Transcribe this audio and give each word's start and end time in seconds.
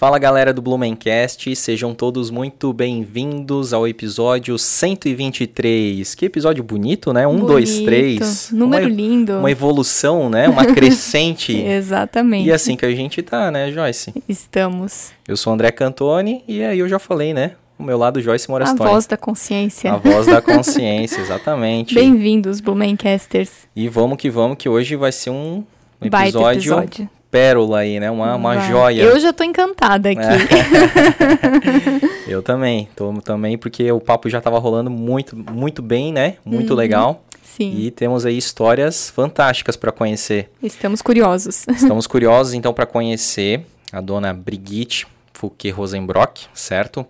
Fala 0.00 0.18
galera 0.18 0.50
do 0.50 0.62
Blumencast, 0.62 1.54
sejam 1.54 1.92
todos 1.92 2.30
muito 2.30 2.72
bem-vindos 2.72 3.74
ao 3.74 3.86
episódio 3.86 4.58
123. 4.58 6.14
Que 6.14 6.24
episódio 6.24 6.64
bonito, 6.64 7.12
né? 7.12 7.26
Um, 7.26 7.32
Bonito, 7.32 7.46
dois, 7.48 7.80
três. 7.80 8.50
Número 8.50 8.86
uma, 8.86 8.90
lindo. 8.90 9.32
Uma 9.34 9.50
evolução, 9.50 10.30
né? 10.30 10.48
Uma 10.48 10.64
crescente. 10.64 11.52
Exatamente. 11.60 12.48
e 12.48 12.50
assim 12.50 12.78
que 12.78 12.86
a 12.86 12.94
gente 12.94 13.20
tá, 13.20 13.50
né, 13.50 13.70
Joyce? 13.70 14.14
Estamos. 14.26 15.12
Eu 15.28 15.36
sou 15.36 15.52
o 15.52 15.54
André 15.54 15.70
Cantoni 15.70 16.42
e 16.48 16.64
aí 16.64 16.78
eu 16.78 16.88
já 16.88 16.98
falei, 16.98 17.34
né? 17.34 17.52
O 17.78 17.82
meu 17.82 17.98
lado 17.98 18.22
Joyce 18.22 18.46
A 18.48 18.52
Morastoni. 18.52 18.90
voz 18.90 19.06
da 19.06 19.18
consciência. 19.18 19.92
A 19.92 19.98
voz 19.98 20.26
da 20.26 20.40
consciência, 20.40 21.20
exatamente. 21.20 21.94
Bem-vindos, 21.94 22.62
Blumencasters. 22.62 23.68
E 23.76 23.86
vamos 23.86 24.16
que 24.16 24.30
vamos, 24.30 24.56
que 24.56 24.66
hoje 24.66 24.96
vai 24.96 25.12
ser 25.12 25.28
um 25.28 25.62
episódio, 26.00 26.58
episódio. 26.58 27.10
Pérola 27.30 27.78
aí, 27.78 28.00
né? 28.00 28.10
Uma, 28.10 28.34
uma 28.34 28.56
Vai. 28.56 28.68
joia. 28.68 29.02
Eu 29.02 29.20
já 29.20 29.32
tô 29.32 29.44
encantada 29.44 30.10
aqui. 30.10 30.20
Eu 32.26 32.42
também, 32.42 32.88
tô 32.94 33.12
também, 33.20 33.58
porque 33.58 33.90
o 33.90 34.00
papo 34.00 34.28
já 34.28 34.40
tava 34.40 34.58
rolando 34.58 34.90
muito, 34.90 35.36
muito 35.36 35.82
bem, 35.82 36.12
né? 36.12 36.36
Muito 36.44 36.74
legal. 36.74 37.24
Sim, 37.42 37.74
E 37.76 37.90
temos 37.90 38.24
aí 38.24 38.38
histórias 38.38 39.10
fantásticas 39.10 39.76
para 39.76 39.90
conhecer. 39.90 40.50
estamos 40.62 41.02
curiosos. 41.02 41.66
Estamos 41.68 42.06
curiosos 42.06 42.54
então 42.54 42.72
para 42.72 42.86
conhecer 42.86 43.62
a 43.92 44.00
dona 44.00 44.32
Brigitte 44.32 45.06
Fouquet 45.34 45.70
Rosenbrock, 45.70 46.46
certo? 46.54 47.04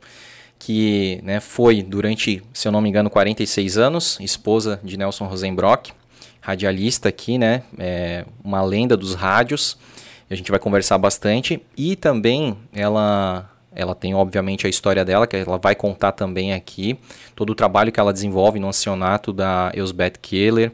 Que 0.59 1.21
né, 1.23 1.41
foi 1.41 1.83
durante, 1.83 2.43
se 2.53 2.67
eu 2.67 2.73
não 2.73 2.81
me 2.81 2.89
engano, 2.89 3.11
46 3.11 3.77
anos, 3.77 4.19
esposa 4.21 4.81
de 4.83 4.97
Nelson 4.97 5.27
Rosenbrock, 5.27 5.93
radialista 6.41 7.09
aqui, 7.09 7.39
né? 7.39 7.63
É, 7.79 8.25
uma 8.43 8.63
lenda 8.63 8.97
dos 8.97 9.15
rádios. 9.15 9.77
A 10.31 10.35
gente 10.37 10.51
vai 10.51 10.61
conversar 10.61 10.97
bastante. 10.97 11.61
E 11.77 11.97
também 11.97 12.57
ela, 12.73 13.51
ela 13.75 13.95
tem, 13.95 14.15
obviamente, 14.15 14.67
a 14.67 14.71
história 14.71 15.05
dela, 15.05 15.27
que 15.27 15.37
ela 15.37 15.59
vai 15.59 15.75
contar 15.75 16.13
também 16.13 16.53
aqui. 16.53 16.97
Todo 17.35 17.51
o 17.51 17.55
trabalho 17.55 17.91
que 17.91 17.99
ela 17.99 18.13
desenvolve 18.13 18.61
no 18.61 18.69
ancianato 18.69 19.33
da 19.33 19.73
Elsbeth 19.75 20.15
Keller, 20.23 20.71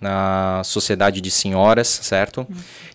na 0.00 0.62
Sociedade 0.64 1.20
de 1.20 1.30
Senhoras, 1.30 1.88
certo? 1.88 2.46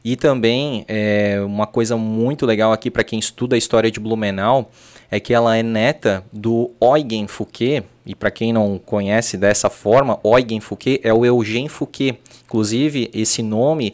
E 0.04 0.16
também 0.16 0.86
é, 0.88 1.40
uma 1.46 1.68
coisa 1.68 1.96
muito 1.96 2.46
legal 2.46 2.72
aqui 2.72 2.90
para 2.90 3.04
quem 3.04 3.20
estuda 3.20 3.56
a 3.56 3.58
história 3.58 3.92
de 3.92 4.00
Blumenau 4.00 4.72
é 5.10 5.20
que 5.20 5.34
ela 5.34 5.58
é 5.58 5.62
neta 5.62 6.24
do 6.32 6.72
Eugen 6.82 7.28
Fouquet, 7.28 7.84
e 8.06 8.16
para 8.16 8.32
quem 8.32 8.54
não 8.54 8.80
conhece 8.80 9.38
dessa 9.38 9.70
forma, 9.70 10.20
Eugen 10.24 10.62
Fouquet 10.62 11.02
é 11.04 11.14
o 11.14 11.26
Eugène 11.26 11.68
Fouquet. 11.68 12.18
Inclusive, 12.46 13.10
esse 13.14 13.44
nome 13.44 13.94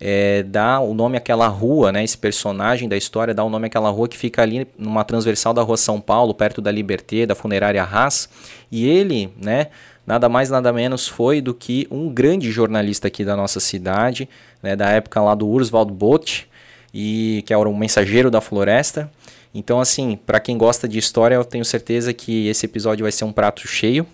é, 0.00 0.42
dá 0.44 0.80
o 0.80 0.94
nome 0.94 1.16
àquela 1.16 1.48
rua, 1.48 1.90
né? 1.90 2.04
Esse 2.04 2.16
personagem 2.16 2.88
da 2.88 2.96
história 2.96 3.34
dá 3.34 3.42
o 3.42 3.50
nome 3.50 3.66
àquela 3.66 3.90
rua 3.90 4.08
que 4.08 4.16
fica 4.16 4.42
ali 4.42 4.66
numa 4.78 5.04
transversal 5.04 5.52
da 5.52 5.62
rua 5.62 5.76
São 5.76 6.00
Paulo, 6.00 6.32
perto 6.34 6.60
da 6.60 6.70
Liberté, 6.70 7.26
da 7.26 7.34
funerária 7.34 7.82
Haas. 7.82 8.28
E 8.70 8.86
ele, 8.88 9.32
né? 9.40 9.68
Nada 10.06 10.28
mais, 10.28 10.48
nada 10.48 10.72
menos 10.72 11.06
foi 11.06 11.40
do 11.40 11.52
que 11.52 11.86
um 11.90 12.08
grande 12.08 12.50
jornalista 12.50 13.08
aqui 13.08 13.24
da 13.24 13.36
nossa 13.36 13.60
cidade, 13.60 14.28
né? 14.62 14.74
Da 14.74 14.88
época 14.90 15.20
lá 15.20 15.34
do 15.34 15.46
Urswald 15.48 15.92
Both, 15.92 16.46
e 16.94 17.42
que 17.44 17.52
era 17.52 17.68
o 17.68 17.76
mensageiro 17.76 18.30
da 18.30 18.40
floresta. 18.40 19.10
Então, 19.54 19.80
assim, 19.80 20.18
para 20.26 20.38
quem 20.38 20.56
gosta 20.56 20.86
de 20.86 20.98
história, 20.98 21.34
eu 21.34 21.44
tenho 21.44 21.64
certeza 21.64 22.12
que 22.14 22.46
esse 22.48 22.64
episódio 22.66 23.02
vai 23.02 23.12
ser 23.12 23.24
um 23.24 23.32
prato 23.32 23.66
cheio. 23.66 24.06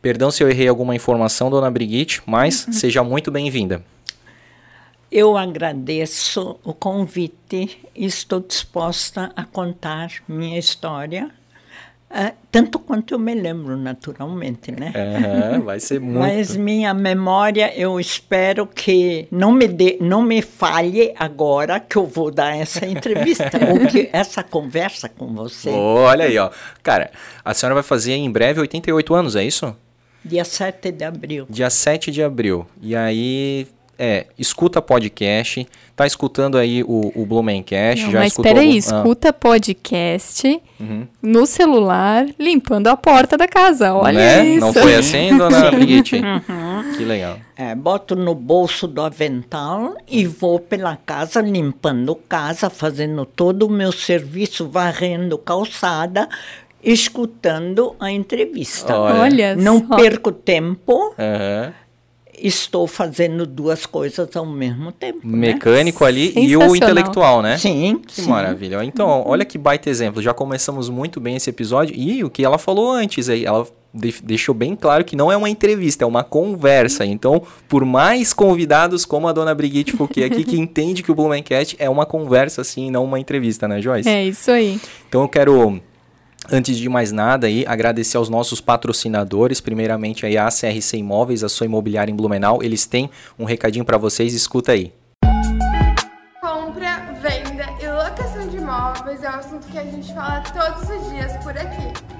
Perdão 0.00 0.30
se 0.30 0.42
eu 0.42 0.48
errei 0.48 0.68
alguma 0.68 0.94
informação, 0.94 1.50
dona 1.50 1.70
Brigitte, 1.70 2.22
mas 2.26 2.66
seja 2.70 3.02
muito 3.02 3.30
bem-vinda. 3.30 3.82
Eu 5.16 5.34
agradeço 5.34 6.60
o 6.62 6.74
convite 6.74 7.80
e 7.94 8.04
estou 8.04 8.38
disposta 8.38 9.32
a 9.34 9.44
contar 9.44 10.10
minha 10.28 10.58
história, 10.58 11.30
ah, 12.10 12.34
tanto 12.52 12.78
quanto 12.78 13.14
eu 13.14 13.18
me 13.18 13.34
lembro, 13.34 13.78
naturalmente, 13.78 14.70
né? 14.70 14.92
Vai 15.64 15.80
ser 15.80 16.00
muito. 16.02 16.18
Mas 16.18 16.54
minha 16.54 16.92
memória, 16.92 17.72
eu 17.74 17.98
espero 17.98 18.66
que 18.66 19.26
não 19.30 19.52
me, 19.52 19.66
dê, 19.66 19.96
não 20.02 20.20
me 20.20 20.42
falhe 20.42 21.14
agora 21.18 21.80
que 21.80 21.96
eu 21.96 22.04
vou 22.04 22.30
dar 22.30 22.54
essa 22.54 22.84
entrevista, 22.84 23.58
ou 23.70 23.88
que 23.88 24.10
essa 24.12 24.42
conversa 24.42 25.08
com 25.08 25.34
você. 25.34 25.70
Olha 25.70 26.26
aí, 26.26 26.36
ó. 26.36 26.50
Cara, 26.82 27.10
a 27.42 27.54
senhora 27.54 27.72
vai 27.72 27.82
fazer 27.82 28.12
em 28.12 28.30
breve 28.30 28.60
88 28.60 29.14
anos, 29.14 29.34
é 29.34 29.42
isso? 29.42 29.74
Dia 30.22 30.44
7 30.44 30.92
de 30.92 31.04
abril. 31.04 31.46
Dia 31.48 31.70
7 31.70 32.10
de 32.10 32.22
abril. 32.22 32.66
E 32.82 32.94
aí, 32.94 33.66
é, 33.98 34.26
escuta 34.38 34.80
podcast, 34.82 35.66
tá 35.94 36.06
escutando 36.06 36.58
aí 36.58 36.82
o, 36.82 37.12
o 37.14 37.24
Blumencast, 37.24 38.04
Não, 38.04 38.10
já 38.12 38.18
mas 38.20 38.28
escutou 38.32 38.50
espera 38.50 38.60
aí, 38.60 38.66
algum- 38.76 38.94
Ah, 38.94 38.98
escuta 38.98 39.32
podcast 39.32 40.62
uhum. 40.78 41.06
no 41.22 41.46
celular, 41.46 42.26
limpando 42.38 42.88
a 42.88 42.96
porta 42.96 43.36
da 43.36 43.48
casa. 43.48 43.94
Olha 43.94 44.18
Né? 44.18 44.46
isso. 44.48 44.60
Não 44.60 44.72
foi 44.72 44.94
assim, 44.94 45.36
dona 45.36 45.70
Brigitte? 45.72 46.16
Uhum. 46.16 46.92
Que 46.96 47.04
legal. 47.04 47.38
É, 47.56 47.74
boto 47.74 48.14
no 48.14 48.34
bolso 48.34 48.86
do 48.86 49.00
avental 49.00 49.94
e 50.06 50.26
vou 50.26 50.60
pela 50.60 50.96
casa, 50.96 51.40
limpando 51.40 52.14
casa, 52.14 52.68
fazendo 52.68 53.24
todo 53.24 53.66
o 53.66 53.70
meu 53.70 53.90
serviço, 53.92 54.68
varrendo 54.68 55.38
calçada, 55.38 56.28
escutando 56.82 57.94
a 57.98 58.10
entrevista. 58.10 58.96
Olha. 58.98 59.56
Não 59.56 59.86
só. 59.86 59.96
perco 59.96 60.30
tempo, 60.32 61.14
Aham. 61.18 61.72
Estou 62.40 62.86
fazendo 62.86 63.46
duas 63.46 63.86
coisas 63.86 64.34
ao 64.36 64.46
mesmo 64.46 64.92
tempo. 64.92 65.20
né? 65.26 65.36
Mecânico 65.52 66.04
ali 66.04 66.32
e 66.36 66.56
o 66.56 66.74
intelectual, 66.76 67.42
né? 67.42 67.56
Sim, 67.58 68.00
Que 68.06 68.22
sim. 68.22 68.28
maravilha. 68.30 68.82
Então, 68.84 69.22
olha 69.26 69.44
que 69.44 69.56
baita 69.58 69.88
exemplo. 69.90 70.20
Já 70.22 70.32
começamos 70.34 70.88
muito 70.88 71.20
bem 71.20 71.36
esse 71.36 71.50
episódio. 71.50 71.94
E 71.96 72.22
o 72.24 72.30
que 72.30 72.44
ela 72.44 72.58
falou 72.58 72.90
antes 72.90 73.28
aí, 73.28 73.44
ela 73.44 73.66
de- 73.94 74.22
deixou 74.22 74.54
bem 74.54 74.76
claro 74.76 75.04
que 75.04 75.16
não 75.16 75.32
é 75.32 75.36
uma 75.36 75.48
entrevista, 75.48 76.04
é 76.04 76.06
uma 76.06 76.22
conversa. 76.22 77.04
Então, 77.06 77.42
por 77.68 77.84
mais 77.84 78.32
convidados 78.34 79.04
como 79.06 79.26
a 79.26 79.32
dona 79.32 79.54
Brigitte 79.54 79.92
Fouquet 79.92 80.24
aqui, 80.24 80.44
que 80.44 80.58
entende 80.58 81.02
que 81.02 81.10
o 81.10 81.14
Blumencast 81.14 81.76
é 81.78 81.88
uma 81.88 82.04
conversa, 82.04 82.60
assim, 82.60 82.90
não 82.90 83.04
uma 83.04 83.18
entrevista, 83.18 83.66
né, 83.66 83.80
Joyce? 83.80 84.08
É 84.08 84.24
isso 84.24 84.50
aí. 84.50 84.78
Então, 85.08 85.22
eu 85.22 85.28
quero, 85.28 85.80
antes 86.50 86.76
de 86.76 86.88
mais 86.88 87.12
nada, 87.12 87.46
aí, 87.46 87.64
agradecer 87.66 88.16
aos 88.16 88.28
nossos 88.28 88.60
patrocinadores. 88.60 89.60
Primeiramente, 89.60 90.26
aí, 90.26 90.36
a 90.36 90.48
CRC 90.48 90.98
Imóveis, 90.98 91.42
a 91.44 91.48
sua 91.48 91.66
imobiliária 91.66 92.12
em 92.12 92.16
Blumenau. 92.16 92.62
Eles 92.62 92.86
têm 92.86 93.10
um 93.38 93.44
recadinho 93.44 93.84
para 93.84 93.98
vocês, 93.98 94.34
escuta 94.34 94.72
aí. 94.72 94.92
Compra, 96.40 97.02
venda 97.20 97.66
e 97.80 97.88
locação 97.88 98.48
de 98.48 98.56
imóveis 98.56 99.22
é 99.22 99.30
um 99.30 99.34
assunto 99.34 99.66
que 99.66 99.78
a 99.78 99.84
gente 99.84 100.14
fala 100.14 100.40
todos 100.40 100.88
os 100.88 101.10
dias 101.10 101.36
por 101.42 101.56
aqui. 101.56 102.16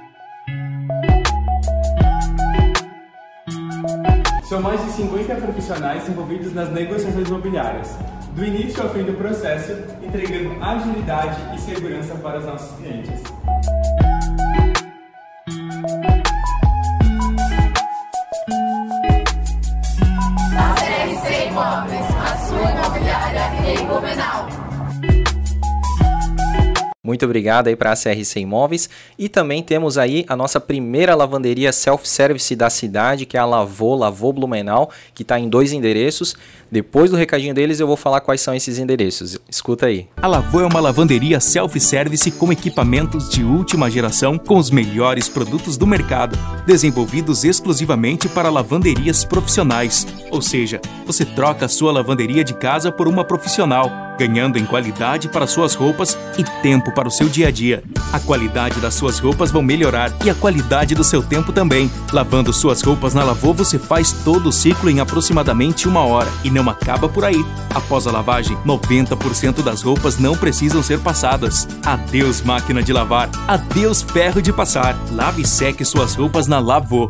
São 4.48 4.62
mais 4.62 4.80
de 4.84 4.92
50 4.92 5.34
profissionais 5.34 6.08
envolvidos 6.08 6.54
nas 6.54 6.70
negociações 6.70 7.28
imobiliárias, 7.28 7.96
do 8.36 8.44
início 8.44 8.82
ao 8.82 8.90
fim 8.90 9.02
do 9.02 9.14
processo, 9.14 9.72
entregando 10.02 10.62
agilidade 10.62 11.56
e 11.56 11.58
segurança 11.58 12.14
para 12.16 12.38
os 12.38 12.44
nossos 12.44 12.76
clientes. 12.76 13.22
CRC 20.74 21.48
Imóveis, 21.48 22.06
a 22.14 22.36
sua 22.46 22.70
imobiliária 22.72 23.70
em 23.70 23.86
Blumenau. 23.86 24.65
Muito 27.06 27.24
obrigado 27.24 27.68
aí 27.68 27.76
para 27.76 27.92
a 27.92 27.94
CRC 27.94 28.40
Imóveis. 28.40 28.90
E 29.16 29.28
também 29.28 29.62
temos 29.62 29.96
aí 29.96 30.24
a 30.26 30.34
nossa 30.34 30.58
primeira 30.58 31.14
lavanderia 31.14 31.72
self-service 31.72 32.56
da 32.56 32.68
cidade, 32.68 33.24
que 33.24 33.36
é 33.36 33.40
a 33.40 33.44
Lavô, 33.44 33.94
Lavô 33.94 34.32
Blumenau, 34.32 34.90
que 35.14 35.22
está 35.22 35.38
em 35.38 35.48
dois 35.48 35.72
endereços. 35.72 36.34
Depois 36.68 37.12
do 37.12 37.16
recadinho 37.16 37.54
deles, 37.54 37.78
eu 37.78 37.86
vou 37.86 37.96
falar 37.96 38.20
quais 38.22 38.40
são 38.40 38.52
esses 38.52 38.80
endereços. 38.80 39.38
Escuta 39.48 39.86
aí. 39.86 40.08
A 40.16 40.26
Lavô 40.26 40.60
é 40.60 40.66
uma 40.66 40.80
lavanderia 40.80 41.38
self-service 41.38 42.28
com 42.32 42.50
equipamentos 42.50 43.30
de 43.30 43.44
última 43.44 43.88
geração 43.88 44.36
com 44.36 44.58
os 44.58 44.68
melhores 44.68 45.28
produtos 45.28 45.76
do 45.76 45.86
mercado, 45.86 46.36
desenvolvidos 46.66 47.44
exclusivamente 47.44 48.28
para 48.28 48.50
lavanderias 48.50 49.24
profissionais. 49.24 50.04
Ou 50.32 50.42
seja, 50.42 50.80
você 51.06 51.24
troca 51.24 51.66
a 51.66 51.68
sua 51.68 51.92
lavanderia 51.92 52.42
de 52.42 52.54
casa 52.54 52.90
por 52.90 53.06
uma 53.06 53.24
profissional, 53.24 54.05
ganhando 54.18 54.58
em 54.58 54.64
qualidade 54.64 55.28
para 55.28 55.46
suas 55.46 55.74
roupas 55.74 56.16
e 56.38 56.44
tempo 56.62 56.92
para 56.92 57.08
o 57.08 57.10
seu 57.10 57.28
dia 57.28 57.48
a 57.48 57.50
dia. 57.50 57.82
A 58.12 58.20
qualidade 58.20 58.80
das 58.80 58.94
suas 58.94 59.18
roupas 59.18 59.50
vão 59.50 59.62
melhorar 59.62 60.12
e 60.24 60.30
a 60.30 60.34
qualidade 60.34 60.94
do 60.94 61.04
seu 61.04 61.22
tempo 61.22 61.52
também. 61.52 61.90
Lavando 62.12 62.52
suas 62.52 62.82
roupas 62.82 63.14
na 63.14 63.22
Lavô, 63.22 63.52
você 63.52 63.78
faz 63.78 64.12
todo 64.24 64.48
o 64.48 64.52
ciclo 64.52 64.90
em 64.90 65.00
aproximadamente 65.00 65.88
uma 65.88 66.04
hora 66.04 66.30
e 66.44 66.50
não 66.50 66.68
acaba 66.68 67.08
por 67.08 67.24
aí. 67.24 67.44
Após 67.74 68.06
a 68.06 68.12
lavagem, 68.12 68.56
90% 68.64 69.62
das 69.62 69.82
roupas 69.82 70.18
não 70.18 70.36
precisam 70.36 70.82
ser 70.82 71.00
passadas. 71.00 71.68
Adeus 71.84 72.40
máquina 72.40 72.82
de 72.82 72.92
lavar, 72.92 73.28
adeus 73.46 74.02
ferro 74.02 74.40
de 74.40 74.52
passar. 74.52 74.96
Lave 75.12 75.42
e 75.42 75.46
seque 75.46 75.84
suas 75.84 76.14
roupas 76.14 76.46
na 76.46 76.58
Lavô. 76.58 77.06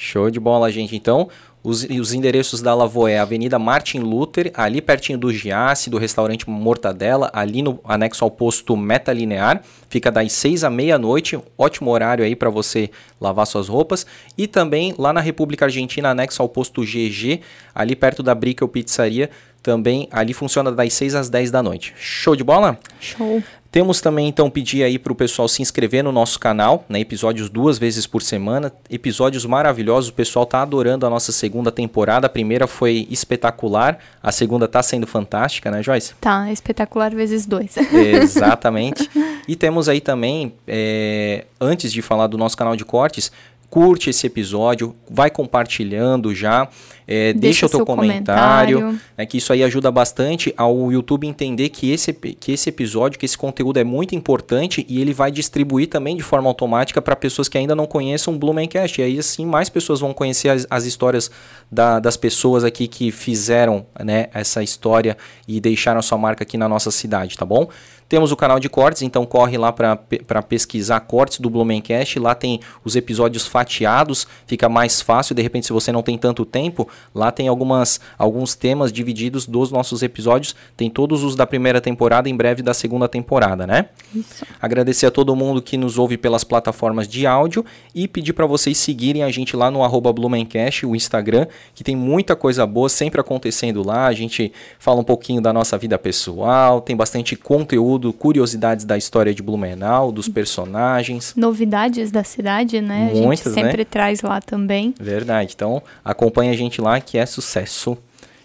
Show 0.00 0.30
de 0.30 0.38
bola, 0.38 0.70
gente. 0.70 0.94
Então, 0.94 1.28
Os, 1.62 1.82
os 1.82 2.12
endereços 2.12 2.62
da 2.62 2.74
Lavoe 2.74 3.12
é 3.12 3.18
Avenida 3.18 3.58
Martin 3.58 3.98
Luther, 3.98 4.50
ali 4.54 4.80
pertinho 4.80 5.18
do 5.18 5.32
Giasse, 5.32 5.90
do 5.90 5.98
restaurante 5.98 6.48
Mortadela, 6.48 7.30
ali 7.32 7.62
no 7.62 7.80
anexo 7.84 8.24
ao 8.24 8.30
posto 8.30 8.76
Meta 8.76 9.12
Linear. 9.12 9.62
Fica 9.88 10.10
das 10.10 10.32
6 10.32 10.64
à 10.64 10.70
meia-noite, 10.70 11.38
ótimo 11.56 11.90
horário 11.90 12.24
aí 12.24 12.36
para 12.36 12.48
você 12.48 12.90
lavar 13.20 13.46
suas 13.46 13.68
roupas. 13.68 14.06
E 14.36 14.46
também 14.46 14.94
lá 14.96 15.12
na 15.12 15.20
República 15.20 15.64
Argentina, 15.64 16.10
anexo 16.10 16.40
ao 16.40 16.48
posto 16.48 16.82
GG, 16.82 17.40
ali 17.74 17.96
perto 17.96 18.22
da 18.22 18.34
Brickel 18.34 18.68
Pizzaria. 18.68 19.28
Também 19.68 20.08
ali 20.10 20.32
funciona 20.32 20.72
das 20.72 20.94
6 20.94 21.14
às 21.14 21.28
10 21.28 21.50
da 21.50 21.62
noite. 21.62 21.92
Show 21.98 22.34
de 22.34 22.42
bola? 22.42 22.78
Show. 22.98 23.42
Temos 23.70 24.00
também 24.00 24.26
então 24.26 24.48
pedir 24.48 24.82
aí 24.82 24.98
para 24.98 25.12
o 25.12 25.14
pessoal 25.14 25.46
se 25.46 25.60
inscrever 25.60 26.02
no 26.02 26.10
nosso 26.10 26.40
canal, 26.40 26.86
né? 26.88 27.00
Episódios 27.00 27.50
duas 27.50 27.78
vezes 27.78 28.06
por 28.06 28.22
semana, 28.22 28.72
episódios 28.88 29.44
maravilhosos. 29.44 30.08
O 30.08 30.14
pessoal 30.14 30.46
tá 30.46 30.62
adorando 30.62 31.04
a 31.04 31.10
nossa 31.10 31.32
segunda 31.32 31.70
temporada. 31.70 32.26
A 32.26 32.30
primeira 32.30 32.66
foi 32.66 33.06
espetacular, 33.10 33.98
a 34.22 34.32
segunda 34.32 34.66
tá 34.66 34.82
sendo 34.82 35.06
fantástica, 35.06 35.70
né, 35.70 35.82
Joyce? 35.82 36.14
Tá, 36.18 36.50
espetacular 36.50 37.14
vezes 37.14 37.44
dois. 37.44 37.76
Exatamente. 37.92 39.10
e 39.46 39.54
temos 39.54 39.86
aí 39.86 40.00
também, 40.00 40.54
é, 40.66 41.44
antes 41.60 41.92
de 41.92 42.00
falar 42.00 42.26
do 42.26 42.38
nosso 42.38 42.56
canal 42.56 42.74
de 42.74 42.86
cortes, 42.86 43.30
curte 43.70 44.08
esse 44.10 44.26
episódio, 44.26 44.94
vai 45.10 45.30
compartilhando 45.30 46.34
já, 46.34 46.68
é, 47.06 47.32
deixa, 47.32 47.38
Deixa 47.40 47.66
o 47.66 47.68
teu 47.68 47.78
seu 47.78 47.86
comentário, 47.86 48.78
comentário. 48.78 49.00
né, 49.16 49.26
que 49.26 49.36
isso 49.38 49.52
aí 49.52 49.62
ajuda 49.62 49.90
bastante 49.90 50.52
ao 50.56 50.90
YouTube 50.92 51.26
entender 51.26 51.68
que 51.70 51.90
esse, 51.90 52.12
que 52.12 52.52
esse 52.52 52.68
episódio, 52.68 53.18
que 53.18 53.26
esse 53.26 53.36
conteúdo 53.36 53.78
é 53.78 53.84
muito 53.84 54.14
importante 54.14 54.84
e 54.88 55.00
ele 55.00 55.12
vai 55.12 55.30
distribuir 55.30 55.88
também 55.88 56.16
de 56.16 56.22
forma 56.22 56.48
automática 56.48 57.00
para 57.02 57.14
pessoas 57.16 57.48
que 57.48 57.58
ainda 57.58 57.74
não 57.74 57.86
conheçam 57.86 58.34
o 58.34 58.38
Blumencast. 58.38 59.00
E 59.00 59.04
aí 59.04 59.18
assim 59.18 59.44
mais 59.46 59.68
pessoas 59.68 60.00
vão 60.00 60.12
conhecer 60.14 60.48
as, 60.48 60.66
as 60.70 60.84
histórias 60.84 61.30
da- 61.70 61.98
das 62.00 62.16
pessoas 62.16 62.64
aqui 62.64 62.88
que 62.88 63.10
fizeram 63.10 63.86
né, 64.02 64.28
essa 64.32 64.62
história 64.62 65.16
e 65.46 65.60
deixaram 65.60 65.98
a 65.98 66.02
sua 66.02 66.16
marca 66.18 66.42
aqui 66.42 66.56
na 66.56 66.68
nossa 66.68 66.90
cidade, 66.90 67.36
tá 67.36 67.44
bom? 67.44 67.68
Temos 68.08 68.32
o 68.32 68.36
canal 68.36 68.58
de 68.58 68.68
cortes, 68.68 69.02
então 69.02 69.26
corre 69.26 69.58
lá 69.58 69.70
para 69.70 70.42
pesquisar 70.42 71.00
cortes 71.00 71.40
do 71.40 71.50
Blumencast. 71.50 72.18
Lá 72.18 72.34
tem 72.34 72.60
os 72.82 72.96
episódios 72.96 73.46
fatiados, 73.46 74.26
fica 74.46 74.68
mais 74.68 75.02
fácil. 75.02 75.34
De 75.34 75.42
repente, 75.42 75.66
se 75.66 75.72
você 75.72 75.92
não 75.92 76.02
tem 76.02 76.16
tanto 76.16 76.46
tempo, 76.46 76.88
lá 77.14 77.30
tem 77.30 77.48
algumas, 77.48 78.00
alguns 78.16 78.54
temas 78.54 78.90
divididos 78.90 79.46
dos 79.46 79.70
nossos 79.70 80.02
episódios. 80.02 80.56
Tem 80.76 80.88
todos 80.88 81.22
os 81.22 81.36
da 81.36 81.46
primeira 81.46 81.80
temporada, 81.80 82.30
em 82.30 82.36
breve 82.36 82.62
da 82.62 82.72
segunda 82.72 83.06
temporada, 83.08 83.66
né? 83.66 83.90
Isso. 84.14 84.46
Agradecer 84.60 85.06
a 85.06 85.10
todo 85.10 85.36
mundo 85.36 85.60
que 85.60 85.76
nos 85.76 85.98
ouve 85.98 86.16
pelas 86.16 86.44
plataformas 86.44 87.06
de 87.06 87.26
áudio 87.26 87.64
e 87.94 88.08
pedir 88.08 88.32
para 88.32 88.46
vocês 88.46 88.78
seguirem 88.78 89.22
a 89.22 89.30
gente 89.30 89.54
lá 89.54 89.70
no 89.70 89.84
arroba 89.84 90.12
Blumencast, 90.12 90.86
o 90.86 90.96
Instagram, 90.96 91.46
que 91.74 91.84
tem 91.84 91.94
muita 91.94 92.34
coisa 92.34 92.66
boa 92.66 92.88
sempre 92.88 93.20
acontecendo 93.20 93.84
lá. 93.84 94.06
A 94.06 94.12
gente 94.12 94.50
fala 94.78 95.00
um 95.00 95.04
pouquinho 95.04 95.42
da 95.42 95.52
nossa 95.52 95.76
vida 95.76 95.98
pessoal, 95.98 96.80
tem 96.80 96.96
bastante 96.96 97.36
conteúdo, 97.36 97.97
curiosidades 98.12 98.84
da 98.84 98.96
história 98.96 99.34
de 99.34 99.42
Blumenau, 99.42 100.10
dos 100.12 100.28
personagens. 100.28 101.34
Novidades 101.36 102.10
da 102.10 102.24
cidade, 102.24 102.80
né? 102.80 103.10
a 103.12 103.16
Muitas, 103.16 103.52
gente 103.52 103.62
né? 103.62 103.70
sempre 103.70 103.84
traz 103.84 104.22
lá 104.22 104.40
também. 104.40 104.94
Verdade. 104.98 105.52
Então, 105.54 105.82
acompanha 106.04 106.52
a 106.52 106.56
gente 106.56 106.80
lá 106.80 107.00
que 107.00 107.18
é 107.18 107.26
sucesso. 107.26 107.96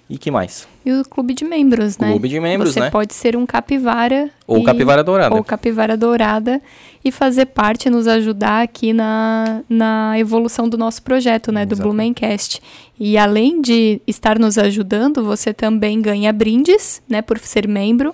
E 0.10 0.18
que 0.18 0.30
mais? 0.30 0.68
E 0.86 0.92
o 0.92 1.04
clube 1.06 1.34
de 1.34 1.46
membros, 1.46 1.98
né? 1.98 2.10
Clube 2.12 2.28
de 2.28 2.38
membros, 2.40 2.74
Você 2.74 2.82
né? 2.82 2.90
pode 2.92 3.14
ser 3.14 3.38
um 3.38 3.46
capivara. 3.46 4.30
Ou 4.46 4.60
e- 4.60 4.64
capivara 4.64 5.02
dourada. 5.02 5.34
Ou 5.34 5.44
capivara 5.44 5.96
dourada 5.96 6.62
e 7.06 7.10
fazer 7.10 7.46
parte, 7.48 7.90
nos 7.90 8.06
ajudar 8.06 8.62
aqui 8.62 8.92
na, 8.92 9.62
na 9.70 10.20
evolução 10.20 10.68
do 10.68 10.78
nosso 10.78 11.02
projeto, 11.02 11.54
né? 11.54 11.66
Do 11.66 11.74
Exato. 11.74 11.88
Blumencast. 11.88 12.62
E 13.00 13.18
além 13.18 13.62
de 13.62 14.02
estar 14.06 14.38
nos 14.38 14.58
ajudando, 14.58 15.24
você 15.24 15.54
também 15.54 16.02
ganha 16.02 16.34
brindes, 16.34 17.02
né? 17.08 17.22
Por 17.22 17.40
ser 17.40 17.66
membro. 17.66 18.14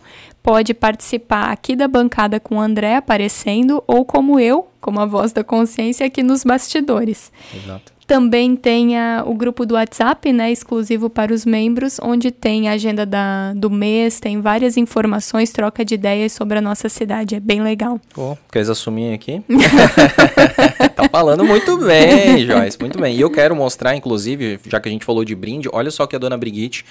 Pode 0.50 0.74
participar 0.74 1.52
aqui 1.52 1.76
da 1.76 1.88
bancada 1.88 2.40
com 2.40 2.56
o 2.56 2.60
André 2.60 2.96
aparecendo, 2.96 3.84
ou 3.86 4.04
como 4.04 4.40
eu, 4.40 4.68
como 4.82 5.00
a 5.00 5.06
voz 5.06 5.32
da 5.32 5.44
consciência, 5.44 6.08
aqui 6.08 6.24
nos 6.24 6.44
bastidores. 6.44 7.32
Exato. 7.56 7.94
Também 8.08 8.56
tem 8.56 8.98
a- 8.98 9.24
o 9.28 9.36
grupo 9.36 9.64
do 9.64 9.76
WhatsApp, 9.76 10.34
né, 10.34 10.52
exclusivo 10.52 11.08
para 11.08 11.32
os 11.32 11.46
membros, 11.46 12.00
onde 12.02 12.32
tem 12.32 12.68
a 12.68 12.72
agenda 12.72 13.06
da, 13.06 13.54
do 13.54 13.70
mês, 13.70 14.20
tem 14.20 14.42
várias 14.42 14.76
informações, 14.76 15.52
troca 15.52 15.86
de 15.86 15.94
ideias 15.94 16.32
sobre 16.32 16.58
a 16.58 16.62
nossa 16.62 16.90
cidade. 16.90 17.36
É 17.36 17.40
bem 17.40 17.62
legal. 17.62 18.02
Pô, 18.12 18.36
queres 18.52 18.70
assumir 18.70 19.14
aqui? 19.14 19.44
tá 20.96 21.08
falando 21.12 21.46
muito 21.46 21.78
bem, 21.78 22.44
Joyce, 22.44 22.76
muito 22.80 23.00
bem. 23.00 23.16
E 23.16 23.22
eu 23.22 23.30
quero 23.30 23.56
mostrar, 23.56 23.96
inclusive, 23.96 24.60
já 24.68 24.80
que 24.80 24.90
a 24.90 24.92
gente 24.92 25.06
falou 25.06 25.24
de 25.24 25.36
brinde, 25.36 25.70
olha 25.72 25.92
só 25.92 26.08
que 26.08 26.16
a 26.16 26.20
dona 26.20 26.36
Brigitte 26.36 26.84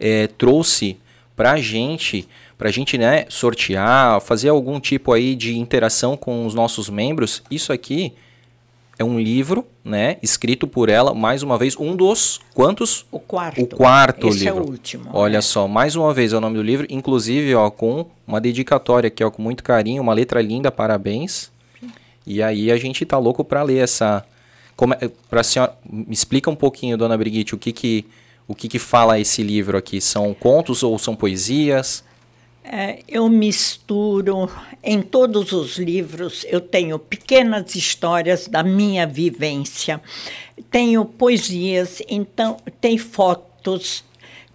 eh, 0.00 0.28
trouxe 0.36 0.98
pra 1.36 1.58
gente, 1.58 2.26
pra 2.56 2.70
gente, 2.70 2.96
né, 2.96 3.26
sortear, 3.28 4.20
fazer 4.20 4.48
algum 4.48 4.80
tipo 4.80 5.12
aí 5.12 5.34
de 5.34 5.56
interação 5.56 6.16
com 6.16 6.46
os 6.46 6.54
nossos 6.54 6.88
membros. 6.88 7.42
Isso 7.50 7.72
aqui 7.72 8.14
é 8.98 9.04
um 9.04 9.20
livro, 9.20 9.66
né, 9.84 10.16
escrito 10.22 10.66
por 10.66 10.88
ela, 10.88 11.12
mais 11.14 11.42
uma 11.42 11.58
vez, 11.58 11.76
um 11.76 11.94
dos 11.94 12.40
quantos? 12.54 13.04
O 13.10 13.18
quarto. 13.18 13.62
O 13.62 13.66
quarto 13.66 14.28
Esse 14.28 14.44
livro. 14.44 14.58
é 14.58 14.62
o 14.62 14.70
último. 14.70 15.10
Olha 15.12 15.38
é. 15.38 15.42
só, 15.42 15.68
mais 15.68 15.96
uma 15.96 16.14
vez 16.14 16.32
é 16.32 16.36
o 16.36 16.40
nome 16.40 16.56
do 16.56 16.62
livro, 16.62 16.86
inclusive, 16.88 17.54
ó, 17.54 17.70
com 17.70 18.06
uma 18.26 18.40
dedicatória 18.40 19.08
aqui, 19.08 19.22
ó, 19.22 19.30
com 19.30 19.42
muito 19.42 19.62
carinho, 19.62 20.02
uma 20.02 20.14
letra 20.14 20.40
linda, 20.40 20.72
parabéns. 20.72 21.50
E 22.26 22.42
aí 22.42 22.72
a 22.72 22.76
gente 22.76 23.04
tá 23.04 23.18
louco 23.18 23.44
para 23.44 23.62
ler 23.62 23.78
essa 23.78 24.24
como 24.76 24.92
é, 24.94 25.10
pra 25.30 25.42
senhora, 25.42 25.74
me 25.88 26.12
explica 26.12 26.50
um 26.50 26.54
pouquinho, 26.54 26.98
dona 26.98 27.16
Brigitte, 27.16 27.54
o 27.54 27.58
que 27.58 27.72
que 27.72 28.04
o 28.46 28.54
que 28.54 28.68
que 28.68 28.78
fala 28.78 29.18
esse 29.18 29.42
livro 29.42 29.76
aqui? 29.76 30.00
São 30.00 30.32
contos 30.34 30.82
ou 30.82 30.96
são 30.98 31.16
poesias? 31.16 32.04
É, 32.68 32.98
eu 33.06 33.28
misturo 33.28 34.50
em 34.82 35.00
todos 35.00 35.52
os 35.52 35.78
livros, 35.78 36.44
eu 36.48 36.60
tenho 36.60 36.98
pequenas 36.98 37.74
histórias 37.76 38.48
da 38.48 38.62
minha 38.62 39.06
vivência, 39.06 40.00
tenho 40.70 41.04
poesias, 41.04 42.02
então 42.08 42.56
tem 42.80 42.98
fotos, 42.98 44.04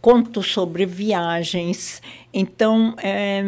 contos 0.01 0.47
sobre 0.51 0.85
viagens, 0.85 2.01
então 2.33 2.93
é, 3.01 3.41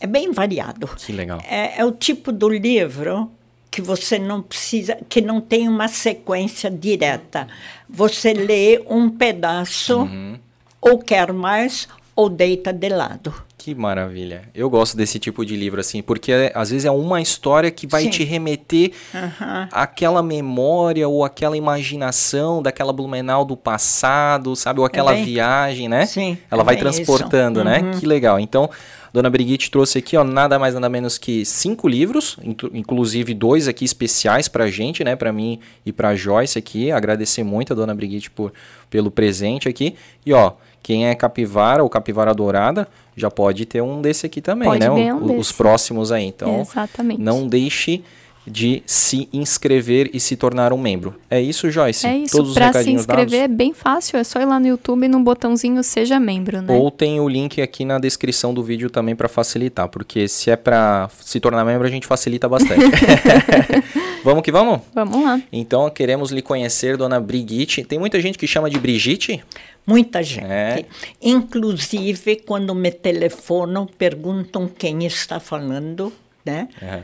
é 0.00 0.06
bem 0.06 0.30
variado. 0.30 0.88
Que 0.88 1.12
legal. 1.12 1.40
É, 1.48 1.80
é 1.80 1.84
o 1.84 1.92
tipo 1.92 2.30
do 2.32 2.48
livro 2.50 3.30
que 3.70 3.80
você 3.80 4.18
não 4.18 4.42
precisa, 4.42 4.98
que 5.08 5.22
não 5.22 5.40
tem 5.40 5.66
uma 5.68 5.88
sequência 5.88 6.70
direta. 6.70 7.48
Você 7.88 8.34
lê 8.34 8.82
um 8.86 9.08
pedaço, 9.08 10.00
Uhum. 10.00 10.38
ou 10.80 10.98
quer 10.98 11.32
mais, 11.32 11.88
ou 12.14 12.28
deita 12.28 12.70
de 12.74 12.90
lado. 12.90 13.32
Que 13.64 13.76
maravilha. 13.76 14.42
Eu 14.52 14.68
gosto 14.68 14.96
desse 14.96 15.20
tipo 15.20 15.46
de 15.46 15.54
livro 15.54 15.80
assim, 15.80 16.02
porque 16.02 16.32
é, 16.32 16.50
às 16.52 16.70
vezes 16.70 16.84
é 16.84 16.90
uma 16.90 17.20
história 17.20 17.70
que 17.70 17.86
vai 17.86 18.02
Sim. 18.02 18.10
te 18.10 18.24
remeter 18.24 18.90
Aham. 19.14 19.68
àquela 19.70 20.20
memória 20.20 21.08
ou 21.08 21.24
aquela 21.24 21.56
imaginação 21.56 22.60
daquela 22.60 22.92
Blumenau 22.92 23.44
do 23.44 23.56
passado, 23.56 24.56
sabe? 24.56 24.80
Ou 24.80 24.86
aquela 24.86 25.12
bem- 25.12 25.24
viagem, 25.24 25.88
né? 25.88 26.06
Sim, 26.06 26.36
Ela 26.50 26.62
é 26.62 26.64
vai 26.64 26.76
transportando, 26.76 27.62
né? 27.62 27.78
Uhum. 27.78 28.00
Que 28.00 28.04
legal. 28.04 28.40
Então, 28.40 28.68
Dona 29.12 29.30
Brigitte 29.30 29.70
trouxe 29.70 29.98
aqui, 29.98 30.16
ó, 30.16 30.24
nada 30.24 30.58
mais 30.58 30.74
nada 30.74 30.88
menos 30.88 31.16
que 31.16 31.44
cinco 31.44 31.86
livros, 31.86 32.36
inclu- 32.42 32.70
inclusive 32.74 33.32
dois 33.32 33.68
aqui 33.68 33.84
especiais 33.84 34.48
pra 34.48 34.66
gente, 34.68 35.04
né? 35.04 35.14
Pra 35.14 35.32
mim 35.32 35.60
e 35.86 35.92
pra 35.92 36.16
Joyce 36.16 36.58
aqui. 36.58 36.90
Agradecer 36.90 37.44
muito 37.44 37.72
a 37.72 37.76
Dona 37.76 37.94
Brigitte 37.94 38.28
por, 38.28 38.52
pelo 38.90 39.08
presente 39.08 39.68
aqui. 39.68 39.94
E 40.26 40.32
ó, 40.32 40.52
quem 40.82 41.06
é 41.08 41.14
capivara 41.14 41.82
ou 41.82 41.88
capivara 41.88 42.34
dourada 42.34 42.88
já 43.16 43.30
pode 43.30 43.66
ter 43.66 43.82
um 43.82 44.00
desse 44.00 44.26
aqui 44.26 44.40
também, 44.40 44.68
Pode 44.68 44.80
né? 44.80 44.90
Um 44.90 45.32
o- 45.32 45.38
os 45.38 45.52
próximos 45.52 46.10
aí. 46.10 46.24
Então, 46.24 46.60
Exatamente. 46.60 47.20
não 47.20 47.46
deixe 47.46 48.02
de 48.44 48.82
se 48.84 49.28
inscrever 49.32 50.10
e 50.12 50.18
se 50.18 50.34
tornar 50.34 50.72
um 50.72 50.76
membro. 50.78 51.14
É 51.30 51.40
isso, 51.40 51.70
Joyce? 51.70 52.04
É 52.04 52.16
isso, 52.16 52.36
Todos 52.38 52.50
os 52.50 52.54
pra 52.56 52.72
se 52.72 52.90
inscrever 52.90 53.26
dados? 53.26 53.34
é 53.44 53.46
bem 53.46 53.72
fácil, 53.72 54.18
é 54.18 54.24
só 54.24 54.40
ir 54.40 54.46
lá 54.46 54.58
no 54.58 54.66
YouTube 54.66 55.06
no 55.06 55.20
botãozinho 55.22 55.80
Seja 55.84 56.18
Membro, 56.18 56.60
né? 56.60 56.74
Ou 56.76 56.90
tem 56.90 57.20
o 57.20 57.28
link 57.28 57.62
aqui 57.62 57.84
na 57.84 58.00
descrição 58.00 58.52
do 58.52 58.60
vídeo 58.60 58.90
também 58.90 59.14
para 59.14 59.28
facilitar, 59.28 59.86
porque 59.88 60.26
se 60.26 60.50
é 60.50 60.56
para 60.56 61.08
se 61.20 61.38
tornar 61.38 61.64
membro 61.64 61.86
a 61.86 61.90
gente 61.90 62.04
facilita 62.04 62.48
bastante. 62.48 62.82
vamos 64.24 64.42
que 64.42 64.50
vamos? 64.50 64.80
Vamos 64.92 65.22
lá. 65.24 65.40
Então 65.52 65.88
queremos 65.90 66.30
lhe 66.30 66.42
conhecer, 66.42 66.96
dona 66.96 67.20
Brigitte. 67.20 67.84
Tem 67.84 67.98
muita 67.98 68.20
gente 68.20 68.36
que 68.38 68.46
chama 68.48 68.68
de 68.68 68.78
Brigitte? 68.78 69.42
Muita 69.86 70.22
gente. 70.22 70.44
É. 70.44 70.84
Inclusive, 71.20 72.36
quando 72.36 72.74
me 72.74 72.90
telefonam, 72.90 73.86
perguntam 73.86 74.68
quem 74.68 75.04
está 75.04 75.40
falando, 75.40 76.12
né? 76.44 76.68
É. 76.80 77.02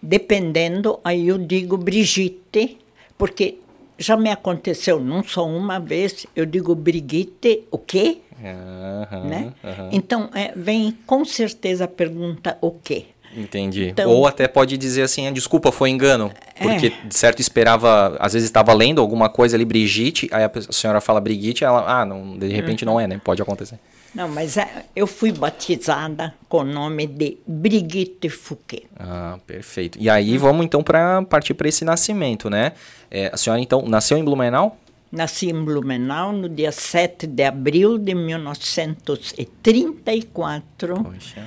Dependendo, 0.00 1.00
aí 1.02 1.28
eu 1.28 1.38
digo 1.38 1.76
Brigitte, 1.76 2.78
porque 3.16 3.58
já 3.98 4.16
me 4.16 4.30
aconteceu, 4.30 5.00
não 5.00 5.24
só 5.24 5.46
uma 5.46 5.78
vez, 5.78 6.26
eu 6.36 6.44
digo 6.44 6.74
Brigitte, 6.74 7.64
o 7.70 7.78
quê? 7.78 8.18
Aham, 8.42 9.24
né? 9.24 9.52
aham. 9.62 9.88
Então, 9.92 10.30
é, 10.34 10.52
vem 10.54 10.92
com 11.06 11.24
certeza 11.24 11.84
a 11.84 11.88
pergunta 11.88 12.58
o 12.60 12.70
quê? 12.72 13.06
Entendi. 13.36 13.88
Então- 13.88 14.08
Ou 14.10 14.26
até 14.26 14.46
pode 14.46 14.76
dizer 14.76 15.02
assim, 15.02 15.26
"Ah, 15.26 15.30
desculpa, 15.30 15.72
foi 15.72 15.88
engano. 15.90 16.30
Porque, 16.60 16.86
É. 16.86 16.92
de 17.08 17.16
certo, 17.16 17.40
esperava, 17.40 18.16
às 18.20 18.32
vezes 18.32 18.46
estava 18.48 18.72
lendo 18.72 19.00
alguma 19.00 19.28
coisa 19.28 19.56
ali, 19.56 19.64
Brigitte, 19.64 20.28
aí 20.30 20.44
a 20.44 20.50
senhora 20.70 21.00
fala 21.00 21.20
Brigitte, 21.20 21.64
ela, 21.64 22.00
ah, 22.00 22.04
não, 22.04 22.38
de 22.38 22.46
repente 22.48 22.84
não 22.84 23.00
é, 23.00 23.06
né? 23.08 23.20
Pode 23.22 23.42
acontecer. 23.42 23.76
Não, 24.14 24.28
mas 24.28 24.56
é, 24.56 24.84
eu 24.94 25.08
fui 25.08 25.32
batizada 25.32 26.32
com 26.48 26.58
o 26.58 26.64
nome 26.64 27.08
de 27.08 27.36
Brigitte 27.44 28.28
Fouquet. 28.28 28.84
Ah, 28.96 29.36
perfeito. 29.44 29.98
E 30.00 30.08
aí 30.08 30.38
vamos 30.38 30.64
então 30.64 30.84
para 30.84 31.22
partir 31.22 31.52
para 31.54 31.68
esse 31.68 31.84
nascimento, 31.84 32.48
né? 32.48 32.72
É, 33.10 33.30
a 33.32 33.36
senhora 33.36 33.60
então 33.60 33.82
nasceu 33.88 34.16
em 34.16 34.22
Blumenau? 34.24 34.78
Nasci 35.10 35.50
em 35.50 35.64
Blumenau 35.64 36.32
no 36.32 36.48
dia 36.48 36.70
7 36.72 37.26
de 37.26 37.42
abril 37.44 37.98
de 37.98 38.14
1934. 38.14 40.94
Poxa. 41.02 41.42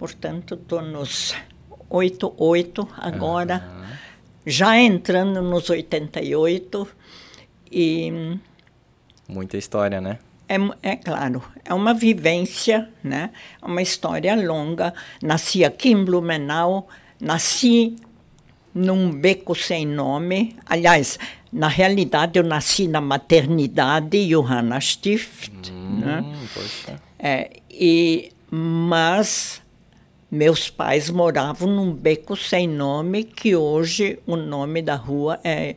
Portanto, 0.00 0.54
estou 0.54 0.80
nos 0.80 1.34
88 1.90 2.88
agora, 2.96 3.62
já 4.46 4.78
entrando 4.78 5.42
nos 5.42 5.68
88. 5.68 6.88
E 7.70 8.38
Muita 9.28 9.58
história, 9.58 10.00
né? 10.00 10.18
é, 10.48 10.56
é 10.82 10.96
claro, 10.96 11.42
é 11.64 11.74
uma 11.74 11.92
vivência, 11.92 12.88
né? 13.04 13.30
É 13.60 13.66
uma 13.66 13.82
história 13.82 14.34
longa. 14.34 14.94
Nasci 15.22 15.66
aqui 15.66 15.90
em 15.90 16.02
Blumenau, 16.02 16.88
nasci 17.20 17.94
num 18.74 19.12
beco 19.12 19.54
sem 19.54 19.86
nome. 19.86 20.56
Aliás, 20.64 21.18
na 21.52 21.68
realidade, 21.68 22.38
eu 22.38 22.42
nasci 22.42 22.88
na 22.88 23.02
maternidade 23.02 24.26
Johanna 24.26 24.80
Stift, 24.80 25.70
né? 25.70 26.20
Hum, 26.20 26.46
poxa. 26.54 27.02
É, 27.18 27.50
e, 27.70 28.32
mas 28.50 29.59
meus 30.30 30.70
pais 30.70 31.10
moravam 31.10 31.68
num 31.68 31.92
beco 31.92 32.36
sem 32.36 32.68
nome, 32.68 33.24
que 33.24 33.56
hoje 33.56 34.18
o 34.26 34.36
nome 34.36 34.80
da 34.80 34.94
rua 34.94 35.40
é 35.42 35.74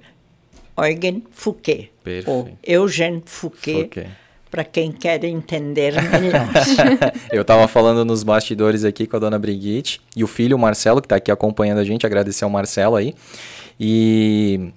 Eugen 0.77 1.23
Fouquet. 1.31 1.91
Perfeito. 2.03 2.29
Ou 2.29 2.49
Eugène 2.63 3.21
Fouquet, 3.25 3.83
Fouquet. 3.83 4.07
para 4.51 4.63
quem 4.63 4.91
quer 4.91 5.23
entender 5.23 5.93
melhor. 5.93 6.47
Eu 7.31 7.43
tava 7.43 7.67
falando 7.67 8.03
nos 8.03 8.23
bastidores 8.23 8.83
aqui 8.83 9.07
com 9.07 9.15
a 9.15 9.19
dona 9.19 9.39
Brigitte 9.39 10.01
e 10.15 10.23
o 10.23 10.27
filho, 10.27 10.55
o 10.57 10.59
Marcelo, 10.59 11.01
que 11.01 11.07
tá 11.07 11.15
aqui 11.15 11.31
acompanhando 11.31 11.79
a 11.79 11.83
gente, 11.83 12.05
agradecer 12.05 12.43
ao 12.43 12.49
Marcelo 12.49 12.95
aí. 12.95 13.15
E 13.79 14.71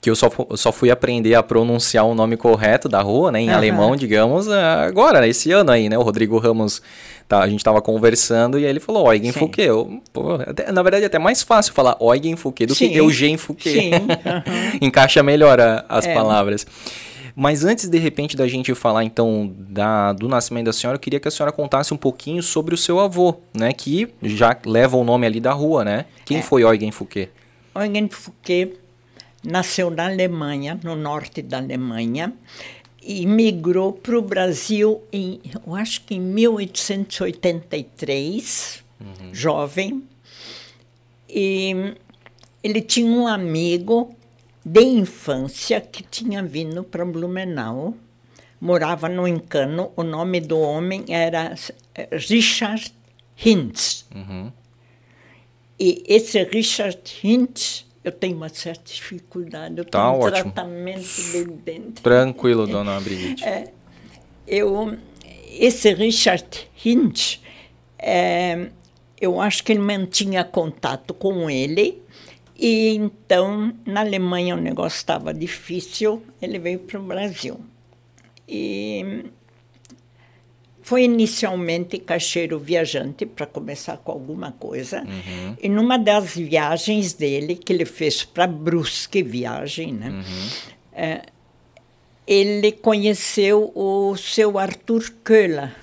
que 0.00 0.10
eu 0.10 0.16
só, 0.16 0.30
eu 0.50 0.56
só 0.56 0.70
fui 0.72 0.90
aprender 0.90 1.34
a 1.34 1.42
pronunciar 1.42 2.04
o 2.06 2.14
nome 2.14 2.36
correto 2.36 2.88
da 2.88 3.00
rua, 3.02 3.32
né, 3.32 3.40
em 3.40 3.48
Aham. 3.48 3.56
alemão, 3.56 3.96
digamos, 3.96 4.48
ah, 4.48 4.84
agora, 4.84 5.20
né, 5.20 5.28
esse 5.28 5.50
ano 5.52 5.70
aí, 5.70 5.88
né, 5.88 5.96
o 5.98 6.02
Rodrigo 6.02 6.38
Ramos, 6.38 6.80
tá, 7.28 7.40
a 7.42 7.48
gente 7.48 7.64
tava 7.64 7.80
conversando 7.82 8.58
e 8.58 8.64
aí 8.64 8.70
ele 8.70 8.80
falou 8.80 9.12
Eugen. 9.12 9.32
Fouquet. 9.32 9.64
Eu, 9.66 10.00
pô, 10.12 10.34
até- 10.34 10.70
na 10.70 10.82
verdade, 10.82 11.04
é 11.04 11.06
até 11.06 11.18
mais 11.18 11.42
fácil 11.42 11.72
falar 11.72 11.96
Eugen 12.00 12.36
Fouquet 12.36 12.66
do 12.66 12.74
Sim. 12.74 12.90
que 12.90 12.96
Eugênio 12.96 13.38
Fouquet. 13.38 13.72
Sim, 13.72 13.90
aham. 13.94 14.44
Encaixa 14.80 15.22
melhor 15.22 15.60
a- 15.60 15.84
as 15.88 16.06
É. 16.06 16.14
palavras. 16.14 16.66
Mas 17.38 17.64
antes, 17.66 17.86
de 17.88 17.98
repente, 17.98 18.34
da 18.34 18.48
gente 18.48 18.74
falar, 18.74 19.04
então, 19.04 19.52
da, 19.58 20.14
do 20.14 20.26
nascimento 20.26 20.66
da 20.66 20.72
senhora, 20.72 20.96
eu 20.96 21.00
queria 21.00 21.20
que 21.20 21.28
a 21.28 21.30
senhora 21.30 21.52
contasse 21.52 21.92
um 21.92 21.96
pouquinho 21.98 22.42
sobre 22.42 22.74
o 22.74 22.78
seu 22.78 22.98
avô, 22.98 23.34
né? 23.54 23.74
Que 23.74 24.08
já 24.22 24.56
leva 24.64 24.96
o 24.96 25.04
nome 25.04 25.26
ali 25.26 25.38
da 25.38 25.52
rua, 25.52 25.84
né? 25.84 26.06
Quem 26.24 26.40
foi 26.40 26.62
Eugen 26.62 26.90
Fouquet? 26.90 27.28
Eugen 27.74 28.08
Fouquet 28.08 28.72
nasceu 29.46 29.88
na 29.90 30.06
Alemanha, 30.06 30.80
no 30.82 30.96
norte 30.96 31.40
da 31.40 31.58
Alemanha, 31.58 32.32
e 33.00 33.24
migrou 33.24 33.92
para 33.92 34.18
o 34.18 34.22
Brasil, 34.22 35.00
em, 35.12 35.40
eu 35.64 35.72
acho 35.74 36.00
que 36.02 36.16
em 36.16 36.20
1883, 36.20 38.82
jovem. 39.32 40.02
E 41.28 41.94
ele 42.62 42.80
tinha 42.80 43.10
um 43.10 43.26
amigo 43.28 44.14
de 44.64 44.82
infância 44.82 45.80
que 45.80 46.02
tinha 46.02 46.42
vindo 46.42 46.82
para 46.82 47.04
Blumenau, 47.04 47.94
morava 48.60 49.08
no 49.08 49.28
Encano, 49.28 49.92
o 49.94 50.02
nome 50.02 50.40
do 50.40 50.58
homem 50.58 51.04
era 51.08 51.54
Richard 52.10 52.92
Hintz. 53.44 54.04
E 55.78 56.02
esse 56.08 56.42
Richard 56.42 56.98
Hintz, 57.22 57.85
eu 58.06 58.12
tenho 58.12 58.36
uma 58.36 58.48
certa 58.48 58.84
dificuldade, 58.84 59.78
eu 59.78 59.84
Tá 59.84 59.98
tenho 60.00 60.12
um 60.14 60.20
ótimo. 60.24 60.52
tratamento 60.52 61.32
de 61.32 61.44
dente. 61.44 62.00
Tranquilo, 62.02 62.64
dona 62.68 63.00
Brigitte. 63.00 63.42
Eu, 64.46 64.96
esse 65.50 65.92
Richard 65.92 66.46
Hintz, 66.84 67.42
é, 67.98 68.68
eu 69.20 69.40
acho 69.40 69.64
que 69.64 69.72
ele 69.72 69.80
mantinha 69.80 70.44
contato 70.44 71.12
com 71.12 71.50
ele, 71.50 72.00
e 72.56 72.94
então, 72.94 73.74
na 73.84 74.02
Alemanha 74.02 74.54
o 74.54 74.60
negócio 74.60 74.98
estava 74.98 75.34
difícil, 75.34 76.22
ele 76.40 76.60
veio 76.60 76.78
para 76.78 77.00
o 77.00 77.02
Brasil. 77.02 77.58
E 78.48 79.24
foi 80.86 81.02
inicialmente 81.02 81.98
caixeiro 81.98 82.60
viajante, 82.60 83.26
para 83.26 83.44
começar 83.44 83.96
com 83.96 84.12
alguma 84.12 84.52
coisa. 84.52 85.04
E 85.60 85.68
numa 85.68 85.98
das 85.98 86.36
viagens 86.36 87.12
dele, 87.12 87.56
que 87.56 87.72
ele 87.72 87.84
fez 87.84 88.22
para 88.22 88.46
Brusque, 88.46 89.20
viagem, 89.20 89.92
né? 89.92 90.24
É, 90.92 91.22
ele 92.24 92.70
conheceu 92.70 93.72
o 93.74 94.16
seu 94.16 94.60
Arthur 94.60 95.10
Köhler. 95.24 95.74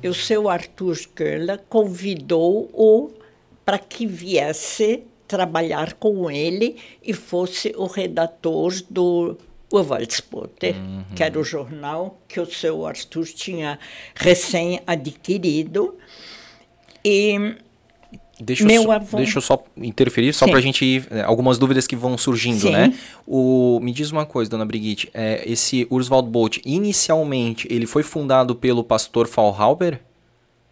E 0.00 0.08
o 0.08 0.14
seu 0.14 0.48
Arthur 0.48 0.96
Köhler 1.12 1.60
convidou-o 1.68 3.10
para 3.64 3.80
que 3.80 4.06
viesse 4.06 5.02
trabalhar 5.26 5.94
com 5.94 6.30
ele 6.30 6.76
e 7.02 7.12
fosse 7.12 7.74
o 7.76 7.86
redator 7.86 8.72
do 8.88 9.36
Urwaldsbote, 9.72 10.74
que 11.14 11.22
era 11.22 11.38
o 11.38 11.44
jornal 11.44 12.20
que 12.28 12.40
o 12.40 12.46
seu 12.46 12.86
Arthur 12.86 13.26
tinha 13.26 13.78
recém 14.14 14.80
adquirido. 14.86 15.96
E 17.04 17.56
Deixa, 18.42 18.62
eu 18.62 18.66
Meu 18.68 18.82
só, 18.84 18.92
avô- 18.92 19.16
deixa 19.18 19.36
eu 19.36 19.42
só 19.42 19.62
interferir, 19.76 20.32
só 20.32 20.46
Sim. 20.46 20.50
pra 20.50 20.60
gente 20.62 20.82
ir, 20.82 21.06
é, 21.10 21.20
algumas 21.20 21.58
dúvidas 21.58 21.86
que 21.86 21.94
vão 21.94 22.16
surgindo, 22.16 22.60
Sim. 22.60 22.70
né? 22.72 22.94
O, 23.26 23.78
me 23.82 23.92
diz 23.92 24.10
uma 24.10 24.24
coisa, 24.24 24.50
dona 24.50 24.64
Brigitte, 24.64 25.10
é, 25.12 25.42
esse 25.46 25.86
Urswald 25.90 26.30
Bolt, 26.30 26.56
inicialmente, 26.64 27.68
ele 27.70 27.86
foi 27.86 28.02
fundado 28.02 28.54
pelo 28.56 28.82
pastor 28.82 29.28
Fallhauber? 29.28 30.00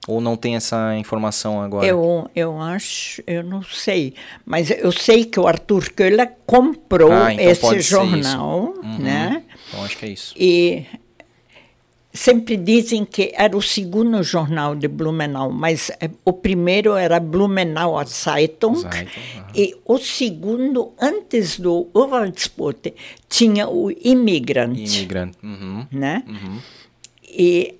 Ou 0.09 0.23
não 0.23 0.37
tem 0.37 0.57
essa 0.57 0.97
informação 0.97 1.61
agora? 1.61 1.87
Eu, 1.87 2.31
eu 2.35 2.59
acho, 2.61 3.23
eu 3.27 3.45
não 3.45 3.63
sei, 3.63 4.15
mas 4.45 4.71
eu 4.71 4.91
sei 4.91 5.27
que 5.27 5.39
o 5.39 5.47
Arthur 5.47 5.91
Köhler 5.93 6.33
comprou 6.47 7.13
Ah, 7.13 7.33
então 7.35 7.47
esse 7.51 7.81
jornal. 7.81 8.75
Uhum. 8.83 8.99
né? 8.99 9.43
Então 9.69 9.85
acho 9.85 9.99
que 9.99 10.07
é 10.07 10.09
isso. 10.09 10.35
E 10.35 10.87
sempre 12.11 12.57
dizem 12.57 13.05
que 13.05 13.33
era 13.35 13.57
o 13.57 13.61
segundo 13.63 14.23
jornal 14.23 14.75
de 14.75 14.89
Blumenau, 14.89 15.53
mas 15.53 15.91
eh, 16.01 16.11
o 16.25 16.33
primeiro 16.33 16.95
era 16.97 17.21
Blumenau 17.21 18.03
Zeitung, 18.07 18.77
Zeitung, 18.77 19.11
aham. 19.37 19.47
e 19.55 19.77
o 19.85 19.99
segundo, 19.99 20.93
antes 20.99 21.61
do 21.61 21.89
Urwaldsbote, 21.95 22.95
tinha 23.29 23.69
o 23.69 23.91
Imigrante, 23.91 24.81
Imigrante. 25.01 25.39
Uhum. 25.43 25.87
né? 25.93 26.25
E 27.23 27.78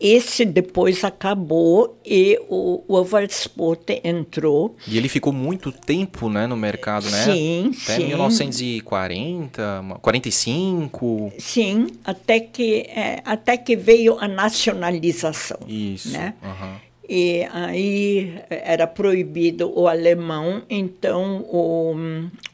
esse 0.00 0.44
depois 0.44 1.04
acabou 1.04 2.00
e 2.04 2.40
o 2.48 2.82
Urwaldsbote 2.88 4.00
entrou. 4.02 4.74
E 4.86 4.96
ele 4.96 5.08
ficou 5.08 5.32
muito 5.32 5.70
tempo, 5.70 6.30
né, 6.30 6.46
no 6.46 6.56
mercado, 6.56 7.10
né? 7.10 7.24
Sim, 7.24 7.72
Até 7.82 7.96
sim. 7.96 8.06
1940, 8.06 9.84
45. 10.00 11.32
Sim, 11.38 11.86
até 12.04 12.40
que, 12.40 12.86
eh, 12.88 13.20
até 13.24 13.56
que 13.56 13.76
veio 13.76 14.18
a 14.18 14.26
nacionalização. 14.26 15.58
Isso. 15.68 16.10
Né? 16.10 16.34
aham. 16.42 16.89
E 17.12 17.42
aí 17.52 18.40
eh, 18.48 18.62
era 18.72 18.86
proibido 18.86 19.68
o 19.76 19.88
alemão, 19.88 20.62
então 20.70 21.38
o, 21.50 21.96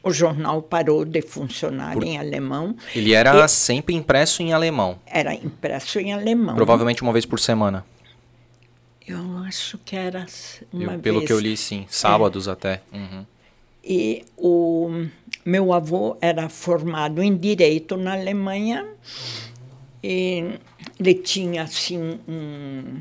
o 0.01 0.11
jornal 0.11 0.63
parou 0.63 1.05
de 1.05 1.21
funcionar 1.21 1.95
em 2.01 2.17
alemão. 2.17 2.75
Ele 2.95 3.13
era 3.13 3.47
sempre 3.47 3.93
impresso 3.93 4.41
em 4.41 4.53
alemão. 4.53 4.97
Era 5.05 5.31
impresso 5.35 5.99
em 5.99 6.11
alemão. 6.11 6.55
Provavelmente 6.55 7.03
uma 7.03 7.13
vez 7.13 7.23
por 7.23 7.39
semana. 7.39 7.85
Eu 9.07 9.37
acho 9.45 9.77
que 9.85 9.95
era 9.95 10.21
s- 10.23 10.65
Eu- 10.73 10.79
uma 10.89 10.97
pelo 10.97 11.19
vez. 11.19 11.27
que 11.27 11.33
eu 11.33 11.39
li, 11.39 11.55
sim. 11.55 11.85
Sábados 11.87 12.47
até. 12.47 12.81
Uhum. 12.91 13.25
E 13.83 14.25
o 14.35 15.05
meu 15.45 15.71
avô 15.71 16.17
era 16.19 16.49
formado 16.49 17.21
em 17.21 17.37
direito 17.37 17.95
na 17.95 18.13
Alemanha 18.13 18.87
e 20.03 20.55
ele 20.99 21.13
tinha 21.13 21.61
assim 21.61 22.19
um, 22.27 22.99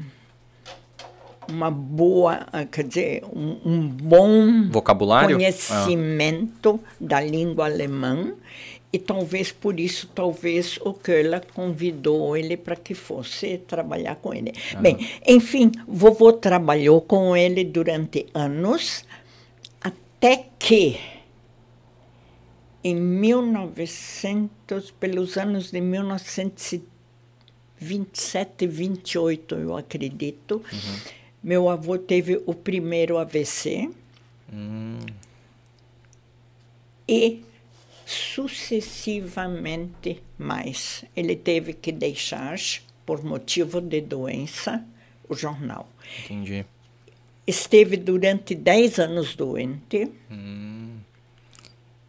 uma 1.49 1.71
boa, 1.71 2.47
ah, 2.53 2.65
quer 2.65 2.85
dizer, 2.85 3.25
um, 3.25 3.59
um 3.65 3.89
bom 3.89 4.69
Vocabulário? 4.71 5.37
Ah. 5.37 5.39
conhecimento 5.39 6.81
da 7.01 7.21
língua 7.21 7.67
alemã 7.67 8.35
e 8.93 8.99
talvez 8.99 9.53
por 9.53 9.79
isso, 9.79 10.09
talvez 10.15 10.79
o 10.83 10.95
Köhler 10.95 11.45
convidou 11.53 12.35
ele 12.37 12.57
para 12.57 12.77
que 12.77 12.95
fosse 12.95 13.59
trabalhar 13.59 14.17
com 14.17 14.33
ele. 14.33 14.55
Bem, 14.81 14.97
enfim, 15.27 15.71
vovô 15.87 16.33
trabalhou 16.33 17.03
com 17.03 17.37
ele 17.37 17.63
durante 17.65 18.27
anos, 18.33 19.05
até 19.83 20.47
que 20.59 20.99
em 22.83 22.95
1900, 22.95 24.93
pelos 24.93 25.37
anos 25.37 25.71
de 25.73 25.81
1927, 25.81 28.67
28, 28.67 29.55
eu 29.57 29.77
acredito, 29.77 30.63
meu 31.47 31.71
avô 31.71 31.97
teve 31.97 32.43
o 32.45 32.53
primeiro 32.53 33.17
AVC 33.19 33.89
e 37.09 37.45
sucessivamente 38.05 40.21
mais. 40.37 41.05
Ele 41.15 41.37
teve 41.37 41.73
que 41.73 41.93
deixar, 41.93 42.59
por 43.07 43.25
motivo 43.25 43.81
de 43.81 44.01
doença, 44.01 44.85
o 45.29 45.37
jornal. 45.37 45.89
Entendi. 46.25 46.67
Esteve 47.47 47.97
durante 47.97 48.57
10 48.57 48.99
anos 48.99 49.37
doente 49.37 50.11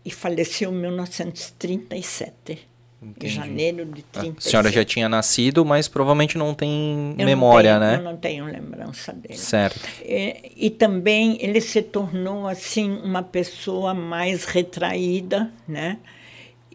e 0.03 0.09
faleceu 0.09 0.73
em 0.73 0.77
1937. 0.77 2.66
Entendi. 3.01 3.27
Em 3.27 3.29
janeiro 3.29 3.85
de 3.85 4.01
A 4.15 4.21
37. 4.21 4.49
senhora 4.49 4.71
já 4.71 4.83
tinha 4.83 5.07
nascido, 5.07 5.63
mas 5.63 5.87
provavelmente 5.87 6.35
não 6.37 6.53
tem 6.55 7.11
Eu 7.11 7.17
não 7.19 7.25
memória, 7.25 7.77
tenho- 7.79 7.91
Eu 7.91 7.97
né? 7.97 8.03
não 8.03 8.17
tenho 8.17 8.45
lembrança 8.45 9.13
dele. 9.13 9.37
Certo. 9.37 9.79
É, 10.01 10.49
e 10.55 10.69
também 10.71 11.37
ele 11.39 11.61
se 11.61 11.81
tornou 11.83 12.47
assim 12.47 12.89
uma 13.03 13.21
pessoa 13.21 13.93
mais 13.93 14.45
retraída, 14.45 15.51
né? 15.67 15.99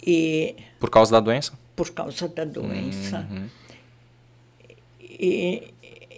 E 0.05 0.55
Por 0.79 0.91
causa 0.91 1.11
da 1.13 1.21
doença? 1.21 1.53
por 1.75 1.91
causa 1.91 2.29
da 2.29 2.45
doença. 2.45 3.27
Uhum. 3.31 3.47
E 5.01 5.73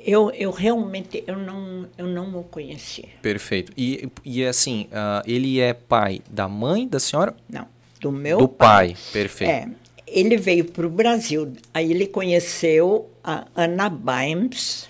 eu, 0.04 0.30
eu 0.32 0.50
realmente 0.50 1.25
eu 1.26 1.37
não 1.38 1.87
eu 1.96 2.06
não 2.06 2.37
o 2.38 2.44
conheci. 2.44 3.06
Perfeito. 3.23 3.73
E, 3.76 4.08
e 4.25 4.44
assim, 4.44 4.87
ah, 4.92 5.23
ele 5.26 5.61
é 5.61 5.73
pai 5.73 6.20
da 6.30 6.49
mãe 6.49 6.87
da 6.87 6.99
senhora? 7.00 7.34
Não, 7.49 7.66
do 8.00 8.11
meu 8.12 8.38
do 8.38 8.49
pai. 8.49 8.96
Perfeito. 9.12 9.50
É, 9.50 9.68
ele 10.14 10.37
veio 10.37 10.64
para 10.64 10.87
o 10.87 10.90
Brasil, 10.90 11.52
aí 11.75 11.90
ele 11.90 12.06
conheceu 12.06 13.11
a 13.23 13.49
Ana 13.56 13.90
Bimes, 13.90 14.88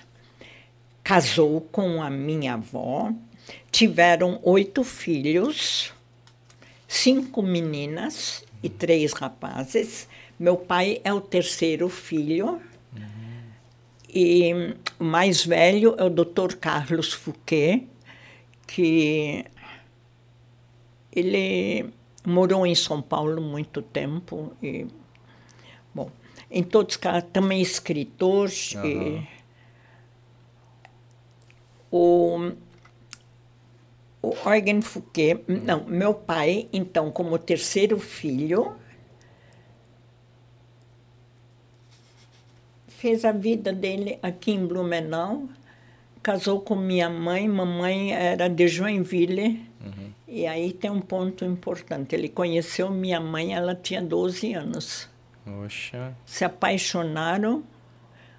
casou 1.03 1.63
com 1.63 2.03
a 2.03 2.11
minha 2.11 2.55
avó, 2.55 3.11
tiveram 3.73 4.39
oito 4.43 4.85
filhos, 4.85 5.95
cinco 6.87 7.41
meninas 7.41 8.45
e 8.63 8.69
três 8.69 9.15
rapazes. 9.15 10.07
Meu 10.39 10.59
pai 10.59 11.01
é 11.03 11.13
o 11.13 11.23
terceiro 11.23 11.89
filho. 11.89 12.61
E 14.17 14.53
o 15.01 15.05
mais 15.05 15.45
velho 15.45 15.95
é 15.99 16.05
o 16.05 16.11
Dr. 16.11 16.55
Carlos 16.61 17.15
Fouquet, 17.15 17.89
que 18.67 19.45
ele 21.11 21.87
morou 22.25 22.67
em 22.67 22.75
São 22.75 23.01
Paulo 23.01 23.41
muito 23.41 23.83
tempo 23.83 24.53
e 24.63 24.87
em 26.55 26.63
todos 26.63 26.95
os 26.95 26.97
casos 26.97 27.29
também 27.33 27.61
escritor 27.61 28.49
e 28.85 29.27
o 31.91 32.53
o 34.23 34.33
Eugen 34.49 34.81
Fouquet, 34.81 35.45
não, 35.47 35.85
meu 35.85 36.15
pai, 36.15 36.67
então, 36.73 37.11
como 37.11 37.39
terceiro 37.39 37.99
filho, 38.01 38.75
fez 42.89 43.23
a 43.23 43.33
vida 43.33 43.71
dele 43.71 44.19
aqui 44.23 44.53
em 44.53 44.67
Blumenau, 44.67 45.47
casou 46.23 46.63
com 46.63 46.75
minha 46.75 47.11
mãe, 47.11 47.47
mamãe 47.47 48.15
era 48.15 48.49
de 48.49 48.67
Joinville, 48.67 49.61
e 50.27 50.47
aí 50.47 50.73
tem 50.73 50.91
um 50.91 51.03
ponto 51.03 51.45
importante, 51.45 52.15
ele 52.15 52.31
conheceu 52.31 52.91
minha 52.91 53.21
mãe, 53.21 53.55
ela 53.55 53.75
tinha 53.75 54.01
12 54.01 54.55
anos. 54.55 55.14
Poxa. 55.45 56.15
Se 56.25 56.45
apaixonaram, 56.45 57.63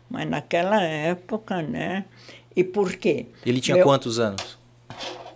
mas 0.10 0.28
naquela 0.30 0.82
época, 0.82 1.62
né? 1.62 2.06
E 2.56 2.64
por 2.64 2.94
quê? 2.96 3.28
Ele 3.46 3.60
tinha 3.62 3.76
Meu- 3.76 3.86
quantos 3.86 4.20
anos? 4.20 4.58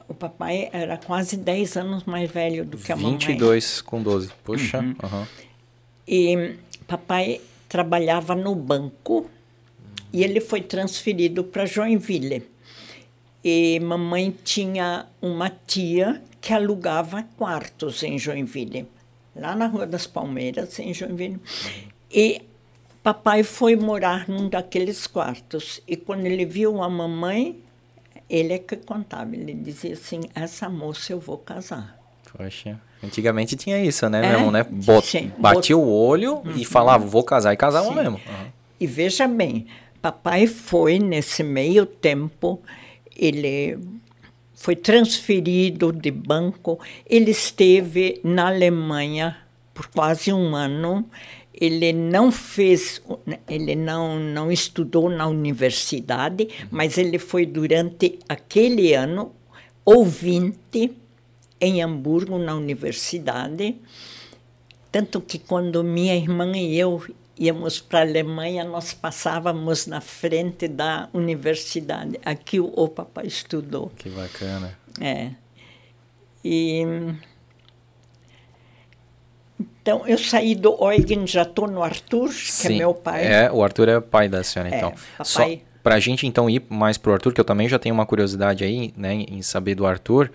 O 0.08 0.14
papai 0.14 0.70
era 0.74 0.98
quase 0.98 1.38
10 1.38 1.78
anos 1.78 2.04
mais 2.06 2.30
velho 2.32 2.66
do 2.66 2.78
que 2.78 2.92
a 2.92 2.96
mamãe. 2.96 3.12
22 3.12 3.82
com 3.82 4.02
12. 4.02 4.32
Poxa. 4.44 4.80
Uhum. 4.80 4.96
aham. 5.04 5.28
E 6.08 6.56
papai 6.88 7.40
trabalhava 7.68 8.34
no 8.34 8.56
banco 8.56 9.30
e 10.12 10.24
ele 10.24 10.42
foi 10.42 10.62
transferido 10.62 11.44
para 11.44 11.68
Joinville. 11.68 12.44
E 13.44 13.80
mamãe 13.82 14.36
tinha 14.44 15.06
uma 15.22 15.50
tia 15.50 16.22
que 16.42 16.52
alugava 16.54 17.24
quartos 17.38 18.02
em 18.02 18.18
Joinville, 18.18 18.88
lá 19.40 19.56
na 19.56 19.68
Rua 19.68 19.86
das 19.88 20.06
Palmeiras, 20.08 20.78
em 20.80 20.94
Joinville. 20.94 21.40
E 22.12 22.42
papai 23.04 23.44
foi 23.44 23.76
morar 23.76 24.28
num 24.28 24.50
daqueles 24.50 25.08
quartos. 25.08 25.82
E 25.88 25.96
quando 25.96 26.26
ele 26.26 26.46
viu 26.46 26.82
a 26.82 26.90
mamãe, 26.90 27.58
ele 28.30 28.54
é 28.54 28.60
que 28.60 28.76
contava. 28.76 29.36
Ele 29.36 29.54
dizia 29.54 29.94
assim: 29.94 30.22
Essa 30.36 30.70
moça 30.70 31.14
eu 31.14 31.20
vou 31.20 31.38
casar. 31.38 31.98
Poxa. 32.36 32.80
Antigamente 33.02 33.56
tinha 33.56 33.82
isso, 33.84 34.10
né, 34.10 34.26
É, 34.26 34.32
mesmo, 34.34 34.52
né? 34.52 34.64
Bot- 34.70 35.08
sim. 35.08 35.32
Batia 35.38 35.78
o 35.78 35.90
olho 35.90 36.42
e 36.58 36.66
falava, 36.66 37.06
vou 37.06 37.24
casar 37.24 37.54
e 37.54 37.58
casava 37.58 37.90
mesmo. 37.96 38.20
Aham. 38.28 38.48
E 38.78 38.86
veja 38.86 39.26
bem, 39.26 39.68
papai 40.02 40.46
foi 40.48 41.00
nesse 41.00 41.42
meio 41.42 41.86
tempo, 41.86 42.62
ele 43.16 43.80
foi 44.60 44.76
transferido 44.76 45.94
de 45.94 46.12
banco, 46.12 46.80
ele 47.10 47.32
esteve 47.32 48.20
na 48.26 48.48
Alemanha 48.48 49.38
por 49.74 49.88
quase 49.88 50.34
um 50.34 50.54
ano. 50.54 51.10
Ele 51.54 51.94
não 51.94 52.30
fez, 52.30 53.02
ele 53.48 53.74
não, 53.74 54.20
não 54.20 54.52
estudou 54.52 55.10
na 55.10 55.28
universidade, 55.28 56.50
mas 56.70 56.98
ele 56.98 57.18
foi 57.18 57.46
durante 57.46 58.20
aquele 58.28 58.94
ano 58.94 59.32
ouvinte 59.86 60.92
em 61.60 61.82
Hamburgo, 61.82 62.38
na 62.38 62.54
universidade. 62.54 63.78
Tanto 64.92 65.22
que 65.22 65.40
quando 65.40 65.84
minha 65.86 66.18
irmã 66.18 66.52
e 66.58 66.78
eu 66.78 67.02
íamos 67.40 67.80
para 67.80 68.00
a 68.00 68.02
Alemanha, 68.02 68.64
nós 68.66 68.94
passávamos 68.94 69.88
na 69.88 70.02
frente 70.02 70.68
da 70.68 71.08
universidade. 71.14 72.20
Aqui 72.26 72.60
o, 72.60 72.66
o 72.76 72.88
papai 72.90 73.26
estudou. 73.28 73.90
Que 73.98 74.10
bacana. 74.10 74.78
É. 75.00 75.32
E 76.44 76.84
então 79.82 80.08
eu 80.08 80.18
saí 80.18 80.56
do 80.56 80.78
Eugen, 80.82 81.26
já 81.26 81.44
estou 81.44 81.68
no 81.68 81.84
Arthur, 81.84 82.30
que 82.30 82.68
é 82.68 82.70
meu 82.78 82.94
pai. 82.94 83.26
É, 83.26 83.52
o 83.52 83.64
Arthur 83.64 83.90
é 83.90 84.00
pai 84.00 84.30
da 84.30 84.44
senhora, 84.44 84.74
É, 84.74 84.78
então. 84.78 84.94
Só 85.24 85.40
papai- 85.42 85.62
pra 85.82 86.00
gente, 86.00 86.28
então, 86.28 86.50
ir 86.50 86.62
mais 86.70 86.98
pro 86.98 87.14
Arthur, 87.14 87.34
que 87.34 87.42
eu 87.42 87.46
também 87.46 87.68
já 87.68 87.80
tenho 87.80 87.96
uma 87.96 88.06
curiosidade 88.06 88.64
aí, 88.64 88.94
né, 88.96 89.14
em 89.14 89.42
saber 89.42 89.76
do 89.76 89.86
Arthur, 89.86 90.32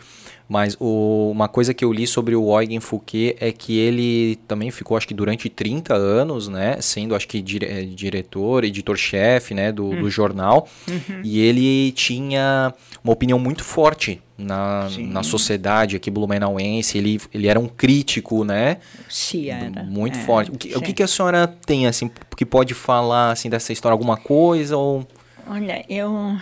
mas 0.48 0.76
o- 0.78 1.30
uma 1.32 1.48
coisa 1.48 1.72
que 1.72 1.84
eu 1.84 1.92
li 1.92 2.06
sobre 2.06 2.36
o 2.36 2.60
Eugen 2.60 2.78
Fouquet 2.80 3.36
é 3.40 3.50
que 3.50 3.78
ele 3.78 4.36
também 4.46 4.70
ficou, 4.70 4.96
acho 4.96 5.08
que 5.08 5.14
durante 5.14 5.48
30 5.48 5.94
anos, 5.94 6.48
né, 6.48 6.76
sendo, 6.80 7.14
acho 7.14 7.26
que, 7.26 7.40
dire- 7.40 7.66
eh, 7.66 7.82
diretor, 7.84 8.64
editor-chefe, 8.64 9.54
né, 9.54 9.72
do, 9.72 9.86
Hum. 9.86 10.00
do 10.02 10.10
jornal, 10.10 10.68
Uhum. 10.88 11.20
e 11.24 11.40
ele 11.40 11.92
tinha 11.92 12.72
uma 13.02 13.12
opinião 13.12 13.38
muito 13.38 13.64
forte 13.64 14.20
na, 14.36 14.88
Sim. 14.90 15.06
na 15.06 15.22
sociedade 15.22 15.96
aqui 15.96 16.10
blumenauense, 16.10 16.98
ele, 16.98 17.20
ele 17.32 17.46
era 17.46 17.58
um 17.58 17.68
crítico, 17.68 18.44
né, 18.44 18.78
Se 19.08 19.48
era. 19.48 19.82
muito 19.82 20.18
é, 20.18 20.22
forte. 20.22 20.50
O 20.50 20.58
que, 20.58 20.68
o 20.68 20.78
sim. 20.78 20.84
que, 20.84 20.92
que 20.92 21.02
a 21.02 21.06
senhora 21.08 21.46
tem, 21.46 21.86
assim, 21.86 22.10
que 22.36 22.44
pode 22.44 22.74
falar, 22.74 23.30
assim, 23.32 23.48
dessa 23.48 23.72
história? 23.72 23.94
Alguma 23.94 24.16
coisa 24.16 24.76
ou... 24.76 25.06
Olha, 25.46 25.84
eu, 25.88 26.36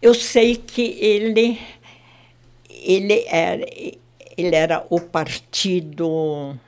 eu 0.00 0.14
sei 0.14 0.54
que 0.56 0.80
ele, 1.00 1.58
ele, 2.84 3.24
era, 3.26 3.64
ele 4.36 4.54
era 4.54 4.86
o 4.90 5.00
partido. 5.00 6.58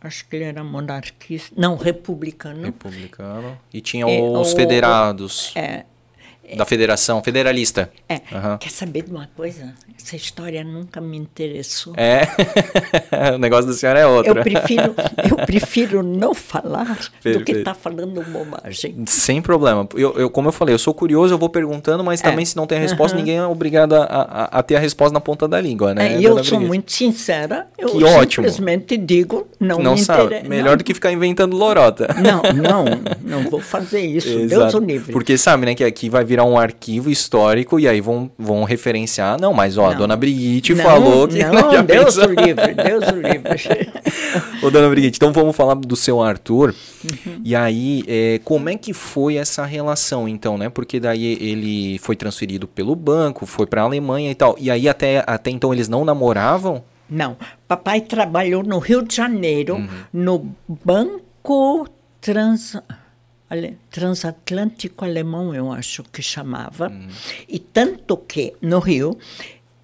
Acho 0.00 0.26
que 0.28 0.36
ele 0.36 0.44
era 0.44 0.62
monarquista. 0.62 1.54
Não, 1.60 1.76
republicano. 1.76 2.62
Republicano. 2.62 3.58
E 3.72 3.80
tinha 3.80 4.06
os 4.06 4.52
o- 4.52 4.56
federados. 4.56 5.52
É, 5.56 5.84
da 6.56 6.64
federação, 6.64 7.22
federalista. 7.22 7.90
É. 8.08 8.20
Aham. 8.32 8.58
Quer 8.58 8.70
saber 8.70 9.02
de 9.02 9.10
uma 9.10 9.28
coisa? 9.36 9.74
Essa 10.00 10.16
história 10.16 10.62
nunca 10.64 11.00
me 11.00 11.16
interessou. 11.16 11.92
É, 11.96 12.22
o 13.34 13.38
negócio 13.38 13.66
da 13.66 13.72
senhora 13.72 13.98
é 13.98 14.06
outro. 14.06 14.38
Eu 14.38 14.42
prefiro, 14.42 14.94
eu 15.30 15.36
prefiro 15.46 16.02
não 16.02 16.34
falar 16.34 16.84
do 16.84 16.98
que 17.10 17.20
Perfeito. 17.22 17.58
estar 17.58 17.74
falando 17.74 18.22
bobagem. 18.22 19.04
Sem 19.06 19.40
problema. 19.42 19.86
Eu, 19.94 20.12
eu- 20.14 20.30
como 20.30 20.48
eu 20.48 20.52
falei, 20.52 20.74
eu 20.74 20.78
sou 20.78 20.94
curioso, 20.94 21.34
eu 21.34 21.38
vou 21.38 21.48
perguntando, 21.48 22.02
mas 22.04 22.20
também 22.20 22.44
se 22.44 22.56
não 22.56 22.66
tem 22.66 22.78
a 22.78 22.80
resposta, 22.80 23.16
ninguém 23.16 23.36
é 23.38 23.46
obrigado 23.46 23.94
a, 23.94 24.04
a- 24.04 24.58
a 24.58 24.62
ter 24.62 24.76
a 24.76 24.78
resposta 24.78 25.12
na 25.12 25.20
ponta 25.20 25.48
da 25.48 25.60
língua, 25.60 25.94
né? 25.94 26.14
É, 26.14 26.18
e 26.20 26.24
eu 26.24 26.30
dona 26.30 26.44
sou 26.44 26.58
Brigitte? 26.58 26.68
muito 26.68 26.92
sincera, 26.92 27.66
eu 27.78 27.88
Que 27.90 28.04
ótimo. 28.04 28.28
simplesmente 28.48 28.96
digo, 28.96 29.48
não, 29.58 29.78
Não 29.78 29.94
me 29.94 30.00
sabe. 30.00 30.42
Melhor 30.48 30.76
do 30.76 30.84
que 30.84 30.94
ficar 30.94 31.10
inventando 31.12 31.56
lorota. 31.56 32.08
Não, 32.22 32.42
não, 32.52 32.84
não 33.42 33.50
vou 33.50 33.60
fazer 33.60 34.00
isso, 34.00 34.28
Deus 34.28 34.52
Exato. 34.52 34.78
o 34.78 34.80
livre. 34.84 35.12
Porque 35.12 35.36
sabe, 35.36 35.66
né, 35.66 35.74
que 35.74 35.84
aqui 35.84 36.08
vai 36.08 36.24
virar 36.38 36.44
um 36.44 36.56
arquivo 36.58 37.10
histórico 37.10 37.80
e 37.80 37.88
aí 37.88 38.00
vão, 38.00 38.30
vão 38.38 38.62
referenciar. 38.62 39.40
Não, 39.40 39.52
mas 39.52 39.76
ó, 39.76 39.86
a 39.86 39.90
Não. 39.90 39.98
dona 39.98 40.16
Brigitte 40.16 40.74
não, 40.74 40.84
falou 40.84 41.26
que. 41.26 41.42
Não, 41.44 41.72
já 41.72 41.82
Deus 41.82 42.16
o 42.16 42.26
livre, 42.26 42.74
Deus 42.74 43.04
o 43.08 43.16
livre. 43.16 43.92
Ô, 44.62 44.70
dona 44.70 44.88
Brigitte, 44.88 45.16
então 45.18 45.32
vamos 45.32 45.56
falar 45.56 45.74
do 45.74 45.96
seu 45.96 46.22
Arthur. 46.22 46.74
Uhum. 47.04 47.40
E 47.44 47.56
aí, 47.56 48.04
é, 48.06 48.40
como 48.44 48.68
é 48.68 48.76
que 48.76 48.92
foi 48.92 49.36
essa 49.36 49.64
relação, 49.64 50.28
então, 50.28 50.56
né? 50.56 50.68
Porque 50.68 51.00
daí 51.00 51.24
ele 51.40 51.98
foi 51.98 52.14
transferido 52.14 52.68
pelo 52.68 52.94
banco, 52.94 53.44
foi 53.46 53.66
pra 53.66 53.82
Alemanha 53.82 54.30
e 54.30 54.34
tal. 54.34 54.54
E 54.60 54.70
aí, 54.70 54.88
até, 54.88 55.24
até 55.26 55.50
então, 55.50 55.72
eles 55.72 55.88
não 55.88 56.04
namoravam? 56.04 56.82
Não, 57.10 57.36
papai 57.66 58.00
trabalhou 58.02 58.62
no 58.62 58.78
Rio 58.78 59.02
de 59.02 59.16
Janeiro, 59.16 59.76
Uhum. 59.76 59.88
no 60.12 60.46
Banco 60.84 61.88
Trans, 62.20 62.76
Transatlântico 63.90 65.04
Alemão, 65.04 65.54
eu 65.54 65.72
acho 65.72 66.02
que 66.04 66.22
chamava. 66.22 66.88
Uhum. 66.88 67.08
E 67.48 67.58
tanto 67.58 68.16
que, 68.16 68.54
no 68.60 68.78
Rio, 68.78 69.18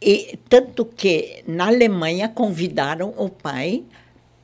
e 0.00 0.38
tanto 0.48 0.85
que 0.85 1.42
na 1.46 1.66
Alemanha 1.68 2.29
convidaram 2.29 3.14
o 3.16 3.29
pai 3.29 3.83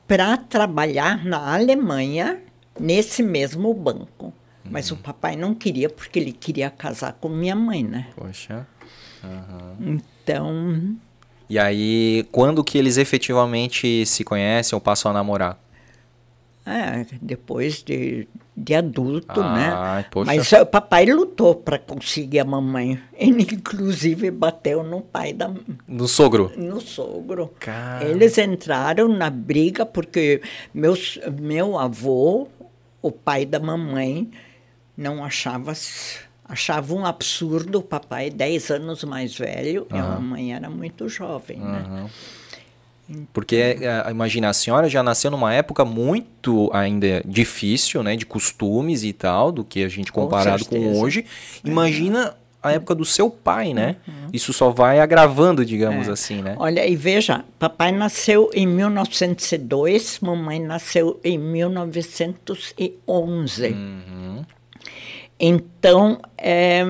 para 0.07 0.35
trabalhar 0.37 1.23
na 1.23 1.53
Alemanha 1.53 2.41
nesse 2.79 3.21
mesmo 3.21 3.73
banco. 3.73 4.33
Mas 4.63 4.91
Uhum. 4.91 4.97
o 4.97 4.99
papai 5.01 5.35
não 5.35 5.53
queria, 5.55 5.89
porque 5.89 6.19
ele 6.19 6.31
queria 6.31 6.69
casar 6.69 7.13
com 7.13 7.29
minha 7.29 7.55
mãe, 7.55 7.83
né? 7.83 8.07
Poxa. 8.15 8.65
Então, 9.79 10.95
E 11.49 11.59
aí, 11.59 12.25
quando 12.31 12.63
que 12.63 12.77
eles 12.77 12.97
efetivamente 12.97 14.05
se 14.05 14.23
conhecem 14.23 14.73
ou 14.75 14.79
passam 14.79 15.11
a 15.11 15.13
namorar? 15.13 15.59
É, 16.65 17.05
depois 17.19 17.81
de, 17.81 18.27
de 18.55 18.75
adulto, 18.75 19.41
Ai, 19.41 20.01
né? 20.01 20.05
poxa. 20.11 20.31
Mas 20.33 20.51
o 20.51 20.65
papai 20.65 21.05
lutou 21.05 21.55
para 21.55 21.79
conseguir 21.79 22.39
a 22.39 22.45
mamãe. 22.45 23.01
Ele, 23.13 23.41
inclusive, 23.51 24.29
bateu 24.29 24.83
no 24.83 25.01
pai 25.01 25.33
da 25.33 25.51
No 25.87 26.07
sogro? 26.07 26.51
no 26.55 26.79
sogro. 26.79 27.51
Cara. 27.59 28.05
Eles 28.05 28.37
entraram 28.37 29.07
na 29.07 29.29
briga 29.29 29.85
porque 29.85 30.41
meus, 30.73 31.19
meu 31.39 31.79
avô, 31.79 32.47
o 33.01 33.11
pai 33.11 33.45
da 33.45 33.59
mamãe, 33.59 34.29
não 34.95 35.23
achava 35.23 35.73
achava 36.45 36.93
um 36.93 37.05
absurdo 37.05 37.79
o 37.79 37.81
papai 37.81 38.29
10 38.29 38.71
anos 38.71 39.03
mais 39.05 39.35
velho 39.37 39.87
e 39.89 39.97
a 39.97 40.03
mamãe 40.03 40.53
era 40.53 40.69
muito 40.69 41.07
jovem, 41.07 41.59
né? 41.59 42.09
Porque, 43.33 43.55
é, 43.55 44.05
imagina, 44.09 44.49
a 44.49 44.53
senhora 44.53 44.89
já 44.89 45.03
nasceu 45.03 45.31
numa 45.31 45.53
época 45.53 45.85
muito 45.85 46.69
ainda 46.73 47.21
difícil, 47.25 48.03
né? 48.03 48.15
De 48.15 48.25
costumes 48.25 49.03
e 49.03 49.13
tal, 49.13 49.51
do 49.51 49.63
que 49.63 49.83
a 49.83 49.89
gente 49.89 50.11
Com 50.11 50.21
comparado 50.21 50.65
com, 50.65 50.75
certeza. 50.75 50.99
hoje. 50.99 51.25
Imagina 51.63 52.35
a 52.63 52.73
época 52.73 52.93
do 52.93 53.03
seu 53.03 53.27
pai, 53.29 53.73
né? 53.73 53.95
Isso 54.31 54.53
só 54.53 54.69
vai 54.69 54.99
agravando, 54.99 55.65
digamos 55.65 56.07
assim, 56.07 56.43
né? 56.43 56.53
Olha, 56.57 56.87
e 56.87 56.95
veja, 56.95 57.43
papai 57.57 57.91
nasceu 57.91 58.51
em 58.53 58.67
1902, 58.67 60.19
mamãe 60.19 60.59
nasceu 60.59 61.19
em 61.23 61.39
1911. 61.39 63.67
Uhum. 63.67 64.45
Então, 65.39 66.21
é, 66.37 66.85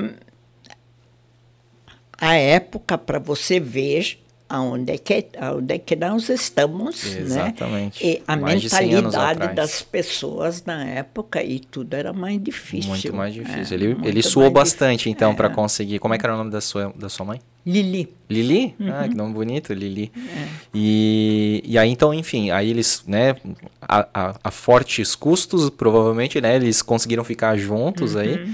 a 2.20 2.36
época 2.36 2.98
para 2.98 3.18
você 3.18 3.58
ver 3.60 4.22
aonde 4.52 4.92
é 4.94 4.98
que, 4.98 5.26
aonde 5.40 5.74
é 5.74 5.78
que 5.80 5.96
nós 5.96 6.28
estamos, 6.30 7.06
Exatamente. 7.16 8.04
né? 8.06 8.12
E 8.12 8.22
a 8.28 8.36
Mais 8.36 8.62
de 8.62 8.70
100 8.70 8.94
anos 8.96 9.14
mentalidade 9.16 9.56
das 9.56 9.82
pessoas 9.82 10.64
na 10.66 10.84
época 10.86 11.42
e 11.44 11.60
tudo 11.60 11.94
era 11.94 12.12
mais 12.12 12.42
difícil. 12.44 12.90
Muito 12.90 13.14
mais 13.14 13.34
difícil. 13.34 13.78
É, 13.78 13.82
ele 13.82 13.98
ele 14.04 14.22
suou 14.22 14.52
bastante, 14.52 14.98
difícil. 15.00 15.12
então, 15.14 15.32
É. 15.32 15.36
pra 15.36 15.50
conseguir. 15.50 16.00
Como 16.00 16.14
é 16.14 16.18
que 16.18 16.26
era 16.26 16.34
o 16.36 16.38
nome 16.38 16.52
da 16.52 16.60
sua, 16.62 16.94
da 16.98 17.08
sua 17.10 17.26
mãe? 17.26 17.40
Lili. 17.66 18.10
Lili? 18.30 18.76
Uhum. 18.80 18.92
Ah, 18.92 19.08
que 19.08 19.16
nome 19.16 19.34
bonito, 19.34 19.72
Lili. 19.74 20.12
É. 20.18 20.48
E, 20.74 21.62
e 21.66 21.78
aí, 21.78 21.90
então, 21.90 22.14
enfim, 22.14 22.50
aí 22.50 22.70
eles, 22.70 23.04
né, 23.08 23.36
a, 23.82 24.08
a- 24.14 24.36
a 24.44 24.52
fortes 24.52 25.16
custos, 25.16 25.70
provavelmente, 25.70 26.42
né, 26.42 26.56
eles 26.56 26.82
conseguiram 26.82 27.24
ficar 27.24 27.56
juntos 27.58 28.16
aí. 28.16 28.48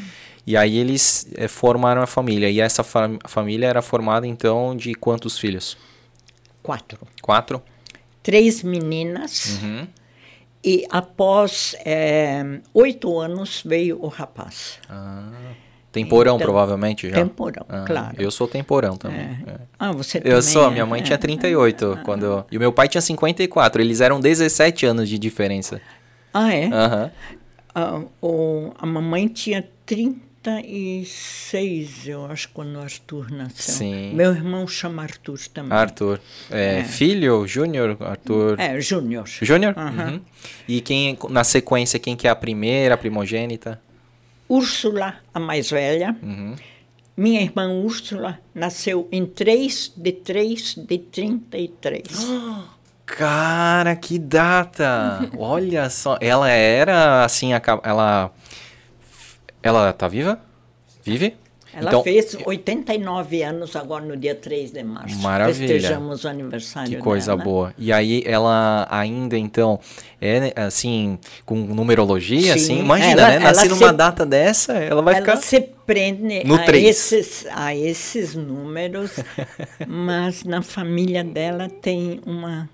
Uhum. 0.48 0.54
E 0.54 0.58
aí 0.58 0.78
eles 0.78 1.28
eh, 1.36 1.48
formaram 1.48 2.02
a 2.02 2.08
família. 2.08 2.50
E 2.50 2.60
essa 2.62 2.84
fam- 2.84 3.20
família 3.28 3.68
era 3.68 3.82
formada, 3.82 4.26
então, 4.26 4.76
de 4.76 4.94
quantos 4.96 5.38
filhos? 5.38 5.78
Quatro. 6.64 7.00
Quatro? 7.22 7.62
Três 8.24 8.64
meninas. 8.64 9.60
Uhum. 9.62 9.88
E 10.64 10.86
após 10.90 11.76
é, 11.86 12.60
oito 12.74 13.18
anos 13.20 13.62
veio 13.66 14.00
o 14.02 14.08
rapaz. 14.08 14.80
Temporão, 15.92 16.36
Então, 16.36 16.46
provavelmente, 16.46 17.10
já? 17.10 17.16
temporão, 17.16 17.66
Ah, 17.70 17.86
claro. 17.88 18.16
Eu 18.20 18.30
sou 18.30 18.48
temporão 18.48 18.98
também. 18.98 19.20
É. 19.20 19.52
é. 19.52 19.58
Ah, 19.80 19.92
você 19.92 20.20
também 20.20 20.34
Eu 20.36 20.42
sou, 20.42 20.68
é? 20.68 20.72
minha 20.72 20.86
mãe 20.86 21.00
É. 21.02 21.04
tinha 21.04 21.18
38 21.18 22.00
quando... 22.04 22.46
E 22.52 22.58
o 22.58 22.60
meu 22.60 22.72
pai 22.74 22.88
tinha 22.88 23.02
54, 23.02 23.82
eles 23.82 24.02
eram 24.02 24.20
17 24.20 24.86
anos 24.86 25.08
de 25.10 25.18
diferença. 25.18 25.82
Ah, 26.34 26.54
é? 26.54 26.66
Aham. 26.68 27.12
Ah, 27.74 28.02
o, 28.22 28.72
a 28.78 28.86
mamãe 28.86 29.28
tinha 29.28 29.66
36, 30.48 32.08
eu 32.08 32.26
acho, 32.26 32.48
quando 32.54 32.78
o 32.78 32.80
Arthur 32.80 33.30
nasceu. 33.30 33.76
Sim. 33.76 34.14
Meu 34.14 34.32
irmão 34.32 34.66
chama 34.66 35.04
Arthur 35.04 35.38
também. 35.54 35.78
Arthur. 35.78 36.22
É, 36.50 36.86
Filho, 36.86 37.46
Júnior, 37.46 37.98
Arthur. 38.00 38.58
É, 38.58 38.80
Júnior. 38.80 39.28
Júnior? 39.28 39.74
Aham. 39.76 40.14
Uhum. 40.14 40.22
E 40.66 40.80
quem, 40.80 41.18
na 41.30 41.44
sequência, 41.44 42.00
quem 42.00 42.16
que 42.16 42.30
é 42.30 42.30
a 42.30 42.36
primeira, 42.36 42.96
a 42.96 42.98
primogênita? 42.98 43.82
Úrsula, 44.48 45.16
a 45.34 45.40
mais 45.40 45.70
velha. 45.70 46.16
Uhum. 46.24 46.56
Minha 47.18 47.42
irmã 47.42 47.68
Úrsula 47.70 48.40
nasceu 48.56 49.10
em 49.12 49.26
3 49.26 49.96
de 49.98 50.12
3 50.14 50.76
de 50.76 50.98
33. 50.98 52.08
Cara, 53.06 53.98
que 53.98 54.18
data! 54.18 55.30
Olha 55.38 55.90
só, 55.90 56.18
ela 56.22 56.50
era 56.50 57.26
assim, 57.26 57.52
ela 57.84 58.32
ela 59.68 59.94
tá 59.94 60.08
viva? 60.08 60.40
Vive? 61.04 61.36
Ela 61.74 61.90
então, 61.90 62.02
fez 62.04 62.36
89 62.46 63.44
anos 63.44 63.76
agora 63.76 64.04
no 64.04 64.18
dia 64.18 64.34
3 64.34 64.72
de 64.72 64.82
março. 64.84 65.20
Maravilha. 65.20 65.68
Festejamos 65.68 66.24
o 66.24 66.28
aniversário 66.28 66.90
que 66.90 66.98
coisa 66.98 67.34
dela. 67.34 67.44
boa. 67.44 67.74
E 67.78 67.92
aí 67.94 68.24
ela 68.26 68.88
ainda 68.90 69.38
então 69.38 69.80
é 70.20 70.54
assim 70.56 71.20
com 71.46 71.56
numerologia, 71.56 72.54
Sim, 72.54 72.60
assim, 72.60 72.80
imagina, 72.80 73.22
ela- 73.22 73.30
né? 73.30 73.40
Nascer 73.40 73.70
numa 73.70 73.90
se- 73.90 73.94
data 73.96 74.26
dessa, 74.26 74.74
ela 74.74 75.02
vai 75.04 75.16
Ela 75.18 75.26
ficar 75.26 75.38
se 75.38 75.60
prende 75.86 76.44
no 76.46 76.56
a 76.56 76.64
três. 76.64 76.84
esses, 77.12 77.46
a 77.52 77.76
esses 77.76 78.34
números, 78.34 79.12
mas 79.88 80.44
na 80.46 80.64
família 80.64 81.24
dela 81.24 81.70
tem 81.70 82.22
uma, 82.26 82.68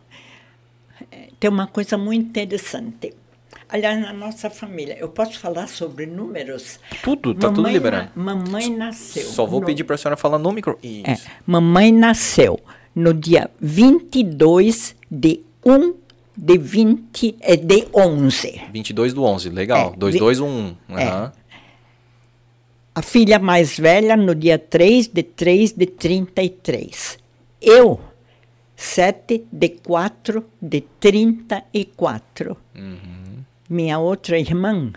eh, 1.12 1.28
tem 1.40 1.50
uma 1.50 1.68
coisa 1.68 1.98
muito 1.98 2.26
interessante. 2.30 3.14
Aliás, 3.74 4.00
na 4.00 4.14
nossa 4.14 4.52
família, 4.52 4.96
eu 5.00 5.10
posso 5.10 5.40
falar 5.40 5.66
sobre 5.68 6.06
números? 6.06 6.80
tudo, 7.02 7.34
tá 7.34 7.48
tudo 7.48 7.58
Mamãe 7.64 7.74
liberado. 7.74 8.10
na- 8.16 8.24
mamãe 8.36 8.70
nasceu. 8.70 9.24
Só 9.24 9.48
vou 9.48 9.62
no- 9.62 9.66
pedir 9.66 9.84
pra 9.84 9.98
senhora 9.98 10.16
falar 10.16 10.38
no 10.38 10.52
micro. 10.52 10.78
Isso. 10.84 11.10
É, 11.10 11.18
mamãe 11.44 11.92
nasceu 11.92 12.60
no 12.96 13.16
dia 13.16 13.50
22 13.60 14.96
de 15.10 15.40
1 15.66 15.96
de 16.38 16.58
20, 16.60 17.36
eh, 17.42 17.56
de 17.58 17.88
11. 17.92 18.62
22 18.72 19.12
do 19.12 19.24
11, 19.24 19.50
legal. 19.50 19.94
É, 19.94 19.98
2211. 19.98 20.78
É. 20.90 21.04
Aham. 21.08 21.32
A 22.94 23.02
filha 23.02 23.40
mais 23.40 23.76
velha 23.80 24.16
no 24.16 24.36
dia 24.36 24.60
3 24.60 25.08
de 25.08 25.24
3 25.24 25.72
de 25.72 25.88
33. 25.88 27.18
Eu, 27.60 28.00
7 28.76 29.46
de 29.52 29.70
4 29.70 30.46
de 30.62 30.82
34. 31.00 32.56
Minha 33.74 33.98
outra 33.98 34.38
irmã, 34.38 34.94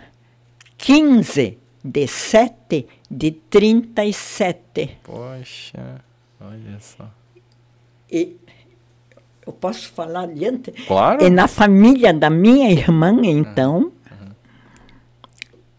15 0.77 1.57
de 1.83 2.07
7 2.07 2.87
de 3.11 3.31
37. 3.31 4.99
Poxa, 5.03 6.05
olha 6.39 6.79
só. 6.79 7.09
E 8.13 8.37
eu 9.47 9.55
posso 9.55 9.89
falar 9.89 10.25
adiante? 10.25 10.73
Claro. 10.87 11.25
E 11.25 11.31
na 11.31 11.49
família 11.49 12.13
da 12.13 12.29
minha 12.29 12.71
irmã, 12.71 13.19
então, 13.25 13.91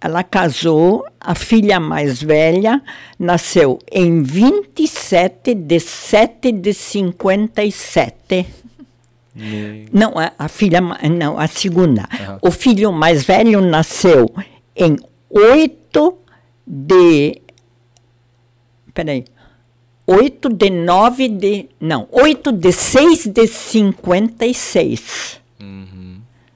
ela 0.01 0.23
casou, 0.23 1.05
a 1.19 1.35
filha 1.35 1.79
mais 1.79 2.19
velha 2.19 2.81
nasceu 3.19 3.77
em 3.91 4.23
27 4.23 5.53
de 5.53 5.79
7 5.79 6.51
de 6.51 6.73
57. 6.73 8.66
Não, 9.91 10.13
a, 10.17 10.31
a 10.37 10.47
filha, 10.47 10.81
não, 10.81 11.37
a 11.39 11.47
segunda. 11.47 12.07
O 12.41 12.51
filho 12.51 12.91
mais 12.91 13.23
velho 13.23 13.61
nasceu 13.61 14.33
em 14.75 14.95
8 15.29 16.17
de. 16.65 17.41
Peraí. 18.93 19.25
8 20.05 20.49
de 20.53 20.69
9 20.69 21.27
de. 21.29 21.69
Não, 21.79 22.07
8 22.11 22.51
de 22.51 22.71
6 22.71 23.27
de 23.27 23.45
56. 23.47 25.41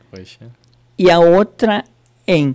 Poxa. 0.09 0.51
E 0.97 1.09
a 1.09 1.19
outra 1.19 1.83
em 2.27 2.53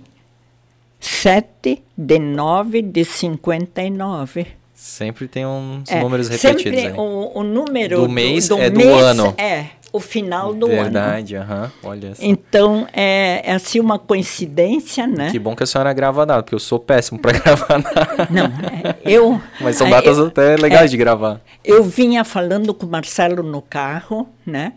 7 1.00 1.82
de 1.96 2.18
9 2.18 2.82
de 2.82 3.04
59. 3.04 4.46
Sempre 4.74 5.26
tem 5.26 5.46
uns 5.46 5.90
É, 5.90 6.00
números 6.00 6.28
repetidos 6.28 6.62
sempre 6.62 6.92
o, 7.00 7.38
o 7.38 7.42
número 7.42 8.02
Do 8.02 8.08
mês 8.08 8.48
do 8.48 8.58
é 8.58 8.68
do 8.70 8.78
mês 8.78 9.02
ano. 9.02 9.34
É, 9.38 9.66
o 9.96 10.00
final 10.00 10.54
do 10.54 10.66
ano. 10.66 10.76
Verdade, 10.82 11.36
aham. 11.36 11.72
Olha 11.82 12.14
só. 12.14 12.22
Então, 12.22 12.86
é, 12.92 13.42
é 13.44 13.52
assim 13.54 13.80
uma 13.80 13.98
coincidência, 13.98 15.06
né? 15.06 15.30
Que 15.30 15.38
bom 15.38 15.54
que 15.56 15.62
a 15.62 15.66
senhora 15.66 15.92
grava 15.92 16.24
data, 16.24 16.42
porque 16.42 16.54
eu 16.54 16.58
sou 16.60 16.78
péssimo 16.78 17.18
para 17.18 17.32
gravar 17.38 17.78
nada. 17.78 18.28
Não, 18.30 18.44
é, 18.46 18.96
eu... 19.04 19.40
Mas 19.60 19.76
são 19.76 19.86
é, 19.86 19.90
datas 19.90 20.18
eu- 20.18 20.26
até 20.26 20.56
legais 20.56 20.84
é, 20.84 20.88
de 20.88 20.96
gravar. 20.96 21.40
Eu 21.64 21.82
vinha 21.82 22.24
falando 22.24 22.72
com 22.72 22.86
o 22.86 22.88
Marcelo 22.88 23.42
no 23.42 23.60
carro, 23.62 24.28
né? 24.46 24.72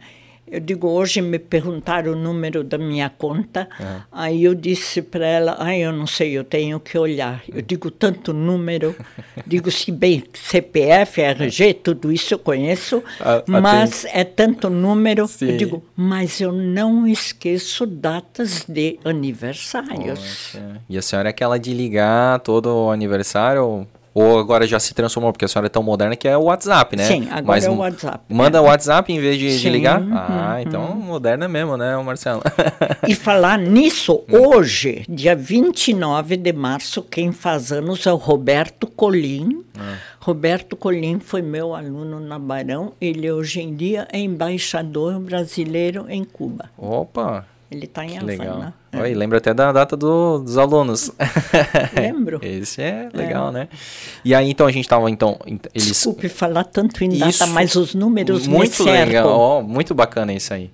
Eu 0.52 0.60
digo, 0.60 0.88
hoje 0.88 1.22
me 1.22 1.38
perguntaram 1.38 2.14
o 2.14 2.16
número 2.16 2.64
da 2.64 2.78
minha 2.78 3.10
conta. 3.10 3.68
Aí 4.12 4.44
eu 4.44 4.56
disse 4.56 5.02
para 5.02 5.26
ela, 5.26 5.56
ai, 5.60 5.82
eu 5.82 5.94
não 5.94 6.08
sei, 6.08 6.38
eu 6.38 6.44
tenho 6.44 6.80
que 6.80 6.98
olhar. 6.98 7.44
Eu 7.48 7.62
digo, 7.62 7.92
tanto 7.92 8.34
número. 8.34 8.96
digo, 9.46 9.70
se 9.70 9.92
bem, 9.92 10.24
CPF, 10.34 11.22
RG, 11.22 11.74
tudo 11.76 12.12
isso 12.12 12.34
eu 12.34 12.40
conheço. 12.40 13.04
Ah, 13.20 13.44
mas 13.48 14.06
é 14.06 14.24
tanto 14.24 14.70
número. 14.70 15.28
Sim. 15.28 15.52
Eu 15.52 15.58
digo, 15.58 15.84
mas 15.96 16.42
eu 16.42 16.52
não 16.52 17.08
esqueço 17.08 17.86
datas 17.86 18.66
de 18.68 19.00
aniversários. 19.06 20.20
Poxa. 20.20 20.82
E 20.90 20.98
a 20.98 21.02
senhora 21.02 21.30
é 21.30 21.32
aquela 21.32 21.60
de 21.60 21.74
ligar 21.74 22.40
todo 22.40 22.68
o 22.68 22.92
aniversário? 22.92 23.88
Ou, 24.20 24.38
agora 24.40 24.68
já 24.68 24.80
se 24.80 24.94
transformou, 24.94 25.32
porque 25.32 25.46
a 25.46 25.48
senhora 25.48 25.68
é 25.68 25.70
tão 25.70 25.82
moderna 25.84 26.16
que 26.16 26.28
é 26.28 26.38
o 26.38 26.44
WhatsApp, 26.44 26.96
né? 26.96 27.04
Sim, 27.06 27.28
agora 27.32 27.64
é 27.64 27.70
o 27.70 27.78
WhatsApp, 27.78 28.20
Manda 28.28 28.58
é. 28.58 28.62
o 28.62 28.66
WhatsApp 28.66 29.12
em 29.14 29.20
vez 29.20 29.38
de, 29.38 29.60
de 29.60 29.70
ligar? 29.70 30.02
uhum, 30.02 30.10
Ah, 30.14 30.62
então 30.62 30.96
moderna 30.96 31.48
mesmo, 31.48 31.78
né, 31.78 31.96
Marcelo? 31.98 32.42
E 33.08 33.16
falar 33.16 33.58
nisso, 33.58 34.22
hoje, 34.30 35.06
dia 35.08 35.36
29 35.36 36.36
de 36.38 36.54
março, 36.54 37.02
quem 37.02 37.32
faz 37.32 37.72
anos 37.72 38.06
é 38.06 38.12
o 38.12 38.18
Roberto 38.18 38.88
Colim. 38.88 39.64
Roberto 40.20 40.76
Colim 40.76 41.20
foi 41.20 41.42
meu 41.42 41.74
aluno 41.74 42.20
na 42.20 42.38
Barão. 42.38 42.94
Ele 43.00 43.32
hoje 43.32 43.62
em 43.62 43.74
dia 43.74 44.08
é 44.12 44.20
embaixador 44.20 45.20
brasileiro 45.20 46.06
em 46.10 46.24
Cuba. 46.24 46.70
Opa, 46.78 47.46
Ele 47.72 47.86
está 47.86 48.04
em 48.04 48.18
que 48.18 48.26
legal. 48.26 48.56
Havana. 48.56 48.74
Oi, 49.04 49.14
lembra 49.14 49.38
até 49.38 49.54
da 49.54 49.72
data 49.72 49.96
do- 49.96 50.40
dos 50.40 50.58
alunos. 50.58 51.12
Lembro. 51.96 52.40
Esse 52.42 52.82
é 52.82 53.10
legal, 53.14 53.52
né? 53.52 53.68
E 54.26 54.34
aí, 54.34 54.50
então, 54.50 54.66
a 54.66 54.72
gente 54.72 54.88
tava, 54.90 55.10
então, 55.12 55.38
ent- 55.46 55.68
eles... 55.74 55.88
Desculpe 55.88 56.28
falar 56.30 56.64
tanto 56.64 57.04
em 57.04 57.10
data, 57.10 57.30
Isso. 57.30 57.48
mas 57.50 57.76
os 57.76 57.94
números 57.94 58.48
muito 58.48 58.84
legal, 58.84 59.28
ó, 59.30 59.62
muito 59.62 59.94
bacana 59.94 60.34
isso 60.34 60.52
aí. 60.54 60.72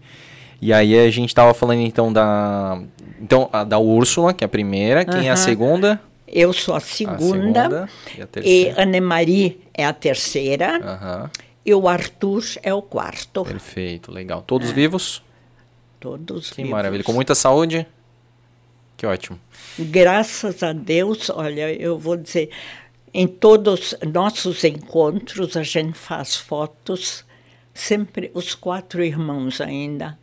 E 0.61 0.71
aí 0.71 0.97
a 0.97 1.11
gente 1.11 1.35
tava 1.35 1.53
falando 1.53 1.81
então 1.81 2.11
da 2.13 2.81
então 3.21 3.49
a 3.51 3.63
da 3.65 3.77
Úrsula, 3.77 4.33
que 4.33 4.43
é 4.43 4.47
a 4.47 4.49
primeira, 4.49 5.03
quem 5.03 5.27
é 5.27 5.31
a 5.31 5.35
segunda? 5.35 5.99
Eu 6.27 6.53
sou 6.53 6.73
a 6.73 6.77
A 6.77 6.79
segunda, 6.79 7.19
segunda 7.19 7.89
e 8.17 8.21
a 8.21 8.23
e 8.23 8.27
terceira. 8.27 8.81
Anne-Marie 8.83 9.59
é 9.73 9.85
a 9.85 9.93
terceira, 9.93 10.77
Aham. 10.81 11.29
e 11.65 11.73
o 11.73 11.87
Arthur 11.89 12.41
é 12.63 12.73
o 12.73 12.81
quarto. 12.81 13.43
Perfeito, 13.43 14.11
legal. 14.11 14.41
Todos 14.47 14.71
vivos? 14.71 15.21
Todos 16.05 16.51
Que 16.51 16.57
vivos. 16.57 16.71
maravilha. 16.71 17.03
Com 17.03 17.13
muita 17.13 17.33
saúde? 17.33 17.87
Que 18.95 19.07
ótimo. 19.07 19.39
Graças 19.79 20.61
a 20.61 20.71
Deus, 20.71 21.31
olha, 21.31 21.73
eu 21.73 21.97
vou 21.97 22.15
dizer, 22.15 22.51
em 23.11 23.27
todos 23.27 23.95
nossos 24.13 24.63
encontros 24.63 25.57
a 25.57 25.63
gente 25.63 25.97
faz 25.97 26.35
fotos, 26.35 27.25
sempre 27.73 28.29
os 28.35 28.53
quatro 28.53 29.03
irmãos 29.03 29.59
ainda. 29.59 30.17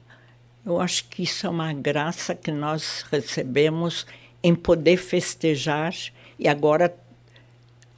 Eu 0.65 0.81
acho 0.81 1.09
que 1.09 1.25
isso 1.25 1.47
é 1.47 1.51
uma 1.51 1.73
graça 1.73 2.33
que 2.33 2.53
nós 2.53 3.05
recebemos 3.11 4.07
em 4.41 4.55
poder 4.55 4.97
festejar 4.97 5.93
e 6.39 6.47
agora 6.47 6.95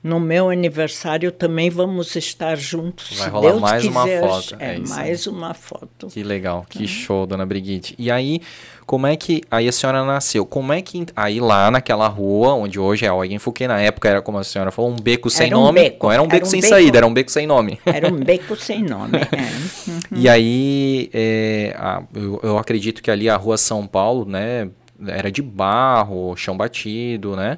no 0.05 0.21
meu 0.21 0.51
aniversário 0.51 1.33
também 1.33 1.71
vamos 1.71 2.14
estar 2.14 2.57
juntos. 2.59 3.17
Vai 3.19 3.31
rolar 3.31 3.49
Deus 3.53 3.61
mais 3.62 3.85
uma 3.87 4.03
quiser. 4.05 4.21
foto, 4.21 4.57
É, 4.59 4.75
é 4.75 4.79
mais 4.79 5.27
uma 5.27 5.55
foto. 5.55 6.09
Que 6.09 6.23
legal, 6.23 6.67
que 6.69 6.87
show, 6.87 7.27
dona 7.27 7.47
Brigitte. 7.47 7.95
E 7.99 8.11
aí, 8.11 8.43
como 8.85 9.07
é 9.07 9.17
que. 9.17 9.40
Aí 9.51 9.67
a 9.67 9.73
senhora 9.73 10.05
nasceu. 10.05 10.45
Como 10.45 10.75
é 10.75 10.83
que. 10.83 11.07
Aí 11.17 11.40
lá 11.40 11.71
naquela 11.71 12.07
rua, 12.07 12.53
onde 12.53 12.79
hoje 12.79 13.07
é 13.07 13.09
a 13.09 13.12
Eugen 13.14 13.38
Fouquet, 13.38 13.67
na 13.67 13.81
época 13.81 14.07
era 14.11 14.21
como 14.21 14.37
a 14.37 14.45
senhora 14.45 14.71
falou, 14.71 14.90
um 14.90 14.97
beco 14.97 15.31
sem 15.31 15.47
Era 15.47 15.59
um 15.59 15.62
nome. 15.62 15.81
beco, 15.81 16.07
Não 16.07 16.12
era 16.12 16.23
um 16.23 16.27
beco 16.27 16.37
era 16.37 16.45
um 16.47 16.51
sem 16.51 16.61
beco. 16.61 16.75
saída, 16.75 16.99
era 16.99 17.07
um 17.07 17.14
beco 17.14 17.31
sem 17.31 17.47
nome. 17.47 17.81
Era 17.87 18.12
um 18.12 18.17
beco 18.21 18.55
sem 18.61 18.83
nome. 18.83 19.17
é. 19.17 19.90
Uhum. 19.90 20.01
E 20.21 20.29
aí, 20.29 21.11
é, 21.14 21.75
a- 21.79 22.03
eu, 22.14 22.40
eu 22.43 22.59
acredito 22.59 23.03
que 23.03 23.11
ali 23.11 23.31
a 23.31 23.37
rua 23.37 23.57
São 23.57 23.87
Paulo, 23.87 24.27
né, 24.27 24.69
era 25.07 25.33
de 25.33 25.40
barro, 25.40 26.37
chão 26.37 26.55
batido, 26.57 27.35
né? 27.35 27.57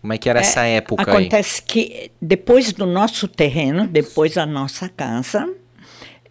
Como 0.00 0.12
é 0.12 0.18
que 0.18 0.28
era 0.28 0.40
essa 0.40 0.64
época 0.64 1.02
aí? 1.02 1.10
Acontece 1.10 1.62
que 1.62 2.10
depois 2.20 2.72
do 2.72 2.86
nosso 2.86 3.28
terreno, 3.28 3.86
depois 3.86 4.34
da 4.34 4.46
nossa 4.46 4.88
casa, 4.88 5.48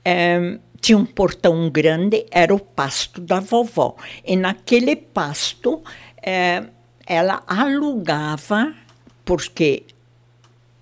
eh, 0.03 0.57
tinha 0.81 0.97
um 0.97 1.05
portão 1.05 1.69
grande, 1.69 2.25
era 2.31 2.53
o 2.53 2.59
pasto 2.59 3.21
da 3.21 3.39
vovó. 3.39 3.95
E 4.25 4.35
naquele 4.35 4.95
pasto, 4.95 5.83
eh, 6.21 6.63
ela 7.05 7.43
alugava, 7.45 8.73
porque 9.23 9.83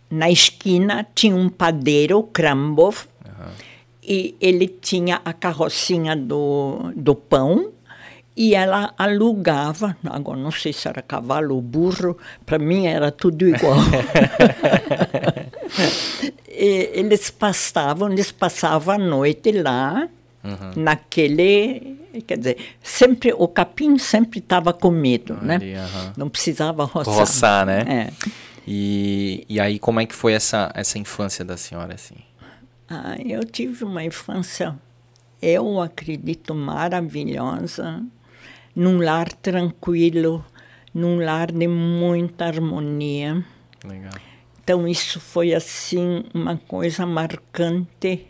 na 0.10 0.30
esquina 0.30 1.06
tinha 1.14 1.36
um 1.36 1.50
padeiro, 1.50 2.24
Krambov, 2.24 3.06
e 4.02 4.36
ele 4.40 4.68
tinha 4.70 5.22
a 5.26 5.34
carrocinha 5.34 6.16
do, 6.16 6.94
do 6.96 7.14
pão 7.14 7.74
e 8.38 8.54
ela 8.54 8.94
alugava, 8.96 9.98
agora 10.06 10.38
não 10.38 10.52
sei 10.52 10.72
se 10.72 10.88
era 10.88 11.02
cavalo 11.02 11.56
ou 11.56 11.62
burro, 11.62 12.16
para 12.46 12.60
mim 12.60 12.86
era 12.86 13.12
tudo 13.12 13.48
igual. 13.48 13.80
Eles 16.48 17.30
passavam, 17.30 18.12
eles 18.12 18.32
passavam 18.32 18.96
a 18.96 18.98
noite 18.98 19.52
lá, 19.52 20.10
naquele, 20.76 22.00
quer 22.26 22.38
dizer, 22.38 22.58
sempre, 22.82 23.32
o 23.32 23.48
capim 23.48 23.98
sempre 24.00 24.40
estava 24.40 24.74
comido, 24.74 25.38
né? 25.40 25.56
Ali, 25.56 25.76
aham. 25.76 26.14
Não 26.18 26.30
precisava 26.30 26.84
roçar. 26.84 27.14
Roçar, 27.14 27.66
né? 27.66 27.84
É. 27.88 28.12
E, 28.66 29.46
e 29.48 29.60
aí, 29.60 29.78
como 29.78 30.00
é 30.00 30.06
que 30.06 30.16
foi 30.16 30.34
essa, 30.34 30.72
essa 30.74 30.98
infância 30.98 31.46
da 31.46 31.58
senhora, 31.58 31.94
assim? 31.94 32.16
Ah, 32.90 33.16
eu 33.24 33.44
tive 33.44 33.84
uma 33.84 34.04
infância, 34.04 34.76
eu 35.40 35.80
acredito, 35.80 36.56
maravilhosa, 36.56 38.04
num 38.78 39.00
lar 39.02 39.34
tranquilo, 39.34 40.46
num 40.94 41.18
lar 41.20 41.52
de 41.52 41.68
muita 41.68 42.46
harmonia. 42.46 43.44
Legal. 43.84 44.14
Então, 44.64 44.88
isso 44.88 45.20
foi, 45.20 45.52
assim, 45.56 46.24
uma 46.32 46.58
coisa 46.58 47.04
marcante. 47.04 48.28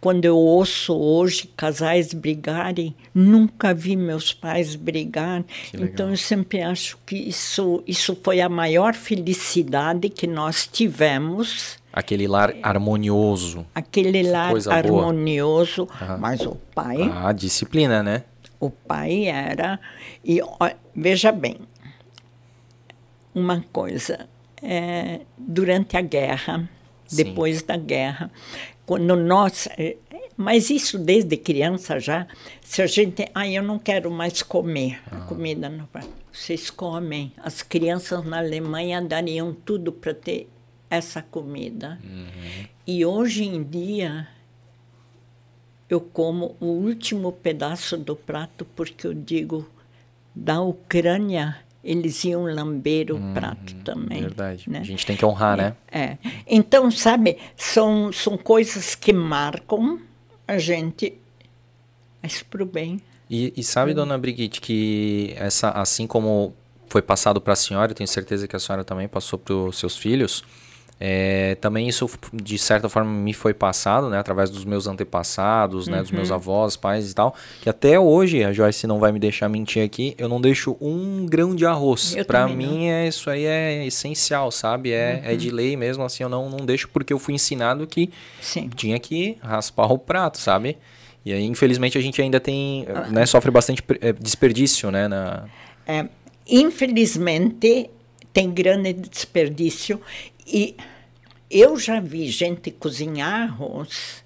Quando 0.00 0.26
eu 0.26 0.36
ouço 0.36 0.94
hoje 0.96 1.50
casais 1.56 2.14
brigarem, 2.14 2.94
nunca 3.12 3.74
vi 3.74 3.96
meus 3.96 4.32
pais 4.32 4.76
brigar. 4.76 5.42
Então, 5.74 6.10
eu 6.10 6.16
sempre 6.16 6.62
acho 6.62 6.96
que 7.04 7.16
isso, 7.16 7.82
isso 7.84 8.16
foi 8.22 8.40
a 8.40 8.48
maior 8.48 8.94
felicidade 8.94 10.08
que 10.08 10.28
nós 10.28 10.68
tivemos 10.72 11.78
Aquele 11.92 12.28
lar 12.28 12.54
harmonioso. 12.62 13.66
aquele 13.74 14.22
lar 14.22 14.50
coisa 14.50 14.70
boa. 14.70 14.78
harmonioso, 14.78 15.88
mas 16.20 16.42
o 16.42 16.54
pai, 16.74 16.98
A 17.24 17.32
disciplina, 17.32 18.02
né? 18.02 18.22
O 18.60 18.70
pai 18.70 19.26
era 19.26 19.78
e 20.24 20.40
ó, 20.40 20.70
veja 20.94 21.32
bem, 21.32 21.58
uma 23.34 23.64
coisa, 23.72 24.28
é, 24.62 25.20
durante 25.36 25.96
a 25.96 26.00
guerra, 26.00 26.68
Sim. 27.06 27.24
depois 27.24 27.62
da 27.62 27.76
guerra, 27.76 28.30
quando 28.84 29.14
nós, 29.16 29.68
é, 29.76 29.96
mas 30.36 30.70
isso 30.70 30.98
desde 30.98 31.36
criança 31.36 31.98
já, 32.00 32.26
se 32.60 32.80
a 32.82 32.86
gente, 32.86 33.28
ah, 33.34 33.48
eu 33.48 33.62
não 33.62 33.78
quero 33.78 34.10
mais 34.10 34.42
comer 34.42 35.00
a 35.10 35.20
comida, 35.20 35.68
não, 35.68 35.88
vai." 35.92 36.04
vocês 36.36 36.68
comem, 36.68 37.32
as 37.38 37.62
crianças 37.62 38.22
na 38.24 38.38
Alemanha 38.38 39.00
dariam 39.00 39.54
tudo 39.54 39.90
para 39.90 40.12
ter 40.12 40.50
essa 40.90 41.22
comida. 41.22 41.98
E 42.86 43.06
hoje 43.06 43.44
em 43.44 43.62
dia 43.62 44.28
eu 45.88 46.00
como 46.00 46.56
o 46.60 46.66
último 46.66 47.32
pedaço 47.32 47.96
do 47.96 48.16
prato 48.16 48.64
porque 48.76 49.06
eu 49.06 49.14
digo 49.14 49.68
da 50.34 50.60
Ucrânia 50.60 51.56
eles 51.86 52.24
iam 52.24 52.42
lamber 52.42 53.12
o 53.12 53.32
prato 53.32 53.72
também. 53.84 54.22
Verdade. 54.22 54.68
né? 54.68 54.80
A 54.80 54.82
gente 54.82 55.06
tem 55.06 55.16
que 55.16 55.24
honrar, 55.24 55.56
né? 55.56 55.76
É. 55.90 56.18
Então, 56.44 56.90
sabe, 56.90 57.38
são, 57.56 58.12
são 58.12 58.36
coisas 58.36 58.96
que 58.96 59.12
marcam 59.12 60.00
a 60.48 60.58
gente, 60.58 61.14
mas 62.20 62.42
para 62.42 62.62
o 62.62 62.66
bem. 62.66 63.00
E, 63.30 63.52
e 63.56 63.62
sabe, 63.62 63.94
dona 63.94 64.18
Brigitte, 64.18 64.60
que 64.60 65.32
essa, 65.36 65.70
assim 65.70 66.08
como 66.08 66.52
foi 66.88 67.02
passado 67.02 67.40
para 67.40 67.52
a 67.52 67.56
senhora, 67.56 67.92
eu 67.92 67.94
tenho 67.94 68.08
certeza 68.08 68.48
que 68.48 68.56
a 68.56 68.58
senhora 68.58 68.84
também 68.84 69.06
passou 69.06 69.38
para 69.38 69.54
os 69.54 69.78
seus 69.78 69.96
filhos, 69.96 70.44
é, 70.98 71.56
também 71.56 71.86
isso, 71.86 72.08
de 72.32 72.56
certa 72.56 72.88
forma, 72.88 73.10
me 73.10 73.34
foi 73.34 73.52
passado, 73.52 74.08
né, 74.08 74.18
através 74.18 74.48
dos 74.48 74.64
meus 74.64 74.86
antepassados, 74.86 75.86
né, 75.86 76.00
dos 76.00 76.10
meus 76.10 76.30
avós, 76.30 76.74
pais 76.74 77.10
e 77.10 77.14
tal, 77.14 77.34
que 77.60 77.68
até 77.68 78.00
hoje, 78.00 78.42
a 78.42 78.52
Joyce 78.52 78.86
não 78.86 78.98
vai 78.98 79.12
me 79.12 79.18
deixar 79.18 79.48
mentir 79.48 79.84
aqui, 79.84 80.14
eu 80.16 80.26
não 80.26 80.40
deixo 80.40 80.74
um 80.80 81.26
grão 81.26 81.54
de 81.54 81.66
arroz. 81.66 82.16
Para 82.26 82.48
mim, 82.48 82.88
é, 82.88 83.06
isso 83.06 83.28
aí 83.28 83.44
é 83.44 83.86
essencial, 83.86 84.50
sabe? 84.50 84.92
É, 84.92 85.20
é 85.24 85.36
de 85.36 85.50
lei 85.50 85.76
mesmo, 85.76 86.02
assim, 86.02 86.22
eu 86.22 86.30
não, 86.30 86.48
não 86.48 86.64
deixo 86.64 86.88
porque 86.88 87.12
eu 87.12 87.18
fui 87.18 87.34
ensinado 87.34 87.86
que 87.86 88.10
Sim. 88.40 88.70
tinha 88.74 88.98
que 88.98 89.36
raspar 89.42 89.92
o 89.92 89.98
prato, 89.98 90.38
sabe? 90.38 90.78
E 91.26 91.32
aí, 91.32 91.44
infelizmente, 91.44 91.98
a 91.98 92.00
gente 92.00 92.22
ainda 92.22 92.40
tem, 92.40 92.86
né, 93.10 93.26
sofre 93.26 93.50
bastante 93.50 93.82
eh, 94.00 94.12
desperdício, 94.12 94.90
né, 94.90 95.08
na... 95.08 95.44
É, 95.86 96.06
infelizmente, 96.48 97.90
tem 98.32 98.50
grande 98.50 98.92
desperdício 98.92 100.00
e 100.46 100.76
eu 101.50 101.78
já 101.78 102.00
vi 102.00 102.28
gente 102.28 102.70
cozinhar 102.70 103.42
arroz, 103.42 104.24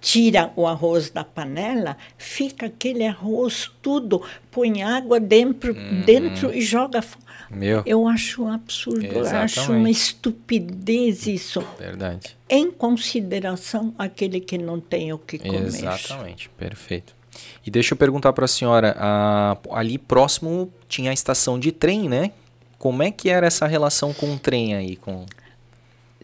tira 0.00 0.52
o 0.56 0.66
arroz 0.66 1.10
da 1.10 1.24
panela, 1.24 1.96
fica 2.16 2.66
aquele 2.66 3.04
arroz 3.06 3.70
tudo, 3.82 4.22
põe 4.50 4.82
água 4.82 5.18
dentro, 5.18 5.74
dentro 6.04 6.54
e 6.54 6.60
joga 6.60 7.02
fora. 7.02 7.26
Meu, 7.50 7.82
Eu 7.86 8.08
acho 8.08 8.42
um 8.42 8.52
absurdo, 8.52 9.04
eu 9.04 9.20
acho 9.20 9.60
uma 9.60 9.88
Exatamente. 9.88 9.90
estupidez 9.96 11.26
isso. 11.26 11.64
verdade. 11.78 12.36
Em 12.48 12.70
consideração 12.72 13.94
aquele 13.96 14.40
que 14.40 14.58
não 14.58 14.80
tem 14.80 15.12
o 15.12 15.18
que 15.18 15.38
comer. 15.38 15.66
Exatamente, 15.66 16.48
perfeito. 16.50 17.14
E 17.64 17.70
deixa 17.70 17.94
eu 17.94 17.98
perguntar 17.98 18.32
para 18.32 18.46
a 18.46 18.48
senhora, 18.48 18.96
ali 19.70 19.98
próximo 19.98 20.72
tinha 20.88 21.10
a 21.10 21.14
estação 21.14 21.58
de 21.58 21.70
trem, 21.70 22.08
né? 22.08 22.32
Como 22.78 23.02
é 23.02 23.10
que 23.10 23.28
era 23.28 23.46
essa 23.46 23.66
relação 23.66 24.12
com 24.12 24.34
o 24.34 24.38
trem 24.38 24.74
aí? 24.74 24.96
Com... 24.96 25.24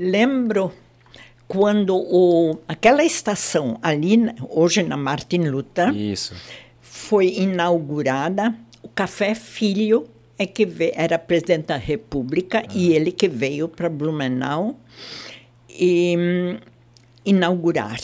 Lembro 0.02 0.72
quando 1.46 1.94
o, 1.96 2.58
aquela 2.66 3.04
estação 3.04 3.78
ali, 3.82 4.18
hoje 4.48 4.82
na 4.82 4.96
Martin 4.96 5.42
Luther, 5.42 5.94
Isso. 5.94 6.34
foi 6.80 7.28
inaugurada. 7.28 8.52
O 8.82 8.88
Café 8.88 9.34
Filho 9.34 10.08
é 10.36 10.44
que 10.46 10.66
ve- 10.66 10.92
era 10.96 11.18
presidente 11.18 11.66
da 11.66 11.76
República 11.76 12.64
e 12.74 12.92
ele 12.92 13.12
que 13.12 13.28
veio 13.28 13.68
para 13.68 13.88
Blumenau 13.88 14.76
e, 15.70 16.16
hum, 16.18 16.58
inaugurar. 17.24 18.00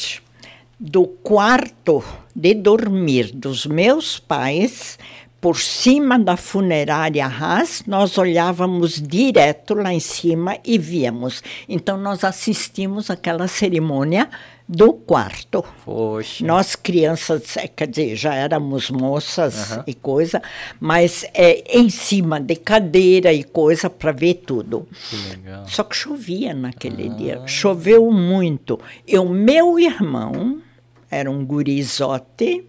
Do 0.79 1.07
quarto 1.09 2.05
de 2.37 2.55
dormir 2.55 3.33
dos 3.33 3.67
meus 3.67 4.21
pais, 4.21 4.97
por 5.41 5.57
cima 5.59 6.19
da 6.19 6.37
funerária 6.37 7.27
Haas, 7.27 7.85
nós 7.87 8.19
olhávamos 8.19 9.01
direto 9.01 9.75
lá 9.75 9.93
em 9.93 10.01
cima 10.01 10.59
e 10.65 10.77
víamos. 10.79 11.43
Então, 11.69 11.97
nós 11.97 12.25
assistimos 12.25 13.09
aquela 13.09 13.47
cerimônia 13.47 14.29
do 14.69 14.93
quarto. 14.93 15.65
Poxa. 15.85 16.45
Nós 16.45 16.77
crianças, 16.77 17.57
eh, 17.57 17.69
quer 17.69 17.89
dizer, 17.89 18.17
já 18.17 18.35
éramos 18.35 18.91
moças 18.91 19.79
e 19.87 19.95
coisa, 19.95 20.43
mas 20.79 21.25
é, 21.33 21.79
em 21.79 21.89
cima 21.89 22.39
de 22.39 22.57
cadeira 22.57 23.33
e 23.33 23.43
coisa 23.45 23.89
para 23.89 24.13
ver 24.13 24.35
tudo. 24.35 24.87
Que 25.09 25.17
legal. 25.31 25.67
Só 25.67 25.85
que 25.85 25.97
chovia 25.97 26.53
naquele 26.53 27.09
dia, 27.11 27.43
choveu 27.47 28.11
muito. 28.11 28.79
E 29.07 29.19
o 29.19 29.29
meu 29.29 29.79
irmão 29.79 30.61
era 31.11 31.31
um 31.31 31.45
gurizote, 31.45 32.67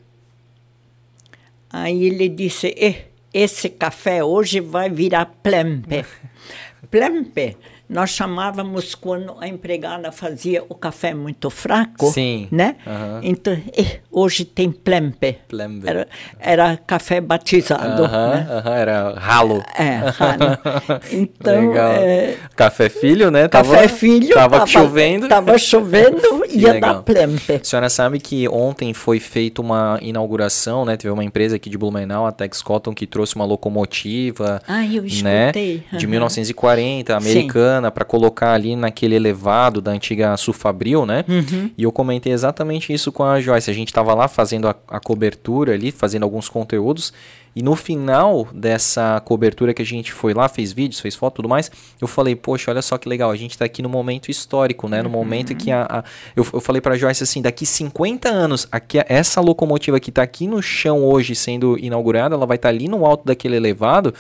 aí 1.72 2.06
ele 2.06 2.30
disse, 2.30 2.74
"Eh, 2.78 3.10
esse 3.34 3.70
café 3.70 4.24
hoje 4.24 4.60
vai 4.60 4.90
virar 4.90 5.26
plempe. 5.44 6.06
plempe, 6.90 7.58
nós 7.90 8.12
chamávamos 8.12 8.94
quando 8.94 9.36
a 9.42 9.48
empregada 9.48 10.12
fazia 10.12 10.64
o 10.70 10.76
café 10.76 11.14
muito 11.14 11.50
fraco, 11.50 12.12
Sim. 12.12 12.48
né? 12.52 12.76
Aham. 12.86 13.20
Então, 13.24 13.54
"Eh, 13.76 14.00
hoje 14.12 14.46
tem 14.46 14.72
plempe. 14.72 15.38
Plempe. 15.48 15.88
Era, 15.90 16.08
era 16.40 16.78
café 16.78 17.20
batizado, 17.20 18.04
Aham, 18.04 18.30
né? 18.36 18.48
aham, 18.52 18.76
era 18.76 19.14
ralo. 19.20 19.64
É, 19.78 19.96
ralo. 20.10 20.58
Então, 21.12 21.70
Legal. 21.70 21.92
é, 21.94 22.36
Café 22.56 22.90
filho, 22.90 23.32
né? 23.32 23.48
Café 23.48 23.88
filho. 23.88 24.34
Tava, 24.36 24.66
chovendo. 24.68 25.28
Tava 25.28 25.58
chovendo, 25.58 26.42
Que 26.50 26.60
ia 26.60 26.74
legal. 26.74 26.96
dar 26.96 27.02
plempe. 27.04 27.54
A 27.54 27.64
senhora 27.64 27.90
sabe 27.90 28.20
que 28.20 28.48
ontem 28.48 28.94
foi 28.94 29.20
feita 29.20 29.62
uma 29.62 29.98
inauguração, 30.02 30.86
né? 30.86 30.96
Teve 30.98 31.12
uma 31.12 31.24
empresa 31.24 31.56
aqui 31.56 31.70
de 31.70 31.78
Blumenau, 31.78 32.26
a 32.26 32.32
Tex 32.32 32.62
Cotton, 32.62 32.94
que 32.94 33.08
trouxe 33.08 33.36
uma 33.36 33.46
locomotiva, 33.46 34.62
Ah, 34.68 34.86
eu 34.86 35.04
né? 35.04 35.08
escutei. 35.48 35.84
De 35.92 36.06
Aham. 36.06 36.10
1940, 36.12 37.16
americana, 37.16 37.79
para 37.90 38.04
colocar 38.04 38.54
ali 38.54 38.76
naquele 38.76 39.16
elevado 39.16 39.80
da 39.82 39.92
antiga 39.92 40.36
Sufabril, 40.36 41.06
né? 41.06 41.24
Uhum. 41.28 41.72
E 41.78 41.84
eu 41.84 41.92
comentei 41.92 42.34
exatamente 42.34 42.92
isso 42.92 43.12
com 43.12 43.24
a 43.24 43.40
Joyce. 43.40 43.70
A 43.72 43.74
gente 43.74 43.88
estava 43.90 44.14
lá 44.14 44.28
fazendo 44.28 44.68
a, 44.68 44.76
a 44.88 45.00
cobertura 45.00 45.74
ali, 45.74 45.92
fazendo 45.92 46.24
alguns 46.24 46.50
conteúdos. 46.50 47.14
E 47.56 47.64
no 47.64 47.76
final 47.76 48.48
dessa 48.54 49.20
cobertura 49.26 49.74
que 49.74 49.82
a 49.82 49.86
gente 49.86 50.14
foi 50.14 50.36
lá, 50.36 50.48
fez 50.48 50.72
vídeos, 50.72 51.00
fez 51.02 51.16
foto 51.16 51.34
e 51.34 51.38
tudo 51.38 51.50
mais, 51.50 51.70
eu 52.00 52.08
falei, 52.08 52.36
poxa, 52.36 52.70
olha 52.70 52.82
só 52.82 52.96
que 52.98 53.10
legal, 53.10 53.32
a 53.32 53.36
gente 53.36 53.58
tá 53.58 53.66
aqui 53.66 53.82
no 53.82 53.90
momento 53.90 54.30
histórico, 54.30 54.88
né? 54.88 55.02
No 55.02 55.10
momento 55.10 55.56
que 55.56 55.72
a. 55.72 55.86
a- 55.90 56.04
eu, 56.36 56.46
eu 56.54 56.62
falei 56.62 56.80
pra 56.80 56.96
Joyce 56.96 57.24
assim, 57.24 57.42
daqui 57.42 57.66
50 57.66 58.30
anos, 58.30 58.68
aqui, 58.72 59.00
essa 59.08 59.42
locomotiva 59.42 60.00
que 60.00 60.12
tá 60.12 60.22
aqui 60.22 60.46
no 60.48 60.62
chão 60.62 61.04
hoje 61.04 61.34
sendo 61.36 61.76
inaugurada, 61.80 62.36
ela 62.36 62.46
vai 62.46 62.56
estar 62.56 62.70
ali 62.70 62.88
no 62.88 63.04
alto 63.06 63.26
daquele 63.26 63.56
elevado. 63.56 64.14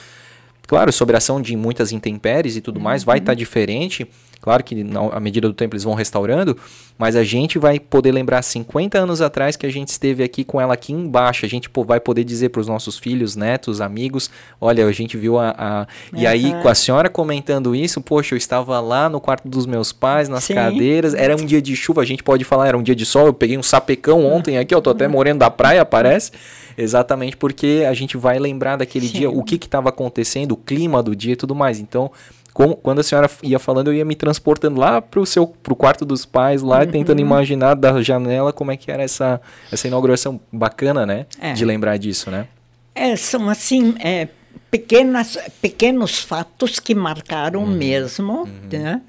Claro, 0.69 0.93
sobre 0.93 1.15
a 1.15 1.17
ação 1.17 1.41
de 1.41 1.55
muitas 1.55 1.91
intempéries 1.91 2.55
e 2.55 2.62
tudo 2.62 2.79
mais, 2.79 3.03
vai 3.03 3.17
estar 3.17 3.34
diferente. 3.34 4.08
Claro 4.49 4.63
que 4.63 4.83
na- 4.83 5.01
à 5.13 5.19
medida 5.19 5.47
do 5.47 5.53
tempo 5.53 5.75
eles 5.75 5.83
vão 5.83 5.93
restaurando, 5.93 6.57
mas 6.97 7.15
a 7.15 7.23
gente 7.23 7.59
vai 7.59 7.79
poder 7.79 8.12
lembrar 8.12 8.41
50 8.41 8.97
anos 8.97 9.21
atrás 9.21 9.55
que 9.55 9.63
a 9.63 9.71
gente 9.71 9.89
esteve 9.89 10.23
aqui 10.23 10.43
com 10.43 10.59
ela 10.59 10.73
aqui 10.73 10.91
embaixo. 10.91 11.45
A 11.45 11.47
gente 11.47 11.69
pô, 11.69 11.83
vai 11.83 11.99
poder 11.99 12.23
dizer 12.23 12.49
para 12.49 12.59
os 12.59 12.65
nossos 12.67 12.97
filhos, 12.97 13.35
netos, 13.35 13.79
amigos, 13.79 14.27
olha, 14.59 14.88
a 14.88 14.91
gente 14.91 15.15
viu 15.17 15.38
a... 15.38 15.53
a- 15.55 15.88
E 16.17 16.25
aí, 16.25 16.51
com 16.63 16.67
a 16.67 16.73
senhora 16.73 17.12
comentando 17.12 17.75
isso, 17.75 18.01
poxa, 18.01 18.33
eu 18.33 18.38
estava 18.39 18.79
lá 18.79 19.07
no 19.07 19.21
quarto 19.21 19.47
dos 19.47 19.67
meus 19.67 19.93
pais, 19.93 20.27
nas 20.27 20.45
Sim. 20.45 20.55
cadeiras, 20.55 21.13
era 21.13 21.35
um 21.35 21.45
dia 21.45 21.62
de 21.62 21.75
chuva, 21.75 22.01
a 22.01 22.05
gente 22.05 22.23
pode 22.23 22.43
falar, 22.43 22.69
era 22.69 22.77
um 22.77 22.81
dia 22.81 22.95
de 22.95 23.05
sol, 23.05 23.27
eu 23.27 23.33
peguei 23.35 23.55
um 23.55 23.62
sapecão 23.62 24.25
ontem 24.25 24.57
aqui, 24.57 24.73
eu 24.73 24.81
tô 24.81 24.89
até 24.89 25.07
morando 25.07 25.38
da 25.38 25.51
praia, 25.51 25.85
parece. 25.85 26.31
Exatamente 26.75 27.35
porque 27.38 27.85
a 27.88 27.93
gente 27.93 28.15
vai 28.17 28.39
lembrar 28.39 28.77
daquele 28.77 29.05
Sim. 29.07 29.13
dia, 29.19 29.29
o 29.29 29.43
que 29.43 29.55
estava 29.55 29.89
acontecendo, 29.89 30.53
o 30.53 30.57
clima 30.57 31.03
do 31.03 31.15
dia 31.15 31.33
e 31.33 31.35
tudo 31.35 31.53
mais. 31.53 31.79
Então, 31.79 32.09
como- 32.53 32.75
quando 32.75 32.99
a 32.99 33.03
senhora 33.03 33.29
ia 33.43 33.59
falando, 33.59 33.88
eu 33.88 33.93
ia 33.93 34.05
me 34.05 34.15
transportando 34.15 34.79
lá 34.79 35.01
pro 35.01 35.25
seu 35.25 35.47
pro 35.47 35.75
quarto 35.75 36.05
dos 36.05 36.25
pais, 36.25 36.62
lá 36.62 36.79
Uhum. 36.81 36.88
tentando 36.88 37.21
imaginar 37.21 37.73
da 37.75 38.01
janela 38.01 38.51
como 38.51 38.71
é 38.71 38.77
que 38.77 38.91
era 38.91 39.03
essa, 39.03 39.39
essa 39.71 39.88
inauguração 39.88 40.39
bacana, 40.51 41.05
né? 41.05 41.25
É. 41.39 41.53
De 41.53 41.63
lembrar 41.65 41.97
disso, 41.97 42.29
né? 42.31 42.47
É, 42.95 43.15
são 43.15 43.49
assim, 43.49 43.95
é, 43.99 44.27
pequenas, 44.69 45.38
pequenos 45.62 46.19
fatos 46.19 46.79
que 46.79 46.93
marcaram 46.93 47.62
Uhum. 47.63 47.67
mesmo, 47.75 48.47
né? 48.71 49.01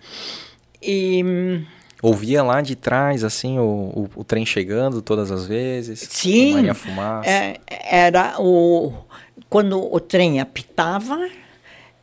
E 0.82 1.64
Ouvia 2.02 2.42
lá 2.42 2.62
de 2.62 2.74
trás, 2.76 3.22
assim, 3.22 3.58
o, 3.58 3.62
o, 3.62 4.10
o 4.20 4.24
trem 4.24 4.46
chegando 4.46 5.02
todas 5.02 5.30
as 5.30 5.44
vezes. 5.44 6.00
Sim, 6.10 6.54
Maria 6.54 6.72
Fumaça. 6.74 7.28
é, 7.28 7.58
era 7.68 8.36
o 8.38 8.90
quando 9.50 9.78
o 9.92 10.00
trem 10.00 10.40
apitava, 10.40 11.28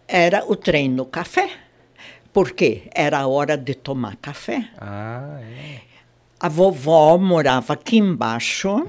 era 0.07 0.43
o 0.47 0.55
trem 0.55 0.89
no 0.89 1.05
café. 1.05 1.49
Por 2.31 2.51
quê? 2.51 2.83
Era 2.93 3.19
a 3.19 3.27
hora 3.27 3.57
de 3.57 3.73
tomar 3.73 4.15
café. 4.17 4.69
Ah, 4.79 5.39
é. 5.41 5.81
A 6.39 6.47
vovó 6.47 7.17
morava 7.17 7.73
aqui 7.73 7.97
embaixo 7.97 8.85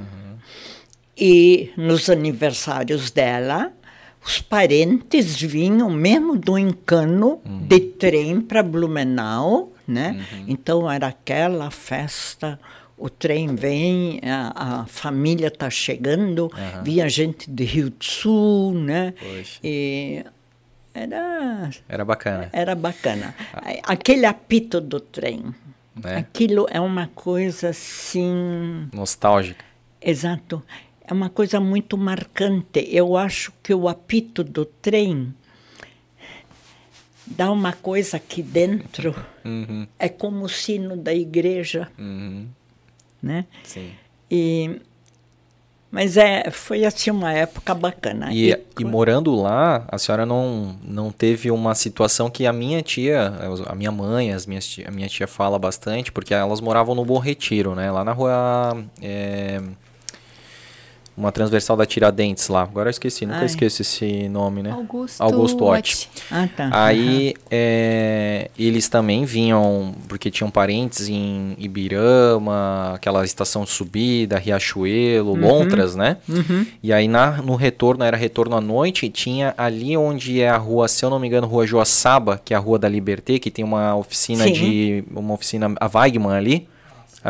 e 1.16 1.72
nos 1.76 2.10
aniversários 2.10 3.10
dela, 3.10 3.72
os 4.24 4.40
parentes 4.40 5.40
vinham 5.40 5.90
mesmo 5.90 6.36
do 6.36 6.58
encano 6.58 7.40
de 7.66 7.80
trem 7.80 8.40
para 8.40 8.62
Blumenau, 8.62 9.72
né? 9.86 10.24
Então 10.46 10.90
era 10.90 11.06
aquela 11.06 11.70
festa. 11.70 12.60
O 12.98 13.08
trem 13.08 13.54
vem, 13.54 14.20
a, 14.24 14.82
a 14.82 14.86
família 14.86 15.46
está 15.46 15.70
chegando, 15.70 16.50
vinha 16.82 17.08
gente 17.08 17.50
de 17.50 17.64
Rio 17.64 17.90
do 17.90 18.04
Sul, 18.04 18.74
né? 18.74 19.14
Poxa. 19.18 19.60
E 19.64 20.24
era 20.94 21.70
Era 21.88 22.04
bacana. 22.04 22.48
era 22.52 22.74
bacana. 22.74 23.34
Aquele 23.84 24.26
apito 24.26 24.80
do 24.80 24.98
trem, 25.00 25.54
Né? 25.96 26.16
aquilo 26.16 26.66
é 26.70 26.80
uma 26.80 27.08
coisa 27.14 27.70
assim. 27.70 28.88
Nostálgica. 28.92 29.64
Exato. 30.00 30.62
É 31.04 31.12
uma 31.12 31.30
coisa 31.30 31.58
muito 31.60 31.96
marcante. 31.96 32.86
Eu 32.90 33.16
acho 33.16 33.52
que 33.62 33.72
o 33.72 33.88
apito 33.88 34.44
do 34.44 34.64
trem 34.64 35.34
dá 37.26 37.50
uma 37.50 37.72
coisa 37.72 38.16
aqui 38.16 38.42
dentro. 38.42 39.14
É 39.98 40.08
como 40.08 40.44
o 40.44 40.48
sino 40.48 40.96
da 40.96 41.14
igreja, 41.14 41.88
Uhum. 41.98 42.46
né? 43.22 43.46
Sim. 43.64 43.90
E 44.30 44.80
mas 45.90 46.16
é, 46.16 46.50
foi 46.50 46.84
assim 46.84 47.10
uma 47.10 47.32
época 47.32 47.74
bacana. 47.74 48.28
E, 48.32 48.56
e 48.78 48.84
morando 48.84 49.34
lá, 49.34 49.84
a 49.88 49.96
senhora 49.96 50.26
não, 50.26 50.76
não 50.82 51.10
teve 51.10 51.50
uma 51.50 51.74
situação 51.74 52.28
que 52.28 52.46
a 52.46 52.52
minha 52.52 52.82
tia, 52.82 53.32
a 53.66 53.74
minha 53.74 53.90
mãe, 53.90 54.32
as 54.32 54.46
minhas 54.46 54.66
tia, 54.66 54.86
a 54.88 54.90
minha 54.90 55.08
tia 55.08 55.26
fala 55.26 55.58
bastante, 55.58 56.12
porque 56.12 56.34
elas 56.34 56.60
moravam 56.60 56.94
no 56.94 57.04
Bom 57.04 57.18
Retiro, 57.18 57.74
né? 57.74 57.90
Lá 57.90 58.04
na 58.04 58.12
rua. 58.12 58.84
é, 59.00 59.60
uma 61.18 61.32
transversal 61.32 61.76
da 61.76 61.84
Tiradentes 61.84 62.46
lá. 62.48 62.62
Agora 62.62 62.88
eu 62.88 62.92
esqueci, 62.92 63.26
nunca 63.26 63.40
Ai. 63.40 63.46
esqueço 63.46 63.82
esse 63.82 64.28
nome, 64.28 64.62
né? 64.62 64.70
Augusto, 64.70 65.20
Augusto 65.20 65.64
Ott. 65.64 66.08
Ah, 66.30 66.48
tá. 66.56 66.70
Aí 66.72 67.34
é, 67.50 68.50
eles 68.56 68.88
também 68.88 69.24
vinham, 69.24 69.94
porque 70.06 70.30
tinham 70.30 70.48
parentes 70.48 71.08
em 71.08 71.56
Ibirama, 71.58 72.92
aquela 72.94 73.24
estação 73.24 73.64
de 73.64 73.70
subida, 73.70 74.38
Riachuelo, 74.38 75.34
Lontras, 75.34 75.96
né? 75.96 76.18
E 76.82 76.92
aí 76.92 77.08
na, 77.08 77.42
no 77.42 77.56
retorno, 77.56 78.04
era 78.04 78.16
retorno 78.16 78.56
à 78.56 78.60
noite, 78.60 79.08
tinha 79.08 79.52
ali 79.58 79.96
onde 79.96 80.40
é 80.40 80.48
a 80.48 80.56
rua, 80.56 80.86
se 80.86 81.04
eu 81.04 81.10
não 81.10 81.18
me 81.18 81.26
engano, 81.26 81.48
rua 81.48 81.66
Joaçaba, 81.66 82.40
que 82.42 82.54
é 82.54 82.56
a 82.56 82.60
rua 82.60 82.78
da 82.78 82.88
Liberté, 82.88 83.40
que 83.40 83.50
tem 83.50 83.64
uma 83.64 83.96
oficina 83.96 84.44
Sim. 84.44 84.52
de. 84.52 85.04
uma 85.10 85.34
oficina, 85.34 85.74
a 85.80 85.90
Weigmann 85.92 86.36
ali. 86.36 86.68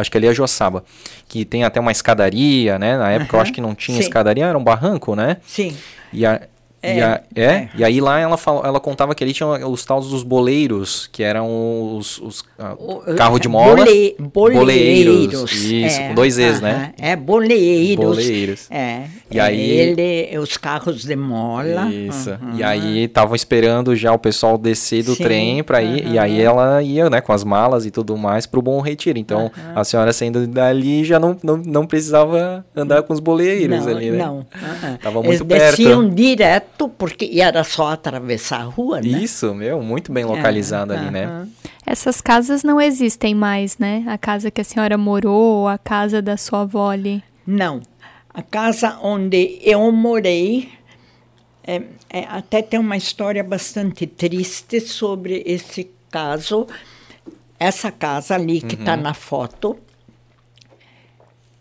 Acho 0.01 0.11
que 0.11 0.16
ali 0.16 0.26
é 0.26 0.34
Joaçaba. 0.34 0.84
Que 1.28 1.44
tem 1.44 1.64
até 1.64 1.80
uma 1.80 1.92
escadaria, 1.92 2.78
né? 2.78 2.96
Na 2.96 3.11
época 3.11 3.34
eu 3.36 3.38
Aham. 3.40 3.42
acho 3.42 3.53
que 3.53 3.61
não 3.61 3.74
tinha 3.74 3.96
Sim. 3.99 4.05
escadaria, 4.05 4.46
era 4.46 4.57
um 4.59 4.64
barranco, 4.64 5.14
né? 5.14 5.38
Sim. 5.46 5.76
E, 6.12 6.24
a, 6.24 6.40
e, 6.83 6.87
É, 6.87 7.03
a- 7.03 7.20
é, 7.35 7.43
é. 7.45 7.68
e 7.76 7.85
aí 7.85 8.01
lá 8.01 8.18
ela, 8.20 8.37
fala, 8.37 8.66
ela 8.66 8.79
contava 8.81 9.14
que 9.14 9.24
ali 9.24 9.33
tinha 9.33 9.49
os 9.66 9.85
tais 9.85 10.07
dos 10.07 10.22
boleiros, 10.22 11.09
que 11.12 11.22
eram 11.22 11.97
os, 11.97 12.18
os 12.18 12.45
ah, 12.59 12.74
O- 12.79 13.14
carro 13.16 13.39
de 13.39 13.49
mola. 13.49 13.76
Bole, 13.76 14.16
boleiros. 14.18 14.59
Boleiros, 14.61 15.53
isso, 15.53 16.01
é, 16.01 16.09
com 16.09 16.14
dois 16.14 16.39
Es, 16.39 16.59
aham, 16.59 16.61
né? 16.62 16.93
É, 16.99 17.16
boleiros. 17.16 18.05
Boleiros. 18.05 18.66
É. 18.70 19.03
E 19.31 19.39
aí- 19.41 19.70
Ele, 19.70 20.39
os 20.39 20.57
carros 20.57 21.03
de 21.03 21.16
mola. 21.16 21.87
Isso. 21.93 22.31
aham. 22.31 22.55
E 22.57 22.62
aí 22.62 23.05
estavam 23.05 23.35
esperando 23.35 23.95
já 23.97 24.12
o 24.12 24.18
pessoal 24.18 24.57
descer 24.57 25.03
do 25.03 25.14
Sim, 25.14 25.22
trem 25.22 25.62
pra 25.64 25.83
ir. 25.83 26.07
E 26.07 26.18
aí 26.18 26.41
ela 26.41 26.83
ia, 26.83 27.11
né, 27.11 27.20
com 27.20 27.33
as 27.33 27.45
malas 27.45 27.85
e 27.87 27.91
tudo 27.91 28.16
mais 28.16 28.47
pro 28.47 28.62
Bom 28.62 28.81
Retiro. 28.81 29.18
Então, 29.18 29.51
a 29.74 29.83
senhora 29.85 30.12
saindo 30.12 30.47
dali 30.47 31.05
já 31.05 31.18
não, 31.18 31.37
não, 31.43 31.57
não 31.57 31.87
precisava 31.87 32.64
andar 32.74 33.03
com 33.03 33.12
os 33.12 33.20
boleiros 33.20 33.85
não, 33.87 33.97
ali, 33.97 34.11
né? 34.11 34.18
Não. 34.18 34.47
Tava 35.03 35.18
Eles 35.20 35.41
muito 35.41 35.47
perto. 35.47 35.76
desciam 35.76 36.09
direto, 36.09 36.68
porque 36.87 37.41
era 37.41 37.64
só 37.64 37.89
atravessar 37.89 38.61
a 38.61 38.64
rua, 38.64 39.01
né? 39.01 39.09
Isso, 39.09 39.55
meu, 39.55 39.81
muito 39.83 40.12
bem 40.12 40.24
localizado 40.24 40.93
ali, 40.93 41.11
né? 41.11 41.24
aham. 41.24 41.49
Essas 41.87 42.20
casas 42.20 42.62
não 42.62 42.79
existem 42.79 43.35
mais, 43.35 43.79
né? 43.79 44.05
A 44.07 44.18
casa 44.18 44.51
que 44.51 44.61
a 44.61 44.64
senhora 44.64 44.99
morou, 44.99 45.66
a 45.66 45.79
casa 45.79 46.20
da 46.20 46.37
sua 46.37 46.61
avó 46.61 46.91
ali. 46.91 47.24
Não. 47.47 47.81
A 48.29 48.43
casa 48.43 48.99
onde 49.03 49.59
eu 49.62 49.91
morei, 49.91 50.70
é, 51.64 51.83
é, 52.11 52.24
até 52.29 52.61
tem 52.61 52.79
uma 52.79 52.97
história 52.97 53.43
bastante 53.43 54.07
triste 54.07 54.81
sobre 54.81 55.43
esse 55.47 55.91
caso. 56.11 56.66
Essa 57.59 57.91
casa 57.91 58.35
ali 58.35 58.61
que 58.61 58.74
está 58.74 58.95
na 58.95 59.14
foto, 59.14 59.79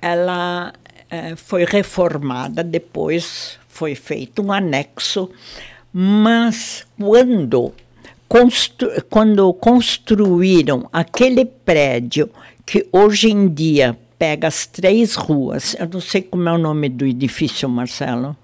ela 0.01 0.73
eh, 1.09 1.35
foi 1.35 1.65
reformada 1.65 2.63
depois, 2.63 3.57
foi 3.77 3.93
feito 3.93 4.41
um 4.41 4.51
anexo, 4.51 5.29
mas 5.93 6.83
quando, 6.99 7.71
constru 8.27 8.89
quando 9.07 9.53
construíram 9.53 10.89
aquele 10.91 11.45
prédio 11.45 12.27
que 12.65 12.87
hoje 12.91 13.29
em 13.29 13.47
dia 13.47 13.95
pega 14.17 14.47
as 14.47 14.65
três 14.65 15.13
ruas, 15.13 15.75
eu 15.79 15.87
não 15.87 16.01
sei 16.01 16.23
como 16.23 16.49
é 16.49 16.53
o 16.53 16.57
nome 16.57 16.89
do 16.89 17.05
edifício, 17.05 17.69
Marcelo, 17.69 18.35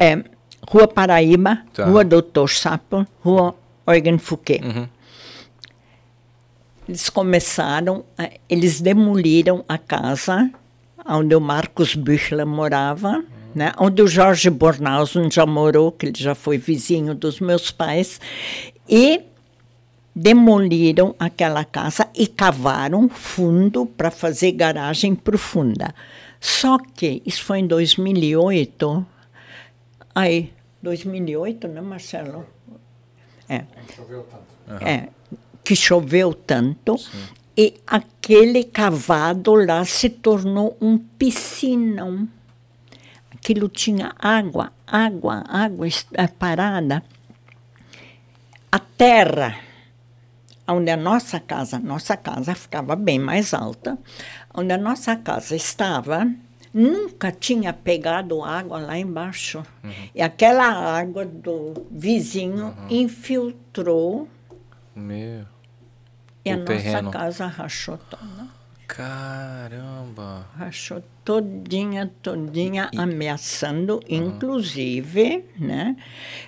é 0.00 0.24
Rua 0.68 0.88
Paraíba, 0.88 1.62
Tá. 1.72 1.84
Rua 1.86 2.02
Doutor 2.04 2.50
Sapo, 2.50 3.06
Rua 3.22 3.54
Eugen 3.86 4.18
Fouquet. 4.18 4.60
Uhum. 4.64 4.88
Eles 6.88 7.08
começaram, 7.08 8.04
a- 8.18 8.30
eles 8.48 8.80
demoliram 8.80 9.64
a 9.68 9.78
casa 9.78 10.50
onde 11.06 11.36
o 11.36 11.40
Marcos 11.40 11.94
Büchler 11.94 12.44
morava, 12.46 13.22
né? 13.54 13.72
onde 13.78 14.02
o 14.02 14.06
Jorge 14.06 14.50
Bornhausen 14.50 15.30
já 15.30 15.46
morou, 15.46 15.92
que 15.92 16.06
ele 16.06 16.14
já 16.16 16.34
foi 16.34 16.58
vizinho 16.58 17.14
dos 17.14 17.40
meus 17.40 17.70
pais, 17.70 18.20
e 18.88 19.22
demoliram 20.14 21.14
aquela 21.18 21.64
casa 21.64 22.08
e 22.14 22.26
cavaram 22.26 23.08
fundo 23.08 23.86
para 23.86 24.10
fazer 24.10 24.52
garagem 24.52 25.14
profunda. 25.14 25.94
Só 26.40 26.78
que 26.78 27.22
isso 27.24 27.44
foi 27.44 27.58
em 27.60 27.66
2008. 27.66 29.06
Aí, 30.14 30.52
2008, 30.82 31.68
né, 31.68 31.80
Marcelo? 31.80 32.44
É. 33.48 33.64
É, 34.80 35.08
que 35.64 35.74
choveu 35.74 36.34
tanto 36.34 36.96
e 37.56 37.74
aquele 37.86 38.62
cavado 38.62 39.54
lá 39.54 39.84
se 39.84 40.08
tornou 40.08 40.76
um 40.80 40.96
piscinão. 40.96 42.28
Aquilo 43.48 43.70
tinha 43.70 44.12
água, 44.18 44.70
água, 44.86 45.42
água 45.48 45.86
eh, 46.12 46.26
parada. 46.26 47.02
A 48.70 48.78
terra, 48.78 49.58
onde 50.68 50.90
a 50.90 50.98
nossa 50.98 51.40
casa, 51.40 51.78
nossa 51.78 52.14
casa 52.14 52.54
ficava 52.54 52.94
bem 52.94 53.18
mais 53.18 53.54
alta, 53.54 53.96
onde 54.52 54.70
a 54.74 54.76
nossa 54.76 55.16
casa 55.16 55.56
estava, 55.56 56.30
nunca 56.74 57.32
tinha 57.32 57.72
pegado 57.72 58.44
água 58.44 58.80
lá 58.80 58.98
embaixo. 58.98 59.62
E 60.14 60.20
aquela 60.20 60.66
água 60.66 61.24
do 61.24 61.86
vizinho 61.90 62.76
infiltrou 62.90 64.28
Meu. 64.94 65.46
e 66.44 66.52
a 66.52 66.56
O 66.58 66.64
terreno. 66.66 67.00
nossa 67.04 67.18
casa 67.18 67.46
rachou 67.46 67.96
toda. 67.96 68.57
Caramba. 68.88 70.48
Rachou 70.56 71.02
todinha, 71.22 72.10
todinha, 72.22 72.90
ameaçando, 72.96 74.00
inclusive, 74.08 75.44
né? 75.58 75.94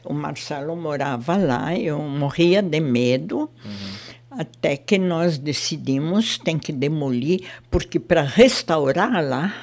O 0.02 0.14
Marcelo 0.14 0.74
morava 0.74 1.36
lá, 1.36 1.76
eu 1.76 1.98
morria 1.98 2.62
de 2.62 2.80
medo, 2.80 3.50
até 4.30 4.76
que 4.76 4.98
nós 4.98 5.36
decidimos, 5.36 6.38
tem 6.38 6.58
que 6.58 6.72
demolir, 6.72 7.46
porque 7.70 8.00
para 8.00 8.22
restaurar 8.22 9.22
lá, 9.22 9.54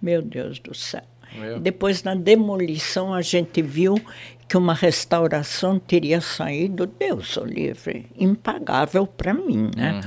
meu 0.00 0.22
Deus 0.22 0.60
do 0.60 0.74
céu. 0.74 1.02
Meu. 1.34 1.56
E 1.56 1.60
depois, 1.60 2.04
na 2.04 2.14
demolição, 2.14 3.12
a 3.12 3.20
gente 3.20 3.60
viu 3.60 4.00
que 4.48 4.56
uma 4.56 4.74
restauração 4.74 5.78
teria 5.78 6.20
saído, 6.20 6.86
Deus 6.86 7.36
o 7.36 7.44
livre, 7.44 8.06
impagável 8.16 9.06
para 9.06 9.34
mim, 9.34 9.70
né? 9.76 10.00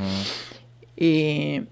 E, 0.98 1.64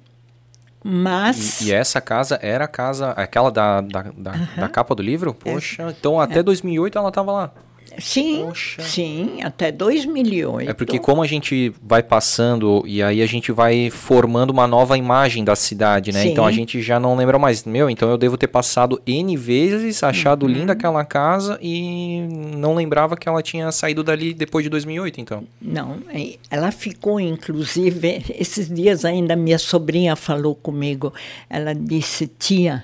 mas... 0.83 1.61
E, 1.61 1.69
e 1.69 1.71
essa 1.71 2.01
casa 2.01 2.37
era 2.41 2.65
a 2.65 2.67
casa, 2.67 3.11
aquela 3.11 3.51
da, 3.51 3.81
da, 3.81 4.01
da, 4.15 4.31
da 4.57 4.69
capa 4.69 4.93
do 4.93 5.01
livro? 5.01 5.33
Poxa, 5.33 5.93
então 5.97 6.19
até 6.19 6.43
2008 6.43 6.97
ela 6.97 7.11
tava 7.11 7.31
lá. 7.31 7.51
Sim, 7.99 8.45
Poxa. 8.47 8.81
sim, 8.81 9.41
até 9.43 9.71
2008. 9.71 10.69
É 10.69 10.73
porque 10.73 10.97
como 10.99 11.21
a 11.21 11.27
gente 11.27 11.71
vai 11.81 12.01
passando 12.01 12.83
e 12.85 13.03
aí 13.03 13.21
a 13.21 13.25
gente 13.25 13.51
vai 13.51 13.89
formando 13.89 14.49
uma 14.49 14.65
nova 14.67 14.97
imagem 14.97 15.43
da 15.43 15.55
cidade, 15.55 16.11
né? 16.11 16.23
Sim. 16.23 16.29
Então 16.31 16.45
a 16.45 16.51
gente 16.51 16.81
já 16.81 16.99
não 16.99 17.15
lembra 17.15 17.37
mais. 17.37 17.63
Meu, 17.63 17.89
então 17.89 18.09
eu 18.09 18.17
devo 18.17 18.37
ter 18.37 18.47
passado 18.47 19.01
N 19.05 19.35
vezes, 19.37 20.01
achado 20.03 20.45
Uhum. 20.45 20.51
linda 20.51 20.73
aquela 20.73 21.05
casa 21.05 21.57
e 21.61 22.21
não 22.57 22.73
lembrava 22.75 23.15
que 23.15 23.29
ela 23.29 23.41
tinha 23.43 23.71
saído 23.71 24.03
dali 24.03 24.33
depois 24.33 24.63
de 24.63 24.69
2008, 24.69 25.21
então. 25.21 25.43
Não, 25.61 25.97
é, 26.13 26.35
ela 26.49 26.71
ficou, 26.71 27.19
inclusive, 27.19 28.23
esses 28.37 28.67
dias 28.73 29.05
ainda 29.05 29.35
minha 29.35 29.57
sobrinha 29.59 30.15
falou 30.15 30.55
comigo. 30.55 31.13
Ela 31.49 31.73
disse, 31.73 32.27
tia, 32.27 32.83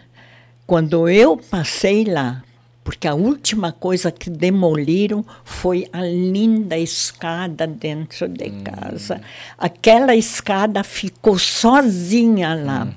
quando 0.67 1.09
eu 1.09 1.35
passei 1.37 2.03
lá, 2.05 2.43
porque 2.83 3.07
a 3.07 3.13
última 3.13 3.71
coisa 3.71 4.11
que 4.11 4.29
demoliram 4.29 5.25
foi 5.43 5.87
a 5.91 6.01
linda 6.01 6.77
escada 6.77 7.67
dentro 7.67 8.27
de 8.27 8.49
casa. 8.49 9.21
Aquela 9.57 10.15
escada 10.15 10.83
ficou 10.83 11.37
sozinha 11.37 12.55
lá. 12.55 12.87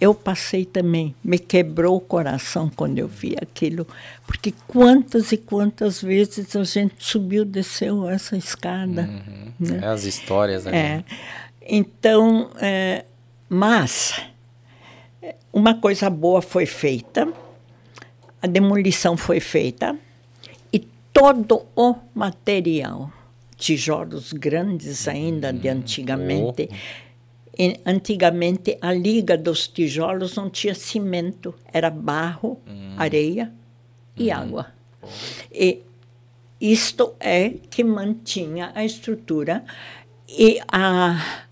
Eu 0.00 0.14
passei 0.14 0.64
também, 0.64 1.14
me 1.22 1.38
quebrou 1.38 1.96
o 1.96 2.00
coração 2.00 2.70
quando 2.74 2.98
eu 2.98 3.06
vi 3.06 3.36
aquilo, 3.40 3.86
porque 4.26 4.54
quantas 4.66 5.30
e 5.30 5.36
quantas 5.36 6.00
vezes 6.00 6.56
a 6.56 6.64
gente 6.64 6.94
subiu, 6.98 7.44
desceu 7.44 8.08
essa 8.08 8.36
escada. 8.36 9.08
né? 9.60 9.80
É 9.82 9.86
as 9.86 10.04
histórias 10.04 10.66
ali. 10.66 10.76
É. 10.76 11.04
Então, 11.60 12.50
é, 12.60 13.04
mas 13.48 14.14
é, 15.22 15.34
uma 15.52 15.74
coisa 15.74 16.08
boa 16.08 16.40
foi 16.40 16.66
feita, 16.66 17.28
a 18.44 18.46
demolição 18.46 19.16
foi 19.16 19.40
feita 19.40 19.98
e 20.70 20.78
todo 21.14 21.64
o 21.74 21.94
material 22.14 23.10
tijolos 23.56 24.34
grandes 24.34 25.08
ainda 25.08 25.50
de 25.50 25.66
antigamente. 25.66 26.68
E, 27.58 27.80
antigamente 27.86 28.76
a 28.82 28.92
liga 28.92 29.38
dos 29.38 29.66
tijolos 29.66 30.36
não 30.36 30.50
tinha 30.50 30.74
cimento, 30.74 31.54
era 31.72 31.88
barro, 31.88 32.60
areia 32.98 33.50
e 34.14 34.30
água. 34.30 34.66
E 35.50 35.80
isto 36.60 37.14
é 37.18 37.48
que 37.70 37.82
mantinha 37.82 38.72
a 38.74 38.84
estrutura 38.84 39.64
e 40.28 40.60
a 40.70 41.43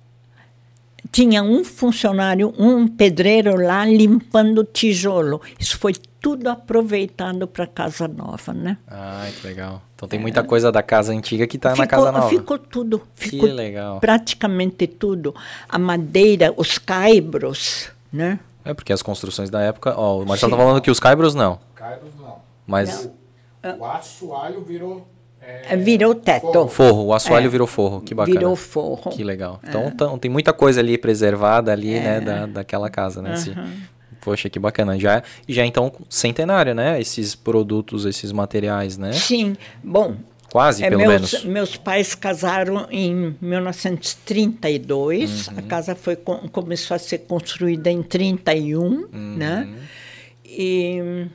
tinha 1.10 1.42
um 1.42 1.64
funcionário, 1.64 2.54
um 2.58 2.86
pedreiro 2.86 3.56
lá 3.56 3.84
limpando 3.84 4.64
tijolo. 4.64 5.40
Isso 5.58 5.78
foi 5.78 5.94
tudo 6.20 6.48
aproveitado 6.48 7.48
para 7.48 7.66
casa 7.66 8.06
nova, 8.06 8.52
né? 8.52 8.78
Ai, 8.86 9.32
que 9.32 9.46
legal. 9.46 9.82
Então 9.96 10.08
tem 10.08 10.20
muita 10.20 10.44
coisa 10.44 10.70
da 10.70 10.82
casa 10.82 11.12
antiga 11.12 11.46
que 11.46 11.56
está 11.56 11.74
na 11.74 11.86
casa 11.86 12.12
nova. 12.12 12.28
Ficou 12.28 12.58
tudo. 12.58 13.02
Ficou 13.14 13.48
que 13.48 13.54
legal. 13.54 13.98
Praticamente 14.00 14.86
tudo. 14.86 15.34
A 15.68 15.78
madeira, 15.78 16.54
os 16.56 16.78
caibros, 16.78 17.90
né? 18.12 18.38
É, 18.64 18.72
porque 18.72 18.92
as 18.92 19.02
construções 19.02 19.50
da 19.50 19.60
época... 19.60 19.94
Ó, 19.96 20.22
o 20.22 20.26
Marcelo 20.26 20.52
tá 20.52 20.58
falando 20.58 20.80
que 20.80 20.90
os 20.90 21.00
caibros 21.00 21.34
não. 21.34 21.58
Caibros 21.74 22.12
não. 22.20 22.36
Mas... 22.66 23.10
Não. 23.62 23.78
O 23.78 23.84
assoalho 23.84 24.62
virou 24.62 24.98
é, 24.98 25.04
virou 25.78 26.14
teto. 26.14 26.52
Forro, 26.52 26.68
forro 26.68 27.04
o 27.06 27.14
assoalho 27.14 27.46
é, 27.46 27.48
virou 27.48 27.66
forro, 27.66 28.00
que 28.00 28.14
bacana. 28.14 28.38
Virou 28.38 28.56
forro. 28.56 29.10
Que 29.10 29.24
legal. 29.24 29.60
Então, 29.66 29.86
então 29.86 30.18
tem 30.18 30.30
muita 30.30 30.52
coisa 30.52 30.80
ali 30.80 30.96
preservada 30.96 31.72
ali, 31.72 31.98
né, 31.98 32.20
da, 32.20 32.46
daquela 32.46 32.90
casa, 32.90 33.20
né? 33.20 33.34
Uhum. 33.34 33.70
Poxa, 34.20 34.48
que 34.48 34.58
bacana. 34.58 34.98
Já, 34.98 35.22
já 35.48 35.66
então 35.66 35.92
centenário, 36.08 36.74
né? 36.74 37.00
Esses 37.00 37.34
produtos, 37.34 38.06
esses 38.06 38.30
materiais, 38.30 38.96
né? 38.96 39.12
Sim. 39.12 39.56
Bom, 39.82 40.16
Quase, 40.52 40.84
é, 40.84 40.90
pelo 40.90 41.00
meus, 41.00 41.12
menos. 41.12 41.44
Meus 41.44 41.76
pais 41.78 42.14
casaram 42.14 42.86
em 42.90 43.34
1932. 43.40 45.48
Uhum. 45.48 45.58
A 45.58 45.62
casa 45.62 45.94
foi 45.94 46.14
começou 46.14 46.94
a 46.94 46.98
ser 46.98 47.20
construída 47.20 47.90
em 47.90 48.02
31, 48.02 48.78
uhum. 48.78 49.06
né? 49.12 49.66
E 50.44 51.26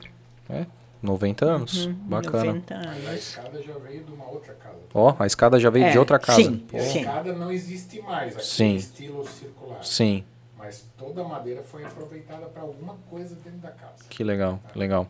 é, 0.48 0.64
90 1.02 1.44
anos. 1.44 1.86
Uhum, 1.86 1.92
Bacana. 1.94 2.44
90 2.46 2.74
anos. 2.74 3.08
A 3.08 3.14
escada 3.14 3.62
já 3.62 3.78
veio 3.78 4.04
de 4.04 4.12
uma 4.12 4.28
outra 4.28 4.54
casa. 4.54 4.76
Ó, 4.94 5.10
oh, 5.10 5.22
a 5.22 5.26
escada 5.26 5.60
já 5.60 5.70
veio 5.70 5.86
é, 5.86 5.90
de 5.90 5.98
outra 5.98 6.18
casa. 6.18 6.42
Sim, 6.42 6.66
a 6.72 6.78
sim. 6.80 7.00
escada 7.00 7.32
não 7.32 7.50
existe 7.52 8.00
mais, 8.02 8.34
aqui 8.34 8.44
sim. 8.44 8.76
estilo 8.76 9.26
circular. 9.26 9.84
Sim. 9.84 10.24
Mas 10.56 10.84
toda 10.98 11.22
a 11.22 11.24
madeira 11.24 11.62
foi 11.62 11.84
aproveitada 11.84 12.46
para 12.46 12.62
alguma 12.62 12.96
coisa 13.08 13.36
dentro 13.36 13.60
da 13.60 13.70
casa. 13.70 14.04
Que 14.08 14.24
legal, 14.24 14.60
tá? 14.66 14.78
legal. 14.78 15.08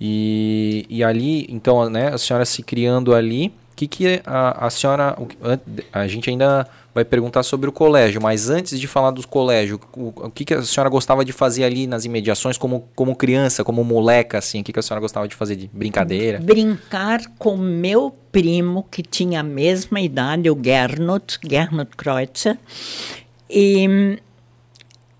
E, 0.00 0.86
e 0.88 1.04
ali, 1.04 1.46
então, 1.50 1.90
né, 1.90 2.08
a 2.08 2.18
senhora 2.18 2.46
se 2.46 2.62
criando 2.62 3.14
ali, 3.14 3.52
que, 3.80 3.88
que 3.88 4.22
a, 4.26 4.66
a 4.66 4.70
senhora. 4.70 5.16
A 5.92 6.06
gente 6.06 6.28
ainda 6.28 6.66
vai 6.94 7.04
perguntar 7.04 7.42
sobre 7.42 7.68
o 7.68 7.72
colégio, 7.72 8.20
mas 8.20 8.50
antes 8.50 8.78
de 8.78 8.86
falar 8.86 9.12
do 9.12 9.26
colégio, 9.26 9.80
o, 9.96 10.08
o 10.08 10.30
que, 10.30 10.44
que 10.44 10.54
a 10.54 10.62
senhora 10.62 10.90
gostava 10.90 11.24
de 11.24 11.32
fazer 11.32 11.64
ali 11.64 11.86
nas 11.86 12.04
imediações 12.04 12.58
como, 12.58 12.88
como 12.94 13.14
criança, 13.14 13.62
como 13.62 13.84
moleca, 13.84 14.38
assim? 14.38 14.60
O 14.60 14.64
que, 14.64 14.72
que 14.72 14.78
a 14.78 14.82
senhora 14.82 15.00
gostava 15.00 15.28
de 15.28 15.34
fazer 15.34 15.56
de 15.56 15.70
brincadeira? 15.72 16.40
Brincar 16.40 17.20
com 17.38 17.56
meu 17.56 18.14
primo, 18.32 18.86
que 18.90 19.02
tinha 19.02 19.40
a 19.40 19.44
mesma 19.44 20.00
idade, 20.00 20.50
o 20.50 20.58
Gernot, 20.62 21.38
Gernot 21.48 21.96
Kreutzer, 21.96 22.58
e, 23.48 24.18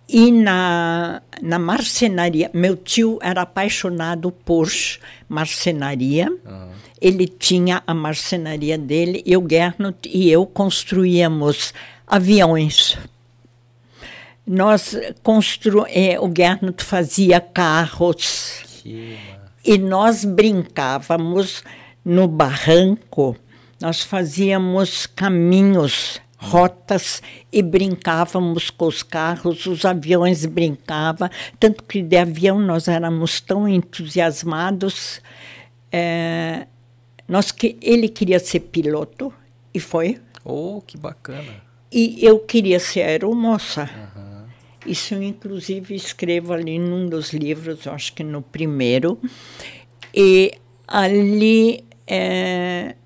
e 0.09 0.33
na, 0.33 1.23
na 1.41 1.59
marcenaria. 1.59 2.51
Meu 2.53 2.77
tio 2.77 3.19
era 3.23 3.43
apaixonado 3.43 4.33
por 4.33 4.69
marcenaria. 5.29 6.29
Uhum. 6.31 6.90
Ele 7.01 7.27
tinha 7.27 7.83
a 7.87 7.95
marcenaria 7.95 8.77
dele 8.77 9.23
e 9.25 9.37
o 9.37 9.47
Gernot 9.49 10.09
e 10.09 10.31
eu 10.31 10.45
construíamos 10.47 11.73
aviões. 12.07 12.99
Nós 14.47 14.97
constru... 15.23 15.87
Eh, 15.89 16.19
o 16.21 16.31
Gernot 16.35 16.83
fazia 16.83 17.41
carros. 17.41 18.63
Que... 18.83 19.17
E 19.65 19.79
nós 19.79 20.25
brincávamos 20.25 21.63
no 22.05 22.27
barranco. 22.27 23.37
Nós 23.81 24.03
fazíamos 24.03 25.07
caminhos 25.07 26.21
rotas 26.41 27.23
e 27.53 27.63
brincávamos 27.63 28.71
com 28.71 28.87
os 28.87 29.03
carros, 29.03 29.67
os 29.67 29.85
aviões 29.85 30.47
brincavam, 30.47 31.29
tanto 31.59 31.85
que 31.85 32.01
de 32.01 32.17
avião 32.17 32.59
nós 32.59 32.89
éramos 32.89 33.41
tão 33.41 33.69
entusiasmados. 33.69 35.21
É, 35.93 36.67
nós 37.31 37.53
que 37.53 37.79
ele 37.81 38.09
queria 38.09 38.41
ser 38.41 38.59
piloto 38.59 39.33
e 39.73 39.79
foi. 39.79 40.21
Oh, 40.45 40.83
que 40.85 40.99
bacana! 40.99 41.63
E 41.93 42.19
eu 42.27 42.41
queria 42.41 42.81
ser 42.81 43.03
aeromoça. 43.03 43.89
Uhum. 44.17 44.47
Isso 44.85 45.15
eu, 45.15 45.23
inclusive, 45.23 45.95
escrevo 45.95 46.53
ali 46.53 46.77
num 46.77 47.09
dos 47.09 47.33
livros, 47.33 47.87
acho 47.87 48.15
que 48.15 48.25
no 48.25 48.43
primeiro. 48.43 49.17
E 50.13 50.53
ali, 50.89 51.85
é, 52.05 52.97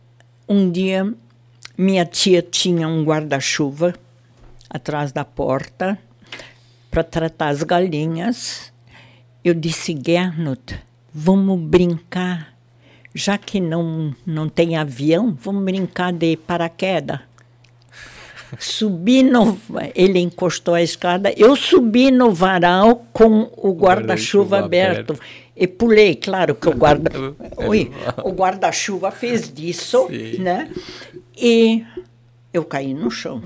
um 0.49 0.71
dia, 0.71 1.13
minha 1.77 2.07
tia 2.07 2.41
tinha 2.41 2.89
um 2.89 3.05
guarda-chuva 3.05 3.93
atrás 4.71 5.13
da 5.13 5.27
porta 5.27 5.99
para 6.91 7.05
tratar 7.05 7.49
as 7.49 7.63
galinhas. 7.63 8.73
Eu 9.45 9.53
disse, 9.53 9.95
Gernot, 9.95 10.81
vamos 11.13 11.61
brincar. 11.61 12.54
Já 13.15 13.39
que 13.39 13.61
não, 13.61 14.13
não 14.27 14.49
tem 14.49 14.77
avião, 14.77 15.37
vamos 15.41 15.65
brincar 15.65 16.13
de 16.13 16.37
paraquedas. 16.37 17.21
Subi 18.59 19.23
no. 19.23 19.59
Ele 19.95 20.19
encostou 20.19 20.75
a 20.75 20.83
escada, 20.83 21.33
eu 21.37 21.57
subi 21.57 22.11
no 22.11 22.33
varal 22.33 23.07
com 23.13 23.51
o 23.57 23.73
guarda-chuva 23.73 24.59
guarda 24.61 24.67
aberto. 24.67 25.13
aberto. 25.13 25.21
E 25.57 25.67
pulei, 25.69 26.17
claro 26.17 26.55
que 26.57 26.69
o 26.69 26.75
guarda, 26.75 27.13
Oi, 27.69 27.91
o 28.25 28.31
guarda-chuva 28.33 29.13
fez 29.13 29.53
disso, 29.53 30.09
Sim. 30.09 30.39
né? 30.39 30.69
E 31.37 31.85
eu 32.53 32.65
caí 32.65 32.93
no 32.95 33.11
chão, 33.11 33.43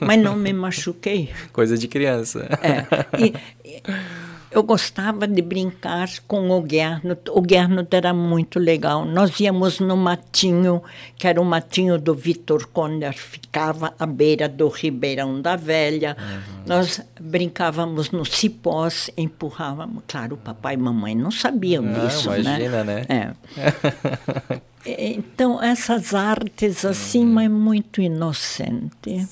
mas 0.00 0.20
não 0.20 0.34
me 0.36 0.52
machuquei. 0.54 1.30
Coisa 1.52 1.78
de 1.78 1.86
criança. 1.86 2.48
É. 2.62 3.22
E, 3.22 3.34
e 3.64 3.82
eu 4.52 4.62
gostava 4.62 5.26
de 5.26 5.40
brincar 5.40 6.08
com 6.26 6.50
o 6.50 6.66
Gernot. 6.68 7.30
O 7.30 7.42
Gernot 7.48 7.94
era 7.94 8.12
muito 8.12 8.58
legal. 8.58 9.04
Nós 9.04 9.38
íamos 9.40 9.80
no 9.80 9.96
matinho, 9.96 10.82
que 11.16 11.26
era 11.26 11.40
o 11.40 11.44
matinho 11.44 11.98
do 11.98 12.14
Vitor 12.14 12.66
Conner, 12.68 13.14
ficava 13.14 13.94
à 13.98 14.06
beira 14.06 14.48
do 14.48 14.68
Ribeirão 14.68 15.40
da 15.40 15.56
Velha. 15.56 16.16
Uhum. 16.18 16.62
Nós 16.66 17.00
brincávamos 17.20 18.10
no 18.10 18.24
cipós, 18.24 19.10
empurrávamos. 19.16 20.04
Claro, 20.06 20.34
o 20.34 20.38
papai 20.38 20.74
e 20.74 20.78
mamãe 20.78 21.14
não 21.14 21.30
sabiam 21.30 21.84
ah, 21.86 21.98
disso, 21.98 22.34
imagina, 22.34 22.84
né? 22.84 23.06
né? 23.08 23.34
É. 23.56 24.60
Então, 24.84 25.62
essas 25.62 26.12
artes 26.12 26.84
assim, 26.84 27.24
mas 27.24 27.48
muito 27.48 28.02
inocente. 28.02 29.28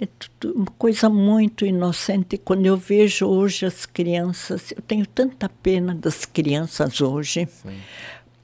É 0.00 0.06
tudo, 0.06 0.54
uma 0.56 0.66
coisa 0.78 1.08
muito 1.08 1.66
inocente. 1.66 2.38
Quando 2.38 2.66
eu 2.66 2.76
vejo 2.76 3.26
hoje 3.26 3.66
as 3.66 3.86
crianças, 3.86 4.70
eu 4.70 4.80
tenho 4.82 5.04
tanta 5.04 5.48
pena 5.48 5.94
das 5.94 6.24
crianças 6.24 7.00
hoje, 7.00 7.46
Sim. 7.46 7.76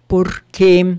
porque 0.09 0.97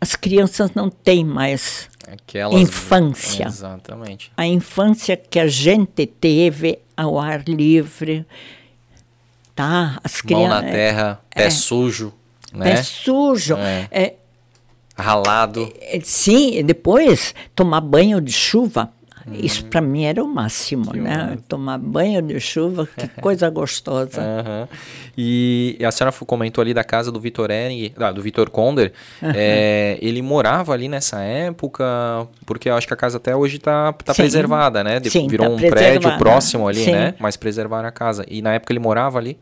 as 0.00 0.16
crianças 0.16 0.70
não 0.74 0.88
têm 0.88 1.22
mais 1.22 1.90
Aquelas, 2.10 2.60
infância. 2.62 3.44
Exatamente. 3.44 4.32
A 4.34 4.46
infância 4.46 5.18
que 5.18 5.38
a 5.38 5.46
gente 5.46 6.06
teve 6.06 6.78
ao 6.96 7.20
ar 7.20 7.44
livre, 7.46 8.24
tá? 9.54 10.00
As 10.02 10.22
Mão 10.22 10.48
na 10.48 10.62
terra, 10.62 11.20
pé 11.28 11.44
é, 11.44 11.50
sujo 11.50 12.14
né? 12.52 12.74
pé 12.74 12.82
sujo. 12.82 13.56
É. 13.56 13.88
É, 13.90 14.14
Ralado. 14.96 15.72
é, 15.80 15.98
sim, 16.02 16.62
depois 16.64 17.34
tomar 17.54 17.80
banho 17.80 18.20
de 18.20 18.32
chuva. 18.32 18.90
Isso 19.32 19.64
para 19.66 19.80
mim 19.80 20.02
era 20.04 20.22
o 20.22 20.26
máximo, 20.26 20.90
Que 20.90 20.98
né? 21.00 21.38
Tomar 21.46 21.78
banho 21.78 22.20
de 22.20 22.40
chuva, 22.40 22.88
que 22.88 23.06
coisa 23.22 23.48
gostosa. 23.48 24.20
Aham. 24.20 24.68
E 25.16 25.78
a 25.86 25.92
senhora 25.92 26.12
comentou 26.26 26.60
ali 26.60 26.74
da 26.74 26.82
casa 26.82 27.12
do 27.12 27.20
Vitor 27.20 27.48
Ering, 27.50 27.92
ah, 27.98 28.10
do 28.10 28.20
Vitor 28.20 28.50
Konder. 28.50 28.92
É, 29.22 29.96
ele 30.02 30.20
morava 30.22 30.72
ali 30.72 30.88
nessa 30.88 31.20
época, 31.20 31.84
porque 32.44 32.68
eu 32.68 32.74
acho 32.74 32.86
que 32.88 32.94
a 32.94 32.96
casa 32.96 33.18
até 33.18 33.34
hoje 33.34 33.60
tá, 33.60 33.92
tá 33.92 34.12
Sim. 34.12 34.22
preservada, 34.22 34.82
né? 34.82 34.98
De- 34.98 35.08
Sim, 35.08 35.28
virou 35.28 35.50
tá 35.50 35.52
um 35.66 35.70
prédio 35.70 36.18
próximo 36.18 36.66
ali, 36.66 36.84
Sim. 36.84 36.90
né? 36.92 37.14
Mas 37.20 37.36
preservaram 37.36 37.88
a 37.88 37.92
casa. 37.92 38.24
E 38.28 38.42
na 38.42 38.54
época 38.54 38.72
ele 38.72 38.80
morava 38.80 39.18
ali? 39.18 39.38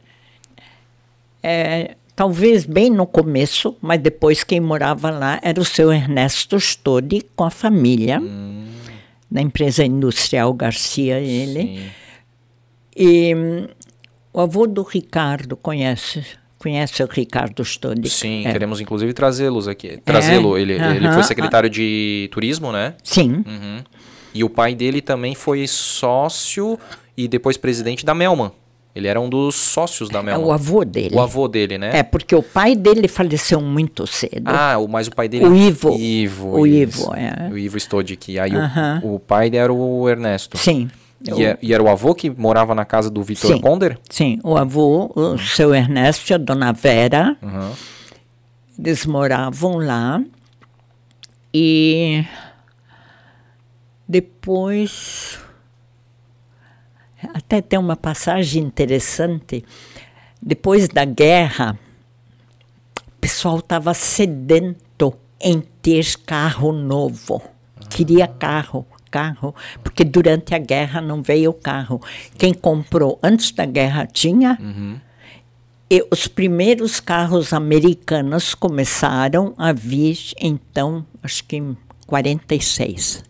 É, 1.42 1.96
talvez 2.20 2.66
bem 2.66 2.90
no 2.90 3.06
começo, 3.06 3.74
mas 3.80 3.98
depois 3.98 4.44
quem 4.44 4.60
morava 4.60 5.08
lá 5.08 5.40
era 5.42 5.58
o 5.58 5.64
seu 5.64 5.90
Ernesto 5.90 6.60
Stodi 6.60 7.24
com 7.34 7.44
a 7.44 7.50
família, 7.50 8.20
da 9.30 9.40
empresa 9.40 9.86
industrial 9.86 10.52
Garcia, 10.52 11.18
ele. 11.18 11.62
Sim. 11.62 11.90
E 12.94 13.34
hum, 13.34 13.66
o 14.34 14.40
avô 14.42 14.66
do 14.66 14.82
Ricardo 14.82 15.56
conhece, 15.56 16.22
Conhece 16.58 17.02
o 17.02 17.06
Ricardo 17.10 17.64
Stodi? 17.64 18.10
Sim, 18.10 18.46
É. 18.46 18.52
queremos 18.52 18.82
inclusive 18.82 19.14
trazê-los 19.14 19.66
aqui. 19.66 19.96
Trazê-lo. 20.04 20.58
Ele, 20.58 20.74
ele 20.74 21.06
aham. 21.06 21.14
foi 21.14 21.22
secretário 21.22 21.70
de 21.70 22.28
turismo, 22.30 22.70
né? 22.70 22.96
Sim, 23.02 23.42
Uhum. 23.46 23.82
E 24.34 24.44
o 24.44 24.50
pai 24.50 24.74
dele 24.74 25.00
também 25.00 25.34
foi 25.34 25.66
sócio 25.66 26.78
e 27.16 27.26
depois 27.26 27.56
presidente 27.56 28.04
da 28.04 28.14
Melman. 28.14 28.52
Ele 28.94 29.06
era 29.06 29.20
um 29.20 29.28
dos 29.28 29.54
sócios 29.54 30.08
da 30.08 30.18
é 30.18 30.22
Melman. 30.22 30.44
o 30.46 30.52
avô 30.52 30.84
dele. 30.84 31.14
O 31.14 31.20
avô 31.20 31.46
dele, 31.46 31.78
né? 31.78 31.90
É, 31.98 32.02
porque 32.02 32.34
o 32.34 32.42
pai 32.42 32.74
dele 32.74 33.06
faleceu 33.06 33.60
muito 33.60 34.04
cedo. 34.06 34.42
Ah, 34.46 34.74
mas 34.88 35.06
o 35.06 35.12
pai 35.14 35.28
dele... 35.28 35.46
O 35.46 35.54
Ivo. 35.54 35.96
Ivo, 35.96 36.58
O 36.58 36.66
isso. 36.66 37.02
Ivo, 37.02 37.14
é. 37.14 37.48
O 37.52 37.56
Ivo 37.56 37.76
Stodic. 37.78 38.38
Aí 38.38 38.52
Aham. 38.54 39.00
o, 39.04 39.14
o 39.14 39.20
pai 39.20 39.48
era 39.54 39.72
o 39.72 40.08
Ernesto. 40.08 40.58
Sim. 40.58 40.90
E, 41.24 41.32
o- 41.32 41.40
é- 41.40 41.56
e 41.62 41.72
era 41.72 41.80
o 41.82 41.88
avô 41.88 42.14
que 42.14 42.28
morava 42.30 42.74
na 42.74 42.84
casa 42.84 43.08
do 43.08 43.22
Vitor 43.22 43.52
Sim. 43.52 43.60
Konder? 43.60 43.96
Sim, 44.10 44.40
o 44.42 44.56
avô, 44.56 45.12
o 45.14 45.38
seu 45.38 45.72
Ernesto 45.74 46.32
e 46.32 46.34
a 46.34 46.38
dona 46.38 46.72
Vera, 46.72 47.36
Uhum. 47.42 47.72
eles 48.84 49.06
moravam 49.06 49.76
lá. 49.78 50.20
E 51.54 52.24
depois. 54.08 55.38
Até 57.34 57.60
tem 57.60 57.78
uma 57.78 57.96
passagem 57.96 58.62
interessante. 58.62 59.64
Depois 60.40 60.88
da 60.88 61.04
guerra, 61.04 61.78
o 63.06 63.20
pessoal 63.20 63.58
estava 63.58 63.92
sedento 63.94 65.14
em 65.40 65.60
ter 65.82 66.16
carro 66.24 66.72
novo. 66.72 67.42
Queria 67.88 68.26
carro, 68.26 68.86
carro, 69.10 69.54
porque 69.82 70.04
durante 70.04 70.54
a 70.54 70.58
guerra 70.58 71.00
não 71.00 71.22
veio 71.22 71.52
carro. 71.52 72.00
Quem 72.38 72.54
comprou 72.54 73.18
antes 73.22 73.50
da 73.52 73.66
guerra 73.66 74.06
tinha. 74.06 74.58
E 75.90 76.06
os 76.10 76.28
primeiros 76.28 77.00
carros 77.00 77.52
americanos 77.52 78.54
começaram 78.54 79.54
a 79.58 79.72
vir, 79.72 80.16
então, 80.40 81.04
acho 81.20 81.44
que 81.44 81.56
em 81.56 81.76
46. 82.06 83.24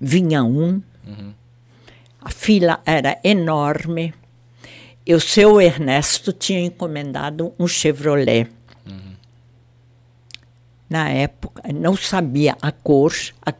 Vinha 0.00 0.44
um, 0.44 0.80
a 2.20 2.30
fila 2.30 2.80
era 2.84 3.18
enorme, 3.24 4.12
e 5.06 5.14
o 5.14 5.20
seu 5.20 5.60
Ernesto 5.60 6.32
tinha 6.32 6.60
encomendado 6.60 7.52
um 7.58 7.66
Chevrolet. 7.66 8.46
Na 10.88 11.08
época, 11.08 11.62
não 11.72 11.96
sabia 11.96 12.56
a 12.60 12.72
cor, 12.72 13.12
a- 13.46 13.54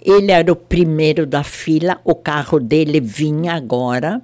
ele 0.00 0.30
era 0.30 0.52
o 0.52 0.56
primeiro 0.56 1.26
da 1.26 1.42
fila, 1.42 1.98
o 2.04 2.14
carro 2.14 2.60
dele 2.60 3.00
vinha 3.00 3.54
agora, 3.54 4.20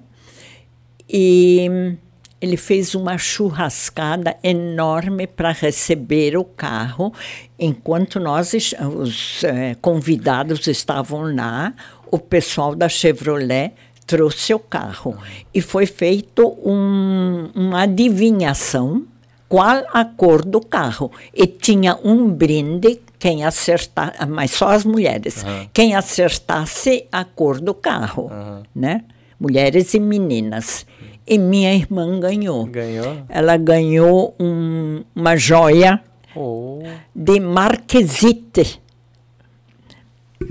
e 1.08 1.96
ele 2.40 2.56
fez 2.58 2.94
uma 2.94 3.16
churrascada 3.16 4.36
enorme 4.42 5.26
para 5.26 5.52
receber 5.52 6.36
o 6.36 6.44
carro. 6.44 7.12
Enquanto 7.58 8.20
nós, 8.20 8.52
os 8.52 9.42
eh, 9.44 9.74
convidados 9.80 10.66
estavam 10.66 11.34
lá, 11.34 11.72
o 12.10 12.18
pessoal 12.18 12.74
da 12.74 12.88
Chevrolet 12.88 13.72
trouxe 14.06 14.52
o 14.54 14.58
carro. 14.58 15.16
E 15.52 15.60
foi 15.60 15.86
feito 15.86 16.46
um- 16.64 17.50
uma 17.54 17.82
adivinhação 17.82 19.04
qual 19.48 19.84
a 19.92 20.04
cor 20.04 20.44
do 20.44 20.60
carro. 20.60 21.10
E 21.32 21.46
tinha 21.46 21.98
um 22.04 22.28
brinde, 22.28 23.00
quem 23.18 23.44
acertar, 23.44 24.14
mas 24.28 24.50
só 24.50 24.68
as 24.68 24.84
mulheres, 24.84 25.44
quem 25.72 25.94
acertasse 25.94 27.06
a 27.10 27.24
cor 27.24 27.60
do 27.60 27.72
carro, 27.72 28.30
né? 28.74 29.04
Mulheres 29.40 29.94
e 29.94 30.00
meninas. 30.00 30.86
E 31.26 31.38
minha 31.38 31.74
irmã 31.74 32.20
ganhou. 32.20 32.66
Ganhou? 32.66 33.18
Ela 33.28 33.56
ganhou 33.56 34.34
um- 34.38 35.02
uma 35.16 35.36
joia 35.36 36.00
Oh. 36.36 36.82
de 37.14 37.40
marquesite 37.40 38.80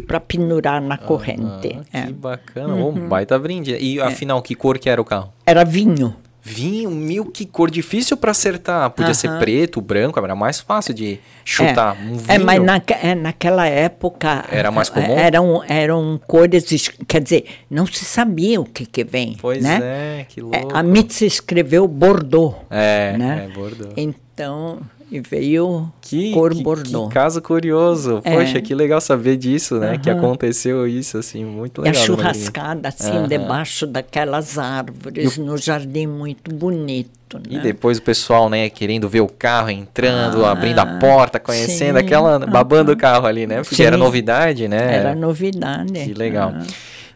para 0.07 0.19
pendurar 0.19 0.81
na 0.81 0.97
corrente. 0.97 1.79
Ah, 1.93 1.99
É. 1.99 2.01
que 2.07 2.13
bacana. 2.13 2.73
Oh, 2.75 2.91
baita 2.91 3.37
brinde. 3.39 3.75
E 3.79 3.99
afinal, 4.01 4.41
que 4.41 4.55
cor 4.55 4.77
que 4.77 4.89
era 4.89 5.01
o 5.01 5.05
carro? 5.05 5.31
Era 5.45 5.63
vinho. 5.63 6.15
Vinho, 6.45 6.91
mil, 6.91 7.23
que 7.25 7.45
cor 7.45 7.71
difícil 7.71 8.17
pra 8.17 8.31
acertar. 8.31 8.89
Podia 8.89 9.13
ser 9.13 9.29
Aham. 9.29 9.39
preto, 9.39 9.79
branco, 9.79 10.19
era 10.19 10.35
mais 10.35 10.59
fácil 10.59 10.93
de 10.93 11.17
chutar. 11.45 11.95
Um 11.95 12.17
vinho. 12.17 12.25
É, 12.27 12.37
mas 12.37 12.61
naque- 12.61 12.93
é, 13.01 13.15
naquela 13.15 13.65
época. 13.65 14.43
Era 14.51 14.69
mais 14.69 14.89
comum? 14.89 15.17
Eram, 15.17 15.63
eram 15.69 16.19
cores. 16.27 16.69
es- 16.69 16.91
Quer 17.07 17.21
dizer, 17.21 17.45
não 17.69 17.85
se 17.87 18.03
sabia 18.03 18.59
o 18.59 18.65
que, 18.65 18.85
que 18.85 19.05
vem. 19.05 19.37
Pois 19.41 19.63
né? 19.63 19.79
é, 19.81 20.25
que 20.27 20.41
É, 20.41 20.43
louco. 20.43 20.75
a 20.75 20.83
Mitz 20.83 21.21
escreveu 21.21 21.87
Bordeaux. 21.87 22.55
É, 22.69 23.15
né? 23.17 23.47
é 23.49 23.53
Bordeaux. 23.55 23.93
Então, 23.95 24.79
e 25.13 25.19
veio 25.21 25.91
Que, 26.01 26.31
cor 26.31 26.51
que, 26.55 26.63
Bordeaux. 26.63 27.07
que 27.07 27.13
caso 27.13 27.39
curioso. 27.39 28.19
É. 28.23 28.35
Poxa, 28.35 28.59
que 28.59 28.73
legal 28.73 28.99
saber 28.99 29.37
disso, 29.37 29.77
né? 29.77 29.99
Que 30.01 30.09
Aham. 30.09 30.17
aconteceu 30.17 30.87
isso, 30.87 31.19
assim, 31.19 31.45
muito 31.45 31.81
E 31.85 31.89
a 31.89 31.91
legal. 31.91 32.03
Churrascada, 32.03 32.89
assim, 32.89 33.11
Aham. 33.11 33.27
debaixo 33.27 33.85
daquelas 33.85 34.57
árvores, 34.57 35.37
no 35.37 35.55
jardim 35.55 36.07
muito 36.07 36.51
bonito. 36.53 37.11
E 37.47 37.55
né? 37.57 37.61
depois 37.61 37.99
o 37.99 38.01
pessoal, 38.01 38.49
né, 38.49 38.69
querendo 38.69 39.07
ver 39.07 39.21
o 39.21 39.27
carro 39.27 39.69
entrando, 39.69 40.43
Ah, 40.45 40.51
abrindo 40.51 40.79
a 40.79 40.85
porta, 40.97 41.39
conhecendo 41.39 41.97
sim, 41.99 42.03
aquela, 42.05 42.39
babando 42.39 42.91
o 42.91 42.97
carro 42.97 43.27
ali, 43.27 43.45
né? 43.45 43.57
Porque 43.61 43.75
Sim. 43.75 43.83
era 43.83 43.97
novidade, 43.97 44.67
né? 44.67 44.95
Era 44.95 45.13
novidade. 45.15 45.93
Que 46.05 46.13
legal. 46.15 46.53
Ah. 46.55 46.63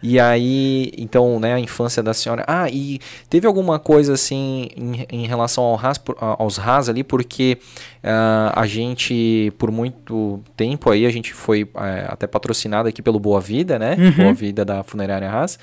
E 0.02 0.20
aí, 0.20 0.92
então, 0.98 1.40
né, 1.40 1.54
a 1.54 1.60
infância 1.60 2.04
da 2.04 2.14
senhora. 2.14 2.44
Ah, 2.48 2.70
e 2.70 3.00
teve 3.30 3.48
alguma 3.48 3.80
coisa 3.80 4.14
assim 4.14 4.70
em, 4.76 5.06
em 5.10 5.28
relação 5.28 5.64
ao 5.64 5.76
Haas, 5.76 6.00
aos 6.18 6.60
Haas 6.60 6.90
ali, 6.90 7.04
porque 7.04 7.58
ah, 8.04 8.54
a 8.56 8.68
gente, 8.68 9.52
por 9.58 9.72
muito 9.72 10.40
tempo 10.56 10.92
aí, 10.92 11.06
a 11.06 11.10
gente 11.10 11.34
foi 11.34 11.68
eh, 11.76 12.06
até 12.08 12.28
patrocinado 12.28 12.88
aqui 12.88 13.02
pelo 13.02 13.20
Boa 13.20 13.42
Vida, 13.42 13.80
né? 13.80 13.96
Uhum. 13.98 14.12
Boa 14.12 14.34
Vida 14.34 14.64
da 14.64 14.84
Funerária 14.84 15.30
Haas. 15.30 15.58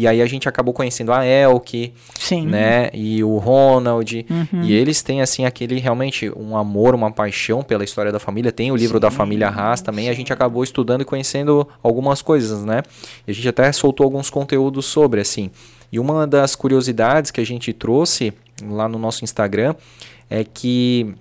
E 0.00 0.08
aí 0.08 0.22
a 0.22 0.26
gente 0.26 0.48
acabou 0.48 0.72
conhecendo 0.72 1.12
a 1.12 1.26
Elke, 1.26 1.92
Sim. 2.18 2.46
né? 2.46 2.88
E 2.94 3.22
o 3.22 3.36
Ronald. 3.36 4.24
Uhum. 4.30 4.62
E 4.62 4.72
eles 4.72 5.02
têm, 5.02 5.20
assim, 5.20 5.44
aquele 5.44 5.78
realmente 5.78 6.32
um 6.34 6.56
amor, 6.56 6.94
uma 6.94 7.12
paixão 7.12 7.62
pela 7.62 7.84
história 7.84 8.10
da 8.10 8.18
família. 8.18 8.50
Tem 8.50 8.72
o 8.72 8.76
livro 8.76 8.98
da 8.98 9.10
família 9.10 9.48
Haas 9.48 9.82
também. 9.82 10.08
A 10.08 10.14
gente 10.14 10.32
acabou 10.32 10.64
estudando 10.64 11.02
e 11.02 11.04
conhecendo 11.04 11.68
algumas 11.82 12.22
coisas, 12.22 12.64
né? 12.64 12.82
E 13.26 13.30
a 13.30 13.34
gente 13.34 13.46
até 13.46 13.70
soltou 13.72 14.04
alguns 14.04 14.30
conteúdos 14.30 14.86
sobre, 14.86 15.20
assim. 15.20 15.50
E 15.92 15.98
uma 15.98 16.26
das 16.26 16.56
curiosidades 16.56 17.30
que 17.30 17.42
a 17.42 17.44
gente 17.44 17.70
trouxe 17.74 18.32
lá 18.66 18.88
no 18.88 18.98
nosso 18.98 19.22
Instagram 19.22 19.74
é 20.30 20.44
que 20.44 21.14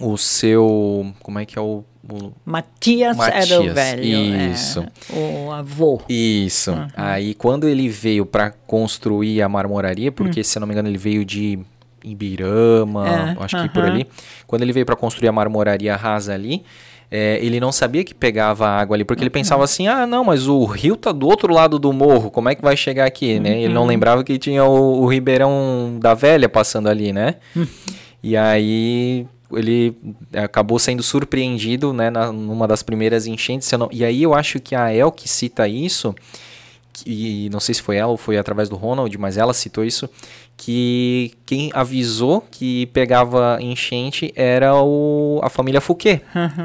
o 0.00 0.16
seu. 0.16 1.12
Como 1.22 1.38
é 1.38 1.44
que 1.44 1.58
é 1.58 1.62
o. 1.62 1.84
o 2.08 2.32
Matias, 2.44 3.18
era 3.18 3.60
o 3.60 3.64
Matias, 3.66 3.74
velho. 3.74 4.04
é, 4.04 4.46
isso. 4.52 4.86
o 5.10 5.50
avô. 5.50 6.00
Isso. 6.08 6.72
Aí 6.96 7.34
quando 7.34 7.68
ele 7.68 7.88
veio 7.88 8.26
para 8.26 8.50
construir 8.50 9.42
a 9.42 9.48
marmoraria, 9.48 10.12
porque 10.12 10.42
se 10.44 10.58
eu 10.58 10.60
não 10.60 10.66
me 10.66 10.74
engano 10.74 10.88
ele 10.88 10.98
veio 10.98 11.24
de 11.24 11.58
Ibirama, 12.04 13.08
É, 13.08 13.44
acho 13.44 13.62
que 13.62 13.68
por 13.70 13.84
ali. 13.84 14.06
Quando 14.46 14.62
ele 14.62 14.72
veio 14.72 14.86
para 14.86 14.96
construir 14.96 15.28
a 15.28 15.32
marmoraria 15.32 15.96
rasa 15.96 16.34
ali, 16.34 16.62
é, 17.10 17.38
ele 17.40 17.58
não 17.60 17.72
sabia 17.72 18.04
que 18.04 18.14
pegava 18.14 18.68
água 18.68 18.96
ali, 18.96 19.04
porque 19.04 19.22
ele 19.22 19.30
pensava 19.30 19.64
assim: 19.64 19.88
ah, 19.88 20.06
não, 20.06 20.24
mas 20.24 20.46
o 20.46 20.64
rio 20.64 20.96
tá 20.96 21.12
do 21.12 21.26
outro 21.26 21.52
lado 21.52 21.78
do 21.78 21.92
morro, 21.92 22.30
como 22.30 22.48
é 22.48 22.54
que 22.54 22.62
vai 22.62 22.76
chegar 22.76 23.06
aqui, 23.06 23.40
né? 23.40 23.62
Ele 23.62 23.72
não 23.72 23.86
lembrava 23.86 24.22
que 24.22 24.38
tinha 24.38 24.64
o, 24.64 25.02
o 25.02 25.06
Ribeirão 25.06 25.98
da 26.00 26.14
Velha 26.14 26.48
passando 26.48 26.88
ali, 26.88 27.12
né? 27.12 27.36
E 28.22 28.36
aí 28.36 29.26
ele 29.52 29.96
acabou 30.34 30.78
sendo 30.78 31.02
surpreendido, 31.02 31.92
né, 31.92 32.10
na, 32.10 32.32
numa 32.32 32.66
das 32.66 32.82
primeiras 32.82 33.26
enchentes. 33.26 33.70
não- 33.72 33.88
E 33.92 34.04
aí 34.04 34.22
eu 34.22 34.34
acho 34.34 34.58
que 34.60 34.74
a 34.74 34.92
El 34.94 35.12
que 35.12 35.28
cita 35.28 35.68
isso, 35.68 36.14
e 37.04 37.50
não 37.52 37.60
sei 37.60 37.74
se 37.74 37.82
foi 37.82 37.96
ela 37.96 38.10
ou 38.10 38.16
foi 38.16 38.38
através 38.38 38.68
do 38.70 38.76
Ronald, 38.76 39.16
mas 39.18 39.36
ela 39.36 39.52
citou 39.52 39.84
isso, 39.84 40.08
que 40.56 41.32
quem 41.44 41.70
avisou 41.74 42.40
que 42.50 42.86
pegava 42.86 43.58
enchente 43.60 44.32
era 44.34 44.74
o, 44.82 45.38
a 45.42 45.50
família 45.50 45.78
Fouquet, 45.82 46.22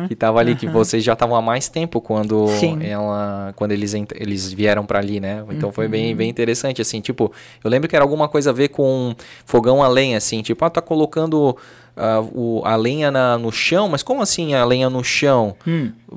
que 0.07 0.13
estava 0.13 0.39
ali, 0.39 0.55
que 0.55 0.67
vocês 0.67 1.03
já 1.03 1.11
estavam 1.11 1.35
há 1.35 1.41
mais 1.41 1.67
tempo 1.67 1.99
quando 1.99 2.47
Sim. 2.47 2.77
ela 2.81 3.51
quando 3.57 3.73
eles, 3.73 3.93
eles 4.15 4.53
vieram 4.53 4.85
para 4.85 4.99
ali, 4.99 5.19
né? 5.19 5.43
Então 5.51 5.69
foi 5.73 5.89
bem, 5.89 6.15
bem 6.15 6.29
interessante, 6.29 6.81
assim, 6.81 7.01
tipo, 7.01 7.29
eu 7.61 7.69
lembro 7.69 7.89
que 7.89 7.95
era 7.97 8.05
alguma 8.05 8.29
coisa 8.29 8.51
a 8.51 8.53
ver 8.53 8.69
com 8.69 9.13
fogão 9.45 9.83
a 9.83 9.89
lenha, 9.89 10.15
assim, 10.17 10.41
tipo, 10.41 10.63
ah, 10.63 10.69
tá 10.69 10.81
colocando 10.81 11.57
ah, 11.95 12.21
o, 12.21 12.61
a 12.65 12.75
lenha 12.75 13.09
na- 13.11 13.37
no 13.37 13.51
chão, 13.51 13.87
mas 13.89 14.01
como 14.03 14.21
assim 14.21 14.53
a 14.53 14.63
lenha 14.65 14.89
no 14.89 15.03
chão? 15.03 15.55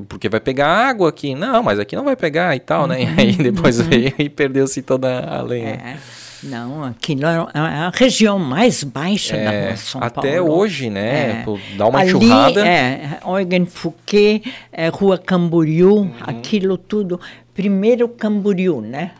Porque 0.08 0.28
vai 0.28 0.40
pegar 0.40 0.68
água 0.68 1.08
aqui. 1.08 1.34
Não, 1.34 1.62
mas 1.62 1.78
aqui 1.78 1.94
não 1.96 2.04
vai 2.04 2.16
pegar 2.16 2.54
e 2.56 2.60
tal, 2.60 2.86
né? 2.86 3.02
E 3.02 3.20
aí 3.20 3.32
depois 3.36 3.80
veio 3.80 4.12
e 4.18 4.28
perdeu-se 4.28 4.82
toda 4.82 5.20
a 5.20 5.42
lenha. 5.42 5.70
É. 5.70 5.96
Não, 6.42 6.84
aquilo 6.84 7.24
é 7.24 7.38
a 7.54 7.90
região 7.94 8.38
mais 8.38 8.84
baixa 8.84 9.34
da 9.34 9.50
É, 9.52 9.66
rua 9.68 9.76
São 9.78 10.02
até 10.02 10.36
Paulo. 10.36 10.52
hoje, 10.58 10.90
né? 10.90 11.42
É. 11.42 11.76
Dá 11.76 11.86
uma 11.86 12.00
Ali, 12.00 12.10
enxurrada. 12.10 12.66
É, 12.66 13.18
Eugen 13.26 13.64
Fouquet, 13.64 14.42
é, 14.70 14.88
Rua 14.88 15.16
Camboriú, 15.16 16.00
Uhum. 16.00 16.12
aquilo 16.20 16.76
tudo. 16.76 17.18
Primeiro 17.54 18.06
Camboriú, 18.10 18.82
né? 18.82 19.12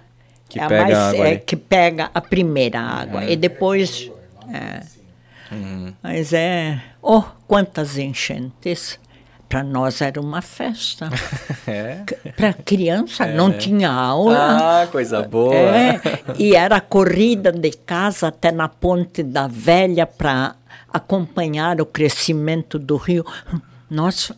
Que 0.51 0.61
é 0.61 0.65
a 0.65 0.69
pega 0.69 0.83
a 0.83 0.85
mais- 0.85 1.15
água 1.15 1.27
é, 1.27 1.31
ali. 1.31 1.39
que 1.47 1.57
pega 1.57 2.11
a 2.15 2.21
primeira 2.21 2.79
água. 2.81 3.25
E 3.25 3.37
depois. 3.37 4.11
É, 5.55 5.93
Mas 6.03 6.33
é. 6.33 6.83
Oh, 7.01 7.23
quantas 7.47 7.97
enchentes! 7.99 8.99
Para 9.49 9.63
nós 9.63 10.01
era 10.01 10.21
uma 10.21 10.43
festa. 10.43 11.09
É. 11.67 12.05
Para 12.37 12.53
criança 12.53 13.25
não 13.27 13.51
tinha 13.51 13.91
aula. 13.91 14.83
Ah, 14.83 14.87
coisa 14.87 15.23
boa. 15.23 15.55
É, 15.55 15.99
e 16.39 16.55
era 16.55 16.79
corrida 16.79 17.51
de 17.51 17.71
casa 17.71 18.29
até 18.29 18.53
na 18.53 18.69
Ponte 18.69 19.23
da 19.23 19.47
Velha 19.47 20.07
para 20.07 20.57
acompanhar 20.93 21.81
o 21.81 21.87
crescimento 21.87 22.79
do 22.79 22.99
rio. 22.99 23.25
Nós, 23.89 24.31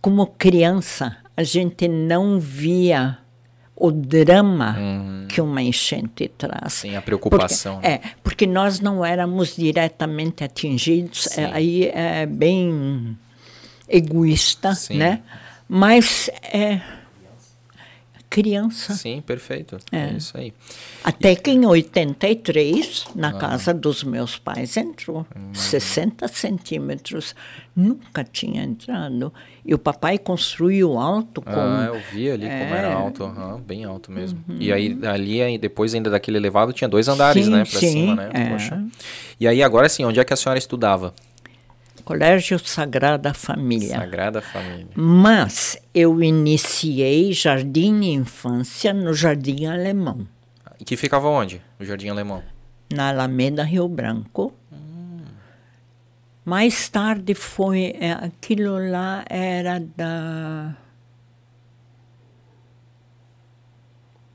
como 0.00 0.26
criança, 0.26 1.18
a 1.36 1.42
gente 1.42 1.86
não 1.86 2.40
via 2.40 3.18
o 3.74 3.90
drama 3.90 4.76
que 5.28 5.40
uma 5.40 5.62
enchente 5.62 6.28
traz. 6.28 6.74
Sim, 6.74 6.94
a 6.94 7.02
preocupação, 7.02 7.74
Porque, 7.74 7.88
né? 7.88 7.94
É, 7.94 8.10
porque 8.22 8.46
nós 8.46 8.80
não 8.80 9.04
éramos 9.04 9.56
diretamente 9.56 10.44
atingidos, 10.44 11.26
é, 11.38 11.46
aí 11.46 11.86
é 11.86 12.26
bem 12.26 13.16
egoísta, 13.88 14.74
Sim. 14.74 14.98
né? 14.98 15.22
Mas 15.68 16.30
é 16.42 16.80
criança. 18.32 18.94
Sim, 18.94 19.20
perfeito. 19.20 19.76
É. 19.92 20.14
isso 20.14 20.38
aí. 20.38 20.54
Até 21.04 21.36
que 21.36 21.50
em 21.50 21.66
83, 21.66 23.08
na 23.14 23.34
casa 23.34 23.74
dos 23.74 24.02
meus 24.02 24.38
pais, 24.38 24.74
entrou. 24.78 25.26
60 25.52 26.26
centímetros. 26.28 27.36
Nunca 27.76 28.24
tinha 28.24 28.64
entrado. 28.64 29.30
E 29.62 29.74
o 29.74 29.78
papai 29.78 30.16
construiu 30.16 30.98
alto 30.98 31.42
com. 31.42 31.50
Ah, 31.50 31.84
eu 31.88 32.00
vi 32.10 32.30
ali 32.30 32.46
como 32.46 32.74
era 32.74 32.94
alto, 32.94 33.22
aham, 33.22 33.60
bem 33.60 33.84
alto 33.84 34.10
mesmo. 34.10 34.42
E 34.58 34.72
aí, 34.72 34.98
ali, 35.04 35.58
depois 35.58 35.94
ainda 35.94 36.08
daquele 36.08 36.38
elevado, 36.38 36.72
tinha 36.72 36.88
dois 36.88 37.08
andares, 37.08 37.44
Sim, 37.44 37.50
né, 37.50 37.64
pra 37.64 37.80
sim, 37.80 37.90
cima, 37.90 38.14
né? 38.14 38.30
é. 38.32 39.02
E 39.38 39.46
aí, 39.46 39.62
agora 39.62 39.90
sim, 39.90 40.04
onde 40.06 40.18
é 40.18 40.24
que 40.24 40.32
a 40.32 40.36
senhora 40.36 40.58
estudava? 40.58 41.12
Colégio 42.18 42.58
Sagrada 42.58 43.32
Família. 43.34 43.96
Sagrada 43.98 44.40
Família. 44.42 44.88
Mas 44.94 45.76
eu 45.94 46.22
iniciei 46.22 47.32
jardim 47.32 47.98
de 48.00 48.08
infância 48.08 48.92
no 48.92 49.12
Jardim 49.14 49.66
Alemão, 49.66 50.26
E 50.80 50.84
que 50.84 50.96
ficava 50.96 51.28
onde? 51.28 51.60
O 51.80 51.84
Jardim 51.84 52.08
Alemão. 52.08 52.42
na 52.92 53.08
Alameda 53.10 53.62
Rio 53.64 53.88
Branco. 53.88 54.52
Mais 56.44 56.88
tarde 56.88 57.34
foi. 57.34 57.94
é, 58.00 58.12
aquilo 58.12 58.90
lá 58.90 59.24
era 59.30 59.78
da. 59.96 60.74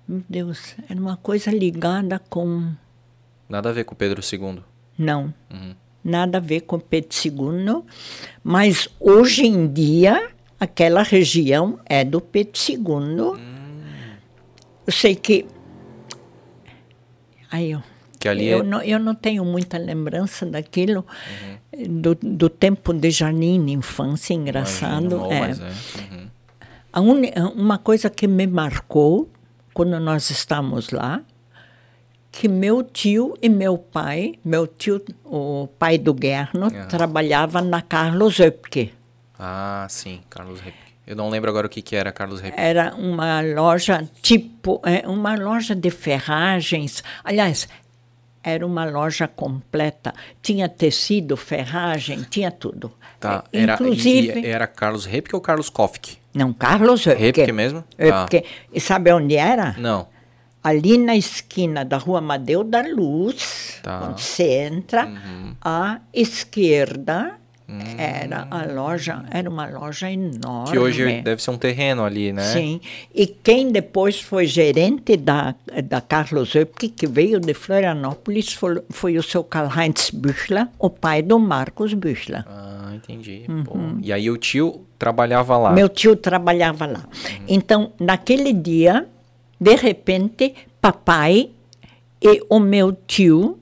Meu 0.07 0.23
Deus, 0.29 0.73
era 0.89 0.99
uma 0.99 1.17
coisa 1.17 1.51
ligada 1.51 2.17
com. 2.29 2.71
Nada 3.49 3.69
a 3.69 3.73
ver 3.73 3.83
com 3.83 3.93
o 3.93 3.97
Pedro 3.97 4.21
II. 4.21 4.63
Não, 4.97 5.33
nada 6.07 6.37
a 6.37 6.41
ver 6.41 6.61
com 6.61 6.79
II, 7.25 7.83
mas 8.43 8.87
hoje 8.99 9.45
em 9.45 9.67
dia 9.67 10.29
aquela 10.59 11.03
região 11.03 11.79
é 11.85 12.03
do 12.03 12.19
Pedro 12.21 12.53
II. 12.69 13.41
Eu 14.87 14.93
sei 14.93 15.15
que. 15.15 15.45
Aí, 17.51 17.71
eu, 17.71 17.83
Que 18.19 18.27
ali 18.29 18.47
eu, 18.47 18.59
é- 18.59 18.63
não, 18.63 18.81
eu 18.81 18.99
não 18.99 19.15
tenho 19.15 19.43
muita 19.45 19.77
lembrança 19.77 20.45
daquilo, 20.45 21.05
do, 21.87 22.15
do 22.15 22.49
tempo 22.49 22.93
de 22.93 23.09
jardim 23.11 23.69
infância, 23.69 24.33
engraçado. 24.33 25.15
Imagino, 25.15 25.31
é. 25.33 25.39
é. 25.39 26.15
Uhum. 26.15 26.27
A 26.93 27.01
uni- 27.01 27.33
uma 27.55 27.77
coisa 27.77 28.09
que 28.09 28.27
me 28.27 28.47
marcou 28.47 29.29
quando 29.73 29.99
nós 29.99 30.29
estávamos 30.29 30.89
lá, 30.89 31.21
que 32.31 32.47
meu 32.47 32.83
tio 32.83 33.35
e 33.41 33.49
meu 33.49 33.77
pai, 33.77 34.35
meu 34.43 34.67
tio, 34.67 35.01
o 35.25 35.67
pai 35.79 35.97
do 35.97 36.13
Guerno, 36.13 36.69
trabalhava 36.89 37.61
na 37.61 37.81
Carlos 37.81 38.39
Oepke. 38.39 38.93
Ah, 39.39 39.85
sim, 39.89 40.21
Carlos 40.29 40.59
Rep. 40.59 40.75
Eu 41.05 41.15
não 41.15 41.29
lembro 41.29 41.49
agora 41.49 41.67
o 41.67 41.69
que, 41.69 41.81
que 41.81 41.95
era 41.95 42.11
Carlos 42.11 42.41
Rep. 42.41 42.53
Era 42.57 42.93
uma 42.95 43.39
loja 43.41 44.07
tipo, 44.21 44.81
é, 44.83 45.07
uma 45.07 45.35
loja 45.35 45.73
de 45.73 45.89
ferragens. 45.89 47.01
Aliás, 47.23 47.67
era 48.43 48.65
uma 48.65 48.83
loja 48.85 49.27
completa. 49.27 50.13
Tinha 50.41 50.67
tecido, 50.67 51.37
ferragem, 51.37 52.23
tinha 52.29 52.51
tudo. 52.51 52.91
Tá, 53.19 53.43
É, 53.53 53.61
era, 53.61 53.73
Inclusive, 53.73 54.45
era 54.45 54.67
Carlos 54.67 55.05
Repke 55.05 55.33
ou 55.35 55.41
Carlos 55.41 55.69
Kofk? 55.69 56.17
não, 56.33 56.53
Carlos 56.53 57.05
Oepke. 57.07 57.23
Repke 57.41 57.51
mesmo? 57.51 57.83
Oepke. 57.97 58.43
E 58.71 58.79
sabe 58.79 59.11
onde 59.11 59.35
era? 59.35 59.75
Não. 59.77 60.07
Ali 60.67 60.97
na 60.97 61.15
esquina 61.15 61.83
da 61.85 61.97
rua 61.97 62.19
Amadeu 62.19 62.63
da 62.63 62.81
Luz, 62.81 63.79
Tá. 63.83 63.99
quando 63.99 64.19
você 64.19 64.43
entra, 64.67 65.07
à 65.61 65.99
esquerda 66.13 67.35
era 67.97 68.47
a 68.49 68.63
loja, 68.65 69.25
era 69.29 69.49
uma 69.49 69.65
loja 69.67 70.09
enorme. 70.09 70.71
Que 70.71 70.79
hoje 70.79 71.21
deve 71.21 71.41
ser 71.43 71.51
um 71.51 71.57
terreno 71.57 72.05
ali, 72.05 72.31
né? 72.31 72.43
Sim. 72.43 72.79
E 73.13 73.27
quem 73.27 73.71
depois 73.73 74.21
foi 74.21 74.45
gerente 74.45 75.17
da, 75.17 75.53
da 75.83 75.99
Carlos 75.99 76.55
Oepke, 76.55 76.87
que 76.87 77.05
veio 77.05 77.41
de 77.41 77.53
Florianópolis, 77.53 78.53
foi, 78.53 78.81
foi 78.89 79.17
o 79.17 79.23
seu 79.23 79.43
Karl-Heinz 79.43 80.11
Büchler, 80.11 80.67
o 80.79 80.89
pai 80.89 81.21
do 81.21 81.37
Marcos 81.39 81.93
Büchler. 81.93 82.45
Ah, 82.47 82.93
entendi. 82.95 83.43
Pô. 83.65 83.77
E 84.01 84.13
aí 84.13 84.31
o 84.31 84.37
tio 84.37 84.85
trabalhava 84.97 85.57
lá. 85.57 85.69
Uhum. 85.69 85.75
Meu 85.75 85.89
tio 85.89 86.15
trabalhava 86.15 86.85
lá. 86.85 87.03
Então, 87.49 87.91
naquele 87.99 88.53
dia, 88.53 89.05
de 89.59 89.75
repente, 89.75 90.53
papai 90.81 91.51
e 92.21 92.41
o 92.49 92.59
meu 92.59 92.93
tio, 92.93 93.59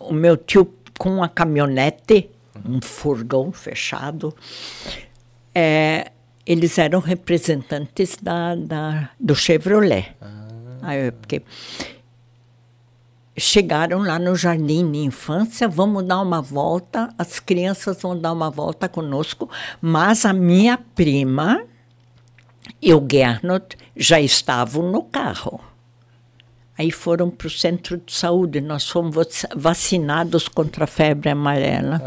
o 0.00 0.12
meu 0.12 0.36
tio 0.36 0.72
com 0.98 1.22
a 1.22 1.28
caminhonete, 1.28 2.30
um 2.64 2.80
furgão 2.80 3.52
fechado, 3.52 4.34
é, 5.54 6.12
eles 6.44 6.78
eram 6.78 7.00
representantes 7.00 8.16
da, 8.20 8.54
da, 8.54 9.10
do 9.18 9.34
Chevrolet. 9.34 10.16
Aí, 10.82 11.12
porque 11.12 11.42
chegaram 13.36 14.02
lá 14.02 14.18
no 14.18 14.34
jardim 14.34 14.90
de 14.90 14.98
infância, 14.98 15.68
vamos 15.68 16.04
dar 16.04 16.20
uma 16.20 16.42
volta, 16.42 17.08
as 17.16 17.38
crianças 17.38 18.00
vão 18.02 18.18
dar 18.18 18.32
uma 18.32 18.50
volta 18.50 18.88
conosco, 18.88 19.48
mas 19.80 20.24
a 20.24 20.32
minha 20.32 20.76
prima 20.76 21.62
e 22.80 22.92
o 22.94 23.04
Gernot 23.10 23.76
já 23.96 24.20
estavam 24.20 24.90
no 24.90 25.02
carro. 25.02 25.60
Aí 26.80 26.92
foram 26.92 27.28
para 27.28 27.48
o 27.48 27.50
centro 27.50 27.96
de 27.96 28.12
saúde, 28.14 28.60
nós 28.60 28.88
fomos 28.88 29.12
vac- 29.12 29.50
vacinados 29.56 30.46
contra 30.46 30.84
a 30.84 30.86
febre 30.86 31.28
amarela. 31.28 32.00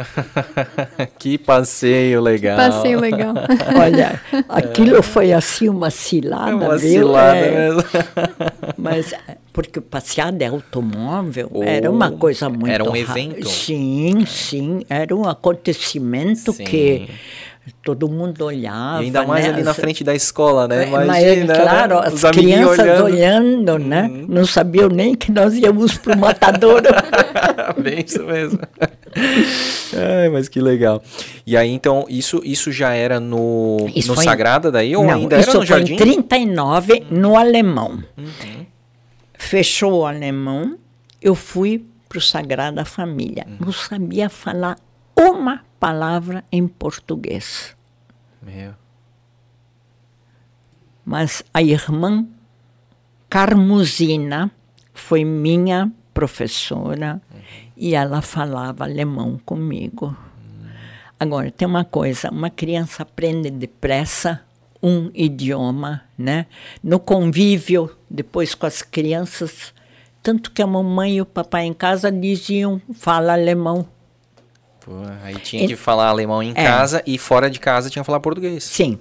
que 1.19 1.37
passeio 1.37 2.21
legal. 2.21 2.55
Passeio 2.55 2.97
legal. 3.01 3.33
Olha, 3.77 4.21
aquilo 4.47 5.03
foi 5.03 5.33
assim 5.33 5.67
uma 5.67 5.89
cilada, 5.89 6.51
É 6.51 6.55
uma 6.55 6.77
viu? 6.77 6.89
cilada 7.07 7.35
É. 7.37 7.51
mesmo. 7.51 7.83
Mas 8.77 9.13
porque 9.51 9.81
passear 9.81 10.31
de 10.31 10.45
automóvel 10.45 11.51
era 11.65 11.91
uma 11.91 12.09
coisa 12.09 12.47
muito 12.47 12.69
era 12.69 12.89
um 12.89 12.95
evento. 12.95 13.45
Sim, 13.49 14.25
sim, 14.25 14.85
era 14.89 15.13
um 15.13 15.27
acontecimento 15.27 16.53
Sim. 16.53 16.63
que 16.63 17.09
todo 17.83 18.09
mundo 18.09 18.43
olhava. 18.43 19.01
E 19.01 19.05
ainda 19.05 19.25
mais 19.25 19.45
né? 19.45 19.51
ali 19.51 19.63
na 19.63 19.73
frente 19.73 20.03
da 20.03 20.15
escola, 20.15 20.67
né? 20.67 20.85
É, 20.85 20.87
Imagina, 20.87 21.53
Mas, 21.53 21.63
claro, 21.63 21.95
né? 22.01 22.07
as 22.07 22.21
crianças 22.31 22.79
olhando. 22.79 23.03
olhando, 23.03 23.79
né? 23.79 24.25
Não 24.27 24.45
sabiam 24.45 24.89
nem 24.89 25.13
que 25.13 25.31
nós 25.31 25.53
íamos 25.55 25.97
para 25.97 26.15
o 26.15 26.19
matadouro. 26.19 26.89
Bem 27.81 28.03
isso 28.05 28.23
mesmo. 28.23 28.59
Ai, 29.95 30.29
mas 30.29 30.47
que 30.47 30.59
legal. 30.59 31.03
E 31.45 31.55
aí, 31.55 31.69
então, 31.69 32.05
isso, 32.09 32.41
isso 32.43 32.71
já 32.71 32.93
era 32.93 33.19
no, 33.19 33.77
Isso 33.95 34.09
no 34.09 34.15
foi 34.15 34.23
Sagrada 34.23 34.71
daí? 34.71 34.95
Ou 34.95 35.03
Não, 35.03 35.13
ainda 35.13 35.35
era 35.37 35.45
no 35.45 35.51
foi 35.51 35.65
Jardim? 35.65 35.93
em 35.93 35.97
39, 35.97 37.05
no 37.11 37.37
Alemão. 37.37 38.03
Uhum. 38.17 38.65
Fechou 39.37 40.01
o 40.01 40.05
Alemão, 40.05 40.77
eu 41.21 41.35
fui 41.35 41.85
para 42.07 42.17
o 42.17 42.21
Sagrada 42.21 42.85
Família. 42.85 43.45
Uhum. 43.47 43.65
Não 43.65 43.71
sabia 43.71 44.29
falar 44.29 44.77
uma 45.15 45.63
palavra 45.79 46.43
em 46.51 46.67
português. 46.67 47.75
Meu. 48.41 48.73
Mas 51.05 51.43
a 51.53 51.61
irmã 51.61 52.25
Carmuzina 53.29 54.51
foi 54.93 55.23
minha 55.23 55.91
professora 56.13 57.21
e 57.75 57.95
ela 57.95 58.21
falava 58.21 58.83
alemão 58.83 59.39
comigo. 59.45 60.15
Agora, 61.19 61.51
tem 61.51 61.67
uma 61.67 61.85
coisa, 61.85 62.29
uma 62.29 62.49
criança 62.49 63.03
aprende 63.03 63.49
depressa 63.49 64.41
um 64.81 65.11
idioma, 65.13 66.01
né? 66.17 66.47
No 66.83 66.99
convívio, 66.99 67.95
depois 68.09 68.55
com 68.55 68.65
as 68.65 68.81
crianças, 68.81 69.73
tanto 70.23 70.51
que 70.51 70.61
a 70.61 70.67
mamãe 70.67 71.17
e 71.17 71.21
o 71.21 71.25
papai 71.25 71.65
em 71.65 71.73
casa 71.73 72.11
diziam, 72.11 72.81
fala 72.93 73.33
alemão. 73.33 73.87
Pô, 74.83 74.91
aí 75.23 75.35
tinha 75.35 75.67
que 75.67 75.75
falar 75.75 76.07
alemão 76.07 76.41
em 76.41 76.51
É. 76.51 76.63
casa 76.65 77.03
e 77.05 77.17
fora 77.17 77.49
de 77.49 77.59
casa 77.59 77.89
tinha 77.89 78.01
que 78.03 78.05
falar 78.05 78.19
português. 78.19 78.63
Sim. 78.63 78.97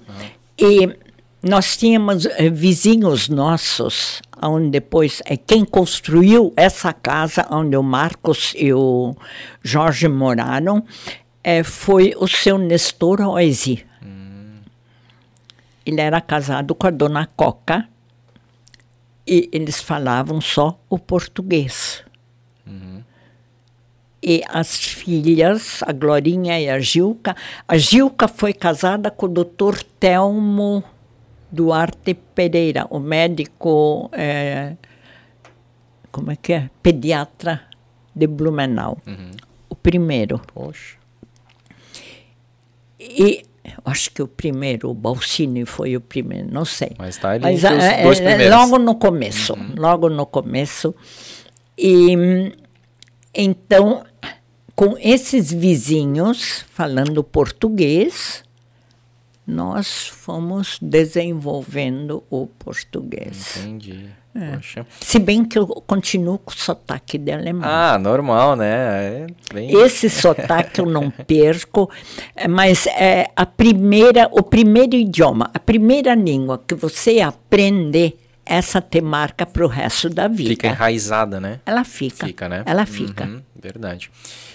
E 0.57 0.95
nós 1.41 1.75
tínhamos 1.75 2.25
eh, 2.27 2.49
vizinhos 2.49 3.27
nossos 3.27 4.21
onde 4.41 4.69
depois 4.69 5.21
é 5.25 5.35
quem 5.35 5.65
construiu 5.65 6.53
essa 6.55 6.93
casa 6.93 7.47
onde 7.49 7.75
o 7.75 7.83
Marcos 7.83 8.53
e 8.55 8.71
o 8.73 9.15
Jorge 9.63 10.07
moraram, 10.07 10.83
é, 11.43 11.63
foi 11.63 12.13
o 12.17 12.27
seu 12.27 12.57
Nestor 12.57 13.19
Oisi. 13.21 13.85
Ele 15.83 15.99
era 15.99 16.21
casado 16.21 16.75
com 16.75 16.85
a 16.85 16.91
dona 16.91 17.27
Coca 17.35 17.87
e 19.25 19.49
eles 19.51 19.81
falavam 19.81 20.39
só 20.39 20.79
o 20.87 20.99
português. 20.99 22.03
E 24.23 24.43
as 24.47 24.77
filhas, 24.77 25.81
a 25.83 25.91
Glorinha 25.91 26.59
e 26.59 26.69
a 26.69 26.79
Gilca, 26.79 27.35
a 27.67 27.75
Gilca 27.77 28.27
foi 28.27 28.53
casada 28.53 29.09
com 29.09 29.25
o 29.25 29.29
doutor 29.29 29.81
Telmo 29.99 30.83
Duarte 31.51 32.13
Pereira, 32.13 32.85
o 32.89 32.99
médico, 32.99 34.09
é, 34.13 34.75
como 36.11 36.31
é 36.31 36.35
que 36.35 36.53
é? 36.53 36.69
Pediatra 36.83 37.61
de 38.15 38.27
Blumenau. 38.27 38.99
O 39.67 39.75
primeiro. 39.75 40.39
Poxa. 40.53 40.97
E 42.99 43.43
acho 43.83 44.11
que 44.11 44.21
o 44.21 44.27
primeiro, 44.27 44.89
o 44.89 44.93
Balsini 44.93 45.65
foi 45.65 45.97
o 45.97 46.01
primeiro, 46.01 46.47
não 46.51 46.63
sei. 46.63 46.91
Mas 46.97 47.17
tá 47.17 47.31
ali 47.31 47.43
Mas, 47.43 47.63
é, 47.63 48.03
dois 48.03 48.19
é, 48.19 48.25
primeiros. 48.25 48.55
Logo 48.55 48.77
no 48.77 48.95
começo, 48.95 49.57
logo 49.75 50.09
no 50.09 50.25
começo. 50.25 50.93
E 51.77 52.15
hum, 52.15 52.51
então, 53.33 54.03
com 54.81 54.97
esses 54.99 55.53
vizinhos 55.53 56.65
falando 56.73 57.23
português, 57.23 58.43
nós 59.45 60.07
fomos 60.07 60.79
desenvolvendo 60.81 62.23
o 62.31 62.47
português. 62.47 63.57
Entendi. 63.57 64.09
É. 64.33 64.57
Se 64.99 65.19
bem 65.19 65.45
que 65.45 65.59
eu 65.59 65.67
continuo 65.67 66.39
com 66.39 66.49
sotaque 66.49 67.19
de 67.19 67.31
alemão. 67.31 67.69
Ah, 67.69 67.99
normal, 67.99 68.55
né? 68.55 68.65
É 68.69 69.27
bem... 69.53 69.71
Esse 69.71 70.09
sotaque 70.09 70.81
eu 70.81 70.87
não 70.87 71.11
perco, 71.27 71.87
mas 72.49 72.87
é 72.87 73.29
a 73.35 73.45
primeira, 73.45 74.29
o 74.31 74.41
primeiro 74.41 74.95
idioma, 74.95 75.51
a 75.53 75.59
primeira 75.59 76.15
língua 76.15 76.59
que 76.65 76.73
você 76.73 77.21
aprende, 77.21 78.15
essa 78.45 78.81
te 78.81 79.01
marca 79.01 79.45
para 79.45 79.63
o 79.63 79.67
resto 79.67 80.09
da 80.09 80.27
vida. 80.27 80.49
Fica 80.49 80.67
enraizada, 80.67 81.39
né? 81.39 81.59
Ela 81.65 81.83
fica. 81.83 82.27
Fica, 82.27 82.49
né? 82.49 82.63
Ela 82.65 82.85
fica. 82.85 83.25
Uhum, 83.25 83.41
verdade. 83.55 84.11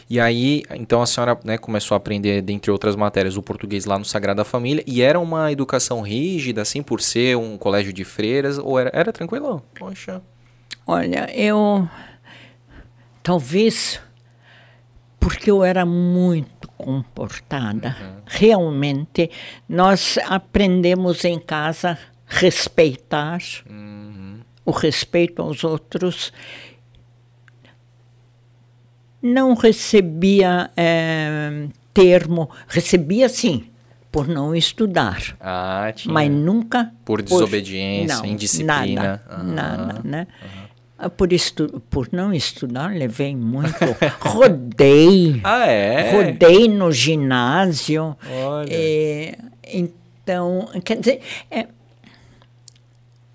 E 0.09 0.20
aí, 0.20 0.62
então 0.74 1.03
a 1.03 1.07
senhora 1.07 1.39
né, 1.45 1.59
começou 1.59 1.95
a 1.95 1.99
aprender, 1.99 2.41
dentre 2.43 2.70
outras 2.70 2.95
matérias, 2.95 3.37
o 3.37 3.43
português 3.43 3.84
lá 3.84 3.99
no 3.99 4.05
Sagrada 4.05 4.45
Família. 4.45 4.84
E 4.87 5.03
era 5.03 5.18
uma 5.18 5.51
educação 5.51 6.01
rígida, 6.01 6.62
assim, 6.62 6.82
por 6.82 7.01
ser 7.01 7.37
um 7.37 7.57
colégio 7.59 7.93
de 7.93 8.05
freiras? 8.05 8.59
Ou 8.59 8.78
era, 8.78 8.91
era 8.93 9.12
tranquilo? 9.12 9.62
Poxa. 9.74 10.22
Olha, 10.87 11.28
eu. 11.34 11.89
Talvez 13.22 14.01
porque 15.18 15.51
eu 15.51 15.64
era 15.64 15.84
muito 15.84 16.68
comportada. 16.78 17.97
Realmente, 18.26 19.28
nós 19.68 20.18
aprendemos 20.24 21.24
em 21.24 21.37
casa 21.37 21.99
respeitar, 22.27 23.41
o 24.64 24.70
respeito 24.70 25.41
aos 25.43 25.64
outros. 25.64 26.33
Não 29.22 29.55
recebia 29.55 30.70
eh, 30.77 31.68
termo, 31.93 32.51
recebia 32.68 33.29
sim, 33.29 33.64
por 34.12 34.29
não 34.29 34.55
estudar. 34.55 35.37
Ah, 35.41 35.91
tinha. 35.95 36.12
Mas 36.12 36.31
nunca. 36.31 36.93
Por 37.05 37.22
desobediência, 37.22 38.27
indisciplina. 38.27 39.03
Nada, 39.03 39.22
Aham, 39.29 39.43
nada 39.45 40.01
né? 40.05 40.27
Ah, 40.99 41.11
Por, 41.11 41.33
estu 41.33 41.83
por 41.91 42.09
não 42.12 42.33
estudar, 42.33 42.91
levei 42.95 43.35
muito. 43.37 43.74
Rodei. 44.20 45.41
Ah, 45.45 45.66
é? 45.66 46.12
Rodei 46.12 46.68
no 46.68 46.91
ginásio. 46.93 48.16
Olha. 48.31 48.68
É, 48.70 49.37
então, 49.72 50.68
quer 50.85 50.99
dizer, 50.99 51.20
é, 51.51 51.66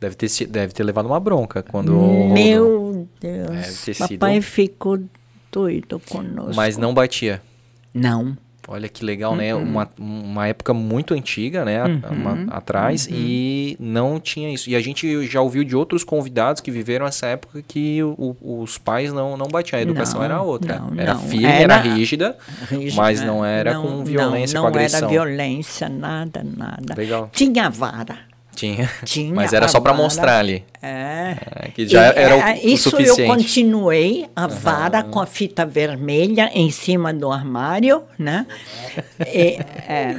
Deve 0.02 0.16
ter, 0.16 0.28
deve 0.48 0.74
ter 0.74 0.84
levado 0.84 1.06
uma 1.06 1.20
bronca 1.20 1.62
quando. 1.64 1.94
meu 2.34 3.08
Deve 3.22 3.48
Deus, 3.52 3.66
sido- 3.68 3.98
papai 4.00 4.42
ficou 4.42 5.00
doido 5.52 6.02
conosco. 6.10 6.56
Mas 6.56 6.76
não 6.76 6.92
batia. 6.94 7.40
Não. 7.94 8.36
Olha 8.68 8.88
que 8.88 9.04
legal, 9.04 9.32
Uhum. 9.32 9.38
né? 9.38 9.54
Uma, 9.56 9.90
uma 10.00 10.48
época 10.48 10.74
muito 10.74 11.14
antiga, 11.14 11.66
né? 11.66 11.82
a- 11.82 12.10
uma- 12.12 12.46
atrás, 12.56 13.06
Uhum. 13.06 13.14
e 13.16 13.78
não 13.80 14.20
tinha 14.20 14.52
isso. 14.54 14.70
E 14.70 14.76
a 14.76 14.80
gente 14.80 15.26
já 15.28 15.42
ouviu 15.42 15.64
de 15.64 15.76
outros 15.76 16.04
convidados 16.04 16.62
que 16.62 16.72
viveram 16.72 17.06
essa 17.06 17.26
época 17.28 17.62
que 17.68 18.02
o- 18.04 18.36
os 18.42 18.78
pais 18.78 19.12
não, 19.12 19.36
não 19.36 19.48
batiam, 19.48 19.78
a 19.80 19.82
educação 19.82 20.20
Não, 20.20 20.26
era 20.26 20.42
outra. 20.42 20.80
não, 20.80 21.00
era 21.00 21.14
não. 21.16 21.22
firme, 21.22 21.46
era, 21.46 21.74
Era 21.76 21.78
rígida, 21.82 22.38
Rígido, 22.70 22.96
mas 22.96 23.22
não 23.22 23.44
era 23.44 23.76
com 23.76 24.04
violência, 24.06 24.56
não, 24.56 24.62
com 24.64 24.68
agressão. 24.70 25.02
Não 25.02 25.08
era 25.10 25.26
violência, 25.26 25.90
nada, 25.90 26.44
nada. 26.44 26.96
Legal. 26.96 27.30
Tinha 27.34 27.70
vara. 27.70 28.31
Tinha. 28.56 28.90
Tinha 29.06 29.34
mas 29.34 29.54
era 29.54 29.68
só 29.68 29.80
para 29.80 29.94
mostrar 29.94 30.40
ali. 30.40 30.64
É. 30.82 31.36
É, 31.56 31.68
que 31.70 31.88
já 31.88 32.08
E, 32.14 32.18
era 32.20 32.36
o, 32.36 32.40
é, 32.40 32.54
o 32.54 32.68
Isso 32.68 32.90
eu 32.90 32.92
suficiente. 32.92 33.24
continuei, 33.30 34.30
a 34.36 34.46
vara 34.48 35.04
com 35.04 35.20
a 35.20 35.26
fita 35.26 35.66
vermelha 35.66 36.50
em 36.54 36.70
cima 36.70 37.14
do 37.14 37.32
armário, 37.32 38.04
né? 38.20 38.46
E, 39.26 39.58
é, 39.88 40.16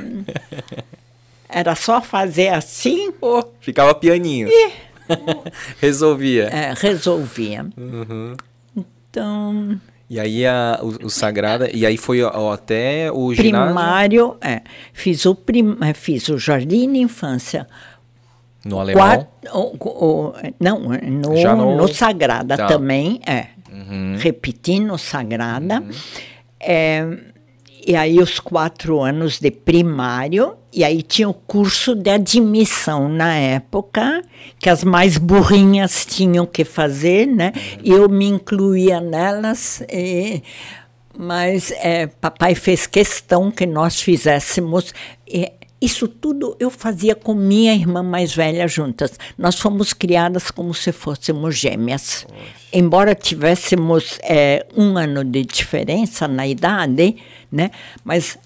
era 1.48 1.74
só 1.74 2.00
fazer 2.00 2.48
assim, 2.48 3.12
Pô, 3.12 3.44
ficava 3.60 3.94
pianinho. 3.94 4.48
Resolvia. 5.80 6.44
é, 6.44 6.72
resolvia. 6.76 7.66
Uhum. 7.76 8.34
Então, 8.76 9.78
E 10.08 10.18
aí 10.18 10.46
a, 10.46 10.78
o, 10.82 11.06
o 11.06 11.10
Sagrada, 11.10 11.68
e 11.72 11.84
aí 11.84 11.96
foi 11.98 12.22
ó, 12.22 12.52
até 12.52 13.10
o 13.12 13.34
ginásio 13.34 13.66
primário, 13.66 14.36
é, 14.40 14.62
fiz, 14.92 15.26
o 15.26 15.34
prim, 15.34 15.76
é, 15.82 15.92
fiz 15.92 16.28
o 16.28 16.38
jardim 16.38 16.90
de 16.92 16.98
infância. 17.00 17.66
No 18.64 18.78
alemão. 18.80 19.26
O- 19.52 19.76
o- 19.80 20.32
não, 20.60 20.78
no, 20.80 21.56
no- 21.56 21.76
no 21.76 21.88
Sagrada 21.88 22.56
Tá. 22.56 22.66
também, 22.66 23.20
é. 23.26 23.46
Uhum. 23.72 24.16
Repeti 24.18 24.78
no 24.80 24.96
Sagrada. 24.98 25.82
É, 26.60 27.04
e 27.86 27.96
aí 27.96 28.18
os 28.20 28.38
quatro 28.38 29.00
anos 29.00 29.40
de 29.40 29.50
primário, 29.50 30.56
e 30.72 30.84
aí 30.84 31.02
tinha 31.02 31.28
o 31.28 31.34
curso 31.34 31.94
de 31.94 32.10
admissão 32.10 33.08
na 33.08 33.34
época, 33.34 34.22
que 34.58 34.70
as 34.70 34.84
mais 34.84 35.18
burrinhas 35.18 36.06
tinham 36.06 36.46
que 36.46 36.64
fazer, 36.64 37.26
né? 37.26 37.52
E 37.82 37.90
eu 37.90 38.08
me 38.08 38.26
incluía 38.26 39.00
nelas, 39.00 39.82
e- 39.92 40.42
mas 41.18 41.72
é, 41.72 42.06
papai 42.06 42.54
fez 42.54 42.86
questão 42.86 43.50
que 43.50 43.66
nós 43.66 44.00
fizéssemos. 44.00 44.94
e 45.26 45.50
isso 45.82 46.06
tudo 46.06 46.56
eu 46.60 46.70
fazia 46.70 47.12
com 47.12 47.34
minha 47.34 47.74
irmã 47.74 48.04
mais 48.04 48.32
velha 48.32 48.68
juntas. 48.68 49.18
Nós 49.36 49.58
fomos 49.58 49.92
criadas 49.92 50.48
como 50.48 50.72
se 50.72 50.92
fôssemos 50.92 51.58
gêmeas. 51.58 52.24
Embora 52.72 53.16
tivéssemos 53.16 54.20
é, 54.22 54.64
um 54.76 54.96
ano 54.96 55.24
de 55.24 55.44
diferença 55.44 56.28
na 56.28 56.46
idade, 56.46 57.16
né? 57.50 57.72
Mas 58.04 58.38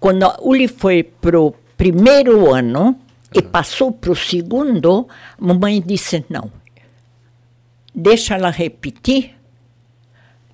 quando 0.00 0.24
a 0.24 0.36
Uli 0.42 0.66
foi 0.66 1.04
pro 1.04 1.54
primeiro 1.76 2.52
ano 2.52 2.98
e 3.32 3.40
passou 3.40 3.92
pro 3.92 4.16
segundo, 4.16 5.06
a 5.38 5.44
mamãe 5.44 5.80
disse 5.80 6.24
não. 6.28 6.50
Deixa 7.94 8.34
ela 8.34 8.50
repetir. 8.50 9.36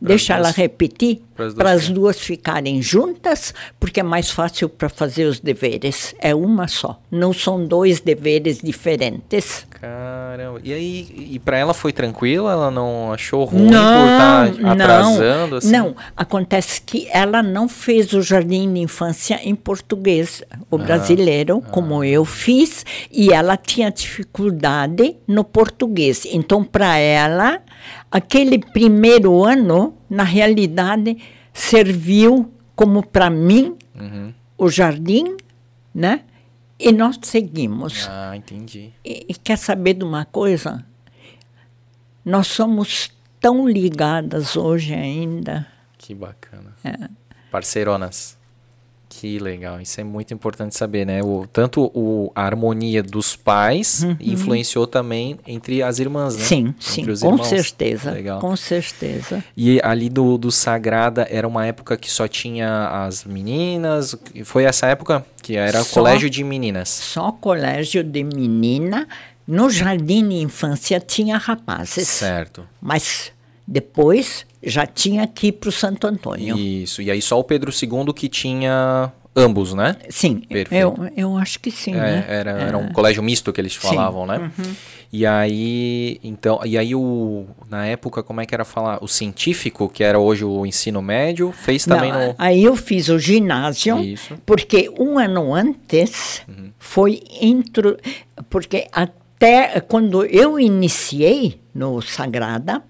Deixa 0.01 0.35
ela 0.35 0.51
repetir 0.51 1.21
para 1.57 1.71
as 1.73 1.89
duas 1.89 2.19
ficarem 2.19 2.81
juntas, 2.83 3.55
porque 3.79 4.01
é 4.01 4.03
mais 4.03 4.31
fácil 4.31 4.69
para 4.69 4.89
fazer 4.89 5.25
os 5.25 5.41
deveres. 5.41 6.15
É 6.21 6.35
uma 6.35 6.67
só. 6.69 7.01
Não 7.11 7.33
são 7.33 7.65
dois 7.65 8.01
deveres 8.01 8.59
diferentes. 8.61 9.67
Caramba. 9.71 10.61
E 10.65 10.73
aí, 10.73 11.29
e 11.33 11.39
pra 11.39 11.57
ela 11.59 11.73
foi 11.75 11.93
tranquilo? 11.93 12.49
Ela 12.49 12.71
não 12.71 13.13
achou 13.13 13.45
ruim 13.45 13.69
por 13.69 13.75
estar 13.75 14.51
atrasando? 14.73 15.57
assim? 15.57 15.71
Não, 15.71 15.95
acontece 16.17 16.81
que 16.81 17.09
ela 17.13 17.43
não 17.43 17.69
fez 17.69 18.13
o 18.13 18.23
jardim 18.23 18.73
de 18.73 18.81
infância 18.81 19.41
em 19.43 19.55
português, 19.55 20.43
o 20.71 20.77
Ah, 20.77 20.79
brasileiro, 20.79 21.61
como 21.71 22.03
eu 22.03 22.25
fiz, 22.25 22.85
e 23.13 23.33
ela 23.33 23.57
tinha 23.57 23.91
dificuldade 23.91 25.17
no 25.27 25.45
português. 25.45 26.27
Então, 26.31 26.65
para 26.65 26.97
ela, 26.99 27.61
aquele 28.11 28.59
primeiro 28.59 29.45
ano, 29.45 29.97
na 30.09 30.23
realidade, 30.23 31.17
serviu 31.53 32.53
como 32.77 33.07
para 33.07 33.29
mim 33.31 33.77
Uhum. 33.95 34.33
o 34.57 34.71
jardim, 34.71 35.37
né? 35.95 36.23
E 36.79 36.93
nós 36.93 37.19
seguimos. 37.23 38.07
Ah, 38.09 38.37
entendi. 38.37 38.93
E, 39.05 39.27
e 39.29 39.35
quer 39.35 39.59
saber 39.59 39.95
de 39.95 40.05
uma 40.05 40.25
coisa? 40.25 40.85
Nós 42.25 42.47
somos 42.47 43.11
tão 43.41 43.69
ligadas 43.69 44.55
hoje 44.57 44.95
ainda. 44.95 45.67
Que 45.97 46.15
bacana. 46.15 46.75
É. 46.85 47.09
Parceironas. 47.51 48.38
Que 49.11 49.39
legal, 49.39 49.81
isso 49.81 50.01
é 50.01 50.05
muito 50.05 50.35
importante 50.35 50.77
saber, 50.77 51.07
né? 51.07 51.23
O, 51.23 51.47
tanto 51.51 51.91
o, 51.95 52.31
a 52.35 52.43
harmonia 52.45 53.03
dos 53.03 53.35
pais 53.35 54.05
influenciou 54.21 54.87
também 54.87 55.39
entre 55.47 55.83
as 55.83 55.99
irmãs, 55.99 56.37
né? 56.37 56.43
Uhum. 56.43 56.47
Sim, 56.47 56.75
sim, 56.79 57.05
com 57.05 57.11
irmãos. 57.13 57.47
certeza. 57.47 58.11
Legal. 58.13 58.39
Com 58.39 58.55
certeza. 58.55 59.43
E 59.57 59.81
ali 59.83 60.09
do, 60.11 60.37
do 60.37 60.53
Sagrada 60.53 61.27
era 61.31 61.49
uma 61.49 61.65
época 61.67 61.97
que 61.97 62.11
só 62.11 62.29
tinha 62.29 62.89
as 63.07 63.25
meninas. 63.25 64.15
Foi 64.45 64.65
essa 64.65 64.87
época 64.87 65.25
que 65.43 65.57
era 65.57 65.83
Só- 65.83 65.95
colégio 66.01 66.29
de 66.29 66.45
meninas. 66.45 66.89
Só 66.91 67.33
colégio 67.33 68.05
de 68.05 68.23
menina. 68.23 69.09
No 69.47 69.71
jardim 69.71 70.29
de 70.29 70.35
infância 70.37 71.01
tinha 71.01 71.39
rapazes. 71.39 72.07
Certo. 72.07 72.69
Mas 72.81 73.33
depois 73.67 74.45
já 74.63 74.87
tinha 74.87 75.27
que 75.27 75.49
ir 75.49 75.53
para 75.53 75.69
o 75.69 75.73
Santo 75.73 76.07
Antônio. 76.07 76.57
Isso. 76.57 77.01
E 77.03 77.11
aí 77.11 77.21
só 77.23 77.39
o 77.39 77.45
Pedro 77.45 77.71
II 77.73 78.13
que 78.15 78.29
tinha 78.29 79.13
ambos, 79.37 79.73
né? 79.73 79.95
Sim, 80.11 80.41
Perfeito. 80.41 80.75
eu, 80.75 81.11
eu 81.17 81.37
acho 81.37 81.61
que 81.61 81.71
sim, 81.71 81.93
É, 81.95 81.97
né? 82.01 82.25
era, 82.29 82.51
era 82.51 82.77
um 82.79 82.89
colégio 82.89 83.23
misto 83.23 83.53
que 83.53 83.61
eles 83.61 83.75
falavam, 83.75 84.27
né? 84.27 84.51
E 85.13 85.25
aí, 85.25 86.19
então, 86.25 86.61
e 86.67 86.77
aí 86.77 86.93
o 86.95 87.47
na 87.71 87.87
época 87.87 88.23
como 88.23 88.41
é 88.41 88.47
que 88.47 88.53
era 88.55 88.65
falar? 88.65 88.99
O 89.03 89.07
científico, 89.09 89.89
que 89.89 90.03
era 90.03 90.19
hoje 90.19 90.45
o 90.45 90.67
ensino 90.67 91.01
médio, 91.01 91.53
fez 91.53 91.85
também 91.87 92.11
Não, 92.13 92.29
no 92.29 92.35
Aí 92.37 92.65
eu 92.65 92.75
fiz 92.77 93.09
o 93.09 93.19
ginásio, 93.19 93.99
Isso. 94.01 94.37
porque 94.45 94.91
um 94.99 95.19
ano 95.19 95.55
antes 95.55 96.43
Uhum. 96.49 96.71
foi 96.79 97.23
intro, 97.41 97.97
porque 98.51 98.87
até 98.93 99.81
quando 99.81 100.25
eu 100.27 100.59
iniciei 100.59 101.61
no 101.75 102.03
Sagrada, 102.03 102.83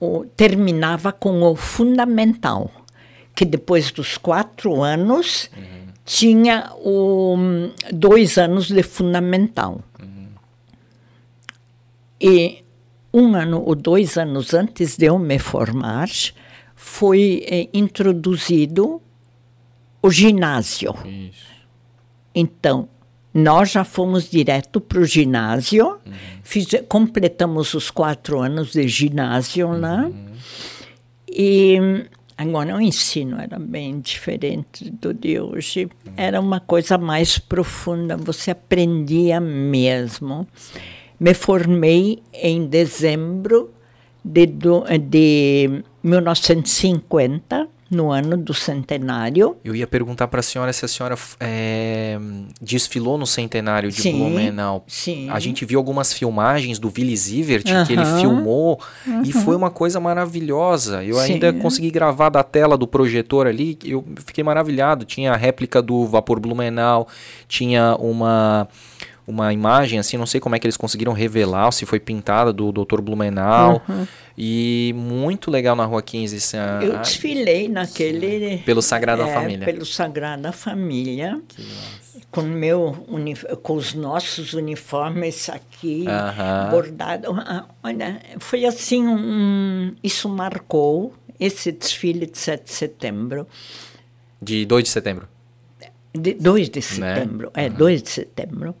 o- 0.00 0.24
terminava 0.36 1.12
com 1.12 1.42
o 1.42 1.54
fundamental, 1.56 2.70
que 3.34 3.44
depois 3.44 3.90
dos 3.92 4.16
quatro 4.16 4.82
anos 4.82 5.50
tinha 6.04 6.72
o, 6.78 7.36
dois 7.92 8.38
anos 8.38 8.68
de 8.68 8.82
fundamental. 8.82 9.80
E 12.20 12.64
um 13.12 13.34
ano 13.34 13.62
ou 13.64 13.74
dois 13.74 14.16
anos 14.16 14.54
antes 14.54 14.96
de 14.96 15.06
eu 15.06 15.18
me 15.18 15.38
formar, 15.38 16.08
foi 16.74 17.44
eh, 17.46 17.68
introduzido 17.74 19.00
o 20.00 20.10
ginásio. 20.10 20.94
Então, 22.34 22.88
nós 23.34 23.70
já 23.72 23.84
fomos 23.84 24.30
direto 24.30 24.80
para 24.80 25.00
o 25.00 25.04
ginásio, 25.04 25.98
fize- 26.42 26.82
completamos 26.88 27.72
os 27.74 27.90
quatro 27.90 28.40
anos 28.40 28.72
de 28.72 28.86
ginásio 28.88 29.68
lá. 29.72 30.10
E 31.28 31.78
agora 32.36 32.76
o 32.76 32.80
ensino 32.80 33.38
era 33.40 33.58
bem 33.58 34.00
diferente 34.00 34.90
do 34.90 35.14
de 35.14 35.40
hoje. 35.40 35.88
Era 36.16 36.40
uma 36.40 36.60
coisa 36.60 36.98
mais 36.98 37.38
profunda, 37.38 38.16
você 38.16 38.50
aprendia 38.50 39.40
mesmo. 39.40 40.46
Me 41.18 41.32
formei 41.34 42.22
em 42.34 42.66
dezembro 42.66 43.72
de, 44.24 44.46
de 45.08 45.82
1950, 46.02 47.68
no 47.92 48.10
ano 48.10 48.36
do 48.38 48.54
centenário. 48.54 49.56
Eu 49.62 49.76
ia 49.76 49.86
perguntar 49.86 50.26
para 50.26 50.40
a 50.40 50.42
senhora 50.42 50.72
se 50.72 50.84
a 50.84 50.88
senhora 50.88 51.16
é, 51.38 52.18
desfilou 52.60 53.18
no 53.18 53.26
centenário 53.26 53.90
de 53.90 54.00
Sim, 54.00 54.18
Blumenau. 54.18 54.84
sim. 54.88 55.28
A 55.28 55.38
gente 55.38 55.64
viu 55.66 55.78
algumas 55.78 56.12
filmagens 56.12 56.78
do 56.78 56.90
Willy 56.96 57.16
Sievert 57.16 57.64
que 57.86 57.92
ele 57.92 58.04
filmou 58.18 58.80
e 59.24 59.32
foi 59.32 59.54
uma 59.54 59.70
coisa 59.70 60.00
maravilhosa. 60.00 61.04
Eu 61.04 61.16
Sim. 61.16 61.34
ainda 61.34 61.52
consegui 61.52 61.90
gravar 61.90 62.30
da 62.30 62.42
tela 62.42 62.78
do 62.78 62.86
projetor 62.86 63.46
ali, 63.46 63.78
eu 63.84 64.04
fiquei 64.24 64.42
maravilhado. 64.42 65.04
Tinha 65.04 65.32
a 65.32 65.36
réplica 65.36 65.82
do 65.82 66.06
Vapor 66.06 66.40
Blumenau, 66.40 67.06
tinha 67.46 67.94
uma 68.00 68.66
uma 69.32 69.52
imagem 69.52 69.98
assim, 69.98 70.16
não 70.16 70.26
sei 70.26 70.40
como 70.40 70.54
é 70.54 70.58
que 70.58 70.66
eles 70.66 70.76
conseguiram 70.76 71.12
revelar, 71.12 71.70
se 71.72 71.84
foi 71.86 71.98
pintada 71.98 72.52
do 72.52 72.70
Dr. 72.72 73.00
Blumenau. 73.00 73.82
E 74.36 74.92
muito 74.96 75.50
legal 75.50 75.76
na 75.76 75.84
Rua 75.84 76.00
15. 76.02 76.36
esse, 76.36 76.56
ah, 76.56 76.80
Eu 76.82 76.98
desfilei 76.98 77.68
naquele. 77.68 78.58
Pelo 78.58 78.80
Sagrada 78.80 79.24
é, 79.24 79.34
Família. 79.34 79.64
Pelo 79.66 79.84
Sagrada 79.84 80.52
Família. 80.52 81.40
Com, 82.30 82.40
meu, 82.42 82.92
com 83.62 83.74
os 83.74 83.92
nossos 83.92 84.54
uniformes 84.54 85.50
aqui, 85.50 86.06
Aham. 86.08 86.68
bordado. 86.70 87.30
Ah, 87.38 87.66
Olha, 87.82 88.20
foi 88.38 88.64
assim, 88.64 89.06
um, 89.06 89.94
isso 90.02 90.28
marcou 90.30 91.12
esse 91.38 91.70
desfile 91.72 92.24
de 92.26 92.38
7 92.38 92.64
de 92.64 92.72
setembro. 92.72 93.46
De 94.40 94.64
2 94.64 94.84
de 94.84 94.90
setembro. 94.90 95.28
De 96.14 96.34
2 96.34 96.68
de 96.70 96.78
Né? 96.98 97.14
setembro, 97.14 97.50
é, 97.54 97.68
2 97.68 98.02
de 98.02 98.08
setembro. 98.10 98.74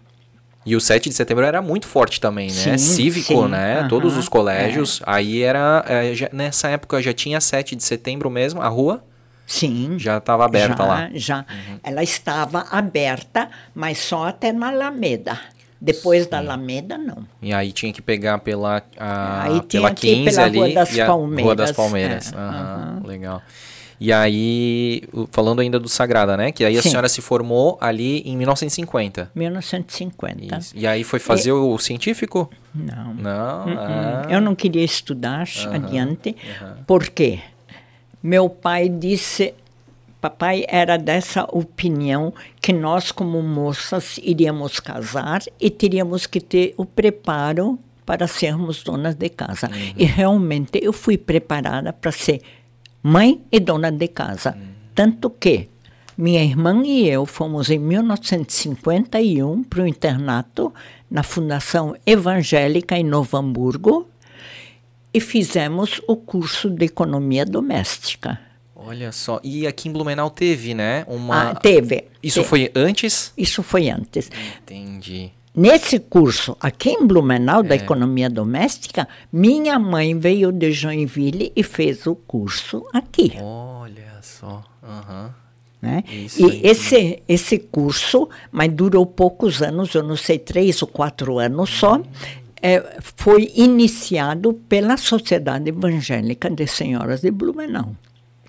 E 0.64 0.76
o 0.76 0.80
7 0.80 1.08
de 1.08 1.14
setembro 1.14 1.44
era 1.44 1.60
muito 1.60 1.86
forte 1.88 2.20
também, 2.20 2.46
né? 2.48 2.52
Sim, 2.52 2.78
Cívico, 2.78 3.26
sim, 3.44 3.48
né? 3.48 3.80
aham, 3.80 3.88
Todos 3.88 4.16
os 4.16 4.28
colégios. 4.28 5.02
Aí 5.04 5.42
era. 5.42 5.84
é, 5.88 6.14
já- 6.14 6.28
nessa 6.32 6.68
época 6.68 7.02
já 7.02 7.12
tinha 7.12 7.40
7 7.40 7.74
de 7.74 7.82
setembro 7.82 8.30
mesmo, 8.30 8.62
a 8.62 8.68
rua 8.68 9.02
Sim. 9.46 9.96
já 9.98 10.18
estava 10.18 10.44
aberta 10.44 10.82
já, 10.82 10.88
lá. 10.88 11.10
Já. 11.14 11.44
Ela 11.82 12.02
estava 12.02 12.66
aberta, 12.70 13.50
mas 13.74 13.98
só 13.98 14.28
até 14.28 14.52
na 14.52 14.68
Alameda. 14.68 15.38
Depois 15.80 16.28
da 16.28 16.38
Alameda, 16.38 16.96
não. 16.96 17.26
E 17.42 17.52
aí 17.52 17.72
tinha 17.72 17.92
que 17.92 18.00
pegar 18.00 18.38
pela, 18.38 18.84
a, 18.96 19.42
Aí 19.42 19.52
tinha 19.62 19.82
pela 19.82 19.90
que 19.92 20.06
ir 20.06 20.14
15 20.24 20.30
pela 20.36 20.46
ali. 20.46 20.58
Rua 20.58 20.68
das 20.74 20.94
e 20.94 21.00
a 21.00 21.06
Rua 21.06 21.16
Palmeiras, 21.16 21.56
das 21.56 21.72
Palmeiras. 21.72 22.32
é, 22.32 22.36
Aham, 22.36 23.02
Legal. 23.04 23.42
E 24.02 24.12
aí, 24.12 25.04
falando 25.30 25.60
ainda 25.60 25.78
do 25.78 25.88
Sagrada, 25.88 26.36
né? 26.36 26.50
Que 26.50 26.64
aí 26.64 26.76
a 26.76 26.82
Sim. 26.82 26.90
senhora 26.90 27.08
se 27.08 27.22
formou 27.22 27.78
ali 27.80 28.18
em 28.22 28.36
1950. 28.36 29.30
1950. 29.32 30.58
Isso. 30.58 30.74
E 30.76 30.88
aí 30.88 31.04
foi 31.04 31.20
fazer 31.20 31.52
o 31.52 31.78
científico? 31.78 32.50
Não. 32.74 33.14
Não. 33.14 33.64
Uhum. 33.64 33.78
ah. 33.78 34.26
Eu 34.28 34.40
não 34.40 34.56
queria 34.56 34.82
estudar 34.82 35.46
adiante, 35.70 36.34
porque 36.84 37.38
meu 38.20 38.50
pai 38.50 38.88
disse, 38.88 39.54
papai 40.20 40.64
era 40.66 40.96
dessa 40.96 41.44
opinião 41.52 42.34
que 42.60 42.72
nós 42.72 43.12
como 43.12 43.40
moças 43.40 44.18
iríamos 44.20 44.80
casar 44.80 45.42
e 45.60 45.70
teríamos 45.70 46.26
que 46.26 46.40
ter 46.40 46.74
o 46.76 46.84
preparo 46.84 47.78
para 48.04 48.26
sermos 48.26 48.82
donas 48.82 49.14
de 49.14 49.28
casa. 49.28 49.70
E 49.96 50.04
realmente 50.04 50.80
eu 50.82 50.92
fui 50.92 51.16
preparada 51.16 51.92
para 51.92 52.10
ser 52.10 52.42
mãe 53.02 53.40
e 53.50 53.58
dona 53.58 53.90
de 53.90 54.08
casa, 54.08 54.56
tanto 54.94 55.28
que 55.30 55.68
minha 56.16 56.42
irmã 56.44 56.82
e 56.84 57.08
eu 57.08 57.24
fomos 57.26 57.70
em 57.70 57.78
1951 57.78 59.64
para 59.64 59.82
o 59.82 59.86
internato 59.86 60.72
na 61.10 61.22
Fundação 61.22 61.96
Evangélica 62.06 62.96
em 62.96 63.04
Novo 63.04 63.36
Hamburgo 63.36 64.08
e 65.12 65.20
fizemos 65.20 66.00
o 66.06 66.16
curso 66.16 66.70
de 66.70 66.86
economia 66.86 67.44
doméstica. 67.44 68.40
Olha 68.74 69.12
só. 69.12 69.40
E 69.44 69.66
aqui 69.66 69.88
em 69.88 69.92
Blumenau 69.92 70.28
teve, 70.30 70.74
né? 70.74 71.04
Uma... 71.06 71.50
Ah, 71.50 71.54
teve. 71.54 72.04
Isso 72.22 72.42
Te- 72.42 72.48
foi 72.48 72.72
antes? 72.74 73.32
Isso 73.36 73.62
foi 73.62 73.88
antes. 73.88 74.30
Entendi. 74.62 75.30
Nesse 75.54 75.98
curso, 75.98 76.56
aqui 76.58 76.90
em 76.90 77.06
Blumenau, 77.06 77.60
É. 77.60 77.62
da 77.68 77.74
economia 77.74 78.30
doméstica, 78.30 79.06
minha 79.30 79.78
mãe 79.78 80.18
veio 80.18 80.50
de 80.50 80.72
Joinville 80.72 81.52
e 81.54 81.62
fez 81.62 82.06
o 82.06 82.14
curso 82.14 82.86
aqui. 82.92 83.34
Olha 83.40 84.18
só. 84.22 84.64
Aham. 84.82 85.34
né? 85.80 86.04
Isso 86.08 86.46
aí. 86.46 86.60
E 86.62 86.66
esse, 86.66 87.22
esse 87.28 87.58
curso, 87.58 88.28
mas 88.52 88.72
durou 88.72 89.04
poucos 89.04 89.60
anos, 89.60 89.92
eu 89.94 90.02
não 90.04 90.16
sei, 90.16 90.38
três 90.38 90.80
ou 90.80 90.86
quatro 90.88 91.38
anos 91.40 91.70
só, 91.70 92.00
é, 92.62 92.98
foi 93.16 93.50
iniciado 93.56 94.54
pela 94.68 94.96
Sociedade 94.96 95.68
Evangélica 95.68 96.48
de 96.48 96.66
Senhoras 96.68 97.20
de 97.20 97.32
Blumenau. 97.32 97.96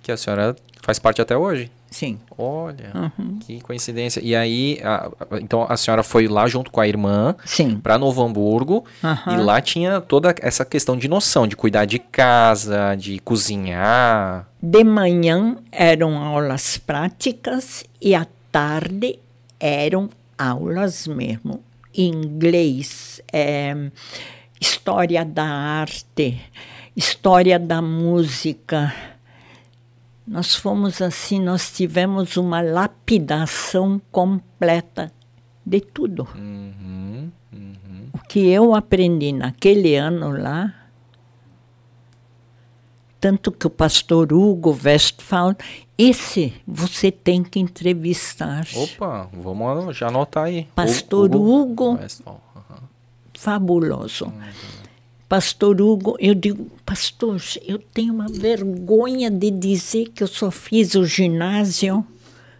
Que 0.03 0.11
a 0.11 0.17
senhora 0.17 0.55
faz 0.83 0.99
parte 0.99 1.21
até 1.23 1.35
hoje. 1.35 1.71
Sim. 1.93 2.17
Olha, 2.37 2.91
Uhum. 2.95 3.37
que 3.39 3.61
coincidência. 3.61 4.19
E 4.23 4.35
aí, 4.35 4.79
a- 4.83 5.11
a- 5.29 5.39
então 5.39 5.65
a 5.69 5.77
senhora 5.77 6.01
foi 6.01 6.27
lá 6.27 6.47
junto 6.47 6.71
com 6.71 6.81
a 6.81 6.87
irmã 6.87 7.35
Sim. 7.45 7.79
para 7.79 7.97
Novo 7.99 8.23
Hamburgo 8.23 8.83
Aham. 9.03 9.33
e 9.33 9.37
lá 9.43 9.61
tinha 9.61 10.01
toda 10.01 10.33
essa 10.41 10.65
questão 10.65 10.97
de 10.97 11.07
noção, 11.07 11.45
de 11.47 11.55
cuidar 11.55 11.85
de 11.85 11.99
casa, 11.99 12.95
de 12.95 13.19
cozinhar. 13.19 14.47
De 14.61 14.83
manhã 14.83 15.57
eram 15.71 16.17
aulas 16.17 16.77
práticas 16.79 17.85
e 18.01 18.15
à 18.15 18.25
tarde 18.51 19.19
eram 19.59 20.09
aulas 20.37 21.05
mesmo. 21.07 21.61
Inglês, 21.95 23.21
eh, 23.31 23.91
história 24.59 25.23
da 25.23 25.43
arte, 25.45 26.41
história 26.95 27.59
da 27.59 27.81
música. 27.81 28.93
Nós 30.25 30.55
fomos 30.55 31.01
assim, 31.01 31.39
nós 31.39 31.71
tivemos 31.71 32.37
uma 32.37 32.61
lapidação 32.61 34.01
completa 34.11 35.11
de 35.65 35.81
tudo. 35.81 36.27
Uhum, 36.35 37.31
uhum. 37.51 38.07
O 38.13 38.19
que 38.27 38.39
eu 38.47 38.73
aprendi 38.73 39.31
naquele 39.31 39.95
ano 39.95 40.31
lá 40.31 40.83
Tanto 43.23 43.53
que 43.53 43.65
o 43.65 43.69
pastor 43.69 44.33
Hugo 44.33 44.77
Westphal, 44.83 45.55
esse 45.97 46.53
você 46.67 47.09
tem 47.09 47.41
que 47.41 47.57
entrevistar. 47.57 48.67
Opa, 48.75 49.29
vamos 49.31 49.95
já 49.95 50.09
anotar 50.09 50.43
aí. 50.43 50.67
Pastor 50.75 51.33
Hugo, 51.33 51.93
Westphal. 51.93 52.41
aham. 52.53 52.83
fabuloso. 53.33 54.25
Pastor 55.27 55.81
Hugo, 55.81 56.15
eu 56.19 56.35
digo, 56.35 56.67
pastor, 56.85 57.41
eu 57.65 57.79
tenho 57.79 58.13
uma 58.13 58.27
vergonha 58.27 59.31
de 59.31 59.49
dizer 59.49 60.09
que 60.09 60.21
eu 60.23 60.27
só 60.27 60.51
fiz 60.51 60.93
o 60.95 61.05
ginásio. 61.05 62.05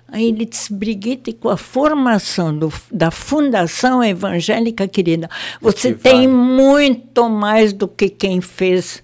Aí 0.08 0.26
ele 0.30 0.46
disse, 0.46 0.74
Brigitte, 0.74 1.34
com 1.34 1.50
a 1.50 1.58
formação 1.58 2.56
do- 2.58 2.72
da 2.92 3.10
Fundação 3.12 4.04
Evangélica 4.04 4.88
Querida, 4.88 5.30
você 5.62 5.94
que 5.94 6.00
tem 6.02 6.28
vale. 6.28 6.28
muito 6.28 7.30
mais 7.30 7.74
do 7.74 7.88
que 7.88 8.10
quem 8.10 8.40
fez 8.42 9.04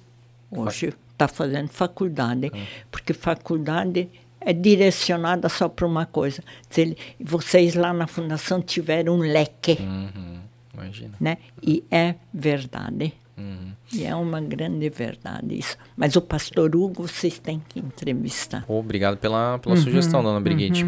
hoje, 0.51 0.93
está 1.11 1.27
fazendo 1.27 1.67
faculdade. 1.69 2.51
Porque 2.91 3.13
faculdade 3.13 4.07
é 4.41 4.53
direcionada 4.53 5.49
só 5.49 5.67
para 5.67 5.85
uma 5.85 6.05
coisa. 6.05 6.43
Ele, 6.75 6.95
vocês 7.19 7.73
lá 7.75 7.91
na 7.91 8.05
Fundação 8.07 8.61
tiveram 8.61 9.15
um 9.15 9.19
leque 9.19 9.77
Uhum, 9.79 10.39
imagina. 10.75 11.13
né? 11.19 11.37
E 11.61 11.83
é 11.89 12.15
verdade. 12.33 13.13
Uhum. 13.39 13.71
E 13.93 14.03
é 14.03 14.13
uma 14.13 14.39
grande 14.41 14.89
verdade 14.89 15.57
isso. 15.57 15.77
Mas 15.95 16.15
o 16.15 16.21
pastor 16.21 16.75
Hugo 16.75 17.07
vocês 17.07 17.39
têm 17.39 17.61
que 17.69 17.79
entrevistar. 17.79 18.65
Obrigado 18.67 19.17
pela, 19.17 19.57
pela 19.59 19.75
Uhum, 19.75 19.81
sugestão, 19.81 20.21
dona 20.21 20.39
Brigitte. 20.41 20.85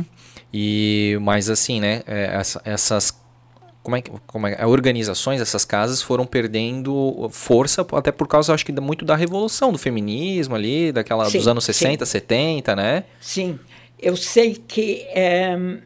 E, 0.54 1.18
mas 1.22 1.50
assim, 1.50 1.80
né, 1.80 2.04
é, 2.06 2.26
essa- 2.36 2.62
essas 2.66 3.20
como 3.82 3.96
é, 3.96 4.02
que- 4.04 4.12
como 4.28 4.46
é, 4.46 4.64
organizações, 4.64 5.42
essas 5.42 5.66
casas 5.66 6.04
foram 6.04 6.24
perdendo 6.24 7.28
força, 7.32 7.84
até 7.94 8.12
por 8.12 8.28
causa, 8.28 8.54
acho 8.54 8.64
que, 8.64 8.72
muito 8.80 9.04
da 9.04 9.16
revolução 9.16 9.72
do 9.72 9.78
feminismo 9.80 10.54
ali, 10.54 10.92
daquela 10.92 11.26
Sim, 11.26 11.40
dos 11.40 11.48
anos 11.48 11.64
sim. 11.64 11.74
60, 11.74 12.06
70, 12.06 12.76
né? 12.76 13.06
Sim, 13.20 13.58
eu 13.98 14.16
sei 14.16 14.54
que 14.54 15.02
eh, 15.10 15.80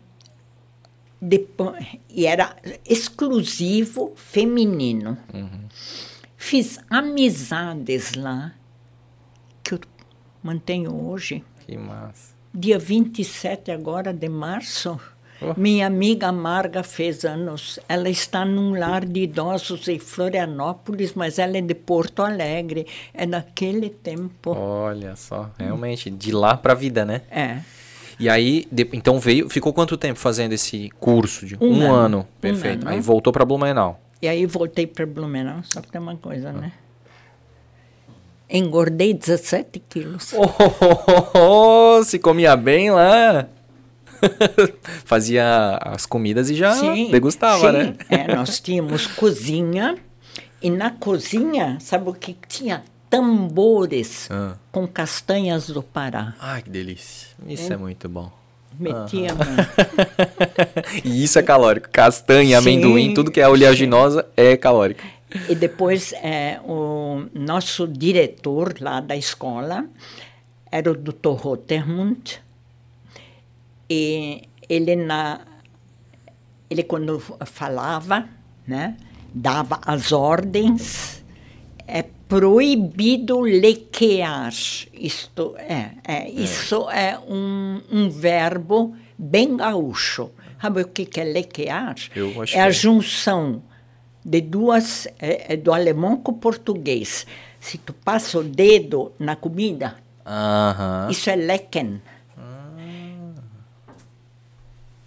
depois, 1.22 1.86
e 2.10 2.26
era 2.26 2.56
exclusivo 2.86 4.12
feminino. 4.18 5.18
Fiz 6.48 6.78
amizades 6.92 8.14
lá 8.14 8.54
que 9.64 9.74
eu 9.74 9.80
mantenho 10.44 10.94
hoje. 11.10 11.44
Que 11.66 11.76
massa. 11.76 12.36
Dia 12.54 12.78
27 12.78 13.72
agora 13.72 14.14
de 14.14 14.30
março, 14.30 15.00
Oh. 15.42 15.54
minha 15.58 15.88
amiga 15.88 16.32
Marga 16.32 16.84
fez 16.84 17.26
anos. 17.26 17.80
Ela 17.90 18.10
está 18.12 18.46
num 18.46 18.78
lar 18.78 19.04
de 19.04 19.22
idosos 19.22 19.88
em 19.88 19.98
Florianópolis, 19.98 21.14
mas 21.16 21.40
ela 21.40 21.58
é 21.58 21.62
de 21.62 21.74
Porto 21.74 22.22
Alegre. 22.22 22.86
É 23.12 23.26
daquele 23.26 23.90
tempo. 23.90 24.52
Olha 24.56 25.16
só, 25.16 25.50
realmente, 25.58 26.12
de 26.12 26.32
lá 26.32 26.56
pra 26.56 26.76
vida, 26.76 27.04
né? 27.04 27.24
É. 27.32 27.62
E 28.20 28.30
aí, 28.30 28.68
de- 28.72 28.88
então 28.94 29.20
veio, 29.20 29.50
ficou 29.50 29.74
quanto 29.74 29.98
tempo 29.98 30.20
fazendo 30.20 30.54
esse 30.54 30.92
curso? 31.00 31.44
De, 31.48 31.56
Um 31.60 31.80
um, 31.80 31.82
ano. 31.82 31.94
ano. 31.96 32.20
Um 32.20 32.40
Perfeito. 32.40 32.84
ano. 32.88 32.92
Aí 32.96 33.02
voltou 33.02 33.34
pra 33.34 33.44
Blumenau. 33.44 34.00
E 34.22 34.28
aí 34.28 34.46
voltei 34.46 34.88
para 34.88 35.06
Blumenau, 35.06 35.62
só 35.64 35.82
que 35.82 35.92
tem 35.92 36.00
uma 36.02 36.16
coisa, 36.16 36.52
né? 36.52 36.72
Engordei 38.50 39.14
17 39.14 39.80
quilos. 39.90 40.34
Oh, 41.38 42.04
se 42.04 42.20
comia 42.20 42.56
bem 42.56 42.92
lá. 42.92 43.48
Fazia 45.06 45.78
as 45.82 46.06
comidas 46.06 46.50
e 46.50 46.56
já 46.56 46.74
degustava, 47.12 47.72
sim. 47.72 47.78
né? 47.78 47.96
É, 48.10 48.34
nós 48.36 48.60
tínhamos 48.60 49.08
cozinha 49.08 49.98
e 50.62 50.70
na 50.70 50.90
cozinha, 50.92 51.78
sabe 51.80 52.10
o 52.10 52.14
que 52.14 52.36
tinha? 52.48 52.84
Tambores 53.10 54.30
Ah. 54.32 54.56
com 54.72 54.88
castanhas 54.88 55.68
do 55.68 55.84
Pará. 55.84 56.34
Ai, 56.40 56.62
que 56.62 56.70
delícia. 56.70 57.30
Isso 57.48 57.72
é 57.72 57.78
muito 57.78 58.10
bom. 58.10 58.32
Metíamos. 58.80 59.48
E 61.04 61.24
isso 61.24 61.38
é 61.40 61.44
calórico. 61.44 61.90
Castanha, 61.92 62.62
Sim, 62.62 62.70
amendoim, 62.70 63.14
tudo 63.14 63.32
que 63.32 63.40
é 63.40 63.48
oleaginosa 63.48 64.26
é 64.36 64.56
calórico. 64.56 65.04
E 65.50 65.56
depois 65.56 66.14
é, 66.14 66.60
o 66.64 67.26
nosso 67.34 67.88
diretor 67.88 68.76
lá 68.80 69.00
da 69.00 69.16
escola 69.16 69.86
era 70.72 70.92
o 70.92 70.96
Dr. 70.96 71.34
Rottermund. 71.38 72.42
E 73.90 74.44
ele 74.68 74.96
na 74.96 75.42
ele 76.70 76.84
quando 76.84 77.20
falava, 77.46 78.28
né, 78.68 78.98
dava 79.34 79.80
as 79.86 80.12
ordens, 80.12 81.24
é 81.88 82.04
proibido 82.28 83.42
lequear. 83.42 84.54
Isto 84.94 85.56
é, 85.58 85.92
é 86.04 86.30
isso 86.30 86.90
é 86.90 87.18
um, 87.28 87.82
um 87.92 88.10
verbo 88.10 88.96
bem 89.18 89.56
gaúcho. 89.58 90.32
Sabe 90.62 90.82
o 90.82 90.88
que 90.88 91.06
que 91.06 91.20
é 91.20 91.24
lequear? 91.24 91.96
É 92.54 92.62
a 92.62 92.68
é. 92.68 92.72
junção 92.72 93.62
de 94.24 94.42
duas, 94.42 95.08
é, 95.20 95.54
é 95.54 95.58
do 95.58 95.72
alemão 95.72 96.18
com 96.18 96.32
o 96.32 96.36
português. 96.36 97.28
Se 97.60 97.78
tu 97.78 97.94
passa 97.94 98.40
o 98.40 98.44
dedo 98.44 99.12
na 99.20 99.36
comida, 99.36 99.96
Aham. 100.26 101.08
isso 101.12 101.30
é 101.30 101.36
lecken. 101.36 102.02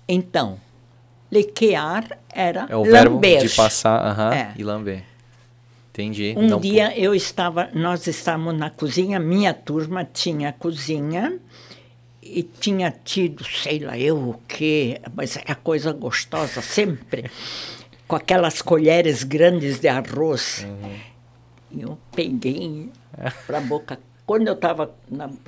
Então, 0.08 0.58
lequear 1.30 2.18
era 2.32 2.66
É 2.70 2.76
o 2.76 2.84
verbo 2.84 3.16
lamber. 3.16 3.42
de 3.46 3.48
passar 3.54 4.00
aham, 4.06 4.32
É. 4.32 4.54
e 4.56 4.64
lamber. 4.64 5.04
Entendi. 5.98 6.32
Um 6.36 6.44
Então, 6.44 6.60
dia 6.60 6.96
eu 6.96 7.12
estava, 7.12 7.70
nós 7.74 8.06
estávamos 8.06 8.56
na 8.56 8.70
cozinha, 8.70 9.18
minha 9.18 9.52
turma 9.52 10.04
tinha 10.04 10.52
cozinha 10.52 11.40
e 12.22 12.44
tinha 12.44 12.94
tido, 13.04 13.42
sei 13.44 13.80
lá 13.80 13.98
eu 13.98 14.16
o 14.16 14.40
quê, 14.46 15.00
mas 15.12 15.36
é 15.36 15.54
coisa 15.56 15.92
gostosa 15.92 16.62
sempre, 16.62 17.28
com 18.06 18.14
aquelas 18.14 18.62
colheres 18.62 19.24
grandes 19.24 19.80
de 19.80 19.88
arroz. 19.88 20.64
E 21.68 21.82
eu 21.82 21.98
peguei 22.14 22.90
para 23.44 23.58
a 23.58 23.60
boca. 23.60 23.98
Quando 24.24 24.46
eu 24.46 24.54
estava 24.54 24.94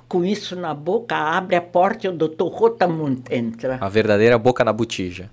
com 0.08 0.24
isso 0.24 0.56
na 0.56 0.74
boca, 0.74 1.14
abre 1.14 1.54
a 1.54 1.62
porta 1.62 2.06
e 2.06 2.10
o 2.10 2.12
doutor 2.12 2.48
Rotamund 2.48 3.22
entra. 3.30 3.78
A 3.80 3.88
verdadeira 3.88 4.36
boca 4.36 4.64
na 4.64 4.72
botija. 4.72 5.30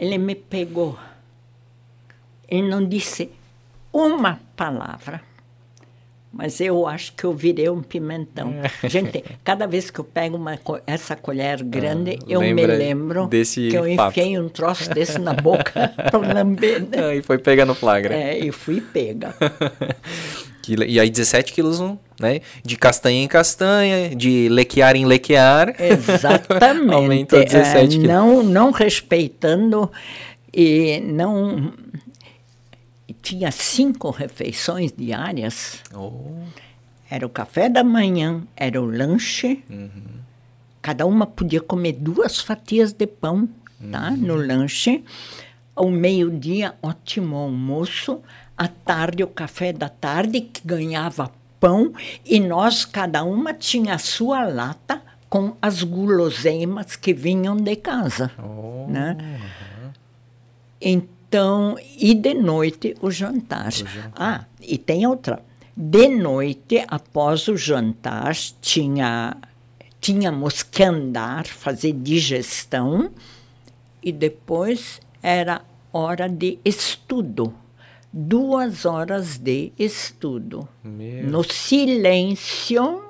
Ele 0.00 0.16
me 0.16 0.34
pegou. 0.34 0.96
Ele 2.48 2.68
não 2.68 2.86
disse 2.86 3.30
uma 3.94 4.40
palavra. 4.56 5.20
Mas 6.36 6.60
eu 6.60 6.84
acho 6.88 7.12
que 7.12 7.22
eu 7.22 7.32
virei 7.32 7.68
um 7.68 7.80
pimentão. 7.80 8.52
Gente, 8.82 9.24
cada 9.44 9.68
vez 9.68 9.88
que 9.88 10.00
eu 10.00 10.04
pego 10.04 10.36
uma, 10.36 10.58
essa 10.84 11.14
colher 11.14 11.62
grande, 11.62 12.18
eu 12.26 12.40
me 12.40 12.66
lembro 12.66 13.28
desse 13.28 13.68
que 13.68 13.76
eu 13.76 13.86
enfiei 13.86 14.36
um 14.36 14.48
troço 14.48 14.90
desse 14.90 15.16
na 15.20 15.32
boca 15.32 15.92
para 16.10 16.18
lamber. 16.18 16.82
né? 16.90 17.16
e 17.16 17.22
foi 17.22 17.38
pega 17.38 17.64
no 17.64 17.72
flagra. 17.72 18.16
É, 18.16 18.36
e 18.36 18.50
fui 18.50 18.80
pega. 18.80 19.32
E 20.88 20.98
aí 20.98 21.10
17 21.10 21.52
quilos, 21.52 21.78
né? 22.18 22.40
De 22.64 22.74
castanha 22.78 23.22
em 23.22 23.28
castanha, 23.28 24.16
de 24.16 24.48
lequear 24.48 24.96
em 24.96 25.04
lequear. 25.04 25.74
Exatamente. 25.78 26.90
Aumentou 26.94 27.44
17 27.44 27.76
É, 27.84 27.86
quilos. 27.86 28.08
não, 28.08 28.42
não 28.42 28.70
respeitando 28.70 29.92
e 30.54 31.00
não. 31.04 31.70
Tinha 33.24 33.50
cinco 33.50 34.10
refeições 34.10 34.92
diárias. 34.92 35.80
Oh, 35.94 36.42
Era 37.10 37.24
o 37.26 37.30
café 37.30 37.70
da 37.70 37.82
manhã, 37.82 38.42
era 38.54 38.80
o 38.80 38.84
lanche. 38.84 39.64
Uhum. 39.70 40.20
Cada 40.82 41.06
uma 41.06 41.26
podia 41.26 41.62
comer 41.62 41.92
duas 41.92 42.38
fatias 42.38 42.92
de 42.92 43.06
pão, 43.06 43.48
tá? 43.90 44.10
Uhum. 44.10 44.16
No 44.18 44.34
lanche. 44.36 45.02
Ao 45.74 45.90
meio-dia, 45.90 46.74
ótimo 46.82 47.36
almoço. 47.36 48.20
À 48.58 48.68
tarde, 48.68 49.24
o 49.24 49.28
café 49.28 49.72
da 49.72 49.88
tarde, 49.88 50.42
que 50.42 50.60
ganhava 50.62 51.32
pão. 51.58 51.94
E 52.26 52.38
nós, 52.38 52.84
cada 52.84 53.24
uma, 53.24 53.54
tinha 53.54 53.94
a 53.94 53.98
sua 53.98 54.44
lata 54.44 55.00
com 55.30 55.56
as 55.62 55.82
guloseimas 55.82 56.94
que 56.94 57.14
vinham 57.14 57.56
de 57.56 57.74
casa, 57.76 58.30
oh. 58.38 58.86
né? 58.86 59.16
Então, 60.78 61.13
e 61.98 62.14
de 62.14 62.34
noite 62.34 62.94
o 63.00 63.10
jantar. 63.10 63.72
Ah, 64.14 64.44
e 64.60 64.78
tem 64.78 65.06
outra. 65.06 65.42
De 65.76 66.08
noite, 66.08 66.84
após 66.86 67.48
o 67.48 67.56
jantar, 67.56 68.34
tinha, 68.60 69.36
tínhamos 70.00 70.62
que 70.62 70.84
andar, 70.84 71.46
fazer 71.46 71.92
digestão, 71.92 73.10
e 74.02 74.12
depois 74.12 75.00
era 75.22 75.62
hora 75.92 76.28
de 76.28 76.58
estudo. 76.64 77.52
Duas 78.12 78.84
horas 78.84 79.38
de 79.38 79.72
estudo. 79.76 80.68
Meu. 80.84 81.28
No 81.28 81.42
silêncio, 81.42 83.02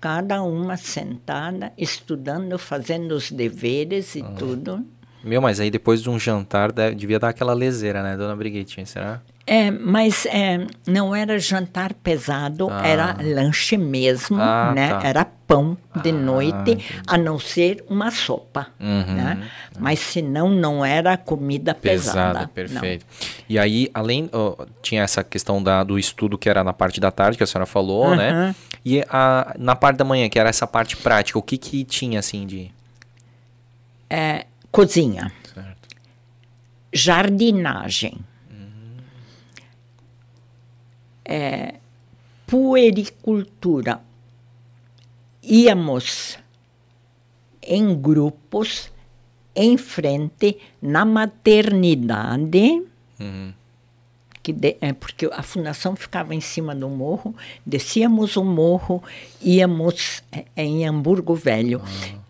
cada 0.00 0.42
uma 0.42 0.78
sentada, 0.78 1.72
estudando, 1.76 2.58
fazendo 2.58 3.12
os 3.12 3.30
deveres 3.30 4.14
e 4.14 4.22
tudo. 4.38 4.86
Meu, 5.22 5.40
mas 5.42 5.60
aí 5.60 5.70
depois 5.70 6.02
de 6.02 6.08
um 6.08 6.18
jantar 6.18 6.72
devia 6.94 7.18
dar 7.18 7.28
aquela 7.28 7.52
leseira, 7.52 8.02
né, 8.02 8.16
dona 8.16 8.34
Briguetinha? 8.34 8.86
Será? 8.86 9.20
É, 9.46 9.68
mas 9.70 10.26
é, 10.26 10.64
não 10.86 11.14
era 11.14 11.36
jantar 11.38 11.92
pesado, 11.92 12.68
Ah. 12.70 12.86
era 12.86 13.16
lanche 13.20 13.76
mesmo, 13.76 14.40
Ah, 14.40 14.72
né? 14.74 14.88
tá. 14.90 15.00
Era 15.02 15.24
pão 15.24 15.76
de 16.02 16.10
Ah, 16.10 16.12
noite, 16.12 16.56
entendi. 16.70 16.84
a 17.06 17.18
não 17.18 17.36
ser 17.38 17.84
uma 17.90 18.12
sopa, 18.12 18.68
Uhum. 18.78 19.14
né? 19.14 19.48
Mas 19.78 19.98
senão 19.98 20.48
não 20.48 20.84
era 20.84 21.16
comida 21.16 21.74
pesada. 21.74 22.46
Pesada, 22.46 22.48
perfeito. 22.54 23.04
E 23.48 23.58
aí, 23.58 23.90
além, 23.92 24.30
tinha 24.82 25.02
essa 25.02 25.24
questão 25.24 25.60
da, 25.60 25.82
do 25.82 25.98
estudo 25.98 26.38
que 26.38 26.48
era 26.48 26.62
na 26.62 26.72
parte 26.72 27.00
da 27.00 27.10
tarde, 27.10 27.36
que 27.36 27.42
a 27.42 27.46
senhora 27.46 27.66
falou, 27.66 28.14
né? 28.14 28.30
Aham. 28.30 28.54
E 28.84 29.04
a, 29.10 29.54
na 29.58 29.74
parte 29.74 29.96
da 29.96 30.04
manhã, 30.04 30.28
que 30.28 30.38
era 30.38 30.48
essa 30.48 30.66
parte 30.66 30.96
prática, 30.96 31.38
o 31.38 31.42
que 31.42 31.58
que 31.58 31.82
tinha, 31.84 32.20
assim, 32.20 32.46
de... 32.46 32.70
Não. 34.10 34.16
É, 34.18 34.46
cozinha, 34.70 35.32
Certo. 35.54 35.88
jardinagem, 36.92 38.18
é, 41.24 41.74
puericultura. 42.46 44.00
Íamos 45.42 46.38
em 47.62 47.94
grupos 48.00 48.90
em 49.54 49.76
frente 49.76 50.58
na 50.80 51.04
maternidade, 51.04 52.82
Uhum. 53.18 53.52
que 54.42 54.52
de- 54.52 54.76
é, 54.80 54.92
porque 54.92 55.26
a 55.32 55.42
fundação 55.42 55.94
ficava 55.94 56.34
em 56.34 56.40
cima 56.40 56.74
do 56.74 56.88
morro, 56.88 57.34
descíamos 57.66 58.36
o 58.36 58.44
morro, 58.44 59.02
íamos 59.42 60.22
é, 60.32 60.44
em 60.56 60.86
Hamburgo 60.86 61.34
Velho, 61.34 61.82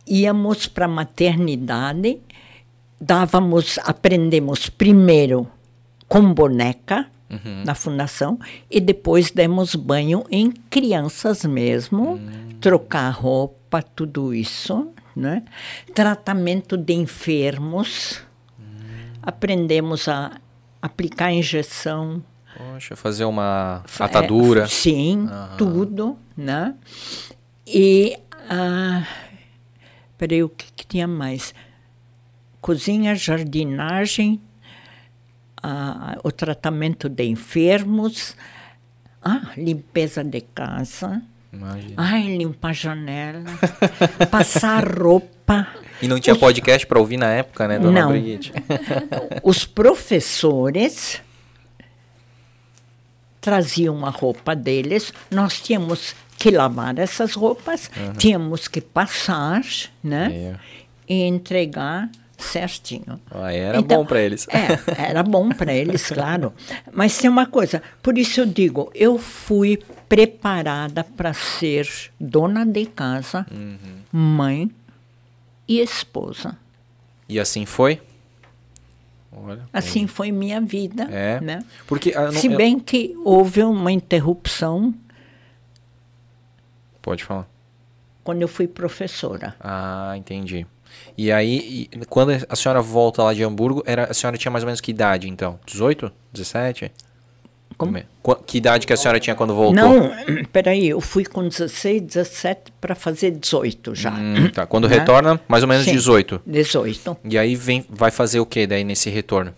íamos 0.06 0.66
para 0.66 0.86
a 0.86 0.88
maternidade, 0.88 2.18
dávamos, 3.00 3.78
aprendemos 3.84 4.68
primeiro 4.68 5.48
com 6.08 6.32
boneca 6.34 7.06
na 7.64 7.74
fundação 7.76 8.38
e 8.68 8.80
depois 8.80 9.30
demos 9.30 9.76
banho 9.76 10.24
em 10.30 10.50
crianças 10.50 11.44
mesmo, 11.44 12.20
trocar 12.60 13.08
roupa, 13.10 13.80
tudo 13.82 14.34
isso, 14.34 14.88
né? 15.14 15.44
Tratamento 15.94 16.76
de 16.76 16.92
enfermos, 16.92 18.20
aprendemos 19.22 20.08
a 20.08 20.32
aplicar 20.82 21.32
injeção, 21.32 22.22
Poxa, 22.56 22.96
fazer 22.96 23.24
uma 23.26 23.82
Fa- 23.86 24.06
atadura. 24.06 24.62
é, 24.64 24.66
sim, 24.66 25.28
tudo, 25.56 26.18
né? 26.36 26.74
E, 27.66 28.18
ah, 28.48 29.06
peraí, 30.18 30.42
o 30.42 30.48
que, 30.48 30.66
que 30.72 30.84
tinha 30.86 31.06
mais? 31.06 31.54
Cozinha, 32.60 33.14
jardinagem, 33.14 34.40
ah, 35.62 36.18
o 36.22 36.30
tratamento 36.30 37.08
de 37.08 37.24
enfermos, 37.24 38.36
ah, 39.22 39.52
limpeza 39.56 40.22
de 40.22 40.40
casa, 40.42 41.22
Imagina. 41.52 41.94
ai, 41.96 42.36
limpar 42.36 42.70
a 42.70 42.72
janela, 42.72 43.44
passar 44.30 44.86
roupa. 44.86 45.66
E 46.02 46.08
não 46.08 46.18
tinha 46.20 46.34
Os- 46.34 46.40
podcast 46.40 46.86
pra 46.86 46.98
ouvir 46.98 47.16
na 47.16 47.28
época, 47.30 47.66
né, 47.68 47.78
dona 47.78 48.00
Não. 48.02 48.08
Brigitte? 48.10 48.52
Os 49.42 49.64
professores 49.64 51.20
traziam 53.40 54.04
a 54.04 54.10
roupa 54.10 54.54
deles, 54.54 55.12
nós 55.30 55.60
tínhamos 55.60 56.14
que 56.38 56.50
lavar 56.50 56.98
essas 56.98 57.34
roupas, 57.34 57.90
tínhamos 58.18 58.68
que 58.68 58.80
passar, 58.80 59.62
né? 60.02 60.32
É. 60.32 60.56
E 61.08 61.22
entregar 61.24 62.08
certinho. 62.40 63.20
Ah, 63.30 63.52
era 63.52 63.78
Então, 63.78 63.98
bom 63.98 64.06
pra 64.06 64.20
eles. 64.20 64.46
É, 64.48 65.08
era 65.10 65.22
bom 65.22 65.48
para 65.50 65.72
eles, 65.72 66.08
claro. 66.10 66.52
Mas 66.92 67.16
tem 67.18 67.28
uma 67.30 67.46
coisa, 67.46 67.82
por 68.02 68.16
isso 68.18 68.40
eu 68.40 68.46
digo, 68.46 68.90
eu 68.94 69.18
fui 69.18 69.78
preparada 70.08 71.04
para 71.04 71.32
ser 71.32 71.88
dona 72.18 72.64
de 72.66 72.86
casa, 72.86 73.46
Uhum. 73.50 73.78
mãe 74.12 74.70
e 75.68 75.80
esposa. 75.80 76.56
E 77.28 77.38
assim 77.38 77.64
foi? 77.64 78.00
Olha. 79.32 79.60
Assim 79.72 80.08
foi 80.08 80.32
minha 80.32 80.60
vida, 80.60 81.04
É. 81.04 81.40
né? 81.40 81.60
Porque 81.86 82.12
ah, 82.16 82.32
não- 82.32 82.32
Se 82.32 82.48
eu- 82.48 82.56
bem 82.56 82.80
que 82.80 83.14
houve 83.24 83.62
uma 83.62 83.92
interrupção 83.92 84.92
Pode 87.00 87.24
falar. 87.24 87.46
quando 88.24 88.42
eu 88.42 88.48
fui 88.48 88.66
professora. 88.66 89.54
Ah, 89.60 90.12
entendi. 90.16 90.66
E 91.16 91.30
aí, 91.30 91.88
e 91.92 92.06
quando 92.06 92.32
a 92.48 92.56
senhora 92.56 92.80
volta 92.80 93.22
lá 93.22 93.34
de 93.34 93.42
Hamburgo, 93.42 93.82
era, 93.86 94.04
a 94.10 94.14
senhora 94.14 94.36
tinha 94.38 94.50
mais 94.50 94.64
ou 94.64 94.66
menos 94.66 94.80
que 94.80 94.90
idade, 94.90 95.28
então? 95.28 95.58
18? 95.66 96.10
17? 96.32 96.90
Como? 97.76 97.98
Que 98.46 98.58
idade 98.58 98.86
que 98.86 98.92
a 98.92 98.96
senhora 98.96 99.18
tinha 99.18 99.34
quando 99.34 99.54
voltou? 99.54 99.74
Não, 99.74 100.10
peraí, 100.52 100.88
eu 100.88 101.00
fui 101.00 101.24
com 101.24 101.46
16, 101.48 102.02
17 102.02 102.72
para 102.80 102.94
fazer 102.94 103.30
18 103.30 103.94
já. 103.94 104.10
Hum, 104.12 104.50
tá. 104.50 104.66
Quando 104.66 104.88
Né? 104.88 104.98
retorna, 104.98 105.40
mais 105.48 105.62
ou 105.62 105.68
menos 105.68 105.84
Sim. 105.84 105.92
18. 105.92 106.42
18. 106.46 107.16
E 107.24 107.38
aí 107.38 107.56
vem, 107.56 107.84
vai 107.88 108.10
fazer 108.10 108.38
o 108.40 108.44
que 108.46 108.66
daí 108.66 108.84
nesse 108.84 109.08
retorno? 109.08 109.54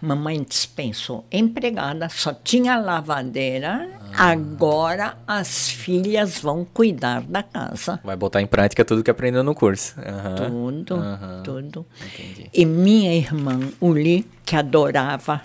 Mamãe 0.00 0.42
dispensou 0.48 1.26
empregada, 1.30 2.08
só 2.08 2.32
tinha 2.32 2.78
lavadeira. 2.78 3.90
Agora 4.16 5.18
as 5.26 5.68
filhas 5.68 6.38
vão 6.38 6.64
cuidar 6.64 7.20
da 7.22 7.42
casa. 7.42 8.00
Vai 8.02 8.16
botar 8.16 8.40
em 8.40 8.46
prática 8.46 8.84
tudo 8.84 9.02
que 9.02 9.10
aprendeu 9.10 9.42
no 9.42 9.54
curso. 9.54 9.94
Aham. 10.00 10.50
Tudo, 10.50 10.94
aham. 10.94 11.42
tudo. 11.44 11.86
Entendi. 12.00 12.50
E 12.52 12.64
minha 12.64 13.14
irmã 13.14 13.58
Uli, 13.80 14.26
que 14.44 14.56
adorava 14.56 15.42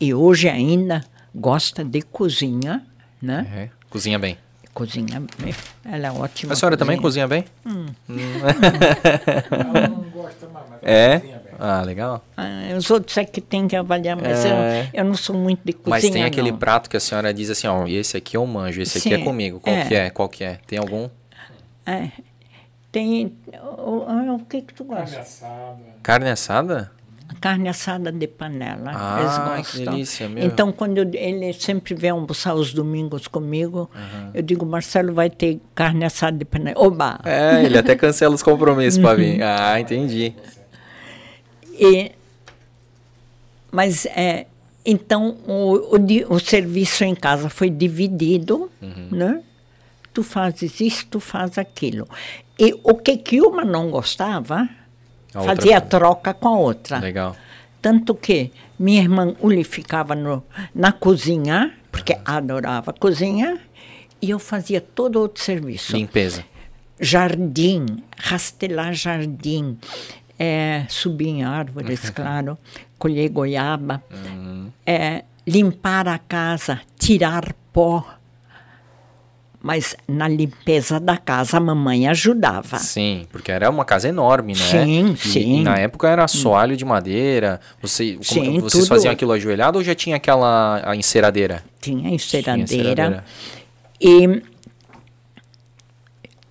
e 0.00 0.12
hoje 0.12 0.48
ainda 0.48 1.02
gosta 1.34 1.84
de 1.84 2.02
cozinha, 2.02 2.84
né? 3.22 3.46
É. 3.54 3.68
Cozinha 3.88 4.18
bem. 4.18 4.36
Cozinha, 4.74 5.22
ela 5.84 6.08
é 6.08 6.10
ótima. 6.10 6.52
A 6.52 6.56
senhora 6.56 6.76
também 6.76 7.00
cozinha 7.00 7.28
bem? 7.28 7.44
Ela 7.64 7.84
não 9.88 10.02
gosta 10.10 10.48
mais, 10.48 10.66
mas 10.68 10.80
É? 10.82 11.33
Ah, 11.58 11.82
legal. 11.82 12.24
Ah, 12.36 12.74
os 12.76 12.90
outros 12.90 13.16
é 13.18 13.24
que 13.24 13.40
tem 13.40 13.66
que 13.68 13.76
avaliar, 13.76 14.16
mas 14.16 14.44
É. 14.44 14.88
eu, 14.92 15.00
eu 15.00 15.04
não 15.04 15.14
sou 15.14 15.36
muito 15.36 15.60
de 15.64 15.72
cozinha. 15.72 15.90
Mas 15.90 16.08
tem 16.10 16.24
aquele 16.24 16.50
não. 16.50 16.58
prato 16.58 16.88
que 16.90 16.96
a 16.96 17.00
senhora 17.00 17.32
diz 17.32 17.50
assim, 17.50 17.66
ó, 17.66 17.86
esse 17.86 18.16
aqui 18.16 18.36
eu 18.36 18.46
manjo, 18.46 18.80
esse 18.82 18.98
aqui 18.98 19.14
é 19.14 19.18
Sim, 19.18 19.24
comigo. 19.24 19.60
Qual 19.60 19.74
é. 19.74 19.84
que 19.84 19.94
é? 19.94 20.10
Qual 20.10 20.28
que 20.28 20.44
é? 20.44 20.58
Tem 20.66 20.78
algum? 20.78 21.08
É. 21.86 22.08
Tem. 22.92 23.32
O, 23.76 23.90
o, 23.90 24.34
o 24.36 24.38
que 24.40 24.62
que 24.62 24.72
tu 24.74 24.84
Carne 24.84 25.02
gosta? 25.04 25.20
assada. 25.20 25.76
Carne 26.02 26.30
assada? 26.30 26.90
Carne 27.40 27.68
assada 27.68 28.12
de 28.12 28.28
panela. 28.28 28.92
Ah, 28.94 29.18
eles 29.20 29.32
que 29.36 29.78
gostam. 29.78 29.92
delícia, 29.92 30.28
meu. 30.28 30.44
Então, 30.44 30.70
quando 30.70 30.98
eu- 30.98 31.10
ele 31.14 31.52
sempre 31.54 31.94
vem 31.94 32.10
almoçar 32.10 32.54
os 32.54 32.72
domingos 32.72 33.26
comigo, 33.26 33.90
eu 34.32 34.42
digo, 34.42 34.64
Marcelo, 34.64 35.12
vai 35.12 35.28
ter 35.28 35.60
carne 35.74 36.04
assada 36.04 36.36
de 36.38 36.44
panela. 36.44 36.78
Oba! 36.78 37.18
É, 37.24 37.64
ele 37.64 37.76
até 37.76 37.96
cancela 37.96 38.34
os 38.34 38.42
compromissos 38.42 39.00
pra 39.00 39.10
Uhum. 39.10 39.16
vir. 39.16 39.42
Ah, 39.42 39.80
entendi. 39.80 40.34
E, 41.78 42.12
mas, 43.70 44.06
é, 44.06 44.46
então, 44.84 45.36
o, 45.46 45.96
o, 45.96 46.34
o 46.34 46.40
serviço 46.40 47.04
em 47.04 47.14
casa 47.14 47.48
foi 47.48 47.70
dividido, 47.70 48.70
Uhum. 48.80 49.08
né? 49.10 49.42
Tu 50.12 50.22
fazes 50.22 50.80
isso, 50.80 51.06
tu 51.10 51.18
fazes 51.18 51.58
aquilo. 51.58 52.06
E 52.58 52.72
o 52.84 52.94
que 52.94 53.16
que 53.16 53.40
uma 53.40 53.64
não 53.64 53.90
gostava, 53.90 54.68
A 55.34 55.40
outra 55.40 55.56
fazia 55.56 55.78
faz. 55.80 55.90
troca 55.90 56.32
com 56.32 56.48
a 56.48 56.56
outra. 56.58 56.98
Legal. 57.00 57.34
Tanto 57.82 58.14
que 58.14 58.52
minha 58.78 59.02
irmã 59.02 59.34
Uli 59.40 59.64
ficava 59.64 60.14
no, 60.14 60.42
na 60.72 60.92
cozinha, 60.92 61.74
porque 61.90 62.16
adorava 62.24 62.92
cozinha, 62.92 63.58
e 64.22 64.30
eu 64.30 64.38
fazia 64.38 64.80
todo 64.80 65.16
outro 65.16 65.42
serviço. 65.42 65.96
Limpeza. 65.96 66.44
Jardim, 67.00 67.84
rastelar 68.16 68.92
jardim, 68.94 69.76
é, 70.38 70.84
subir 70.88 71.28
em 71.28 71.44
árvores, 71.44 72.08
claro, 72.10 72.58
colher 72.98 73.28
goiaba, 73.28 74.02
é, 74.86 75.24
limpar 75.46 76.08
a 76.08 76.18
casa, 76.18 76.80
tirar 76.98 77.52
pó. 77.72 78.04
Mas 79.66 79.96
na 80.06 80.28
limpeza 80.28 81.00
da 81.00 81.16
casa 81.16 81.56
a 81.56 81.60
mamãe 81.60 82.06
ajudava. 82.06 82.76
Sim, 82.78 83.26
porque 83.32 83.50
era 83.50 83.70
uma 83.70 83.82
casa 83.84 84.06
enorme, 84.10 84.52
né? 84.52 84.58
Sim, 84.58 85.12
E- 85.12 85.16
sim. 85.16 85.60
E 85.60 85.62
na 85.62 85.78
época 85.78 86.06
era 86.06 86.22
assoalho 86.22 86.76
de 86.76 86.84
madeira. 86.84 87.58
Você, 87.80 88.12
como- 88.12 88.24
Sim, 88.24 88.58
vocês 88.60 88.84
tudo. 88.84 88.88
faziam 88.94 89.10
aquilo 89.10 89.32
ajoelhado 89.32 89.78
ou 89.78 89.84
já 89.84 89.94
tinha 89.94 90.16
aquela 90.16 90.82
a 90.84 90.94
enceradeira? 90.94 91.64
Tinha 91.80 92.14
Tinha 92.18 92.56
enceradeira. 92.58 93.24
E 93.98 94.42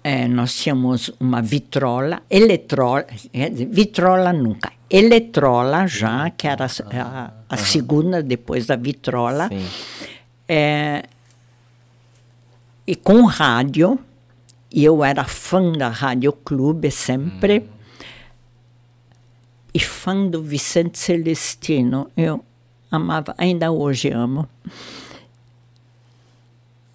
é, 0.03 0.27
nós 0.27 0.53
tínhamos 0.55 1.11
uma 1.19 1.41
vitrola, 1.41 2.21
eletrola, 2.29 3.05
dizer, 3.33 3.65
vitrola 3.67 4.33
nunca, 4.33 4.71
eletrola 4.89 5.87
já, 5.87 6.29
que 6.29 6.47
era 6.47 6.65
a, 6.65 7.01
a- 7.01 7.33
a 7.49 7.57
segunda 7.57 8.21
depois 8.21 8.65
da 8.65 8.75
vitrola, 8.75 9.49
é, 10.47 11.03
e 12.85 12.95
com 12.95 13.23
rádio, 13.25 13.97
e 14.71 14.83
eu 14.83 15.03
era 15.05 15.23
fã 15.23 15.71
da 15.71 15.87
Rádio 15.87 16.33
Clube 16.33 16.91
sempre, 16.91 17.63
e 19.73 19.79
fã 19.79 20.27
do 20.27 20.41
Vicente 20.43 20.99
Celestino. 20.99 22.09
Eu 22.17 22.43
amava, 22.91 23.33
ainda 23.37 23.71
hoje 23.71 24.09
amo. 24.11 24.47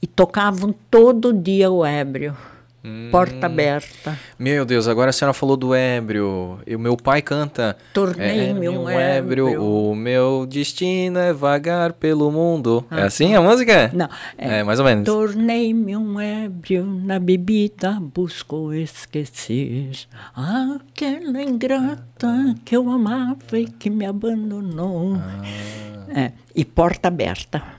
E 0.00 0.06
tocavam 0.06 0.72
todo 0.90 1.32
dia 1.32 1.70
o 1.70 1.84
ébrio. 1.84 2.36
Porta 3.10 3.46
aberta. 3.46 4.18
Meu 4.38 4.64
Deus, 4.64 4.86
agora 4.86 5.10
a 5.10 5.12
senhora 5.12 5.34
falou 5.34 5.56
do 5.56 5.74
ébrio. 5.74 6.58
E 6.66 6.74
o 6.76 6.78
meu 6.78 6.96
pai 6.96 7.20
canta. 7.20 7.76
Tornei-me 7.92 8.66
"É, 8.66 8.70
um 8.70 8.84
meu 8.84 8.88
ébrio." 8.88 9.62
O 9.62 9.94
meu 9.94 10.46
destino 10.46 11.18
é 11.18 11.32
vagar 11.32 11.92
pelo 11.92 12.30
mundo. 12.30 12.84
É 12.90 13.02
assim 13.02 13.34
a 13.34 13.42
música? 13.42 13.90
Não, 13.92 14.08
É, 14.38 14.62
mais 14.62 14.78
ou 14.78 14.84
menos. 14.84 15.04
Tornei-me 15.04 15.96
um 15.96 16.20
ébrio 16.20 16.84
na 16.84 17.18
bebida, 17.18 17.98
busco 18.00 18.72
esquecer 18.72 19.90
aquela 20.34 21.42
ingrata 21.42 22.54
que 22.64 22.76
eu 22.76 22.88
amava 22.90 23.58
e 23.58 23.66
que 23.66 23.90
me 23.90 24.06
abandonou. 24.06 25.16
É, 26.14 26.32
e 26.54 26.64
porta 26.64 27.08
aberta. 27.08 27.77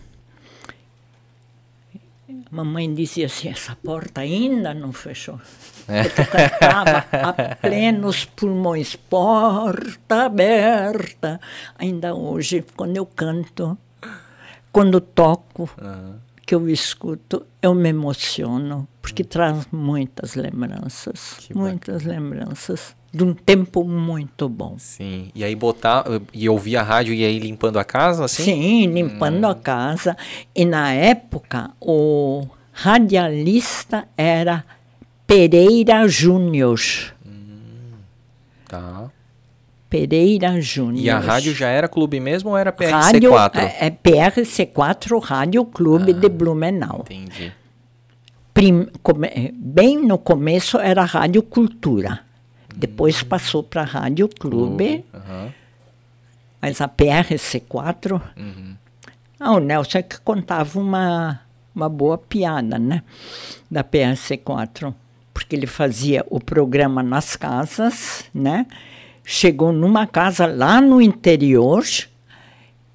Mamãe 2.51 2.93
dizia 2.93 3.27
assim: 3.27 3.49
essa 3.49 3.75
porta 3.75 4.21
ainda 4.21 4.73
não 4.73 4.91
fechou. 4.91 5.39
Porque 5.85 6.21
eu 6.21 6.25
cantava 6.25 7.05
a 7.11 7.55
plenos 7.55 8.25
pulmões, 8.25 8.95
porta 8.95 10.25
aberta. 10.25 11.39
Ainda 11.77 12.13
hoje, 12.13 12.63
quando 12.75 12.97
eu 12.97 13.05
canto, 13.05 13.77
quando 14.71 14.99
toco, 14.99 15.69
que 16.45 16.55
eu 16.55 16.67
escuto, 16.69 17.45
eu 17.61 17.75
me 17.75 17.89
emociono, 17.89 18.87
porque 19.01 19.23
traz 19.23 19.67
muitas 19.71 20.35
lembranças, 20.35 21.47
muitas 21.53 22.03
lembranças 22.03 22.95
de 23.11 23.23
um 23.23 23.33
tempo 23.33 23.83
muito 23.83 24.47
bom. 24.47 24.75
Sim. 24.77 25.29
E 25.33 25.43
aí 25.43 25.55
botar 25.55 26.05
e 26.33 26.47
ouvir 26.47 26.77
a 26.77 26.83
rádio 26.83 27.13
e 27.13 27.23
aí 27.25 27.39
limpando 27.39 27.79
a 27.79 27.83
casa, 27.83 28.25
assim? 28.25 28.43
Sim, 28.43 28.85
limpando 28.87 29.45
a 29.45 29.55
casa. 29.55 30.15
E 30.55 30.63
na 30.65 30.93
época, 30.93 31.71
o 31.81 32.45
radialista 32.71 34.07
era 34.15 34.63
Pereira 35.25 36.07
Júnior. 36.07 36.79
Tá. 38.67 39.09
Pereira 39.89 40.61
Júnior. 40.61 41.03
E 41.03 41.09
a 41.09 41.17
rádio 41.17 41.53
já 41.55 41.67
era 41.67 41.87
clube 41.87 42.19
mesmo 42.19 42.51
ou 42.51 42.57
era 42.57 42.71
PRC4? 42.71 42.91
Rádio, 42.91 43.35
é, 43.55 43.87
é 43.87 43.89
PRC4 43.89 45.19
Rádio 45.19 45.65
Clube 45.65 46.13
de 46.13 46.29
Blumenau. 46.29 46.99
Entendi. 47.09 47.51
Prim- 48.53 48.87
come- 49.01 49.51
bem 49.55 49.97
no 50.05 50.17
começo 50.19 50.77
era 50.77 51.03
Rádio 51.03 51.41
Cultura. 51.41 52.19
Depois 52.79 53.21
passou 53.21 53.61
para 53.61 53.83
Rádio 53.83 54.29
Clube, 54.29 55.03
Aham. 55.13 55.53
mas 56.61 56.79
a 56.79 56.87
PRC4. 56.87 58.21
Ah, 59.37 59.51
o 59.51 59.59
Nelson 59.59 59.97
é 59.97 60.01
que 60.01 60.17
contava 60.21 60.79
uma, 60.79 61.41
uma 61.75 61.89
boa 61.89 62.17
piada, 62.17 62.79
né? 62.79 63.03
Da 63.69 63.83
PRC4. 63.83 64.93
Porque 65.33 65.57
ele 65.57 65.67
fazia 65.67 66.25
o 66.29 66.39
programa 66.39 67.03
nas 67.03 67.35
casas, 67.35 68.23
né? 68.33 68.65
Chegou 69.25 69.73
numa 69.73 70.07
casa 70.07 70.45
lá 70.45 70.79
no 70.79 71.01
interior 71.01 71.83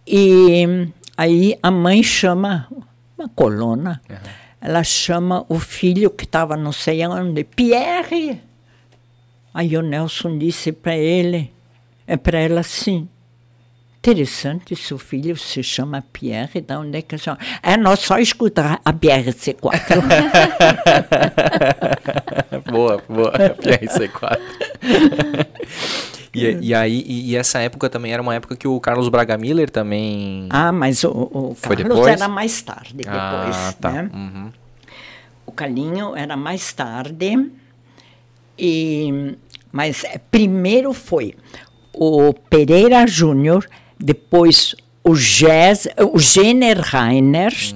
e 0.06 0.89
aí 1.15 1.59
a 1.62 1.70
mãe 1.70 2.02
chama 2.02 2.69
uma 3.19 3.28
colona. 3.28 4.01
Ela 4.62 4.82
chama 4.82 5.44
o 5.47 5.59
filho 5.59 6.09
que 6.09 6.24
estava 6.24 6.56
não 6.56 6.73
sei 6.73 7.06
onde, 7.06 7.44
Pierre. 7.44 8.40
Aí 9.55 9.77
o 9.77 9.83
Nelson 9.83 10.37
disse 10.37 10.73
para 10.73 10.97
ele, 10.97 11.53
é 12.09 12.17
para 12.17 12.41
ela 12.41 12.59
assim, 12.61 13.09
interessante, 13.99 14.75
seu 14.75 14.99
filho 14.99 15.37
se 15.37 15.63
chama 15.63 16.05
Pierre, 16.13 16.61
da 16.61 16.81
onde 16.81 16.99
é 16.99 17.03
que 17.03 17.15
a 17.15 17.19
senhora... 17.19 17.41
É, 17.63 17.77
nós 17.77 18.01
só 18.01 18.19
escutar 18.19 18.81
a 18.85 18.93
PRC4. 18.93 20.03
boa, 22.71 23.03
boa. 23.09 23.33
PRC4. 23.33 24.39
e, 26.35 26.59
e 26.61 26.75
aí, 26.75 27.05
e, 27.07 27.31
e 27.31 27.37
essa 27.37 27.61
época 27.61 27.89
também 27.89 28.13
era 28.13 28.21
uma 28.21 28.35
época 28.35 28.57
que 28.57 28.67
o 28.67 28.79
Carlos 28.81 29.09
Braga 29.09 29.39
Miller 29.39 29.71
também. 29.71 30.49
ah, 30.51 30.73
mas 30.73 31.05
o, 31.05 31.11
o 31.11 31.57
Carlos 31.61 31.85
depois? 31.85 32.09
era 32.09 32.29
mais 32.29 32.61
tarde, 32.61 32.93
depois, 32.95 33.15
Ah, 33.17 33.75
tá. 33.81 33.91
né? 33.93 34.11
Uhum. 34.13 34.53
O 35.47 35.53
Calinho 35.53 36.17
era 36.17 36.37
mais 36.37 36.73
tarde, 36.73 37.51
e, 38.59 39.37
mas 39.75 40.05
eh, 40.05 40.19
primeiro 40.31 40.93
foi 40.93 41.35
o 41.93 42.33
Pereira 42.33 43.05
Júnior, 43.09 43.69
depois 43.99 44.77
o, 45.03 45.17
Gés, 45.17 45.89
o 46.13 46.17
Jenner 46.21 46.79
Reinert, 46.81 47.75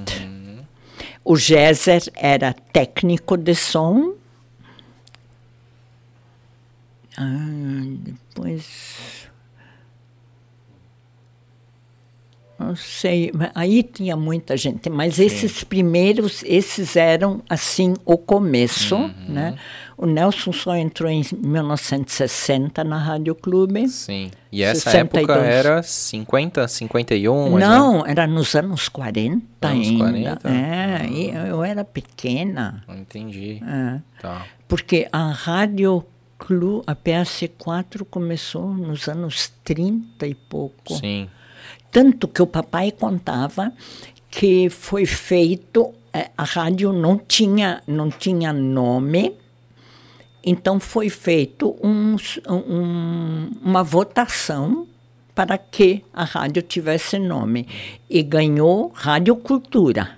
o 1.25 1.35
Géser 1.37 2.03
era 2.15 2.55
técnico 2.73 3.37
de 3.37 3.53
som. 3.55 4.15
Ah, 7.17 7.85
depois. 7.99 9.27
Não 12.59 12.75
sei, 12.75 13.31
aí 13.55 13.83
tinha 13.85 14.17
muita 14.17 14.57
gente, 14.57 14.89
mas 14.91 15.19
esses 15.21 15.63
primeiros, 15.63 16.43
esses 16.45 16.97
eram 16.97 17.41
assim 17.49 17.95
o 18.05 18.17
começo, 18.19 18.97
Uhum. 18.97 19.13
né? 19.29 19.57
O 19.99 20.07
Nelson 20.07 20.53
só 20.53 20.77
entrou 20.77 21.11
em 21.11 21.25
1960 21.33 22.85
na 22.85 22.99
Rádio 22.99 23.35
Clube. 23.35 23.89
Sim. 23.89 24.31
E 24.53 24.63
essa 24.63 24.93
62. 24.93 25.29
época 25.29 25.45
era 25.45 25.83
50, 25.83 26.69
51? 26.69 27.35
mais 27.35 27.53
ou 27.53 27.59
menos? 27.59 27.69
Não, 27.69 28.07
era 28.07 28.25
nos 28.25 28.55
anos 28.55 28.89
40 28.89 29.69
Anos 29.69 29.89
ainda. 29.89 30.37
40? 30.37 30.49
É, 30.49 31.07
e 31.11 31.31
eu 31.31 31.65
era 31.65 31.85
pequena. 31.85 32.85
Entendi. 32.89 33.61
é. 33.67 34.01
Tá. 34.23 34.47
Porque 34.69 35.09
a 35.11 35.33
Rádio 35.33 36.05
Clube, 36.39 36.85
a 36.87 36.95
PS4 36.95 38.07
começou 38.09 38.73
nos 38.73 39.09
anos 39.09 39.53
30 39.65 40.29
e 40.29 40.35
pouco. 40.35 40.95
Sim. 40.95 41.29
Tanto 41.91 42.29
que 42.29 42.41
o 42.41 42.47
papai 42.47 42.93
contava 42.93 43.73
que 44.31 44.71
foi 44.71 45.07
feito, 45.07 45.93
eh, 46.13 46.31
a 46.37 46.45
rádio 46.45 46.93
não 46.93 47.19
tinha, 47.19 47.83
não 47.87 48.11
tinha 48.11 48.53
nome, 48.53 49.35
então 50.49 50.79
foi 50.81 51.09
feito 51.09 51.77
uns- 51.83 52.41
um- 52.49 53.51
uma 53.63 53.83
votação 53.83 54.87
para 55.35 55.57
que 55.57 56.03
a 56.13 56.25
rádio 56.25 56.63
tivesse 56.63 57.19
nome. 57.19 57.67
E 58.11 58.23
ganhou 58.23 58.91
Rádio 58.95 59.37
Cultura. 59.37 60.17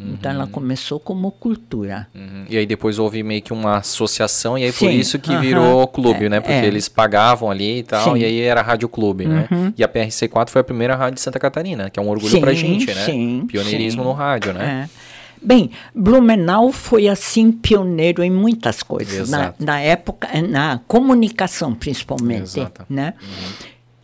Então 0.00 0.30
ela 0.30 0.46
começou 0.46 1.00
como 1.00 1.28
Cultura. 1.32 2.06
Uhum. 2.14 2.44
E 2.48 2.56
aí 2.56 2.64
depois 2.64 3.00
houve 3.00 3.20
meio 3.24 3.42
que 3.42 3.52
uma 3.52 3.78
associação, 3.78 4.56
e 4.56 4.62
aí 4.62 4.70
por 4.70 4.88
Sim, 4.88 4.90
isso 4.90 5.18
que 5.18 5.36
virou 5.38 5.88
clube, 5.88 6.26
É, 6.26 6.28
né? 6.28 6.40
Porque 6.40 6.52
é. 6.52 6.66
eles 6.66 6.88
pagavam 6.88 7.50
ali 7.50 7.78
e 7.78 7.82
tal, 7.82 8.04
Sim. 8.04 8.10
Uhum. 8.10 8.16
e 8.18 8.24
aí 8.24 8.40
era 8.42 8.62
Rádio 8.62 8.88
Clube, 8.88 9.26
né? 9.26 9.48
E 9.76 9.82
a 9.82 9.88
PRC4 9.88 10.50
foi 10.50 10.60
a 10.60 10.64
primeira 10.64 10.94
rádio 10.94 11.16
de 11.16 11.20
Santa 11.20 11.40
Catarina, 11.40 11.90
que 11.90 11.98
é 11.98 12.02
um 12.02 12.08
orgulho 12.08 12.30
Sim, 12.30 12.40
pra 12.40 12.52
gente, 12.52 12.86
né? 12.86 13.04
sim, 13.06 13.44
Pioneirismo 13.48 14.04
no 14.04 14.12
rádio, 14.12 14.52
né? 14.52 14.86
É. 14.88 15.17
Bem, 15.42 15.70
Blumenau 15.94 16.72
foi 16.72 17.08
assim 17.08 17.52
pioneiro 17.52 18.22
em 18.22 18.30
muitas 18.30 18.82
coisas. 18.82 19.28
Na, 19.28 19.54
na 19.58 19.80
época, 19.80 20.28
eh, 20.32 20.42
na 20.42 20.80
comunicação 20.86 21.74
principalmente, 21.74 22.58
Exato. 22.58 22.84
né? 22.88 23.14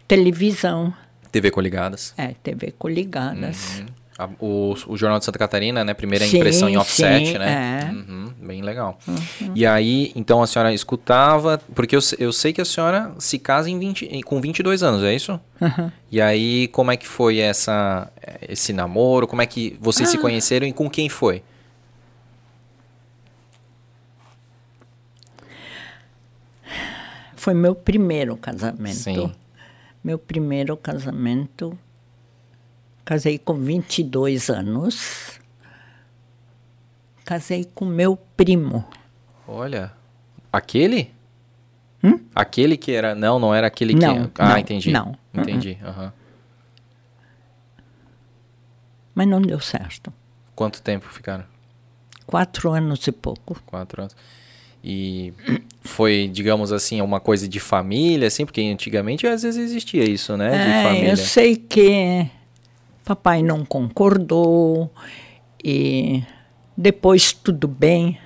Televisão, 0.06 0.92
TV 1.32 1.50
Coligadas. 1.50 2.14
é, 2.16 2.34
TV 2.42 2.72
coligadas. 2.78 3.82
A- 4.16 4.28
o, 4.38 4.74
o 4.86 4.96
Jornal 4.96 5.18
de 5.18 5.24
Santa 5.24 5.38
Catarina, 5.38 5.82
né? 5.84 5.92
Primeira 5.92 6.24
Sim, 6.24 6.36
impressão 6.36 6.68
em 6.68 6.76
offset, 6.76 7.26
sim, 7.26 7.38
né? 7.38 7.88
é. 7.90 7.92
Uhum, 7.92 8.32
bem 8.40 8.62
legal. 8.62 8.96
E 9.54 9.66
aí, 9.66 10.12
então 10.14 10.40
a 10.40 10.46
senhora 10.46 10.72
escutava, 10.72 11.60
porque 11.74 11.96
eu, 11.96 12.00
eu 12.18 12.32
sei 12.32 12.52
que 12.52 12.60
a 12.60 12.64
senhora 12.64 13.12
se 13.18 13.38
casa 13.40 13.68
em 13.68 13.78
20, 13.78 14.04
em- 14.06 14.20
com 14.22 14.40
22 14.40 14.82
anos, 14.84 15.02
é 15.02 15.12
isso? 15.14 15.40
E 16.12 16.20
aí, 16.20 16.68
como 16.68 16.92
é 16.92 16.96
que 16.96 17.08
foi 17.08 17.38
essa, 17.38 18.08
esse 18.48 18.72
namoro? 18.72 19.26
Como 19.26 19.42
é 19.42 19.46
que 19.46 19.76
vocês 19.80 20.08
Ah. 20.08 20.12
se 20.12 20.18
conheceram 20.18 20.66
e 20.66 20.72
com 20.72 20.88
quem 20.88 21.08
foi? 21.08 21.42
Foi 27.36 27.54
meu 27.54 27.74
primeiro 27.74 28.36
casamento. 28.36 28.94
Sim. 28.96 29.32
Meu 30.02 30.18
primeiro 30.18 30.76
casamento. 30.76 31.78
Casei 33.04 33.38
com 33.38 33.54
22 33.54 34.48
anos. 34.50 35.38
Casei 37.24 37.64
com 37.74 37.84
meu 37.84 38.16
primo. 38.36 38.84
Olha, 39.46 39.92
aquele? 40.52 41.12
Aquele 42.34 42.76
que 42.76 42.92
era. 42.92 43.14
Não, 43.14 43.38
não 43.38 43.54
era 43.54 43.66
aquele 43.66 43.94
que. 43.94 44.04
Hum? 44.04 44.14
Não, 44.24 44.30
ah, 44.38 44.48
não, 44.50 44.58
entendi. 44.58 44.90
não. 44.90 45.16
Entendi. 45.32 45.78
aham. 45.82 46.12
Mas 49.14 49.26
não 49.28 49.40
deu 49.40 49.60
certo. 49.60 50.12
Quanto 50.54 50.82
tempo 50.82 51.06
ficaram? 51.08 51.44
Quatro 52.26 52.72
anos 52.72 53.06
e 53.06 53.12
pouco. 53.12 53.60
Quatro 53.64 54.02
anos. 54.02 54.16
E 54.82 55.32
foi, 55.80 56.28
digamos 56.30 56.72
assim, 56.72 57.00
uma 57.00 57.20
coisa 57.20 57.48
de 57.48 57.58
família, 57.60 58.28
assim, 58.28 58.44
porque 58.44 58.60
antigamente 58.60 59.26
às 59.26 59.42
vezes 59.42 59.64
existia 59.70 60.04
isso, 60.04 60.36
né? 60.36 60.50
De 60.50 60.56
É, 60.56 60.82
família. 60.82 61.10
eu 61.10 61.16
sei 61.16 61.56
que 61.56 62.28
papai 63.04 63.42
não 63.42 63.64
concordou 63.64 64.90
e 65.62 66.22
depois 66.76 67.32
tudo 67.32 67.68
bem. 67.68 68.18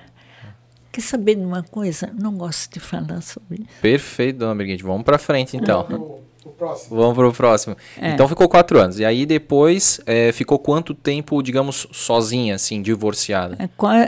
Quer 0.91 1.01
saber 1.01 1.35
de 1.35 1.41
uma 1.45 1.61
coisa? 1.63 2.09
Não 2.19 2.33
gosto 2.35 2.73
de 2.73 2.79
falar 2.79 3.21
sobre 3.21 3.57
isso. 3.61 3.69
Perfeito, 3.81 4.39
dona 4.39 4.55
Brigitte. 4.55 4.83
Vamos 4.83 5.03
pra 5.03 5.17
frente, 5.17 5.55
então. 5.55 6.19
O 6.43 6.49
próximo. 6.51 6.97
Vamos 6.97 7.13
pro 7.15 7.31
próximo. 7.33 7.77
É. 8.01 8.11
Então 8.11 8.27
ficou 8.27 8.49
quatro 8.49 8.79
anos. 8.79 8.97
E 8.99 9.05
aí 9.05 9.25
depois 9.25 10.01
é, 10.05 10.31
ficou 10.31 10.57
quanto 10.57 10.95
tempo, 10.95 11.43
digamos, 11.43 11.85
sozinha, 11.91 12.55
assim, 12.55 12.81
divorciada? 12.81 13.55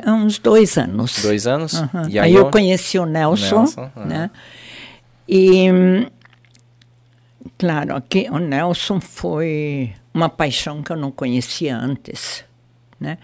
É 0.04 0.12
uns 0.12 0.40
dois 0.40 0.78
anos. 0.78 1.22
Dois 1.22 1.46
anos? 1.46 1.74
E 2.10 2.18
aí 2.18 2.20
aí 2.20 2.34
eu 2.34 2.44
onde- 2.44 2.52
conheci 2.52 2.98
o 2.98 3.06
Nelson, 3.06 3.58
Nelson, 3.60 3.92
né? 3.98 4.32
E 5.28 5.72
hum, 5.72 6.08
claro, 7.58 7.96
aqui 7.96 8.28
o 8.32 8.40
Nelson 8.40 9.00
foi 9.00 9.94
uma 10.14 10.30
paixão 10.30 10.82
que 10.84 10.92
eu 10.92 10.98
não 10.98 11.12
conhecia 11.12 11.76
antes, 11.78 12.44
né? 13.00 13.18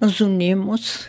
Nos 0.00 0.20
unimos, 0.20 1.08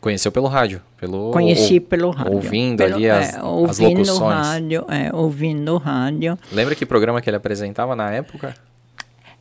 Conheceu 0.00 0.30
pelo 0.30 0.46
rádio? 0.46 0.80
Pelo, 0.98 1.32
conheci 1.32 1.74
ou- 1.74 1.80
pelo 1.80 2.10
rádio. 2.10 2.34
Ouvindo 2.34 2.76
Pelo- 2.78 2.94
ali 2.94 3.10
as, 3.10 3.34
é, 3.34 3.38
as 3.38 3.42
ouvindo 3.42 3.98
locuções. 3.98 4.46
rádio, 4.46 4.86
é, 4.88 5.12
ouvindo 5.12 5.76
rádio. 5.78 6.38
Lembra 6.52 6.76
que 6.76 6.86
programa 6.86 7.20
que 7.20 7.28
ele 7.28 7.36
apresentava 7.36 7.96
na 7.96 8.12
época? 8.12 8.54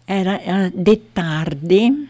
Era 0.08 0.38
ah, 0.48 0.72
de 0.74 0.96
tarde, 0.96 2.08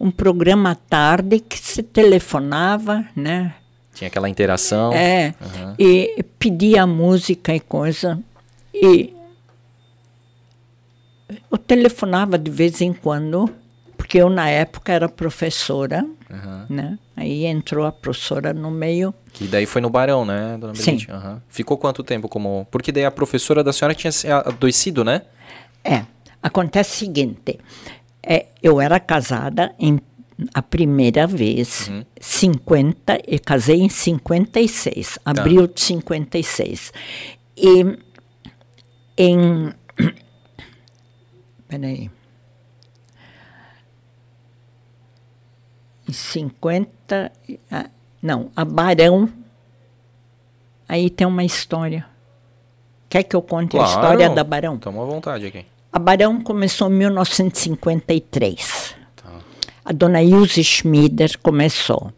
um 0.00 0.10
programa 0.10 0.70
à 0.70 0.74
tarde 0.74 1.38
que 1.38 1.58
se 1.58 1.82
telefonava, 1.82 3.04
né? 3.14 3.54
Tinha 3.96 4.08
aquela 4.08 4.28
interação. 4.28 4.92
É, 4.92 5.34
Aham. 5.40 5.74
e 5.78 6.22
pedia 6.38 6.86
música 6.86 7.54
e 7.54 7.60
coisa. 7.60 8.22
E 8.74 9.10
eu 11.50 11.56
telefonava 11.56 12.36
de 12.36 12.50
vez 12.50 12.82
em 12.82 12.92
quando, 12.92 13.48
porque 13.96 14.18
eu 14.18 14.28
na 14.28 14.50
época 14.50 14.92
era 14.92 15.08
professora, 15.08 16.06
Aham. 16.30 16.66
né? 16.68 16.98
Aí 17.16 17.46
entrou 17.46 17.86
a 17.86 17.90
professora 17.90 18.52
no 18.52 18.70
meio. 18.70 19.14
Que 19.32 19.46
daí 19.46 19.64
foi 19.64 19.80
no 19.80 19.88
Barão, 19.88 20.26
né, 20.26 20.58
dona 20.60 20.74
Sim. 20.74 20.90
Brigitte? 20.90 21.10
Aham. 21.10 21.42
Ficou 21.48 21.78
quanto 21.78 22.04
tempo 22.04 22.28
como... 22.28 22.68
Porque 22.70 22.92
daí 22.92 23.06
a 23.06 23.10
professora 23.10 23.64
da 23.64 23.72
senhora 23.72 23.94
tinha 23.94 24.12
se 24.12 24.30
adoecido, 24.30 25.02
né? 25.04 25.22
É, 25.82 26.04
acontece 26.42 26.96
o 26.96 26.98
seguinte, 26.98 27.58
é, 28.22 28.48
eu 28.62 28.78
era 28.78 29.00
casada 29.00 29.74
em 29.78 29.98
a 30.52 30.60
primeira 30.62 31.26
vez, 31.26 31.90
50, 32.20 33.20
e 33.26 33.38
casei 33.38 33.80
em 33.80 33.88
56, 33.88 35.18
abril 35.24 35.66
de 35.66 35.80
56. 35.80 36.92
E 37.56 37.98
em. 39.16 39.72
Peraí. 41.68 42.10
Em 46.08 46.12
50. 46.12 47.32
ah, 47.70 47.90
Não, 48.22 48.50
a 48.54 48.64
Barão. 48.64 49.28
Aí 50.88 51.10
tem 51.10 51.26
uma 51.26 51.42
história. 51.44 52.06
Quer 53.08 53.24
que 53.24 53.34
eu 53.34 53.42
conte 53.42 53.76
a 53.78 53.84
história 53.84 54.28
da 54.30 54.44
Barão? 54.44 54.78
Toma 54.78 55.02
à 55.02 55.06
vontade 55.06 55.46
aqui. 55.46 55.64
A 55.92 55.98
Barão 55.98 56.40
começou 56.42 56.88
em 56.90 56.94
1953. 56.96 58.94
A 59.86 59.92
dona 59.92 60.20
Ilse 60.20 60.64
Schmieder 60.64 61.38
começou. 61.38 62.12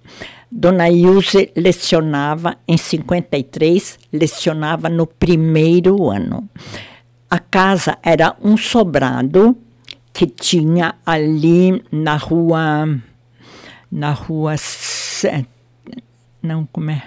Dona 0.50 0.88
Ilse 0.88 1.52
lecionava 1.54 2.56
em 2.66 2.78
53, 2.78 3.98
lecionava 4.10 4.88
no 4.88 5.06
primeiro 5.06 6.08
ano. 6.08 6.48
A 7.28 7.38
casa 7.38 7.98
era 8.02 8.34
um 8.42 8.56
sobrado 8.56 9.54
que 10.14 10.26
tinha 10.26 10.94
ali 11.04 11.84
na 11.92 12.16
rua 12.16 12.98
na 13.92 14.12
rua 14.12 14.54
não 16.42 16.66
como 16.72 16.90
é 16.90 17.02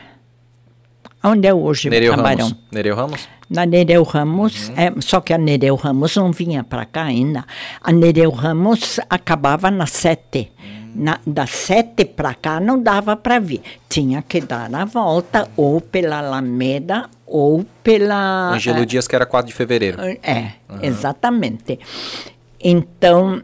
onde 1.24 1.48
é 1.48 1.54
hoje 1.54 1.90
Nereu 1.90 2.16
Ramos. 2.16 2.56
Nereu 2.72 2.96
Ramos? 2.96 3.28
Na 3.52 3.66
Nereu 3.66 4.04
Ramos, 4.04 4.72
é, 4.78 4.94
só 5.02 5.20
que 5.20 5.34
a 5.34 5.38
Nereu 5.38 5.76
Ramos 5.76 6.16
não 6.16 6.32
vinha 6.32 6.64
para 6.64 6.86
cá 6.86 7.04
ainda. 7.04 7.46
A 7.82 7.92
Nereu 7.92 8.32
Ramos 8.32 8.98
acabava 9.10 9.70
na 9.70 9.86
sete. 9.86 10.54
Na, 10.96 11.20
das 11.26 11.50
sete 11.50 12.06
para 12.06 12.34
cá 12.34 12.62
não 12.62 12.82
dava 12.82 13.18
para 13.18 13.40
vir. 13.40 13.62
Tinha 13.90 14.22
que 14.22 14.40
dar 14.40 14.74
a 14.74 14.86
volta 14.86 15.50
ou 15.58 15.82
pela 15.82 16.20
Alameda 16.20 17.10
ou 17.28 17.66
pela. 17.84 18.54
Angelo 18.54 18.86
Dias, 18.86 19.06
que 19.06 19.16
era 19.16 19.26
4 19.26 19.48
de 19.48 19.54
fevereiro. 19.54 20.02
É, 20.02 20.54
exatamente. 20.82 21.78
Então, 22.58 23.42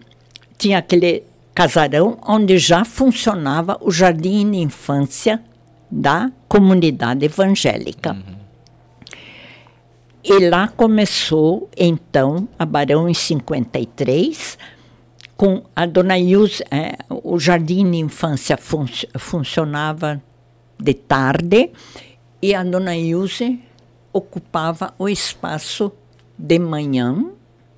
tinha 0.57 0.77
aquele 0.77 1.23
casarão 1.53 2.17
onde 2.25 2.57
já 2.57 2.85
funcionava 2.85 3.77
o 3.81 3.91
jardim 3.91 4.49
de 4.51 4.57
infância 4.57 5.41
da 5.91 6.31
comunidade 6.47 7.25
evangélica. 7.25 8.36
E 10.29 10.49
lá 10.49 10.67
começou, 10.67 11.69
então, 11.77 12.49
a 12.59 12.65
Barão 12.65 13.07
em 13.07 13.13
53, 13.13 14.57
com 15.37 15.63
a 15.73 15.85
dona 15.85 16.19
Ilse, 16.19 16.65
eh, 16.69 16.97
o 17.09 17.39
jardim 17.39 17.89
de 17.89 17.97
infância 17.99 18.57
fun 18.57 18.85
funcionava 19.17 20.21
de 20.77 20.93
tarde 20.93 21.71
e 22.41 22.53
a 22.53 22.61
dona 22.61 22.97
Ilse 22.97 23.63
ocupava 24.11 24.93
o 24.99 25.07
espaço 25.07 25.93
de 26.37 26.59
manhã, 26.59 27.31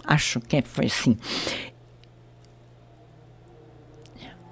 acho 0.04 0.40
que 0.40 0.60
foi 0.64 0.88
assim. 0.88 1.16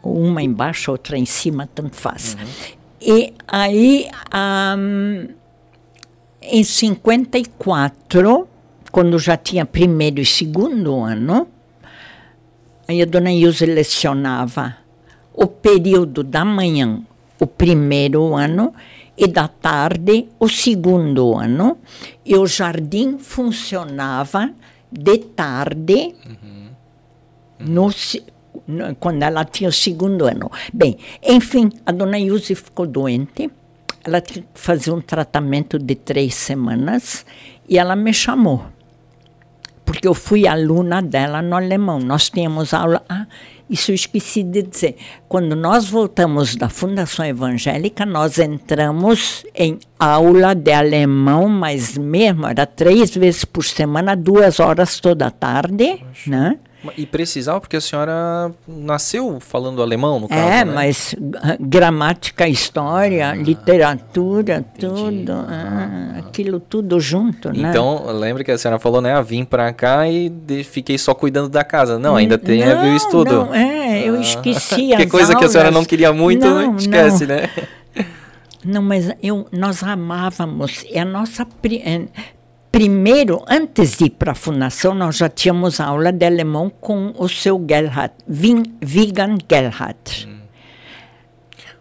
Uma 0.03 0.44
embaixo, 0.44 0.91
outra 0.91 1.18
em 1.18 1.26
cima, 1.26 1.68
tanto 1.74 1.95
faz. 1.95 2.38
E 3.02 3.34
aí, 3.48 4.07
ahm, 4.32 5.30
em 6.49 6.64
54, 6.64 8.48
quando 8.91 9.18
já 9.19 9.38
tinha 9.38 9.65
primeiro 9.65 10.19
e 10.22 10.26
segundo 10.26 10.95
ano, 10.99 11.48
aí 12.88 13.02
a 13.02 13.06
dona 13.06 13.32
Ilse 13.32 13.65
lecionava 13.65 14.78
o 15.34 15.45
período 15.48 16.24
da 16.24 16.44
manhã, 16.44 17.02
o 17.40 17.45
primeiro 17.45 18.34
ano, 18.36 18.74
e 19.18 19.28
da 19.28 19.48
tarde, 19.48 20.28
o 20.40 20.48
segundo 20.48 21.36
ano, 21.36 21.78
e 22.26 22.36
o 22.36 22.45
jardim 22.45 23.18
funcionava 23.18 24.52
de 24.91 25.18
tarde, 25.18 26.15
no, 27.60 27.91
se- 27.91 28.24
no- 28.68 28.95
quando 28.95 29.24
ela 29.24 29.44
tinha 29.44 29.69
o 29.69 29.74
segundo 29.74 30.26
ano. 30.26 30.52
Bem, 30.74 30.98
enfim, 31.24 31.69
a 31.86 31.91
dona 31.91 32.19
Ilse 32.19 32.53
ficou 32.56 32.86
doente, 32.86 33.49
ela 34.03 34.22
tinha 34.22 34.44
que 34.44 34.60
fazer 34.60 34.91
um 34.91 35.02
tratamento 35.02 35.78
de 35.78 35.95
três 35.95 36.36
semanas, 36.36 37.26
e 37.68 37.78
ela 37.78 37.95
me 37.95 38.14
chamou 38.14 38.65
porque 39.88 40.06
eu 40.06 40.14
fui 40.14 40.45
aluna 40.45 41.02
dela 41.02 41.41
no 41.41 41.56
alemão. 41.56 41.98
Nós 41.98 42.30
tínhamos 42.30 42.74
aula. 42.74 43.02
Ah, 43.07 43.26
isso 43.69 43.91
eu 43.91 43.95
esqueci 43.95 44.44
de 44.44 44.61
dizer. 44.61 44.98
Quando 45.30 45.56
nós 45.56 45.90
voltamos 45.90 46.57
da 46.57 46.68
Fundação 46.68 47.26
Evangélica, 47.26 48.06
nós 48.06 48.38
entramos 48.38 49.45
em 49.56 49.80
aula 49.98 50.53
de 50.53 50.74
alemão, 50.74 51.48
mas 51.48 51.98
mesmo 51.98 52.45
era 52.45 52.65
três 52.65 53.15
vezes 53.15 53.45
por 53.45 53.64
semana, 53.64 54.14
duas 54.14 54.60
horas 54.60 54.99
toda 54.99 55.32
tarde, 55.32 56.03
né? 56.28 56.60
E 56.95 57.05
precisava, 57.05 57.59
porque 57.59 57.75
a 57.75 57.81
senhora 57.81 58.51
nasceu 58.67 59.39
falando 59.39 59.81
alemão, 59.81 60.19
no 60.19 60.27
caso, 60.27 60.39
É, 60.41 60.63
né? 60.63 60.71
mas 60.73 61.15
ah, 61.41 61.57
gramática, 61.59 62.47
história, 62.47 63.33
literatura, 63.33 64.63
tudo, 64.79 65.31
ah, 65.33 66.13
aquilo 66.19 66.59
tudo 66.59 66.99
junto, 66.99 67.51
né? 67.51 67.69
Então, 67.69 68.05
lembra 68.11 68.43
que 68.43 68.51
a 68.51 68.57
senhora 68.57 68.79
falou, 68.79 69.01
né? 69.01 69.13
Ah, 69.15 69.21
vim 69.21 69.43
pra 69.43 69.73
cá 69.73 70.07
e 70.07 70.31
fiquei 70.63 70.97
só 70.97 71.13
cuidando 71.13 71.49
da 71.49 71.63
casa. 71.63 71.97
Não, 71.97 72.15
ainda 72.15 72.37
tem 72.37 72.63
a 72.63 72.75
ver 72.75 72.87
o 72.87 72.89
Não, 72.89 72.95
estudo. 72.95 73.31
não, 73.45 73.53
é, 73.55 74.07
eu 74.07 74.21
esqueci 74.21 74.89
Que 74.95 75.07
coisa 75.07 75.35
que 75.35 75.43
a 75.43 75.49
senhora 75.49 75.71
não 75.71 75.77
aulas. 75.77 75.87
queria 75.87 76.13
muito, 76.13 76.45
Não, 76.45 76.75
esquece, 76.75 77.25
não. 77.25 77.35
né? 77.35 77.49
Não, 78.63 78.81
mas 78.81 79.11
eu, 79.23 79.47
nós 79.51 79.81
amávamos. 79.83 80.83
E 80.91 80.97
a 80.99 81.05
nossa. 81.05 81.45
Pri- 82.77 82.87
Primeiro, 82.87 83.43
antes 83.47 83.97
de 83.97 84.05
ir 84.05 84.09
para 84.11 84.31
a 84.33 84.35
fundação, 84.35 84.93
nós 84.93 85.17
já 85.17 85.27
tínhamos 85.27 85.79
aula 85.79 86.11
de 86.11 86.23
alemão 86.25 86.69
com 86.69 87.11
o 87.17 87.27
seu 87.27 87.63
Gerhard, 87.67 88.13
Wigan 88.29 89.37
Gerhard. 89.49 90.29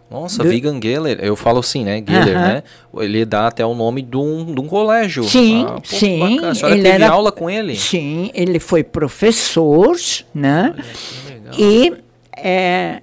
Nossa, 0.09 0.41
Do- 0.41 0.49
Vegan 0.49 0.79
Geller, 0.81 1.19
eu 1.21 1.35
falo 1.35 1.59
assim, 1.59 1.83
né? 1.83 2.01
Geller, 2.07 2.35
Aham. 2.37 2.47
né? 2.47 2.63
Ele 2.99 3.25
dá 3.25 3.47
até 3.47 3.65
o 3.65 3.75
nome 3.75 4.01
de 4.01 4.15
um, 4.17 4.53
de 4.55 4.59
um 4.61 4.65
colégio. 4.67 5.23
Sim, 5.25 5.65
Ah, 5.67 5.73
pô, 5.73 5.81
sim. 5.83 6.19
bacana. 6.19 6.49
A 6.51 6.55
senhora 6.55 6.75
ele 6.75 6.83
teve 6.83 7.03
era- 7.03 7.09
aula 7.13 7.31
com 7.31 7.49
ele? 7.49 7.75
Sim, 7.75 8.31
ele 8.33 8.57
foi 8.59 8.83
professor, 8.83 9.95
né? 10.33 10.73
Que 10.77 11.33
legal. 11.33 11.53
E 11.59 11.93
é, 12.37 13.01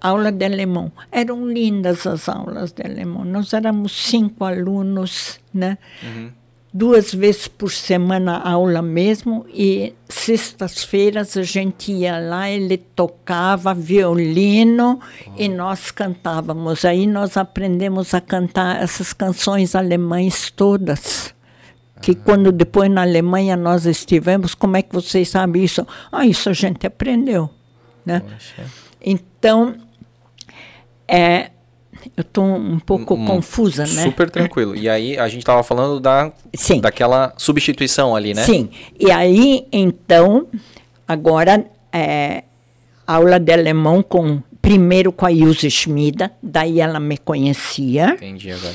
aula 0.00 0.32
de 0.32 0.44
alemão. 0.44 0.90
Eram 1.12 1.46
lindas 1.46 2.06
as 2.06 2.26
aulas 2.30 2.72
de 2.72 2.82
alemão. 2.82 3.24
Nós 3.26 3.52
éramos 3.52 3.92
cinco 3.92 4.42
alunos, 4.44 5.38
né? 5.52 5.76
Duas 6.74 7.12
vezes 7.12 7.48
por 7.48 7.70
semana 7.70 8.38
aula 8.38 8.80
mesmo 8.80 9.44
e 9.52 9.92
sextas-feiras 10.08 11.36
a 11.36 11.42
gente 11.42 11.92
ia 11.92 12.18
lá, 12.18 12.48
ele 12.48 12.78
tocava 12.78 13.74
violino 13.74 14.98
e 15.36 15.50
nós 15.50 15.90
cantávamos. 15.90 16.86
Aí 16.86 17.06
nós 17.06 17.36
aprendemos 17.36 18.14
a 18.14 18.22
cantar 18.22 18.82
essas 18.82 19.12
canções 19.12 19.74
alemães 19.74 20.50
todas. 20.50 21.34
Que 22.00 22.14
quando 22.14 22.50
depois 22.50 22.90
na 22.90 23.02
Alemanha 23.02 23.54
nós 23.54 23.84
estivemos, 23.84 24.54
como 24.54 24.76
é 24.76 24.82
que 24.82 24.94
vocês 24.94 25.28
sabem 25.28 25.62
isso? 25.62 25.86
Ah, 26.10 26.26
isso 26.26 26.48
a 26.48 26.52
gente 26.54 26.86
aprendeu, 26.86 27.50
né? 28.04 28.20
Poxa. 28.20 28.64
Então, 29.00 29.76
é, 31.06 31.50
eu 32.16 32.22
estou 32.22 32.44
um 32.44 32.78
pouco 32.78 33.14
Hum, 33.14 33.26
confusa, 33.26 33.82
né? 33.82 34.02
Super 34.02 34.30
tranquilo. 34.30 34.74
E 34.76 34.88
aí 34.88 35.18
a 35.18 35.28
gente 35.28 35.44
tava 35.44 35.62
falando 35.62 36.00
da, 36.00 36.32
Sim. 36.54 36.80
daquela 36.80 37.32
substituição 37.36 38.14
ali, 38.16 38.34
né? 38.34 38.42
Sim. 38.44 38.70
E 38.98 39.10
aí, 39.10 39.66
então, 39.72 40.46
agora, 41.06 41.64
é, 41.92 42.44
aula 43.06 43.38
de 43.38 43.52
alemão 43.52 44.02
com 44.02 44.42
primeiro 44.60 45.10
com 45.12 45.26
a 45.26 45.32
Ilse 45.32 45.70
Schmida, 45.70 46.30
daí 46.42 46.80
ela 46.80 47.00
me 47.00 47.18
conhecia. 47.18 48.10
Entendi 48.14 48.52
agora. 48.52 48.74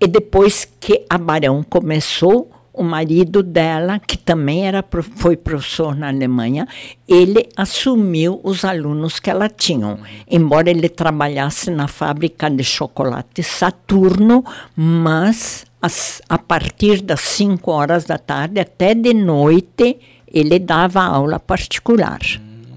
E 0.00 0.06
depois 0.06 0.68
que 0.78 1.04
a 1.08 1.18
Barão 1.18 1.62
começou, 1.62 2.50
o 2.74 2.82
marido 2.82 3.42
dela, 3.42 3.98
que 4.00 4.18
também 4.18 4.66
era, 4.66 4.84
foi 5.16 5.36
professor 5.36 5.94
na 5.96 6.08
Alemanha, 6.08 6.66
ele 7.08 7.48
assumiu 7.56 8.40
os 8.42 8.64
alunos 8.64 9.20
que 9.20 9.30
ela 9.30 9.48
tinha. 9.48 9.96
Embora 10.28 10.68
ele 10.70 10.88
trabalhasse 10.88 11.70
na 11.70 11.86
fábrica 11.88 12.50
de 12.50 12.64
chocolate 12.64 13.42
Saturno, 13.42 14.44
mas 14.74 15.64
as- 15.80 16.20
a 16.28 16.36
partir 16.36 17.00
das 17.00 17.20
5 17.20 17.70
horas 17.70 18.04
da 18.04 18.18
tarde 18.18 18.58
até 18.60 18.92
de 18.94 19.14
noite, 19.14 19.96
ele 20.26 20.58
dava 20.58 21.02
aula 21.02 21.38
particular. 21.38 22.18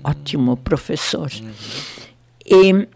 Ótimo 0.04 0.56
professor. 0.58 1.30
E 2.46 2.88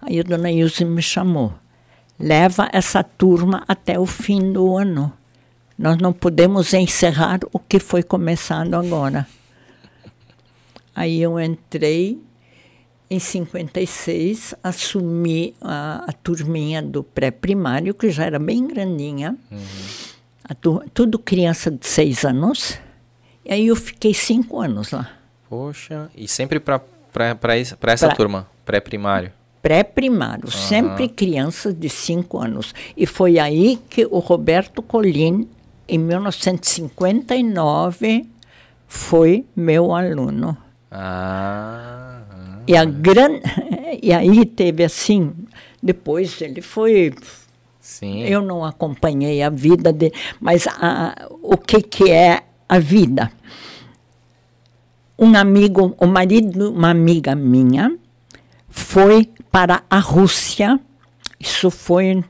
Aí 0.00 0.20
a 0.20 0.22
dona 0.22 0.50
Ilse 0.50 0.84
me 0.84 1.02
chamou. 1.02 1.52
Leva 2.18 2.68
essa 2.72 3.02
turma 3.02 3.64
até 3.66 3.98
o 3.98 4.06
fim 4.06 4.52
do 4.52 4.76
ano. 4.76 5.12
Nós 5.80 5.96
não 5.96 6.12
podemos 6.12 6.74
encerrar 6.74 7.40
o 7.54 7.58
que 7.58 7.78
foi 7.78 8.02
começado 8.02 8.74
agora. 8.74 9.26
Aí 10.94 11.22
eu 11.22 11.40
entrei 11.40 12.18
em 13.08 13.18
56, 13.18 14.54
assumi 14.62 15.54
a, 15.58 16.04
a 16.06 16.12
turminha 16.12 16.82
do 16.82 17.02
pré-primário, 17.02 17.94
que 17.94 18.10
já 18.10 18.26
era 18.26 18.38
bem 18.38 18.66
grandinha. 18.68 19.36
A 20.44 20.54
tu- 20.54 20.82
tudo 20.92 21.18
criança 21.18 21.70
de 21.70 21.86
seis 21.86 22.26
anos. 22.26 22.78
E 23.42 23.50
aí 23.50 23.66
eu 23.68 23.74
fiquei 23.76 24.12
cinco 24.12 24.60
anos 24.60 24.90
lá. 24.90 25.10
Poxa. 25.48 26.10
E 26.14 26.28
sempre 26.28 26.60
pra 26.60 26.82
essa 27.56 28.06
Pra- 28.06 28.14
turma, 28.14 28.46
pré-primário. 28.66 29.32
Pré-primário, 29.62 30.50
sempre 30.50 31.08
crianças 31.08 31.74
de 31.74 31.88
cinco 31.88 32.38
anos. 32.38 32.74
E 32.94 33.06
foi 33.06 33.38
aí 33.38 33.78
que 33.88 34.04
o 34.06 34.18
Roberto 34.18 34.82
Colin, 34.82 35.48
em 35.90 35.98
1959, 35.98 38.26
foi 38.86 39.44
meu 39.56 39.92
aluno. 39.92 40.56
Ah, 40.90 42.22
ah. 42.30 42.58
E, 42.66 42.76
a 42.76 42.84
gran... 42.84 43.40
e 44.02 44.12
aí 44.12 44.44
teve 44.46 44.84
assim, 44.84 45.32
depois 45.82 46.40
ele 46.40 46.62
foi 46.62 47.14
sim. 47.80 48.22
Eu 48.22 48.42
não 48.42 48.64
acompanhei 48.64 49.42
a 49.42 49.50
vida 49.50 49.92
dele, 49.92 50.14
mas 50.40 50.66
a- 50.68 51.28
o 51.42 51.56
que, 51.56 51.82
que 51.82 52.10
é 52.10 52.42
a 52.68 52.78
vida? 52.78 53.32
Um 55.18 55.34
amigo, 55.36 55.94
o 55.98 56.06
marido 56.06 56.50
de 56.50 56.62
uma 56.78 56.90
amiga 56.90 57.34
minha 57.34 57.96
foi 58.68 59.28
para 59.50 59.82
a 59.90 59.98
Rússia, 59.98 60.78
isso 61.38 61.70
foi 61.70 62.24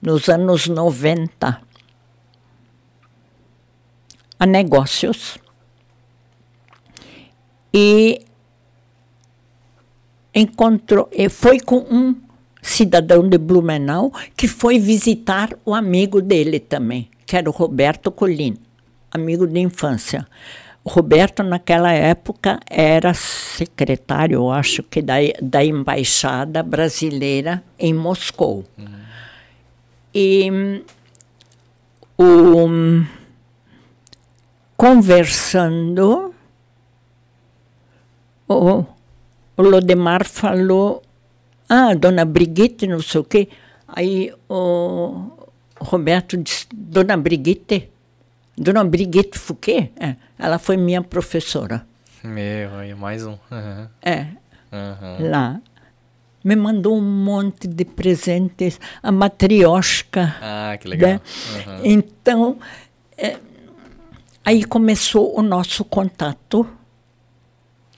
nos 0.00 0.28
anos 0.28 0.68
90, 0.68 1.60
a 4.44 4.46
negócios. 4.46 5.38
E 7.72 8.20
encontrou, 10.34 11.08
e 11.10 11.28
foi 11.28 11.58
com 11.58 11.78
um 11.78 12.14
cidadão 12.62 13.26
de 13.26 13.38
Blumenau 13.38 14.12
que 14.36 14.46
foi 14.46 14.78
visitar 14.78 15.50
o 15.64 15.74
amigo 15.74 16.20
dele 16.20 16.60
também, 16.60 17.08
que 17.26 17.36
era 17.36 17.48
o 17.48 17.52
Roberto 17.52 18.12
Colin, 18.12 18.56
amigo 19.10 19.46
de 19.46 19.60
infância. 19.60 20.26
O 20.84 20.90
Roberto, 20.90 21.42
naquela 21.42 21.92
época, 21.92 22.60
era 22.68 23.14
secretário, 23.14 24.34
eu 24.34 24.50
acho 24.50 24.82
que, 24.82 25.00
da, 25.00 25.14
da 25.40 25.64
embaixada 25.64 26.62
brasileira 26.62 27.64
em 27.78 27.94
Moscou. 27.94 28.64
E 30.14 30.50
hum, 30.52 30.82
o, 32.18 32.66
hum, 32.66 33.06
conversando, 34.76 36.34
o, 38.48 38.84
o 39.56 39.62
Lodemar 39.62 40.24
falou, 40.26 41.02
ah, 41.68 41.94
dona 41.94 42.24
Brigitte, 42.24 42.86
não 42.86 43.00
sei 43.00 43.20
o 43.20 43.24
quê. 43.24 43.48
Aí 43.88 44.32
o 44.48 45.30
Roberto 45.80 46.36
disse, 46.36 46.66
dona 46.72 47.16
Brigitte, 47.16 47.90
dona 48.56 48.84
Brigitte 48.84 49.38
Fouquet, 49.38 49.92
é, 49.98 50.16
ela 50.38 50.58
foi 50.58 50.76
minha 50.76 51.02
professora, 51.02 51.86
Meu, 52.22 52.74
aí 52.76 52.94
mais 52.94 53.24
um. 53.26 53.36
Aham. 53.50 53.90
é, 54.02 54.26
Aham. 54.72 55.16
lá. 55.30 55.60
Me 56.42 56.54
mandou 56.56 56.94
um 56.98 57.00
monte 57.00 57.66
de 57.66 57.86
presentes, 57.86 58.78
a 59.02 59.10
matrioshka, 59.10 60.34
Ah, 60.42 60.76
que 60.78 60.86
legal. 60.88 61.12
né? 61.12 61.20
Então, 61.82 62.58
é, 63.16 63.38
aí 64.44 64.64
começou 64.64 65.38
o 65.38 65.42
nosso 65.42 65.84
contato. 65.84 66.66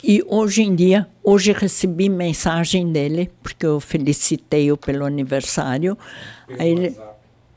E 0.05 0.23
hoje 0.29 0.63
em 0.63 0.75
dia, 0.75 1.09
hoje 1.25 1.53
recebi 1.53 2.09
mensagem 2.09 2.93
dele, 2.93 3.31
porque 3.43 3.67
eu 3.67 3.81
felicitei-o 3.81 4.77
pelo 4.77 5.05
aniversário. 5.05 5.97
Aí 6.59 6.71
ele, 6.71 6.97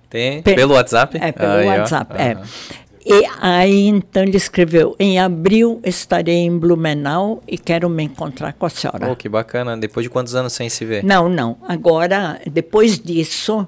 Tem? 0.10 0.42
Pe- 0.42 0.56
Pelo 0.56 0.74
WhatsApp? 0.74 1.18
é, 1.22 1.32
pelo. 1.32 1.68
WhatsApp, 1.68 2.16
é. 2.18 2.38
E 3.06 3.26
aí 3.42 3.88
então 3.88 4.24
ele 4.24 4.38
escreveu: 4.38 4.96
em 5.00 5.20
abril 5.20 5.80
estarei 5.84 6.36
em 6.38 6.58
Blumenau 6.58 7.44
e 7.48 7.58
quero 7.58 7.90
me 7.90 8.04
encontrar 8.04 8.54
com 8.54 8.66
a 8.66 8.70
senhora. 8.70 9.12
Oh, 9.12 9.16
que 9.16 9.30
bacana. 9.30 9.78
Depois 9.78 10.04
de 10.04 10.10
quantos 10.10 10.34
anos 10.34 10.54
sem 10.54 10.70
se 10.70 10.84
ver? 10.86 11.04
Não, 11.04 11.28
não. 11.30 11.58
Agora, 11.68 12.40
depois 12.52 12.98
disso. 13.00 13.68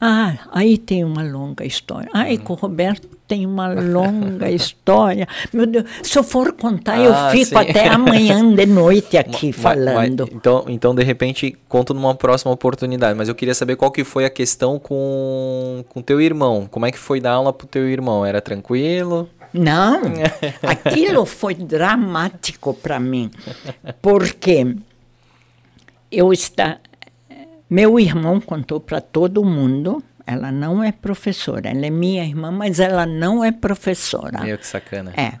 Ah, 0.00 0.34
aí 0.52 0.78
tem 0.78 1.04
uma 1.04 1.22
longa 1.22 1.64
história. 1.64 2.08
Ai, 2.14 2.38
com 2.38 2.54
o 2.54 2.56
Roberto 2.56 3.06
tem 3.28 3.44
uma 3.44 3.68
longa 3.68 4.48
história. 4.50 5.28
Meu 5.52 5.66
Deus, 5.66 5.84
se 6.02 6.18
eu 6.18 6.22
for 6.24 6.52
contar, 6.54 6.98
eu 6.98 7.12
Ah, 7.12 7.30
fico 7.30 7.44
sim. 7.46 7.54
até 7.54 7.86
amanhã 7.88 8.54
de 8.54 8.64
noite 8.64 9.16
aqui 9.18 9.48
Ma- 9.48 9.52
falando. 9.52 10.26
ma- 10.26 10.32
então, 10.32 10.64
então, 10.68 10.94
de 10.94 11.04
repente, 11.04 11.54
conto 11.68 11.92
numa 11.92 12.14
próxima 12.14 12.50
oportunidade. 12.50 13.16
Mas 13.16 13.28
eu 13.28 13.34
queria 13.34 13.54
saber 13.54 13.76
qual 13.76 13.90
que 13.90 14.02
foi 14.02 14.24
a 14.24 14.30
questão 14.30 14.78
com 14.78 15.84
com 15.90 16.00
teu 16.00 16.18
irmão. 16.20 16.66
Como 16.70 16.86
é 16.86 16.90
que 16.90 16.98
foi 16.98 17.20
dar 17.20 17.32
aula 17.32 17.52
pro 17.52 17.66
teu 17.66 17.86
irmão? 17.88 18.24
Era 18.24 18.40
tranquilo? 18.40 19.28
Não, 19.52 20.00
aquilo 20.62 21.26
foi 21.26 21.54
dramático 21.54 22.72
para 22.72 22.98
mim, 23.00 23.30
porque 24.00 24.76
eu 26.10 26.32
está, 26.32 26.78
meu 27.70 28.00
irmão 28.00 28.40
contou 28.40 28.80
para 28.80 29.00
todo 29.00 29.44
mundo. 29.44 30.02
Ela 30.26 30.50
não 30.52 30.82
é 30.82 30.92
professora, 30.92 31.70
ela 31.70 31.86
é 31.86 31.90
minha 31.90 32.24
irmã, 32.24 32.50
mas 32.50 32.78
ela 32.78 33.06
não 33.06 33.44
é 33.44 33.50
professora. 33.52 34.42
Meu, 34.42 34.58
que 34.58 34.66
sacana. 34.66 35.12
É. 35.16 35.38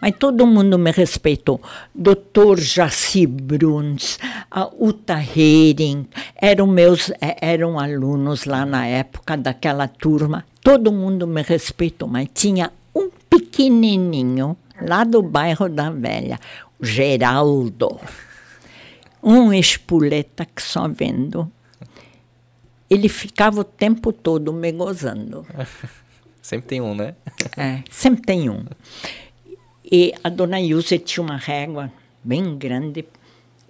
Mas 0.00 0.16
todo 0.18 0.46
mundo 0.46 0.78
me 0.78 0.90
respeitou. 0.90 1.62
Doutor 1.94 2.60
Jaci 2.60 3.26
Bruns, 3.26 4.18
a 4.50 4.66
Uta 4.66 5.18
Hering, 5.18 6.06
eram 6.36 6.66
meus, 6.66 7.10
eh, 7.22 7.36
eram 7.40 7.80
alunos 7.80 8.44
lá 8.44 8.66
na 8.66 8.86
época 8.86 9.34
daquela 9.34 9.88
turma. 9.88 10.44
Todo 10.62 10.92
mundo 10.92 11.26
me 11.26 11.40
respeitou, 11.40 12.06
mas 12.06 12.28
tinha 12.34 12.70
um 12.94 13.08
pequenininho 13.30 14.56
lá 14.80 15.04
do 15.04 15.22
bairro 15.22 15.70
da 15.70 15.88
Velha, 15.88 16.38
Geraldo. 16.80 17.98
Um 19.24 19.52
espoleta 19.52 20.44
que 20.44 20.60
só 20.60 20.86
vendo. 20.86 21.50
Ele 22.90 23.08
ficava 23.08 23.60
o 23.60 23.64
tempo 23.64 24.12
todo 24.12 24.52
me 24.52 24.70
gozando. 24.70 25.46
Sempre 26.44 26.66
tem 26.68 26.80
um, 26.82 26.94
né? 26.94 27.14
É, 27.56 27.82
sempre 27.88 28.20
tem 28.20 28.50
um. 28.50 28.66
E 29.82 30.12
a 30.22 30.28
dona 30.28 30.60
Ilse 30.60 30.98
tinha 30.98 31.24
uma 31.24 31.38
régua 31.38 31.90
bem 32.22 32.58
grande. 32.58 33.06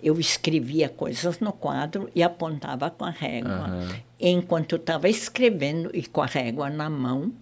Eu 0.02 0.18
escrevia 0.18 0.88
coisas 0.88 1.38
no 1.38 1.52
quadro 1.52 2.10
e 2.16 2.20
apontava 2.20 2.90
com 2.90 3.04
a 3.04 3.10
régua. 3.10 3.86
Enquanto 4.18 4.72
eu 4.72 4.78
estava 4.78 5.08
escrevendo 5.08 5.88
e 5.94 6.04
com 6.04 6.20
a 6.20 6.26
régua 6.26 6.68
na 6.68 6.90
mão, 6.90 7.32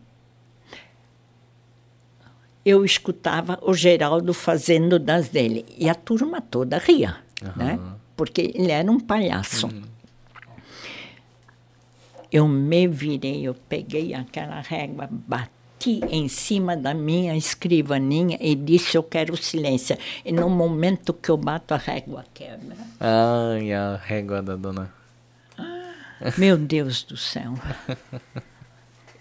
eu 2.63 2.85
escutava 2.85 3.59
o 3.63 3.73
Geraldo 3.73 4.35
fazendo 4.35 4.99
das 4.99 5.31
dele. 5.31 5.65
E 5.79 5.89
a 5.89 5.95
turma 5.95 6.43
toda 6.43 6.77
ria, 6.77 7.17
né? 7.57 7.79
Porque 8.17 8.53
ele 8.55 8.71
era 8.71 8.91
um 8.91 9.01
palhaço. 9.01 9.69
Eu 12.31 12.49
me 12.49 12.89
virei, 12.89 13.43
eu 13.43 13.55
peguei 13.69 14.15
aquela 14.15 14.61
régua, 14.61 15.09
bati 15.11 16.01
em 16.09 16.29
cima 16.29 16.77
da 16.77 16.95
minha 16.95 17.37
escrivaninha 17.37 18.39
e 18.41 18.55
disse: 18.55 18.97
Eu 18.97 19.03
quero 19.03 19.37
silêncio. 19.37 19.97
E 20.25 20.33
no 20.33 20.49
momento 20.49 21.13
que 21.13 21.31
eu 21.31 21.37
bato, 21.37 21.75
a 21.75 21.77
régua 21.77 22.25
quebra. 22.33 22.77
Ai, 22.99 23.73
a 23.73 23.97
régua 23.97 24.41
da 24.43 24.57
dona. 24.57 24.91
Meu 26.39 26.57
Deus 26.57 27.03
do 27.03 27.17
céu. 27.17 27.55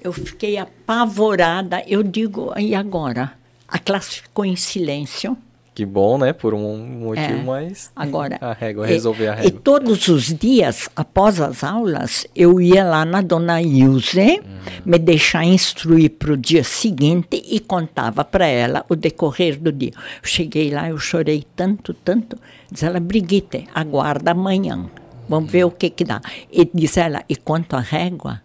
Eu 0.04 0.12
fiquei 0.12 0.58
apavorada. 0.58 1.84
Eu 1.86 2.02
digo: 2.02 2.54
E 2.58 2.74
agora? 2.74 3.34
A 3.68 3.78
classe 3.78 4.22
ficou 4.22 4.44
em 4.44 4.56
silêncio. 4.56 5.38
Que 5.82 5.86
bom, 5.88 6.16
né? 6.20 6.32
Por 6.32 6.54
um 6.54 6.78
motivo, 6.78 7.24
É. 7.28 7.44
mas. 7.44 7.92
Agora, 7.96 8.38
A 8.40 8.54
régua, 8.54 8.86
e- 8.86 8.90
resolver 8.94 9.30
a 9.30 9.34
E 9.40 9.46
régua. 9.46 9.62
todos 9.64 10.08
os 10.10 10.26
dias, 10.32 10.88
após 10.96 11.42
as 11.42 11.64
aulas, 11.64 12.28
eu 12.36 12.62
ia 12.62 12.84
lá 12.84 13.04
na 13.04 13.20
dona 13.20 13.60
Ilse, 13.64 14.42
Hum. 14.46 14.82
me 14.86 15.00
deixar 15.00 15.44
instruir 15.44 16.12
para 16.12 16.34
o 16.34 16.38
dia 16.38 16.64
seguinte 16.64 17.42
e 17.50 17.60
contava 17.60 18.24
para 18.24 18.46
ela 18.46 18.86
o 18.90 18.96
decorrer 18.96 19.60
do 19.60 19.72
dia. 19.72 19.90
Eu 19.96 20.30
cheguei 20.30 20.70
lá, 20.70 20.88
eu 20.88 21.00
chorei 21.00 21.44
tanto, 21.56 21.96
tanto. 21.96 22.38
Diz 22.72 22.84
ela, 22.84 23.00
Brigitte, 23.00 23.68
aguarda 23.74 24.30
amanhã. 24.34 24.86
Vamos 25.28 25.50
ver 25.52 25.64
o 25.64 25.72
que 25.72 25.90
que 25.90 26.04
dá. 26.04 26.22
E 26.52 26.64
diz 26.72 26.96
ela, 26.96 27.24
e 27.28 27.36
quanto 27.36 27.76
à 27.76 27.80
régua, 27.80 28.40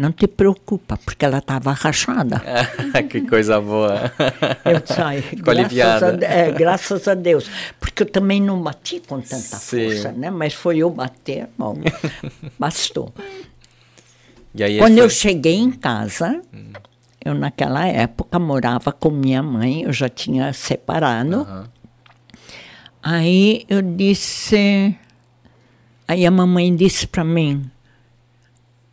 não 0.00 0.12
te 0.12 0.26
preocupa, 0.26 0.96
porque 0.96 1.24
ela 1.26 1.38
estava 1.38 1.72
rachada. 1.72 2.42
que 3.10 3.20
coisa 3.20 3.60
boa. 3.60 4.10
Eu 4.64 5.04
ai, 5.04 5.20
Ficou 5.20 5.54
graças, 5.54 5.66
aliviada. 5.66 6.26
a, 6.26 6.30
é, 6.30 6.52
graças 6.52 7.06
a 7.06 7.14
Deus. 7.14 7.50
Porque 7.78 8.02
eu 8.04 8.06
também 8.06 8.40
não 8.40 8.62
bati 8.62 9.00
com 9.00 9.20
tanta 9.20 9.36
Sim. 9.36 9.90
força, 9.90 10.12
né? 10.12 10.30
Mas 10.30 10.54
foi 10.54 10.78
eu 10.78 10.88
bater, 10.88 11.48
bom, 11.58 11.76
bastou. 12.58 13.12
Quando 14.78 14.98
eu 14.98 15.10
cheguei 15.10 15.56
em 15.56 15.70
casa, 15.70 16.40
eu 17.22 17.34
naquela 17.34 17.86
época 17.86 18.38
morava 18.38 18.90
com 18.92 19.10
minha 19.10 19.42
mãe, 19.42 19.82
eu 19.82 19.92
já 19.92 20.08
tinha 20.08 20.52
separado. 20.54 21.46
Aí 23.02 23.64
eu 23.68 23.80
disse, 23.82 24.96
aí 26.08 26.26
a 26.26 26.30
mamãe 26.30 26.74
disse 26.74 27.06
para 27.06 27.22
mim, 27.22 27.70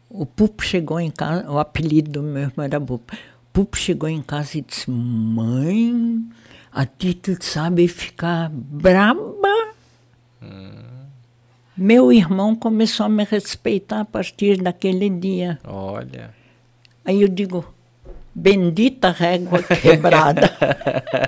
o 0.10 0.26
Pupo 0.26 0.64
chegou 0.64 1.00
em 1.00 1.12
casa, 1.12 1.50
o 1.50 1.60
apelido 1.60 2.12
do 2.12 2.24
meu 2.24 2.44
irmão 2.44 2.66
era 2.66 2.80
Pupo. 2.80 3.14
O 3.16 3.18
Pupo 3.54 3.78
chegou 3.78 4.08
em 4.08 4.22
casa 4.22 4.58
e 4.58 4.62
disse, 4.62 4.90
mãe, 4.90 6.26
a 6.72 6.86
Tito 6.86 7.38
sabe 7.44 7.88
ficar 7.88 8.50
braba. 8.50 9.74
Meu 11.76 12.12
irmão 12.12 12.56
começou 12.56 13.06
a 13.06 13.10
me 13.10 13.24
respeitar 13.24 14.02
a 14.02 14.06
partir 14.06 14.62
daquele 14.62 15.10
dia. 15.10 15.60
Olha. 15.64 16.34
Aí 17.06 17.22
eu 17.22 17.28
digo, 17.28 17.66
bendita 18.42 19.10
régua 19.10 19.64
quebrada. 19.64 20.54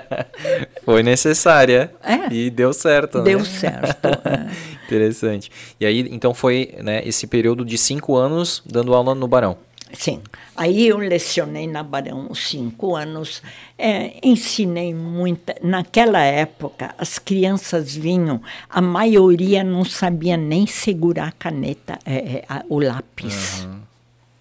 Foi 0.84 1.02
necessária. 1.02 1.92
É. 2.02 2.32
E 2.32 2.48
deu 2.50 2.72
certo, 2.72 3.20
Deu 3.22 3.40
né? 3.40 3.44
certo. 3.44 4.06
é. 4.06 4.48
Interessante. 4.86 5.50
E 5.78 5.86
aí, 5.86 6.08
então 6.10 6.34
foi 6.34 6.74
né, 6.82 7.00
esse 7.06 7.26
período 7.26 7.64
de 7.64 7.78
cinco 7.78 8.16
anos 8.16 8.60
dando 8.66 8.92
aula 8.94 9.14
no 9.14 9.28
Barão. 9.28 9.56
Sim. 9.92 10.20
Aí 10.56 10.86
eu 10.88 10.98
lecionei 10.98 11.66
na 11.68 11.82
Barão 11.82 12.32
cinco 12.34 12.94
anos, 12.96 13.40
é, 13.78 14.14
ensinei 14.22 14.92
muita. 14.94 15.54
Naquela 15.62 16.20
época, 16.22 16.92
as 16.98 17.18
crianças 17.20 17.94
vinham, 17.94 18.40
a 18.68 18.80
maioria 18.80 19.62
não 19.64 19.84
sabia 19.84 20.36
nem 20.36 20.66
segurar 20.66 21.28
a 21.28 21.32
caneta, 21.32 21.98
é, 22.04 22.14
é, 22.16 22.44
a- 22.48 22.64
o 22.68 22.80
lápis. 22.80 23.66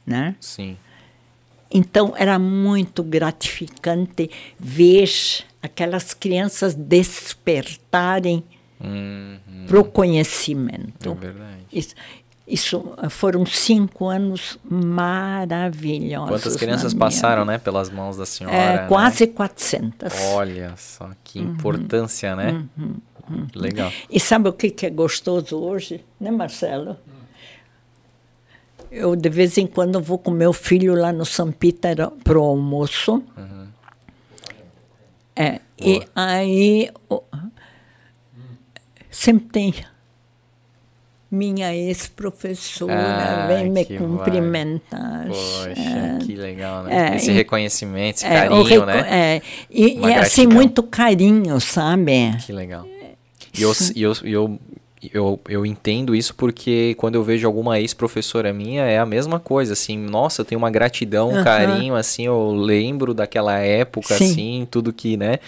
Né? 0.06 0.36
Sim. 0.40 0.78
Então 1.72 2.14
era 2.18 2.40
muito 2.40 3.04
gratificante 3.04 4.30
ver 4.60 5.10
aquelas 5.62 6.14
crianças 6.14 6.74
despertarem 6.76 8.44
Uhum. 8.82 9.66
para 9.68 9.78
o 9.80 9.84
conhecimento. 9.84 11.12
É 11.12 11.14
verdade. 11.14 11.58
Isso, 11.72 11.94
isso 12.48 12.94
ah, 12.98 13.10
foram 13.10 13.46
cinco 13.46 14.08
anos 14.08 14.58
maravilhosos. 14.64 16.30
Quantas 16.30 16.56
crianças 16.56 16.94
passaram, 16.94 17.42
vida. 17.44 17.52
né, 17.54 17.58
pelas 17.58 17.90
mãos 17.90 18.16
da 18.16 18.26
senhora? 18.26 18.56
É, 18.56 18.76
né? 18.78 18.88
quase 18.88 19.28
400. 19.28 20.14
Olha 20.34 20.74
só 20.78 21.10
que 21.26 21.40
Uhum. 21.40 21.52
importância, 21.52 22.36
né? 22.38 22.64
Legal. 23.54 23.92
E 24.10 24.20
sabe 24.20 24.50
o 24.50 24.54
que, 24.54 24.72
que 24.72 24.86
é 24.86 24.90
gostoso 24.90 25.58
hoje, 25.60 26.04
né, 26.20 26.32
Marcelo? 26.32 26.96
Eu, 28.92 29.16
de 29.16 29.30
vez 29.30 29.58
em 29.58 29.68
quando, 29.68 30.02
vou 30.02 30.18
com 30.18 30.32
meu 30.32 30.52
filho 30.52 30.96
lá 30.96 31.12
no 31.14 31.26
São 31.26 31.52
Peter 31.52 31.96
para 32.24 32.40
o 32.40 32.44
almoço. 32.44 33.24
É, 35.36 35.60
e 35.80 36.02
aí 36.16 36.90
sempre 39.10 39.48
tem 39.48 39.74
minha 41.32 41.74
ex-professora 41.74 42.94
Ah, 42.94 43.48
vem 43.48 43.70
me 43.70 43.86
cumprimentar. 43.86 45.28
Poxa, 45.28 45.74
É, 45.80 46.18
que 46.26 46.36
legal, 46.36 46.84
né? 46.84 47.12
é, 47.14 47.16
esse 47.16 47.30
e- 47.30 47.34
reconhecimento, 47.34 48.18
esse 48.18 48.26
é, 48.26 48.30
carinho, 48.30 48.86
né? 48.86 49.00
é, 49.38 49.42
e, 49.70 50.00
e 50.00 50.14
assim, 50.16 50.48
muito 50.48 50.82
carinho, 50.82 51.60
sabe? 51.62 52.36
Que 52.46 52.52
legal. 52.52 52.86
E 53.58 53.62
eu, 53.62 53.72
e 53.96 54.02
eu, 54.02 54.14
e 54.24 54.32
eu 54.32 54.60
eu, 55.14 55.40
eu 55.48 55.66
entendo 55.66 56.14
isso 56.14 56.36
porque 56.36 56.94
quando 56.98 57.16
eu 57.16 57.24
vejo 57.24 57.48
alguma 57.48 57.80
ex-professora 57.80 58.52
minha, 58.52 58.84
é 58.84 59.00
a 59.00 59.06
mesma 59.06 59.40
coisa, 59.40 59.74
assim, 59.74 59.98
nossa, 59.98 60.42
eu 60.42 60.46
tenho 60.46 60.60
uma 60.60 60.70
gratidão, 60.70 61.30
um 61.30 61.44
carinho, 61.44 61.96
assim, 61.96 62.26
eu 62.26 62.52
lembro 62.52 63.14
daquela 63.14 63.58
época, 63.60 64.16
Sim. 64.16 64.32
assim, 64.32 64.68
tudo 64.70 64.92
que, 64.92 65.16
né, 65.16 65.40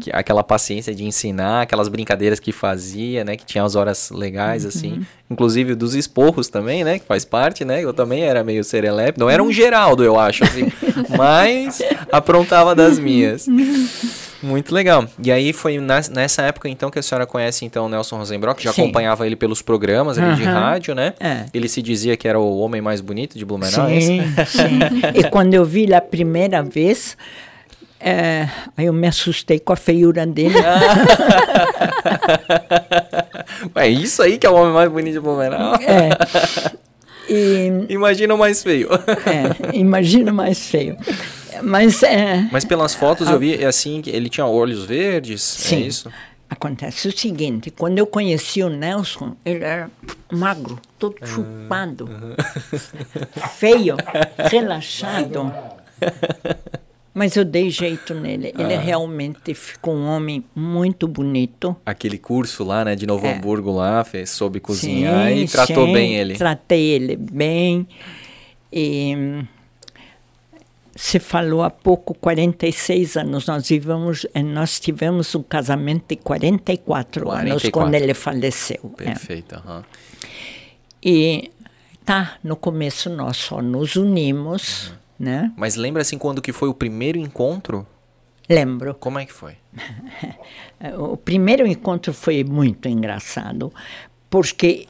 que- 0.00 0.10
aquela 0.12 0.42
paciência 0.42 0.94
de 0.94 1.04
ensinar, 1.04 1.62
aquelas 1.62 1.86
brincadeiras 1.88 2.40
que 2.40 2.50
fazia, 2.50 3.24
né, 3.24 3.36
que 3.36 3.44
tinha 3.46 3.62
as 3.62 3.76
horas 3.76 4.10
legais, 4.10 4.64
Uhum. 4.64 4.68
assim, 4.68 5.06
inclusive 5.30 5.74
dos 5.76 5.94
esporros 5.94 6.48
também, 6.48 6.82
né, 6.82 6.98
que 6.98 7.06
faz 7.06 7.24
parte, 7.24 7.64
né, 7.64 7.82
eu 7.84 7.92
também 7.94 8.22
era 8.24 8.42
meio 8.42 8.64
serelepe, 8.64 9.18
não 9.20 9.30
era 9.30 9.42
Uhum. 9.42 9.48
um 9.48 9.52
Geraldo, 9.52 10.02
eu 10.02 10.18
acho, 10.18 10.42
assim, 10.44 10.66
mas 11.16 11.80
aprontava 12.10 12.74
das 12.74 12.98
minhas. 12.98 13.46
Muito 14.42 14.74
legal. 14.74 15.04
E 15.22 15.32
aí 15.32 15.52
foi 15.52 15.78
nessa 15.78 16.42
época 16.42 16.68
então 16.68 16.90
que 16.90 16.98
a 16.98 17.02
senhora 17.02 17.26
conhece 17.26 17.64
então 17.64 17.86
o 17.86 17.88
Nelson 17.88 18.16
Rosenbrock, 18.18 18.62
já 18.62 18.72
Sim. 18.72 18.82
acompanhava 18.82 19.26
ele 19.26 19.34
pelos 19.36 19.62
programas 19.62 20.18
ali 20.18 20.36
de 20.36 20.44
rádio, 20.44 20.94
né? 20.94 21.14
É. 21.18 21.46
Ele 21.52 21.68
se 21.68 21.82
dizia 21.82 22.16
que 22.16 22.28
era 22.28 22.38
o 22.38 22.58
homem 22.58 22.80
mais 22.80 23.00
bonito 23.00 23.36
de 23.36 23.44
Blumenau. 23.44 23.88
é? 23.88 24.00
Sim, 24.00 24.22
sim. 24.46 24.78
E 25.14 25.28
quando 25.30 25.54
eu 25.54 25.64
vi 25.64 25.92
a 25.92 26.00
primeira 26.00 26.62
vez, 26.62 27.16
é, 27.98 28.48
aí 28.76 28.86
eu 28.86 28.92
me 28.92 29.08
assustei 29.08 29.58
com 29.58 29.72
a 29.72 29.76
feiura 29.76 30.24
dele. 30.26 30.54
É 33.74 33.88
isso 33.88 34.22
aí 34.22 34.38
que 34.38 34.46
é 34.46 34.50
o 34.50 34.54
homem 34.54 34.72
mais 34.72 34.90
bonito 34.90 35.14
de 35.14 35.20
Blumenau. 35.20 35.74
É. 35.76 36.10
E, 37.30 37.70
Imagina 37.90 38.34
o 38.34 38.38
mais 38.38 38.62
feio. 38.62 38.88
é, 39.26 39.76
imagina 39.76 40.32
mais 40.32 40.66
feio. 40.66 40.96
Mas 41.62 42.02
é, 42.02 42.48
Mas 42.52 42.64
pelas 42.64 42.94
fotos 42.94 43.28
eu 43.28 43.38
vi 43.38 43.54
é 43.54 43.66
assim 43.66 44.00
que 44.00 44.10
ele 44.10 44.28
tinha 44.28 44.46
olhos 44.46 44.84
verdes, 44.84 45.42
Sim. 45.42 45.76
é 45.76 45.80
isso? 45.80 46.12
acontece 46.50 47.06
o 47.08 47.16
seguinte, 47.16 47.70
quando 47.70 47.98
eu 47.98 48.06
conheci 48.06 48.62
o 48.62 48.70
Nelson, 48.70 49.36
ele 49.44 49.62
era 49.64 49.90
magro, 50.32 50.78
todo 50.98 51.14
chupado, 51.26 52.08
feio, 53.58 53.96
relaxado. 54.50 55.52
Mas 57.12 57.36
eu 57.36 57.44
dei 57.44 57.68
jeito 57.68 58.14
nele. 58.14 58.52
Ele 58.56 58.76
realmente 58.76 59.52
ficou 59.52 59.92
um 59.94 60.06
homem 60.06 60.44
muito 60.54 61.08
bonito. 61.08 61.76
Aquele 61.84 62.16
curso 62.16 62.62
lá, 62.62 62.84
né, 62.84 62.94
de 62.94 63.06
Novo 63.06 63.26
É. 63.26 63.34
Hamburgo 63.34 63.72
lá, 63.72 64.04
fez, 64.04 64.30
soube 64.30 64.60
cozinhar 64.60 65.32
e 65.32 65.46
Sim, 65.48 65.52
tratou 65.52 65.86
sim, 65.86 65.92
bem 65.92 66.14
ele. 66.14 66.36
Tratei 66.36 66.90
ele 66.90 67.16
bem. 67.16 67.88
E 68.72 69.42
se 71.00 71.20
falou 71.20 71.62
há 71.62 71.70
pouco, 71.70 72.12
46 72.12 73.16
anos. 73.18 73.46
Nós, 73.46 73.68
vivemos, 73.68 74.26
eh, 74.34 74.42
nós 74.42 74.80
tivemos 74.80 75.32
um 75.32 75.44
casamento 75.44 76.06
de 76.08 76.16
44, 76.16 77.30
anos 77.30 77.62
44. 77.62 77.70
quando 77.70 77.94
ele 77.94 78.12
faleceu. 78.14 78.92
é. 78.98 79.04
Perfeito, 79.04 79.54
aham. 79.54 79.84
E 81.00 81.52
tá, 82.04 82.36
no 82.42 82.56
começo 82.56 83.08
nós 83.08 83.36
só 83.36 83.62
nos 83.62 83.94
unimos, 83.94 84.92
né? 85.16 85.52
Mas 85.56 85.76
lembra 85.76 86.02
assim 86.02 86.18
quando 86.18 86.42
que 86.42 86.52
foi 86.52 86.68
o 86.68 86.74
primeiro 86.74 87.16
encontro? 87.16 87.86
Lembro. 88.48 88.92
Como 88.94 89.20
é 89.20 89.24
que 89.24 89.32
foi? 89.32 89.54
O 90.96 91.16
primeiro 91.16 91.66
encontro 91.66 92.12
foi 92.12 92.44
muito 92.44 92.88
engraçado, 92.88 93.72
porque 94.30 94.86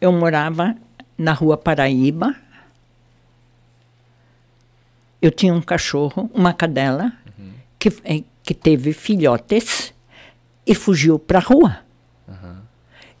eu 0.00 0.12
morava 0.12 0.76
na 1.16 1.32
rua 1.32 1.56
Paraíba. 1.56 2.34
Eu 5.20 5.30
tinha 5.30 5.52
um 5.52 5.60
cachorro, 5.60 6.30
uma 6.32 6.52
cadela, 6.52 7.12
que, 7.78 7.88
eh, 8.04 8.22
que 8.42 8.54
teve 8.54 8.92
filhotes 8.92 9.92
e 10.66 10.74
fugiu 10.74 11.18
para 11.18 11.38
a 11.38 11.42
rua. 11.42 11.78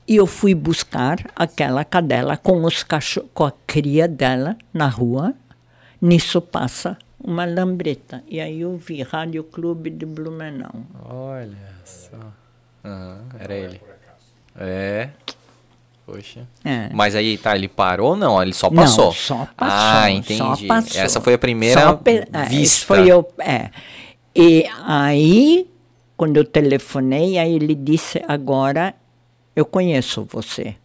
E 0.06 0.16
eu 0.16 0.26
fui 0.26 0.54
buscar 0.54 1.18
aquela 1.36 1.84
cadela 1.84 2.34
com, 2.34 2.64
os 2.64 2.82
cachorro, 2.82 3.28
com 3.34 3.44
a 3.44 3.52
cria 3.66 4.08
dela 4.08 4.56
na 4.72 4.88
rua. 4.88 5.34
Nisso 6.00 6.40
passa 6.40 6.96
uma 7.22 7.44
lambreta. 7.44 8.24
E 8.26 8.40
aí 8.40 8.62
eu 8.62 8.74
vi 8.78 9.02
Rádio 9.02 9.44
Clube 9.44 9.90
de 9.90 10.06
Blumenau. 10.06 10.72
Olha 11.04 11.74
só. 11.84 12.16
Aham, 12.82 13.20
era 13.38 13.54
ele. 13.54 13.80
É. 14.56 15.10
Poxa. 16.10 16.40
É. 16.64 16.88
Mas 16.94 17.14
aí, 17.14 17.36
tá, 17.36 17.54
ele 17.54 17.68
parou 17.68 18.10
ou 18.12 18.16
não? 18.16 18.40
Ele 18.42 18.54
só 18.54 18.70
Não, 18.70 18.82
passou? 18.82 19.12
só 19.12 19.46
passou. 19.54 19.56
Ah, 19.58 20.10
entendi. 20.10 20.66
Só 20.66 20.66
passou. 20.66 21.00
Essa 21.02 21.20
foi 21.20 21.34
a 21.34 21.38
primeira 21.38 21.78
Só 21.78 21.92
pe- 21.94 22.26
é, 22.32 22.42
vista. 22.48 22.86
foi 22.86 23.06
eu, 23.06 23.28
é. 23.38 23.68
E 24.34 24.64
aí, 24.86 25.68
quando 26.16 26.38
eu 26.38 26.44
telefonei, 26.46 27.36
aí 27.38 27.54
ele 27.54 27.74
disse, 27.74 28.22
agora 28.26 28.94
eu 29.54 29.66
conheço 29.66 30.26
você. 30.30 30.76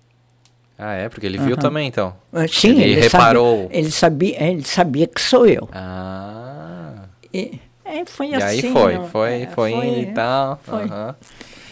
Ah, 0.78 0.94
é? 0.96 1.08
Porque 1.08 1.26
ele 1.26 1.38
viu 1.38 1.56
também, 1.56 1.88
então. 1.88 2.14
Ah, 2.34 2.46
Sim, 2.46 2.82
Ele 2.82 3.00
reparou. 3.00 3.62
Sabia, 3.64 3.78
ele, 3.80 3.92
sabia, 3.92 4.44
ele 4.44 4.64
sabia 4.66 5.08
que 5.08 5.22
sou 5.22 5.46
eu. 5.48 5.70
Ah. 5.72 7.06
E, 7.34 7.60
é, 7.86 8.04
foi 8.06 8.28
E 8.30 8.36
assim. 8.36 8.46
aí 8.68 8.74
foi, 8.74 8.96
não- 8.96 9.08
foi, 9.08 9.42
é, 9.44 9.48
foi 9.48 9.72
indo 9.72 10.00
e 10.10 10.14
tal. 10.14 10.60
foi. 10.64 10.84
aham. 10.84 11.16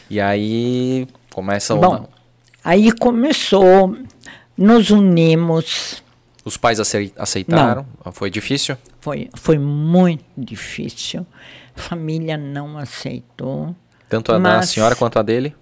E 0.10 0.22
aí 0.22 1.08
começa 1.34 1.76
Bom, 1.76 1.90
uma... 1.98 2.10
aí 2.64 2.92
começou, 2.92 3.96
nos 4.58 4.90
unimos, 4.90 6.04
Os 6.44 6.58
pais 6.58 6.80
acei- 6.80 7.14
aceitaram? 7.18 7.86
Foi 8.14 8.30
difícil? 8.30 8.76
foi, 9.00 9.30
foi 9.36 9.58
muito 9.60 10.24
difícil. 10.38 11.26
A 11.76 11.80
família 11.80 12.38
não 12.38 12.78
aceitou. 12.78 13.76
Tanto 14.10 14.32
a 14.32 14.36
da 14.36 14.40
Mas- 14.40 14.70
senhora 14.70 14.96
quanto 14.96 15.18
a 15.20 15.22
dele? 15.22 15.56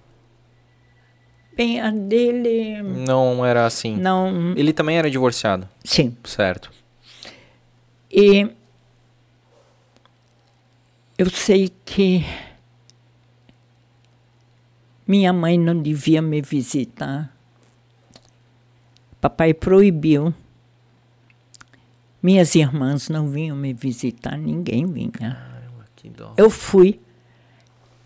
Bem, 1.56 1.80
a 1.80 1.90
dele, 1.90 2.80
Não 2.82 3.44
era 3.44 3.66
assim. 3.66 3.94
não, 3.96 4.54
Ele 4.56 4.72
também 4.72 4.96
era 4.96 5.10
divorciado, 5.10 5.68
sim. 5.84 6.16
certo? 6.24 6.70
E 8.10 8.48
eu 11.18 11.28
sei 11.30 11.70
que 11.84 12.24
minha 15.10 15.32
mãe 15.32 15.58
não 15.58 15.82
devia 15.82 16.22
me 16.22 16.40
visitar. 16.40 17.36
Papai 19.20 19.52
proibiu. 19.52 20.32
Minhas 22.22 22.54
irmãs 22.54 23.08
não 23.08 23.26
vinham 23.26 23.56
me 23.56 23.72
visitar, 23.72 24.38
ninguém 24.38 24.86
vinha. 24.86 25.50
Que 25.96 26.08
dó. 26.08 26.32
Eu 26.36 26.48
fui, 26.48 27.00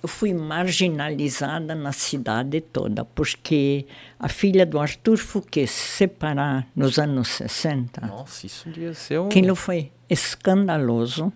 eu 0.03 0.09
fui 0.09 0.33
marginalizada 0.33 1.75
na 1.75 1.93
cidade 1.93 2.63
toda, 2.63 3.05
porque 3.05 3.87
a 4.19 4.31
filha 4.31 4.65
do 4.65 4.79
Arthur 4.79 5.19
Fouquet 5.19 5.67
se 5.67 5.99
separar 5.99 6.67
nos 6.75 6.99
anos 6.99 7.29
60, 7.29 8.01
Nossa, 8.07 8.47
isso 8.47 8.71
devia 8.71 8.95
ser 8.95 9.21
um... 9.21 9.27
aquilo 9.27 9.55
foi 9.55 9.93
escandaloso. 10.09 11.31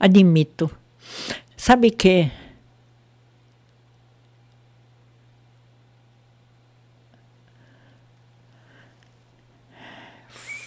Admito. 0.00 0.68
Sabe 1.56 1.92
que 1.92 2.32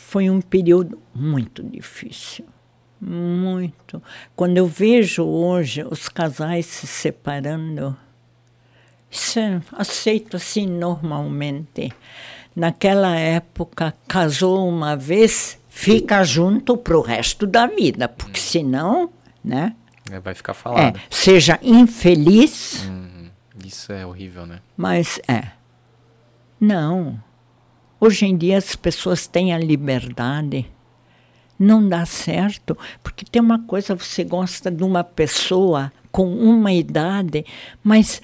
foi 0.10 0.30
um 0.30 0.40
período 0.40 0.98
muito 1.14 1.62
difícil. 1.62 2.46
Muito. 3.00 4.02
Quando 4.38 4.58
eu 4.58 4.66
vejo 4.66 5.22
hoje 5.26 5.84
os 5.84 6.08
casais 6.08 6.66
se 6.66 6.88
separando, 6.88 7.94
isso 9.12 9.38
é 9.38 9.62
aceito 9.74 10.38
assim 10.38 10.66
normalmente. 10.66 11.92
Naquela 12.56 13.16
época, 13.18 13.94
casou 14.08 14.68
uma 14.70 14.96
vez, 14.96 15.60
fica 15.68 16.24
junto 16.24 16.78
pro 16.78 17.02
resto 17.02 17.46
da 17.46 17.68
vida, 17.68 18.08
porque 18.08 18.40
senão, 18.40 19.10
né? 19.44 19.76
É, 20.10 20.20
vai 20.22 20.34
ficar 20.34 20.54
É, 20.54 20.56
falado. 20.56 21.00
seja 21.10 21.60
infeliz, 21.62 22.86
Uhum. 22.88 23.30
Isso 23.66 23.92
é 23.92 24.06
horrível, 24.06 24.46
né? 24.46 24.60
mas 24.78 25.20
é. 25.28 25.52
Não. 26.62 27.22
Hoje 28.00 28.26
em 28.26 28.38
dia 28.38 28.58
as 28.58 28.76
pessoas 28.76 29.28
têm 29.28 29.54
a 29.54 29.58
liberdade. 29.58 30.66
Não 31.60 31.88
dá 31.88 32.06
certo, 32.06 32.78
porque 33.02 33.26
tem 33.26 33.42
uma 33.42 33.60
coisa, 33.60 33.96
você 33.96 34.24
gosta 34.24 34.70
de 34.70 34.84
uma 34.84 35.04
pessoa 35.04 35.92
com 36.12 36.32
uma 36.32 36.72
idade, 36.72 37.44
mas 37.84 38.22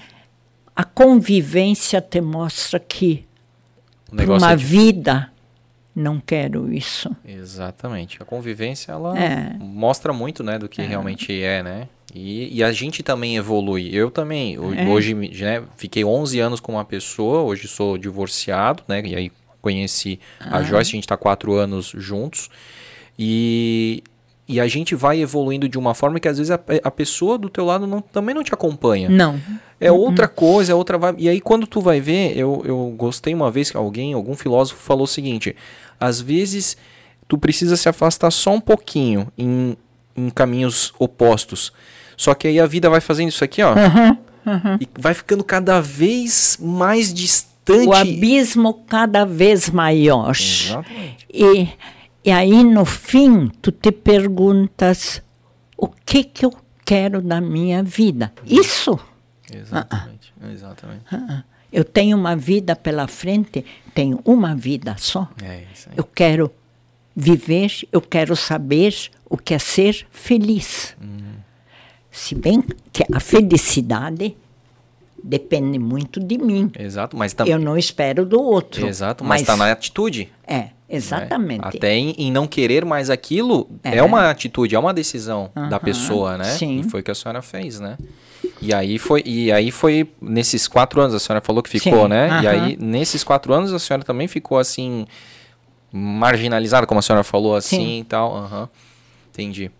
a 0.74 0.84
convivência 0.84 2.00
te 2.00 2.20
mostra 2.20 2.78
que 2.78 3.26
uma 4.12 4.52
é 4.52 4.56
vida 4.56 5.32
não 5.94 6.20
quero 6.20 6.72
isso. 6.72 7.14
Exatamente. 7.24 8.20
A 8.20 8.24
convivência, 8.24 8.90
ela 8.92 9.16
É. 9.18 9.56
mostra 9.60 10.12
muito, 10.12 10.42
né, 10.42 10.58
do 10.58 10.68
que 10.68 10.82
realmente 10.82 11.40
é, 11.40 11.62
né? 11.62 11.88
E, 12.12 12.58
e 12.58 12.62
a 12.64 12.72
gente 12.72 13.02
também 13.02 13.36
evolui. 13.36 13.90
Eu 13.92 14.10
também. 14.10 14.56
É. 14.76 14.88
Hoje, 14.88 15.14
né, 15.14 15.62
fiquei 15.76 16.04
11 16.04 16.38
anos 16.40 16.60
com 16.60 16.72
uma 16.72 16.84
pessoa, 16.84 17.42
hoje 17.42 17.68
sou 17.68 17.96
divorciado, 17.96 18.82
né? 18.88 19.02
E 19.04 19.14
aí 19.16 19.32
conheci 19.64 20.20
a 20.38 20.62
Joyce, 20.62 20.90
a 20.90 20.94
gente 20.96 21.08
tá 21.08 21.16
quatro 21.16 21.54
anos 21.54 21.92
juntos. 21.96 22.50
E 23.18 24.02
E 24.46 24.60
a 24.60 24.68
gente 24.68 24.94
vai 24.94 25.20
evoluindo 25.22 25.66
de 25.68 25.78
uma 25.78 25.94
forma 25.94 26.20
que 26.20 26.28
às 26.28 26.36
vezes 26.36 26.50
a, 26.50 26.60
a 26.82 26.90
pessoa 26.90 27.38
do 27.38 27.48
teu 27.48 27.64
lado 27.64 27.86
não, 27.86 28.02
também 28.02 28.34
não 28.34 28.44
te 28.44 28.52
acompanha. 28.52 29.08
Não. 29.08 29.40
É 29.80 29.90
outra 29.90 30.28
coisa, 30.28 30.72
é 30.72 30.74
outra 30.74 30.98
vibe. 30.98 31.22
E 31.24 31.28
aí 31.30 31.40
quando 31.40 31.66
tu 31.66 31.80
vai 31.80 31.98
ver, 32.00 32.36
eu, 32.36 32.62
eu 32.64 32.94
gostei 32.96 33.32
uma 33.34 33.50
vez 33.50 33.70
que 33.70 33.76
alguém, 33.76 34.12
algum 34.12 34.34
filósofo 34.34 34.80
falou 34.82 35.04
o 35.04 35.08
seguinte: 35.08 35.56
às 35.98 36.20
vezes 36.20 36.76
tu 37.26 37.38
precisa 37.38 37.74
se 37.76 37.88
afastar 37.88 38.30
só 38.30 38.52
um 38.52 38.60
pouquinho 38.60 39.28
em, 39.38 39.76
em 40.14 40.28
caminhos 40.30 40.92
opostos. 40.98 41.72
Só 42.16 42.34
que 42.34 42.46
aí 42.48 42.60
a 42.60 42.66
vida 42.66 42.90
vai 42.90 43.00
fazendo 43.00 43.30
isso 43.30 43.42
aqui, 43.44 43.62
ó. 43.62 43.74
E 44.78 44.86
vai 44.98 45.14
ficando 45.14 45.42
cada 45.42 45.80
vez 45.80 46.58
mais 46.60 47.12
distante. 47.14 47.53
O 47.86 47.92
abismo 47.92 48.74
cada 48.86 49.24
vez 49.24 49.70
maior. 49.70 50.30
Exatamente. 50.30 51.26
E, 51.32 51.68
e 52.24 52.30
aí, 52.30 52.62
no 52.62 52.84
fim, 52.84 53.48
tu 53.62 53.72
te 53.72 53.90
perguntas 53.90 55.22
o 55.76 55.88
que, 55.88 56.24
que 56.24 56.44
eu 56.44 56.52
quero 56.84 57.22
da 57.22 57.40
minha 57.40 57.82
vida. 57.82 58.32
Isso. 58.46 58.98
Exatamente. 59.52 60.32
Exatamente. 60.52 61.04
Eu 61.72 61.84
tenho 61.84 62.16
uma 62.16 62.36
vida 62.36 62.76
pela 62.76 63.08
frente, 63.08 63.64
tenho 63.94 64.20
uma 64.24 64.54
vida 64.54 64.94
só. 64.98 65.28
É 65.42 65.64
isso 65.72 65.88
aí. 65.88 65.94
Eu 65.96 66.04
quero 66.04 66.52
viver, 67.16 67.70
eu 67.90 68.00
quero 68.00 68.36
saber 68.36 68.94
o 69.28 69.36
que 69.36 69.54
é 69.54 69.58
ser 69.58 70.06
feliz. 70.10 70.96
Se 72.10 72.34
bem 72.34 72.62
que 72.92 73.04
a 73.12 73.18
felicidade 73.18 74.36
depende 75.24 75.78
muito 75.78 76.20
de 76.20 76.36
mim. 76.36 76.70
Exato, 76.78 77.16
mas. 77.16 77.34
Eu 77.46 77.58
não 77.58 77.78
espero 77.78 78.26
do 78.26 78.40
outro. 78.40 78.86
Exato, 78.86 79.24
mas 79.24 79.40
está 79.40 79.56
na 79.56 79.72
atitude. 79.72 80.30
É, 80.46 80.56
né? 80.58 80.70
exatamente. 80.88 81.64
Até 81.64 81.94
em, 81.94 82.10
em 82.18 82.30
não 82.30 82.46
querer 82.46 82.84
mais 82.84 83.08
aquilo, 83.08 83.68
é, 83.82 83.96
É. 83.96 84.02
uma 84.02 84.28
atitude, 84.28 84.74
é 84.74 84.78
uma 84.78 84.92
decisão 84.92 85.50
da 85.70 85.80
pessoa, 85.80 86.36
né? 86.36 86.44
sim. 86.44 86.80
E 86.80 86.82
foi 86.84 87.00
o 87.00 87.02
que 87.02 87.10
a 87.10 87.14
senhora 87.14 87.40
fez, 87.40 87.80
né? 87.80 87.96
E 88.60 88.72
aí 88.74 88.98
foi, 88.98 89.22
e 89.24 89.50
aí 89.50 89.70
foi 89.70 90.08
nesses 90.20 90.68
quatro 90.68 91.00
anos, 91.00 91.14
a 91.14 91.18
senhora 91.18 91.40
falou 91.42 91.62
que 91.62 91.70
ficou, 91.70 92.02
Sim, 92.02 92.08
né? 92.08 92.28
E 92.42 92.46
aham. 92.46 92.64
aí, 92.66 92.76
nesses 92.78 93.24
quatro 93.24 93.52
anos, 93.54 93.72
a 93.72 93.78
senhora 93.78 94.04
também 94.04 94.28
ficou 94.28 94.58
assim, 94.58 95.06
marginalizada, 95.90 96.86
como 96.86 96.98
a 96.98 97.02
senhora 97.02 97.24
falou, 97.24 97.56
assim 97.56 97.76
Sim. 97.76 97.98
e 98.00 98.04
tal. 98.04 98.36
Aham. 98.36 98.68
Entendi. 99.32 99.70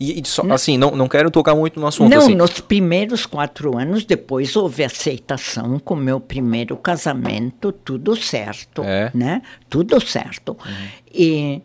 E, 0.00 0.18
e 0.20 0.26
só, 0.26 0.42
assim, 0.50 0.78
não, 0.78 0.92
não 0.96 1.06
quero 1.06 1.30
tocar 1.30 1.54
muito 1.54 1.78
no 1.78 1.86
assunto, 1.86 2.08
Não, 2.10 2.18
assim. 2.22 2.34
nos 2.34 2.58
primeiros 2.58 3.26
quatro 3.26 3.76
anos, 3.76 4.02
depois 4.02 4.56
houve 4.56 4.82
aceitação 4.82 5.78
com 5.78 5.94
meu 5.94 6.18
primeiro 6.18 6.74
casamento, 6.78 7.70
tudo 7.70 8.16
certo, 8.16 8.82
É. 8.82 9.10
né? 9.12 9.42
Tudo 9.68 10.00
certo. 10.00 10.56
E, 11.12 11.60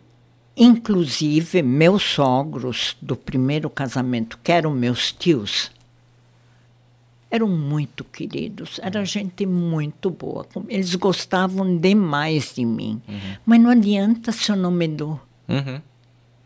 inclusive, 0.54 1.62
meus 1.62 2.02
sogros 2.02 2.94
do 3.00 3.16
primeiro 3.16 3.70
casamento, 3.70 4.38
que 4.44 4.52
eram 4.52 4.70
meus 4.70 5.12
tios, 5.12 5.70
eram 7.30 7.48
muito 7.48 8.04
queridos, 8.04 8.78
era 8.82 9.02
gente 9.04 9.46
muito 9.46 10.10
boa. 10.10 10.46
Eles 10.68 10.94
gostavam 10.94 11.76
demais 11.78 12.52
de 12.54 12.64
mim. 12.64 13.00
Mas 13.46 13.60
não 13.60 13.70
adianta 13.70 14.30
se 14.30 14.50
eu 14.52 14.56
não 14.56 14.70
me 14.70 14.86
dou. 14.88 15.18
Uhum. 15.48 15.80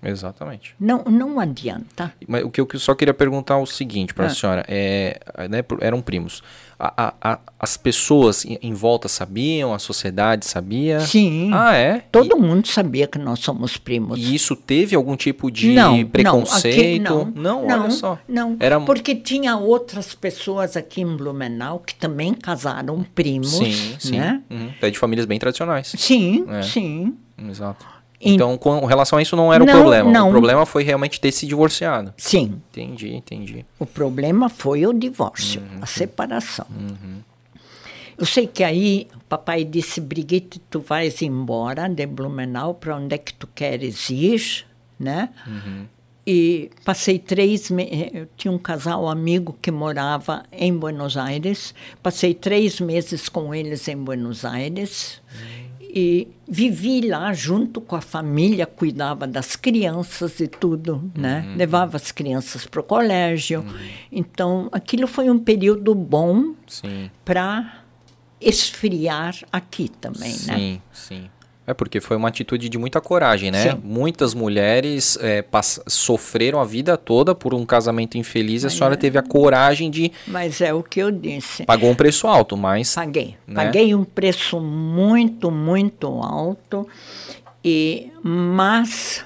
Exatamente. 0.03 0.75
Não, 0.81 1.05
não 1.05 1.39
adianta. 1.39 2.13
Mas 2.27 2.43
o 2.45 2.51
que 2.51 2.61
eu 2.61 2.67
só 2.79 2.95
queria 2.95 3.13
perguntar 3.15 3.55
é 3.55 3.59
o 3.59 3.67
seguinte 3.67 4.15
para 4.15 4.25
a 4.25 4.29
Ah. 4.29 4.35
senhora, 4.35 4.65
é, 4.67 5.21
né, 5.51 5.63
eram 5.81 6.01
primos. 6.01 6.43
A- 6.79 6.95
a- 6.97 7.15
a- 7.35 7.39
as 7.59 7.77
pessoas 7.77 8.45
em, 8.47 8.73
volta 8.73 9.07
sabiam, 9.09 9.75
a 9.75 9.79
sociedade 9.79 10.47
sabia? 10.47 11.01
Sim. 11.01 11.51
Ah, 11.53 11.75
é? 11.75 11.99
Todo 12.11 12.39
mundo 12.39 12.67
sabia 12.69 13.07
que 13.07 13.19
nós 13.19 13.41
somos 13.41 13.77
primos. 13.77 14.19
E, 14.19 14.23
e 14.23 14.35
isso 14.35 14.57
teve 14.57 14.97
algum 14.97 15.15
tipo 15.17 15.51
de 15.51 15.75
não, 15.75 16.03
preconceito? 16.07 17.03
Não, 17.03 17.21
aqui, 17.23 17.33
não, 17.39 17.67
não, 17.67 17.81
olha 17.83 17.91
só. 17.91 18.19
Não, 18.27 18.57
Era 18.59 18.81
porque 18.81 19.15
tinha 19.15 19.59
outras 19.59 20.15
pessoas 20.15 20.75
aqui 20.77 21.03
em 21.03 21.17
Blumenau 21.17 21.81
que 21.81 21.95
também 21.95 22.33
casaram 22.33 23.05
primos, 23.15 23.51
sim, 23.59 23.97
sim. 23.99 24.17
né? 24.19 24.41
Uhum. 24.51 24.71
É 24.81 24.91
de 24.91 24.99
famílias 24.99 25.27
bem 25.27 25.39
tradicionais. 25.39 25.93
Sim, 25.99 26.47
É. 26.49 26.63
sim. 26.63 27.15
Exato. 27.49 27.85
Então, 28.23 28.59
com 28.59 28.85
relação 28.85 29.19
a 29.19 29.23
isso 29.23 29.35
não 29.35 29.51
era 29.53 29.65
o 29.65 29.67
Não, 29.67 29.73
problema. 29.73 30.11
não. 30.11 30.29
O 30.29 30.31
problema 30.31 30.67
foi 30.67 30.83
realmente 30.85 31.19
ter 31.21 31.33
se 31.33 31.47
divorciado. 31.47 32.13
Sim, 32.19 32.61
Entendi, 32.71 33.15
entendi. 33.15 33.65
o 33.79 33.87
problema 33.87 34.49
foi 34.51 34.87
o 34.87 34.93
divórcio, 34.93 35.63
Uhum. 35.63 35.79
a 35.81 35.87
separação. 35.87 36.67
Eu 38.19 38.27
sei 38.27 38.47
que 38.47 38.63
aí 38.63 39.09
o 39.17 39.21
papai 39.25 39.65
disse, 39.65 40.01
Brigitte, 40.01 40.61
tu 40.69 40.81
vais 40.81 41.23
embora 41.23 41.89
de 41.89 42.05
Blumenau, 42.05 42.75
para 42.75 42.97
onde 42.97 43.15
é 43.15 43.19
que 43.19 43.33
tu 43.33 43.47
queres 43.55 44.11
ir, 44.11 44.67
né? 44.99 45.31
Uhum. 45.47 45.87
E 46.27 46.71
passei 46.85 47.19
três 47.19 47.71
meses, 47.71 48.11
eu 48.13 48.29
tinha 48.37 48.53
um 48.53 48.59
casal 48.59 49.09
amigo 49.09 49.57
que 49.63 49.71
morava 49.71 50.45
em 50.53 50.77
Buenos 50.77 51.17
Aires, 51.17 51.75
passei 52.03 52.35
três 52.35 52.79
meses 52.79 53.27
com 53.31 53.55
eles 53.55 53.89
em 53.89 53.97
Buenos 53.97 54.45
Aires 54.45 55.21
e 55.95 56.29
vivi 56.49 57.01
lá 57.09 57.33
junto 57.33 57.81
com 57.81 57.97
a 57.97 58.01
família, 58.01 58.67
cuidava 58.67 59.27
das 59.27 59.57
crianças 59.57 60.41
e 60.41 60.49
tudo, 60.49 61.11
né? 61.17 61.53
Levava 61.57 61.97
as 61.97 62.13
crianças 62.13 62.67
para 62.67 62.81
o 62.81 62.83
colégio. 62.83 63.65
Então, 64.11 64.69
aquilo 64.73 65.07
foi 65.07 65.31
um 65.31 65.39
período 65.39 65.95
bom 65.95 66.55
Sim, 66.67 67.11
para 67.25 67.83
esfriar 68.41 69.35
aqui 69.53 69.89
também, 69.89 70.33
né? 70.47 70.57
sim, 70.57 70.83
sim. 70.93 71.31
É 71.71 71.75
porque 71.75 72.01
foi 72.01 72.17
uma 72.17 72.29
atitude 72.29 72.69
de 72.69 72.77
muita 72.79 73.01
coragem, 73.01 73.51
né? 73.51 73.71
Sim. 73.71 73.81
Muitas 73.85 74.35
mulheres 74.35 75.17
é, 75.21 75.45
sofreram 75.87 76.61
a 76.61 76.65
vida 76.65 76.97
toda 76.97 77.35
por 77.35 77.55
um 77.55 77.65
casamento 77.65 78.19
infeliz 78.19 78.65
e 78.65 78.67
a 78.67 78.71
senhora 78.71 78.97
teve 78.97 79.17
a 79.19 79.23
coragem 79.23 79.91
de. 79.91 80.11
Mas 80.27 80.61
é 80.61 80.75
o 80.75 80.83
que 80.83 81.01
eu 81.01 81.11
disse. 81.11 81.65
Pagou 81.65 81.91
um 81.91 81.95
preço 81.95 82.27
alto, 82.27 82.57
mas. 82.57 82.95
Paguei. 82.95 83.37
né? 83.47 83.65
Paguei 83.67 83.95
um 83.95 84.05
preço 84.05 84.59
muito, 84.61 85.51
muito 85.51 86.07
alto. 86.09 86.89
E, 87.65 88.11
mas 88.23 89.25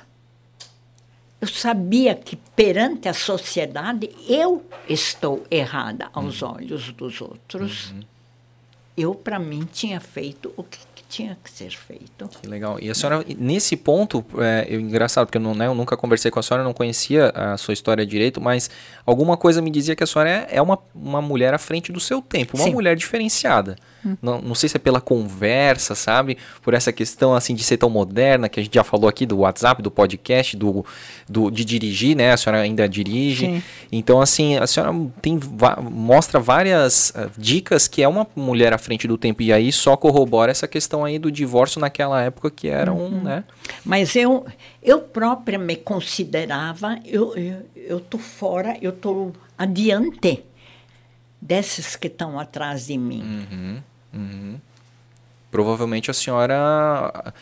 eu 1.40 1.48
sabia 1.48 2.14
que 2.14 2.36
perante 2.56 3.08
a 3.08 3.14
sociedade 3.14 4.10
eu 4.28 4.64
estou 4.88 5.44
errada 5.50 6.08
aos 6.12 6.42
Uhum. 6.42 6.54
olhos 6.56 6.92
dos 6.92 7.20
outros. 7.20 7.94
Eu, 8.96 9.14
para 9.14 9.38
mim, 9.38 9.66
tinha 9.72 9.98
feito 10.00 10.52
o 10.56 10.62
que 10.62 10.78
tinha 11.16 11.38
que 11.42 11.50
ser 11.50 11.70
feito. 11.70 12.28
Que 12.40 12.48
legal. 12.48 12.78
E 12.80 12.90
a 12.90 12.94
senhora, 12.94 13.24
nesse 13.38 13.76
ponto, 13.76 14.24
é 14.38 14.66
eu- 14.68 14.80
engraçado, 14.80 15.26
porque 15.26 15.38
eu, 15.38 15.42
não, 15.42 15.54
né, 15.54 15.66
eu 15.66 15.74
nunca 15.74 15.96
conversei 15.96 16.30
com 16.30 16.40
a 16.40 16.42
senhora, 16.42 16.64
não 16.64 16.72
conhecia 16.72 17.30
a 17.34 17.56
sua 17.56 17.72
história 17.72 18.04
direito, 18.04 18.40
mas 18.40 18.68
alguma 19.06 19.36
coisa 19.36 19.62
me 19.62 19.70
dizia 19.70 19.94
que 19.94 20.02
a 20.02 20.06
senhora 20.06 20.30
é, 20.30 20.56
é 20.56 20.62
uma, 20.62 20.78
uma 20.94 21.22
mulher 21.22 21.54
à 21.54 21.58
frente 21.58 21.92
do 21.92 22.00
seu 22.00 22.20
tempo, 22.20 22.56
uma 22.56 22.64
Sim. 22.64 22.72
mulher 22.72 22.96
diferenciada. 22.96 23.76
Não, 24.20 24.40
não 24.40 24.54
sei 24.54 24.68
se 24.68 24.76
é 24.76 24.80
pela 24.80 25.00
conversa, 25.00 25.94
sabe? 25.94 26.36
Por 26.62 26.74
essa 26.74 26.92
questão 26.92 27.34
assim 27.34 27.54
de 27.54 27.62
ser 27.64 27.76
tão 27.76 27.88
moderna, 27.88 28.48
que 28.48 28.60
a 28.60 28.62
gente 28.62 28.74
já 28.74 28.84
falou 28.84 29.08
aqui 29.08 29.24
do 29.26 29.38
WhatsApp, 29.38 29.82
do 29.82 29.90
podcast, 29.90 30.56
do, 30.56 30.84
do 31.28 31.50
de 31.50 31.64
dirigir, 31.64 32.16
né? 32.16 32.32
A 32.32 32.36
senhora 32.36 32.62
ainda 32.62 32.88
dirige. 32.88 33.46
Sim. 33.46 33.62
Então, 33.90 34.20
assim, 34.20 34.56
a 34.56 34.66
senhora 34.66 34.92
tem, 35.22 35.38
mostra 35.90 36.40
várias 36.40 37.12
ah, 37.14 37.28
dicas 37.36 37.88
que 37.88 38.02
é 38.02 38.08
uma 38.08 38.26
mulher 38.36 38.72
à 38.72 38.78
frente 38.78 39.06
do 39.06 39.16
tempo. 39.16 39.42
E 39.42 39.52
aí 39.52 39.72
só 39.72 39.96
corrobora 39.96 40.50
essa 40.50 40.68
questão 40.68 41.04
aí 41.04 41.18
do 41.18 41.30
divórcio 41.30 41.80
naquela 41.80 42.20
época 42.22 42.50
que 42.50 42.68
era 42.68 42.92
um, 42.92 43.22
né? 43.22 43.44
Mas 43.84 44.14
eu, 44.16 44.46
eu 44.82 45.00
própria 45.00 45.58
me 45.58 45.76
considerava, 45.76 46.98
eu, 47.04 47.36
eu, 47.36 47.62
eu 47.76 48.00
tô 48.00 48.18
fora, 48.18 48.76
eu 48.80 48.92
tô 48.92 49.32
adiante 49.56 50.44
desses 51.40 51.94
que 51.94 52.06
estão 52.06 52.38
atrás 52.38 52.86
de 52.86 52.96
mim. 52.96 53.82
Provavelmente 55.50 56.10
a 56.10 56.14
senhora, 56.14 57.32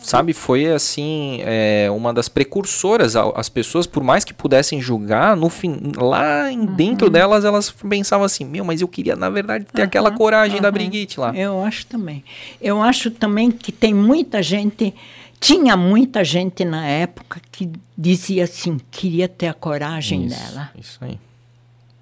sabe, 0.00 0.32
foi 0.32 0.66
assim, 0.66 1.40
é, 1.42 1.88
uma 1.90 2.12
das 2.12 2.28
precursoras. 2.28 3.14
As 3.16 3.48
pessoas, 3.48 3.86
por 3.86 4.02
mais 4.02 4.24
que 4.24 4.32
pudessem 4.32 4.80
julgar, 4.80 5.36
no 5.36 5.48
fim, 5.48 5.92
lá 5.96 6.50
em 6.50 6.64
dentro 6.64 7.10
delas, 7.10 7.44
elas 7.44 7.70
pensavam 7.70 8.24
assim, 8.24 8.44
meu, 8.44 8.64
mas 8.64 8.80
eu 8.80 8.88
queria, 8.88 9.14
na 9.16 9.28
verdade, 9.28 9.66
ter 9.66 9.82
aquela 9.82 10.10
coragem 10.10 10.60
da 10.60 10.70
Brigitte 10.70 11.20
lá. 11.20 11.34
Eu 11.36 11.62
acho 11.62 11.86
também. 11.86 12.24
Eu 12.60 12.82
acho 12.82 13.10
também 13.10 13.50
que 13.50 13.70
tem 13.70 13.92
muita 13.92 14.42
gente, 14.42 14.94
tinha 15.38 15.76
muita 15.76 16.24
gente 16.24 16.64
na 16.64 16.86
época 16.86 17.40
que 17.52 17.70
dizia 17.96 18.44
assim, 18.44 18.80
queria 18.90 19.28
ter 19.28 19.48
a 19.48 19.54
coragem 19.54 20.24
Isso, 20.24 20.36
dela. 20.38 20.70
Isso 20.78 20.98
aí. 21.02 21.18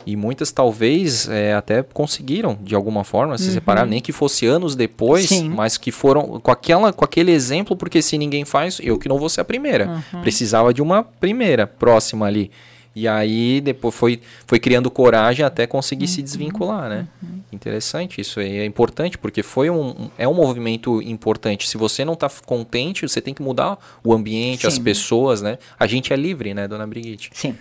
E 0.09 0.17
muitas 0.17 0.51
talvez 0.51 1.29
é, 1.29 1.53
até 1.53 1.83
conseguiram, 1.83 2.59
de 2.63 2.75
alguma 2.75 3.05
forma, 3.05 3.37
se 3.37 3.53
separar, 3.53 3.87
nem 3.87 4.01
que 4.01 4.11
fosse 4.11 4.47
anos 4.47 4.75
depois, 4.75 5.29
Sim. 5.29 5.51
mas 5.51 5.77
que 5.77 5.93
foram 5.93 6.41
com, 6.41 6.51
aquela, 6.51 6.95
com 6.95 7.05
aquele 7.05 7.31
exemplo, 7.31 7.77
porque 7.77 8.01
se 8.01 8.17
ninguém 8.17 8.47
faz, 8.47 8.81
eu 8.83 8.99
que 8.99 9.07
não 9.07 9.19
vou 9.19 9.29
ser 9.29 9.43
a 9.43 9.45
primeira. 9.45 10.03
Precisava 10.23 10.73
de 10.73 10.81
uma 10.81 11.03
primeira 11.03 11.67
próxima 11.67 12.25
ali. 12.25 12.51
E 12.97 13.07
aí 13.07 13.61
depois 13.61 13.95
foi, 13.95 14.19
foi 14.47 14.59
criando 14.59 14.91
coragem 14.91 15.45
até 15.45 15.67
conseguir 15.67 16.09
se 16.09 16.23
desvincular, 16.23 16.89
né? 16.89 17.07
Interessante, 17.53 18.19
isso 18.19 18.41
aí 18.41 18.61
é 18.61 18.65
importante, 18.65 19.19
porque 19.19 19.43
foi 19.43 19.69
um, 19.69 20.09
é 20.17 20.27
um 20.27 20.33
movimento 20.33 21.03
importante. 21.03 21.69
Se 21.69 21.77
você 21.77 22.03
não 22.03 22.15
está 22.15 22.31
contente, 22.47 23.07
você 23.07 23.21
tem 23.21 23.35
que 23.35 23.43
mudar 23.43 23.77
o 24.03 24.15
ambiente, 24.15 24.67
as 24.67 24.75
Sim. 24.75 24.83
pessoas, 24.83 25.43
né? 25.43 25.59
A 25.79 25.87
gente 25.87 26.15
é 26.15 26.17
livre, 26.17 26.55
né, 26.55 26.67
dona 26.67 26.87
Brigitte? 26.87 27.31
Sim. 27.35 27.55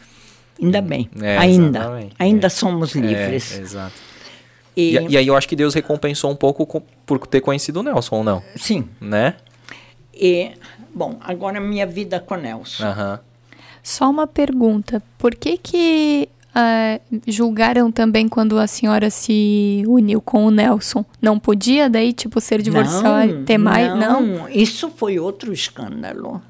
Ainda 0.62 0.82
bem. 0.82 1.10
É, 1.22 1.38
ainda. 1.38 1.80
exatamente. 1.80 2.16
Ainda 2.20 2.48
É. 2.48 2.50
somos 2.50 2.96
livres. 2.96 3.58
É, 3.58 3.62
exato. 3.62 3.94
E, 4.76 4.96
E, 4.98 5.08
e 5.10 5.18
aí 5.18 5.28
eu 5.28 5.36
acho 5.36 5.48
que 5.48 5.56
Deus 5.56 5.74
recompensou 5.74 6.30
um 6.32 6.36
pouco 6.36 6.66
co- 6.66 6.84
por 7.06 7.26
ter 7.28 7.42
conhecido 7.42 7.80
o 7.80 7.84
Nelson, 7.84 8.18
ou 8.18 8.24
não? 8.24 8.44
sim. 8.56 8.88
Né? 9.02 9.36
E, 10.14 10.52
bom, 10.94 11.18
agora 11.22 11.60
minha 11.60 11.86
vida 11.86 12.20
com 12.20 12.36
Nelson. 12.36 12.84
Aham. 12.86 13.20
Só 13.84 14.10
uma 14.10 14.28
pergunta. 14.28 15.02
Por 15.18 15.34
que 15.36 15.58
que 15.58 16.30
ah, 16.60 17.00
julgaram 17.28 17.92
também 17.92 18.28
quando 18.28 18.58
a 18.58 18.66
senhora 18.66 19.12
se 19.12 19.84
uniu 19.86 20.20
com 20.20 20.44
o 20.44 20.50
Nelson? 20.50 21.06
Não 21.22 21.38
podia 21.38 21.88
daí, 21.88 22.12
tipo, 22.12 22.42
ser 22.42 22.64
divorciada, 22.64 23.44
ter 23.44 23.60
mais? 23.60 23.96
Não? 23.96 24.50
Isso 24.50 24.90
foi 24.90 25.20
outro 25.20 25.54
escândalo. 25.54 26.42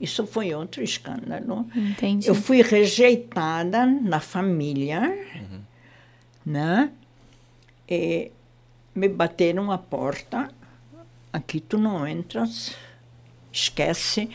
Isso 0.00 0.24
foi 0.24 0.54
outro 0.54 0.84
escândalo. 0.84 1.66
Entendi. 1.74 2.28
Eu 2.28 2.36
fui 2.36 2.62
rejeitada 2.62 3.84
na 3.84 4.20
família, 4.20 5.18
né? 6.44 6.90
E 7.88 8.30
me 8.94 9.08
bateram 9.08 9.72
a 9.72 9.78
porta. 9.78 10.48
Aqui 11.32 11.58
tu 11.58 11.76
não 11.76 12.06
entras, 12.06 12.72
esquece. 13.52 14.30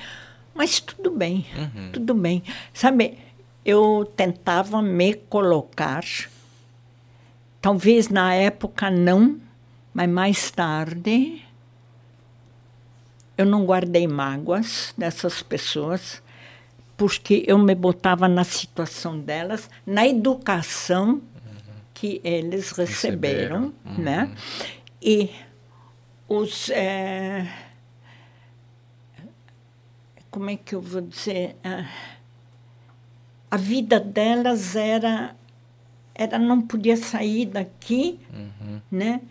Mas 0.53 0.81
tudo 0.81 1.09
bem, 1.09 1.45
tudo 1.93 2.13
bem. 2.13 2.43
Sabe, 2.73 3.17
eu 3.65 4.11
tentava 4.15 4.81
me 4.81 5.13
colocar, 5.13 6.03
talvez 7.61 8.09
na 8.09 8.33
época 8.33 8.89
não, 8.89 9.39
mas 9.93 10.09
mais 10.09 10.51
tarde 10.51 11.43
eu 13.37 13.45
não 13.45 13.65
guardei 13.65 14.07
mágoas 14.07 14.93
dessas 14.97 15.41
pessoas, 15.41 16.21
porque 16.95 17.43
eu 17.47 17.57
me 17.57 17.73
botava 17.73 18.27
na 18.27 18.43
situação 18.43 19.19
delas, 19.19 19.69
na 19.85 20.07
educação 20.07 21.21
que 21.93 22.21
eles 22.23 22.71
receberam, 22.71 23.73
né? 23.97 24.31
E 25.01 25.29
os. 26.27 26.69
eh, 26.69 27.47
como 30.29 30.49
é 30.49 30.55
que 30.55 30.75
eu 30.75 30.81
vou 30.81 31.01
dizer? 31.01 31.55
Ah, 31.63 31.89
a 33.51 33.57
vida 33.57 33.99
delas 33.99 34.75
era. 34.75 35.35
Era 36.15 36.39
não 36.39 36.61
podia 36.61 36.95
sair 36.97 37.45
daqui, 37.45 38.19
né? 38.91 39.21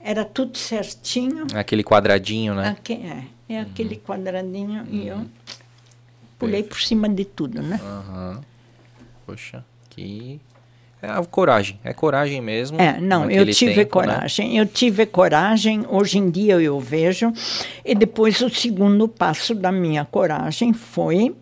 Era 0.00 0.24
tudo 0.24 0.56
certinho. 0.58 1.46
Aquele 1.54 1.84
quadradinho, 1.84 2.54
né? 2.54 2.68
Aque- 2.68 2.94
é, 2.94 3.24
é 3.54 3.60
aquele 3.60 3.96
quadradinho 3.96 4.86
e 4.90 5.06
eu 5.06 5.26
pulei 6.38 6.62
por 6.62 6.80
cima 6.80 7.08
de 7.08 7.24
tudo, 7.24 7.60
né? 7.62 7.78
Poxa, 9.26 9.64
que. 9.90 10.40
É 11.02 11.08
a 11.10 11.24
coragem, 11.24 11.80
é 11.82 11.94
coragem 11.94 12.42
mesmo. 12.42 12.78
É, 12.78 13.00
não, 13.00 13.30
eu 13.30 13.46
tive 13.54 13.74
tempo, 13.76 14.00
né? 14.00 14.06
coragem, 14.06 14.58
eu 14.58 14.66
tive 14.66 15.06
coragem, 15.06 15.84
hoje 15.88 16.18
em 16.18 16.28
dia 16.30 16.60
eu 16.60 16.78
vejo. 16.78 17.32
E 17.82 17.94
depois 17.94 18.38
o 18.42 18.50
segundo 18.50 19.08
passo 19.08 19.54
da 19.54 19.72
minha 19.72 20.04
coragem 20.04 20.74
foi 20.74 21.34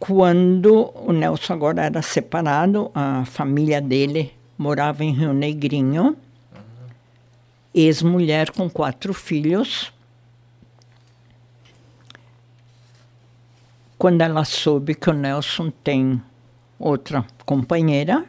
quando 0.00 0.90
o 0.94 1.12
Nelson 1.12 1.52
agora 1.52 1.84
era 1.84 2.00
separado, 2.00 2.90
a 2.94 3.26
família 3.26 3.82
dele 3.82 4.32
morava 4.56 5.04
em 5.04 5.12
Rio 5.12 5.34
Negrinho, 5.34 6.16
ex-mulher 7.74 8.50
com 8.50 8.68
quatro 8.68 9.12
filhos. 9.12 9.92
Quando 13.98 14.22
ela 14.22 14.42
soube 14.46 14.94
que 14.94 15.10
o 15.10 15.12
Nelson 15.12 15.70
tem 15.70 16.20
outra 16.78 17.22
companheira, 17.44 18.24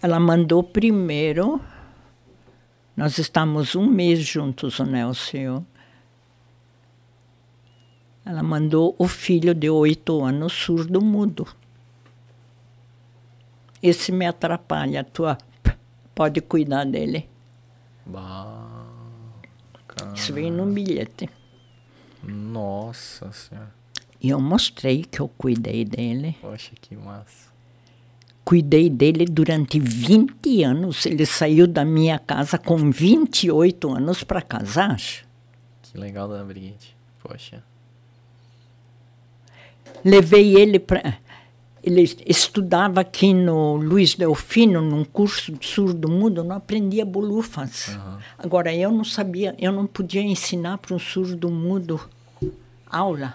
ela 0.00 0.18
mandou 0.18 0.62
primeiro. 0.62 1.60
Nós 2.96 3.18
estamos 3.18 3.76
um 3.76 3.86
mês 3.86 4.20
juntos, 4.20 4.78
o 4.78 4.86
Nelson 4.86 5.36
e 5.36 5.40
eu. 5.40 5.66
Ela 8.24 8.42
mandou 8.42 8.94
o 8.98 9.08
filho 9.08 9.54
de 9.54 9.68
oito 9.68 10.22
anos 10.22 10.52
surdo-mudo. 10.52 11.46
Esse 13.82 14.12
me 14.12 14.26
atrapalha, 14.26 15.02
tua 15.02 15.36
pode 16.14 16.40
cuidar 16.40 16.84
dele. 16.84 17.28
Bah, 18.06 18.86
Isso 20.14 20.32
veio 20.32 20.52
no 20.52 20.66
bilhete. 20.66 21.28
Nossa 22.22 23.32
senhora. 23.32 23.74
E 24.20 24.28
eu 24.30 24.40
mostrei 24.40 25.02
que 25.02 25.18
eu 25.18 25.26
cuidei 25.26 25.84
dele. 25.84 26.36
Poxa, 26.40 26.70
que 26.80 26.94
massa. 26.94 27.50
Cuidei 28.44 28.88
dele 28.88 29.24
durante 29.24 29.80
20 29.80 30.62
anos. 30.62 31.06
Ele 31.06 31.26
saiu 31.26 31.66
da 31.66 31.84
minha 31.84 32.20
casa 32.20 32.56
com 32.56 32.90
28 32.90 33.92
anos 33.92 34.22
para 34.22 34.40
casar. 34.40 34.96
Que 35.82 35.98
legal, 35.98 36.28
dona 36.28 36.44
Brigitte. 36.44 36.96
Poxa. 37.20 37.64
Levei 40.04 40.56
ele 40.56 40.78
para. 40.78 41.18
Ele 41.82 42.02
estudava 42.26 43.00
aqui 43.00 43.34
no 43.34 43.74
Luiz 43.74 44.14
Delfino, 44.14 44.80
num 44.80 45.04
curso 45.04 45.50
de 45.50 45.66
surdo-mudo, 45.66 46.44
não 46.44 46.54
aprendia 46.54 47.04
bolufas. 47.04 47.98
Agora, 48.38 48.72
eu 48.72 48.92
não 48.92 49.02
sabia, 49.02 49.52
eu 49.58 49.72
não 49.72 49.84
podia 49.84 50.22
ensinar 50.22 50.78
para 50.78 50.94
um 50.94 50.98
surdo-mudo 50.98 52.00
aula. 52.88 53.34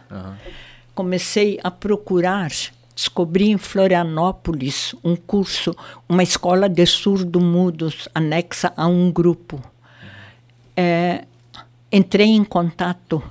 Comecei 0.95 1.59
a 1.61 1.69
procurar, 1.69 2.49
descobri 2.95 3.49
em 3.49 3.57
Florianópolis 3.57 4.95
um 5.03 5.15
curso, 5.15 5.75
uma 6.07 6.23
escola 6.23 6.69
de 6.69 6.85
surdo-mudos 6.85 8.07
anexa 8.15 8.71
a 8.77 8.87
um 8.87 9.11
grupo. 9.11 9.61
É, 10.75 11.25
entrei 11.91 12.29
em 12.29 12.45
contato. 12.45 13.21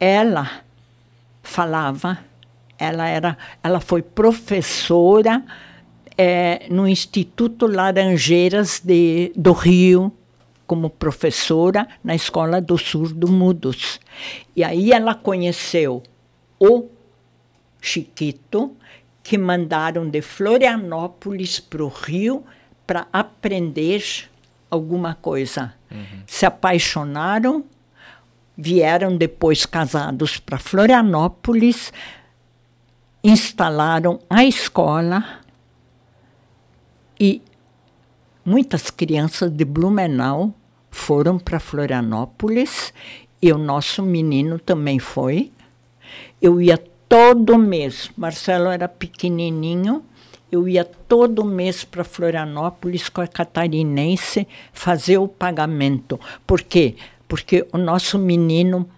Ela 0.00 0.62
falava, 1.42 2.18
ela 2.78 3.08
era, 3.08 3.36
ela 3.62 3.80
foi 3.80 4.02
professora 4.02 5.44
eh, 6.16 6.66
no 6.70 6.86
Instituto 6.86 7.66
Laranjeiras 7.66 8.80
de, 8.82 9.32
do 9.34 9.52
Rio, 9.52 10.12
como 10.66 10.90
professora 10.90 11.86
na 12.02 12.14
Escola 12.14 12.60
dos 12.60 12.82
Surdo-Mudos. 12.82 14.00
E 14.54 14.64
aí 14.64 14.92
ela 14.92 15.14
conheceu 15.14 16.02
o 16.58 16.88
Chiquito, 17.80 18.76
que 19.22 19.38
mandaram 19.38 20.08
de 20.08 20.22
Florianópolis 20.22 21.60
para 21.60 21.84
o 21.84 21.88
Rio 21.88 22.44
para 22.86 23.06
aprender 23.12 24.28
alguma 24.70 25.14
coisa. 25.14 25.74
Se 26.26 26.46
apaixonaram, 26.46 27.64
vieram 28.56 29.16
depois 29.16 29.66
casados 29.66 30.38
para 30.38 30.58
Florianópolis, 30.58 31.92
instalaram 33.26 34.20
a 34.30 34.44
escola 34.44 35.40
e 37.18 37.42
muitas 38.44 38.88
crianças 38.88 39.50
de 39.50 39.64
Blumenau 39.64 40.54
foram 40.92 41.36
para 41.36 41.58
Florianópolis 41.58 42.94
e 43.42 43.52
o 43.52 43.58
nosso 43.58 44.00
menino 44.00 44.60
também 44.60 45.00
foi. 45.00 45.50
Eu 46.40 46.60
ia 46.60 46.78
todo 47.08 47.58
mês, 47.58 48.12
Marcelo 48.16 48.68
era 48.68 48.86
pequenininho, 48.86 50.04
eu 50.50 50.68
ia 50.68 50.84
todo 50.84 51.44
mês 51.44 51.82
para 51.82 52.04
Florianópolis 52.04 53.08
com 53.08 53.22
a 53.22 53.26
catarinense 53.26 54.46
fazer 54.72 55.18
o 55.18 55.26
pagamento. 55.26 56.20
Por 56.46 56.62
quê? 56.62 56.94
Porque 57.26 57.66
o 57.72 57.78
nosso 57.78 58.20
menino, 58.20 58.88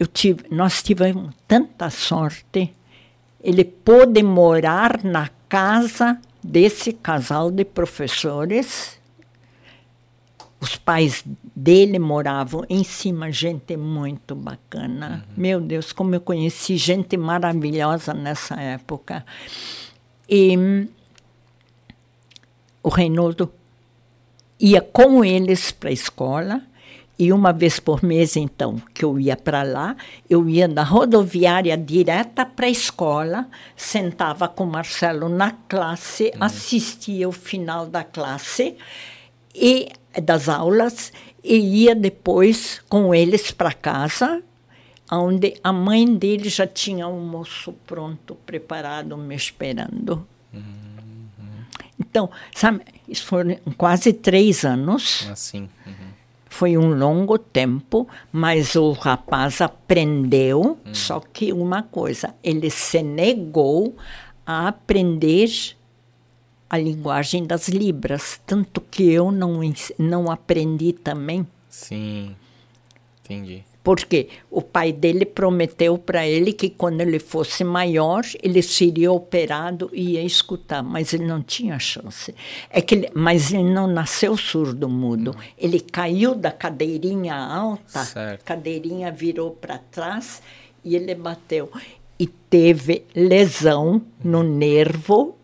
eu 0.00 0.06
tive, 0.06 0.44
nós 0.50 0.82
tivemos 0.82 1.34
tanta 1.46 1.90
sorte, 1.90 2.72
ele 3.44 3.62
pôde 3.62 4.22
morar 4.22 5.04
na 5.04 5.28
casa 5.50 6.18
desse 6.42 6.94
casal 6.94 7.50
de 7.50 7.62
professores. 7.62 8.98
Os 10.58 10.76
pais 10.76 11.22
dele 11.54 11.98
moravam 11.98 12.64
em 12.70 12.82
cima, 12.82 13.30
gente 13.30 13.76
muito 13.76 14.34
bacana. 14.34 15.26
Meu 15.36 15.60
Deus, 15.60 15.92
como 15.92 16.14
eu 16.14 16.22
conheci 16.22 16.78
gente 16.78 17.18
maravilhosa 17.18 18.14
nessa 18.14 18.58
época. 18.58 19.26
E 20.26 20.88
o 22.82 22.88
Reinaldo 22.88 23.52
ia 24.58 24.80
com 24.80 25.22
eles 25.22 25.70
para 25.70 25.90
a 25.90 25.92
escola 25.92 26.62
E 27.16 27.32
uma 27.32 27.52
vez 27.52 27.78
por 27.78 28.02
mês, 28.02 28.36
então, 28.36 28.76
que 28.92 29.04
eu 29.04 29.20
ia 29.20 29.36
para 29.36 29.62
lá, 29.62 29.96
eu 30.28 30.48
ia 30.48 30.66
da 30.66 30.82
rodoviária 30.82 31.76
direta 31.76 32.44
para 32.44 32.66
a 32.66 32.70
escola, 32.70 33.46
sentava 33.76 34.48
com 34.48 34.64
o 34.64 34.70
Marcelo 34.70 35.28
na 35.28 35.52
classe, 35.52 36.32
assistia 36.40 37.28
o 37.28 37.32
final 37.32 37.86
da 37.86 38.02
classe 38.02 38.76
e 39.54 39.88
das 40.20 40.48
aulas 40.48 41.12
e 41.42 41.84
ia 41.84 41.94
depois 41.94 42.80
com 42.88 43.14
eles 43.14 43.52
para 43.52 43.72
casa, 43.72 44.42
onde 45.12 45.54
a 45.62 45.72
mãe 45.72 46.16
dele 46.16 46.48
já 46.48 46.66
tinha 46.66 47.06
o 47.06 47.12
almoço 47.12 47.72
pronto, 47.86 48.34
preparado, 48.44 49.16
me 49.16 49.36
esperando. 49.36 50.26
Então, 51.98 52.28
sabe, 52.54 52.80
isso 53.08 53.24
foram 53.26 53.56
quase 53.76 54.12
três 54.12 54.64
anos. 54.64 55.28
Assim. 55.30 55.68
uhum. 55.86 56.03
Foi 56.56 56.78
um 56.78 56.96
longo 56.96 57.36
tempo, 57.36 58.06
mas 58.30 58.76
o 58.76 58.92
rapaz 58.92 59.60
aprendeu. 59.60 60.78
Só 60.92 61.18
que 61.18 61.52
uma 61.52 61.82
coisa, 61.82 62.32
ele 62.44 62.70
se 62.70 63.02
negou 63.02 63.96
a 64.46 64.68
aprender 64.68 65.50
a 66.70 66.78
linguagem 66.78 67.44
das 67.44 67.68
libras, 67.68 68.40
tanto 68.46 68.80
que 68.80 69.02
eu 69.02 69.32
não 69.32 69.60
não 69.98 70.30
aprendi 70.30 70.92
também. 70.92 71.44
Sim. 71.68 72.36
Entendi. 73.24 73.64
Porque 73.84 74.28
o 74.50 74.62
pai 74.62 74.92
dele 74.92 75.26
prometeu 75.26 75.98
para 75.98 76.26
ele 76.26 76.54
que 76.54 76.70
quando 76.70 77.02
ele 77.02 77.18
fosse 77.18 77.62
maior, 77.62 78.22
ele 78.42 78.62
seria 78.62 79.12
operado 79.12 79.90
e 79.92 80.12
ia 80.12 80.22
escutar, 80.22 80.82
mas 80.82 81.12
ele 81.12 81.26
não 81.26 81.42
tinha 81.42 81.78
chance. 81.78 82.34
É 82.70 82.80
que 82.80 82.94
ele, 82.94 83.10
mas 83.14 83.52
ele 83.52 83.70
não 83.70 83.86
nasceu 83.86 84.36
surdo 84.38 84.88
mudo. 84.88 85.36
Ele 85.58 85.78
caiu 85.80 86.34
da 86.34 86.50
cadeirinha 86.50 87.36
alta, 87.36 88.02
Certo. 88.04 88.42
cadeirinha 88.42 89.12
virou 89.12 89.50
para 89.50 89.76
trás 89.76 90.40
e 90.82 90.96
ele 90.96 91.14
bateu 91.14 91.70
e 92.18 92.26
teve 92.26 93.04
lesão 93.14 94.00
no 94.24 94.42
nervo 94.42 95.36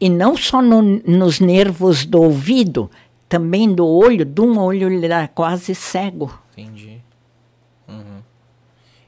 e 0.00 0.08
não 0.08 0.34
só 0.36 0.62
no- 0.62 0.80
nos 1.06 1.40
nervos 1.40 2.06
do 2.06 2.22
ouvido, 2.22 2.90
também 3.28 3.72
do 3.74 3.86
olho. 3.86 4.24
De 4.24 4.40
um 4.40 4.58
olho 4.58 4.90
ele 4.90 5.04
era 5.04 5.28
quase 5.28 5.74
cego. 5.74 6.32
Entendi. 6.56 6.93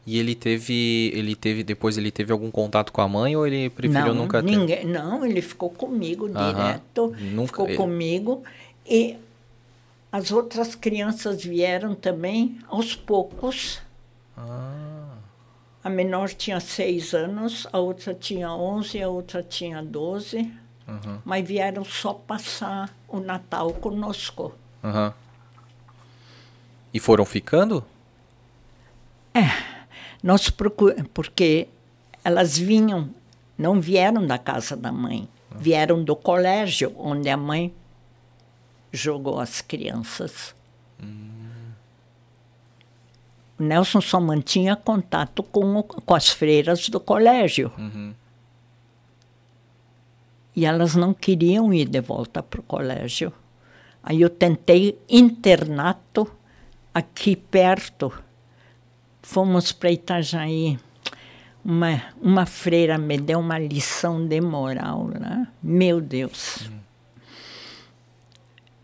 Uhum. 0.07 0.13
E 0.13 0.19
ele 0.19 0.35
teve, 0.37 1.11
ele 1.15 1.35
teve, 1.35 1.65
depois 1.65 1.99
ele 1.99 2.11
teve 2.13 2.31
algum 2.33 2.51
contato 2.51 2.93
com 2.93 3.01
a 3.01 3.09
mãe 3.09 3.35
ou 3.37 3.45
ele 3.47 3.69
preferiu 3.71 4.15
não, 4.15 4.23
nunca 4.23 4.41
ter? 4.43 4.57
ninguém, 4.57 4.85
Não, 4.87 5.25
ele 5.27 5.43
ficou 5.43 5.69
comigo 5.69 6.29
direto. 6.29 7.13
Nunca- 7.19 7.47
ficou 7.49 7.67
ele- 7.69 7.77
comigo. 7.77 8.45
E 8.89 9.17
as 10.13 10.31
outras 10.31 10.75
crianças 10.77 11.43
vieram 11.43 11.95
também 11.95 12.59
aos 12.69 12.95
poucos. 12.95 13.81
Ah, 14.37 14.93
A 15.83 15.89
menor 15.91 16.29
tinha 16.31 16.59
seis 16.61 17.13
anos, 17.15 17.67
a 17.73 17.79
outra 17.79 18.13
tinha 18.15 18.51
onze, 18.53 19.03
a 19.03 19.09
outra 19.09 19.43
tinha 19.43 19.83
doze. 19.83 20.53
Uhum. 20.87 21.19
Mas 21.25 21.47
vieram 21.47 21.85
só 21.85 22.13
passar 22.15 22.97
o 23.09 23.19
Natal 23.19 23.73
conosco. 23.73 24.53
aham. 24.85 25.13
E 26.95 27.01
foram 27.01 27.25
ficando? 27.25 27.85
Nós 30.27 30.51
procu- 30.51 30.93
porque 31.15 31.69
elas 32.25 32.59
vinham, 32.59 33.11
não 33.57 33.81
vieram 33.81 34.27
da 34.27 34.37
casa 34.39 34.77
da 34.77 34.91
mãe, 34.91 35.29
vieram 35.57 36.03
do 36.03 36.17
colégio 36.17 36.93
onde 36.99 37.29
a 37.29 37.37
mãe 37.37 37.73
jogou 38.93 39.39
as 39.39 39.61
crianças. 39.61 40.53
O 43.59 43.63
Nelson 43.63 44.01
só 44.01 44.21
mantinha 44.21 44.75
contato 44.75 45.43
com, 45.45 45.77
o- 45.77 45.85
com 45.85 46.15
as 46.15 46.29
freiras 46.29 46.89
do 46.89 46.99
colégio. 46.99 47.71
E 50.57 50.65
elas 50.67 50.95
não 50.97 51.15
queriam 51.15 51.73
ir 51.73 51.87
de 51.89 52.01
volta 52.01 52.43
para 52.43 52.59
o 52.61 52.63
colégio. 52.65 53.33
Aí 54.03 54.21
eu 54.23 54.31
tentei 54.31 54.99
internato 55.09 56.31
aqui 56.93 57.37
perto. 57.37 58.13
Fomos 59.27 59.73
para 59.73 59.91
Itajaí. 59.91 60.79
Uma, 61.65 62.01
uma 62.23 62.47
freira 62.47 62.97
me 62.97 63.19
deu 63.19 63.41
uma 63.41 63.59
lição 63.59 64.25
de 64.25 64.41
moral 64.41 65.11
lá. 65.21 65.49
Meu 65.61 66.01
Deus. 66.01 66.71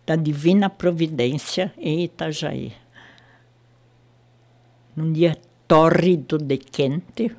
Da 0.04 0.16
Divina 0.16 0.68
Providência 0.68 1.72
em 1.78 2.02
Itajaí. 2.02 2.72
Num 4.96 5.12
dia 5.12 5.38
tórrido 5.68 6.38
de 6.38 6.58
quente, 6.58 7.30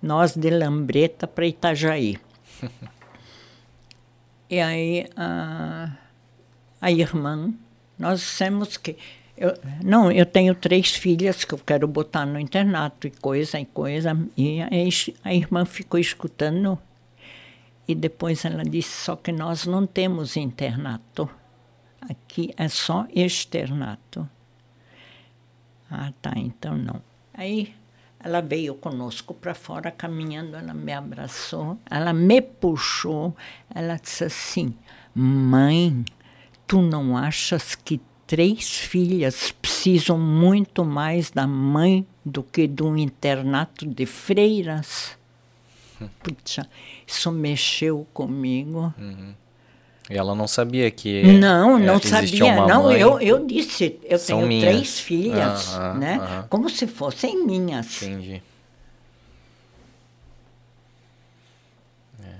nós 0.00 0.36
de 0.36 0.50
Lambreta 0.50 1.26
para 1.26 1.46
Itajaí. 1.46 2.16
E 4.50 4.60
aí 4.60 5.06
a, 5.16 5.96
a 6.80 6.92
irmã, 6.92 7.52
nós 7.98 8.20
dissemos 8.20 8.76
que. 8.76 8.96
Eu, 9.36 9.52
não, 9.82 10.12
eu 10.12 10.24
tenho 10.24 10.54
três 10.54 10.94
filhas 10.94 11.44
que 11.44 11.54
eu 11.54 11.58
quero 11.58 11.88
botar 11.88 12.24
no 12.24 12.38
internato 12.38 13.06
e 13.06 13.10
coisa 13.10 13.58
e 13.58 13.64
coisa. 13.64 14.16
E 14.36 14.60
a, 14.60 14.68
a 15.24 15.34
irmã 15.34 15.64
ficou 15.64 15.98
escutando. 15.98 16.78
E 17.86 17.94
depois 17.94 18.44
ela 18.44 18.62
disse: 18.62 19.04
só 19.04 19.16
que 19.16 19.32
nós 19.32 19.66
não 19.66 19.86
temos 19.86 20.36
internato. 20.36 21.28
Aqui 22.00 22.52
é 22.56 22.68
só 22.68 23.06
externato. 23.12 24.28
Ah, 25.90 26.12
tá, 26.22 26.32
então 26.36 26.76
não. 26.76 27.02
Aí 27.32 27.74
ela 28.20 28.40
veio 28.40 28.74
conosco 28.74 29.34
para 29.34 29.54
fora 29.54 29.90
caminhando, 29.90 30.56
ela 30.56 30.72
me 30.72 30.92
abraçou, 30.92 31.78
ela 31.90 32.12
me 32.12 32.40
puxou, 32.40 33.36
ela 33.74 33.96
disse 33.96 34.24
assim: 34.24 34.74
Mãe, 35.14 36.04
tu 36.66 36.80
não 36.80 37.16
achas 37.16 37.74
que 37.74 38.00
três 38.26 38.70
filhas 38.78 39.52
precisam 39.52 40.18
muito 40.18 40.84
mais 40.84 41.30
da 41.30 41.46
mãe 41.46 42.06
do 42.24 42.42
que 42.42 42.66
de 42.66 42.82
um 42.82 42.96
internato 42.96 43.86
de 43.86 44.06
freiras? 44.06 45.16
Puxa, 46.22 46.68
isso 47.06 47.30
mexeu 47.30 48.06
comigo. 48.12 48.92
E 50.10 50.16
ela 50.16 50.34
não 50.34 50.46
sabia 50.46 50.90
que 50.90 51.22
Não, 51.38 51.78
é, 51.78 51.80
não 51.80 52.00
sabia. 52.00 52.66
Não, 52.66 52.92
eu, 52.92 53.20
eu 53.20 53.46
disse, 53.46 53.98
eu 54.04 54.18
tenho 54.18 54.46
minhas. 54.46 54.70
três 54.70 55.00
filhas, 55.00 55.74
Aham, 55.74 55.94
né? 55.98 56.18
aham. 56.20 56.46
Como 56.50 56.68
se 56.68 56.86
fossem 56.86 57.46
minhas. 57.46 58.02
Entendi. 58.02 58.42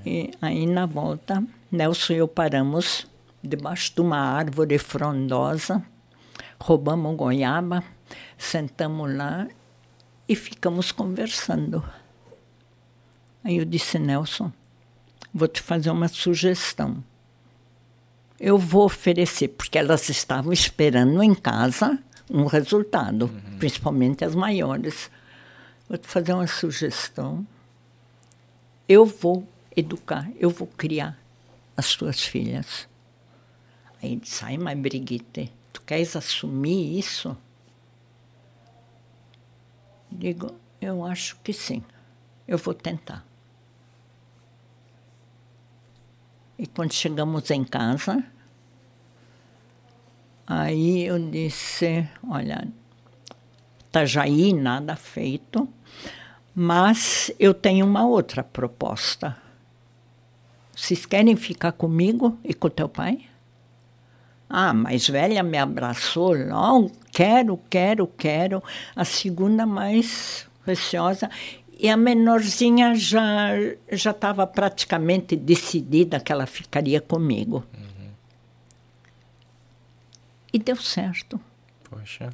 E 0.04 0.30
aí, 0.42 0.66
na 0.66 0.84
volta, 0.84 1.42
Nelson 1.72 2.12
e 2.12 2.16
eu 2.16 2.28
paramos 2.28 3.06
debaixo 3.46 3.94
de 3.94 4.00
uma 4.00 4.18
árvore 4.18 4.78
frondosa, 4.78 5.84
roubamos 6.60 7.16
goiaba, 7.16 7.82
sentamos 8.38 9.14
lá 9.14 9.46
e 10.28 10.34
ficamos 10.34 10.90
conversando. 10.90 11.84
Aí 13.42 13.58
eu 13.58 13.64
disse, 13.64 13.98
Nelson, 13.98 14.52
vou 15.32 15.48
te 15.48 15.60
fazer 15.60 15.90
uma 15.90 16.08
sugestão. 16.08 17.02
Eu 18.40 18.58
vou 18.58 18.84
oferecer, 18.84 19.48
porque 19.48 19.78
elas 19.78 20.08
estavam 20.08 20.52
esperando 20.52 21.22
em 21.22 21.34
casa 21.34 21.98
um 22.30 22.46
resultado, 22.46 23.30
principalmente 23.58 24.24
as 24.24 24.34
maiores. 24.34 25.10
Vou 25.88 25.98
te 25.98 26.08
fazer 26.08 26.32
uma 26.32 26.46
sugestão 26.46 27.46
eu 28.88 29.06
vou 29.06 29.46
educar, 29.74 30.30
eu 30.38 30.50
vou 30.50 30.66
criar 30.66 31.18
as 31.76 31.96
tuas 31.96 32.22
filhas. 32.22 32.86
Aí 34.04 34.16
disse, 34.16 34.44
ai, 34.44 34.58
mas 34.58 34.78
Brigitte, 34.78 35.50
tu 35.72 35.80
queres 35.80 36.14
assumir 36.14 36.98
isso? 36.98 37.34
Digo, 40.12 40.54
eu 40.78 41.02
acho 41.02 41.38
que 41.42 41.54
sim, 41.54 41.82
eu 42.46 42.58
vou 42.58 42.74
tentar. 42.74 43.24
E 46.58 46.66
quando 46.66 46.92
chegamos 46.92 47.50
em 47.50 47.64
casa, 47.64 48.22
aí 50.46 51.04
eu 51.04 51.18
disse, 51.30 52.06
olha, 52.28 52.68
Itajaí, 53.88 54.52
nada 54.52 54.96
feito, 54.96 55.66
mas 56.54 57.32
eu 57.38 57.54
tenho 57.54 57.86
uma 57.86 58.06
outra 58.06 58.44
proposta. 58.44 59.34
Vocês 60.76 61.06
querem 61.06 61.34
ficar 61.36 61.72
comigo 61.72 62.38
e 62.44 62.52
com 62.52 62.68
teu 62.68 62.86
pai? 62.86 63.30
Ah, 64.48 64.72
mais 64.72 65.08
velha 65.08 65.42
me 65.42 65.58
abraçou 65.58 66.32
logo, 66.34 66.92
quero, 67.10 67.58
quero, 67.68 68.06
quero. 68.06 68.62
A 68.94 69.04
segunda 69.04 69.66
mais 69.66 70.46
receosa. 70.66 71.30
E 71.78 71.88
a 71.88 71.96
menorzinha 71.96 72.94
já 72.94 73.48
já 73.90 74.12
estava 74.12 74.46
praticamente 74.46 75.34
decidida 75.34 76.20
que 76.20 76.32
ela 76.32 76.46
ficaria 76.46 77.00
comigo. 77.00 77.64
E 80.52 80.58
deu 80.58 80.76
certo. 80.76 81.40
Poxa. 81.90 82.30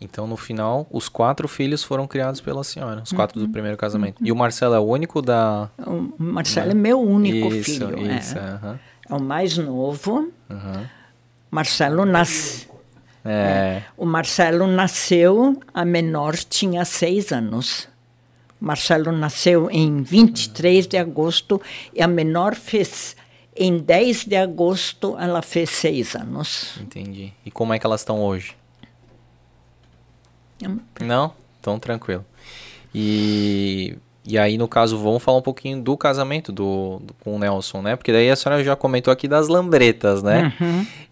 Então, 0.00 0.26
no 0.26 0.36
final, 0.36 0.86
os 0.90 1.08
quatro 1.08 1.46
filhos 1.48 1.82
foram 1.82 2.06
criados 2.06 2.40
pela 2.40 2.62
senhora, 2.62 3.02
os 3.02 3.12
quatro 3.12 3.38
do 3.40 3.48
primeiro 3.48 3.76
casamento. 3.76 4.24
E 4.24 4.30
o 4.30 4.36
Marcelo 4.36 4.74
é 4.74 4.78
o 4.78 4.84
único 4.84 5.20
da. 5.20 5.68
O 5.84 6.14
Marcelo 6.16 6.70
é 6.70 6.74
meu 6.74 7.00
único 7.00 7.48
isso, 7.52 7.72
filho. 7.72 7.98
é. 8.08 8.16
isso, 8.18 8.38
aham, 8.38 8.78
É 9.08 9.14
o 9.14 9.20
mais 9.20 9.58
novo. 9.58 10.32
Aham. 10.50 10.88
Marcelo 11.50 12.04
nasceu. 12.04 12.68
É, 13.24 13.82
O 13.96 14.06
Marcelo 14.06 14.66
nasceu, 14.66 15.60
a 15.74 15.84
menor 15.84 16.36
tinha 16.36 16.84
seis 16.84 17.32
anos. 17.32 17.88
Marcelo 18.60 19.12
nasceu 19.12 19.70
em 19.70 20.02
23 20.02 20.86
de 20.86 20.96
agosto 20.96 21.60
e 21.94 22.02
a 22.02 22.08
menor 22.08 22.54
fez, 22.54 23.16
em 23.56 23.78
10 23.78 24.24
de 24.24 24.36
agosto, 24.36 25.16
ela 25.18 25.42
fez 25.42 25.70
seis 25.70 26.14
anos. 26.16 26.76
entendi. 26.80 27.32
E 27.44 27.50
como 27.50 27.72
é 27.72 27.78
que 27.78 27.86
elas 27.86 28.00
estão 28.00 28.20
hoje? 28.22 28.56
Não? 31.00 31.32
Então, 31.60 31.78
tranquilo. 31.78 32.24
E, 32.94 33.96
e 34.28 34.38
aí, 34.38 34.58
no 34.58 34.68
caso, 34.68 34.98
vamos 34.98 35.22
falar 35.22 35.38
um 35.38 35.42
pouquinho 35.42 35.80
do 35.80 35.96
casamento 35.96 36.52
do, 36.52 37.00
do- 37.02 37.14
com 37.24 37.34
o 37.36 37.38
Nelson, 37.38 37.80
né? 37.82 37.96
Porque 37.96 38.12
daí 38.12 38.30
a 38.30 38.36
senhora 38.36 38.62
já 38.62 38.76
comentou 38.76 39.12
aqui 39.12 39.26
das 39.26 39.48
lambretas, 39.48 40.22
né? 40.22 40.52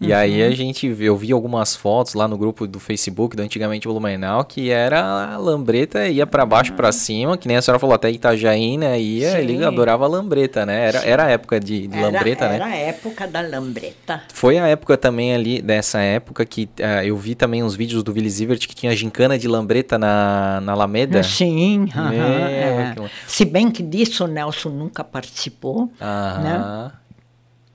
e 0.01 0.13
aí 0.13 0.43
a 0.43 0.51
gente, 0.51 0.87
eu 1.01 1.17
vi 1.17 1.33
algumas 1.33 1.75
fotos 1.75 2.15
lá 2.15 2.29
no 2.29 2.37
grupo 2.37 2.67
do 2.67 2.79
Facebook 2.79 3.35
do 3.37 3.43
Antigamente 3.43 3.89
Blumenau, 3.89 4.45
que 4.45 4.71
era 4.71 5.33
a 5.35 5.37
lambreta, 5.39 6.07
ia 6.09 6.27
pra 6.27 6.45
baixo, 6.45 6.73
pra 6.75 6.93
cima, 6.93 7.37
que 7.37 7.49
nem 7.49 7.57
a 7.57 7.63
senhora 7.63 7.79
falou, 7.79 7.95
até 7.95 8.11
Itajaí, 8.11 8.77
né? 8.77 9.01
Ia, 9.01 9.39
ele 9.41 9.65
adorava 9.65 10.05
a 10.05 10.09
lambreta, 10.09 10.67
né? 10.67 10.87
Era, 10.89 10.99
era 11.05 11.25
a 11.25 11.31
época 11.31 11.59
de, 11.59 11.87
de 11.87 11.97
Era, 11.97 12.07
lambreta, 12.07 12.49
né? 12.49 12.55
era 12.57 12.67
a 12.67 12.77
época 12.77 13.27
da 13.27 13.41
lambreta. 13.41 14.23
Foi 14.35 14.59
a 14.59 14.67
época 14.67 14.97
também 14.97 15.35
ali, 15.35 15.63
dessa 15.63 16.01
época, 16.01 16.45
que 16.45 16.69
ah, 16.83 17.05
eu 17.05 17.17
vi 17.17 17.35
também 17.35 17.63
uns 17.63 17.75
vídeos 17.75 18.03
do 18.03 18.13
Willy 18.13 18.29
Zivert 18.31 18.67
que 18.67 18.75
tinha 18.75 18.95
gincana 18.95 19.39
de 19.39 19.49
lambreta 19.49 19.99
na, 19.99 20.61
na 20.63 20.73
Alameda. 20.73 21.23
Sim, 21.23 21.87
aham, 21.95 22.11
Meu, 22.11 22.81
é. 22.81 22.95
Se 23.27 23.45
bem 23.45 23.71
que 23.71 23.83
disso 23.83 24.25
o 24.25 24.27
Nelson 24.27 24.71
nunca 24.71 25.03
participou. 25.05 25.93
Aham. 26.01 26.93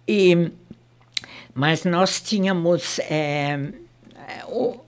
E, 0.07 0.51
mas 1.53 1.83
nós 1.85 2.19
tínhamos. 2.21 2.99
é, 2.99 3.71
é, 4.27 4.45
o- 4.47 4.79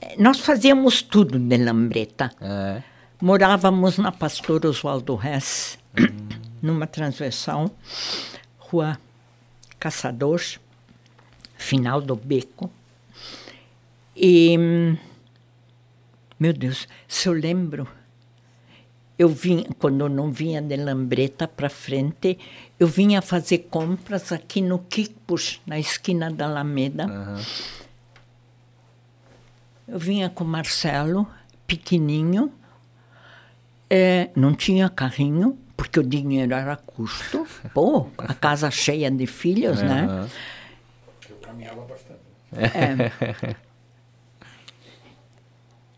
é, 0.00 0.16
nós 0.18 0.40
fazíamos 0.40 1.02
tudo 1.02 1.38
de 1.38 1.56
lambreta. 1.56 2.30
É. 2.40 2.82
Morávamos 3.20 3.98
na 3.98 4.10
Pastor 4.10 4.66
Oswaldo 4.66 5.18
Hess, 5.24 5.78
numa 6.60 6.86
transversal, 6.88 7.70
rua 8.58 8.98
Caçador, 9.78 10.40
final 11.56 12.00
do 12.00 12.16
beco. 12.16 12.68
E, 14.16 14.56
hum, 14.58 14.96
meu 16.38 16.52
Deus, 16.52 16.88
se 17.06 17.28
eu 17.28 17.32
lembro, 17.32 17.86
eu 19.18 19.28
vim, 19.28 19.64
quando 19.78 20.00
eu 20.00 20.08
não 20.08 20.30
vinha 20.30 20.60
de 20.60 20.76
Lambreta 20.76 21.46
para 21.46 21.68
frente, 21.68 22.38
eu 22.78 22.86
vinha 22.86 23.20
fazer 23.20 23.58
compras 23.70 24.32
aqui 24.32 24.60
no 24.60 24.78
Kikpus, 24.78 25.60
na 25.66 25.78
esquina 25.78 26.30
da 26.30 26.46
Alameda. 26.46 27.06
Eu 29.86 29.98
vinha 29.98 30.30
com 30.30 30.44
o 30.44 30.46
Marcelo, 30.46 31.28
pequenininho, 31.66 32.52
é, 33.88 34.30
não 34.34 34.54
tinha 34.54 34.88
carrinho, 34.88 35.58
porque 35.76 36.00
o 36.00 36.02
dinheiro 36.02 36.54
era 36.54 36.76
custo. 36.76 37.46
Pô, 37.74 38.06
a 38.16 38.32
casa 38.32 38.70
cheia 38.70 39.10
de 39.10 39.26
filhos, 39.26 39.82
né? 39.82 40.28
Eu 41.28 41.36
caminhava 41.36 41.82
bastante. 41.82 42.20
É. 42.54 43.56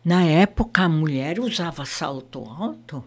Na 0.05 0.23
época, 0.23 0.83
a 0.83 0.89
mulher 0.89 1.39
usava 1.39 1.83
salto 1.83 2.45
alto, 2.47 3.03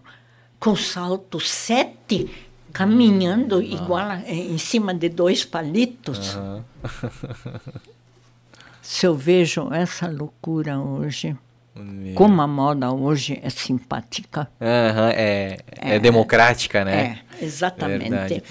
com 0.58 0.74
salto 0.74 1.38
sete, 1.38 2.28
caminhando 2.72 3.62
igual 3.62 4.10
a- 4.10 4.20
em 4.28 4.58
cima 4.58 4.92
de 4.92 5.08
dois 5.08 5.44
palitos. 5.44 6.36
Se 8.82 9.06
eu 9.06 9.14
vejo 9.14 9.72
essa 9.72 10.08
loucura 10.08 10.78
hoje, 10.78 11.36
como 12.14 12.40
a 12.42 12.46
moda 12.46 12.90
hoje 12.90 13.38
é 13.42 13.50
simpática. 13.50 14.50
Aham, 14.60 15.10
é, 15.14 15.58
é, 15.68 15.98
democrática, 15.98 16.84
né? 16.84 17.20
É, 17.27 17.27
exatamente. 17.40 18.08
Verdade. 18.10 18.42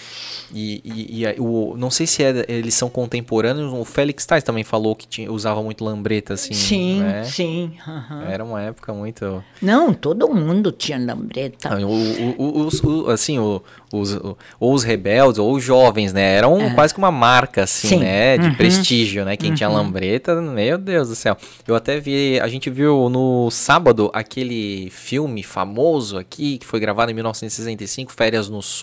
E, 0.54 0.82
e, 0.84 1.24
e 1.24 1.36
o, 1.40 1.76
não 1.78 1.90
sei 1.90 2.08
se 2.08 2.24
é- 2.24 2.46
eles 2.48 2.74
são 2.74 2.90
contemporâneos, 2.90 3.74
o 3.74 3.84
Félix 3.84 4.26
Tais 4.26 4.44
também 4.44 4.64
falou 4.64 4.96
que 4.96 5.08
tinha, 5.08 5.32
usava 5.32 5.62
muito 5.62 5.84
lambreta, 5.84 6.34
assim. 6.36 6.54
Sim, 6.54 7.00
né? 7.02 7.24
sim. 7.26 7.74
aham. 7.88 8.24
Era 8.30 8.44
uma 8.44 8.62
época 8.62 8.94
muito. 8.94 9.44
Não, 9.62 9.94
todo 9.94 10.28
mundo 10.34 10.72
tinha 10.72 10.98
lambreta. 10.98 11.70
Ah, 11.70 11.78
o- 11.80 11.90
o- 11.90 12.36
o- 12.38 12.66
os, 12.68 12.82
assim, 13.10 13.40
o- 13.40 13.62
os, 13.92 14.14
ou 14.60 14.74
os 14.74 14.84
rebeldes, 14.84 15.38
ou 15.40 15.54
os 15.54 15.64
jovens, 15.64 16.14
né? 16.14 16.36
Eram 16.36 16.74
quase 16.76 16.94
que 16.94 16.98
uma 17.00 17.12
marca, 17.12 17.64
assim, 17.64 17.88
É. 17.88 17.90
Sim. 17.90 18.00
né? 18.00 18.38
De 18.38 18.48
Uhum. 18.48 18.56
prestígio, 18.56 19.26
né? 19.26 19.36
Quem 19.38 19.54
tinha 19.54 19.70
lambreta, 19.70 20.36
meu 20.42 20.78
Deus 20.78 21.10
do 21.10 21.16
céu. 21.16 21.36
Eu 21.68 21.76
até 21.76 22.00
vi, 22.00 22.40
a 22.40 22.48
gente 22.48 22.70
viu 22.70 23.10
no 23.10 23.50
sábado 23.52 24.10
aquele 24.14 24.90
filme 24.92 25.44
famoso 25.44 26.18
aqui, 26.18 26.58
que 26.58 26.66
foi 26.66 26.80
gravado 26.80 27.12
em 27.12 27.14
1965, 27.14 28.12
Férias 28.12 28.48
no 28.50 28.62
Sul. 28.62 28.77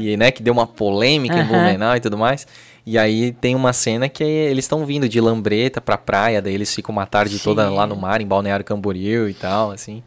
E, 0.00 0.16
né, 0.16 0.30
que 0.30 0.42
deu 0.42 0.52
uma 0.52 0.66
polêmica 0.66 1.36
em 1.36 1.40
Aham. 1.40 1.48
Blumenau 1.48 1.96
e 1.96 2.00
tudo 2.00 2.18
mais. 2.18 2.46
E 2.84 2.96
aí 2.96 3.32
tem 3.32 3.54
uma 3.54 3.72
cena 3.72 4.08
que 4.08 4.24
eles 4.24 4.64
estão 4.64 4.86
vindo 4.86 5.08
de 5.08 5.20
lambreta 5.20 5.80
pra 5.80 5.98
praia, 5.98 6.40
daí 6.40 6.54
eles 6.54 6.74
ficam 6.74 6.92
uma 6.92 7.04
tarde 7.04 7.38
toda 7.38 7.68
Sim. 7.68 7.74
lá 7.74 7.86
no 7.86 7.96
mar, 7.96 8.20
em 8.20 8.26
Balneário 8.26 8.64
Camboriú 8.64 9.28
e 9.28 9.34
tal, 9.34 9.70
assim. 9.70 10.02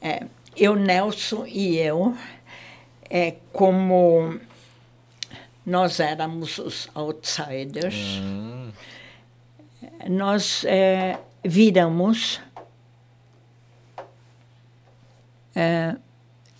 É, 0.00 0.22
eu, 0.56 0.74
Nelson 0.74 1.44
e 1.46 1.76
eu, 1.76 2.16
é 3.10 3.34
como 3.52 4.40
nós 5.66 6.00
éramos 6.00 6.56
os 6.58 6.88
outsiders, 6.94 8.22
nós 10.08 10.64
é, 10.64 11.18
viramos 11.44 12.40
é, 15.54 15.96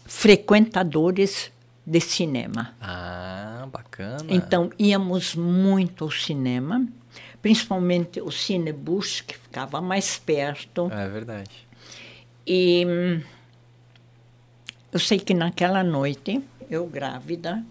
frequentadores 0.08 1.52
de 1.86 2.00
cinema. 2.00 2.74
Ah, 2.80 3.68
bacana. 3.70 4.24
Então, 4.28 4.70
íamos 4.78 5.34
muito 5.34 6.04
ao 6.04 6.10
cinema, 6.10 6.88
principalmente 7.42 8.20
o 8.20 8.32
Cine 8.32 8.72
Bush, 8.72 9.20
que 9.20 9.36
ficava 9.36 9.82
mais 9.82 10.18
perto. 10.18 10.90
É 10.90 11.08
verdade. 11.08 11.50
E 12.46 12.86
hum, 12.86 13.22
eu 14.90 14.98
sei 14.98 15.20
que 15.20 15.34
naquela 15.34 15.84
noite, 15.84 16.42
eu 16.70 16.86
grávida, 16.86 17.62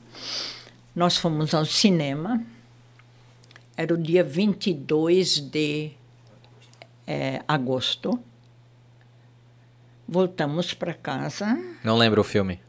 nós 0.95 1.17
fomos 1.17 1.55
ao 1.55 1.65
cinema. 1.65 2.43
Era 3.75 3.93
o 3.95 3.97
dia 3.97 4.23
22 4.23 5.39
de 5.39 5.91
eh, 7.07 7.41
agosto. 7.47 8.19
Voltamos 10.07 10.73
para 10.73 10.93
casa. 10.93 11.57
Não 11.83 11.97
lembro 11.97 12.21
o 12.21 12.23
filme. 12.23 12.59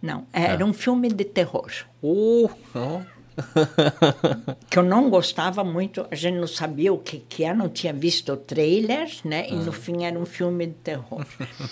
Não, 0.00 0.26
era 0.32 0.64
Ah. 0.64 0.66
um 0.66 0.72
filme 0.72 1.08
de 1.08 1.24
terror. 1.24 1.70
Uh, 2.02 2.50
não. 2.74 3.06
que 4.68 4.78
eu 4.78 4.82
não 4.82 5.08
gostava 5.08 5.62
muito, 5.64 6.06
a 6.10 6.14
gente 6.14 6.38
não 6.38 6.46
sabia 6.46 6.92
o 6.92 6.98
que, 6.98 7.18
que 7.20 7.44
era, 7.44 7.54
não 7.56 7.68
tinha 7.68 7.92
visto 7.92 8.32
o 8.32 8.36
trailer, 8.36 9.08
né? 9.24 9.48
E 9.48 9.54
no 9.54 9.72
fim 9.72 10.04
era 10.04 10.18
um 10.18 10.26
filme 10.26 10.66
de 10.66 10.74
terror. 10.74 11.24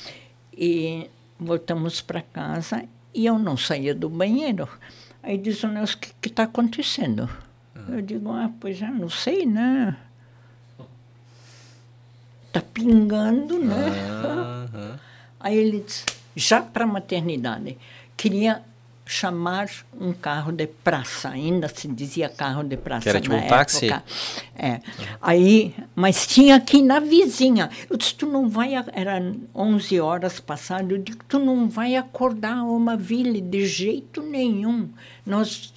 e 0.57 1.11
voltamos 1.39 2.01
para 2.01 2.23
casa 2.23 2.85
e 3.13 3.27
eu 3.27 3.39
não 3.39 3.57
saía 3.57 3.95
do 3.95 4.09
banheiro. 4.09 4.69
Aí 5.23 5.37
diz 5.37 5.63
o 5.65 5.69
Nelson, 5.69 5.97
o 5.97 6.01
que 6.21 6.29
está 6.29 6.45
acontecendo? 6.45 7.29
Eu 7.89 8.01
digo, 8.01 8.31
ah, 8.31 8.51
pois 8.61 8.77
já 8.77 8.91
não 8.91 9.09
sei, 9.11 9.45
né? 9.45 9.97
Tá 12.53 12.61
pingando, 12.75 13.59
né? 13.59 14.99
Aí 15.39 15.57
ele 15.57 15.81
disse, 15.87 16.05
já 16.35 16.61
para 16.61 16.85
a 16.85 16.87
maternidade, 16.87 17.79
queria 18.17 18.63
chamar 19.07 19.69
um 20.01 20.13
carro 20.13 20.53
de 20.53 20.69
praça, 20.69 21.31
ainda 21.31 21.69
se 21.69 21.89
dizia 21.89 22.29
carro 22.29 22.63
de 22.63 22.77
praça 22.77 23.03
Que 23.03 23.09
era 23.09 23.21
tipo 23.21 23.35
na 23.35 23.43
um 23.43 23.49
táxi? 23.49 23.87
época. 23.87 24.05
É. 24.57 24.81
Aí, 25.21 25.75
mas 25.97 26.27
tinha 26.29 26.55
aqui 26.57 26.81
na 26.81 27.01
vizinha. 27.01 27.71
Eu 27.89 27.97
disse, 27.97 28.15
tu 28.15 28.27
não 28.27 28.49
vai, 28.49 28.73
era 28.93 29.21
11 29.55 29.99
horas 30.01 30.39
passadas, 30.39 30.91
eu 30.91 30.99
digo, 30.99 31.25
tu 31.29 31.41
não 31.41 31.69
vai 31.69 31.97
acordar 31.97 32.63
uma 32.63 32.97
vila 32.97 33.41
de 33.41 33.67
jeito 33.67 34.23
nenhum. 34.23 34.89
Nós 35.27 35.73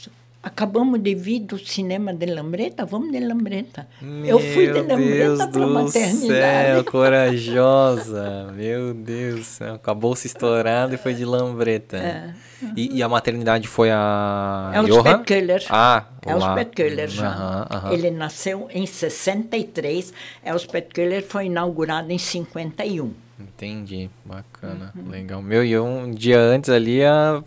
Acabamos 0.45 0.99
de 1.01 1.15
vir 1.15 1.39
do 1.39 1.57
cinema 1.57 2.13
de 2.13 2.25
Lambreta, 2.25 2.85
vamos 2.85 3.13
de 3.13 3.19
Lambreta. 3.21 3.87
eu 4.25 4.37
fui 4.39 4.67
de 4.67 4.81
Meu 4.81 4.87
Lambreta 5.35 5.47
para 5.47 5.67
maternidade. 5.67 6.27
céu, 6.27 6.83
corajosa. 6.83 8.51
Meu 8.53 8.93
Deus 8.93 9.35
do 9.39 9.43
céu. 9.45 9.73
Acabou 9.75 10.13
se 10.17 10.27
estourado 10.27 10.93
e 10.95 10.97
foi 10.97 11.13
de 11.13 11.23
lambreta. 11.23 12.35
E, 12.75 12.97
e 12.97 13.01
a 13.03 13.07
maternidade 13.07 13.67
foi 13.69 13.89
a 13.91 14.71
Elspeth 14.75 14.93
Johan? 15.03 15.23
Köhler. 15.23 15.63
Ah. 15.69 16.05
Elspeth 16.25 16.71
Köhler 16.75 17.07
já. 17.09 17.67
Ele 17.91 18.11
nasceu 18.11 18.67
em 18.69 18.85
63. 18.85 20.13
Elspeth 20.45 20.89
Köhler 20.93 21.23
foi 21.23 21.45
inaugurado 21.45 22.11
em 22.11 22.17
51. 22.17 23.13
Entendi, 23.39 24.09
bacana, 24.25 24.91
Uhum. 24.95 25.09
legal. 25.09 25.41
Meu, 25.41 25.63
e 25.63 25.77
um 25.79 26.11
dia 26.11 26.39
antes 26.39 26.69
ali, 26.69 27.03
a- 27.03 27.41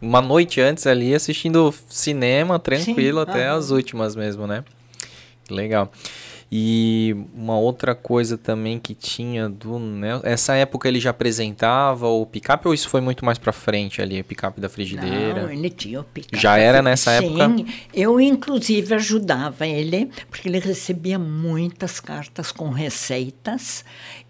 uma 0.00 0.20
noite 0.20 0.60
antes 0.60 0.86
ali, 0.86 1.14
assistindo 1.14 1.74
cinema, 1.88 2.58
tranquilo, 2.58 3.18
Sim, 3.18 3.30
até 3.30 3.48
aham. 3.48 3.58
as 3.58 3.70
últimas 3.70 4.14
mesmo, 4.16 4.46
né? 4.46 4.64
Legal. 5.50 5.90
E 6.50 7.14
uma 7.34 7.58
outra 7.58 7.94
coisa 7.94 8.38
também 8.38 8.78
que 8.78 8.94
tinha 8.94 9.50
do 9.50 9.78
Nelson, 9.78 10.26
essa 10.26 10.54
época 10.54 10.88
ele 10.88 10.98
já 10.98 11.10
apresentava 11.10 12.08
o 12.08 12.24
picape 12.24 12.66
ou 12.66 12.72
isso 12.72 12.88
foi 12.88 13.02
muito 13.02 13.22
mais 13.22 13.36
pra 13.36 13.52
frente 13.52 14.00
ali, 14.00 14.20
o 14.20 14.24
picape 14.24 14.58
da 14.58 14.68
frigideira? 14.68 15.42
Não, 15.42 15.50
ele 15.50 15.68
tinha 15.68 16.00
o 16.00 16.04
picape. 16.04 16.38
Já 16.40 16.56
era 16.56 16.80
nessa 16.80 17.20
Sim, 17.20 17.26
época? 17.26 17.72
eu 17.92 18.18
inclusive 18.18 18.94
ajudava 18.94 19.66
ele, 19.66 20.10
porque 20.30 20.48
ele 20.48 20.58
recebia 20.58 21.18
muitas 21.18 22.00
cartas 22.00 22.50
com 22.50 22.70
receitas. 22.70 23.84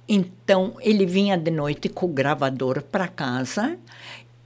Então, 0.08 0.74
ele 0.80 1.06
vinha 1.06 1.36
de 1.36 1.52
noite 1.52 1.88
com 1.88 2.06
o 2.06 2.08
gravador 2.08 2.82
para 2.82 3.06
casa 3.06 3.78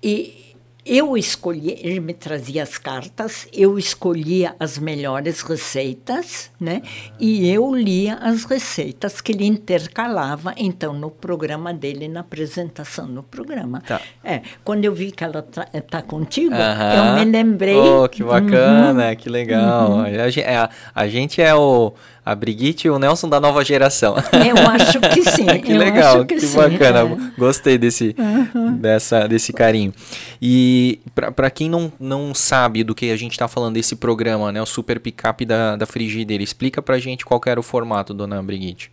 e 0.03 0.42
eu 0.85 1.17
escolhia, 1.17 1.77
ele 1.81 2.01
me 2.01 2.13
trazia 2.13 2.63
as 2.63 2.77
cartas, 2.77 3.47
eu 3.53 3.79
escolhia 3.79 4.55
as 4.59 4.79
melhores 4.79 5.41
receitas, 5.43 6.51
né? 6.61 6.83
E 7.21 7.49
eu 7.49 7.75
lia 7.75 8.15
as 8.17 8.45
receitas 8.45 9.21
que 9.21 9.31
ele 9.33 9.47
intercalava, 9.47 10.53
então, 10.57 10.93
no 10.93 11.11
programa 11.11 11.73
dele, 11.73 12.09
na 12.09 12.21
apresentação 12.21 13.07
no 13.07 13.23
programa. 13.23 13.81
Tá. 13.87 14.01
É, 14.25 14.43
quando 14.65 14.85
eu 14.85 14.93
vi 14.95 15.13
que 15.13 15.23
ela 15.23 15.47
está 15.73 16.03
contigo, 16.03 16.55
Aham. 16.55 16.95
eu 17.19 17.25
me 17.25 17.31
lembrei. 17.31 17.77
Oh, 17.77 18.09
que 18.09 18.23
bacana, 18.25 19.09
Uhum. 19.11 19.17
que 19.17 19.29
legal. 19.29 20.01
A, 20.01 20.31
gen- 20.31 20.45
é, 20.45 20.57
a- 20.57 20.71
a 20.95 21.07
gente 21.09 21.41
é 21.41 21.55
o 21.55 21.93
a 22.25 22.37
Brigitte 22.37 22.87
e 22.87 22.91
o 22.91 23.01
Nelson 23.01 23.29
da 23.29 23.41
nova 23.41 23.65
geração. 23.65 24.15
Eu 24.33 24.57
acho 24.71 25.01
que 25.01 25.23
sim. 25.29 25.45
que 25.61 25.75
legal, 25.75 26.25
que, 26.25 26.39
sim, 26.41 26.57
bacana. 26.57 27.01
é. 27.01 27.33
Gostei 27.37 27.77
desse, 27.77 28.15
dessa, 28.79 29.27
desse 29.27 29.53
carinho. 29.53 29.93
E 30.41 30.72
para 31.15 31.51
quem 31.51 31.69
não, 31.69 31.93
não 31.99 32.35
sabe 32.35 32.85
do 32.85 32.95
que 32.95 33.11
a 33.11 33.17
gente 33.17 33.33
está 33.33 33.49
falando 33.49 33.75
desse 33.75 33.97
programa, 33.97 34.53
né, 34.53 34.61
o 34.63 34.67
Super 34.67 35.01
Pickup 35.01 35.45
da, 35.45 35.77
da 35.77 35.87
frigideira, 35.87 36.43
explica 36.43 36.81
pra 36.81 36.99
gente 36.99 37.25
qual 37.25 37.41
era 37.47 37.59
o 37.59 37.63
formato, 37.63 38.15
dona 38.15 38.43
Brigitte. 38.43 38.91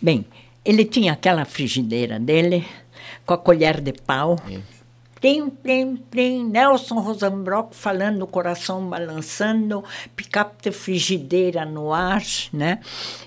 Bem, 0.00 0.26
ele 0.64 0.84
tinha 0.84 1.12
aquela 1.12 1.44
frigideira 1.44 2.18
dele, 2.18 2.66
com 3.24 3.34
a 3.34 3.38
colher 3.38 3.80
de 3.80 3.92
pau. 3.92 4.36
Plim, 5.20 5.48
plim, 5.48 5.96
plim, 5.96 6.44
Nelson 6.44 7.00
Rosenbrock 7.00 7.74
falando, 7.74 8.26
coração 8.26 8.86
balançando, 8.86 9.82
picape 10.14 10.62
de 10.62 10.70
frigideira 10.70 11.64
no 11.64 11.92
ar, 11.92 12.22
né? 12.52 12.80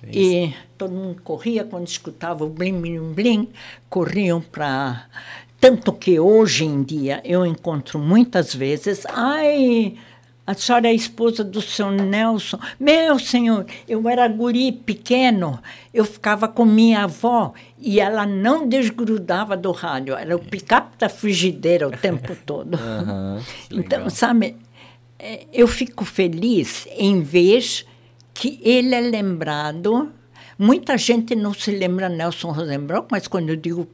E 0.04 0.54
todo 0.78 0.94
mundo 0.94 1.22
corria 1.24 1.64
quando 1.64 1.88
escutava 1.88 2.46
o 2.46 2.50
blim, 2.50 2.80
blim, 2.80 3.14
blim, 3.14 3.50
corriam 3.90 4.40
para... 4.40 5.08
Tanto 5.60 5.92
que 5.92 6.20
hoje 6.20 6.66
em 6.66 6.82
dia 6.84 7.22
eu 7.26 7.46
encontro 7.46 8.00
muitas 8.00 8.56
vezes, 8.56 9.06
ai, 9.08 9.96
a 10.50 10.54
senhora 10.56 10.88
é 10.88 10.92
a 10.92 10.94
esposa 10.94 11.44
do 11.44 11.62
seu 11.62 11.92
Nelson. 11.92 12.58
Meu 12.80 13.20
senhor, 13.20 13.68
eu 13.88 14.10
era 14.10 14.28
guri 14.28 14.72
pequeno, 14.72 15.60
eu 15.94 16.04
ficava 16.06 16.48
com 16.48 16.66
minha 16.66 17.04
avó 17.04 17.54
e 17.78 18.00
ela 18.00 18.26
não 18.26 18.68
desgrudava 18.68 19.56
do 19.56 19.72
rádio, 19.72 20.16
era 20.16 20.36
o 20.36 20.40
picape 20.40 20.98
da 20.98 21.08
frigideira 21.08 21.88
o 21.88 21.92
tempo 21.92 22.36
todo. 22.48 22.80
Legal. 23.70 23.86
então, 23.86 24.10
sabe, 24.10 24.56
é, 25.20 25.46
eu 25.54 25.68
fico 25.68 26.06
feliz 26.06 26.88
em 26.98 27.22
ver 27.22 27.64
que 28.34 28.60
ele 28.64 28.96
é 28.96 29.02
lembrado. 29.02 30.12
Muita 30.62 30.98
gente 30.98 31.36
não 31.36 31.54
se 31.54 31.72
lembra 31.72 32.10
Nelson 32.10 32.52
Rosenbrock, 32.52 33.08
mas 33.10 33.30
quando 33.30 33.48
eu 33.50 33.56
digo 33.56 33.88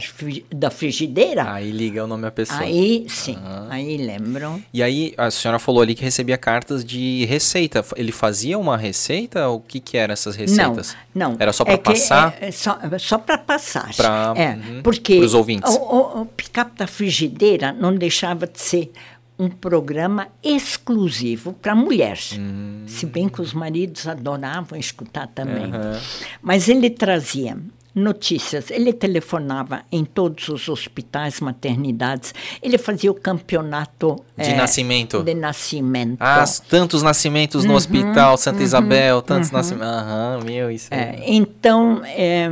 fri- 0.00 0.46
da 0.48 0.70
frigideira, 0.70 1.52
Aí 1.52 1.72
liga 1.72 2.04
o 2.04 2.06
nome 2.06 2.24
à 2.28 2.30
pessoa. 2.30 2.60
aí 2.60 3.04
sim, 3.08 3.36
aí 3.68 3.96
lembram. 3.96 4.62
E 4.72 4.80
aí, 4.80 5.12
a 5.18 5.28
senhora 5.28 5.58
falou 5.58 5.82
ali 5.82 5.92
que 5.92 6.04
recebia 6.04 6.38
cartas 6.38 6.84
de 6.84 7.24
receita. 7.24 7.84
Ele 7.96 8.12
fazia 8.12 8.56
uma 8.56 8.76
receita? 8.76 9.48
O 9.48 9.58
que 9.58 9.80
que 9.80 9.96
eram 9.96 10.12
essas 10.12 10.36
receitas? 10.36 10.96
Não, 11.12 11.30
não. 11.32 11.36
Era 11.40 11.52
só 11.52 11.64
para 11.64 11.74
É 11.74 11.78
passar? 11.78 12.36
É, 12.40 12.46
é 12.46 12.50
só 12.52 12.78
só 12.98 13.18
para 13.18 13.36
passar. 13.36 13.92
Pra- 13.96 14.34
é, 14.36 14.50
uhum, 14.50 14.82
porque 14.84 15.16
pros 15.18 15.34
ouvintes. 15.34 15.74
O, 15.74 15.78
o, 15.80 16.20
o 16.22 16.26
picape 16.26 16.78
da 16.78 16.86
frigideira 16.86 17.72
não 17.72 17.92
deixava 17.92 18.46
de 18.46 18.60
ser 18.60 18.92
um 19.38 19.48
programa 19.48 20.28
exclusivo 20.42 21.52
para 21.54 21.74
mulher. 21.74 22.18
Hum. 22.38 22.84
Se 22.86 23.04
bem 23.06 23.28
que 23.28 23.40
os 23.40 23.52
maridos 23.52 24.06
adoravam 24.06 24.78
escutar 24.78 25.26
também. 25.28 25.64
Aham. 25.72 25.98
Mas 26.42 26.68
ele 26.68 26.88
trazia 26.88 27.56
notícias, 27.94 28.70
ele 28.72 28.92
telefonava 28.92 29.82
em 29.90 30.04
todos 30.04 30.48
os 30.48 30.68
hospitais, 30.68 31.38
maternidades, 31.40 32.34
ele 32.60 32.76
fazia 32.76 33.08
o 33.10 33.14
campeonato 33.14 34.16
De 34.36 34.50
eh, 34.50 34.56
nascimento. 34.56 35.22
De 35.22 35.32
nascimento. 35.34 36.16
Ah, 36.20 36.44
tantos 36.68 37.02
nascimentos 37.04 37.64
no 37.64 37.70
Uhum, 37.70 37.76
hospital, 37.76 38.36
Santa 38.36 38.62
Isabel, 38.64 39.22
tantos 39.22 39.52
nascimentos. 39.52 39.86
Aham, 39.88 40.40
meu, 40.44 40.70
isso 40.72 40.88
É, 40.92 40.96
é. 40.96 41.24
então, 41.34 42.02
é, 42.04 42.48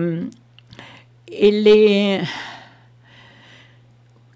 ele. 1.29 2.21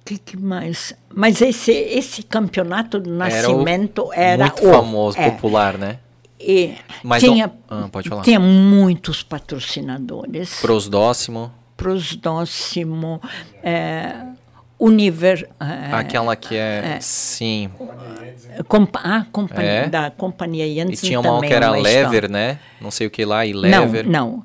O 0.06 0.08
que, 0.08 0.18
que 0.18 0.36
mais? 0.36 0.94
Mas 1.12 1.42
esse, 1.42 1.72
esse 1.72 2.22
campeonato 2.22 3.00
do 3.00 3.10
Era 3.10 3.50
o- 3.50 3.56
nascimento 3.58 4.08
era, 4.12 4.44
muito 4.46 4.64
o- 4.68 4.72
famoso, 4.72 5.18
é, 5.18 5.30
popular, 5.30 5.76
né? 5.76 5.98
e 6.38 6.74
Mas 7.02 7.24
tinha, 7.24 7.50
não- 7.68 7.84
ah, 7.86 7.88
pode 7.90 8.08
falar. 8.08 8.22
tinha 8.22 8.38
muitos 8.38 9.24
patrocinadores. 9.24 10.60
Prosdóximo, 10.60 11.50
Prosdóximo, 11.76 13.20
é, 13.64 14.14
Univer, 14.78 15.48
é, 15.58 15.92
aquela 15.92 16.36
que 16.36 16.54
é, 16.54 16.98
sim. 17.00 17.68
compa- 18.68 19.00
ah, 19.02 19.26
companhia, 19.32 19.70
É. 19.70 19.88
da 19.88 20.10
Companhia 20.10 20.66
E 20.68 20.76
Janssen 20.76 21.08
tinha 21.08 21.20
uma 21.20 21.40
que 21.40 21.52
era 21.52 21.68
uma 21.72 21.78
história. 21.78 22.08
lever, 22.08 22.30
né? 22.30 22.60
Não 22.80 22.92
sei 22.92 23.08
o 23.08 23.10
que 23.10 23.24
lá, 23.24 23.44
e 23.44 23.52
Não, 23.52 23.60
lever. 23.60 24.06
não, 24.06 24.44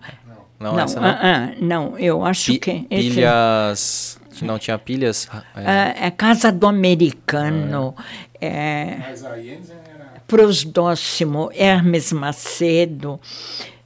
não, 0.60 0.74
não, 0.74 0.80
essa 0.80 1.00
não. 1.00 1.08
ah, 1.08 1.20
ah, 1.22 1.50
não, 1.62 1.98
eu 2.00 2.26
acho 2.26 2.54
Pi- 2.54 2.60
que... 2.60 2.88
esse- 2.90 3.10
pilhas. 3.12 4.21
Não 4.46 4.60
tinha 4.60 4.78
pilhas? 4.78 5.28
É. 5.56 6.04
É, 6.04 6.08
é 6.08 6.12
Casa 6.12 6.52
do 6.52 6.68
Americano, 6.68 7.96
é, 8.40 8.98
Mas 9.00 9.24
a 9.26 9.38
Jensen 9.38 9.76
era. 9.94 10.22
Prosdóximo, 10.28 11.50
Hermes 11.54 12.12
Macedo, 12.12 13.20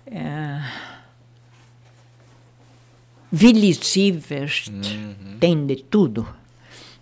é, 0.08 0.62
Willy 3.34 3.74
Sievert, 3.74 4.70
Uhum. 4.70 5.38
tem 5.40 5.66
de 5.66 5.78
tudo. 5.78 6.28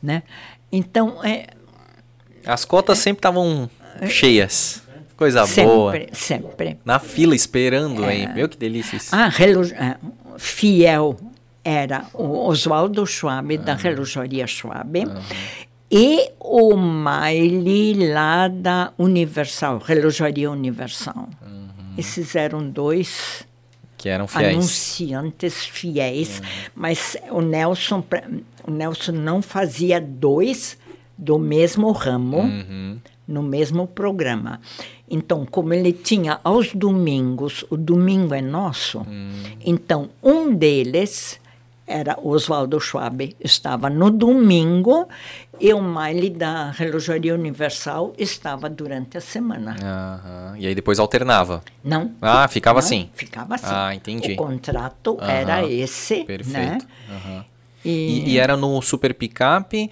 Né? 0.02 0.24
Então, 0.72 1.24
é, 1.24 1.48
As 2.46 2.66
cotas 2.66 2.98
sempre 3.00 3.20
estavam 3.20 3.70
cheias. 4.10 4.82
Coisa 5.16 5.46
boa. 5.46 5.92
sempre, 5.94 6.10
sempre. 6.14 6.80
Na 6.84 7.00
fila 7.00 7.36
esperando 7.36 8.04
aí. 8.04 8.28
Meu 8.34 8.50
que 8.50 8.58
delícia 8.58 8.98
isso. 8.98 9.16
Ah, 9.16 9.30
é, 9.30 9.98
fiel 10.38 11.18
era 11.64 12.06
o 12.14 12.48
Oswaldo 12.48 13.06
Schwab, 13.06 13.58
da 13.58 13.74
Relojoaria 13.76 14.46
Schwab, 14.48 15.08
e 15.90 16.32
o 16.40 16.76
Maile 16.76 18.12
lá 18.12 18.48
da 18.48 18.92
Universal, 18.98 19.78
Relojoaria 19.80 20.50
Universal. 20.52 21.30
Esses 21.98 22.36
eram 22.36 22.68
dois 22.68 23.46
Que 23.98 24.10
eram 24.10 24.28
fiéis. 24.28 24.54
anunciantes 24.56 25.66
fiéis, 25.66 26.42
mas 26.76 27.16
o 27.30 27.42
Nelson, 27.42 28.04
o 28.68 28.72
Nelson 28.72 29.12
não 29.12 29.42
fazia 29.42 30.02
dois 30.02 30.78
do 31.18 31.38
mesmo 31.38 31.92
ramo 31.92 32.40
Uhum. 32.40 32.98
no 33.28 33.44
mesmo 33.44 33.86
programa. 33.88 34.60
Então, 35.10 35.46
como 35.46 35.74
ele 35.74 35.94
tinha 35.94 36.40
aos 36.44 36.74
domingos, 36.74 37.64
o 37.70 37.78
domingo 37.78 38.34
é 38.34 38.42
nosso, 38.42 39.02
Hum. 39.02 39.32
então 39.64 40.10
um 40.24 40.52
deles 40.54 41.40
era 41.86 42.18
Oswaldo 42.22 42.80
Schwab, 42.80 43.36
estava 43.40 43.90
no 43.90 44.10
domingo, 44.10 45.08
e 45.60 45.74
o 45.74 45.82
Miley 45.82 46.30
da 46.30 46.72
Relojoaria 46.72 47.34
Universal 47.34 48.14
estava 48.18 48.70
durante 48.70 49.18
a 49.18 49.22
semana. 49.22 49.76
Aham. 49.82 50.56
E 50.58 50.66
aí 50.68 50.74
depois 50.76 50.98
alternava. 51.00 51.62
Não. 51.84 52.12
Ah, 52.22 52.48
ficava 52.48 52.80
não, 52.80 52.86
assim. 52.86 53.10
Ficava 53.14 53.56
assim. 53.56 53.66
Ah, 53.70 53.94
entendi. 53.94 54.32
O 54.32 54.36
contrato 54.36 55.18
Aham, 55.20 55.32
era 55.32 55.66
esse, 55.66 56.20
né? 56.20 56.24
Perfeito. 56.26 56.88
Aham. 57.10 57.46
E, 57.84 57.90
E, 57.90 58.30
e 58.32 58.38
era 58.38 58.56
no 58.56 58.82
Super 58.82 59.14
Pickup 59.14 59.92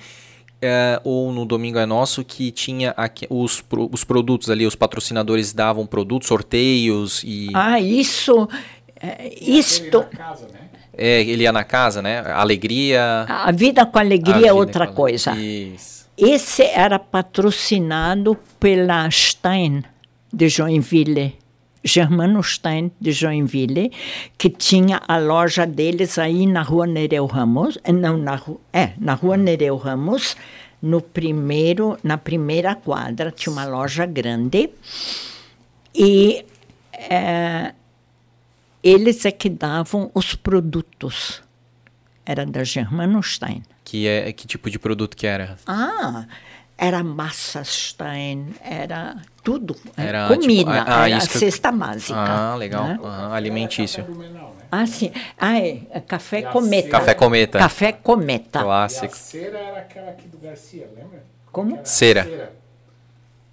é, 0.61 1.01
ou 1.03 1.31
no 1.34 1.45
Domingo 1.45 1.77
é 1.77 1.85
Nosso 1.85 2.23
que 2.23 2.51
tinha 2.51 2.93
aqui, 2.95 3.27
os, 3.30 3.59
pro- 3.59 3.89
os 3.91 4.03
produtos 4.05 4.49
ali, 4.49 4.65
os 4.65 4.76
patrocinadores 4.76 5.51
davam 5.51 5.85
produtos, 5.85 6.27
sorteios 6.30 7.22
e 7.26 7.49
Ah, 7.53 7.80
isso, 7.81 8.47
é, 8.95 9.30
isto, 9.41 9.97
na 9.99 10.03
casa, 10.05 10.47
né? 10.47 10.61
É, 10.97 11.22
ele 11.22 11.43
ia 11.43 11.51
na 11.51 11.63
casa, 11.63 12.01
né? 12.01 12.19
Alegria. 12.34 13.26
a 13.27 13.51
vida 13.51 13.85
com 13.85 13.97
alegria 13.99 14.47
é 14.47 14.53
outra 14.53 14.88
com- 14.88 14.93
coisa. 14.93 15.31
Isso. 15.35 16.01
Esse 16.18 16.63
era 16.63 16.99
patrocinado 16.99 18.38
pela 18.59 19.09
Stein 19.09 19.84
de 20.31 20.47
Joinville, 20.49 21.35
Germano 21.84 22.43
Stein 22.43 22.91
de 23.01 23.11
Joinville, 23.11 23.91
que 24.38 24.49
tinha 24.49 25.01
a 25.07 25.18
loja 25.18 25.65
deles 25.65 26.19
aí 26.19 26.45
na 26.45 26.61
rua 26.61 26.85
Nereu 26.85 27.26
Ramos, 27.26 27.77
eh, 27.84 27.91
não, 27.91 28.18
na 28.18 28.35
rua, 28.35 28.59
é, 28.72 28.91
na 28.99 29.13
rua 29.15 29.35
Nereu 29.35 29.77
Ramos, 29.77 30.35
no 30.81 31.01
primeiro, 31.01 31.97
na 32.03 32.18
primeira 32.18 32.76
quadra, 32.76 33.31
tinha 33.31 33.51
uma 33.51 33.65
loja 33.65 34.05
grande, 34.05 34.69
e 35.95 36.45
eh, 36.93 37.73
eles 38.84 39.26
é 39.26 39.32
que 39.32 39.49
davam 39.49 40.10
os 40.14 40.36
produtos. 40.36 41.41
Era 42.26 42.45
da 42.45 42.64
Germano 42.64 43.22
Stein. 43.22 43.64
Que 43.84 44.08
é 44.08 44.32
que 44.32 44.45
tipo 44.48 44.70
de 44.70 44.78
produto 44.80 45.18
que 45.18 45.26
era? 45.28 45.58
Ah, 45.68 46.26
era 46.78 47.03
massa 47.03 47.64
Stein, 47.64 48.53
era 48.64 49.18
tudo. 49.44 49.76
é, 49.98 50.03
Era, 50.06 50.28
comida, 50.28 50.72
tipo, 50.80 50.90
ah, 50.91 51.08
era 51.08 51.18
isso 51.18 51.30
que 51.30 51.36
eu- 51.38 51.40
cesta 51.40 51.72
básica. 51.72 52.14
Ah, 52.18 52.56
legal. 52.56 52.84
né? 52.86 52.99
Aham, 53.03 53.34
alimentício. 53.34 54.06
Ah, 54.72 54.86
sim. 54.86 55.12
Ah, 55.38 55.58
é, 55.60 55.99
café 56.08 56.41
E 56.41 56.45
a 56.45 56.49
cometa. 56.49 56.88
cera- 56.88 56.99
Café 56.99 57.14
cometa. 57.14 57.60
Café 57.60 57.91
cometa. 57.91 58.60
E 58.60 58.62
a 58.62 58.64
Clássico. 58.64 59.18
cera 59.18 59.58
era 59.60 59.80
aquela 59.80 60.12
aqui 60.12 60.28
do 60.28 60.38
Garcia, 60.38 60.88
lembra? 60.95 61.24
Como? 61.52 61.74
Era 61.74 61.82
a 61.82 61.86
Cera. 61.86 62.53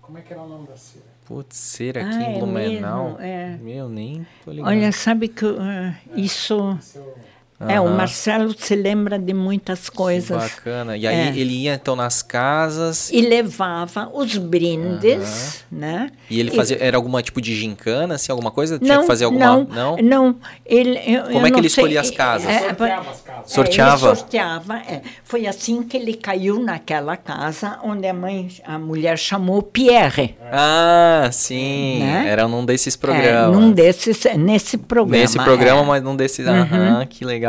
Como 0.00 0.18
é 0.18 0.20
que 0.22 0.32
era 0.32 0.42
o 0.42 0.48
nome 0.48 0.68
da 0.68 0.76
cera? 0.76 1.04
Putz, 1.28 1.58
cera 1.58 2.00
aqui 2.00 2.16
Ah, 2.16 2.22
em 2.22 2.36
é 2.36 2.38
Blumenau. 2.38 3.04
mesmo, 3.10 3.20
é. 3.20 3.58
Meu, 3.60 3.86
nem 3.90 4.26
tô 4.42 4.50
ligado. 4.50 4.66
Olha, 4.68 4.90
sabe 4.92 5.28
que 5.28 5.44
ah, 5.44 5.94
isso... 6.16 6.78
Seu... 6.80 7.14
É, 7.60 7.80
o. 7.80 7.88
Marcelo 7.88 8.54
se 8.56 8.76
lembra 8.76 9.18
de 9.18 9.34
muitas 9.34 9.90
coisas. 9.90 10.36
Bacana. 10.36 10.96
E 10.96 11.06
aí 11.06 11.16
É. 11.16 11.28
ele 11.30 11.62
ia 11.64 11.74
então 11.74 11.96
nas 11.96 12.22
casas 12.22 13.10
E 13.12 13.20
levava 13.20 14.08
os 14.14 14.36
brindes, 14.38 15.64
né? 15.70 16.10
e 16.30 16.38
ele 16.38 16.50
fazia. 16.52 16.76
Era 16.80 16.96
alguma 16.96 17.20
tipo 17.22 17.40
de 17.40 17.54
gincana, 17.56 18.14
assim, 18.14 18.30
alguma 18.30 18.50
coisa? 18.52 18.78
Tinha 18.78 18.94
Não, 18.94 19.00
que 19.00 19.06
fazer 19.06 19.24
alguma. 19.24 19.44
não, 19.44 19.64
Não? 19.66 19.96
não. 19.96 20.36
Ele, 20.64 20.98
eu, 21.04 21.24
Como 21.24 21.38
eu 21.38 21.46
é 21.46 21.50
que 21.50 21.58
ele 21.58 21.68
sei, 21.68 21.82
escolhia 21.82 22.00
as 22.00 22.10
casas? 22.10 22.48
é, 22.48 22.68
Sorteava 22.68 23.10
as 23.10 23.20
casas. 23.22 23.50
Sorteava? 23.52 24.06
É, 24.06 24.10
ele 24.10 24.16
sorteava, 24.18 24.76
é. 24.78 25.02
Foi 25.24 25.46
assim 25.46 25.82
que 25.82 25.96
ele 25.96 26.14
caiu 26.14 26.60
naquela 26.62 27.16
casa 27.16 27.78
onde 27.82 28.06
a 28.06 28.14
mãe, 28.14 28.48
a 28.64 28.78
mulher 28.78 29.18
chamou 29.18 29.62
Pierre. 29.62 30.36
Ah, 30.52 31.28
sim. 31.32 32.00
Né? 32.00 32.26
Era 32.28 32.46
num 32.46 32.64
desses 32.64 32.94
É, 32.94 32.98
programas. 32.98 33.56
num 33.56 33.72
desses, 33.72 34.24
nesse 34.36 34.76
programa. 34.78 35.22
Nesse 35.22 35.38
programa, 35.38 35.80
é. 35.82 35.84
mas 35.84 36.02
num 36.02 36.14
desses. 36.14 36.46
Aham, 36.46 37.04
que 37.06 37.24
legal. 37.24 37.47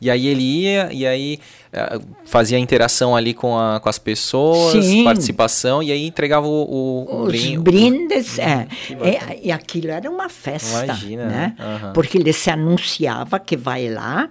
E 0.00 0.10
aí 0.10 0.26
ele 0.26 0.42
ia, 0.42 0.88
e 0.92 1.06
aí 1.06 1.38
eh, 1.72 1.98
fazia 2.24 2.58
interação 2.58 3.14
ali 3.14 3.32
com, 3.34 3.56
a, 3.58 3.78
com 3.80 3.88
as 3.88 3.98
pessoas, 3.98 4.84
Sim. 4.84 5.04
participação, 5.04 5.82
e 5.82 5.92
aí 5.92 6.06
entregava 6.06 6.46
o, 6.46 6.50
o, 6.50 7.06
o 7.10 7.22
Os 7.22 7.28
brin- 7.28 7.60
brindes, 7.60 8.38
é. 8.38 8.66
que 8.86 8.94
bacana. 8.94 9.34
E, 9.34 9.46
e 9.48 9.52
aquilo 9.52 9.90
era 9.90 10.10
uma 10.10 10.28
festa, 10.28 10.84
Imagina, 10.84 11.26
né? 11.26 11.54
né? 11.58 11.64
Aham. 11.64 11.92
Porque 11.92 12.18
ele 12.18 12.32
se 12.32 12.50
anunciava 12.50 13.38
que 13.38 13.56
vai 13.56 13.88
lá 13.88 14.28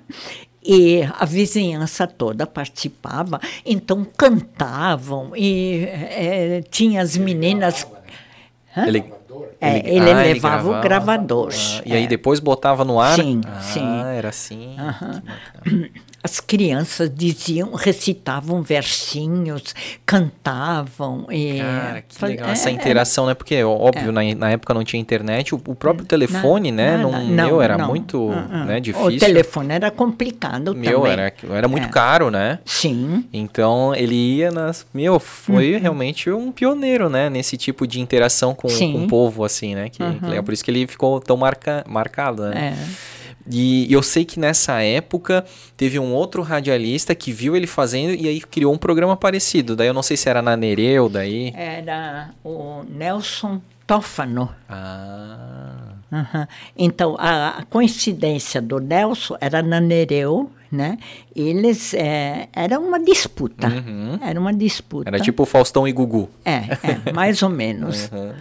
e 0.64 1.02
a 1.18 1.24
vizinhança 1.26 2.06
toda 2.06 2.46
participava, 2.46 3.40
então 3.66 4.06
cantavam 4.18 5.32
e 5.36 5.86
eh, 5.86 6.64
tinha 6.70 7.02
as 7.02 7.16
meninas... 7.16 7.88
Hã? 8.76 8.86
Ele, 8.88 9.04
Gravador. 9.28 9.48
É, 9.60 9.78
ele- 9.80 9.90
ele 9.90 10.12
ah, 10.12 10.26
ele 10.26 10.34
levava 10.34 10.56
gravava. 10.64 10.80
o 10.80 10.82
gravador. 10.82 11.50
ah, 11.54 11.82
e 11.86 11.94
aí 11.94 12.04
é. 12.04 12.08
depois 12.08 12.40
botava 12.40 12.84
no 12.86 13.00
ar? 13.00 13.16
Sim, 13.16 13.42
ah, 13.46 13.60
sim. 13.62 14.02
era 14.16 14.30
assim. 14.30 14.76
Que 14.78 15.22
bacana. 15.22 15.90
As 16.28 16.42
crianças 16.42 17.10
diziam, 17.10 17.74
recitavam 17.74 18.62
versinhos, 18.62 19.74
cantavam. 20.06 21.26
E 21.32 21.60
Cara, 21.60 22.02
que 22.02 22.16
faz- 22.16 22.32
legal 22.34 22.50
é, 22.50 22.52
essa 22.52 22.70
é, 22.70 22.74
interação, 22.74 23.26
né? 23.28 23.34
Porque, 23.34 23.64
óbvio, 23.64 24.12
na, 24.12 24.22
na 24.36 24.52
época 24.52 24.74
não 24.74 24.84
tinha 24.84 25.00
internet, 25.00 25.56
o, 25.56 25.62
o 25.66 25.74
próprio 25.74 26.06
telefone, 26.06 26.70
né? 26.70 26.98
nada, 26.98 27.04
não, 27.04 27.12
não, 27.26 27.48
meu, 27.48 27.62
era 27.62 27.78
não. 27.78 27.88
muito 27.88 28.30
Ah, 28.34 28.48
ah. 28.52 28.66
né, 28.66 28.78
O 28.78 28.82
difícil. 28.82 29.20
telefone 29.20 29.74
era 29.74 29.90
complicado 29.90 30.76
Meu, 30.76 31.00
também. 31.02 31.14
era, 31.14 31.34
era 31.52 31.68
muito 31.70 31.88
É. 31.88 31.90
caro, 31.92 32.30
né? 32.30 32.60
Sim. 32.66 33.24
Então 33.32 33.96
ele 33.96 34.16
ia 34.16 34.52
nas. 34.52 34.86
Meu, 34.94 35.20
foi 35.22 35.76
Uhum. 35.76 35.80
realmente 35.80 36.30
um 36.30 36.52
pioneiro, 36.52 37.10
né? 37.10 37.30
Nesse 37.30 37.56
tipo 37.56 37.88
de 37.88 38.02
interação 38.02 38.54
com, 38.54 38.68
com 38.68 39.04
o 39.06 39.08
povo, 39.08 39.46
assim, 39.46 39.76
né? 39.76 39.88
Que, 39.90 39.98
que 40.00 40.04
Uhum. 40.04 40.30
legal. 40.30 40.44
Por 40.44 40.54
isso 40.54 40.64
que 40.64 40.72
ele 40.72 40.86
ficou 40.88 41.22
tão 41.22 41.38
marca, 41.38 41.86
marcado, 41.88 42.44
né? 42.50 42.76
É. 42.78 43.17
E 43.50 43.92
eu 43.92 44.04
sei 44.04 44.26
que 44.26 44.40
nessa 44.40 44.82
época 44.82 45.46
teve 45.76 45.98
um 46.00 46.14
outro 46.14 46.42
radialista 46.42 47.16
que 47.16 47.32
viu 47.32 47.56
ele 47.56 47.68
fazendo 47.68 48.14
e 48.14 48.28
aí 48.28 48.42
criou 48.42 48.74
um 48.74 48.78
programa 48.78 49.16
parecido. 49.16 49.76
Daí 49.76 49.88
eu 49.88 49.94
não 49.94 50.04
sei 50.04 50.18
se 50.18 50.30
era 50.30 50.42
na 50.42 50.56
Nereu, 50.58 51.10
daí. 51.10 51.54
Era 51.56 52.32
o 52.44 52.84
Nelson 52.90 53.62
Tófano. 53.86 54.50
Ah. 54.70 55.94
Aham. 56.12 56.48
Então, 56.78 57.16
a, 57.20 57.60
a 57.60 57.64
coincidência 57.64 58.62
do 58.62 58.80
Nelson 58.80 59.38
era 59.42 59.62
na 59.62 59.80
Nereu, 59.80 60.50
né? 60.72 60.98
Eles, 61.36 61.94
é, 61.94 62.48
era 62.54 62.80
uma 62.80 63.00
disputa. 63.00 63.68
Uhum. 63.68 64.20
Era 64.22 64.40
uma 64.40 64.54
disputa. 64.54 65.10
Era 65.10 65.20
tipo 65.20 65.46
Faustão 65.46 65.88
e 65.88 65.92
Gugu. 65.92 66.30
É, 66.46 66.64
é, 66.84 67.12
mais 67.14 67.42
ou 67.42 67.50
menos. 67.50 68.10
Uhum. 68.12 68.34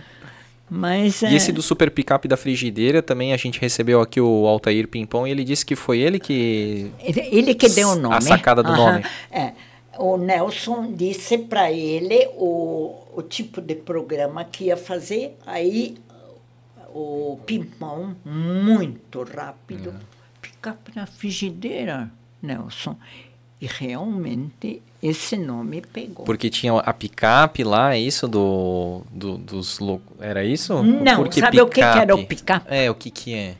Mas, 0.68 1.22
E 1.22 1.26
é, 1.26 1.34
esse 1.34 1.52
do 1.52 1.62
super 1.62 1.90
picape 1.90 2.26
da 2.26 2.36
frigideira 2.36 3.00
também 3.00 3.32
a 3.32 3.36
gente 3.36 3.60
recebeu 3.60 4.00
aqui 4.00 4.20
o 4.20 4.46
Altair 4.46 4.88
Pimpão 4.88 5.26
e 5.26 5.30
ele 5.30 5.44
disse 5.44 5.64
que 5.64 5.76
foi 5.76 6.00
ele 6.00 6.18
que. 6.18 6.90
ele, 7.00 7.54
que 7.54 7.68
deu 7.68 7.88
o 7.88 7.92
A 7.92 7.96
nome. 7.96 8.22
sacada 8.22 8.62
do 8.62 8.70
Aham. 8.70 8.92
nome. 8.94 9.04
É. 9.30 9.52
O 9.98 10.16
Nelson 10.18 10.92
disse 10.92 11.38
para 11.38 11.70
ele 11.72 12.28
o, 12.34 12.94
o 13.14 13.22
tipo 13.22 13.60
de 13.62 13.74
programa 13.76 14.44
que 14.44 14.64
ia 14.64 14.76
fazer. 14.76 15.36
Aí 15.46 15.96
o 16.92 17.38
Pimpão, 17.46 18.16
muito 18.24 19.22
rápido, 19.22 19.90
É. 19.90 20.00
picape 20.42 20.92
na 20.96 21.06
frigideira, 21.06 22.10
Nelson. 22.42 22.96
E 23.60 23.66
realmente 23.66 24.82
esse 25.02 25.36
nome 25.36 25.82
pegou. 25.92 26.24
Porque 26.24 26.48
tinha 26.50 26.72
a 26.78 26.92
picape 26.92 27.62
lá, 27.64 27.94
é 27.94 27.98
isso 27.98 28.26
do, 28.26 29.02
do- 29.10 29.38
dos 29.38 29.78
Era 30.20 30.44
isso? 30.44 30.82
Não, 30.82 31.16
Por 31.16 31.28
que 31.28 31.40
sabe 31.40 31.60
o 31.60 31.66
que 31.66 31.74
que 31.74 31.80
era 31.82 32.14
o 32.14 32.24
picape? 32.26 32.66
É, 32.68 32.90
o 32.90 32.94
que 32.94 33.10
que 33.10 33.34
é? 33.34 33.54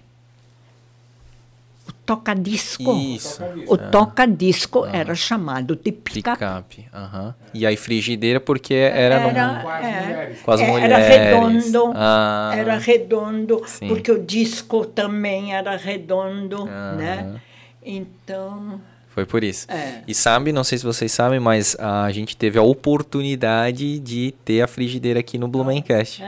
O 1.88 1.92
toca-disco. 1.92 2.92
Isso. 2.96 3.40
O 3.68 3.76
toca-disco 3.76 4.86
era 4.86 5.14
chamado 5.14 5.76
de 5.76 5.92
picape. 5.92 6.36
Picape. 6.38 6.88
aham. 6.92 7.34
E 7.54 7.64
aí 7.66 7.76
frigideira 7.76 8.40
porque 8.40 8.74
era, 8.74 9.20
num- 9.20 9.28
Era, 9.28 9.60
Com 9.62 9.70
as 9.70 9.80
é, 9.84 10.00
mulheres. 10.02 10.40
com 10.42 10.50
as 10.50 10.60
é, 10.60 10.66
mulheres. 10.66 10.92
Era 10.92 11.06
redondo. 11.48 11.92
Ah. 11.94 12.52
Era 12.56 12.78
redondo, 12.78 13.62
Sim. 13.66 13.88
porque 13.88 14.10
o 14.10 14.22
disco 14.24 14.84
também 14.86 15.54
era 15.54 15.76
redondo, 15.76 16.62
Aham. 16.62 16.96
né? 16.96 17.40
Então, 17.84 18.80
Foi 19.16 19.24
por 19.24 19.43
isso. 19.43 19.66
É. 19.70 20.02
E 20.06 20.14
sabe, 20.14 20.52
não 20.52 20.62
sei 20.62 20.76
se 20.76 20.84
vocês 20.84 21.10
sabem, 21.10 21.40
mas 21.40 21.74
a 21.80 22.12
gente 22.12 22.36
teve 22.36 22.59
a 22.59 22.62
oportunidade 22.62 23.98
de 23.98 24.34
ter 24.44 24.60
a 24.60 24.66
frigideira 24.66 25.20
aqui 25.20 25.38
no 25.38 25.48
Blumencast. 25.48 26.22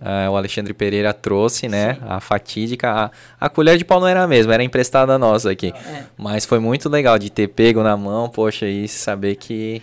Ah, 0.00 0.26
o 0.30 0.36
Alexandre 0.38 0.72
Pereira 0.72 1.12
trouxe, 1.12 1.68
né? 1.68 1.98
A 2.00 2.18
fatídica. 2.18 2.90
A, 2.90 3.10
a 3.38 3.48
colher 3.50 3.76
de 3.76 3.84
pau 3.84 4.00
não 4.00 4.08
era 4.08 4.22
a 4.22 4.26
mesma, 4.26 4.54
era 4.54 4.64
emprestada 4.64 5.18
nossa 5.18 5.50
aqui. 5.50 5.70
É. 5.86 6.04
Mas 6.16 6.46
foi 6.46 6.58
muito 6.58 6.88
legal 6.88 7.18
de 7.18 7.28
ter 7.28 7.48
pego 7.48 7.82
na 7.82 7.94
mão, 7.94 8.30
poxa, 8.30 8.66
e 8.66 8.88
saber 8.88 9.36
que. 9.36 9.82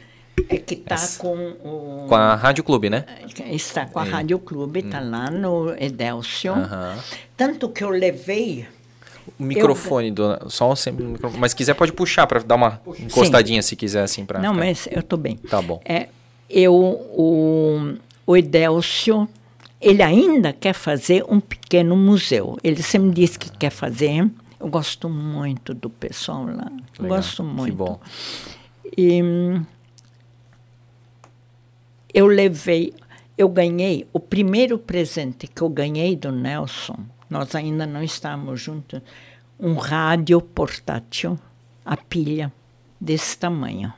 é 0.49 0.57
que 0.57 0.73
está 0.73 0.95
Essa- 0.95 1.19
com 1.19 1.35
o... 1.63 2.05
Com 2.09 2.15
a 2.15 2.33
Rádio 2.33 2.63
Clube, 2.63 2.89
né? 2.89 3.05
Está 3.51 3.85
com 3.85 3.99
a 3.99 4.05
É. 4.07 4.09
Rádio 4.09 4.39
Clube, 4.39 4.79
está 4.79 4.99
lá 4.99 5.29
no 5.29 5.75
Edélcio. 5.79 6.53
Aham. 6.53 6.97
Tanto 7.37 7.69
que 7.69 7.83
eu 7.83 7.89
levei... 7.91 8.65
O 9.39 9.43
microfone, 9.43 10.11
dona. 10.11 10.39
Só 10.47 10.73
sempre 10.75 11.03
o 11.05 11.09
microfone. 11.09 11.39
Mas 11.39 11.51
se 11.51 11.55
quiser, 11.57 11.73
pode 11.73 11.91
puxar 11.93 12.25
para 12.27 12.39
dar 12.39 12.55
uma 12.55 12.81
encostadinha 12.99 13.61
se 13.61 13.75
quiser, 13.75 14.03
assim, 14.03 14.25
pra. 14.25 14.39
Não, 14.39 14.53
ficar- 14.53 14.65
mas 14.65 14.87
eu 14.91 14.99
estou 14.99 15.17
bem. 15.19 15.37
Tá 15.37 15.61
bom. 15.61 15.81
É, 15.85 16.07
eu, 16.49 16.73
o, 16.73 17.95
o 18.25 18.37
Edélcio, 18.37 19.27
ele 19.81 20.01
ainda 20.01 20.51
quer 20.53 20.73
fazer 20.73 21.23
um 21.29 21.39
pequeno 21.39 21.95
museu. 21.95 22.57
Ele 22.63 22.81
sempre 22.81 23.11
diz 23.11 23.37
que 23.37 23.49
quer 23.51 23.69
fazer. 23.69 24.29
Eu 24.59 24.67
gosto 24.69 25.07
muito 25.09 25.73
do 25.73 25.89
pessoal 25.89 26.45
lá. 26.45 26.71
Eu 26.97 27.07
gosto 27.07 27.43
muito. 27.43 27.71
Que 27.71 27.77
bom. 27.77 27.99
E 28.97 29.21
eu 32.13 32.25
levei, 32.25 32.93
eu 33.37 33.47
ganhei, 33.49 34.07
o 34.11 34.19
primeiro 34.19 34.79
presente 34.79 35.45
que 35.47 35.61
eu 35.61 35.69
ganhei 35.69 36.15
do 36.15 36.31
Nelson, 36.31 36.97
nós 37.29 37.53
ainda 37.55 37.85
não 37.85 38.01
estávamos 38.03 38.61
juntos, 38.61 39.01
um 39.59 39.73
rádio 39.75 40.39
portátil, 40.41 41.37
a 41.85 41.97
pilha, 41.97 42.51
desse 42.99 43.37
tamanho. 43.37 43.93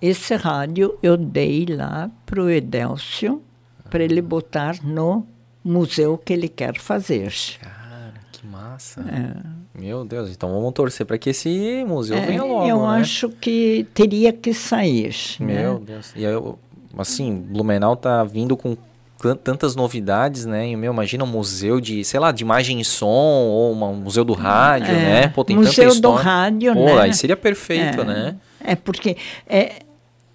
esse 0.00 0.34
rádio 0.36 0.98
eu 1.02 1.16
dei 1.16 1.66
lá 1.66 2.10
para 2.26 2.42
o 2.42 2.50
Edélcio, 2.50 3.42
para 3.90 4.02
ele 4.02 4.20
botar 4.22 4.82
no 4.82 5.26
museu 5.64 6.18
que 6.18 6.32
ele 6.32 6.48
quer 6.48 6.78
fazer. 6.78 7.32
Cara, 7.60 8.14
que 8.32 8.46
massa. 8.46 9.04
Meu 9.74 10.04
Deus, 10.04 10.30
então 10.30 10.52
vamos 10.52 10.72
torcer 10.72 11.06
para 11.06 11.18
que 11.18 11.30
esse 11.30 11.84
museu 11.86 12.16
É, 12.16 12.26
venha 12.26 12.42
logo, 12.44 12.66
eu 12.68 12.82
né? 12.82 13.00
acho 13.00 13.28
que 13.28 13.86
teria 13.94 14.32
que 14.32 14.52
sair. 14.52 15.14
Meu 15.38 15.78
né? 15.78 15.84
Deus. 15.86 16.12
E 16.16 16.22
eu, 16.24 16.58
assim, 16.98 17.40
Blumenau 17.40 17.94
tá 17.96 18.24
vindo 18.24 18.56
com 18.56 18.76
tantas 19.42 19.74
novidades, 19.76 20.44
né? 20.46 20.68
E, 20.68 20.76
meu, 20.76 20.92
imagina 20.92 21.22
um 21.24 21.26
museu 21.26 21.80
de, 21.80 22.04
sei 22.04 22.18
lá, 22.20 22.32
de 22.32 22.42
imagem 22.42 22.80
e 22.80 22.84
som, 22.84 23.06
ou 23.06 23.72
uma- 23.72 23.88
um 23.88 23.96
museu 23.96 24.24
do 24.24 24.32
rádio, 24.32 24.90
É, 24.94 25.20
né? 25.22 25.28
Pô, 25.28 25.44
tem 25.44 25.56
museu 25.56 25.88
tanta 25.90 26.00
do 26.00 26.12
rádio, 26.12 26.74
Pô, 26.74 26.84
né? 26.84 27.00
aí 27.00 27.14
seria 27.14 27.36
perfeito, 27.36 28.00
É. 28.00 28.04
né? 28.04 28.36
É 28.64 28.74
porque 28.76 29.16
é, 29.46 29.82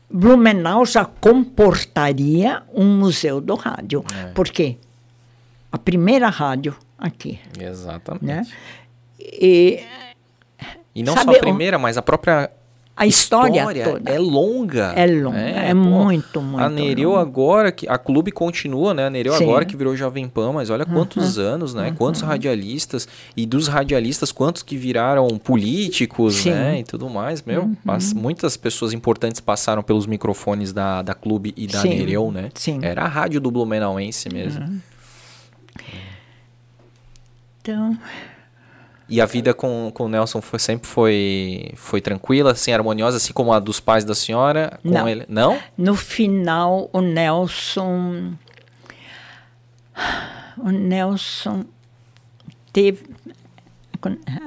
Blumenau 0.10 0.86
já 0.86 1.04
comportaria 1.06 2.64
um 2.74 2.86
museu 2.98 3.42
do 3.42 3.56
rádio. 3.56 4.04
É. 4.16 4.28
Porque 4.34 4.78
a 5.72 5.78
primeira 5.78 6.30
rádio 6.30 6.76
aqui, 6.98 7.40
Exatamente. 7.60 8.26
né? 8.26 8.46
E 9.20 9.82
E 10.96 11.04
não 11.04 11.14
Sabe, 11.14 11.32
só 11.34 11.38
a 11.38 11.40
primeira, 11.42 11.78
mas 11.78 11.96
a 11.98 12.02
própria 12.02 12.50
a 12.98 13.06
história, 13.06 13.84
toda. 13.84 14.12
é 14.12 14.18
longa. 14.18 14.92
É 14.96 15.06
longa, 15.06 15.38
é 15.38 15.74
muito, 15.74 16.42
muito 16.42 16.64
A 16.64 16.68
Nereu 16.68 17.10
longa. 17.12 17.22
agora, 17.22 17.72
que 17.72 17.88
a 17.88 17.98
clube 17.98 18.32
continua, 18.32 18.92
né? 18.94 19.06
A 19.06 19.10
Nereu 19.10 19.34
Sim. 19.34 19.44
Uhum. 19.44 19.50
agora 19.52 19.66
que 19.66 19.78
virou 19.78 19.96
Jovem 19.96 20.28
Pan, 20.28 20.52
mas 20.52 20.70
olha 20.72 20.84
quantos 20.86 21.38
anos, 21.38 21.74
né? 21.76 21.94
Quantos 21.96 22.22
radialistas, 22.22 23.08
e 23.36 23.46
dos 23.46 23.68
radialistas, 23.68 24.32
quantos 24.32 24.64
que 24.64 24.76
viraram 24.76 25.28
políticos, 25.38 26.36
Sim. 26.36 26.50
Uhum. 26.50 26.56
né? 26.56 26.80
E 26.80 26.84
tudo 26.84 27.08
mais, 27.10 27.44
meu. 27.44 27.72
pass- 27.86 28.14
muitas 28.14 28.58
pessoas 28.58 28.94
importantes 28.94 29.40
passaram 29.40 29.84
pelos 29.84 30.08
microfones 30.08 30.74
da, 30.74 31.02
da 31.04 31.14
clube 31.14 31.54
e 31.56 31.68
da 31.68 31.82
Sim, 31.82 31.90
Nereu, 31.90 32.32
né? 32.32 32.50
sim. 32.56 32.78
Uhum. 32.80 32.84
Era 32.84 33.04
a 33.04 33.08
rádio 33.08 33.40
do 33.40 33.52
Blumenauense 33.52 34.28
mesmo. 34.34 34.82
Então, 37.62 37.98
E 39.10 39.22
a 39.22 39.26
vida 39.26 39.54
com, 39.54 39.90
com 39.94 40.06
o 40.06 40.10
Nelson 40.10 40.42
foi, 40.42 40.60
sempre 40.60 40.88
foi, 40.88 41.72
foi 41.76 42.02
tranquila, 42.02 42.52
assim, 42.52 42.74
harmoniosa, 42.74 43.18
assim 43.18 43.32
como 43.32 43.54
a 43.54 43.60
dos 43.60 43.80
pais 43.80 44.04
da 44.04 44.14
senhora? 44.14 44.80
Com 44.84 44.90
Não. 44.90 45.08
Ele? 45.08 45.26
Não? 45.30 45.58
no 45.78 45.96
final, 45.96 46.90
o 46.92 47.00
Nelson. 47.00 48.34
O 50.58 50.70
Nelson 50.70 51.64
teve. 52.74 53.06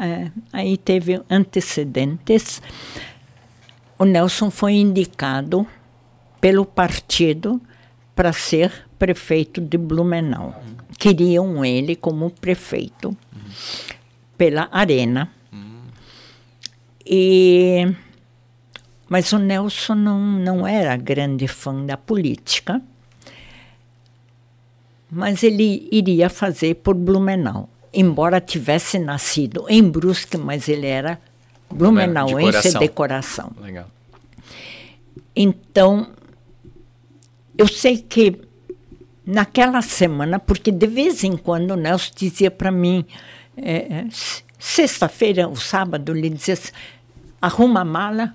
é, 0.03 0.31
aí 0.53 0.77
teve 0.77 1.23
antecedentes. 1.31 2.61
O 3.99 4.05
Nelson 4.05 4.51
foi 4.51 4.75
indicado 4.75 5.67
pelo 6.41 6.67
partido 6.67 7.61
para 8.15 8.33
ser 8.33 8.89
prefeito 8.99 9.61
de 9.61 9.79
Blumenau. 9.79 10.63
Queriam 10.99 11.65
ele 11.65 11.97
como 11.97 12.31
prefeito 12.31 13.17
pela 14.41 14.71
Arena. 14.73 15.31
E 17.05 17.87
mas 19.07 19.31
o 19.35 19.39
Nelson 19.39 19.95
não, 19.95 20.19
não 20.19 20.67
era 20.67 20.97
grande 20.97 21.47
fã 21.47 21.85
da 21.85 21.99
política, 21.99 22.81
mas 25.11 25.43
ele 25.43 25.87
iria 25.93 26.31
fazer 26.31 26.77
por 26.77 26.95
Blumenau. 26.95 27.69
Embora 27.93 28.41
tivesse 28.41 28.99
nascido 28.99 29.67
em 29.69 29.83
Brusque, 29.83 30.39
mas 30.39 30.69
ele 30.71 30.87
era 30.87 31.21
blumenauense 31.69 32.53
coração. 32.53 32.81
de 32.81 32.89
coração. 32.89 33.53
Legal. 33.61 33.91
Então, 35.37 36.13
eu 37.59 37.69
sei 37.69 37.99
que 37.99 38.41
naquela 39.27 39.83
semana, 39.83 40.39
porque 40.39 40.71
de 40.71 40.87
vez 40.87 41.25
em 41.25 41.37
quando 41.37 41.73
o 41.73 41.77
Nelson 41.77 42.13
dizia 42.17 42.51
para 42.51 42.71
mim, 42.71 43.05
é, 43.57 43.73
é, 43.75 44.07
sexta-feira, 44.59 45.49
o 45.49 45.57
sábado, 45.57 46.17
ele 46.17 46.31
dizia 46.31 46.55
assim, 46.55 46.73
arruma 47.41 47.81
a 47.81 47.85
mala, 47.85 48.35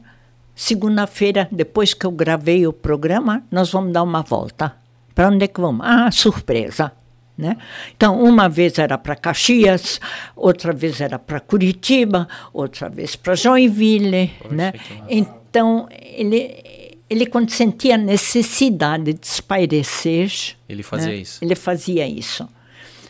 segunda-feira, 0.55 1.47
depois 1.51 1.93
que 1.93 2.05
eu 2.05 2.11
gravei 2.11 2.65
o 2.65 2.73
programa, 2.73 3.43
nós 3.51 3.71
vamos 3.71 3.93
dar 3.93 4.03
uma 4.03 4.21
volta. 4.21 4.75
Para 5.13 5.29
onde 5.29 5.45
é 5.45 5.47
que 5.47 5.59
vamos? 5.59 5.85
Ah, 5.85 6.09
surpresa. 6.11 6.91
Né? 7.37 7.57
Então, 7.95 8.23
uma 8.23 8.47
vez 8.47 8.79
era 8.79 8.97
para 8.97 9.15
Caxias, 9.15 9.99
outra 10.35 10.71
vez 10.71 11.01
era 11.01 11.19
para 11.19 11.39
Curitiba, 11.41 12.27
outra 12.53 12.87
vez 12.87 13.15
para 13.15 13.35
Joinville. 13.35 14.31
né? 14.49 14.73
Então, 15.09 15.87
ele, 15.91 16.63
ele, 17.09 17.25
quando 17.25 17.49
sentia 17.49 17.97
necessidade 17.97 19.13
de 19.13 19.25
espairecer, 19.25 20.55
Ele 20.67 20.81
fazia 20.81 21.09
né, 21.09 21.15
isso. 21.17 21.43
Ele 21.43 21.55
fazia 21.55 22.07
isso. 22.07 22.47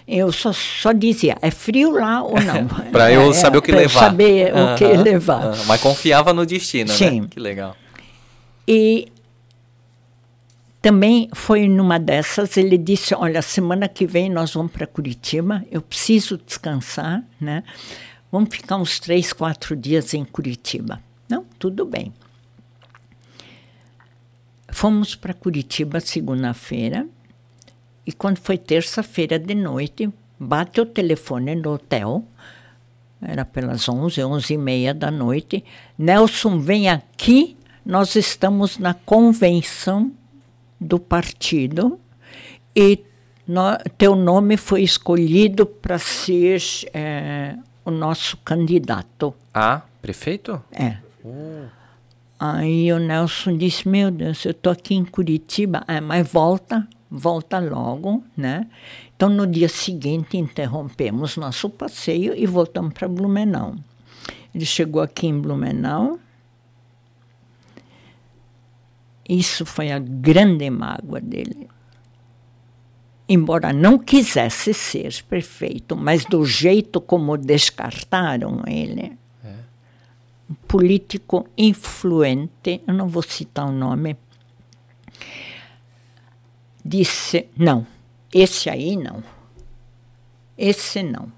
Eu 0.07 0.31
só, 0.31 0.53
só 0.53 0.91
dizia, 0.91 1.35
é 1.41 1.49
frio 1.49 1.89
lá 1.91 2.21
ou 2.21 2.39
não? 2.39 2.67
Pra 2.91 3.11
eu 3.11 3.31
É, 3.31 3.33
saber 3.33 3.57
o 3.57 3.61
que 3.61 3.71
levar. 3.71 3.99
saber 4.01 4.53
o 4.53 4.75
que 4.75 4.85
levar. 4.97 5.43
aham. 5.47 5.63
Mas 5.65 5.81
confiava 5.81 6.31
no 6.33 6.45
destino, 6.45 6.91
Sim. 6.91 7.21
né? 7.21 7.27
Que 7.29 7.39
legal. 7.39 7.75
E 8.67 9.07
também 10.81 11.27
foi 11.33 11.67
numa 11.67 11.97
dessas, 11.99 12.55
ele 12.57 12.77
disse, 12.77 13.15
olha, 13.15 13.41
semana 13.41 13.87
que 13.87 14.05
vem 14.05 14.29
nós 14.29 14.53
vamos 14.53 14.71
para 14.71 14.85
Curitiba, 14.85 15.63
eu 15.71 15.81
preciso 15.81 16.37
descansar, 16.37 17.23
né? 17.41 17.63
Vamos 18.31 18.49
ficar 18.55 18.77
uns 18.77 18.99
três, 18.99 19.33
quatro 19.33 19.75
dias 19.75 20.13
em 20.13 20.23
Curitiba. 20.23 21.01
Não, 21.27 21.43
tudo 21.57 21.83
bem. 21.85 22.13
Fomos 24.71 25.15
para 25.15 25.33
Curitiba 25.33 25.99
segunda-feira 25.99 27.07
e 28.05 28.13
quando 28.13 28.37
foi 28.37 28.57
terça-feira 28.57 29.37
de 29.39 29.55
noite, 29.55 30.09
bate 30.39 30.79
o 30.81 30.85
telefone 30.85 31.55
no 31.55 31.73
hotel, 31.73 32.23
era 33.21 33.43
pelas 33.45 33.87
11, 33.89 34.23
11 34.23 34.53
e 34.53 34.57
meia 34.57 34.93
da 34.93 35.09
noite. 35.09 35.63
Nelson, 35.97 36.59
vem 36.59 36.89
aqui, 36.89 37.57
nós 37.85 38.15
estamos 38.15 38.77
na 38.77 38.93
convenção 38.93 40.11
do 40.79 40.99
partido 40.99 41.99
e 42.75 42.99
no- 43.47 43.77
teu 43.97 44.15
nome 44.15 44.57
foi 44.57 44.83
escolhido 44.83 45.65
para 45.65 45.97
ser 45.97 46.61
eh, 46.93 47.55
o 47.83 47.89
nosso 47.91 48.37
candidato. 48.37 49.33
Ah, 49.53 49.81
prefeito? 50.01 50.61
É. 50.71 50.97
Aí 52.39 52.91
o 52.91 52.99
Nelson 52.99 53.57
disse, 53.57 53.87
meu 53.87 54.11
Deus, 54.11 54.43
eu 54.45 54.51
estou 54.51 54.71
aqui 54.71 54.93
em 54.93 55.05
Curitiba, 55.05 55.83
é, 55.87 56.01
mas 56.01 56.27
volta, 56.29 56.85
volta 57.09 57.59
logo, 57.59 58.23
né? 58.35 58.67
Então 59.15 59.29
no 59.29 59.47
dia 59.47 59.69
seguinte 59.69 60.37
interrompemos 60.37 61.37
nosso 61.37 61.69
passeio 61.69 62.35
e 62.35 62.45
voltamos 62.45 62.93
para 62.93 63.07
Blumenau. 63.07 63.75
Ele 64.53 64.65
chegou 64.65 65.01
aqui 65.01 65.27
em 65.27 65.39
Blumenau. 65.39 66.19
Isso 69.27 69.65
foi 69.65 69.91
a 69.91 69.99
grande 69.99 70.69
mágoa 70.69 71.19
dele. 71.19 71.67
Embora 73.27 73.73
não 73.73 73.97
quisesse 73.97 74.73
ser 74.73 75.23
prefeito, 75.23 75.95
mas 75.95 76.25
do 76.25 76.45
jeito 76.45 77.01
como 77.01 77.35
descartaram 77.37 78.61
ele, 78.67 79.17
um 80.47 80.53
político 80.67 81.47
influente, 81.57 82.81
eu 82.87 82.93
não 82.93 83.07
vou 83.07 83.23
citar 83.23 83.67
o 83.67 83.71
nome, 83.71 84.15
disse: 86.85 87.47
não, 87.57 87.87
esse 88.31 88.69
aí 88.69 88.95
não, 88.95 89.23
esse 90.55 91.01
não. 91.01 91.31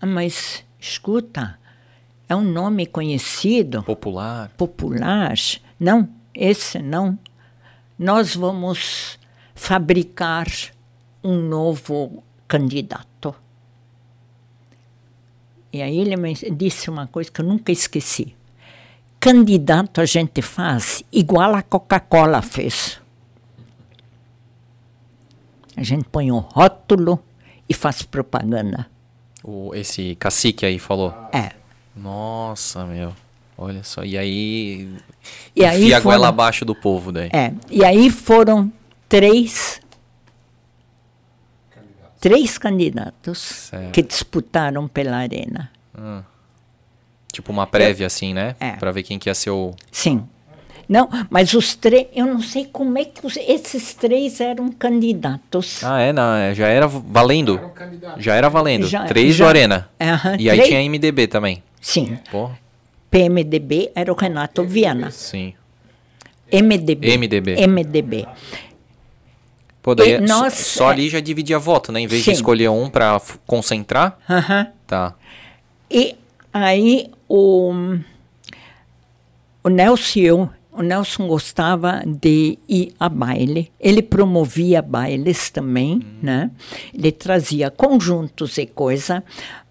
Ah, 0.00 0.06
mas 0.06 0.64
escuta, 0.80 1.58
é 2.28 2.34
um 2.34 2.42
nome 2.42 2.86
conhecido, 2.86 3.84
Popular. 3.84 4.50
popular. 4.56 5.34
Não, 5.78 6.08
esse 6.34 6.80
não. 6.80 7.16
Nós 7.98 8.34
vamos 8.34 9.18
fabricar 9.54 10.46
um 11.22 11.40
novo 11.40 12.22
candidato. 12.46 13.34
E 15.72 15.80
aí 15.80 15.98
ele 15.98 16.16
me 16.16 16.34
disse 16.34 16.90
uma 16.90 17.06
coisa 17.06 17.30
que 17.30 17.40
eu 17.40 17.44
nunca 17.44 17.72
esqueci. 17.72 18.34
Candidato 19.18 20.00
a 20.00 20.04
gente 20.04 20.42
faz 20.42 21.02
igual 21.10 21.54
a 21.54 21.62
Coca-Cola 21.62 22.42
fez. 22.42 23.00
A 25.76 25.82
gente 25.82 26.04
põe 26.04 26.32
um 26.32 26.38
rótulo 26.38 27.22
e 27.68 27.74
faz 27.74 28.02
propaganda. 28.02 28.86
O, 29.44 29.74
esse 29.74 30.14
cacique 30.16 30.64
aí 30.64 30.78
falou. 30.78 31.12
É. 31.32 31.50
Nossa, 31.94 32.84
meu. 32.84 33.12
Olha 33.58 33.82
só. 33.84 34.04
E 34.04 34.16
aí. 34.18 34.88
E 35.54 35.64
aí 35.64 35.82
enfia 35.84 35.98
a 35.98 36.00
foram- 36.00 36.16
goela 36.18 36.28
abaixo 36.28 36.64
do 36.64 36.74
povo 36.74 37.10
daí. 37.12 37.30
É, 37.32 37.52
e 37.70 37.84
aí 37.84 38.10
foram 38.10 38.72
três 39.08 39.80
três 42.20 42.58
candidatos 42.58 43.38
Certo. 43.38 43.92
que 43.92 44.02
disputaram 44.02 44.88
pela 44.88 45.16
arena. 45.16 45.70
Tipo 47.32 47.52
uma 47.52 47.66
prévia, 47.66 48.06
assim, 48.06 48.32
né? 48.34 48.56
É. 48.58 48.72
Pra 48.72 48.90
ver 48.92 49.02
quem 49.02 49.18
que 49.18 49.28
ia 49.28 49.34
ser 49.34 49.50
o. 49.50 49.74
Sim. 49.92 50.26
Não, 50.88 51.08
mas 51.28 51.52
os 51.52 51.74
três, 51.74 52.06
eu 52.14 52.26
não 52.26 52.40
sei 52.40 52.64
como 52.66 52.96
é 52.96 53.04
que 53.04 53.26
os- 53.26 53.36
esses 53.36 53.92
três 53.94 54.40
eram 54.40 54.70
candidatos. 54.70 55.82
Ah, 55.82 56.00
é, 56.00 56.12
não, 56.12 56.54
já 56.54 56.68
era 56.68 56.86
valendo. 56.86 57.56
Era 57.56 57.66
um 57.66 57.70
candidato. 57.70 58.20
Já 58.22 58.34
era 58.34 58.48
valendo. 58.48 58.86
Já- 58.86 59.04
Três 59.04 59.34
já- 59.34 59.44
do 59.44 59.48
Arena. 59.48 59.88
Aham, 60.00 60.36
E 60.38 60.48
aí 60.48 60.56
três- 60.58 60.68
tinha 60.68 60.80
MDB 60.82 61.26
também. 61.26 61.62
Sim, 61.80 62.18
Pô, 62.30 62.50
PMDB 63.10 63.90
era 63.94 64.12
o 64.12 64.16
Renato 64.16 64.62
Viana. 64.64 65.10
sim. 65.10 65.54
MDB. 66.52 67.08
MDB. 67.16 67.56
MDB. 67.66 68.26
Pô, 69.82 69.94
daí 69.94 70.12
é 70.12 70.26
só- 70.26 70.40
nós, 70.40 70.52
só 70.54 70.88
é- 70.90 70.92
ali 70.92 71.08
já 71.08 71.18
dividia 71.20 71.58
voto, 71.58 71.90
né? 71.90 72.00
Em 72.00 72.06
vez 72.06 72.22
Sim. 72.24 72.30
de 72.30 72.36
escolher 72.36 72.68
um 72.70 72.88
pra 72.88 73.16
f- 73.16 73.38
concentrar. 73.46 74.16
Aham. 74.30 74.68
Tá. 74.86 75.14
E 75.90 76.16
aí 76.52 77.10
o, 77.28 77.72
o 79.64 79.68
Nelson, 79.68 80.18
e 80.20 80.24
eu- 80.24 80.50
o 80.76 80.82
Nelson 80.82 81.26
gostava 81.26 82.02
de 82.04 82.58
ir 82.68 82.94
a 83.00 83.08
baile. 83.08 83.72
Ele 83.80 84.02
promovia 84.02 84.82
bailes 84.82 85.50
também, 85.50 86.00
né? 86.22 86.50
Ele 86.92 87.10
trazia 87.10 87.70
conjuntos 87.70 88.58
e 88.58 88.66
coisa. 88.66 89.24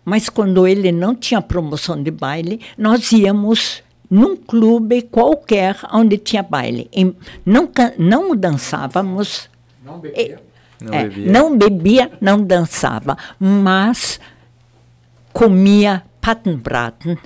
Mas 0.03 0.29
quando 0.29 0.67
ele 0.67 0.91
não 0.91 1.15
tinha 1.15 1.41
promoção 1.41 2.01
de 2.01 2.11
baile, 2.11 2.59
nós 2.77 3.11
íamos 3.11 3.83
num 4.09 4.35
clube 4.35 5.03
qualquer 5.03 5.77
onde 5.91 6.17
tinha 6.17 6.43
baile. 6.43 6.89
E 6.95 7.13
não, 7.45 7.69
não 7.97 8.35
dançávamos. 8.35 9.49
Não 9.83 9.99
bebia. 9.99 10.39
Não 10.81 10.93
É, 10.93 11.03
bebia. 11.03 11.31
não 11.31 11.57
bebia, 11.57 12.11
não 12.19 12.41
dançava, 12.43 13.17
mas 13.39 14.19
comia 15.31 16.03
patenbraten, 16.19 17.17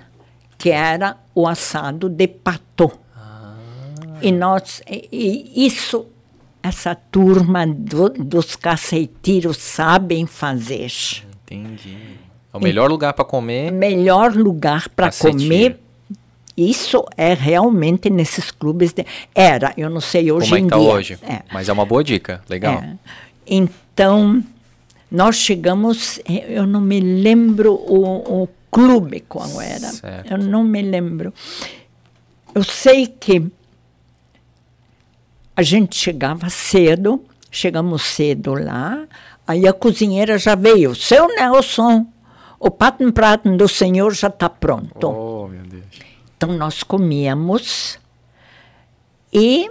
que 0.58 0.70
era 0.70 1.18
o 1.34 1.48
assado 1.48 2.10
de 2.10 2.28
pato. 2.28 2.92
E 4.22 4.32
nós, 4.32 4.82
e, 4.90 5.08
e 5.12 5.66
isso, 5.66 6.06
essa 6.62 6.94
turma 6.96 7.66
do- 7.66 8.10
dos 8.10 8.56
caceiteiros 8.56 9.58
sabem 9.58 10.26
fazer. 10.26 10.92
Entendi. 11.46 11.98
É 12.54 12.58
o 12.58 12.60
melhor 12.60 12.90
lugar 12.90 13.14
pra 13.14 13.24
comer. 13.26 13.72
Melhor 13.72 14.34
lugar 14.34 14.90
para 14.90 15.12
comer. 15.12 15.80
Isso 16.58 17.06
é 17.16 17.34
realmente 17.34 18.10
nesses 18.10 18.52
clubes. 18.52 18.92
De, 18.92 19.06
era, 19.34 19.74
eu 19.78 19.90
não 19.90 20.02
sei 20.02 20.32
hoje 20.32 20.48
Como 20.48 20.56
é 20.58 20.60
em 20.60 20.64
que 20.66 20.70
tá 20.70 20.78
dia. 20.78 20.88
hoje? 20.90 21.20
É. 21.22 21.42
Mas 21.54 21.70
é 21.70 21.74
uma 21.74 21.86
boa 21.86 22.04
dica. 22.04 22.42
Legal. 22.50 22.74
É. 22.76 22.96
Então, 23.48 24.44
nós 25.10 25.36
chegamos, 25.38 26.20
eu 26.28 26.68
não 26.68 26.82
me 26.82 27.00
lembro 27.00 27.74
o, 27.74 28.44
o 28.44 28.50
clube 28.70 29.22
qual 29.22 29.62
era. 29.62 29.80
Certo. 29.88 30.32
Eu 30.32 30.38
não 30.40 30.64
me 30.64 30.82
lembro. 30.82 31.34
Eu 32.54 32.64
sei 32.64 33.08
que 33.08 33.44
a 35.60 35.62
gente 35.62 35.98
chegava 35.98 36.50
cedo, 36.50 37.22
chegamos 37.52 38.02
cedo 38.04 38.54
lá, 38.54 39.06
aí 39.46 39.68
a 39.68 39.74
cozinheira 39.74 40.38
já 40.38 40.56
veio. 40.56 40.96
Seu 40.96 41.28
Nelson, 41.28 42.06
o 42.58 42.72
paten 42.72 43.12
praten 43.12 43.58
do 43.58 43.68
senhor 43.68 44.14
já 44.14 44.30
está 44.30 44.48
pronto. 44.50 45.06
Oh, 45.10 45.50
meu 45.50 45.64
Deus. 45.66 45.84
Então 46.38 46.54
nós 46.54 46.82
comíamos 46.82 48.00
e 49.34 49.70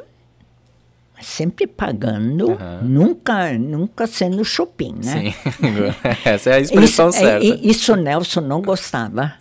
sempre 1.22 1.66
pagando, 1.66 2.52
Aham. 2.52 2.80
nunca, 2.82 3.52
nunca 3.58 4.06
sendo 4.06 4.44
shopping, 4.44 4.96
né? 5.02 5.32
Sim. 5.32 5.34
Essa 6.22 6.50
é 6.50 6.54
a 6.56 6.60
expressão 6.60 7.08
isso, 7.08 7.18
certa. 7.18 7.44
é- 7.46 7.48
Isso 7.62 7.92
o 7.94 7.96
Nelson 7.96 8.42
não 8.42 8.60
gostava. 8.60 9.32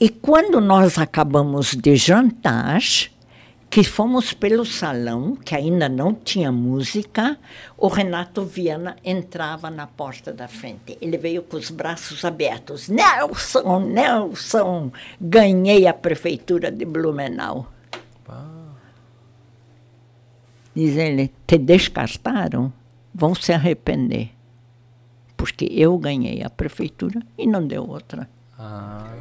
E 0.00 0.08
quando 0.08 0.60
nós 0.60 0.98
acabamos 0.98 1.70
de 1.74 1.94
jantar, 1.94 2.80
que 3.70 3.84
fomos 3.84 4.32
pelo 4.32 4.64
salão, 4.64 5.36
que 5.36 5.54
ainda 5.54 5.88
não 5.88 6.14
tinha 6.14 6.50
música, 6.50 7.38
o 7.76 7.88
Renato 7.88 8.44
Viana 8.44 8.96
entrava 9.04 9.70
na 9.70 9.86
porta 9.86 10.32
da 10.32 10.48
frente. 10.48 10.96
Ele 11.00 11.18
veio 11.18 11.42
com 11.42 11.56
os 11.56 11.70
braços 11.70 12.24
abertos. 12.24 12.88
Nelson, 12.88 13.80
Nelson, 13.80 14.90
ganhei 15.20 15.86
a 15.86 15.92
prefeitura 15.92 16.70
de 16.70 16.84
Blumenau. 16.84 17.70
Diz 20.74 20.96
ele, 20.96 21.32
te 21.44 21.58
descartaram? 21.58 22.72
Vão 23.12 23.34
se 23.34 23.52
arrepender. 23.52 24.30
Porque 25.36 25.64
eu 25.72 25.98
ganhei 25.98 26.42
a 26.42 26.48
prefeitura 26.48 27.20
e 27.36 27.46
não 27.46 27.66
deu 27.66 27.84
outra. 27.88 28.28
Ah, 28.56 29.12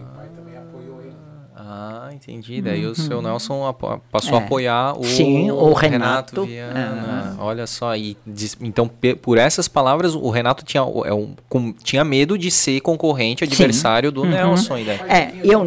ah, 1.69 2.09
entendi. 2.13 2.61
Daí 2.61 2.85
o 2.85 2.95
seu 2.95 3.21
Nelson 3.21 3.65
apo- 3.67 4.01
passou 4.11 4.37
a 4.37 4.41
É. 4.41 4.45
apoiar 4.45 4.97
o, 4.97 5.03
Sim, 5.03 5.51
o 5.51 5.73
Renato. 5.73 6.45
Viana. 6.45 7.35
Olha 7.39 7.67
só, 7.67 7.95
e 7.95 8.15
diz- 8.25 8.57
então 8.61 8.89
por 9.21 9.37
essas 9.37 9.67
palavras 9.67 10.15
o 10.15 10.29
Renato 10.29 10.63
tinha, 10.63 10.81
é 11.05 11.13
um, 11.13 11.33
com- 11.49 11.73
tinha 11.73 12.03
medo 12.03 12.37
de 12.37 12.49
ser 12.49 12.79
concorrente, 12.81 13.43
adversário 13.43 14.11
do 14.11 14.23
Nelson. 14.23 14.75
ainda. 14.75 14.93
É, 14.93 15.33
eu- 15.43 15.65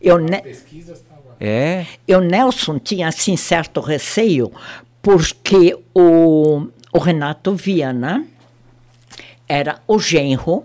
eu 0.00 0.18
ne-. 0.18 0.42
É, 1.38 1.86
E 2.06 2.14
o 2.14 2.20
Nelson 2.20 2.78
tinha, 2.78 3.08
assim, 3.08 3.36
certo 3.36 3.80
receio, 3.80 4.52
porque 5.00 5.74
o, 5.94 6.66
o 6.92 6.98
Renato 6.98 7.54
Viana 7.54 8.26
era 9.48 9.80
o 9.88 9.98
genro 9.98 10.64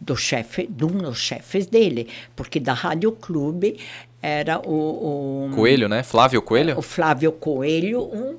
do 0.00 0.16
chefe, 0.16 0.66
de 0.66 0.84
um 0.84 0.88
dos 0.98 1.18
chefes 1.18 1.66
dele, 1.66 2.08
porque 2.34 2.58
da 2.58 2.72
Rádio 2.72 3.12
Clube 3.12 3.78
era 4.22 4.58
o, 4.60 5.48
o, 5.48 5.54
Coelho, 5.54 5.88
né? 5.88 6.02
Flávio 6.02 6.42
Coelho? 6.42 6.78
o 6.78 6.82
Flávio 6.82 7.32
Coelho, 7.32 8.02
um, 8.02 8.36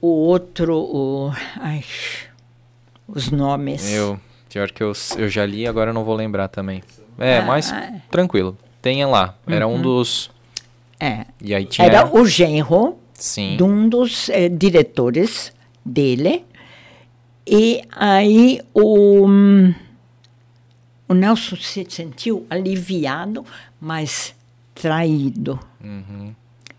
o 0.00 0.08
outro, 0.08 0.76
o, 0.76 1.32
ai, 1.56 1.84
os 3.06 3.30
nomes. 3.30 3.92
Eu, 3.92 4.18
pior 4.48 4.70
que 4.70 4.82
eu, 4.82 4.92
eu 5.16 5.28
já 5.28 5.46
li, 5.46 5.66
agora 5.66 5.90
eu 5.90 5.94
não 5.94 6.04
vou 6.04 6.14
lembrar 6.14 6.48
também. 6.48 6.82
É, 7.18 7.38
Ah, 7.38 7.42
mas 7.42 7.72
ah. 7.72 7.92
tranquilo. 8.10 8.56
Tenha 8.80 9.06
lá. 9.06 9.36
Era 9.46 9.66
um 9.68 9.80
dos. 9.80 10.30
É, 10.98 11.26
E 11.40 11.54
aí 11.54 11.66
tinha. 11.66 11.86
era 11.86 12.06
o 12.14 12.26
genro 12.26 12.96
Sim. 13.12 13.56
de 13.56 13.62
um 13.62 13.88
dos 13.88 14.30
eh, 14.30 14.48
diretores 14.48 15.52
dele. 15.84 16.44
E 17.46 17.82
aí 17.92 18.60
o, 18.72 19.26
o 21.10 21.14
Nelson 21.14 21.56
se 21.56 21.84
sentiu 21.88 22.46
aliviado, 22.48 23.44
mas 23.80 24.32
traído. 24.74 25.58
Uhum. 25.82 26.32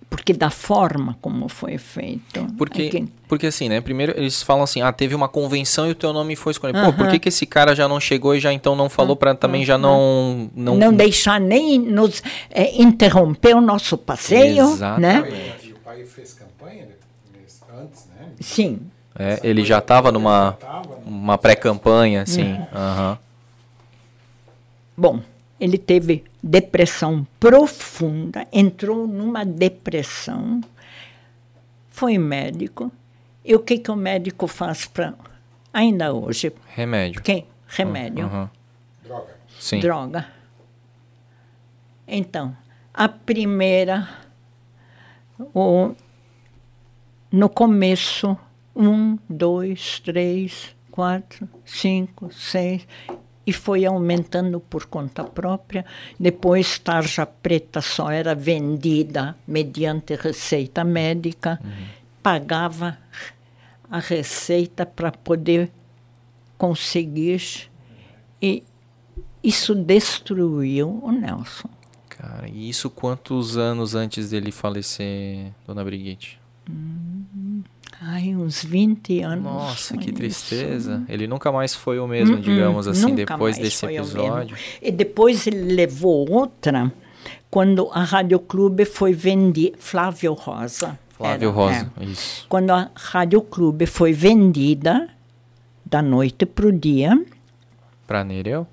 Porque 0.10 0.34
da 0.34 0.49
forma 0.49 1.18
como 1.22 1.48
foi 1.48 1.78
feito. 1.78 2.45
Porque, 2.58 2.82
É 2.84 2.90
que- 2.90 3.08
porque 3.28 3.48
assim, 3.48 3.70
né? 3.70 3.80
Primeiro 3.82 4.14
eles 4.18 4.41
falam 4.41 4.64
assim, 4.64 4.82
ah, 4.82 4.91
teve 4.91 5.14
uma 5.16 5.28
convenção 5.30 5.88
e 5.88 5.91
o 5.91 5.95
teu 5.95 6.12
nome 6.14 6.36
foi 6.36 6.52
escolhido. 6.52 6.82
Pô, 6.82 6.91
por 6.94 7.08
que, 7.10 7.20
que 7.20 7.30
esse 7.30 7.45
cara 7.45 7.76
já 7.76 7.88
não 7.88 7.99
chegou 7.99 8.36
e 8.36 8.40
já 8.40 8.52
então 8.52 8.76
não 8.76 8.90
falou 8.90 9.16
pra 9.16 9.34
também 9.36 9.64
já 9.66 9.78
não... 9.78 10.49
Não, 10.56 10.78
não, 10.78 10.94
deixar 10.94 11.40
nem 11.40 11.78
nos 11.80 12.22
eh, 12.49 12.82
interromper 12.82 13.56
o 13.56 13.62
nosso 13.62 13.98
passeio, 13.98 14.66
Exatamente. 14.74 15.32
né? 15.32 15.56
E 15.64 15.72
o 15.72 15.76
pai 15.76 16.03
fez 16.06 16.34
campanha 16.34 16.88
antes, 17.82 18.06
né? 18.18 18.28
Sim. 18.40 18.80
É, 19.18 19.40
ele 19.44 19.64
já 19.64 19.80
tava 19.82 20.12
numa 20.12 20.58
uma 21.06 21.38
pré-campanha, 21.38 22.22
assim. 22.24 22.53
Uhum. 22.53 23.18
Bom, 24.96 25.22
ele 25.60 25.78
teve 25.78 26.24
depressão 26.42 27.26
profunda, 27.40 28.48
entrou 28.52 29.08
numa 29.08 29.46
depressão, 29.46 30.62
foi 31.88 32.18
médico. 32.18 32.92
E 33.44 33.56
o 33.56 33.60
que, 33.60 33.78
que 33.78 33.90
o 33.92 33.95
médico 33.95 34.48
faz 34.48 34.86
para. 34.86 35.14
Ainda 35.74 36.14
hoje, 36.14 36.52
Remédio. 36.76 37.22
quem? 37.22 37.45
Remédio, 37.68 38.26
Aham. 38.26 38.50
Droga. 39.03 39.36
Sim. 39.60 39.80
droga. 39.80 40.28
Então, 42.08 42.56
a 42.94 43.08
primeira, 43.08 44.08
o, 45.53 45.95
no 47.32 47.48
começo, 47.50 48.38
um, 48.76 49.18
dois, 49.30 50.00
três, 50.02 50.76
quatro, 50.92 51.48
cinco, 51.66 52.32
seis, 52.34 52.86
e 53.45 53.52
foi 53.52 53.86
aumentando 53.86 54.60
por 54.60 54.86
conta 54.86 55.24
própria. 55.24 55.86
Depois, 56.20 56.78
tarja 56.78 57.26
preta 57.26 57.82
só 57.82 58.11
era 58.11 58.36
vendida 58.36 59.36
mediante 59.48 60.16
receita 60.16 60.84
médica, 60.84 61.60
pagava 62.22 62.98
a 63.90 64.00
receita 64.00 64.86
para 64.86 65.11
poder 65.11 65.72
conseguir. 66.58 67.70
E 68.42 68.64
isso 69.44 69.74
destruiu 69.74 71.02
o 71.03 71.11
Nelson. 71.11 71.70
Cara, 72.10 72.48
e 72.48 72.70
isso 72.70 72.90
quantos 72.90 73.58
anos 73.58 73.95
antes 73.95 74.30
dele 74.30 74.52
falecer, 74.52 75.52
dona 75.66 75.84
Brigitte? 75.84 76.40
Ai, 78.04 78.36
uns 78.36 78.64
20 78.64 79.22
anos. 79.22 79.44
Nossa, 79.44 79.96
que 79.96 80.10
isso. 80.10 80.16
tristeza. 80.16 81.04
Ele 81.08 81.28
nunca 81.28 81.52
mais 81.52 81.76
foi 81.76 82.00
o 82.00 82.08
mesmo, 82.08 82.38
Hum, 82.38 82.42
digamos 82.42 82.88
hum, 82.88 82.92
assim, 82.92 83.14
depois 83.14 83.58
desse 83.60 83.86
episódio. 83.86 84.58
E 84.82 84.92
depois 84.92 85.46
ele 85.46 85.76
levou 85.76 86.28
outra 86.32 86.92
quando 87.52 87.90
a 87.94 88.04
Rádio 88.04 88.40
Clube 88.40 88.86
foi 88.86 89.14
vendida, 89.14 89.78
Flávio 89.78 90.34
Rosa. 90.34 90.98
Flávio 91.16 91.50
era, 91.50 91.56
Rosa, 91.56 91.92
é. 92.00 92.06
isso. 92.06 92.46
Quando 92.50 92.72
a 92.72 92.90
Rádio 92.96 93.42
Clube 93.42 93.86
foi 93.86 94.14
vendida, 94.14 95.08
da 95.86 96.02
noite 96.02 96.46
para 96.46 96.66
o 96.66 96.72
dia, 96.72 97.22
Pra 98.08 98.24
Nereu? 98.26 98.68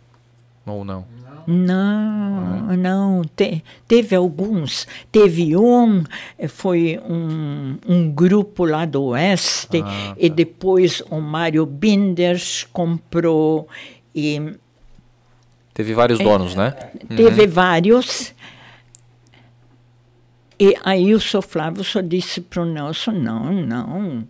Ou 0.67 0.85
não? 0.85 1.05
Não, 1.51 2.77
não, 2.77 3.23
te- 3.25 3.65
teve 3.87 4.15
alguns. 4.15 4.87
Teve 5.11 5.57
um, 5.57 6.05
eh, 6.39 6.47
foi 6.47 7.01
um, 7.09 7.79
um 7.89 8.11
grupo 8.11 8.65
lá 8.67 8.85
do 8.85 9.03
Oeste, 9.05 9.83
Ah, 9.83 10.15
e 10.19 10.29
depois 10.29 11.03
o 11.11 11.21
Mário 11.21 11.65
Binders 11.65 12.67
comprou, 12.73 13.67
e 14.15 14.55
Teve 15.73 15.95
vários 15.95 16.19
donos, 16.19 16.55
né? 16.55 16.73
teve 17.17 17.47
vários. 17.47 18.35
E 20.61 20.75
aí 20.85 21.15
o 21.15 21.21
Sr. 21.21 21.41
Flávio 21.43 21.85
só 21.85 22.01
disse 22.01 22.41
para 22.41 22.63
o 22.63 22.67
Nelson, 22.67 23.13
não, 23.13 23.53
não, 23.53 24.29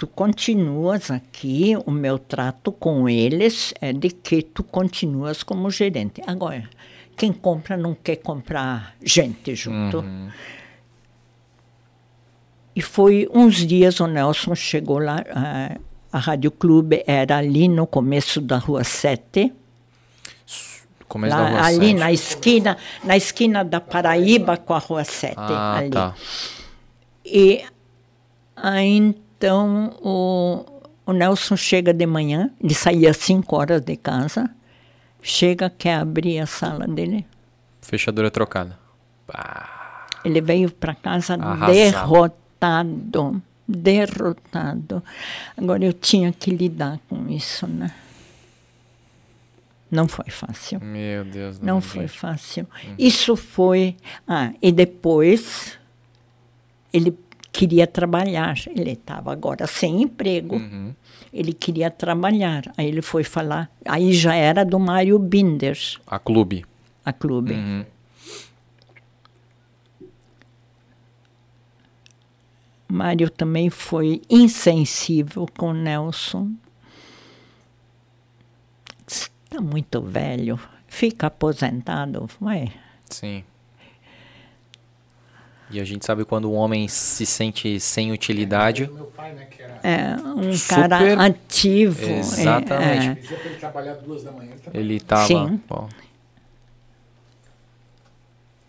tu 0.00 0.06
continuas 0.06 1.10
aqui, 1.10 1.76
o 1.84 1.90
meu 1.90 2.18
trato 2.18 2.72
com 2.72 3.06
eles 3.06 3.74
é 3.82 3.92
de 3.92 4.08
que 4.08 4.40
tu 4.40 4.64
continuas 4.64 5.42
como 5.42 5.70
gerente. 5.70 6.22
Agora, 6.26 6.66
quem 7.18 7.30
compra 7.30 7.76
não 7.76 7.94
quer 7.94 8.16
comprar 8.16 8.94
gente 9.04 9.54
junto. 9.54 10.02
E 12.74 12.80
foi 12.80 13.28
uns 13.30 13.56
dias 13.56 14.00
o 14.00 14.06
Nelson 14.06 14.54
chegou 14.54 14.98
lá, 14.98 15.22
ah, 15.34 15.76
a 16.10 16.18
Rádio 16.18 16.50
Clube 16.50 17.04
era 17.06 17.36
ali 17.36 17.68
no 17.68 17.86
começo 17.86 18.40
da 18.40 18.56
Rua 18.56 18.82
7, 18.82 19.52
Começo 21.06 21.36
lá, 21.36 21.42
da 21.42 21.50
rua 21.50 21.66
ali 21.66 21.88
7. 21.88 21.94
na 21.94 22.10
esquina, 22.10 22.76
na 23.04 23.16
esquina 23.18 23.62
da 23.62 23.82
Paraíba 23.82 24.56
com 24.56 24.72
a 24.72 24.78
Rua 24.78 25.04
7. 25.04 25.34
Ah, 25.36 25.76
ali. 25.76 25.90
tá. 25.90 26.14
E 27.22 27.62
aí 28.56 29.14
então 29.40 29.96
o, 30.02 30.66
o 31.06 31.12
Nelson 31.14 31.56
chega 31.56 31.94
de 31.94 32.04
manhã, 32.04 32.50
ele 32.62 32.74
saía 32.74 33.10
às 33.10 33.16
5 33.16 33.56
horas 33.56 33.80
de 33.80 33.96
casa, 33.96 34.50
chega, 35.22 35.70
quer 35.70 35.94
abrir 35.94 36.38
a 36.40 36.44
sala 36.46 36.86
dele. 36.86 37.24
Fechadura 37.80 38.30
trocada. 38.30 38.78
Ele 40.22 40.42
veio 40.42 40.70
para 40.70 40.94
casa 40.94 41.36
Arrasado. 41.36 41.72
derrotado, 41.72 43.42
derrotado. 43.66 45.02
Agora 45.56 45.82
eu 45.86 45.94
tinha 45.94 46.30
que 46.34 46.50
lidar 46.50 47.00
com 47.08 47.26
isso, 47.30 47.66
né? 47.66 47.94
Não 49.90 50.06
foi 50.06 50.28
fácil. 50.28 50.80
Meu 50.80 51.24
Deus 51.24 51.58
do 51.58 51.64
Não 51.66 51.80
céu. 51.80 51.92
foi 51.92 52.08
fácil. 52.08 52.66
Isso 52.98 53.34
foi. 53.36 53.96
Ah, 54.28 54.52
e 54.60 54.70
depois 54.70 55.78
ele 56.92 57.18
queria 57.52 57.86
trabalhar. 57.86 58.56
Ele 58.68 58.92
estava 58.92 59.32
agora 59.32 59.66
sem 59.66 60.02
emprego. 60.02 60.56
Uhum. 60.56 60.94
Ele 61.32 61.52
queria 61.52 61.90
trabalhar. 61.90 62.62
Aí 62.76 62.86
ele 62.86 63.02
foi 63.02 63.22
falar. 63.24 63.70
Aí 63.86 64.12
já 64.12 64.34
era 64.34 64.64
do 64.64 64.78
Mário 64.78 65.18
Binder, 65.18 65.78
A 66.06 66.18
clube. 66.18 66.64
a 67.04 67.12
clube. 67.12 67.54
Uhum. 67.54 67.84
Mário 72.88 73.30
também 73.30 73.70
foi 73.70 74.20
insensível 74.28 75.46
com 75.56 75.72
Nelson. 75.72 76.50
Está 79.06 79.60
muito 79.60 80.00
velho. 80.02 80.58
Fica 80.88 81.28
aposentado, 81.28 82.28
vai. 82.40 82.72
Sim. 83.08 83.44
E 85.70 85.78
a 85.80 85.84
gente 85.84 86.04
sabe 86.04 86.24
quando 86.24 86.50
um 86.50 86.54
homem 86.54 86.88
se 86.88 87.24
sente 87.24 87.78
sem 87.78 88.10
utilidade. 88.10 88.84
O 88.92 88.94
meu 88.94 89.04
pai, 89.06 89.32
né, 89.32 89.46
que 89.48 89.62
era... 89.62 89.78
É 89.82 90.16
um 90.36 90.52
Super- 90.52 90.88
cara 90.88 91.24
ativo. 91.26 92.04
é, 92.04 92.18
Exatamente. 92.18 93.06
é. 93.08 93.14
Dizia 93.14 93.36
pra 93.38 93.46
ele 93.48 93.56
trabalhar 93.58 93.94
duas 93.94 94.24
da 94.24 94.32
manhã. 94.32 94.50
Ele 94.50 94.58
trabalhava. 94.60 94.78
Ele 94.80 95.00
tava. 95.00 95.26
Sim. 95.26 95.60
Bom, 95.68 95.88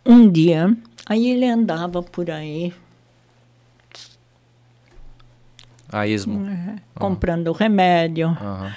Um 0.05 0.29
dia, 0.29 0.75
aí 1.07 1.29
ele 1.31 1.45
andava 1.45 2.01
por 2.03 2.29
aí 2.29 2.73
a 5.91 6.07
esmo. 6.07 6.45
comprando 6.95 7.51
remédio, 7.51 8.27
Aham. 8.29 8.73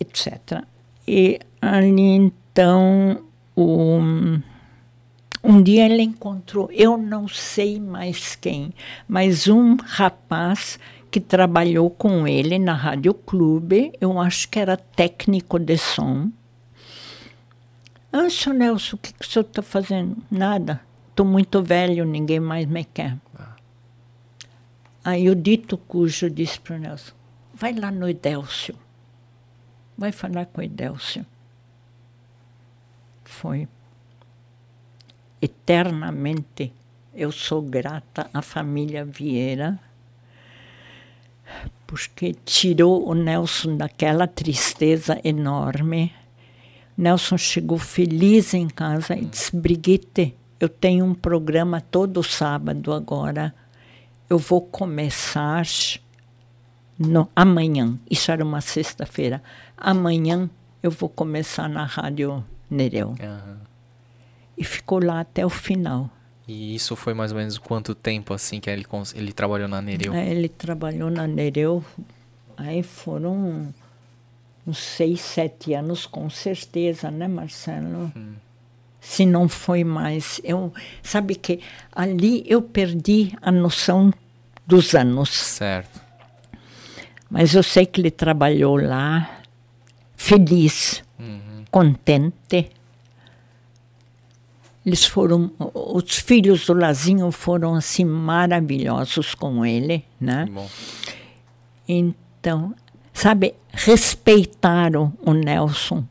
etc. 0.00 0.62
E 1.06 1.38
ali 1.60 2.00
então, 2.00 3.22
um, 3.56 4.40
um 5.46 5.62
dia 5.62 5.86
ele 5.86 6.02
encontrou, 6.02 6.68
eu 6.72 6.96
não 6.96 7.28
sei 7.28 7.78
mais 7.78 8.34
quem, 8.34 8.72
mas 9.06 9.46
um 9.46 9.76
rapaz 9.76 10.78
que 11.10 11.20
trabalhou 11.20 11.88
com 11.88 12.26
ele 12.26 12.58
na 12.58 12.74
Rádio 12.74 13.14
Clube, 13.14 13.92
eu 14.00 14.20
acho 14.20 14.48
que 14.48 14.58
era 14.58 14.76
técnico 14.76 15.58
de 15.58 15.78
som. 15.78 16.30
Ah, 18.12 18.28
seu 18.28 18.52
Nelson, 18.52 18.96
o 18.96 18.98
que, 18.98 19.12
que 19.12 19.24
o 19.24 19.28
senhor 19.28 19.44
está 19.44 19.62
fazendo? 19.62 20.16
Nada. 20.30 20.80
Estou 21.10 21.24
muito 21.24 21.62
velho, 21.62 22.04
ninguém 22.04 22.40
mais 22.40 22.66
me 22.66 22.84
quer. 22.84 23.16
Aí 25.04 25.30
o 25.30 25.36
dito 25.36 25.78
cujo 25.78 26.28
disse 26.28 26.58
para 26.58 26.74
o 26.74 26.78
Nelson, 26.78 27.12
vai 27.54 27.72
lá 27.72 27.92
no 27.92 28.08
Idélcio. 28.08 28.74
Vai 29.96 30.10
falar 30.10 30.46
com 30.46 30.60
o 30.60 30.64
Idélcio. 30.64 31.24
Foi. 33.24 33.68
Eternamente 35.46 36.72
eu 37.14 37.30
sou 37.30 37.62
grata 37.62 38.28
à 38.34 38.42
família 38.42 39.04
Vieira, 39.04 39.78
porque 41.86 42.34
tirou 42.44 43.08
o 43.08 43.14
Nelson 43.14 43.76
daquela 43.76 44.26
tristeza 44.26 45.20
enorme. 45.22 46.12
Nelson 46.98 47.38
chegou 47.38 47.78
feliz 47.78 48.54
em 48.54 48.66
casa 48.66 49.14
e 49.14 49.24
disse: 49.24 49.54
Brigitte, 49.54 50.34
eu 50.58 50.68
tenho 50.68 51.04
um 51.04 51.14
programa 51.14 51.80
todo 51.80 52.24
sábado 52.24 52.92
agora. 52.92 53.54
Eu 54.28 54.38
vou 54.38 54.60
começar 54.60 55.64
no, 56.98 57.30
amanhã. 57.36 57.96
Isso 58.10 58.32
era 58.32 58.44
uma 58.44 58.60
sexta-feira. 58.60 59.40
Amanhã 59.76 60.50
eu 60.82 60.90
vou 60.90 61.08
começar 61.08 61.68
na 61.68 61.84
Rádio 61.84 62.44
Nereu. 62.68 63.14
Aham. 63.20 63.55
E 64.56 64.64
ficou 64.64 65.02
lá 65.02 65.20
até 65.20 65.44
o 65.44 65.50
final. 65.50 66.10
E 66.48 66.74
isso 66.74 66.94
foi 66.94 67.12
mais 67.12 67.32
ou 67.32 67.38
menos 67.38 67.58
quanto 67.58 67.94
tempo 67.94 68.32
assim 68.32 68.60
que 68.60 68.70
ele, 68.70 68.86
ele 69.14 69.32
trabalhou 69.32 69.68
na 69.68 69.82
Nereu? 69.82 70.12
Aí 70.12 70.30
ele 70.30 70.48
trabalhou 70.48 71.10
na 71.10 71.26
Nereu, 71.26 71.84
aí 72.56 72.82
foram 72.84 73.74
uns 74.64 74.78
seis, 74.78 75.20
sete 75.20 75.74
anos 75.74 76.06
com 76.06 76.30
certeza, 76.30 77.10
né, 77.10 77.26
Marcelo? 77.26 78.12
Se 79.00 79.26
não 79.26 79.48
foi 79.48 79.84
mais. 79.84 80.40
Eu, 80.42 80.72
sabe 81.02 81.34
que 81.34 81.60
ali 81.92 82.44
eu 82.46 82.62
perdi 82.62 83.32
a 83.42 83.50
noção 83.50 84.12
dos 84.66 84.94
anos. 84.94 85.30
Certo. 85.30 86.00
Mas 87.28 87.54
eu 87.54 87.62
sei 87.62 87.86
que 87.86 88.00
ele 88.00 88.10
trabalhou 88.10 88.76
lá, 88.76 89.40
feliz, 90.16 91.02
contente. 91.70 92.70
Eles 94.86 95.04
foram, 95.04 95.50
os 95.74 96.16
filhos 96.20 96.64
do 96.64 96.72
Lazinho 96.72 97.32
foram 97.32 97.74
assim 97.74 98.04
maravilhosos 98.04 99.34
com 99.34 99.66
ele, 99.66 100.04
né? 100.20 100.46
Bom. 100.48 100.70
Então, 101.88 102.72
sabe, 103.12 103.54
respeitaram 103.72 105.12
o 105.20 105.32
Nelson 105.32 106.04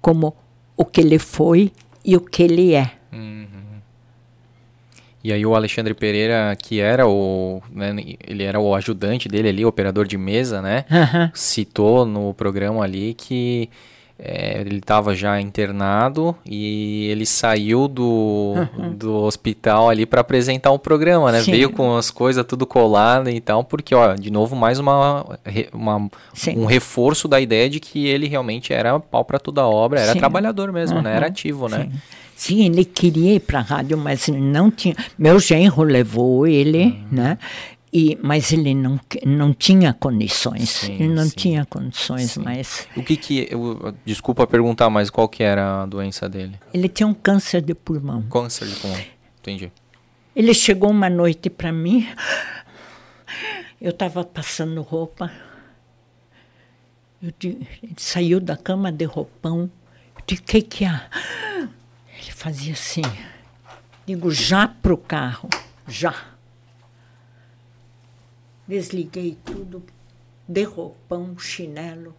como 0.00 0.34
o 0.74 0.86
que 0.86 1.02
ele 1.02 1.18
foi 1.18 1.70
e 2.02 2.16
o 2.16 2.20
que 2.20 2.42
ele 2.42 2.74
é. 2.74 2.92
E 5.24 5.32
aí 5.32 5.46
o 5.46 5.54
Alexandre 5.54 5.94
Pereira, 5.94 6.56
que 6.56 6.80
era 6.80 7.06
o, 7.06 7.62
né, 7.70 7.94
ele 8.26 8.42
era 8.42 8.58
o 8.58 8.74
ajudante 8.74 9.28
dele 9.28 9.50
ali, 9.50 9.64
operador 9.64 10.04
de 10.04 10.18
mesa, 10.18 10.60
né? 10.60 10.84
Aham. 10.90 11.30
Citou 11.32 12.04
no 12.04 12.34
programa 12.34 12.82
ali 12.82 13.14
que 13.14 13.70
é, 14.24 14.60
ele 14.60 14.76
estava 14.76 15.14
já 15.16 15.40
internado 15.40 16.36
e 16.46 17.08
ele 17.10 17.26
saiu 17.26 17.88
do, 17.88 18.54
do 18.96 19.14
hospital 19.16 19.90
ali 19.90 20.06
para 20.06 20.20
apresentar 20.20 20.70
um 20.70 20.78
programa, 20.78 21.32
né? 21.32 21.42
Sim. 21.42 21.50
Veio 21.50 21.70
com 21.70 21.96
as 21.96 22.10
coisas 22.10 22.44
tudo 22.46 22.64
colado 22.64 23.28
e 23.28 23.40
tal, 23.40 23.64
porque, 23.64 23.94
ó, 23.94 24.14
de 24.14 24.30
novo, 24.30 24.54
mais 24.54 24.78
uma, 24.78 25.26
uma- 25.72 26.08
um 26.56 26.64
reforço 26.66 27.26
da 27.26 27.40
ideia 27.40 27.68
de 27.68 27.80
que 27.80 28.06
ele 28.06 28.28
realmente 28.28 28.72
era 28.72 28.98
pau 29.00 29.24
para 29.24 29.38
toda 29.40 29.60
a 29.62 29.68
obra, 29.68 30.00
era 30.00 30.12
Sim. 30.12 30.18
trabalhador 30.20 30.72
mesmo, 30.72 31.02
né? 31.02 31.10
Era 31.16 31.26
Aham. 31.26 31.32
ativo, 31.32 31.68
né? 31.68 31.88
Sim. 31.90 31.98
Sim, 32.34 32.64
ele 32.66 32.84
queria 32.84 33.34
ir 33.34 33.40
para 33.40 33.60
a 33.60 33.62
rádio, 33.62 33.96
mas 33.96 34.26
não 34.26 34.68
tinha. 34.68 34.96
Meu 35.16 35.38
genro 35.38 35.82
levou 35.84 36.44
ele, 36.44 36.98
né? 37.10 37.38
E, 37.92 38.18
mas 38.22 38.50
ele 38.52 38.74
não, 38.74 38.98
não 39.26 39.52
tinha 39.52 39.92
condições. 39.92 40.70
Sim, 40.70 40.94
ele 40.94 41.08
não 41.08 41.24
sim. 41.24 41.36
tinha 41.36 41.66
condições, 41.66 42.32
Sim. 42.32 42.40
mas 42.42 42.88
O 42.96 43.02
que 43.02 43.18
que... 43.18 43.46
Eu, 43.50 43.94
desculpa 44.02 44.46
perguntar, 44.46 44.88
mas 44.88 45.10
qual 45.10 45.28
que 45.28 45.42
era 45.42 45.82
a 45.82 45.86
doença 45.86 46.26
dele? 46.26 46.58
ele 46.72 46.88
tinha 46.88 47.06
um 47.06 47.12
câncer 47.12 47.60
de 47.60 47.74
pulmão. 47.74 48.22
Câncer 48.22 48.66
de 48.66 48.76
pulmão. 48.76 48.98
Entendi. 49.40 49.70
Ele 50.34 50.54
chegou 50.54 50.90
uma 50.90 51.10
noite 51.10 51.50
para 51.50 51.70
mim. 51.70 52.08
Eu 53.78 53.90
estava 53.90 54.24
passando 54.24 54.80
roupa. 54.80 55.30
Eu 57.22 57.32
ele 57.42 57.66
saiu 57.98 58.40
da 58.40 58.56
cama 58.56 58.90
de 58.90 59.04
roupão. 59.04 59.70
Eu 60.16 60.22
disse, 60.26 60.40
o 60.40 60.44
que 60.44 60.62
que 60.62 60.84
há? 60.86 61.10
Ele 61.58 62.32
fazia 62.32 62.72
assim. 62.72 63.02
Digo, 64.06 64.30
já 64.30 64.66
pro 64.66 64.96
carro. 64.96 65.50
Já. 65.86 66.31
Desliguei 68.72 69.36
tudo. 69.44 69.82
De 70.48 70.62
roupão, 70.62 71.38
chinelo. 71.38 72.14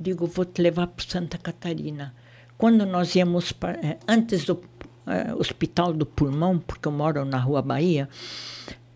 Digo, 0.00 0.26
vou 0.26 0.44
te 0.44 0.60
levar 0.60 0.88
para 0.88 1.06
Santa 1.06 1.38
Catarina. 1.38 2.12
Quando 2.58 2.84
nós 2.84 3.14
íamos 3.14 3.52
para, 3.52 3.78
eh, 3.86 3.98
antes 4.08 4.44
do 4.44 4.60
eh, 5.06 5.32
Hospital 5.38 5.92
do 5.92 6.04
Pulmão, 6.04 6.58
porque 6.58 6.88
eu 6.88 6.92
moro 6.92 7.24
na 7.24 7.38
Rua 7.38 7.62
Bahia, 7.62 8.08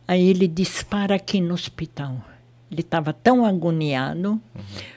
aí 0.08 0.26
ele 0.26 0.48
disse, 0.48 0.84
para 0.84 1.14
aqui 1.14 1.40
no 1.40 1.54
hospital. 1.54 2.20
Ele 2.68 2.80
estava 2.80 3.12
tão 3.12 3.46
agoniado. 3.46 4.40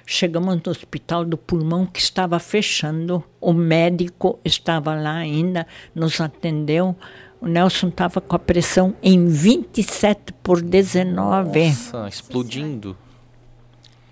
Chegamos 0.03 0.55
no 0.65 0.71
Hospital 0.71 1.25
do 1.25 1.37
Pulmão 1.37 1.85
que 1.85 1.99
estava 1.99 2.39
fechando. 2.39 3.23
O 3.39 3.53
médico 3.53 4.39
estava 4.43 4.95
lá 4.95 5.17
ainda, 5.17 5.67
nos 5.93 6.19
atendeu. 6.19 6.95
O 7.41 7.47
Nelson 7.47 7.87
estava 7.87 8.19
com 8.19 8.35
a 8.35 8.39
pressão 8.39 8.93
em 9.01 9.27
27 9.27 10.33
por 10.43 10.61
19. 10.61 11.69
Nossa, 11.69 12.07
explodindo. 12.09 12.97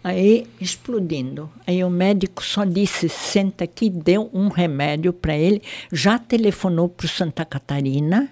Aí 0.03 0.47
explodindo. 0.61 1.49
Aí 1.65 1.83
o 1.83 1.89
médico 1.89 2.41
só 2.41 2.63
disse: 2.63 3.09
senta 3.09 3.65
aqui, 3.65 3.89
deu 3.89 4.29
um 4.33 4.47
remédio 4.47 5.11
para 5.11 5.37
ele, 5.37 5.61
já 5.91 6.17
telefonou 6.17 6.87
para 6.87 7.07
Santa 7.07 7.43
Catarina 7.43 8.29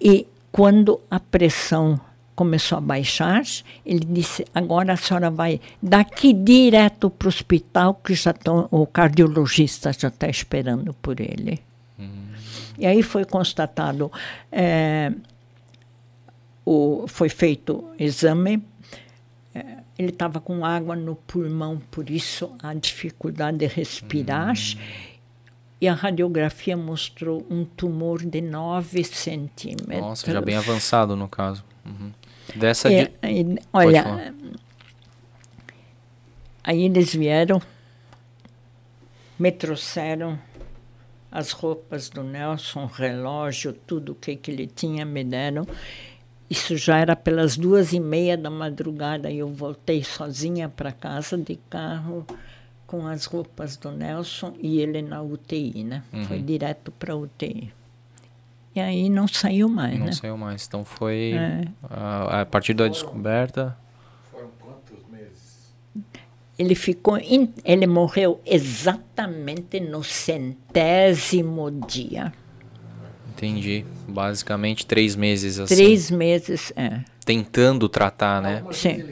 e 0.00 0.26
quando 0.50 1.00
a 1.08 1.20
pressão 1.20 2.00
começou 2.34 2.78
a 2.78 2.80
baixar, 2.80 3.42
ele 3.86 4.04
disse: 4.04 4.44
agora 4.52 4.94
a 4.94 4.96
senhora 4.96 5.30
vai 5.30 5.60
daqui 5.80 6.32
direto 6.32 7.08
para 7.08 7.26
o 7.26 7.28
hospital 7.28 7.94
que 7.94 8.14
já 8.14 8.32
tão, 8.32 8.66
o 8.72 8.86
cardiologista 8.86 9.92
já 9.92 10.08
está 10.08 10.28
esperando 10.28 10.92
por 10.94 11.20
ele. 11.20 11.60
E 12.80 12.86
aí 12.86 13.02
foi 13.02 13.24
constatado, 13.24 14.10
eh, 14.50 15.12
o, 16.64 17.04
foi 17.06 17.28
feito 17.28 17.84
exame 17.98 18.62
ele 20.00 20.08
estava 20.08 20.40
com 20.40 20.64
água 20.64 20.96
no 20.96 21.14
pulmão, 21.14 21.78
por 21.90 22.08
isso 22.08 22.50
a 22.62 22.72
dificuldade 22.72 23.58
de 23.58 23.66
respirar. 23.66 24.54
E 25.78 25.86
a 25.86 25.92
radiografia 25.92 26.74
mostrou 26.74 27.46
um 27.50 27.66
tumor 27.66 28.24
de 28.24 28.40
9 28.40 29.04
centímetros. 29.04 30.00
Nossa, 30.00 30.32
já 30.32 30.40
bem 30.40 30.56
avançado 30.56 31.14
no 31.14 31.28
caso. 31.28 31.62
Uhum. 31.84 32.12
Dessa 32.56 32.90
É, 32.90 33.04
de... 33.04 33.58
olha, 33.70 34.34
aí 36.64 36.84
eles 36.84 37.14
vieram, 37.14 37.60
me 39.38 39.52
trouxeram 39.52 40.38
as 41.30 41.52
roupas 41.52 42.08
do 42.08 42.22
Nelson, 42.22 42.86
relógio, 42.86 43.72
tudo 43.72 44.12
o 44.12 44.14
que, 44.14 44.34
que 44.36 44.50
ele 44.50 44.66
tinha, 44.66 45.04
me 45.04 45.22
deram. 45.24 45.66
Isso 46.48 46.76
já 46.76 46.98
era 46.98 47.14
pelas 47.14 47.56
duas 47.56 47.92
e 47.92 48.00
meia 48.00 48.36
da 48.36 48.50
madrugada 48.50 49.30
e 49.30 49.38
eu 49.38 49.48
voltei 49.48 50.02
sozinha 50.02 50.68
para 50.68 50.90
casa 50.90 51.36
de 51.38 51.56
carro 51.70 52.26
com 52.86 53.06
as 53.06 53.24
roupas 53.24 53.76
do 53.76 53.92
Nelson 53.92 54.54
e 54.60 54.80
ele 54.80 55.00
na 55.00 55.22
UTI, 55.22 55.84
né? 55.84 56.02
Foi 56.26 56.40
direto 56.40 56.90
para 56.90 57.14
UTI. 57.14 57.72
E 58.74 58.80
aí 58.80 59.08
não 59.08 59.28
saiu 59.28 59.68
mais, 59.68 59.98
Não 59.98 60.06
né? 60.06 60.12
saiu 60.12 60.36
mais. 60.36 60.66
Então 60.66 60.84
foi 60.84 61.32
É. 61.34 61.62
a, 61.88 62.40
a 62.40 62.46
partir 62.46 62.74
da 62.74 62.88
descoberta. 62.88 63.76
Ele 66.60 66.74
ficou, 66.74 67.16
in- 67.16 67.48
ele 67.64 67.86
morreu 67.86 68.38
exatamente 68.44 69.80
no 69.80 70.04
centésimo 70.04 71.70
dia. 71.70 72.34
Entendi. 73.30 73.82
Basicamente 74.06 74.84
três 74.84 75.16
meses 75.16 75.58
assim. 75.58 75.74
Três 75.74 76.10
meses, 76.10 76.70
é. 76.76 77.00
Tentando 77.24 77.88
tratar, 77.88 78.42
né? 78.42 78.62
Sim. 78.70 79.02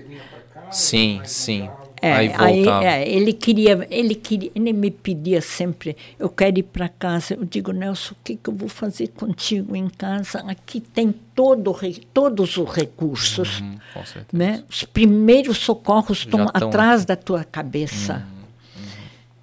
Sim, 0.71 1.23
sim. 1.25 1.71
É, 2.01 2.13
Aí 2.13 2.33
aí, 2.37 2.63
voltava. 2.63 2.85
é, 2.87 3.09
ele 3.09 3.33
queria, 3.33 3.87
ele 3.91 4.15
queria, 4.15 4.51
ele 4.55 4.73
me 4.73 4.91
pedia 4.91 5.41
sempre, 5.41 5.97
eu 6.19 6.29
quero 6.29 6.59
ir 6.59 6.63
para 6.63 6.89
casa. 6.89 7.35
Eu 7.35 7.45
digo, 7.45 7.73
Nelson, 7.73 8.13
o 8.15 8.17
que, 8.23 8.37
que 8.37 8.49
eu 8.51 8.55
vou 8.55 8.69
fazer 8.69 9.09
contigo 9.09 9.75
em 9.75 9.89
casa? 9.89 10.39
Aqui 10.47 10.81
tem 10.81 11.13
todo, 11.35 11.75
todos 12.15 12.57
os 12.57 12.71
recursos, 12.71 13.61
Hum, 13.61 13.77
certeza. 14.05 14.27
né? 14.33 14.65
Os 14.69 14.85
primeiros 14.85 15.59
socorros 15.59 16.19
estão 16.19 16.47
tão 16.47 16.69
atrás 16.69 17.05
da 17.05 17.17
tua 17.17 17.45
cabeça. 17.45 18.25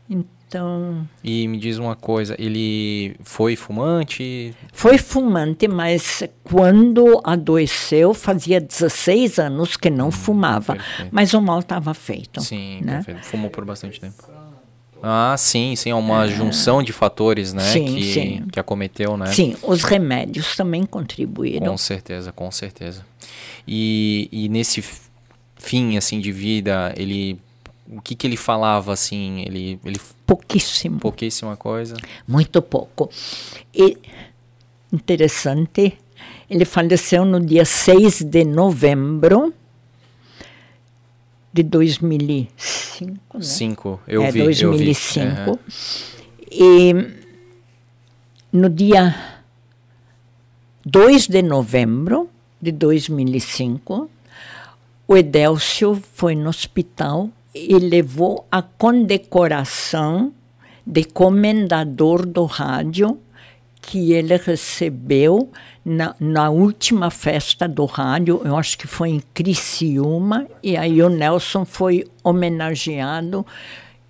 Uhum, 0.10 0.24
Então, 0.48 1.08
E 1.24 1.48
me 1.48 1.58
diz 1.58 1.78
uma 1.78 1.96
coisa, 1.96 2.36
ele 2.38 3.16
foi 3.24 3.56
fumante? 3.56 4.54
Foi 4.72 4.98
fumante, 4.98 5.68
mas 5.68 6.24
quando 6.44 7.20
adoeceu, 7.24 8.14
fazia 8.14 8.62
16 8.62 9.40
anos 9.40 9.76
que 9.76 9.90
não 9.90 10.12
fumava. 10.12 10.74
Hum, 10.74 10.78
perfeito. 10.78 11.10
Mas 11.12 11.34
o 11.34 11.42
mal 11.42 11.60
estava 11.60 11.94
feito. 11.94 12.42
Sim, 12.42 12.80
né? 12.84 12.96
perfeito. 13.04 13.26
Fumou 13.26 13.50
por 13.50 13.66
bastante 13.66 14.00
tempo. 14.00 14.24
Ah, 15.02 15.36
sim, 15.38 15.76
sim, 15.76 15.92
é 15.92 15.96
uma 15.96 16.28
junção 16.28 16.82
de 16.82 16.92
fatores, 16.92 17.54
né, 17.54 17.62
Sim, 17.64 17.86
que, 17.86 18.14
sim. 18.14 18.48
que 18.52 18.60
acometeu, 18.60 19.16
né? 19.16 19.28
Sim, 19.28 19.56
os 19.62 19.84
remédios 19.84 20.56
também 20.56 20.84
contribuíram. 20.84 21.68
Com 21.68 21.78
certeza, 21.78 22.32
com 22.32 22.50
certeza. 22.50 23.06
E, 23.68 24.28
e 24.32 24.50
nesse 24.50 24.84
fim, 25.58 25.98
assim, 25.98 26.20
de 26.20 26.32
vida, 26.32 26.94
ele... 26.98 27.40
O 27.88 28.02
que 28.02 28.16
que 28.16 28.26
ele 28.26 28.38
falava, 28.38 28.94
assim? 28.94 29.42
Ele... 29.42 29.80
ele 29.86 30.00
Pouquíssimo, 30.26 31.00
pouquíssima 31.00 31.56
coisa. 31.56 31.96
muito 32.28 32.60
pouco. 32.62 33.10
E 33.74 33.96
interessante, 34.92 35.98
ele 36.50 36.66
faleceu 36.66 37.24
no 37.24 37.40
dia 37.40 37.64
6 37.64 38.24
de 38.24 38.44
novembro 38.44 39.54
de 41.54 41.64
2005, 41.64 43.38
né? 43.38 43.42
Cinco, 43.42 44.00
eu 44.08 44.24
é, 44.24 44.32
vi, 44.32 44.40
eu 44.40 44.48
vi. 44.52 44.62
2005. 44.62 45.28
Aham. 45.28 45.60
E 46.52 46.94
no 48.52 48.70
dia 48.70 49.16
2 50.86 51.28
de 51.28 51.42
novembro 51.42 52.30
de 52.62 52.72
2005, 52.72 54.10
o 55.08 55.18
Edélcio 55.18 56.02
foi 56.14 56.36
no 56.36 56.50
hospital 56.50 57.30
e 57.56 57.80
levou 57.80 58.46
a 58.52 58.62
condecoração 58.62 60.34
de 60.86 61.06
comendador 61.06 62.26
do 62.26 62.44
rádio 62.44 63.18
que 63.82 64.12
ele 64.12 64.36
recebeu 64.36 65.50
na, 65.86 66.16
na 66.20 66.50
última 66.50 67.12
festa 67.12 67.68
do 67.68 67.86
rádio, 67.86 68.42
eu 68.44 68.58
acho 68.58 68.78
que 68.78 68.88
foi 68.88 69.10
em 69.10 69.24
Criciúma, 69.34 70.48
e 70.62 70.76
aí 70.76 71.02
o 71.02 71.10
Nelson 71.10 71.64
foi 71.64 72.04
homenageado 72.24 73.46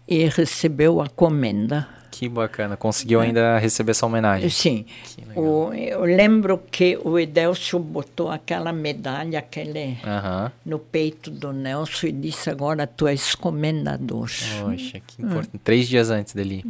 e 0.07 0.25
recebeu 0.29 1.01
a 1.01 1.09
comenda. 1.09 1.87
Que 2.17 2.29
bacana, 2.29 2.77
conseguiu 2.77 3.19
ainda 3.19 3.57
receber 3.57 3.91
essa 3.91 4.05
homenagem. 4.05 4.49
Sim, 4.49 4.85
o, 5.35 5.73
eu 5.73 6.05
lembro 6.05 6.57
que 6.71 6.97
o 7.03 7.19
Edélcio 7.19 7.77
botou 7.77 8.31
aquela 8.31 8.71
medalha 8.71 9.39
aquele, 9.39 9.97
Aham. 10.01 10.49
no 10.65 10.79
peito 10.79 11.29
do 11.29 11.51
Nelson 11.51 12.07
e 12.07 12.11
disse, 12.13 12.49
agora 12.49 12.87
tu 12.87 13.05
és 13.05 13.35
comendador. 13.35 14.29
Poxa, 14.61 15.01
que 15.05 15.21
importante. 15.21 15.59
Três 15.61 15.89
dias 15.89 16.09
antes 16.09 16.33
dele. 16.33 16.63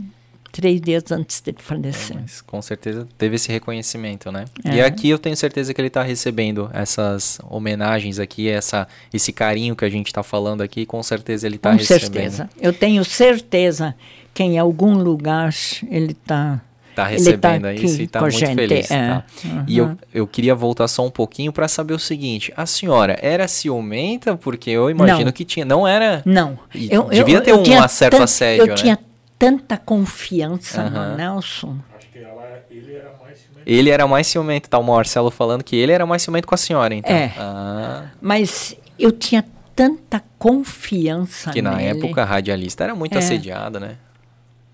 Três 0.51 0.81
dias 0.81 1.11
antes 1.11 1.41
de 1.41 1.53
falecer. 1.59 2.17
Mas 2.19 2.41
com 2.41 2.59
certeza 2.59 3.07
teve 3.15 3.35
esse 3.35 3.51
reconhecimento, 3.51 4.31
né? 4.31 4.45
É. 4.63 4.77
E 4.77 4.81
aqui 4.81 5.09
eu 5.09 5.19
tenho 5.19 5.37
certeza 5.37 5.75
que 5.75 5.79
ele 5.79 5.89
está 5.89 6.01
recebendo 6.01 6.71
essas 6.73 7.37
homenagens 7.47 8.17
aqui, 8.17 8.49
essa, 8.49 8.87
esse 9.13 9.31
carinho 9.31 9.75
que 9.75 9.85
a 9.85 9.89
gente 9.89 10.07
está 10.07 10.23
falando 10.23 10.61
aqui, 10.61 10.87
com 10.87 11.03
certeza 11.03 11.45
ele 11.45 11.57
está 11.57 11.69
Com 11.69 11.77
recebendo. 11.77 12.11
certeza. 12.11 12.49
Eu 12.59 12.73
tenho 12.73 13.05
certeza 13.05 13.93
que 14.35 14.43
em 14.43 14.59
algum 14.59 14.93
lugar 14.93 15.49
ele 15.89 16.11
está 16.11 16.61
Tá 16.93 17.11
Ele 17.11 17.17
tá 17.37 17.49
recebendo 17.49 17.65
aqui 17.65 17.85
isso 17.85 18.01
e 18.03 18.07
tá 18.07 18.19
a 18.19 18.21
muito 18.21 18.37
gente, 18.37 18.55
feliz. 18.55 18.89
é. 18.89 19.07
tá? 19.09 19.23
E 19.67 19.77
eu, 19.77 19.85
Uhum. 19.87 19.97
eu 20.13 20.25
queria 20.25 20.55
voltar 20.55 20.87
só 20.87 21.05
um 21.05 21.09
pouquinho 21.11 21.51
para 21.51 21.67
saber 21.67 21.93
o 21.93 21.99
seguinte: 21.99 22.53
a 22.55 22.65
senhora 22.65 23.17
era 23.21 23.49
ciumenta? 23.49 24.37
Porque 24.37 24.69
eu 24.69 24.89
imagino 24.89 25.25
Não. 25.25 25.31
que 25.33 25.43
tinha. 25.43 25.65
Não 25.65 25.85
era. 25.85 26.21
Não. 26.25 26.57
E 26.73 26.87
devia 27.11 27.41
ter 27.41 27.53
um 27.53 27.63
tinha 27.63 27.85
certo 27.89 28.21
assédio, 28.23 28.61
Eu 28.63 28.67
né? 28.67 28.73
tinha 28.75 28.97
tanta 29.37 29.75
confiança 29.75 30.83
Aham. 30.83 31.09
no 31.11 31.17
Nelson. 31.17 31.75
Acho 31.97 32.07
que 32.13 32.19
ela, 32.19 32.63
ele 32.71 32.93
era 32.95 33.11
mais 33.21 33.39
Ele 33.65 33.89
era 33.89 34.07
mais 34.07 34.27
ciumento, 34.27 34.69
tá 34.69 34.77
o 34.79 34.83
Marcelo 34.83 35.29
falando 35.29 35.65
que 35.65 35.75
ele 35.75 35.91
era 35.91 36.05
mais 36.05 36.21
ciumento 36.21 36.47
com 36.47 36.55
a 36.55 36.57
senhora, 36.57 36.95
então. 36.95 37.13
É. 37.13 37.33
Ah, 37.37 38.03
Mas 38.21 38.73
eu 38.97 39.11
tinha 39.11 39.43
tanta 39.75 40.23
confiança 40.39 41.51
que 41.51 41.61
na 41.61 41.75
nele. 41.75 41.99
época 41.99 42.21
a 42.21 42.25
radialista 42.25 42.85
era 42.85 42.95
muito 42.95 43.15
É. 43.15 43.17
assediada, 43.17 43.79
né? 43.81 43.97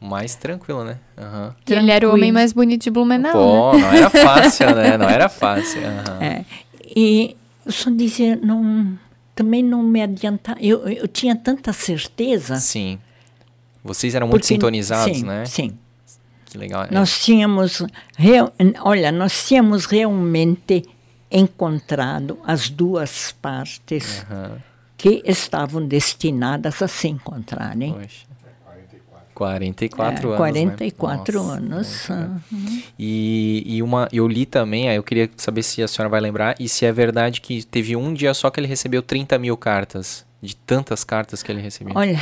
Mais 0.02 0.34
tranquilo, 0.36 0.84
né? 0.84 0.98
Aham. 1.18 1.56
E 1.70 1.74
ele 1.74 1.92
era 1.92 2.10
o 2.10 2.14
homem 2.14 2.32
mais 2.32 2.52
bonito 2.54 2.82
de 2.84 2.90
Blumenau, 2.90 3.34
Pô, 3.34 3.74
né? 3.78 3.82
não 3.84 3.94
era 3.94 4.10
fácil, 4.10 4.76
né? 4.76 4.98
Não 4.98 5.08
era 5.08 5.30
fácil. 5.30 5.80
aham. 5.86 6.18
É. 6.24 6.46
E 6.96 7.38
eu 7.66 7.72
só 7.72 7.90
dizia, 7.92 8.36
não, 8.36 8.98
também 9.36 9.62
não 9.64 9.84
me 9.84 10.02
adiantava. 10.02 10.60
Eu, 10.60 10.88
eu 10.90 11.08
tinha 11.08 11.36
tanta 11.36 11.72
certeza. 11.72 12.56
Sim. 12.58 12.98
Vocês 13.84 14.16
eram 14.16 14.28
muito 14.28 14.42
porque- 14.42 14.54
sintonizados, 14.56 15.18
sim, 15.18 15.24
né? 15.24 15.46
Sim. 15.46 15.78
Que 16.46 16.58
legal. 16.58 16.84
é. 16.86 16.88
Nós 16.92 17.24
tínhamos, 17.24 17.84
real- 18.18 18.52
olha, 18.82 19.12
nós 19.12 19.48
tínhamos 19.48 19.86
realmente 19.86 20.84
encontrado 21.32 22.40
as 22.46 22.70
duas 22.70 23.32
partes 23.42 24.26
Aham. 24.30 24.58
que 24.98 25.22
estavam 25.26 25.86
destinadas 25.88 26.82
a 26.82 26.88
se 26.88 27.08
encontrarem. 27.08 27.94
Poxa. 27.94 28.31
44 29.42 30.24
É, 30.24 30.28
anos. 30.28 30.38
44 30.38 31.44
né? 31.44 31.54
anos. 31.54 31.70
Nossa. 31.70 32.42
E, 33.00 33.64
e 33.66 33.82
uma, 33.82 34.08
eu 34.14 34.28
li 34.28 34.46
também, 34.46 34.88
aí 34.88 34.96
eu 34.96 35.04
queria 35.04 35.30
saber 35.36 35.64
se 35.64 35.82
a 35.82 35.88
senhora 35.88 36.10
vai 36.10 36.22
lembrar, 36.22 36.56
e 36.60 36.70
se 36.70 36.86
é 36.86 36.92
verdade 36.92 37.42
que 37.42 37.64
teve 37.66 37.96
um 37.96 38.14
dia 38.14 38.34
só 38.36 38.52
que 38.52 38.60
ele 38.60 38.68
recebeu 38.68 39.02
30 39.02 39.40
mil 39.40 39.58
cartas, 39.58 40.24
de 40.42 40.56
tantas 40.56 41.04
cartas 41.04 41.42
que 41.42 41.52
ele 41.52 41.62
recebeu. 41.62 41.94
Olha, 41.96 42.22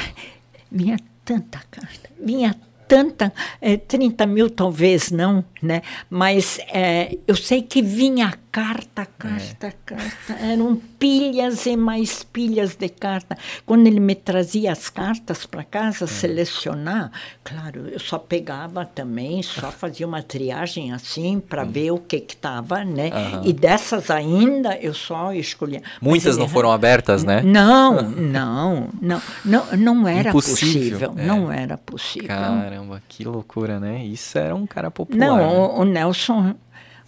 vinha 0.72 0.98
tanta 1.26 1.60
carta, 1.70 2.10
vinha 2.24 2.56
tanta, 2.88 3.32
eh, 3.62 3.78
30 3.78 4.26
mil 4.26 4.50
talvez 4.50 5.12
não, 5.12 5.44
né? 5.62 5.82
Mas 6.10 6.60
eh, 6.74 7.18
eu 7.28 7.36
sei 7.36 7.62
que 7.62 7.82
vinha 7.82 8.34
carta, 8.52 9.08
carta, 9.18 9.74
carta, 9.86 10.34
eram 10.42 10.76
pilhas 10.98 11.66
e 11.66 11.78
mais 11.78 12.24
pilhas 12.24 12.76
de 12.76 12.90
carta. 12.90 13.38
Quando 13.66 13.86
ele 13.88 14.00
me 14.00 14.16
trazia 14.16 14.72
as 14.72 14.90
cartas 14.90 15.46
para 15.46 15.64
casa 15.64 16.08
selecionar, 16.08 17.12
claro, 17.44 17.88
eu 17.88 18.00
só 18.00 18.18
pegava 18.18 18.86
também, 18.86 19.44
só 19.44 19.70
fazia 19.72 20.08
uma 20.08 20.24
triagem 20.24 20.92
assim 20.92 21.40
para 21.40 21.64
ver 21.64 21.92
o 21.92 22.00
que 22.00 22.20
que 22.20 22.34
estava, 22.34 22.84
né? 22.84 23.12
E 23.44 23.54
dessas 23.54 24.10
ainda 24.10 24.76
eu 24.78 24.94
só 24.94 25.32
escolhia. 25.34 25.84
Muitas 26.02 26.36
ele 26.36 26.40
não 26.40 26.50
foram 26.50 26.72
abertas, 26.72 27.24
né? 27.24 27.42
não, 27.42 28.02
não, 28.10 28.90
não, 29.00 29.22
não, 29.46 29.66
não 29.78 30.08
era 30.08 30.30
Impossível, 30.30 31.12
possível, 31.12 31.14
é. 31.18 31.26
não 31.26 31.52
era 31.52 31.78
possível. 31.78 32.28
Caramba, 32.28 33.02
que 33.08 33.24
loucura, 33.24 33.80
né? 33.80 34.04
Isso 34.04 34.38
era 34.38 34.56
um 34.56 34.66
cara 34.66 34.90
popular. 34.90 35.28
não, 35.28 35.38
né? 35.38 35.48
o, 35.48 35.82
o 35.82 35.86
Nelson, 35.86 36.56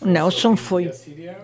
o 0.01 0.05
Nelson 0.07 0.55
foi. 0.55 0.87
A 0.87 0.93
Síria 0.93 1.37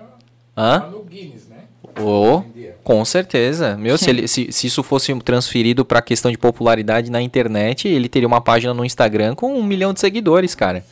Hã? 0.55 0.79
tá 0.81 0.87
no 0.87 1.03
Guinness, 1.03 1.47
né? 1.47 1.63
Oh, 1.99 2.43
com 2.83 3.03
certeza. 3.05 3.75
Meu, 3.77 3.97
se, 3.97 4.09
ele- 4.09 4.27
se, 4.27 4.51
se 4.51 4.67
isso 4.67 4.83
fosse 4.83 5.13
transferido 5.21 5.83
pra 5.85 6.01
questão 6.01 6.29
de 6.31 6.37
popularidade 6.37 7.09
na 7.11 7.21
internet, 7.21 7.87
ele 7.87 8.07
teria 8.09 8.27
uma 8.27 8.41
página 8.41 8.73
no 8.73 8.85
Instagram 8.85 9.35
com 9.35 9.53
um 9.53 9.63
milhão 9.63 9.93
de 9.93 9.99
seguidores, 9.99 10.53
cara. 10.55 10.85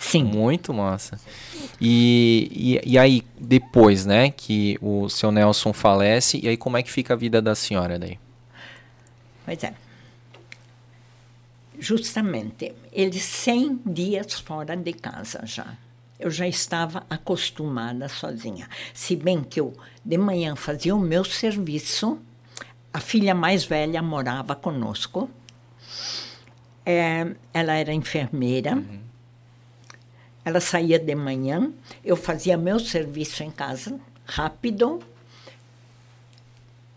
Sim. 0.00 0.24
Muito 0.24 0.72
massa. 0.72 1.18
E, 1.80 2.80
e, 2.84 2.92
e 2.92 2.98
aí, 2.98 3.22
depois, 3.38 4.06
né, 4.06 4.30
que 4.30 4.78
o 4.80 5.08
seu 5.08 5.30
Nelson 5.30 5.72
falece, 5.72 6.40
e 6.42 6.48
aí 6.48 6.56
como 6.56 6.76
é 6.76 6.82
que 6.82 6.90
fica 6.90 7.14
a 7.14 7.16
vida 7.16 7.42
da 7.42 7.54
senhora 7.54 7.98
daí? 7.98 8.18
Pois 9.44 9.62
é. 9.64 9.72
Justamente, 11.78 12.72
ele 12.92 13.18
100 13.18 13.80
dias 13.84 14.32
fora 14.40 14.74
de 14.76 14.92
casa 14.94 15.40
já. 15.44 15.76
Eu 16.18 16.30
já 16.30 16.48
estava 16.48 17.04
acostumada 17.10 18.08
sozinha. 18.08 18.68
Se 18.94 19.14
bem 19.14 19.42
que 19.42 19.60
eu, 19.60 19.74
de 20.04 20.16
manhã, 20.16 20.56
fazia 20.56 20.94
o 20.94 21.00
meu 21.00 21.24
serviço, 21.24 22.18
a 22.92 23.00
filha 23.00 23.34
mais 23.34 23.64
velha 23.64 24.02
morava 24.02 24.54
conosco. 24.54 25.28
É, 26.84 27.34
ela 27.52 27.74
era 27.74 27.92
enfermeira. 27.92 28.82
Ela 30.44 30.60
saía 30.60 30.98
de 30.98 31.14
manhã, 31.14 31.72
eu 32.04 32.16
fazia 32.16 32.56
meu 32.56 32.78
serviço 32.78 33.42
em 33.42 33.50
casa, 33.50 33.98
rápido, 34.24 35.00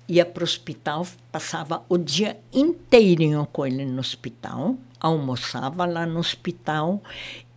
ia 0.07 0.23
para 0.23 0.41
o 0.41 0.43
hospital, 0.43 1.05
passava 1.31 1.83
o 1.89 1.97
dia 1.97 2.39
inteirinho 2.53 3.47
com 3.51 3.65
ele 3.65 3.85
no 3.85 3.99
hospital, 3.99 4.75
almoçava 4.99 5.85
lá 5.85 6.05
no 6.05 6.19
hospital 6.19 7.01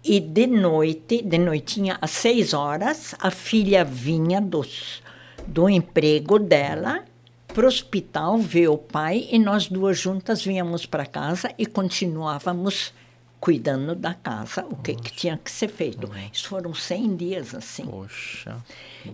e 0.05 0.19
de 0.19 0.47
noite, 0.47 1.23
de 1.23 1.39
noitinha 1.39 1.99
às 2.01 2.11
seis 2.11 2.53
horas, 2.53 3.15
a 3.21 3.31
filha 3.31 3.85
vinha 3.85 4.41
dos, 4.41 5.03
do 5.47 5.69
emprego 5.69 6.39
dela 6.39 7.05
para 7.47 7.65
o 7.65 7.69
hospital 7.69 8.39
ver 8.39 8.69
o 8.69 8.79
pai 8.79 9.29
e 9.31 9.39
nós 9.39 9.69
duas 9.69 9.99
juntas 9.99 10.45
vínhamos 10.45 10.87
para 10.87 11.07
casa 11.07 11.53
e 11.59 11.67
continuávamos 11.67 12.93
cuidando 13.39 13.95
da 13.95 14.15
casa, 14.15 14.65
o 14.71 14.77
que, 14.77 14.95
que 14.95 15.13
tinha 15.13 15.37
que 15.37 15.51
ser 15.51 15.69
feito. 15.69 16.09
Isso 16.33 16.49
foram 16.49 16.73
100 16.73 17.17
dias 17.17 17.55
assim. 17.55 17.85
Poxa, 17.85 18.57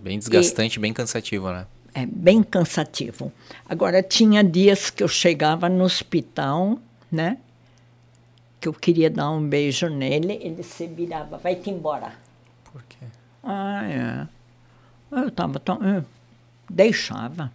bem 0.01 0.19
desgastante, 0.19 0.79
bem 0.79 0.93
cansativo, 0.93 1.51
né? 1.51 1.65
É 1.95 2.05
bem 2.05 2.43
cansativo. 2.43 3.31
Agora, 3.67 4.03
tinha 4.03 4.43
dias 4.43 4.91
que 4.91 5.03
eu 5.03 5.07
chegava 5.07 5.67
no 5.67 5.83
hospital, 5.83 6.79
né? 7.11 7.37
Que 8.59 8.67
eu 8.67 8.73
queria 8.73 9.09
dar 9.09 9.29
um 9.31 9.47
beijo 9.47 9.87
nele, 9.89 10.39
ele 10.41 10.63
se 10.63 10.85
virava, 10.87 11.37
vai-te 11.37 11.69
embora. 11.69 12.11
Por 12.71 12.83
quê? 12.83 12.97
Ah, 13.43 13.83
é. 13.85 14.27
Eu 15.15 15.27
estava 15.29 15.59
tão. 15.59 15.81
Eu 15.81 16.03
deixava. 16.69 17.51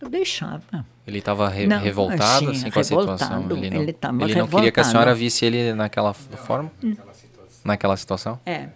Eu 0.00 0.08
deixava. 0.10 0.84
Ele 1.06 1.18
estava 1.18 1.48
re- 1.48 1.66
Não, 1.66 1.80
revoltado 1.80 2.50
assim, 2.50 2.60
assim, 2.60 2.70
com 2.70 2.80
a 2.80 2.84
situação? 2.84 3.28
revoltado. 3.42 3.56
Ele 3.56 3.70
não, 3.70 3.82
Ele 3.82 3.92
tava 3.92 4.22
ele 4.22 4.34
não 4.34 4.46
queria 4.46 4.70
que 4.70 4.80
a 4.80 4.82
revoltado. 4.82 4.88
senhora 4.90 5.14
visse 5.14 5.44
ele 5.44 5.72
naquela 5.72 6.10
f- 6.12 6.36
forma? 6.36 6.70
Naquela 7.64 7.96
situação? 7.96 8.38
É. 8.44 8.68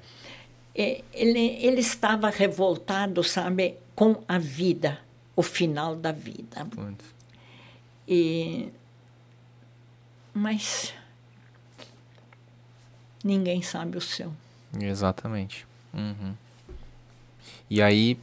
É, 0.75 1.03
Ele, 1.13 1.39
ele 1.61 1.81
estava 1.81 2.29
revoltado, 2.31 3.23
sabe, 3.25 3.77
com 3.95 4.23
a 4.29 4.39
vida, 4.39 4.99
o 5.35 5.43
final 5.43 5.95
da 5.97 6.13
vida. 6.13 6.65
Putz. 6.71 7.05
E 8.09 8.69
mas 10.35 10.93
ninguém 13.27 13.63
sabe 13.63 13.99
o 13.99 14.01
seu. 14.01 14.33
Exatamente. 14.81 15.67
Uhum. 15.93 16.35
E 17.69 17.83
aí, 17.83 18.19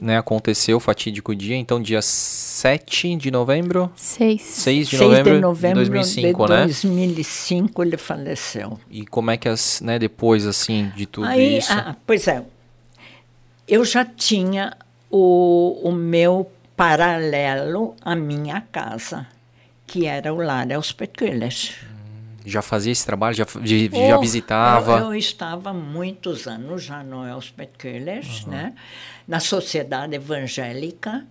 né, 0.00 0.16
aconteceu 0.16 0.76
o 0.76 0.80
fatídico 0.80 1.34
dia, 1.34 1.56
então 1.56 1.80
dia 1.80 2.00
7 2.00 3.16
de 3.16 3.30
novembro, 3.30 3.90
Seis. 3.96 4.42
6 4.42 4.88
de 4.88 4.96
6 4.96 5.08
novembro 5.08 5.34
de 5.34 5.40
novembro 5.40 5.84
de 5.84 5.90
2005, 5.90 6.44
de 6.46 6.52
né? 6.52 6.64
2005 6.64 7.82
ele 7.82 7.96
faleceu. 7.96 8.78
E 8.90 9.04
como 9.04 9.30
é 9.30 9.36
que, 9.36 9.48
as, 9.48 9.80
né, 9.80 9.98
depois, 9.98 10.46
assim, 10.46 10.92
de 10.96 11.06
tudo 11.06 11.26
Aí, 11.26 11.58
isso... 11.58 11.72
ah, 11.72 11.96
pois 12.06 12.28
é, 12.28 12.44
eu 13.66 13.84
já 13.84 14.04
tinha 14.04 14.76
o, 15.10 15.80
o 15.88 15.92
meu 15.92 16.50
paralelo 16.76 17.94
à 18.02 18.14
minha 18.14 18.60
casa, 18.60 19.26
que 19.86 20.06
era 20.06 20.32
o 20.32 20.36
Lar 20.36 20.68
Hospitalet. 20.76 21.93
Já 22.44 22.60
fazia 22.62 22.92
esse 22.92 23.06
trabalho? 23.06 23.34
Já, 23.34 23.44
de- 23.44 23.88
já 24.08 24.16
Oh, 24.16 24.20
visitava? 24.20 24.98
Eu, 24.98 25.06
eu 25.06 25.14
estava 25.14 25.70
há 25.70 25.74
muitos 25.74 26.46
anos 26.46 26.82
já 26.84 27.02
no 27.02 27.26
Elspeth 27.26 27.70
Köhler, 27.78 28.22
né? 28.46 28.74
na 29.26 29.40
Sociedade 29.40 30.14
Evangélica, 30.14 31.26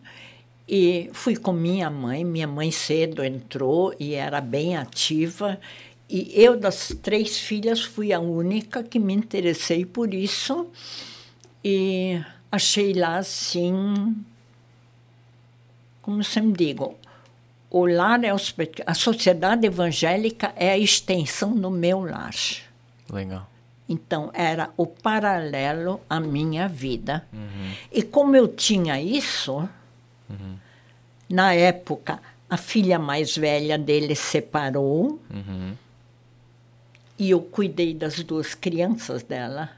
e 0.68 1.10
fui 1.14 1.36
com 1.36 1.54
minha 1.54 1.90
mãe. 1.90 2.26
Minha 2.26 2.48
mãe 2.48 2.72
cedo 2.72 3.24
entrou 3.24 3.94
e 4.00 4.14
era 4.16 4.42
bem 4.42 4.76
ativa. 4.76 5.60
E 6.10 6.32
eu, 6.36 6.58
das 6.60 6.96
três 7.02 7.38
filhas, 7.38 7.82
fui 7.84 8.12
a 8.12 8.20
única 8.20 8.84
que 8.84 8.98
me 9.00 9.14
interessei 9.14 9.86
por 9.86 10.14
isso. 10.14 10.68
E 11.64 12.20
achei 12.52 12.94
lá, 12.94 13.18
assim, 13.18 14.16
como 16.02 16.24
sempre 16.24 16.66
digo, 16.66 16.98
o 17.74 17.86
lar 17.86 18.24
é 18.24 18.30
a 18.86 18.94
sociedade 18.94 19.66
evangélica 19.68 20.54
é 20.56 20.70
a 20.72 20.78
extensão 20.78 21.54
do 21.54 21.70
meu 21.70 22.06
lar. 22.06 22.34
Legal. 23.12 23.50
Então 23.90 24.30
era 24.34 24.70
o 24.78 24.86
paralelo 24.88 26.00
à 26.10 26.20
minha 26.20 26.68
vida. 26.70 27.26
E 27.92 28.02
como 28.02 28.36
eu 28.36 28.48
tinha 28.48 29.02
isso, 29.02 29.68
na 31.30 31.54
época 31.54 32.20
a 32.50 32.58
filha 32.58 32.98
mais 33.00 33.36
velha 33.36 33.78
dele 33.78 34.16
separou 34.16 35.20
Uhum. 35.30 35.74
e 37.18 37.32
eu 37.32 37.42
cuidei 37.42 37.94
das 37.94 38.24
duas 38.24 38.54
crianças 38.54 39.24
dela. 39.24 39.70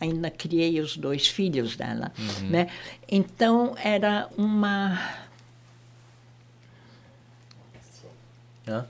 Ainda 0.00 0.30
criei 0.30 0.80
os 0.80 0.96
dois 0.96 1.28
filhos 1.28 1.76
dela, 1.76 2.10
né? 2.50 2.66
Então 3.08 3.74
era 3.78 4.28
uma 4.36 4.98
Hã? 8.66 8.84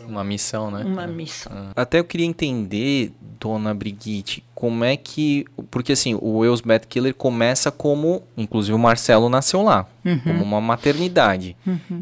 Uma 0.00 0.08
Uma 0.08 0.24
missão, 0.24 0.68
né? 0.70 0.82
uma 0.84 1.06
missão. 1.06 1.70
Até 1.76 1.98
eu 2.00 2.04
queria 2.04 2.26
entender, 2.26 3.12
dona 3.38 3.72
Brigitte, 3.72 4.42
como 4.54 4.82
é 4.84 4.96
que. 4.96 5.44
Porque 5.70 5.92
assim, 5.92 6.18
o 6.20 6.44
Eus 6.44 6.60
Bad 6.60 6.86
Killer 6.88 7.14
começa 7.14 7.70
como. 7.70 8.22
Inclusive 8.36 8.74
o 8.74 8.78
Marcelo 8.78 9.28
nasceu 9.28 9.62
lá, 9.62 9.86
como 10.24 10.42
uma 10.42 10.60
maternidade. 10.60 11.56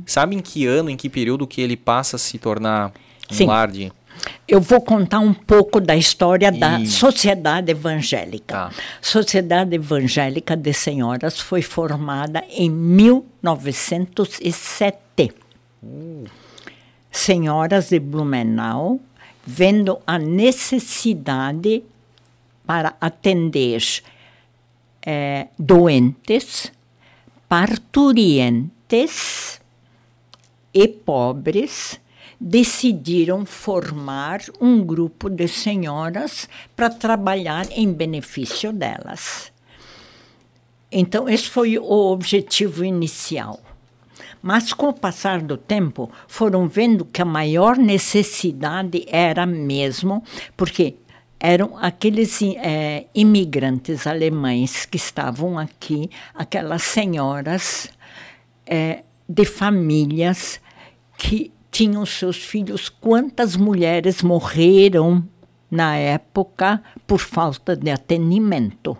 Sabe 0.07 0.35
em 0.37 0.41
que 0.41 0.67
ano, 0.67 0.89
em 0.91 0.97
que 0.97 1.09
período 1.11 1.47
que 1.47 1.61
ele 1.61 1.77
passa 1.77 2.17
a 2.17 2.19
se 2.19 2.39
tornar 2.39 2.91
um 3.31 3.35
Sim. 3.35 3.47
lar 3.47 3.71
de. 3.71 3.93
Eu 4.47 4.61
vou 4.61 4.81
contar 4.83 5.21
um 5.21 5.33
pouco 5.33 5.81
da 5.81 5.97
história 5.97 6.51
da 6.53 6.79
E- 6.81 6.87
Sociedade 6.87 7.71
Evangélica. 7.71 8.55
Tá. 8.55 8.71
Sociedade 9.01 9.75
Evangélica 9.77 10.55
de 10.57 10.73
Senhoras 10.75 11.39
foi 11.41 11.63
formada 11.63 12.45
em 12.51 12.69
1907. 12.71 15.33
Senhoras 17.11 17.91
de 17.91 17.99
Blumenau, 17.99 19.01
vendo 19.45 19.99
a 20.07 20.19
necessidade 20.19 21.83
para 22.67 22.95
atender 23.01 23.83
eh, 25.05 25.49
doentes, 25.59 26.73
parturientes 27.49 29.61
e 30.73 30.87
pobres 30.87 31.99
decidiram 32.41 33.45
formar 33.45 34.41
um 34.59 34.83
grupo 34.83 35.29
de 35.29 35.47
senhoras 35.47 36.49
para 36.75 36.89
trabalhar 36.89 37.67
em 37.71 37.93
benefício 37.93 38.73
delas. 38.73 39.53
Então, 40.91 41.29
esse 41.29 41.49
foi 41.49 41.79
o 41.79 42.13
objetivo 42.13 42.85
inicial. 42.85 43.61
Mas, 44.43 44.73
com 44.73 44.89
o 44.89 44.93
passar 44.93 45.43
do 45.43 45.57
tempo, 45.57 46.11
foram 46.27 46.67
vendo 46.67 47.05
que 47.05 47.21
a 47.21 47.27
maior 47.27 47.77
necessidade 47.77 49.05
era 49.09 49.45
mesmo, 49.45 50.23
porque 50.57 50.97
eram 51.39 51.77
aqueles 51.79 52.41
eh, 52.43 53.07
imigrantes 53.15 54.07
alemães 54.07 54.85
que 54.85 54.97
estavam 54.97 55.59
aqui, 55.59 56.11
aquelas 56.35 56.83
senhoras 56.83 57.91
eh, 58.67 59.03
de 59.29 59.45
famílias 59.45 60.61
que 61.17 61.53
tinham 61.71 62.05
seus 62.05 62.37
filhos. 62.37 62.89
Quantas 62.89 63.57
mulheres 63.57 64.23
morreram 64.23 65.27
na 65.71 65.97
época 65.97 66.83
por 67.07 67.21
falta 67.21 67.77
de 67.77 67.91
atendimento? 67.91 68.97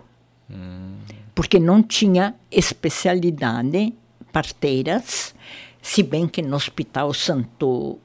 Porque 1.35 1.59
não 1.59 1.81
tinha 1.83 2.35
especialidade 2.49 3.93
parteiras, 4.31 5.35
se 5.81 6.03
bem 6.03 6.27
que 6.27 6.41
no 6.41 6.55
Hospital 6.55 7.13
Santo, 7.13 7.99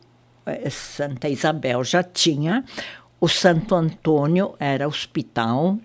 eh, 0.45 0.71
Santa 0.71 1.29
Isabel 1.29 1.85
já 1.85 2.03
tinha, 2.03 2.65
o 3.21 3.29
Santo 3.29 3.75
Antônio 3.75 4.55
era 4.59 4.87
hospital, 4.87 5.79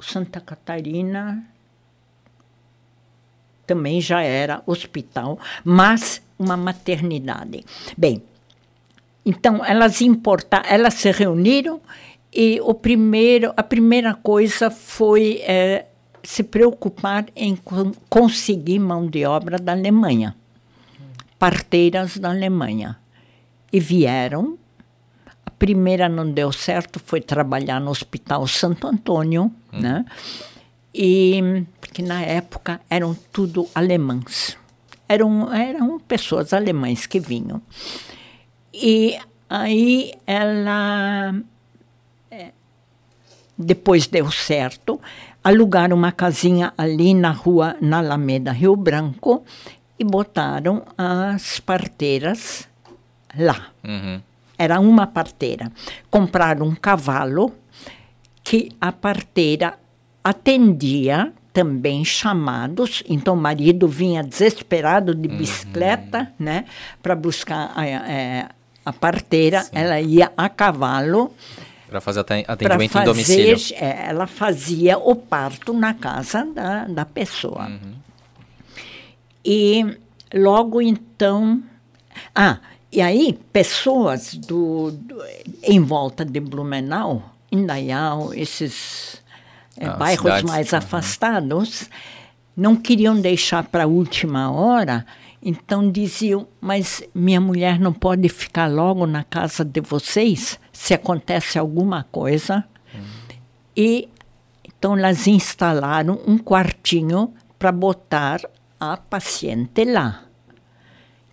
Santa 0.00 0.40
Catarina 0.40 1.44
também 3.66 4.00
já 4.00 4.22
era 4.22 4.62
hospital, 4.64 5.38
mas 5.62 6.22
uma 6.38 6.56
maternidade. 6.56 7.64
Bem, 7.96 8.22
então 9.26 9.62
elas 9.64 10.00
importar, 10.00 10.64
elas 10.66 10.94
se 10.94 11.10
reuniram 11.10 11.80
e 12.32 12.60
o 12.62 12.72
primeiro, 12.72 13.52
a 13.56 13.62
primeira 13.62 14.14
coisa 14.14 14.70
foi 14.70 15.42
eh, 15.42 15.86
se 16.28 16.42
preocupar 16.42 17.24
em 17.34 17.56
con- 17.56 17.94
conseguir 18.06 18.78
mão 18.78 19.06
de 19.06 19.24
obra 19.24 19.58
da 19.58 19.72
Alemanha, 19.72 20.36
parteiras 21.38 22.18
da 22.18 22.28
Alemanha, 22.28 22.98
e 23.72 23.80
vieram. 23.80 24.58
A 25.46 25.50
primeira 25.50 26.06
não 26.06 26.30
deu 26.30 26.52
certo, 26.52 27.00
foi 27.00 27.22
trabalhar 27.22 27.80
no 27.80 27.90
Hospital 27.90 28.46
Santo 28.46 28.86
Antônio, 28.86 29.50
né? 29.72 30.04
E 30.94 31.64
porque 31.80 32.02
na 32.02 32.20
época 32.20 32.78
eram 32.90 33.14
tudo 33.32 33.66
alemães. 33.74 34.54
Eram, 35.08 35.50
eram 35.50 35.98
pessoas 35.98 36.52
alemães 36.52 37.06
que 37.06 37.18
vinham. 37.18 37.62
E 38.74 39.18
aí 39.48 40.12
ela 40.26 41.34
eh, 42.30 42.52
depois 43.56 44.06
deu 44.06 44.30
certo, 44.30 45.00
alugaram 45.42 45.96
uma 45.96 46.12
casinha 46.12 46.72
ali 46.76 47.14
na 47.14 47.30
rua, 47.30 47.76
na 47.80 47.98
Alameda 47.98 48.52
Rio 48.52 48.76
Branco, 48.76 49.44
e 49.98 50.04
botaram 50.04 50.82
as 50.96 51.58
parteiras 51.60 52.68
lá. 53.36 53.68
Uhum. 53.84 54.20
Era 54.56 54.80
uma 54.80 55.06
parteira. 55.06 55.70
Compraram 56.10 56.66
um 56.66 56.74
cavalo 56.74 57.52
que 58.42 58.70
a 58.80 58.90
parteira 58.90 59.78
atendia 60.22 61.32
também 61.52 62.04
chamados. 62.04 63.02
Então 63.08 63.34
o 63.34 63.36
marido 63.36 63.88
vinha 63.88 64.22
desesperado 64.22 65.14
de 65.14 65.28
bicicleta, 65.28 66.32
né, 66.38 66.64
para 67.02 67.14
buscar 67.14 67.72
a, 67.74 67.86
eh, 67.86 68.48
a 68.84 68.92
parteira. 68.92 69.66
Ela 69.72 70.00
ia 70.00 70.32
a 70.36 70.48
cavalo 70.48 71.32
Para 71.88 72.00
fazer 72.00 72.20
atendimento 72.20 72.90
fazer. 72.92 73.02
em 73.02 73.04
domicílio. 73.04 73.56
eh, 73.74 74.06
ela 74.08 74.26
fazia 74.26 74.98
o 74.98 75.14
parto 75.16 75.72
na 75.72 75.94
casa 75.94 76.44
da, 76.44 76.84
da 76.84 77.04
pessoa. 77.04 77.70
E 79.44 79.96
logo 80.34 80.80
então. 80.82 81.62
Ah, 82.34 82.58
e 82.92 83.00
aí 83.00 83.38
pessoas 83.52 84.34
do, 84.34 84.90
do- 84.92 85.22
em 85.62 85.80
volta 85.80 86.24
de 86.24 86.40
Blumenau, 86.40 87.34
Indaial, 87.50 88.34
esses 88.34 89.22
eh, 89.76 89.86
Ah, 89.86 89.96
bairros 89.96 90.22
cidades, 90.24 90.50
mais 90.50 90.72
uhum. 90.72 90.78
afastados, 90.78 91.88
não 92.56 92.76
queriam 92.76 93.18
deixar 93.20 93.64
para 93.64 93.84
a 93.84 93.86
última 93.86 94.50
hora, 94.50 95.06
então 95.42 95.90
diziam: 95.90 96.46
Mas 96.60 97.02
minha 97.14 97.40
mulher 97.40 97.78
não 97.78 97.92
pode 97.92 98.28
ficar 98.28 98.66
logo 98.70 99.06
na 99.06 99.22
casa 99.24 99.64
de 99.64 99.80
vocês 99.80 100.58
se 100.80 100.94
acontece 100.94 101.58
alguma 101.58 102.04
coisa. 102.04 102.64
E 103.76 104.08
então 104.64 104.96
elas 104.96 105.26
instalaram 105.26 106.20
um 106.24 106.38
quartinho 106.38 107.34
para 107.58 107.72
botar 107.72 108.40
a 108.78 108.96
paciente 108.96 109.84
lá. 109.84 110.22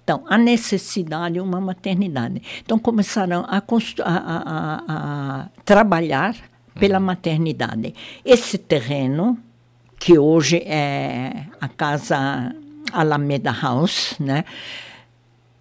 Então, 0.04 0.24
a 0.28 0.38
necessidade 0.38 1.36
de 1.36 1.40
uma 1.40 1.60
maternidade. 1.62 2.42
Então, 2.64 2.78
começaram 2.80 3.42
a, 3.48 3.58
a- 3.58 3.62
a- 4.04 4.44
a- 4.56 4.82
a 4.88 5.48
trabalhar 5.64 6.36
pela 6.80 7.00
maternidade. 7.00 7.94
Esse 8.24 8.58
terreno, 8.58 9.38
que 10.00 10.18
hoje 10.18 10.58
é 10.66 11.46
a 11.62 11.68
casa 11.68 12.54
Alameda 12.92 13.52
House, 13.52 14.16
né? 14.20 14.44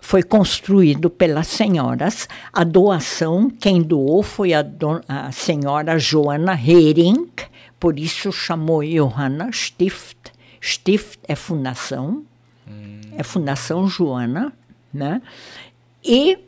Foi 0.05 0.23
construído 0.23 1.09
pelas 1.09 1.47
senhoras. 1.47 2.29
A 2.53 2.63
doação, 2.63 3.49
quem 3.49 3.81
doou 3.81 4.23
foi 4.23 4.53
a, 4.53 4.63
a 5.09 5.33
senhora 5.33 5.99
Joana 5.99 6.53
Hering, 6.53 7.27
por 7.81 7.99
isso 7.99 8.31
chamou 8.31 8.85
Johanna 8.85 9.51
Stift. 9.51 10.31
Stift 10.63 11.19
é 11.27 11.35
fundação, 11.35 12.23
é 13.17 13.23
Fundação 13.23 13.89
Joana, 13.89 14.53
né? 14.93 15.23
E 16.05 16.39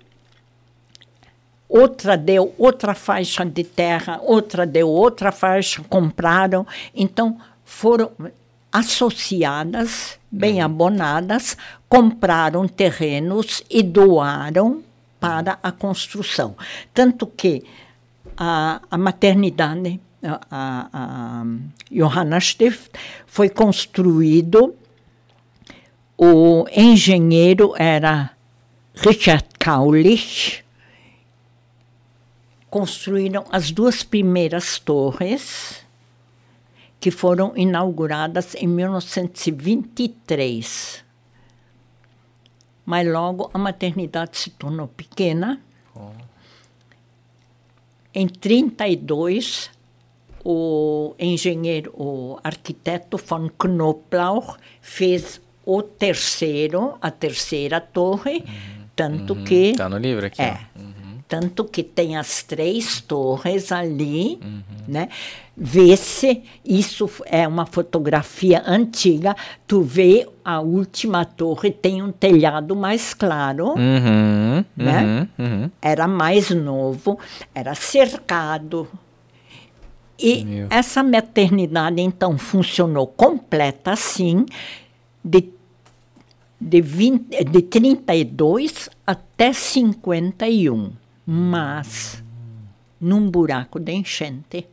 outra 1.67 2.15
deu 2.15 2.55
outra 2.59 2.94
faixa 2.94 3.43
de 3.43 3.65
terra, 3.65 4.20
outra 4.23 4.67
deu 4.67 4.86
outra 4.86 5.33
faixa, 5.33 5.83
compraram. 5.89 6.67
Então, 6.94 7.39
foram 7.65 8.12
associadas, 8.78 10.18
bem 10.30 10.60
abonadas, 10.60 11.56
compraram 11.88 12.68
terrenos 12.68 13.62
e 13.70 13.82
doaram 13.82 14.82
para 15.18 15.58
a 15.62 15.72
construção. 15.72 16.55
Tanto 16.92 17.26
que 17.26 17.64
a, 18.36 18.82
a 18.90 18.98
maternidade, 18.98 19.98
a, 20.22 20.40
a, 20.50 20.88
a 20.92 21.44
Johanna 21.90 22.38
Stift, 22.38 22.90
foi 23.26 23.48
construído, 23.48 24.74
o 26.18 26.66
engenheiro 26.70 27.72
era 27.78 28.30
Richard 28.94 29.46
Kaulich, 29.58 30.62
construíram 32.68 33.46
as 33.50 33.70
duas 33.70 34.02
primeiras 34.02 34.78
torres, 34.78 35.85
que 37.07 37.10
foram 37.12 37.52
inauguradas 37.55 38.57
em 38.57 38.67
1923. 38.67 41.05
Mas 42.85 43.07
logo 43.07 43.49
a 43.55 43.59
maternidade 43.59 44.36
se 44.36 44.51
tornou 44.51 44.89
pequena. 44.89 45.60
Em 48.12 48.26
32, 48.26 49.70
o 50.44 51.15
engenheiro, 51.17 51.93
o 51.94 52.41
arquiteto 52.43 53.18
von 53.18 53.49
Knoblauch 53.57 54.57
fez 54.81 55.41
o 55.65 55.85
terceiro, 55.85 56.99
a 57.01 57.12
terceira 57.12 57.81
torre, 57.81 58.43
Tanto 58.97 59.36
que. 59.44 59.75
Tá 59.76 59.91
no 59.91 59.99
livro 59.99 60.25
aqui. 60.25 60.41
É. 60.41 60.59
ó. 60.75 60.75
Tanto 61.28 61.64
que 61.64 61.82
tem 61.82 62.16
as 62.16 62.42
três 62.44 63.00
torres 63.00 63.72
ali, 63.72 64.38
né? 64.86 65.08
Vê 65.56 65.96
se 65.96 66.42
isso 66.64 67.10
é 67.24 67.48
uma 67.48 67.66
fotografia 67.66 68.62
antiga. 68.64 69.34
Tu 69.66 69.82
vê 69.82 70.28
a 70.44 70.60
última 70.60 71.24
torre 71.24 71.70
tem 71.72 72.00
um 72.02 72.12
telhado 72.12 72.76
mais 72.76 73.12
claro, 73.12 73.70
Uhum, 73.70 74.64
Né? 74.76 75.28
uhum, 75.38 75.44
uhum. 75.44 75.70
era 75.82 76.06
mais 76.06 76.50
novo, 76.50 77.18
era 77.55 77.74
cercado. 77.74 78.86
E 80.18 80.44
Meu. 80.44 80.66
essa 80.70 81.02
maternidade 81.02 82.00
então 82.00 82.38
funcionou 82.38 83.06
completa 83.06 83.92
assim, 83.92 84.46
de, 85.24 85.48
de, 86.60 86.80
20, 86.80 87.44
de 87.44 87.62
32 87.62 88.88
até 89.06 89.52
51, 89.52 90.92
mas 91.26 92.22
num 93.00 93.28
buraco 93.28 93.80
de 93.80 93.92
enchente. 93.92 94.66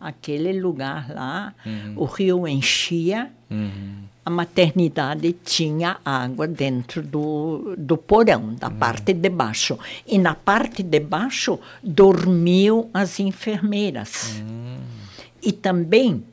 Aquele 0.00 0.58
lugar 0.58 1.10
lá, 1.10 1.54
o 1.94 2.06
rio 2.06 2.48
enchia, 2.48 3.30
a 4.24 4.30
maternidade 4.30 5.32
tinha 5.44 5.98
água 6.02 6.48
dentro 6.48 7.02
do, 7.02 7.74
do 7.76 7.98
porão, 7.98 8.54
da 8.54 8.70
parte 8.70 9.12
de 9.12 9.28
baixo. 9.28 9.78
E 10.06 10.18
na 10.18 10.34
parte 10.34 10.82
de 10.82 11.00
baixo 11.00 11.58
dormiam 11.82 12.88
as 12.94 13.20
enfermeiras. 13.20 14.42
E 15.42 15.52
também 15.52 16.24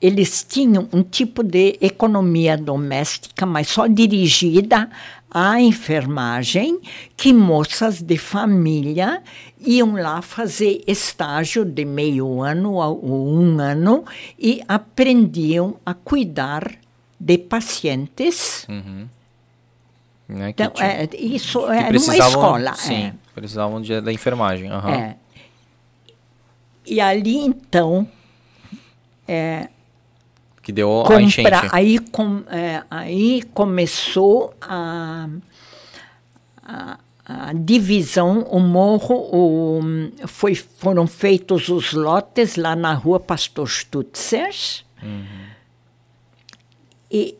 eles 0.00 0.44
tinham 0.46 0.88
um 0.92 1.02
tipo 1.02 1.42
de 1.42 1.78
economia 1.80 2.56
doméstica, 2.56 3.46
mas 3.46 3.68
só 3.68 3.86
dirigida 3.86 4.90
à 5.30 5.60
enfermagem, 5.60 6.80
que 7.16 7.32
moças 7.32 8.00
de 8.00 8.16
família 8.16 9.22
iam 9.60 9.94
lá 9.94 10.22
fazer 10.22 10.82
estágio 10.86 11.64
de 11.64 11.84
meio 11.84 12.40
ano 12.42 12.74
ou 12.74 13.04
um 13.04 13.58
ano 13.58 14.04
e 14.38 14.62
aprendiam 14.68 15.76
a 15.84 15.92
cuidar 15.94 16.72
de 17.18 17.36
pacientes. 17.38 18.66
Né, 20.28 20.52
que 20.52 20.62
Então, 20.62 20.70
tinha- 20.74 20.88
é, 20.88 21.08
isso 21.18 21.60
era 21.70 21.82
uma 21.82 21.88
precisavam- 21.88 22.28
escola. 22.28 22.74
Sim, 22.74 22.94
é. 23.06 23.14
precisavam 23.34 23.80
de, 23.80 24.00
da 24.00 24.12
enfermagem. 24.12 24.70
aham. 24.70 24.90
É. 24.92 25.16
E 26.84 27.00
ali, 27.00 27.36
então, 27.36 28.06
Que 30.66 30.72
deu 30.72 31.02
a 31.02 31.04
compra, 31.04 31.22
enchente. 31.22 31.48
aí, 31.70 31.96
com, 32.00 32.42
é, 32.50 32.82
aí 32.90 33.44
começou 33.54 34.52
a, 34.60 35.28
a, 36.60 36.98
a 37.24 37.52
divisão, 37.52 38.40
o 38.50 38.58
morro, 38.58 39.14
o, 39.14 39.80
foi, 40.26 40.56
foram 40.56 41.06
feitos 41.06 41.68
os 41.68 41.92
lotes 41.92 42.56
lá 42.56 42.74
na 42.74 42.92
rua 42.94 43.20
Pastor 43.20 43.68
Stutzer. 43.68 44.52
E 47.12 47.36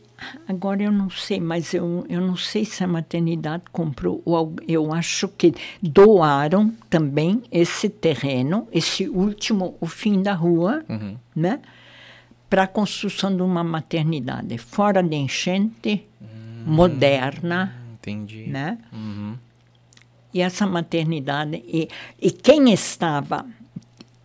agora 0.47 0.83
eu 0.83 0.91
não 0.93 1.09
sei, 1.09 1.41
mas 1.41 1.73
eu, 1.73 2.05
eu 2.07 2.21
não 2.21 2.37
sei 2.37 2.63
se 2.63 2.81
a 2.81 2.87
maternidade 2.87 3.63
comprou, 3.73 4.21
ou 4.23 4.53
eu 4.65 4.93
acho 4.93 5.27
que 5.27 5.53
doaram 5.81 6.73
também 6.89 7.43
esse 7.51 7.89
terreno, 7.89 8.69
esse 8.71 9.09
último, 9.09 9.75
o 9.81 9.85
fim 9.85 10.23
da 10.23 10.33
rua, 10.33 10.85
né? 11.35 11.59
Para 12.49 12.63
a 12.63 12.67
construção 12.67 13.35
de 13.35 13.41
uma 13.41 13.63
maternidade 13.63 14.57
fora 14.57 15.03
de 15.03 15.15
enchente, 15.15 16.05
moderna, 16.65 17.73
Entendi. 17.93 18.47
né? 18.47 18.77
E 20.33 20.41
essa 20.41 20.65
maternidade 20.67 21.63
e, 21.67 21.87
e 22.21 22.31
quem 22.31 22.71
estava 22.71 23.45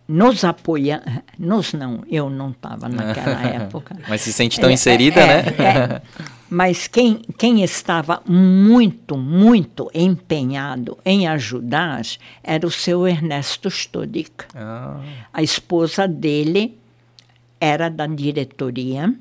nos 0.07 0.43
apoiando, 0.43 1.03
nos 1.39 1.73
não, 1.73 2.03
eu 2.09 2.29
não 2.29 2.51
estava 2.51 2.87
naquela 2.89 3.41
época. 3.47 3.97
Mas 4.07 4.21
se 4.21 4.31
sente 4.33 4.59
tão 4.59 4.69
É, 4.69 4.73
inserida, 4.73 5.21
é, 5.21 5.27
né? 5.27 5.41
é. 5.57 6.01
Mas 6.49 6.87
quem, 6.87 7.21
quem 7.37 7.63
estava 7.63 8.21
muito, 8.27 9.17
muito 9.17 9.89
empenhado 9.93 10.97
em 11.03 11.25
ajudar 11.27 12.01
era 12.43 12.67
o 12.67 12.69
seu 12.71 13.07
Ernesto 13.07 13.69
Stodik. 13.69 14.31
Ah, 14.53 14.99
A 15.33 15.41
esposa 15.41 16.07
dele 16.07 16.77
era 17.63 17.89
da 17.89 18.05
diretoria. 18.05 19.13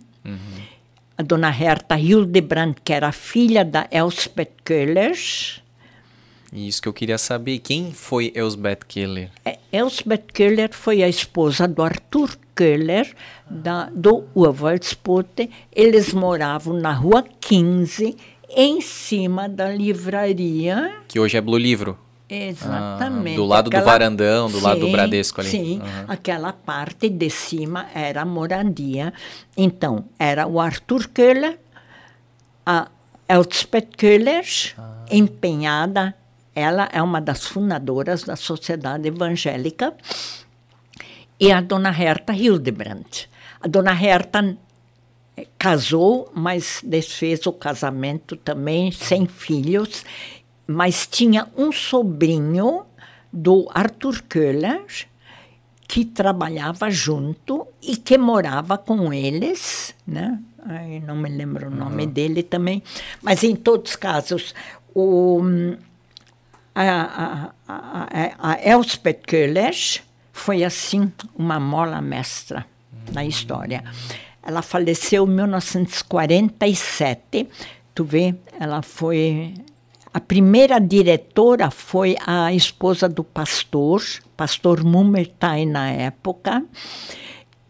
A 1.17 1.23
dona 1.23 1.51
Herta 1.51 1.97
Hildebrand, 1.97 2.75
que 2.83 2.93
era 2.93 3.13
filha 3.13 3.65
da 3.65 3.87
Elspeth 3.91 4.51
Köhler. 4.65 5.13
isso 6.53 6.83
que 6.83 6.89
eu 6.89 6.93
queria 6.93 7.19
saber. 7.19 7.61
Quem 7.61 7.93
foi 7.93 8.33
Elsbeth 8.35 8.81
Keller? 8.89 9.31
É, 9.45 9.59
Elspeth 9.71 10.25
Köhler 10.35 10.71
foi 10.73 11.03
a 11.03 11.09
esposa 11.09 11.69
do 11.69 11.83
Arthur 11.83 12.37
Köhler, 12.55 13.15
da, 13.49 13.89
do 13.91 14.25
Urwaldspote. 14.35 15.49
Eles 15.71 16.13
moravam 16.13 16.75
na 16.75 16.93
rua 16.93 17.25
15, 17.41 18.17
em 18.51 18.81
cima 18.81 19.49
da 19.49 19.71
livraria. 19.73 20.93
Que 21.09 21.21
hoje 21.21 21.37
é 21.37 21.41
Blue 21.41 21.59
Livro. 21.59 21.97
Exatamente. 22.35 23.35
Ah, 23.35 23.37
do 23.37 23.45
lado 23.45 23.71
do 23.71 23.83
varandão, 23.83 24.51
do 24.51 24.61
lado 24.61 24.81
do 24.81 24.87
Sim, 24.87 24.93
Bradesco 24.93 25.41
ali. 25.41 25.51
Sim, 25.51 25.81
Aham. 25.83 26.05
aquela 26.09 26.53
parte 26.53 27.09
de 27.09 27.29
cima 27.29 27.87
era 27.95 28.23
a 28.23 28.25
moradia. 28.25 29.13
Então, 29.57 30.07
era 30.19 30.47
o 30.47 30.59
Arthur 30.61 31.09
Köhler, 31.09 31.59
a 32.65 32.89
Elspeth 33.29 33.89
Köhler, 33.97 34.45
Ah. 34.79 35.05
empenhada. 35.11 36.15
Ela 36.55 36.89
é 36.93 37.01
uma 37.03 37.21
das 37.21 37.47
fundadoras 37.47 38.25
da 38.25 38.37
Sociedade 38.37 39.09
Evangélica. 39.09 39.95
E 41.41 41.51
a 41.51 41.61
dona 41.61 41.91
Herta 41.91 42.33
Hildebrand. 42.33 43.27
A 43.61 43.67
dona 43.69 43.93
Herta 43.93 44.57
eh, 45.37 45.47
casou, 45.59 46.31
mas 46.35 46.81
desfez 46.85 47.47
o 47.47 47.53
casamento 47.53 48.37
também 48.37 48.93
sem 48.93 49.27
filhos, 49.27 50.05
mas 50.73 51.07
tinha 51.07 51.47
um 51.57 51.71
sobrinho 51.71 52.85
do 53.33 53.69
Arthur 53.73 54.23
Köhler 54.29 54.85
que 55.89 56.05
trabalhava 56.05 56.91
junto 56.91 57.67
e 57.83 57.97
que 57.97 58.17
morava 58.17 58.79
com 58.79 59.13
eles, 59.13 59.95
né? 60.07 60.39
Ai, 60.65 61.03
não 61.07 61.17
me 61.17 61.29
lembro 61.29 61.69
o 61.69 61.75
nome 61.75 62.07
dele 62.07 62.43
também, 62.43 62.83
mas 63.21 63.43
em 63.43 63.55
todos 63.55 63.91
os 63.91 63.97
casos 63.97 64.55
o 64.95 65.41
a, 66.75 66.83
a, 66.83 67.51
a, 67.69 68.53
a 68.53 68.67
Elspeth 68.67 69.21
Köhler 69.27 69.75
foi 70.33 70.65
assim 70.65 71.13
uma 71.37 71.61
mola 71.61 72.01
mestra 72.01 72.65
na 73.13 73.23
história. 73.25 73.85
Ela 74.43 74.63
faleceu 74.63 75.27
em 75.27 75.31
1947. 75.31 77.47
Tu 77.95 78.05
vê, 78.05 78.35
ela 78.59 78.81
foi 78.83 79.55
a 80.15 80.21
primeira 80.21 80.79
diretora 80.79 81.71
foi 81.71 82.17
a 82.27 82.53
esposa 82.53 83.09
do 83.09 83.25
pastor, 83.25 84.03
pastor 84.37 84.85
Mummertai 84.85 85.65
na 85.65 85.91
época. 85.91 86.63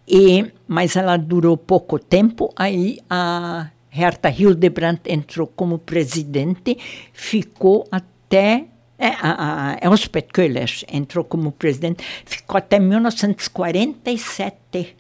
E, 0.07 0.47
mas 0.67 0.97
ela 0.97 1.17
durou 1.17 1.57
pouco 1.57 1.99
tempo, 1.99 2.53
aí 2.57 2.99
a 3.09 3.71
Herta 3.95 4.29
Hildebrand 4.29 4.99
entrou 5.07 5.47
como 5.47 5.79
presidente, 5.79 6.77
ficou 7.13 7.87
até. 7.91 8.67
É, 8.99 9.09
a, 9.21 9.73
a 9.73 9.79
Elspeth 9.83 10.29
Köhler 10.33 10.71
entrou 10.89 11.25
como 11.25 11.53
presidente, 11.53 12.05
ficou 12.25 12.59
até 12.59 12.79
1947, 12.79 14.97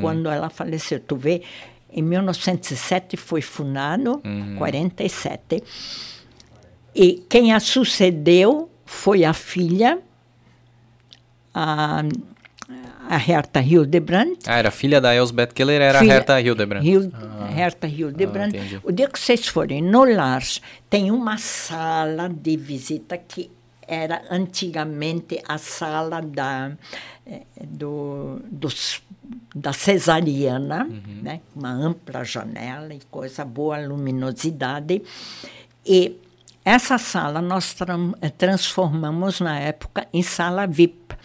quando 0.00 0.28
ela 0.28 0.50
faleceu. 0.50 0.98
Tu 0.98 1.16
vê, 1.16 1.42
em 1.92 2.02
1907 2.02 3.16
foi 3.16 3.40
fundado, 3.40 4.20
47. 4.58 5.62
E 6.94 7.24
quem 7.28 7.52
a 7.52 7.60
sucedeu 7.60 8.68
foi 8.84 9.24
a 9.24 9.32
filha, 9.32 9.98
a, 11.54 12.02
a 13.08 13.16
Herta 13.16 13.60
Hildebrand. 13.60 14.36
Ah, 14.46 14.58
era 14.58 14.70
filha 14.70 15.00
da 15.00 15.14
Elsbeth 15.14 15.48
Keller, 15.54 15.80
era 15.80 15.98
Filha- 16.00 16.12
a 16.12 16.16
Herta 16.16 16.40
Hildebrand. 16.40 16.82
Hil- 16.82 17.12
Herta 17.56 17.86
Hildebrand. 17.86 18.52
Ah, 18.54 18.56
entendi. 18.58 18.80
o 18.82 18.92
dia 18.92 19.08
que 19.08 19.18
vocês 19.18 19.46
forem 19.46 19.82
no 19.82 20.04
Lars, 20.04 20.60
tem 20.90 21.10
uma 21.10 21.38
sala 21.38 22.28
de 22.28 22.56
visita 22.56 23.16
que 23.16 23.50
era 23.86 24.22
antigamente 24.30 25.40
a 25.48 25.56
sala 25.56 26.20
da, 26.20 26.72
eh, 27.26 27.40
do, 27.66 28.38
dos, 28.50 29.00
da 29.54 29.72
cesariana, 29.72 30.84
Uhum. 30.84 31.22
né? 31.22 31.40
uma 31.56 31.70
ampla 31.70 32.22
janela 32.22 32.92
e 32.92 33.00
coisa 33.10 33.44
boa, 33.46 33.78
luminosidade. 33.78 35.00
E 35.86 36.14
essa 36.68 36.98
sala 36.98 37.40
nós 37.40 37.74
eh, 38.20 38.28
transformamos 38.28 39.40
na 39.40 39.58
época 39.58 40.06
em 40.12 40.22
sala 40.22 40.66
VIP. 40.66 41.16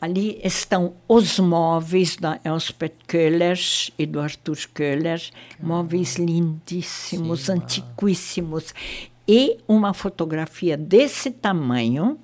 Ali 0.00 0.40
estão 0.44 0.94
os 1.08 1.40
móveis 1.40 2.16
da 2.16 2.38
Elspeth 2.44 2.94
Köhler 3.08 3.58
e 3.98 4.06
do 4.06 4.20
Arthur 4.20 4.58
Köhler, 4.72 5.20
móveis 5.60 6.14
lindíssimos, 6.14 7.50
antiquíssimos. 7.50 8.72
e 9.26 9.58
uma 9.66 9.92
fotografia 9.92 10.76
desse 10.76 11.32
tamanho, 11.32 12.16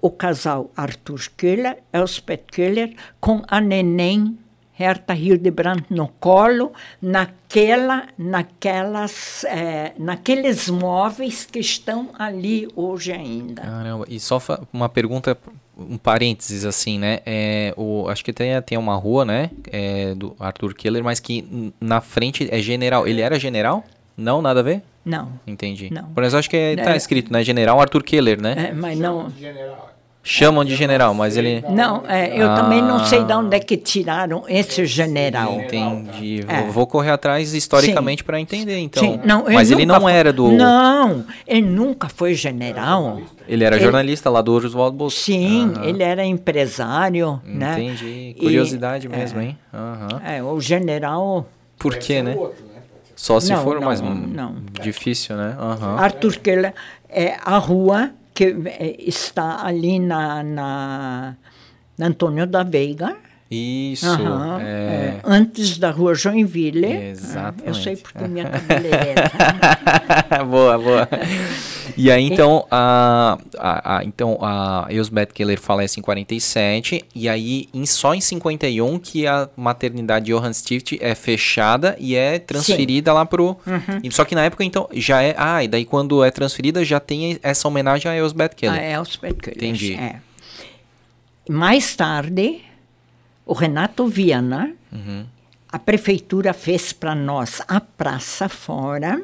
o 0.00 0.10
casal 0.10 0.70
Arthur 0.74 1.20
Köhler, 1.36 1.82
Elspeth 1.92 2.46
Köhler, 2.50 2.96
com 3.20 3.42
a 3.46 3.60
neném 3.60 4.38
Herta 4.78 5.14
Hildebrandt 5.14 5.86
no 5.90 6.08
colo, 6.08 6.72
naquela, 7.00 8.06
naquelas, 8.18 9.44
é, 9.44 9.92
naqueles 9.98 10.68
móveis 10.68 11.46
que 11.46 11.58
estão 11.58 12.10
ali 12.18 12.68
hoje 12.76 13.12
ainda. 13.12 13.62
Caramba, 13.62 14.04
e 14.08 14.20
só 14.20 14.40
uma 14.72 14.88
pergunta, 14.88 15.36
um 15.76 15.96
parênteses 15.96 16.64
assim, 16.64 16.98
né? 16.98 17.20
É, 17.24 17.72
o, 17.76 18.08
acho 18.08 18.24
que 18.24 18.32
tem, 18.32 18.60
tem 18.62 18.76
uma 18.76 18.96
rua, 18.96 19.24
né? 19.24 19.50
É, 19.72 20.14
do 20.14 20.36
Arthur 20.38 20.74
Keller, 20.74 21.02
mas 21.02 21.20
que 21.20 21.72
na 21.80 22.00
frente 22.00 22.46
é 22.50 22.60
general. 22.60 23.08
Ele 23.08 23.20
era 23.20 23.38
general? 23.38 23.84
Não, 24.16 24.40
nada 24.40 24.60
a 24.60 24.62
ver? 24.62 24.82
Não. 25.04 25.30
Entendi. 25.46 25.88
Não. 25.92 26.04
Por 26.10 26.24
exemplo, 26.24 26.40
acho 26.40 26.50
que 26.50 26.56
está 26.56 26.92
é, 26.92 26.96
escrito, 26.96 27.32
né? 27.32 27.44
General 27.44 27.80
Arthur 27.80 28.02
Keller, 28.02 28.40
né? 28.40 28.70
É, 28.70 28.72
mas 28.72 28.98
não. 28.98 29.30
General. 29.30 29.95
Chamam 30.28 30.64
de 30.64 30.74
general, 30.74 31.14
mas 31.14 31.36
ele. 31.36 31.62
Não, 31.70 32.02
é, 32.08 32.36
eu 32.36 32.50
Ah. 32.50 32.56
também 32.56 32.82
não 32.82 33.04
sei 33.06 33.22
de 33.22 33.32
onde 33.32 33.54
é 33.56 33.60
que 33.60 33.76
tiraram 33.76 34.42
esse 34.48 34.84
general. 34.84 35.60
Entendi. 35.60 36.44
É. 36.48 36.62
Vou, 36.62 36.84
correr 36.84 37.10
atrás 37.12 37.54
historicamente 37.54 38.24
para 38.24 38.40
entender, 38.40 38.76
então. 38.78 39.00
Sim, 39.04 39.20
não, 39.24 39.44
mas 39.48 39.70
ele 39.70 39.86
não 39.86 40.00
foi- 40.00 40.12
era 40.12 40.32
do. 40.32 40.50
Não, 40.50 41.24
ele 41.46 41.62
nunca 41.62 42.08
foi 42.08 42.34
general. 42.34 43.20
Ele 43.46 43.62
era 43.62 43.76
Ele- 43.76 43.84
jornalista 43.84 44.28
lá 44.28 44.42
do 44.42 44.52
Oswaldo 44.54 44.96
Bolsonaro. 44.96 45.42
Sim, 45.42 45.72
Aham. 45.76 45.84
ele 45.84 46.02
era 46.02 46.24
empresário, 46.24 47.40
né? 47.44 47.74
Entendi. 47.80 48.34
E- 48.36 48.40
Curiosidade 48.40 49.06
é. 49.06 49.16
mesmo, 49.16 49.40
hein? 49.40 49.56
Aham. 49.72 50.20
É, 50.24 50.42
o 50.42 50.60
general 50.60 51.46
Por 51.78 51.96
quê, 51.98 52.20
né? 52.22 52.34
Outro, 52.36 52.64
né? 52.64 52.80
Só 53.14 53.38
se 53.38 53.52
Não, 53.52 53.62
for, 53.62 53.76
não, 53.80 53.86
mas 53.86 54.00
não, 54.00 54.56
difícil, 54.82 55.36
né? 55.36 55.56
Aham. 55.56 55.96
Arthur 55.98 56.36
Keller 56.38 56.74
é 57.08 57.36
a 57.44 57.58
rua 57.58 58.10
que 58.36 58.54
é, 58.66 58.96
está 58.98 59.64
ali 59.64 59.98
na, 59.98 60.42
na, 60.42 61.36
na 61.96 62.06
Antônio 62.06 62.46
da 62.46 62.62
Veiga. 62.62 63.16
Isso. 63.48 64.06
É. 64.60 64.64
é, 64.64 65.20
antes 65.24 65.78
da 65.78 65.90
rua 65.92 66.14
Joinville. 66.16 66.84
Exatamente. 66.84 67.66
Eu 67.68 67.74
sei 67.74 67.96
porque 67.96 68.26
minha 68.26 68.44
cabeleireira. 68.50 69.30
boa, 70.50 70.76
boa. 70.76 71.08
E 71.96 72.10
aí, 72.10 72.24
então, 72.24 72.66
a, 72.70 73.38
a, 73.56 73.98
a- 73.98 74.04
então, 74.04 74.36
a 74.42 74.86
Elsbeth 74.90 75.26
Keller 75.32 75.60
falece 75.60 76.00
em 76.00 76.02
47, 76.02 77.04
e 77.14 77.28
aí 77.28 77.68
em, 77.72 77.86
só 77.86 78.14
em 78.14 78.20
51 78.20 78.98
que 78.98 79.26
a 79.28 79.48
maternidade 79.56 80.26
Johann 80.32 80.52
Stift 80.52 80.98
é 81.00 81.14
fechada 81.14 81.96
e 82.00 82.16
é 82.16 82.38
transferida 82.40 83.12
lá 83.12 83.24
pro... 83.24 83.56
e 84.02 84.10
Só 84.12 84.24
que 84.24 84.34
na 84.34 84.44
época, 84.44 84.64
então, 84.64 84.88
já 84.92 85.22
é... 85.22 85.34
Ah, 85.38 85.62
e 85.62 85.68
daí 85.68 85.84
quando 85.84 86.24
é 86.24 86.30
transferida 86.32 86.84
já 86.84 86.98
tem 86.98 87.38
essa 87.42 87.68
homenagem 87.68 88.10
a 88.10 88.14
Elsbeth 88.16 88.44
a 88.46 88.48
Keller. 88.48 88.82
Elspeth 88.82 89.34
Keller. 89.34 89.56
Entendi. 89.56 89.94
É. 89.94 90.16
Mais 91.48 91.94
tarde, 91.94 92.60
o 93.46 93.54
Renato 93.54 94.06
Viana, 94.08 94.74
a 95.70 95.78
prefeitura 95.78 96.52
fez 96.52 96.92
para 96.92 97.14
nós 97.14 97.62
a 97.68 97.80
praça 97.80 98.48
fora. 98.48 99.22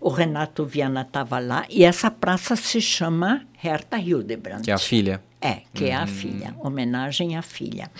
O 0.00 0.08
Renato 0.08 0.64
Viana 0.64 1.02
estava 1.02 1.38
lá 1.38 1.66
e 1.68 1.84
essa 1.84 2.10
praça 2.10 2.56
se 2.56 2.80
chama 2.80 3.46
Herta 3.62 3.98
Hildebrandt. 3.98 4.64
Que 4.64 4.70
é 4.70 4.74
a 4.74 4.78
filha. 4.78 5.22
É, 5.42 5.62
que 5.74 5.84
é 5.84 5.94
a 5.94 6.06
filha, 6.06 6.54
homenagem 6.58 7.36
à 7.36 7.42
filha. 7.42 7.90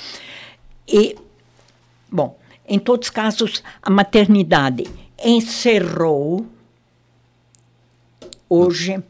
E, 0.88 1.16
bom, 2.10 2.38
em 2.66 2.78
todos 2.78 3.08
os 3.08 3.10
casos, 3.10 3.62
a 3.82 3.90
maternidade 3.90 4.84
encerrou 5.22 6.46
hoje 8.48 9.02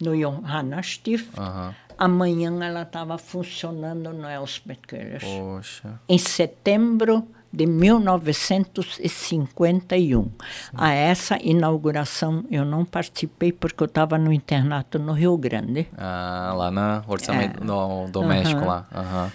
no 0.00 0.16
Johanna 0.16 0.82
Stift. 0.82 1.30
Aham. 1.38 1.74
Amanhã 1.98 2.52
ela 2.62 2.82
estava 2.82 3.16
funcionando 3.18 4.12
no 4.12 4.28
Elspeth 4.28 4.80
Keller. 4.86 5.20
Poxa. 5.20 5.98
Em 6.08 6.18
setembro 6.18 7.26
de 7.52 7.64
1951. 7.66 10.30
A 10.74 10.92
essa 10.92 11.38
inauguração 11.42 12.44
eu 12.50 12.64
não 12.66 12.84
participei 12.84 13.50
porque 13.52 13.82
eu 13.82 13.86
estava 13.86 14.18
no 14.18 14.30
internato 14.32 14.98
no 14.98 15.12
Rio 15.12 15.36
Grande. 15.38 15.88
Ah, 15.96 16.52
lá 16.54 16.70
na 16.70 17.02
orçamento 17.08 17.62
É. 17.62 17.64
no 17.64 18.08
doméstico 18.10 18.60
Aham. 18.60 18.66
lá. 18.68 18.86
Aham. 18.94 19.32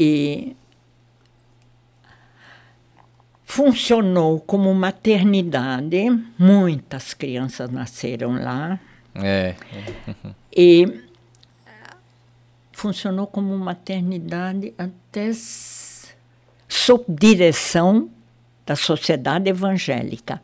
e 0.00 0.56
funcionou 3.44 4.40
como 4.40 4.72
maternidade. 4.74 6.04
Muitas 6.38 7.12
crianças 7.14 7.68
nasceram 7.70 8.42
lá 8.42 8.78
É. 9.14 9.54
e 10.56 11.02
funcionou 12.78 13.26
como 13.26 13.58
maternidade 13.58 14.72
até 14.78 15.32
sob 16.68 17.04
direção 17.08 18.08
da 18.64 18.76
Sociedade 18.76 19.50
Evangélica 19.50 20.40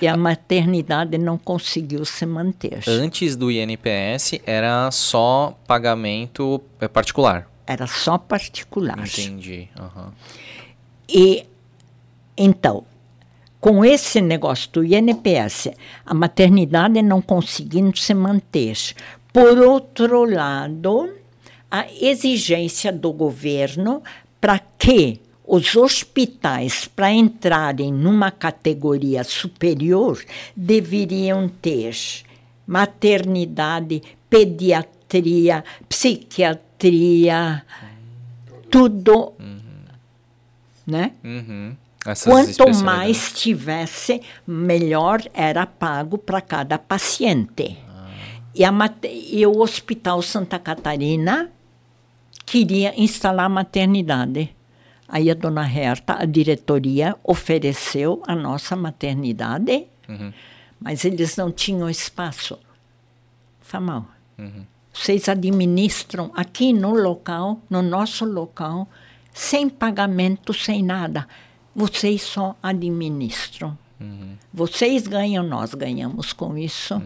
E 0.00 0.08
a 0.08 0.16
maternidade 0.16 1.16
não 1.16 1.38
conseguiu 1.38 2.04
se 2.04 2.26
manter. 2.26 2.82
Antes 2.86 3.36
do 3.36 3.50
INPS 3.50 4.40
era 4.44 4.90
só 4.90 5.56
pagamento 5.66 6.60
é, 6.80 6.88
particular. 6.88 7.48
Era 7.66 7.86
só 7.86 8.18
particular. 8.18 8.98
Entendi. 8.98 9.68
aham. 9.78 10.12
E 11.08 11.46
então, 12.36 12.84
com 13.60 13.84
esse 13.84 14.20
negócio 14.20 14.70
do 14.70 14.84
INPS, 14.84 15.68
a 16.04 16.12
maternidade 16.12 17.00
não 17.00 17.22
conseguindo 17.22 17.96
se 17.98 18.12
manter. 18.12 18.76
Por 19.32 19.58
outro 19.58 20.24
lado, 20.24 21.10
a 21.70 21.86
exigência 22.00 22.92
do 22.92 23.12
governo 23.12 24.02
para 24.40 24.58
que 24.58 25.20
os 25.46 25.76
hospitais, 25.76 26.88
para 26.88 27.12
entrarem 27.12 27.92
numa 27.92 28.30
categoria 28.30 29.22
superior, 29.22 30.22
deveriam 30.56 31.48
ter 31.48 31.96
maternidade, 32.66 34.02
pediatria, 34.28 35.64
psiquiatria, 35.88 37.64
tudo, 38.68 39.32
né? 40.84 41.12
Uhum. 41.22 41.76
Quanto 42.24 42.84
mais 42.84 43.32
tivesse, 43.32 44.20
melhor 44.46 45.22
era 45.34 45.66
pago 45.66 46.18
para 46.18 46.40
cada 46.40 46.78
paciente. 46.78 47.76
E, 48.54 48.64
a 48.64 48.72
e 49.04 49.44
o 49.46 49.60
Hospital 49.60 50.22
Santa 50.22 50.58
Catarina 50.58 51.50
queria 52.46 52.98
instalar 52.98 53.50
maternidade. 53.50 54.54
Aí 55.08 55.30
a 55.30 55.34
dona 55.34 55.68
Herta, 55.68 56.14
a 56.20 56.24
diretoria, 56.24 57.16
ofereceu 57.22 58.22
a 58.26 58.34
nossa 58.34 58.74
maternidade, 58.74 59.86
mas 60.80 61.04
eles 61.04 61.36
não 61.36 61.52
tinham 61.52 61.90
espaço. 61.90 62.58
Famal. 63.60 64.06
Vocês 64.92 65.28
administram 65.28 66.30
aqui 66.34 66.72
no 66.72 66.94
local, 66.94 67.60
no 67.68 67.82
nosso 67.82 68.24
local, 68.24 68.88
sem 69.34 69.68
pagamento, 69.68 70.54
sem 70.54 70.82
nada. 70.82 71.28
Vocês 71.74 72.22
só 72.22 72.56
administram. 72.62 73.76
Vocês 74.52 75.06
ganham, 75.06 75.44
nós 75.44 75.74
ganhamos 75.74 76.32
com 76.32 76.56
isso. 76.56 77.00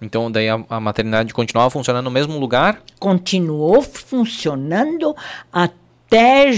Então 0.00 0.30
daí 0.30 0.48
a, 0.48 0.64
a 0.68 0.78
maternidade 0.80 1.34
continuava 1.34 1.70
funcionando 1.70 2.04
no 2.04 2.10
mesmo 2.10 2.38
lugar? 2.38 2.80
Continuou 2.98 3.82
funcionando 3.82 5.14
até 5.52 6.50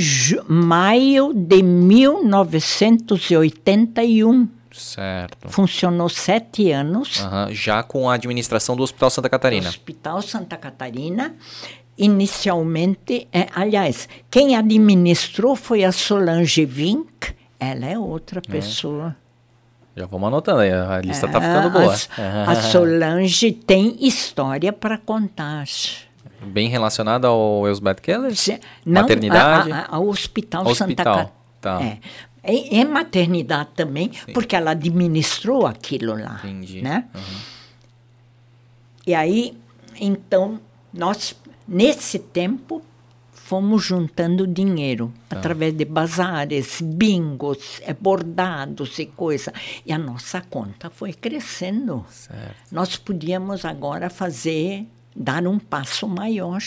maio 0.49 1.35
de 1.35 1.63
1981. 1.63 4.49
Certo. 4.73 5.51
Funcionou 5.51 6.09
sete 6.09 6.71
anos. 6.71 7.21
Aham, 7.21 7.53
Já 7.53 7.83
com 7.83 8.09
a 8.09 8.15
administração 8.15 8.75
do 8.75 8.83
Hospital 8.83 9.11
Santa 9.11 9.29
Catarina. 9.29 9.69
Hospital 9.69 10.23
Santa 10.23 10.57
Catarina. 10.57 11.35
Inicialmente, 11.99 13.29
é, 13.31 13.49
aliás, 13.55 14.09
quem 14.31 14.57
administrou 14.57 15.55
foi 15.55 15.85
a 15.85 15.93
Solange 15.93 16.65
Vink. 16.65 17.35
Ela 17.61 17.85
é 17.87 17.99
outra 17.99 18.41
pessoa. 18.41 19.15
Já 19.95 20.07
vamos 20.07 20.29
anotando 20.29 20.61
aí, 20.61 20.73
a 20.73 21.01
lista 21.01 21.29
tá 21.29 21.41
ficando 21.41 21.71
boa. 21.71 21.95
A, 22.47 22.51
a 22.53 22.55
Solange 22.71 23.53
tem 23.53 23.97
história 24.01 24.73
para 24.73 24.97
contar. 24.97 25.65
Bem 26.41 26.69
relacionada 26.69 27.29
ao 27.29 27.67
Elsbeth 27.69 27.97
Keller? 27.97 28.35
Se- 28.35 28.59
Não, 28.87 29.03
Maternidade? 29.03 29.71
a- 29.71 29.81
a- 29.91 29.97
ao 29.97 30.09
Hospital, 30.09 30.67
Hospital, 30.67 30.89
Santa 30.89 31.05
Catarina. 31.05 31.33
tá. 31.61 31.83
É. 31.83 31.99
É, 32.45 32.81
é 32.81 32.85
maternidade 32.85 33.69
também, 33.77 34.11
porque 34.35 34.57
ela 34.57 34.73
administrou 34.73 35.65
aquilo 35.67 36.15
lá. 36.21 36.41
Entendi. 36.43 36.83
Né? 36.83 37.05
E 39.07 39.15
aí, 39.15 39.57
então, 40.01 40.59
nós, 40.93 41.37
nesse 41.69 42.19
tempo, 42.19 42.83
fomos 43.53 43.85
juntando 43.85 44.47
dinheiro 44.47 45.13
Tá. 45.29 45.37
através 45.37 45.75
de 45.77 45.85
bazares, 45.85 46.81
bingos, 46.81 47.83
bordados 48.01 48.99
e 48.99 49.05
coisa. 49.05 49.53
E 49.85 49.93
a 49.93 49.99
nossa 49.99 50.41
conta 50.41 50.89
foi 50.89 51.13
crescendo. 51.13 52.03
Certo. 52.09 52.57
Nós 52.71 52.97
podíamos 52.97 53.67
agora 53.67 54.09
fazer, 54.09 54.87
dar 55.15 55.47
um 55.47 55.59
passo 55.59 56.09
maior. 56.09 56.63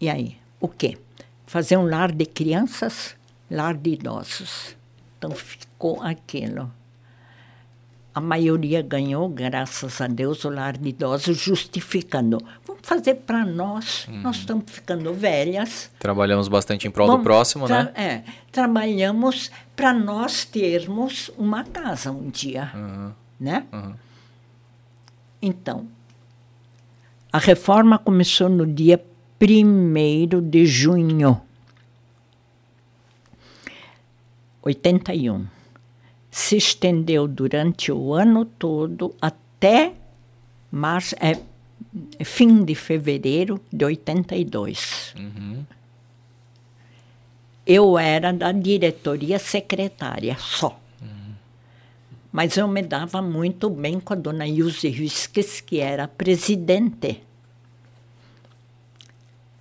E 0.00 0.08
aí, 0.08 0.36
o 0.60 0.68
quê? 0.68 0.96
Fazer 1.44 1.76
um 1.76 1.88
lar 1.88 2.12
de 2.12 2.24
crianças, 2.24 3.16
lar 3.50 3.74
de 3.74 3.94
idosos. 3.94 4.76
Então 5.18 5.32
ficou 5.32 6.00
aquilo. 6.02 6.70
A 8.14 8.20
maioria 8.20 8.80
ganhou, 8.80 9.28
graças 9.28 10.00
a 10.00 10.06
Deus, 10.06 10.44
o 10.44 10.50
lar 10.50 10.78
de 10.78 10.90
idosos, 10.90 11.36
justificando. 11.36 12.38
Fazer 12.84 13.14
para 13.14 13.46
nós. 13.46 14.06
Nós 14.10 14.36
estamos 14.36 14.64
ficando 14.70 15.14
velhas. 15.14 15.90
Trabalhamos 15.98 16.48
bastante 16.48 16.86
em 16.86 16.90
prol 16.90 17.16
do 17.16 17.22
próximo, 17.22 17.66
né? 17.66 17.90
É, 17.94 18.22
trabalhamos 18.52 19.50
para 19.74 19.94
nós 19.94 20.44
termos 20.44 21.30
uma 21.38 21.64
casa 21.64 22.12
um 22.12 22.28
dia, 22.28 22.70
né? 23.40 23.64
Então, 25.40 25.88
a 27.32 27.38
reforma 27.38 27.98
começou 27.98 28.50
no 28.50 28.66
dia 28.66 29.02
1 29.40 30.42
de 30.42 30.66
junho 30.66 31.40
81. 34.62 35.46
Se 36.30 36.58
estendeu 36.58 37.26
durante 37.26 37.90
o 37.90 38.12
ano 38.12 38.44
todo 38.44 39.14
até 39.22 39.94
março, 40.70 41.16
é, 41.18 41.38
fim 42.24 42.64
de 42.64 42.74
fevereiro 42.74 43.60
de 43.72 43.84
82. 43.84 45.14
Eu 47.66 47.98
era 47.98 48.32
da 48.32 48.52
diretoria 48.52 49.38
secretária 49.38 50.36
só. 50.38 50.78
Mas 52.30 52.56
eu 52.56 52.66
me 52.66 52.82
dava 52.82 53.22
muito 53.22 53.70
bem 53.70 54.00
com 54.00 54.12
a 54.12 54.16
dona 54.16 54.46
Ilse 54.46 54.88
Risques, 54.88 55.60
que 55.60 55.78
era 55.78 56.08
presidente. 56.08 57.22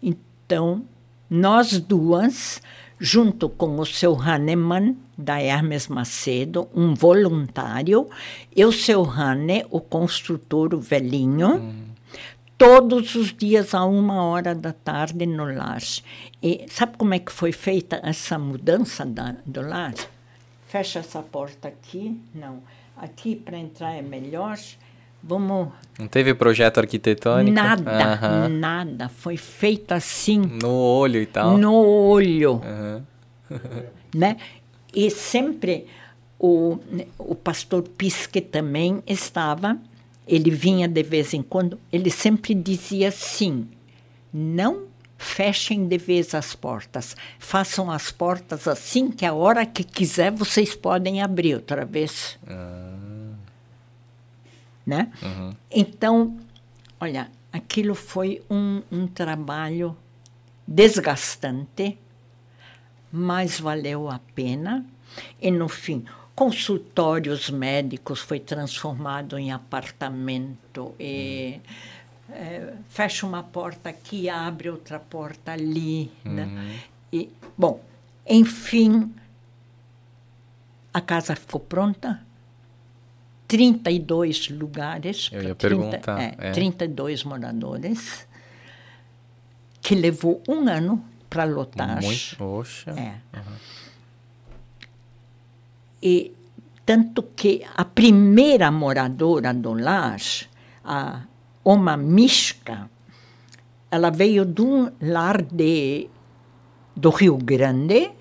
Então, 0.01 0.83
nós 1.29 1.79
duas, 1.79 2.61
junto 2.99 3.47
com 3.47 3.77
o 3.77 3.85
seu 3.85 4.19
Hahnemann, 4.19 4.97
da 5.15 5.39
Hermes 5.39 5.87
Macedo, 5.87 6.67
um 6.73 6.95
voluntário, 6.95 8.09
e 8.55 8.65
o 8.65 8.71
seu 8.71 9.03
Hane, 9.03 9.65
o 9.69 9.79
construtor, 9.79 10.73
o 10.73 10.79
velhinho, 10.79 11.92
todos 12.57 13.15
os 13.15 13.33
dias 13.33 13.73
a 13.73 13.83
uma 13.85 14.23
hora 14.23 14.53
da 14.55 14.71
tarde 14.73 15.25
no 15.25 15.45
lar. 15.45 15.81
E 16.41 16.65
sabe 16.69 16.97
como 16.97 17.13
é 17.13 17.19
que 17.19 17.31
foi 17.31 17.51
feita 17.51 17.99
essa 18.03 18.37
mudança 18.39 19.05
da, 19.05 19.35
do 19.45 19.61
lar? 19.61 19.93
Fecha 20.67 20.99
essa 20.99 21.21
porta 21.21 21.67
aqui, 21.67 22.19
não. 22.33 22.59
Aqui 22.97 23.35
para 23.35 23.57
entrar 23.57 23.93
é 23.93 24.01
melhor. 24.01 24.57
Vamos. 25.21 25.69
Não 25.97 26.07
teve 26.07 26.33
projeto 26.33 26.79
arquitetônico? 26.79 27.53
Nada, 27.55 28.13
Aham. 28.13 28.49
nada. 28.49 29.07
Foi 29.09 29.37
feito 29.37 29.93
assim, 29.93 30.39
No 30.61 30.71
olho 30.73 31.21
e 31.21 31.25
tal. 31.25 31.57
no 31.57 31.73
olho 31.73 32.61
Aham. 32.63 33.05
né? 34.13 34.37
E 34.93 35.09
sempre 35.09 35.87
o, 36.37 36.77
o 37.17 37.35
pastor 37.35 37.83
Pisque 37.83 38.41
também 38.41 39.01
estava, 39.07 39.77
ele 40.27 40.49
vinha 40.49 40.87
de 40.87 41.03
vez 41.03 41.33
em 41.33 41.41
quando, 41.41 41.79
ele 41.91 42.09
sempre 42.09 42.53
dizia 42.53 43.09
assim: 43.09 43.67
não 44.33 44.87
fechem 45.17 45.87
de 45.87 45.97
vez 45.97 46.35
as 46.35 46.53
portas, 46.53 47.15
façam 47.39 47.89
as 47.89 48.11
portas 48.11 48.67
assim 48.67 49.09
que 49.09 49.25
a 49.25 49.33
hora 49.33 49.65
que 49.65 49.83
quiser 49.83 50.31
vocês 50.31 50.75
podem 50.75 51.21
abrir 51.21 51.55
outra 51.55 51.85
vez. 51.85 52.37
Né? 54.85 55.11
Então, 55.71 56.37
olha, 56.99 57.31
aquilo 57.51 57.95
foi 57.95 58.41
um, 58.49 58.81
um 58.91 59.07
trabalho 59.07 59.95
desgastante, 60.67 61.97
mas 63.11 63.59
valeu 63.59 64.09
a 64.09 64.19
pena. 64.33 64.85
E 65.39 65.51
no 65.51 65.69
fim, 65.69 66.05
consultórios 66.35 67.49
médicos 67.49 68.19
foi 68.19 68.39
transformado 68.39 69.37
em 69.37 69.51
apartamento 69.51 70.95
e 70.99 71.59
eh, 72.29 72.73
fecha 72.89 73.25
uma 73.25 73.43
porta 73.43 73.89
aqui, 73.89 74.29
abre 74.29 74.69
outra 74.69 74.99
porta 74.99 75.51
ali, 75.51 76.11
né? 76.25 76.79
E 77.11 77.29
bom, 77.57 77.79
enfim, 78.27 79.13
a 80.93 81.01
casa 81.01 81.35
ficou 81.35 81.59
pronta. 81.59 82.21
32 83.47 84.49
lugares. 84.49 85.29
Eu 85.31 85.43
ia 85.43 85.53
pra 85.53 85.69
perguntar, 85.69 86.19
É, 86.19 86.35
é. 86.39 86.51
32 86.53 87.23
moradores, 87.23 88.27
que 89.79 89.93
levou 89.93 90.41
um 90.49 90.67
ano 90.67 91.05
para 91.29 91.43
lotar. 91.43 92.01
Muito. 92.01 92.43
Oxa. 92.43 92.91
É. 92.91 93.15
E 96.03 96.33
tanto 96.85 97.31
que 97.33 97.63
a 97.77 97.85
primeira 97.85 98.69
moradora 98.69 99.53
do 99.53 99.71
lar, 99.71 100.19
a 100.83 101.21
Oma 101.63 101.95
Mishka, 101.95 102.89
ela 103.89 104.09
veio 104.09 104.43
de 104.43 104.61
um 104.61 104.91
lar 104.99 105.41
de, 105.41 106.09
do 106.93 107.09
Rio 107.09 107.37
Grande, 107.37 108.11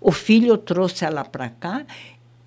o 0.00 0.10
filho 0.10 0.56
trouxe 0.56 1.04
ela 1.04 1.22
para 1.22 1.50
cá 1.50 1.84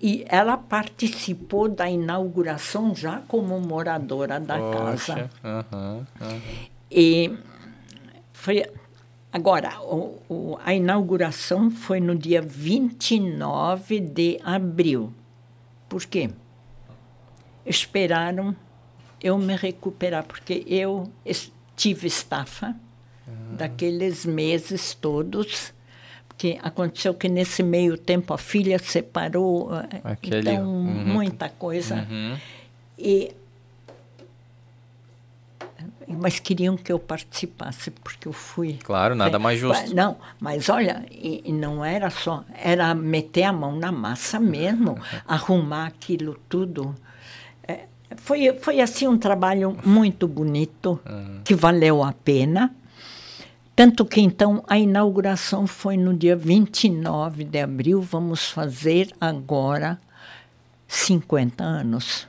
e 0.00 0.24
ela 0.28 0.56
participou 0.56 1.68
da 1.68 1.88
inauguração 1.88 2.92
já 2.92 3.22
como 3.28 3.60
moradora 3.60 4.40
da 4.40 4.58
casa. 4.58 5.14
Poxa. 5.14 5.30
Aham. 5.44 6.06
aham. 6.20 6.40
E 6.90 7.38
foi. 8.32 8.64
Agora, 9.32 9.80
o, 9.80 10.18
o- 10.28 10.58
a 10.62 10.74
inauguração 10.74 11.70
foi 11.70 12.00
no 12.00 12.14
dia 12.14 12.42
29 12.42 13.98
de 14.00 14.38
abril. 14.44 15.12
Por 15.88 16.04
quê? 16.04 16.28
Esperaram 17.64 18.54
eu 19.22 19.38
me 19.38 19.54
recuperar, 19.54 20.24
porque 20.24 20.64
eu 20.66 21.08
tive 21.76 22.08
estafa 22.08 22.74
daqueles 23.56 24.26
meses 24.26 24.94
todos. 24.94 25.72
Porque 26.26 26.58
aconteceu 26.62 27.14
que 27.14 27.28
nesse 27.28 27.62
meio 27.62 27.96
tempo 27.96 28.34
a 28.34 28.38
filha 28.38 28.78
separou, 28.78 29.70
eh, 29.76 30.00
Aquele- 30.02 30.50
então 30.50 30.66
uhum. 30.66 31.04
muita 31.06 31.48
coisa. 31.48 32.06
Uhum. 32.10 32.36
E 32.98 33.32
mas 36.20 36.38
queriam 36.38 36.76
que 36.76 36.92
eu 36.92 36.98
participasse 36.98 37.90
porque 37.90 38.28
eu 38.28 38.32
fui. 38.32 38.78
Claro, 38.82 39.14
nada 39.14 39.38
mais 39.38 39.58
justo. 39.58 39.94
Não, 39.94 40.16
mas 40.40 40.68
olha, 40.68 41.04
e, 41.10 41.42
e 41.44 41.52
não 41.52 41.84
era 41.84 42.10
só, 42.10 42.44
era 42.54 42.94
meter 42.94 43.44
a 43.44 43.52
mão 43.52 43.76
na 43.76 43.90
massa 43.90 44.38
mesmo, 44.38 44.98
arrumar 45.26 45.86
aquilo 45.86 46.38
tudo. 46.48 46.94
É, 47.66 47.86
foi, 48.16 48.52
foi 48.60 48.80
assim 48.80 49.06
um 49.06 49.18
trabalho 49.18 49.76
muito 49.84 50.28
bonito, 50.28 51.00
que 51.44 51.54
valeu 51.54 52.02
a 52.02 52.12
pena. 52.12 52.74
Tanto 53.74 54.04
que 54.04 54.20
então 54.20 54.62
a 54.68 54.78
inauguração 54.78 55.66
foi 55.66 55.96
no 55.96 56.12
dia 56.14 56.36
29 56.36 57.44
de 57.44 57.58
abril, 57.58 58.02
vamos 58.02 58.50
fazer 58.50 59.10
agora 59.18 59.98
50 60.86 61.64
anos 61.64 62.28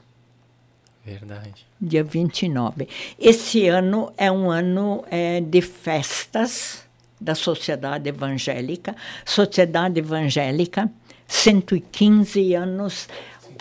Verdade. 1.05 1.65
dia 1.81 2.03
29. 2.03 2.87
Esse 3.19 3.67
ano 3.67 4.11
é 4.17 4.31
um 4.31 4.49
ano 4.49 5.03
é, 5.11 5.41
de 5.41 5.61
festas 5.61 6.83
da 7.19 7.35
Sociedade 7.35 8.07
Evangélica. 8.09 8.95
Sociedade 9.25 9.99
Evangélica, 9.99 10.89
115 11.27 12.53
anos. 12.53 13.07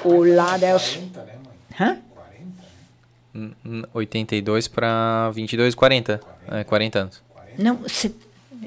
O 0.05 0.25
lar 0.25 0.63
é 0.63 0.75
os... 0.75 0.97
40, 0.97 1.23
né, 1.25 1.33
mãe? 1.45 1.89
Hã? 1.89 1.99
40, 2.15 2.45
né? 2.45 2.55
Hum, 3.35 3.53
hum, 3.65 3.83
82 3.93 4.69
para 4.69 5.31
22, 5.31 5.75
40. 5.75 6.21
É, 6.49 6.65
40 6.65 6.99
anos. 6.99 7.23
Não, 7.59 7.89
se- 7.89 8.15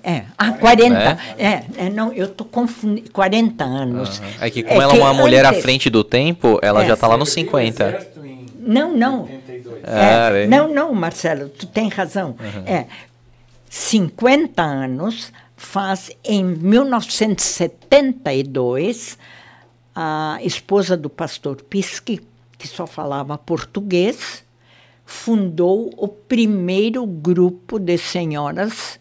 É, 0.04 0.26
ah, 0.38 0.52
40. 0.52 1.18
É, 1.38 1.64
é 1.78 1.90
não, 1.90 2.12
eu 2.12 2.28
tô 2.28 2.44
confundindo. 2.46 3.10
40 3.12 3.64
anos. 3.64 4.22
É 4.40 4.50
que 4.50 4.62
como 4.62 4.82
ela 4.82 4.94
é 4.94 5.00
uma 5.00 5.14
mulher 5.14 5.46
à 5.46 5.54
frente 5.54 5.90
do 5.90 6.04
tempo, 6.04 6.60
ela 6.62 6.84
É. 6.84 6.88
já 6.88 6.98
tá 6.98 7.08
lá 7.08 7.18
nos 7.18 7.30
Serviu 7.30 7.52
no 7.52 7.58
50. 7.62 8.08
Não, 8.66 8.96
não. 8.98 9.24
82. 9.24 9.84
Ah, 9.86 10.30
É, 10.30 10.32
bem. 10.32 10.48
não, 10.48 10.74
não, 10.74 10.94
Marcelo, 10.94 11.50
tu 11.50 11.68
tem 11.68 11.90
razão. 11.90 12.36
É, 12.66 12.86
50 13.70 14.62
anos 14.62 15.32
faz 15.56 16.12
em 16.24 16.44
1972 16.44 19.18
a 19.96 20.40
esposa 20.42 20.98
do 20.98 21.10
pastor 21.10 21.62
Pisque, 21.62 22.22
que 22.58 22.68
só 22.68 22.86
falava 22.88 23.38
português, 23.38 24.44
fundou 25.06 25.94
o 25.98 26.08
primeiro 26.08 27.06
grupo 27.06 27.78
de 27.80 27.98
senhoras 27.98 29.00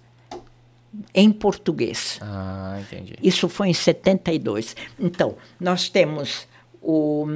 em 1.12 1.32
português. 1.32 2.20
Ah, 2.22 2.78
entendi. 2.80 3.14
Isso 3.22 3.48
foi 3.48 3.68
em 3.68 3.74
72. 3.74 4.76
Então, 4.98 5.34
nós 5.58 5.88
temos 5.88 6.46
o, 6.80 7.26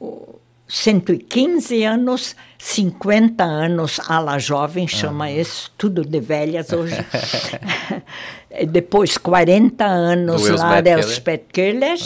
o 0.00 0.34
115 0.74 1.84
anos, 1.84 2.34
50 2.58 3.44
anos 3.44 4.00
a 4.08 4.18
la 4.18 4.40
jovem, 4.40 4.88
chama 4.88 5.30
isso, 5.30 5.70
tudo 5.78 6.04
de 6.04 6.18
velhas 6.18 6.72
hoje. 6.72 6.96
Depois 8.68 9.16
40 9.16 9.84
anos 9.84 10.42
Do 10.42 10.56
lá 10.56 10.82
Keller. 10.82 10.98
Elspeth 10.98 11.44
Keller. 11.52 11.98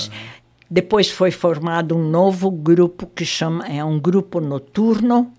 Depois 0.71 1.11
foi 1.11 1.31
formado 1.31 1.97
um 1.97 2.11
novo 2.11 2.51
grupo 2.51 3.07
que 3.07 3.25
chama, 3.25 3.67
é 3.67 3.83
um 3.83 3.99
grupo 3.99 4.39
noturno, 4.39 5.33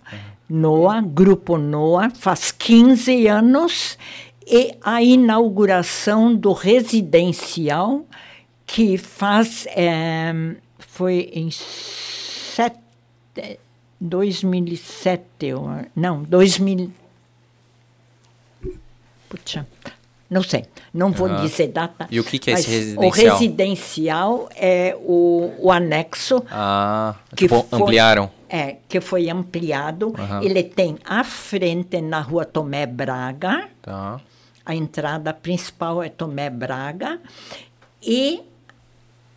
NOA, 0.49 1.01
Grupo 1.01 1.55
NOA, 1.59 2.09
faz 2.09 2.51
15 2.51 3.27
anos, 3.27 3.95
e 4.47 4.75
a 4.81 5.03
inauguração 5.03 6.35
do 6.35 6.51
residencial, 6.51 8.07
que 8.65 8.97
faz, 8.97 9.67
eh, 9.75 10.55
foi 10.79 11.29
em 11.31 11.51
sete, 11.51 12.88
2007, 14.01 15.21
eu 15.41 15.67
a- 15.67 15.85
não, 15.95 16.23
2000, 16.23 16.91
puxa, 19.29 19.65
não 20.29 20.43
sei, 20.43 20.65
não 20.93 21.11
vou 21.11 21.27
Aham. 21.27 21.41
dizer 21.45 21.67
data. 21.67 22.07
E 22.09 22.19
o 22.19 22.23
que 22.23 22.39
que 22.39 22.51
é 22.51 22.53
esse 22.53 22.69
residencial? 22.69 23.07
O 23.07 23.09
residencial 23.11 24.49
é 24.55 24.95
o, 25.01 25.53
o 25.59 25.71
anexo 25.71 26.43
Ah, 26.49 27.15
que 27.31 27.47
tipo, 27.47 27.63
foi- 27.69 27.79
ampliaram. 27.81 28.31
É, 28.51 28.77
que 28.87 28.99
foi 28.99 29.29
ampliado. 29.29 30.13
Aham. 30.17 30.41
Ele 30.43 30.63
tem 30.63 30.97
à 31.05 31.23
frente 31.23 32.01
na 32.01 32.19
rua 32.21 32.45
Tomé 32.45 32.85
Braga, 32.87 33.69
Tá. 33.81 34.19
a 34.65 34.73
entrada 34.75 35.33
principal 35.33 36.01
é 36.01 36.09
Tomé 36.09 36.49
Braga, 36.49 37.19
e 38.01 38.41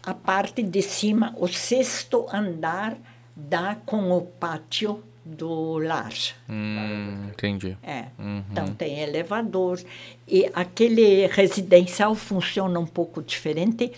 a 0.05 0.15
parte 0.15 0.63
de 0.63 0.81
cima, 0.83 1.35
o 1.37 1.47
sexto 1.47 2.27
andar, 2.33 2.97
dá 3.35 3.77
com 3.87 4.11
o 4.11 4.23
pátio 4.23 5.03
do 5.25 5.79
lar. 5.79 6.13
Hum, 6.49 7.29
entendi. 7.29 7.77
É. 7.83 8.07
Uhum. 8.19 8.43
Então 8.51 8.69
tem 8.75 9.01
elevador 9.01 9.81
e 10.27 10.51
aquele 10.55 11.27
residencial 11.27 12.15
funciona 12.15 12.79
um 12.79 12.87
pouco 12.87 13.23
diferente. 13.23 13.93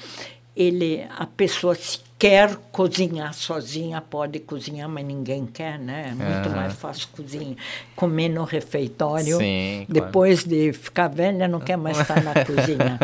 Ele, 0.57 1.05
a 1.17 1.27
pessoa 1.27 1.75
se 1.75 1.99
quer 2.19 2.57
cozinhar 2.71 3.35
sozinha 3.35 4.01
pode 4.01 4.39
cozinhar, 4.39 4.89
mas 4.89 5.05
ninguém 5.05 5.47
quer, 5.47 5.79
né? 5.79 6.11
É 6.11 6.15
muito 6.15 6.49
Aham. 6.49 6.57
mais 6.57 6.75
fácil 6.75 7.09
cozinhar, 7.09 7.57
comer 7.97 8.29
no 8.29 8.45
refeitório. 8.45 9.39
Sim, 9.39 9.85
claro. 9.91 10.07
Depois 10.07 10.45
de 10.45 10.73
ficar 10.73 11.09
velha, 11.09 11.49
não 11.49 11.59
quer 11.61 11.77
mais 11.77 11.99
estar 11.99 12.23
na 12.23 12.33
cozinha. 12.45 12.99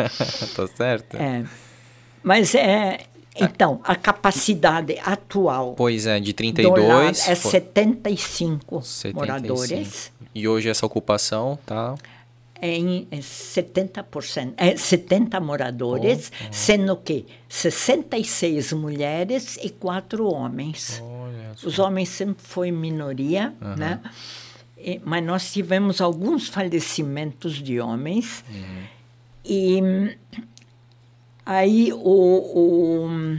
tá 0.55 0.67
certo. 0.67 1.17
É. 1.17 1.43
Mas 2.23 2.55
é 2.55 2.99
então 3.41 3.79
a 3.83 3.95
capacidade 3.95 4.97
atual 5.03 5.73
Pois 5.75 6.05
é, 6.05 6.19
de 6.19 6.31
do 6.33 6.35
32 6.35 6.87
lado 6.87 7.07
é 7.27 7.35
foi 7.35 7.51
75, 7.51 8.81
75. 8.81 9.19
moradores. 9.19 10.11
E 10.33 10.47
hoje 10.47 10.69
essa 10.69 10.85
ocupação 10.85 11.57
tá 11.65 11.95
em 12.61 13.07
é 13.09 13.17
70%, 13.17 14.53
é 14.55 14.77
70 14.77 15.39
moradores, 15.39 16.31
sendo 16.51 16.95
que 16.95 17.25
66 17.49 18.71
mulheres 18.73 19.57
e 19.63 19.69
4 19.69 20.25
homens. 20.31 21.01
Só. 21.55 21.67
Os 21.67 21.79
homens 21.79 22.09
sempre 22.09 22.43
foi 22.43 22.71
minoria, 22.71 23.53
né? 23.77 23.99
E- 24.77 25.01
mas 25.03 25.23
nós 25.23 25.51
tivemos 25.51 25.99
alguns 26.01 26.47
falecimentos 26.47 27.55
de 27.55 27.79
homens. 27.79 28.43
E 29.43 29.81
hum, 29.81 30.09
aí 31.45 31.91
o, 31.93 31.97
o 31.99 33.37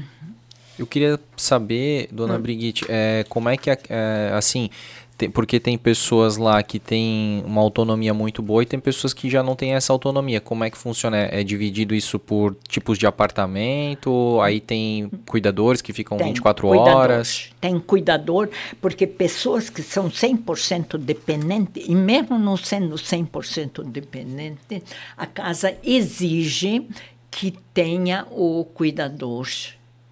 Eu 0.79 0.87
queria 0.87 1.19
saber, 1.37 2.09
dona 2.11 2.39
Brigitte, 2.39 2.85
é, 2.89 3.25
como 3.29 3.49
é 3.49 3.57
que, 3.57 3.71
é, 3.71 3.79
é, 3.89 4.33
assim, 4.35 4.71
tem- 5.19 5.31
porque 5.31 5.61
tem 5.61 5.79
pessoas 5.79 6.37
lá 6.37 6.61
que 6.63 6.79
têm 6.81 7.43
uma 7.47 7.61
autonomia 7.61 8.13
muito 8.13 8.43
boa 8.43 8.63
e 8.63 8.67
tem 8.67 8.81
pessoas 8.81 9.13
que 9.13 9.31
já 9.31 9.43
não 9.43 9.55
têm 9.55 9.75
essa 9.75 9.93
autonomia. 9.93 10.41
Como 10.41 10.65
é 10.65 10.71
que 10.71 10.77
funciona? 10.77 11.17
É, 11.17 11.41
é 11.41 11.45
dividido 11.45 11.95
isso 11.95 12.19
por 12.19 12.57
tipos 12.69 12.99
de 12.99 13.07
apartamento? 13.07 14.41
Aí 14.41 14.61
tem 14.61 15.11
cuidadores 15.27 15.81
que 15.83 15.93
ficam 15.93 16.17
Tem 16.17 16.29
24 16.29 16.67
cuidador, 16.67 16.97
horas? 16.97 17.51
Tem 17.61 17.79
cuidador, 17.79 18.49
porque 18.81 19.07
pessoas 19.07 19.71
que 19.71 19.83
são 19.83 20.09
100% 20.11 20.99
dependentes, 20.99 21.85
e 21.87 21.95
mesmo 21.95 22.39
não 22.39 22.57
sendo 22.57 22.97
100% 22.97 23.85
dependente, 23.85 24.83
a 25.17 25.27
casa 25.27 25.77
exige 25.85 26.87
que 27.33 27.51
tenha 27.75 28.27
o 28.31 28.65
cuidador. 28.75 29.49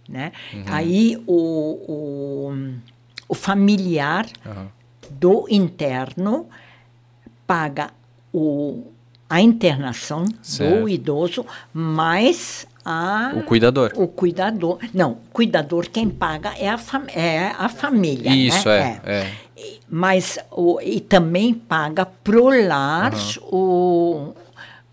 Né? 0.08 0.32
Aí 0.66 1.22
o, 1.26 1.32
o, 1.92 2.74
o 3.28 3.34
familiar 3.34 4.26
do 5.08 5.46
interno 5.48 6.48
paga 7.46 7.90
o, 8.32 8.84
a 9.28 9.40
internação 9.40 10.24
Certo. 10.42 10.80
do 10.80 10.88
idoso, 10.88 11.46
mais 11.72 12.66
a, 12.84 13.32
O 13.36 13.42
cuidador. 13.42 13.92
o 13.94 14.08
cuidador. 14.08 14.78
Não, 14.94 15.18
cuidador 15.32 15.86
quem 15.88 16.08
paga 16.08 16.54
é 16.58 16.68
a, 16.68 16.78
fam 16.78 17.04
é 17.08 17.52
a 17.58 17.68
família. 17.68 18.30
Isso, 18.34 18.68
né? 18.68 19.00
é, 19.04 19.12
é. 19.20 19.32
E- 19.56 19.80
Mas 19.88 20.38
o, 20.50 20.80
e 20.80 21.00
também 21.00 21.52
paga 21.54 22.06
pro 22.06 22.46
lar 22.66 23.12
o. 23.42 24.32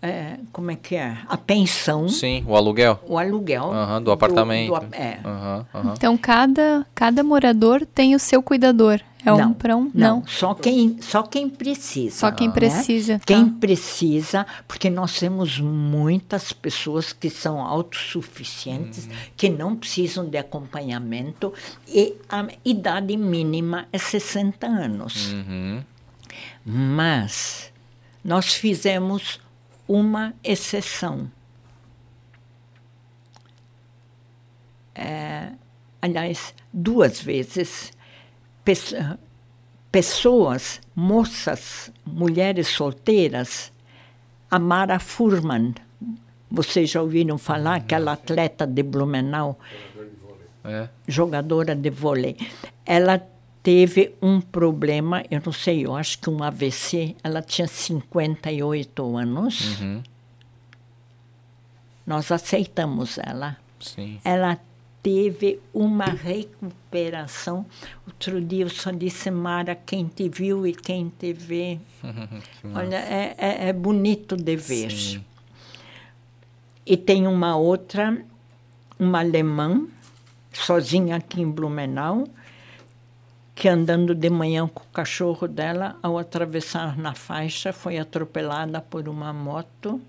é, 0.00 0.38
como 0.52 0.70
é 0.70 0.76
que 0.76 0.94
é? 0.94 1.18
A 1.28 1.36
pensão, 1.36 2.08
Sim, 2.08 2.44
o 2.46 2.54
aluguel. 2.56 3.00
o 3.06 3.18
aluguel. 3.18 3.72
Aham, 3.72 4.02
do 4.02 4.12
apartamento. 4.12 4.74
ap- 4.74 4.92
é. 4.94 5.18
Aham, 5.24 5.66
aham. 5.74 5.94
Então, 5.96 6.16
cada, 6.16 6.86
cada 6.94 7.24
morador 7.24 7.84
tem 7.84 8.14
o 8.14 8.18
seu 8.18 8.42
cuidador. 8.42 9.00
É 9.26 9.32
um 9.32 9.52
para 9.52 9.76
um? 9.76 9.90
Não. 9.92 10.24
Só 10.26 10.54
quem, 10.54 10.96
só 11.02 11.22
quem 11.22 11.50
precisa. 11.50 12.16
Só 12.16 12.30
quem 12.30 12.46
né? 12.46 12.54
precisa, 12.54 13.18
tá. 13.18 13.24
Quem 13.26 13.48
precisa, 13.48 14.46
porque 14.66 14.88
nós 14.88 15.18
temos 15.18 15.58
muitas 15.60 16.52
pessoas 16.52 17.12
que 17.12 17.28
são 17.28 17.60
autossuficientes, 17.60 19.08
que 19.36 19.48
não 19.50 19.74
precisam 19.76 20.24
de 20.28 20.38
acompanhamento, 20.38 21.52
e 21.88 22.14
a 22.28 22.46
idade 22.64 23.16
mínima 23.16 23.86
é 23.92 23.98
60 23.98 24.66
anos. 24.66 25.32
Uhum. 25.32 25.82
Mas 26.64 27.72
nós 28.24 28.54
fizemos 28.54 29.40
uma 29.88 30.34
exceção. 30.44 31.30
É, 34.94 35.52
aliás, 36.02 36.54
duas 36.72 37.20
vezes, 37.20 37.92
pes- 38.64 38.94
pessoas, 39.92 40.80
moças, 40.94 41.92
mulheres 42.04 42.68
solteiras, 42.68 43.72
a 44.50 44.58
Mara 44.58 44.98
Furman, 44.98 45.74
vocês 46.50 46.90
já 46.90 47.00
ouviram 47.02 47.38
falar, 47.38 47.76
aquela 47.76 48.12
atleta 48.12 48.66
de 48.66 48.82
Blumenau, 48.82 49.58
É. 50.64 50.88
jogadora 51.06 51.74
de 51.74 51.88
vôlei. 51.90 52.36
Ela 52.84 53.22
teve 53.62 54.14
um 54.20 54.40
problema, 54.40 55.22
eu 55.30 55.40
não 55.44 55.52
sei, 55.52 55.86
eu 55.86 55.94
acho 55.94 56.18
que 56.18 56.30
um 56.30 56.42
AVC. 56.42 57.16
Ela 57.22 57.42
tinha 57.42 57.66
58 57.66 59.16
anos. 59.16 59.80
Uhum. 59.80 60.02
Nós 62.06 62.32
aceitamos 62.32 63.18
ela. 63.18 63.56
Sim. 63.80 64.18
Ela 64.24 64.58
teve 65.02 65.60
uma 65.72 66.06
recuperação. 66.06 67.66
Outro 68.06 68.40
dia 68.40 68.64
eu 68.64 68.70
só 68.70 68.90
disse, 68.90 69.30
Mara, 69.30 69.74
quem 69.74 70.06
te 70.06 70.28
viu 70.28 70.66
e 70.66 70.74
quem 70.74 71.12
te 71.18 71.32
vê. 71.32 71.78
Olha, 72.74 72.96
é, 72.96 73.34
é, 73.38 73.68
é 73.68 73.72
bonito 73.72 74.36
de 74.36 74.56
ver. 74.56 74.90
Sim. 74.90 75.24
E 76.84 76.96
tem 76.96 77.26
uma 77.26 77.56
outra, 77.56 78.24
uma 78.98 79.20
alemã, 79.20 79.86
sozinha 80.52 81.16
aqui 81.16 81.42
em 81.42 81.50
Blumenau, 81.50 82.24
que 83.58 83.68
andando 83.68 84.14
de 84.14 84.30
manhã 84.30 84.68
com 84.68 84.84
o 84.84 84.92
cachorro 84.92 85.48
dela, 85.48 85.96
ao 86.00 86.16
atravessar 86.16 86.96
na 86.96 87.12
faixa, 87.12 87.72
foi 87.72 87.98
atropelada 87.98 88.80
por 88.80 89.08
uma 89.08 89.32
moto, 89.32 90.00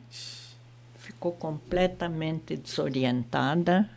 ficou 1.00 1.32
completamente 1.32 2.56
desorientada, 2.56 3.90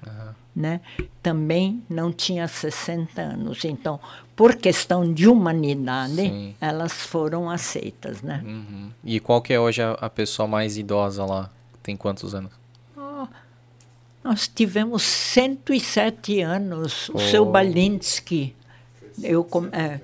né? 0.57 0.81
Também 1.23 1.83
não 1.89 2.11
tinha 2.11 2.49
60 2.49 3.21
anos. 3.21 3.63
Então, 3.67 4.01
por 4.35 4.57
questão 4.57 5.13
de 5.13 5.29
humanidade, 5.29 6.15
Sim. 6.17 6.55
elas 6.59 6.93
foram 6.95 7.51
aceitas, 7.51 8.23
né? 8.23 8.43
Uhum. 8.43 8.91
E 9.05 9.21
qual 9.21 9.43
que 9.43 9.53
é 9.53 9.61
hoje 9.61 9.83
a, 9.83 9.93
a 9.93 10.09
pessoa 10.09 10.49
mais 10.49 10.79
idosa 10.79 11.27
lá? 11.27 11.51
Tem 11.83 11.95
quantos 11.95 12.35
anos? 12.35 12.53
Nós 14.25 14.47
tivemos 14.47 15.03
107 15.03 16.41
anos, 16.41 17.09
o 17.09 17.17
Oh. 17.17 17.19
seu 17.19 17.45
Balinsky. 17.45 18.55
Eu, 19.23 19.44
com- 19.44 19.68
é, 19.73 20.01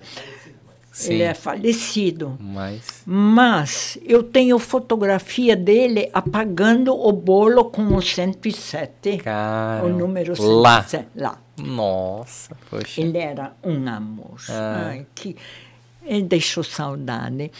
Sim. 0.92 1.14
ele 1.14 1.22
é 1.22 1.34
falecido. 1.34 2.36
Mas. 2.40 3.02
Mas 3.06 3.98
eu 4.05 4.22
tenho 4.22 4.58
fotografia 4.58 5.55
dele 5.56 6.08
apagando 6.12 6.94
o 6.94 7.12
bolo 7.12 7.66
com 7.66 7.94
o 7.94 8.02
107. 8.02 9.18
Cara. 9.18 9.84
o 9.84 9.88
número 9.88 10.34
Lá. 10.40 10.82
107. 10.82 11.08
Lá. 11.16 11.38
Nossa, 11.58 12.56
poxa. 12.70 13.00
Ele 13.00 13.18
era 13.18 13.52
um 13.64 13.88
amor. 13.88 14.40
Ah. 14.48 14.86
Ai, 14.90 15.06
que, 15.14 15.36
ele 16.05 16.22
deixou 16.22 16.62
saudade. 16.64 17.50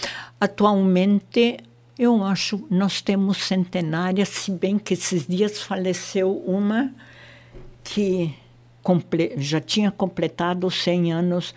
Atualmente, 0.41 1.59
eu 1.99 2.23
acho, 2.25 2.65
nós 2.71 3.03
temos 3.03 3.39
centenárias, 3.39 4.29
se 4.29 4.51
bem 4.53 4.79
que 4.79 4.95
esses 4.95 5.27
dias 5.27 5.61
faleceu 5.61 6.33
uma 6.47 6.93
que 7.83 8.35
já 9.37 9.61
tinha 9.61 9.91
completado 9.91 10.71
100 10.71 11.13
anos. 11.13 11.55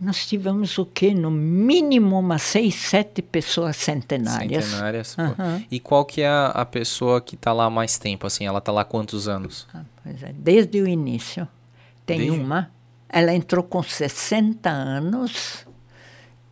Nós 0.00 0.26
tivemos 0.26 0.76
o 0.78 0.84
quê? 0.84 1.14
No 1.14 1.30
mínimo 1.30 2.18
umas 2.18 2.42
seis, 2.42 2.74
sete 2.74 3.22
pessoas 3.22 3.76
centenárias. 3.76 4.64
Centenárias. 4.64 5.16
Aham. 5.16 5.62
E 5.70 5.78
qual 5.78 6.04
que 6.04 6.22
é 6.22 6.28
a, 6.28 6.64
pessoa 6.64 7.20
que 7.20 7.36
tá 7.36 7.52
lá 7.52 7.70
mais 7.70 7.96
tempo, 7.96 8.26
assim? 8.26 8.44
Ela 8.44 8.60
tá 8.60 8.72
lá 8.72 8.84
quantos 8.84 9.28
anos? 9.28 9.68
Ah, 9.72 9.82
pois 10.02 10.20
é, 10.24 10.32
desde 10.32 10.80
o 10.80 10.88
início. 10.88 11.46
Tem 12.04 12.18
Desde- 12.18 12.36
uma, 12.40 12.68
ela 13.08 13.32
entrou 13.32 13.62
com 13.62 13.80
60 13.80 14.68
anos 14.68 15.64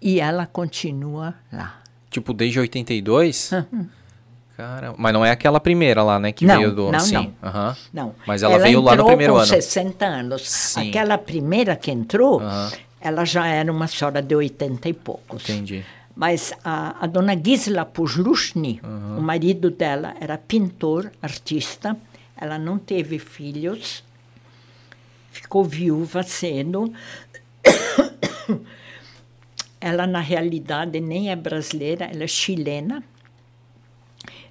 e 0.01 0.20
ela 0.20 0.47
continua 0.47 1.35
lá. 1.52 1.83
Tipo, 2.10 2.33
desde 2.33 2.60
82? 2.60 3.51
Cara, 4.58 4.92
mas 4.98 5.12
não 5.12 5.24
é 5.24 5.30
aquela 5.30 5.60
primeira 5.60 6.02
lá, 6.02 6.18
né? 6.18 6.32
Que 6.32 6.44
Não, 6.44 6.58
veio 6.58 6.74
do. 6.74 6.90
não, 6.90 6.98
sim, 6.98 7.14
não. 7.14 7.32
aham. 7.40 7.76
Não. 7.92 8.14
Mas 8.26 8.42
ela 8.42 8.58
veio 8.58 8.80
lá 8.80 8.96
no 8.96 9.06
primeiro 9.06 9.34
com 9.34 9.38
ano. 9.38 9.46
60 9.46 10.04
anos. 10.04 10.50
Sim. 10.50 10.88
Aquela 10.88 11.16
primeira 11.16 11.76
que 11.76 11.92
entrou, 11.92 12.40
Aham. 12.40 12.72
ela 13.00 13.24
já 13.24 13.46
era 13.46 13.70
uma 13.70 13.86
senhora 13.86 14.20
de 14.20 14.34
80 14.34 14.88
e 14.88 14.92
poucos. 14.92 15.48
Entendi. 15.48 15.84
Mas 16.16 16.52
a, 16.64 17.04
a 17.04 17.06
dona 17.06 17.40
Gisela 17.40 17.84
Pujlushny, 17.84 18.80
o 19.16 19.20
marido 19.20 19.70
dela 19.70 20.16
era 20.20 20.36
pintor, 20.36 21.12
artista. 21.22 21.96
Ela 22.36 22.58
não 22.58 22.78
teve 22.78 23.20
filhos, 23.20 24.02
ficou 25.30 25.62
viúva 25.62 26.24
cedo. 26.24 26.92
ela, 29.80 30.04
na 30.04 30.18
realidade, 30.18 30.98
nem 30.98 31.30
é 31.30 31.36
brasileira, 31.36 32.06
ela 32.12 32.24
é 32.24 32.26
chilena. 32.26 33.04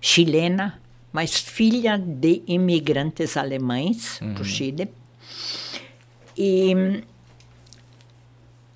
Chilena, 0.01 0.80
mas 1.11 1.35
filha 1.35 1.98
de 1.98 2.42
imigrantes 2.48 3.35
alemães 3.38 4.19
para 4.34 4.42
o 4.42 4.45
Chile. 4.45 4.90
E 6.38 7.03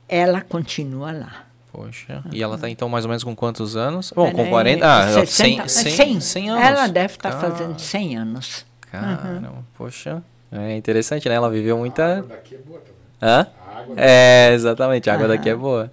ela 0.07 0.41
continua 0.41 1.11
lá. 1.11 1.45
Poxa. 1.71 2.21
E 2.33 2.43
ela 2.43 2.57
tá 2.57 2.69
então 2.69 2.89
mais 2.89 3.05
ou 3.05 3.09
menos 3.09 3.23
com 3.23 3.33
quantos 3.35 3.77
anos? 3.77 4.11
Bom, 4.13 4.25
Ela 4.25 4.33
com 4.33 4.41
é 4.41 4.49
40. 4.49 4.85
Ah, 4.85 5.07
60, 5.25 5.67
100, 5.67 5.67
100, 5.69 5.91
100. 5.95 6.19
100 6.21 6.49
anos. 6.49 6.63
Ela 6.65 6.87
deve 6.87 7.13
estar 7.13 7.31
Cara- 7.31 7.49
fazendo 7.51 7.79
100 7.79 8.17
anos. 8.17 8.65
Caramba, 8.81 9.63
poxa. 9.77 10.21
É 10.51 10.75
interessante, 10.75 11.29
né? 11.29 11.35
Ela 11.35 11.49
viveu 11.49 11.77
muita. 11.77 12.17
água 12.17 12.27
daqui 12.27 12.55
é 12.55 12.57
boa 12.57 12.79
também. 12.79 12.95
Hã? 13.21 13.47
A 13.65 13.79
água 13.79 13.95
É, 13.97 14.51
exatamente, 14.53 15.09
a 15.09 15.13
água 15.13 15.27
daqui 15.29 15.49
é 15.49 15.55
boa. 15.55 15.89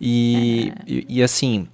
E, 0.00 0.72
e, 0.86 1.06
e, 1.08 1.22
assim, 1.22 1.66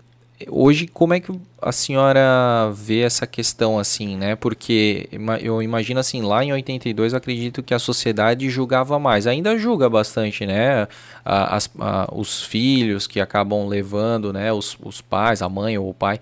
hoje 0.48 0.86
como 0.86 1.14
é 1.14 1.20
que 1.20 1.32
a 1.60 1.72
senhora 1.72 2.70
vê 2.72 3.00
essa 3.00 3.26
questão 3.26 3.78
assim, 3.78 4.16
né? 4.16 4.36
Porque 4.36 5.08
eu 5.42 5.60
imagino 5.62 5.98
assim, 5.98 6.22
lá 6.22 6.44
em 6.44 6.52
82 6.52 7.12
eu 7.12 7.16
acredito 7.16 7.62
que 7.62 7.74
a 7.74 7.78
sociedade 7.78 8.48
julgava 8.48 8.98
mais. 8.98 9.26
Ainda 9.26 9.58
julga 9.58 9.88
bastante, 9.90 10.46
né? 10.46 10.86
A- 11.24 11.56
as- 11.56 11.70
a- 11.80 12.08
os 12.12 12.42
filhos 12.42 13.06
que 13.06 13.20
acabam 13.20 13.66
levando, 13.66 14.32
né? 14.32 14.52
Os, 14.52 14.76
os 14.82 15.00
pais, 15.00 15.42
a 15.42 15.48
mãe 15.48 15.76
ou 15.76 15.90
o 15.90 15.94
pai, 15.94 16.20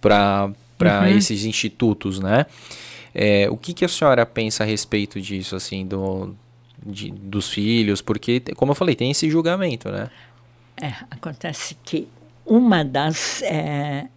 para 0.00 0.50
para 0.78 1.10
esses 1.10 1.44
institutos, 1.44 2.20
né? 2.20 2.46
É, 3.12 3.48
o 3.50 3.56
que, 3.56 3.74
que 3.74 3.84
a 3.84 3.88
senhora 3.88 4.24
pensa 4.24 4.62
a 4.62 4.66
respeito 4.66 5.20
disso, 5.20 5.56
assim, 5.56 5.84
do, 5.84 6.36
de- 6.86 7.10
dos 7.10 7.48
filhos? 7.50 8.00
Porque, 8.00 8.38
te- 8.38 8.54
como 8.54 8.70
eu 8.70 8.76
falei, 8.76 8.94
tem 8.94 9.10
esse 9.10 9.28
julgamento, 9.28 9.90
né? 9.90 10.08
É, 10.80 10.92
acontece 11.10 11.76
que 11.84 12.06
uma 12.48 12.84
das. 12.84 13.42
é, 13.42 14.08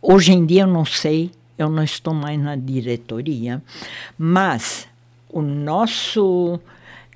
hoje 0.00 0.32
em 0.32 0.44
dia 0.46 0.62
eu 0.62 0.66
não 0.66 0.84
sei, 0.84 1.30
eu 1.58 1.68
não 1.68 1.84
estou 1.84 2.14
mais 2.14 2.40
na 2.40 2.56
diretoria, 2.56 3.62
mas 4.18 4.88
o 5.28 5.42
nosso. 5.42 6.58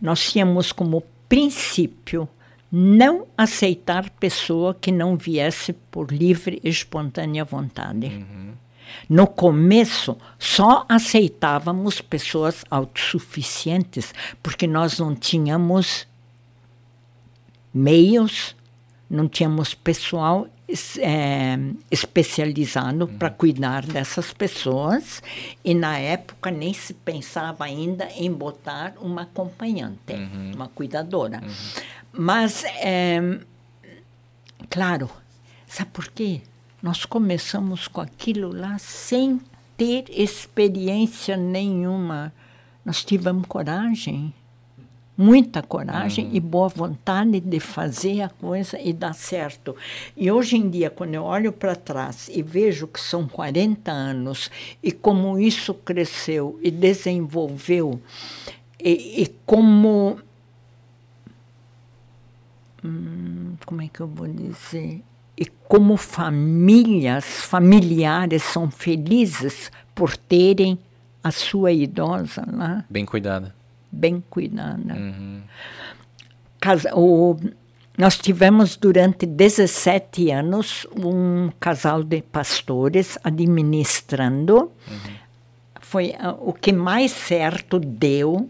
Nós 0.00 0.30
tínhamos 0.30 0.70
como 0.70 1.02
princípio 1.28 2.28
não 2.70 3.26
aceitar 3.36 4.10
pessoa 4.10 4.74
que 4.74 4.92
não 4.92 5.16
viesse 5.16 5.72
por 5.72 6.12
livre 6.12 6.60
e 6.62 6.68
espontânea 6.68 7.44
vontade. 7.44 8.24
No 9.08 9.26
começo, 9.26 10.16
só 10.38 10.84
aceitávamos 10.88 12.00
pessoas 12.00 12.64
autossuficientes, 12.70 14.14
porque 14.42 14.66
nós 14.66 14.98
não 14.98 15.14
tínhamos 15.14 16.06
meios, 17.72 18.54
não 19.08 19.28
tínhamos 19.28 19.74
pessoal 19.74 20.46
eh, 20.68 21.56
especializado 21.90 23.08
para 23.08 23.30
cuidar 23.30 23.86
dessas 23.86 24.32
pessoas 24.34 25.22
e 25.64 25.74
na 25.74 25.98
época 25.98 26.50
nem 26.50 26.74
se 26.74 26.92
pensava 26.92 27.64
ainda 27.64 28.06
em 28.14 28.30
botar 28.30 28.94
uma 29.00 29.22
acompanhante, 29.22 30.12
uma 30.54 30.68
cuidadora. 30.68 31.42
Mas, 32.12 32.64
eh, 32.64 33.40
claro, 34.68 35.08
sabe 35.66 35.90
por 35.90 36.08
quê? 36.08 36.42
Nós 36.82 37.04
começamos 37.04 37.88
com 37.88 38.00
aquilo 38.02 38.52
lá 38.54 38.78
sem 38.78 39.40
ter 39.76 40.04
experiência 40.10 41.36
nenhuma. 41.36 42.32
Nós 42.84 43.04
tivemos 43.04 43.46
coragem 43.46 44.34
muita 45.18 45.60
coragem 45.60 46.30
e 46.32 46.38
boa 46.38 46.68
vontade 46.68 47.40
de 47.40 47.58
fazer 47.58 48.22
a 48.22 48.28
coisa 48.28 48.80
e 48.80 48.92
dar 48.92 49.12
certo. 49.12 49.74
E 50.16 50.30
hoje 50.30 50.56
em 50.56 50.70
dia, 50.70 50.88
quando 50.88 51.14
eu 51.14 51.24
olho 51.24 51.52
para 51.52 51.74
trás 51.74 52.30
e 52.32 52.40
vejo 52.40 52.86
que 52.86 53.00
são 53.00 53.26
40 53.26 53.90
anos 53.90 54.48
e 54.80 54.92
como 54.92 55.36
isso 55.36 55.74
cresceu 55.74 56.56
e 56.62 56.70
desenvolveu, 56.70 58.00
e, 58.78 59.22
e 59.22 59.26
como. 59.44 60.20
Hum, 62.84 63.56
como 63.66 63.82
é 63.82 63.88
que 63.88 63.98
eu 63.98 64.06
vou 64.06 64.28
dizer? 64.28 65.02
E 65.36 65.46
como 65.66 65.96
famílias, 65.96 67.24
familiares 67.24 68.44
são 68.44 68.70
felizes 68.70 69.72
por 69.96 70.16
terem 70.16 70.78
a 71.22 71.32
sua 71.32 71.72
idosa 71.72 72.44
lá 72.52 72.84
Bem 72.88 73.04
cuidada. 73.04 73.57
Bem 73.90 74.22
cuidada. 74.30 74.94
Casa- 76.60 76.94
o- 76.94 77.36
nós 77.96 78.16
tivemos 78.18 78.76
durante 78.76 79.26
17 79.26 80.30
anos 80.30 80.86
um 80.96 81.50
casal 81.58 82.02
de 82.02 82.22
pastores 82.22 83.18
administrando. 83.24 84.70
Foi 85.80 86.14
ah, 86.18 86.36
o 86.38 86.52
que 86.52 86.72
mais 86.72 87.10
certo 87.12 87.78
deu 87.80 88.48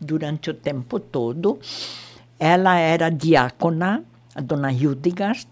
durante 0.00 0.50
o 0.50 0.54
tempo 0.54 0.98
todo. 1.00 1.58
Ela 2.38 2.78
era 2.78 3.10
diácona, 3.10 4.02
a 4.34 4.40
dona 4.40 4.72
Hildegard, 4.72 5.46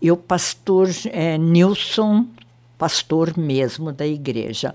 e 0.00 0.10
o 0.10 0.16
pastor 0.16 0.88
eh, 1.12 1.36
Nilson, 1.36 2.26
pastor 2.78 3.36
mesmo 3.36 3.92
da 3.92 4.06
igreja 4.06 4.74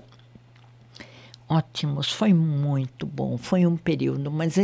ótimos, 1.48 2.10
foi 2.10 2.32
muito 2.32 3.06
bom, 3.06 3.38
foi 3.38 3.66
um 3.66 3.76
período, 3.76 4.30
mas 4.30 4.56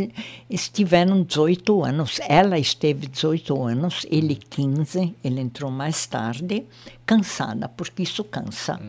estiveram 0.50 1.22
18 1.22 1.84
anos, 1.84 2.20
ela 2.28 2.58
esteve 2.58 3.06
18 3.06 3.62
anos, 3.62 4.06
ele 4.10 4.34
15, 4.34 5.14
ele 5.22 5.40
entrou 5.40 5.70
mais 5.70 6.06
tarde, 6.06 6.64
cansada, 7.06 7.68
porque 7.68 8.02
isso 8.02 8.24
cansa. 8.24 8.80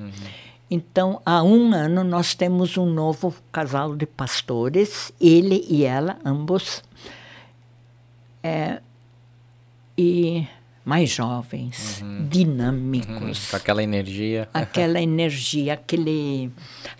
Então, 0.69 1.21
há 1.23 1.43
um 1.43 1.71
ano, 1.71 2.03
nós 2.03 2.33
temos 2.33 2.77
um 2.77 2.87
novo 2.87 3.35
casal 3.51 3.95
de 3.95 4.07
pastores, 4.07 5.11
ele 5.21 5.63
e 5.69 5.83
ela, 5.83 6.17
ambos. 6.25 6.83
É, 8.41 8.81
e 9.95 10.47
mais 10.85 11.09
jovens, 11.09 12.03
dinâmicos. 12.29 13.49
Com 13.49 13.55
aquela 13.55 13.81
energia. 13.81 14.49
Aquela 14.53 15.01
energia, 15.01 15.73
aquele, 15.75 16.51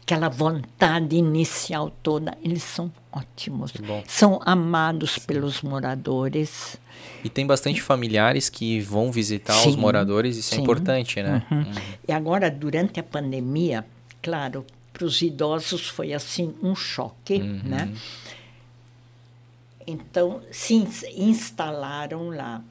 aquela 0.02 0.30
vontade 0.30 1.16
inicial 1.16 1.90
toda, 2.02 2.38
eles 2.42 2.64
são 2.64 2.92
ótimos. 3.12 3.74
São 4.08 4.40
amados 4.46 5.20
pelos 5.20 5.62
moradores. 5.62 6.78
E 7.24 7.30
tem 7.30 7.46
bastante 7.46 7.82
familiares 7.82 8.50
que 8.50 8.80
vão 8.80 9.12
visitar 9.12 9.56
os 9.56 9.74
Sim, 9.74 9.78
moradores, 9.78 10.38
isso 10.38 10.54
é 10.54 10.58
sim. 10.58 10.64
importante, 10.64 11.22
né? 11.22 11.44
Uhum. 11.52 11.66
E 12.08 12.12
agora, 12.12 12.50
durante 12.50 13.00
a 13.00 13.04
pandemia, 13.04 13.86
claro, 14.22 14.66
para 14.94 15.06
os 15.06 15.22
idosos 15.22 15.88
foi 15.90 16.14
assim 16.14 16.54
um 16.62 16.76
choque, 16.76 17.40
né? 17.40 17.92
Então, 19.86 20.42
se 20.52 20.76
ins- 20.76 21.04
instalaram 21.16 22.30
lá. 22.30 22.62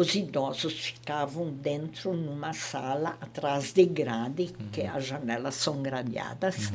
Os 0.00 0.14
idosos 0.14 0.72
ficavam 0.72 1.50
dentro 1.50 2.14
numa 2.14 2.54
sala 2.54 3.18
atrás 3.20 3.70
de 3.70 3.84
grade, 3.84 4.50
que 4.72 4.80
as 4.80 5.04
janelas 5.04 5.56
são 5.56 5.82
gradeadas, 5.82 6.72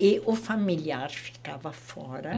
e 0.00 0.20
o 0.26 0.34
familiar 0.34 1.08
ficava 1.08 1.70
fora. 1.70 2.32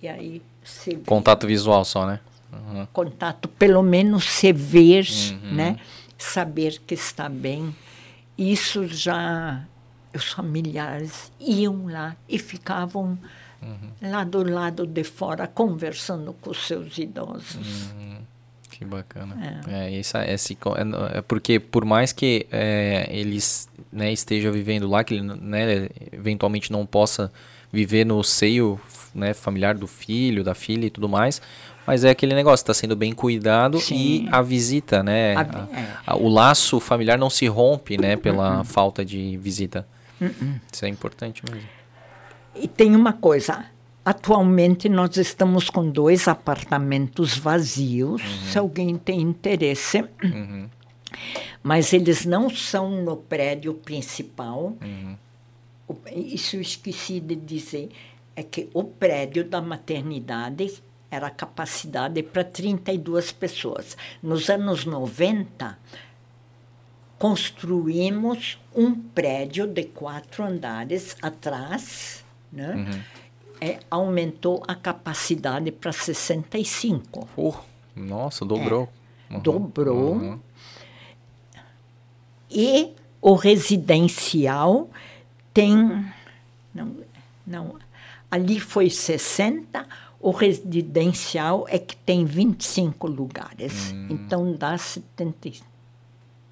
E 0.00 0.08
aí 0.08 0.40
se 0.62 0.96
Contato 0.96 1.46
visual 1.46 1.84
só, 1.84 2.06
né? 2.06 2.20
Uhum. 2.50 2.86
contato, 2.90 3.48
pelo 3.48 3.82
menos 3.82 4.24
se 4.24 4.50
ver, 4.50 5.06
né? 5.42 5.78
Saber 6.16 6.80
que 6.86 6.94
está 6.94 7.28
bem. 7.28 7.76
Isso 8.38 8.86
já 8.86 9.62
os 10.14 10.32
familiares 10.32 11.30
iam 11.38 11.86
lá 11.86 12.16
e 12.26 12.38
ficavam 12.38 13.18
lá 14.00 14.24
do 14.24 14.42
lado 14.42 14.86
de 14.86 15.04
fora 15.04 15.46
conversando 15.46 16.32
com 16.32 16.48
os 16.48 16.66
seus 16.66 16.96
idosos. 16.96 17.92
Que 18.78 18.84
bacana. 18.84 19.60
É, 19.68 19.90
isso, 19.90 20.16
é, 20.16 20.32
esse, 20.34 20.54
co- 20.54 20.74
é, 20.76 21.18
é 21.18 21.22
porque 21.22 21.58
por 21.60 21.84
mais 21.84 22.12
que 22.12 22.46
é, 22.50 23.06
eles 23.10 23.68
né, 23.92 24.12
esteja 24.12 24.50
vivendo 24.50 24.88
lá, 24.88 25.04
que 25.04 25.14
ele 25.14 25.22
né, 25.22 25.88
eventualmente 26.12 26.72
não 26.72 26.84
possa 26.84 27.32
viver 27.72 28.04
no 28.04 28.22
seio 28.24 28.78
né, 29.14 29.32
familiar 29.34 29.74
do 29.74 29.86
filho, 29.86 30.42
da 30.42 30.54
filha 30.54 30.86
e 30.86 30.90
tudo 30.90 31.08
mais, 31.08 31.40
mas 31.86 32.02
é 32.04 32.10
aquele 32.10 32.34
negócio, 32.34 32.62
está 32.64 32.74
sendo 32.74 32.96
bem 32.96 33.12
cuidado 33.12 33.78
Sim. 33.78 33.94
e 34.26 34.28
a 34.32 34.40
visita, 34.42 35.02
né? 35.02 35.34
A- 35.36 35.40
a- 35.40 35.78
é. 35.78 35.86
a- 36.06 36.16
o 36.16 36.28
laço 36.28 36.80
familiar 36.80 37.18
não 37.18 37.28
se 37.30 37.46
rompe, 37.46 37.96
né, 37.98 38.16
pela 38.16 38.64
falta 38.64 39.04
de 39.04 39.36
visita. 39.36 39.86
Isso 40.72 40.84
é 40.84 40.88
importante 40.88 41.42
mesmo. 41.50 41.68
E 42.56 42.66
tem 42.68 42.94
uma 42.96 43.12
coisa. 43.12 43.66
Atualmente 44.04 44.88
nós 44.88 45.16
estamos 45.16 45.70
com 45.70 45.88
dois 45.88 46.28
apartamentos 46.28 47.38
vazios, 47.38 48.20
se 48.50 48.58
alguém 48.58 48.96
tem 48.98 49.20
interesse. 49.20 50.04
Mas 51.62 51.92
eles 51.92 52.26
não 52.26 52.50
são 52.50 53.02
no 53.02 53.16
prédio 53.16 53.72
principal. 53.74 54.76
O- 55.88 55.96
Isso 56.14 56.56
eu 56.56 56.60
esqueci 56.60 57.18
de 57.20 57.34
dizer. 57.34 57.88
É 58.36 58.42
que 58.42 58.68
o 58.74 58.82
prédio 58.84 59.44
da 59.44 59.62
maternidade 59.62 60.82
era 61.10 61.30
capacidade 61.30 62.20
para 62.22 62.42
32 62.42 63.30
pessoas. 63.30 63.96
Nos 64.20 64.50
anos 64.50 64.84
90, 64.84 65.78
construímos 67.18 68.58
um 68.74 68.94
prédio 68.94 69.66
de 69.66 69.84
quatro 69.84 70.44
andares 70.44 71.16
atrás, 71.22 72.24
né? 72.52 73.02
É, 73.64 73.78
aumentou 73.90 74.62
a 74.68 74.74
capacidade 74.74 75.72
para 75.72 75.90
65. 75.90 77.26
Uh, 77.34 77.54
nossa, 77.96 78.44
dobrou. 78.44 78.90
Uhum. 79.30 79.40
Dobrou. 79.40 80.12
Uhum. 80.16 80.38
E 82.50 82.92
o 83.22 83.34
residencial 83.34 84.90
tem. 85.54 85.74
Não, 86.74 86.96
não, 87.46 87.76
ali 88.30 88.60
foi 88.60 88.90
60, 88.90 89.86
o 90.20 90.30
residencial 90.30 91.64
é 91.70 91.78
que 91.78 91.96
tem 91.96 92.26
25 92.26 93.06
lugares. 93.06 93.92
Hum. 93.92 94.08
Então 94.10 94.52
dá 94.52 94.76
70. 94.76 95.48
e- 95.48 95.62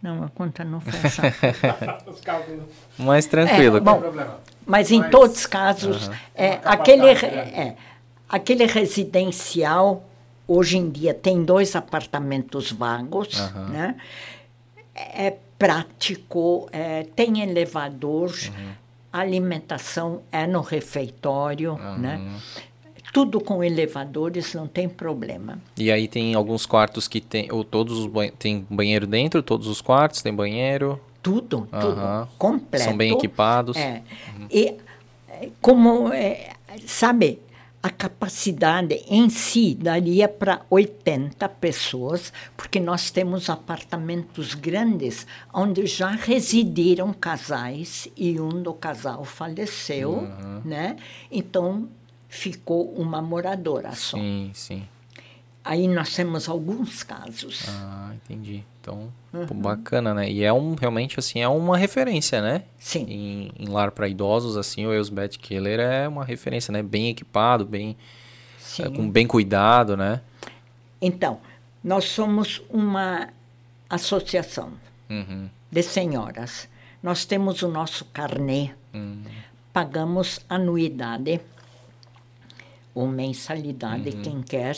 Não, 0.03 0.25
a 0.25 0.31
conta 0.31 0.65
não 0.65 0.81
fecha. 0.81 1.23
Mais 2.97 3.27
tranquilo. 3.27 3.77
É, 3.77 3.81
bom, 3.81 4.01
problema. 4.01 4.41
Mas 4.67 4.91
em 4.91 5.01
Mas- 5.01 5.11
todos 5.11 5.37
os 5.39 5.47
casos, 5.47 6.11
é, 6.35 6.51
Uma 6.53 6.59
capacidade 6.59 6.81
aquele, 7.11 7.15
grande. 7.15 7.51
é, 7.55 7.77
aquele 8.29 8.67
residencial, 8.67 10.05
hoje 10.47 10.77
em 10.79 10.89
dia, 10.91 11.13
tem 11.15 11.43
dois 11.45 11.75
apartamentos 11.77 12.71
vagos, 12.73 13.39
né? 13.71 13.97
é 14.95 15.35
prático, 15.59 16.69
é, 16.73 17.05
tem 17.17 17.41
elevador, 17.41 18.33
a 19.13 19.21
alimentação 19.21 20.23
é 20.31 20.47
no 20.47 20.61
refeitório, 20.61 21.77
né? 21.99 22.21
Tudo 23.13 23.41
com 23.41 23.63
elevadores, 23.63 24.55
não 24.55 24.67
tem 24.67 24.89
problema. 24.89 25.59
E 25.77 25.93
aí 25.93 26.09
tem 26.09 26.35
alguns 26.35 26.65
quartos 26.65 27.07
que 27.07 27.21
tem, 27.21 27.47
ou 27.53 27.63
todos 27.63 27.99
os 27.99 28.07
banhe- 28.07 28.31
tem 28.33 28.67
banheiro 28.71 29.07
dentro, 29.07 29.43
todos 29.43 29.67
os 29.67 29.81
quartos 29.83 30.23
tem 30.23 30.33
banheiro. 30.33 30.99
Tudo, 31.23 31.69
tudo, 31.71 32.29
completo. 32.37 32.85
São 32.85 32.97
bem 32.97 33.13
equipados. 33.13 33.77
É. 33.77 34.03
E 34.51 34.77
é, 35.29 35.51
como, 35.61 36.13
é, 36.13 36.51
sabe, 36.85 37.41
a 37.83 37.91
capacidade 37.91 38.95
em 39.09 39.29
si 39.29 39.75
daria 39.75 40.29
para 40.29 40.63
80 40.71 41.49
pessoas, 41.49 42.33
porque 42.57 42.79
nós 42.79 43.11
temos 43.11 43.51
apartamentos 43.51 44.55
grandes 44.55 45.27
onde 45.53 45.85
já 45.87 46.11
residiram 46.11 47.13
casais 47.13 48.07
e 48.17 48.41
um 48.41 48.63
do 48.63 48.73
casal 48.73 49.25
faleceu, 49.25 50.29
né? 50.65 50.97
Então 51.31 51.89
ficou 52.29 52.93
uma 52.95 53.21
moradora 53.21 53.93
só. 53.95 54.17
Sim, 54.17 54.51
sim. 54.55 54.85
Aí 55.65 55.87
nós 55.87 56.13
temos 56.15 56.49
alguns 56.49 57.03
casos. 57.05 57.67
Ah, 57.69 58.13
entendi. 58.15 58.65
Então, 58.81 59.13
Uhum. 59.33 59.47
pô, 59.47 59.55
bacana, 59.55 60.13
né? 60.13 60.29
E 60.29 60.43
é 60.43 60.53
um, 60.53 60.75
realmente, 60.75 61.19
assim, 61.21 61.41
é 61.41 61.47
uma 61.47 61.79
referência, 61.79 62.43
né? 62.43 62.65
Sim. 62.81 63.07
Em, 63.09 63.53
em 63.59 63.69
lar 63.69 63.93
para 63.93 64.09
idosos, 64.09 64.57
assim, 64.57 64.85
o 64.87 64.93
Elsbeth 64.93 65.39
Keller 65.41 65.79
é 65.79 66.09
uma 66.09 66.25
referência, 66.25 66.73
né? 66.73 66.83
Bem 66.83 67.11
equipado, 67.11 67.65
bem, 67.65 67.97
é, 68.81 68.89
com 68.91 69.09
bem 69.09 69.25
cuidado, 69.27 69.97
né? 69.97 70.21
Então, 71.01 71.41
nós 71.83 72.07
somos 72.07 72.61
uma 72.69 73.29
associação 73.89 74.73
Uhum. 75.09 75.49
de 75.71 75.83
senhoras. 75.83 76.69
Nós 77.01 77.25
temos 77.25 77.63
o 77.63 77.69
nosso 77.69 78.05
carnê, 78.07 78.71
Hum. 78.93 79.23
pagamos 79.73 80.41
anuidade 80.49 81.41
ou 82.95 83.07
mensalidade, 83.09 84.11
Uhum. 84.11 84.23
quem 84.23 84.43
quer. 84.43 84.77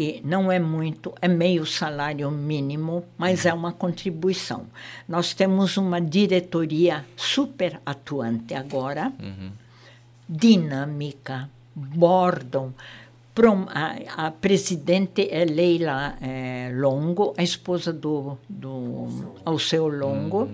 E 0.00 0.20
não 0.24 0.50
é 0.52 0.60
muito, 0.60 1.12
é 1.20 1.26
meio 1.26 1.66
salário 1.66 2.30
mínimo, 2.30 3.04
mas 3.18 3.44
Uhum. 3.44 3.50
é 3.50 3.54
uma 3.54 3.72
contribuição. 3.72 4.66
Nós 5.08 5.34
temos 5.34 5.76
uma 5.76 6.00
diretoria 6.00 7.04
super 7.16 7.80
atuante 7.84 8.54
agora, 8.54 9.12
Uhum. 9.18 9.50
dinâmica, 10.28 11.50
bordam. 11.74 12.72
A, 13.68 14.26
a 14.26 14.30
presidente 14.32 15.28
é 15.30 15.44
Leila 15.44 16.16
eh, 16.20 16.72
Longo, 16.74 17.34
a 17.36 17.42
esposa 17.42 17.92
do, 17.92 18.36
do 18.48 19.36
Alceu 19.44 19.86
Longo. 19.86 20.48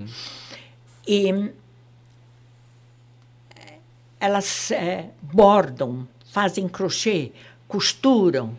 E 1.07 1.31
eh, 3.57 3.79
elas 4.21 4.71
eh, 4.71 5.07
bordam, 5.23 6.07
fazem 6.31 6.69
crochê, 6.69 7.33
costuram, 7.67 8.55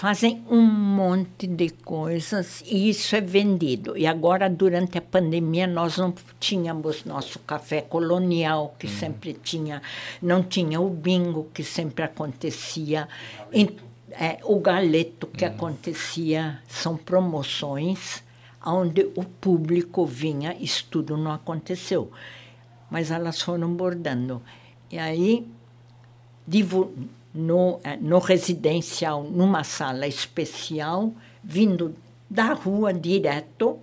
fazem 0.00 0.42
um 0.48 0.62
monte 0.62 1.46
de 1.46 1.68
coisas 1.68 2.62
e 2.64 2.88
isso 2.88 3.14
é 3.14 3.20
vendido. 3.20 3.98
E 3.98 4.06
agora, 4.06 4.48
durante 4.48 4.96
a 4.96 5.02
pandemia, 5.02 5.66
nós 5.66 5.98
não 5.98 6.14
tínhamos 6.38 7.04
nosso 7.04 7.38
café 7.40 7.82
colonial, 7.82 8.74
que 8.78 8.88
sempre 8.88 9.34
tinha, 9.34 9.82
não 10.22 10.42
tinha 10.42 10.80
o 10.80 10.88
bingo, 10.88 11.48
que 11.52 11.62
sempre 11.62 12.02
acontecia, 12.02 13.06
em- 13.52 13.76
é, 14.12 14.38
o 14.44 14.58
galeto, 14.58 15.26
que 15.26 15.44
acontecia, 15.44 16.60
são 16.66 16.96
promoções 16.96 18.24
onde 18.64 19.02
o 19.14 19.22
público 19.22 20.06
vinha, 20.06 20.56
isso 20.58 20.86
tudo 20.90 21.14
não 21.18 21.30
aconteceu. 21.30 22.10
Mas 22.90 23.10
elas 23.10 23.42
foram 23.42 23.70
bordando. 23.74 24.40
E 24.90 24.98
aí, 24.98 25.46
divu- 26.46 26.90
no, 27.34 27.80
eh, 27.84 27.96
no 28.00 28.18
residencial, 28.18 29.22
numa 29.22 29.64
sala 29.64 30.06
especial, 30.06 31.12
vindo 31.42 31.94
da 32.28 32.52
rua 32.52 32.92
direto, 32.92 33.78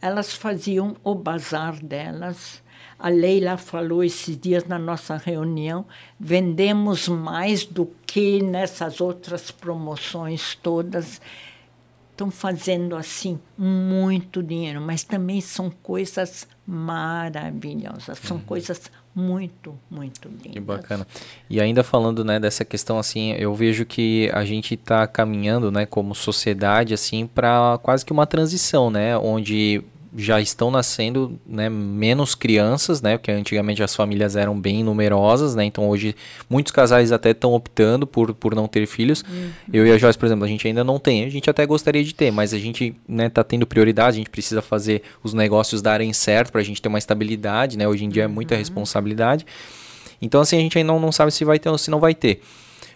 elas 0.00 0.32
faziam 0.32 0.96
o 1.04 1.14
bazar 1.14 1.82
delas. 1.84 2.62
A 2.98 3.08
Leila 3.08 3.56
falou 3.56 4.02
esses 4.04 4.36
dias 4.38 4.64
na 4.64 4.78
nossa 4.78 5.16
reunião: 5.16 5.86
vendemos 6.18 7.08
mais 7.08 7.64
do 7.64 7.90
aqui 8.10 8.42
nessas 8.42 9.00
outras 9.00 9.52
promoções 9.52 10.56
todas 10.56 11.20
estão 12.10 12.28
fazendo 12.30 12.96
assim 12.96 13.38
muito 13.56 14.42
dinheiro, 14.42 14.80
mas 14.80 15.04
também 15.04 15.40
são 15.40 15.70
coisas 15.70 16.46
maravilhosas, 16.66 18.18
são 18.18 18.36
Uhum. 18.36 18.42
coisas 18.42 18.90
muito, 19.14 19.74
muito 19.90 20.28
lindas. 20.28 20.52
Que 20.52 20.60
bacana. 20.60 21.06
E 21.48 21.60
ainda 21.60 21.82
falando, 21.82 22.24
né, 22.24 22.38
dessa 22.38 22.64
questão 22.64 22.98
assim, 22.98 23.32
eu 23.32 23.54
vejo 23.54 23.84
que 23.84 24.30
a 24.32 24.44
gente 24.44 24.74
está 24.74 25.06
caminhando, 25.06 25.70
né, 25.70 25.86
como 25.86 26.14
sociedade 26.14 26.94
assim 26.94 27.26
para 27.26 27.78
quase 27.82 28.04
que 28.04 28.12
uma 28.12 28.26
transição, 28.26 28.90
né, 28.90 29.16
onde 29.18 29.82
já 30.16 30.40
estão 30.40 30.70
nascendo, 30.70 31.38
né, 31.46 31.68
menos 31.68 32.34
crianças, 32.34 33.00
né, 33.00 33.16
porque 33.16 33.30
antigamente 33.30 33.82
as 33.82 33.94
famílias 33.94 34.34
eram 34.36 34.58
bem 34.58 34.82
numerosas, 34.82 35.54
né, 35.54 35.64
então 35.64 35.88
hoje 35.88 36.16
muitos 36.48 36.72
casais 36.72 37.12
até 37.12 37.30
estão 37.30 37.52
optando 37.52 38.06
por, 38.06 38.34
por 38.34 38.54
não 38.54 38.66
ter 38.66 38.86
filhos. 38.86 39.24
Eu 39.72 39.86
e 39.86 39.92
a 39.92 39.98
Joyce, 39.98 40.18
por 40.18 40.26
exemplo, 40.26 40.44
a 40.44 40.48
gente 40.48 40.66
ainda 40.66 40.82
não 40.82 40.98
tem, 40.98 41.24
a 41.24 41.28
gente 41.28 41.48
até 41.48 41.64
gostaria 41.64 42.02
de 42.02 42.14
ter, 42.14 42.30
mas 42.30 42.52
a 42.52 42.58
gente, 42.58 42.94
né, 43.06 43.28
tá 43.28 43.44
tendo 43.44 43.66
prioridade, 43.66 44.16
a 44.16 44.18
gente 44.18 44.30
precisa 44.30 44.60
fazer 44.60 45.02
os 45.22 45.32
negócios 45.32 45.80
darem 45.80 46.12
certo 46.12 46.50
para 46.50 46.60
a 46.60 46.64
gente 46.64 46.82
ter 46.82 46.88
uma 46.88 46.98
estabilidade, 46.98 47.78
né, 47.78 47.86
hoje 47.86 48.04
em 48.04 48.08
dia 48.08 48.24
é 48.24 48.28
muita 48.28 48.56
responsabilidade. 48.56 49.46
Então, 50.20 50.40
assim, 50.40 50.56
a 50.56 50.60
gente 50.60 50.76
ainda 50.76 50.92
não, 50.92 51.00
não 51.00 51.12
sabe 51.12 51.32
se 51.32 51.44
vai 51.44 51.58
ter 51.58 51.70
ou 51.70 51.78
se 51.78 51.90
não 51.90 51.98
vai 51.98 52.14
ter. 52.14 52.42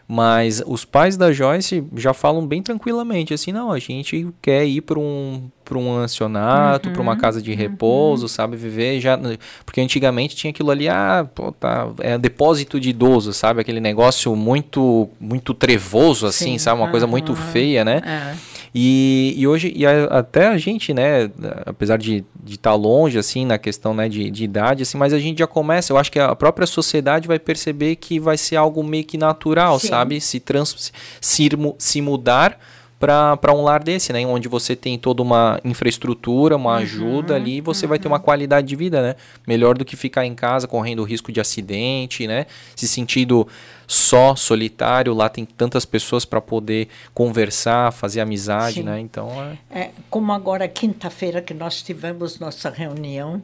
Mas 0.07 0.63
os 0.67 0.85
pais 0.85 1.17
da 1.17 1.33
Joyce 1.33 1.83
já 1.97 2.13
falam 2.13 2.47
bem 2.47 2.63
tranquilamente, 2.63 3.33
assim, 3.33 3.53
não, 3.53 3.73
a 3.73 3.79
gente 3.79 4.29
quer 4.43 4.67
ir 4.67 4.83
para 4.83 4.99
um, 4.99 5.51
pra 5.65 5.79
um 5.79 5.97
ancionato, 5.97 6.91
para 6.91 7.01
uma 7.01 7.17
casa 7.17 7.41
de 7.41 7.55
repouso, 7.55 8.29
sabe, 8.29 8.57
viver 8.57 9.01
já... 9.01 9.19
Porque 9.65 9.81
antigamente 9.81 10.37
tinha 10.37 10.51
aquilo 10.51 10.71
ali, 10.71 10.89
ah, 10.89 11.27
pô, 11.35 11.53
tá, 11.53 11.89
é 12.01 12.19
depósito 12.19 12.79
de 12.79 12.91
idoso, 12.91 13.33
sabe, 13.33 13.63
aquele 13.63 13.81
negócio 13.81 14.37
muito, 14.37 15.09
muito 15.19 15.55
trevoso, 15.55 16.27
assim, 16.27 16.53
Sim, 16.53 16.59
sabe, 16.59 16.81
uma 16.81 16.91
coisa 16.91 17.07
muito 17.07 17.35
feia, 17.35 17.85
né? 17.85 18.03
É. 18.05 18.54
E, 18.75 19.35
e 19.37 19.47
hoje, 19.47 19.73
e 19.77 19.87
a- 19.87 20.05
até 20.07 20.49
a 20.49 20.59
gente, 20.59 20.93
né, 20.93 21.31
apesar 21.65 21.97
de 21.97 22.25
estar 22.49 22.75
longe, 22.75 23.17
assim, 23.19 23.47
na 23.47 23.57
questão, 23.57 23.95
né, 23.95 24.09
de, 24.09 24.29
de 24.31 24.43
idade, 24.43 24.83
assim, 24.83 24.99
mas 24.99 25.13
a 25.13 25.19
gente 25.19 25.39
já 25.39 25.47
começa, 25.47 25.93
eu 25.93 25.97
acho 25.97 26.11
que 26.11 26.19
a 26.19 26.35
própria 26.35 26.67
sociedade 26.67 27.29
vai 27.29 27.39
perceber 27.39 27.95
que 27.97 28.19
vai 28.19 28.37
ser 28.37 28.57
algo 28.57 28.83
meio 28.83 29.05
que 29.05 29.17
natural, 29.17 29.79
Sim. 29.79 29.89
sabe? 29.89 30.21
Se, 30.21 30.41
trans, 30.41 30.93
se, 31.21 31.49
se 31.79 32.01
mudar 32.01 32.59
para 32.99 33.53
um 33.53 33.63
lar 33.63 33.83
desse, 33.83 34.13
né, 34.13 34.25
onde 34.27 34.49
você 34.49 34.75
tem 34.75 34.99
toda 34.99 35.23
uma 35.23 35.61
infraestrutura, 35.65 36.57
uma 36.57 36.77
ajuda 36.77 37.35
ali, 37.35 37.59
e 37.59 37.61
você 37.61 37.87
vai 37.87 37.99
ter 37.99 38.09
uma 38.09 38.21
qualidade 38.21 38.67
de 38.67 38.77
vida, 38.77 39.03
né? 39.03 39.17
Melhor 39.47 39.77
do 39.77 39.85
que 39.85 39.97
ficar 39.97 40.25
em 40.25 40.35
casa 40.35 40.67
correndo 40.67 41.01
o 41.01 41.05
risco 41.05 41.31
de 41.31 41.41
acidente, 41.41 42.27
né? 42.27 42.47
Se 42.75 42.89
sentindo 42.89 43.47
só, 43.87 44.35
solitário, 44.35 45.13
lá 45.13 45.29
tem 45.29 45.45
tantas 45.45 45.85
pessoas 45.85 46.25
para 46.25 46.41
poder 46.41 46.89
conversar, 47.13 47.93
fazer 47.93 48.21
amizade, 48.21 48.77
Sim. 48.77 48.83
né? 48.85 49.01
Então, 49.01 49.29
é... 49.71 49.81
É, 49.81 49.91
como 50.09 50.33
agora, 50.33 50.67
quinta-feira, 50.67 51.43
que 51.43 51.53
nós 51.53 51.83
tivemos 51.83 52.39
nossa 52.39 52.71
reunião, 52.71 53.43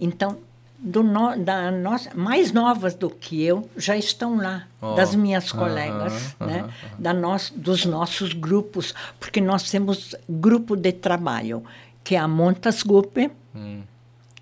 então, 0.00 0.38
do 0.82 1.02
no, 1.02 1.36
da 1.36 1.70
nossa, 1.70 2.10
mais 2.14 2.50
novas 2.50 2.94
do 2.94 3.08
que 3.08 3.42
eu 3.42 3.68
já 3.76 3.96
estão 3.96 4.36
lá, 4.36 4.66
Ó, 4.80 4.94
das 4.94 5.14
minhas 5.14 5.52
colegas, 5.52 6.34
aham, 6.40 6.50
né? 6.50 6.68
Da 6.98 7.14
nós, 7.14 7.52
dos 7.54 7.84
nossos 7.86 8.32
grupos, 8.32 8.92
porque 9.20 9.40
nós 9.40 9.70
temos 9.70 10.16
grupo 10.28 10.74
de 10.74 10.90
trabalho, 10.92 11.62
que 12.02 12.16
é 12.16 12.18
a 12.18 12.26
Montasgupe, 12.26 13.30
Hum. 13.54 13.82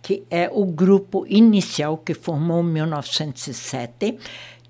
que 0.01 0.23
é 0.31 0.49
o 0.51 0.65
grupo 0.65 1.27
inicial 1.29 1.99
que 1.99 2.15
formou 2.15 2.61
em 2.63 2.67
1907. 2.67 4.19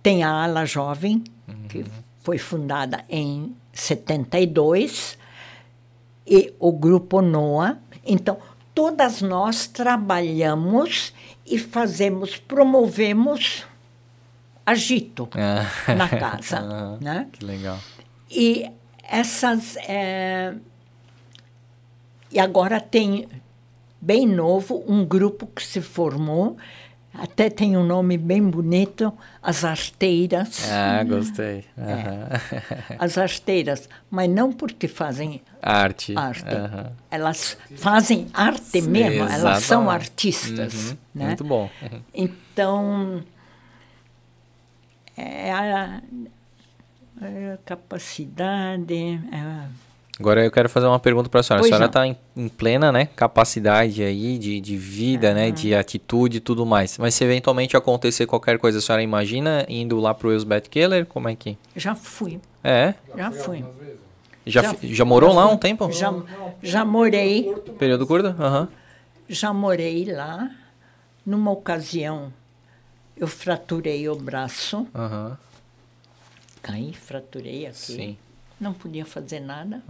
Tem 0.02 0.24
a 0.24 0.30
Ala 0.44 0.64
Jovem, 0.64 1.22
que 1.68 1.84
foi 2.22 2.38
fundada 2.38 3.04
em 3.08 3.54
72, 3.72 5.18
e 6.26 6.52
o 6.58 6.72
grupo 6.72 7.20
NOA. 7.20 7.76
Então, 8.04 8.38
todas 8.74 9.20
nós 9.20 9.66
trabalhamos 9.66 11.12
e 11.50 11.58
fazemos, 11.58 12.36
promovemos 12.36 13.66
agito 14.64 15.28
Ah. 15.34 15.94
na 15.94 16.08
casa, 16.08 16.58
Aham, 16.62 16.98
né? 17.00 17.26
Que 17.32 17.44
legal. 17.44 17.78
E 18.30 18.70
essas. 19.02 19.76
é, 19.88 20.54
E 22.32 22.38
agora 22.38 22.80
tem, 22.80 23.26
bem 24.00 24.24
novo, 24.26 24.84
um 24.86 25.04
grupo 25.04 25.48
que 25.48 25.62
se 25.64 25.80
formou, 25.80 26.56
até 27.12 27.50
tem 27.50 27.76
um 27.76 27.82
nome 27.84 28.16
bem 28.16 28.40
bonito, 28.48 29.12
as 29.42 29.64
arteiras. 29.64 30.70
Ah, 30.70 31.02
gostei. 31.02 31.64
É. 31.76 31.82
Aham. 31.82 32.28
As 33.00 33.18
arteiras, 33.18 33.88
mas 34.08 34.30
não 34.30 34.52
porque 34.52 34.86
fazem 34.86 35.42
Arte. 35.62 36.14
arte. 36.16 36.44
Aham. 36.48 36.92
Elas 37.10 37.56
fazem 37.76 38.28
arte 38.32 38.80
mesmo, 38.82 39.24
elas 39.24 39.62
são 39.64 39.82
Exatamente. 39.82 39.90
artistas. 39.90 40.90
Uhum, 40.90 40.96
Né? 41.14 41.26
Muito 41.26 41.44
bom. 41.44 41.68
Uhum. 41.82 42.00
Então, 42.14 43.22
é 45.16 45.52
a, 45.52 46.00
é 47.22 47.52
a 47.54 47.58
capacidade. 47.64 48.94
é- 49.32 49.90
Agora 50.18 50.44
eu 50.44 50.50
quero 50.50 50.68
fazer 50.68 50.86
uma 50.86 50.98
pergunta 51.00 51.30
para 51.30 51.40
a 51.40 51.42
senhora. 51.42 51.62
Pois 51.62 51.72
a 51.72 51.76
senhora 51.76 51.86
está 51.90 52.06
em, 52.06 52.14
em 52.36 52.46
plena 52.48 52.92
né, 52.92 53.06
capacidade 53.16 54.02
aí 54.02 54.36
de, 54.36 54.60
de 54.60 54.76
vida, 54.76 55.32
né, 55.32 55.50
de 55.50 55.74
atitude 55.74 56.36
e 56.36 56.40
tudo 56.40 56.66
mais. 56.66 56.98
Mas 56.98 57.14
se 57.14 57.24
eventualmente 57.24 57.74
acontecer 57.74 58.26
qualquer 58.26 58.58
coisa, 58.58 58.78
a 58.78 58.80
senhora 58.82 59.02
imagina 59.02 59.64
indo 59.66 59.98
lá 59.98 60.12
pro 60.12 60.30
Elsbeth 60.30 60.68
Keller? 60.70 61.06
Como 61.06 61.26
é 61.26 61.34
que... 61.34 61.56
já 61.74 61.94
fui, 61.94 62.38
É? 62.62 62.92
já 63.16 63.30
fui. 63.32 63.64
Já, 64.50 64.62
Já- 64.62 64.76
já 64.82 65.04
morou 65.04 65.32
lá 65.32 65.46
um 65.48 65.56
tempo? 65.56 65.90
Já, 65.92 66.12
já 66.62 66.84
morei, 66.84 67.54
Período 67.78 68.06
curto? 68.06 68.28
Aham. 68.28 68.68
já 69.28 69.52
morei 69.52 70.04
lá. 70.04 70.50
Numa 71.24 71.50
ocasião, 71.50 72.32
eu 73.16 73.28
fraturei 73.28 74.08
o 74.08 74.16
braço, 74.16 74.86
Aham. 74.94 75.38
caí, 76.62 76.92
fraturei 76.94 77.66
aqui. 77.66 77.76
Sim. 77.76 78.18
Não 78.58 78.72
podia 78.72 79.04
fazer 79.04 79.40
nada. 79.40 79.82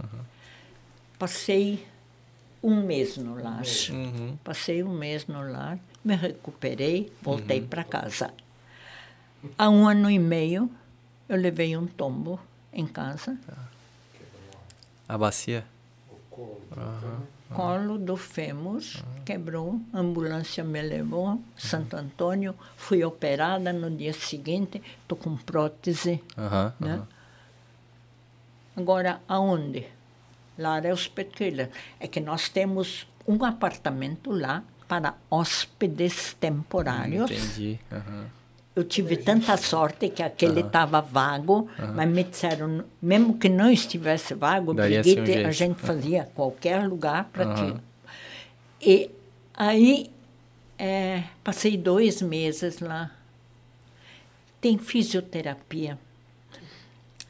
Passei 1.17 1.85
um 2.63 2.83
mês 2.85 3.17
no 3.17 3.35
lar. 3.41 3.63
Uhum. 3.91 4.37
Passei 4.43 4.83
um 4.83 4.93
mês 4.93 5.25
no 5.27 5.41
lar, 5.51 5.79
me 6.03 6.15
recuperei, 6.15 7.11
voltei 7.21 7.59
Uhum. 7.61 7.67
para 7.67 7.83
casa. 7.83 8.31
Há 9.57 9.69
um 9.69 9.87
ano 9.87 10.09
e 10.09 10.19
meio, 10.19 10.69
eu 11.27 11.37
levei 11.37 11.75
um 11.77 11.87
tombo 11.87 12.39
em 12.73 12.85
casa, 12.85 13.37
A 15.11 15.17
bacia? 15.17 15.65
colo 17.53 17.97
do 17.97 18.15
fêmur, 18.15 18.79
quebrou, 19.25 19.77
a 19.91 19.99
ambulância 19.99 20.63
me 20.63 20.81
levou, 20.81 21.25
Uhum. 21.31 21.43
Santo 21.57 21.97
Antônio, 21.97 22.55
fui 22.77 23.03
operada 23.03 23.73
no 23.73 23.91
dia 23.91 24.13
seguinte, 24.13 24.81
estou 25.01 25.17
com 25.17 25.35
prótese. 25.35 26.23
Aham. 26.37 26.73
né? 26.79 27.01
Agora, 28.77 29.19
aonde? 29.27 29.85
Lá 30.57 30.79
é 30.79 30.93
hospedador. 30.93 31.67
É 31.99 32.07
que 32.07 32.21
nós 32.21 32.47
temos 32.47 33.05
um 33.27 33.43
apartamento 33.43 34.31
lá 34.31 34.63
para 34.87 35.15
hóspedes 35.29 36.33
temporários. 36.39 37.29
Entendi. 37.29 37.77
aham. 37.91 38.27
Eu 38.73 38.85
tive 38.85 39.17
tanta 39.17 39.57
sorte 39.57 40.07
que 40.09 40.23
aquele 40.23 40.61
estava 40.61 41.01
vago, 41.01 41.67
mas 41.93 42.09
me 42.09 42.23
disseram, 42.23 42.85
mesmo 43.01 43.37
que 43.37 43.49
não 43.49 43.69
estivesse 43.69 44.33
vago, 44.33 44.71
um 44.71 44.75
Brigitte, 44.75 45.43
a 45.45 45.51
gente 45.51 45.81
fazia 45.81 46.29
qualquer 46.33 46.87
lugar 46.87 47.25
para 47.25 47.43
Aham. 47.43 47.73
ti. 47.73 47.81
E 48.81 49.11
aí, 49.53 50.09
é, 50.77 51.23
passei 51.43 51.75
dois 51.75 52.21
meses 52.21 52.79
lá. 52.79 53.11
Tem 54.61 54.77
fisioterapia. 54.77 55.99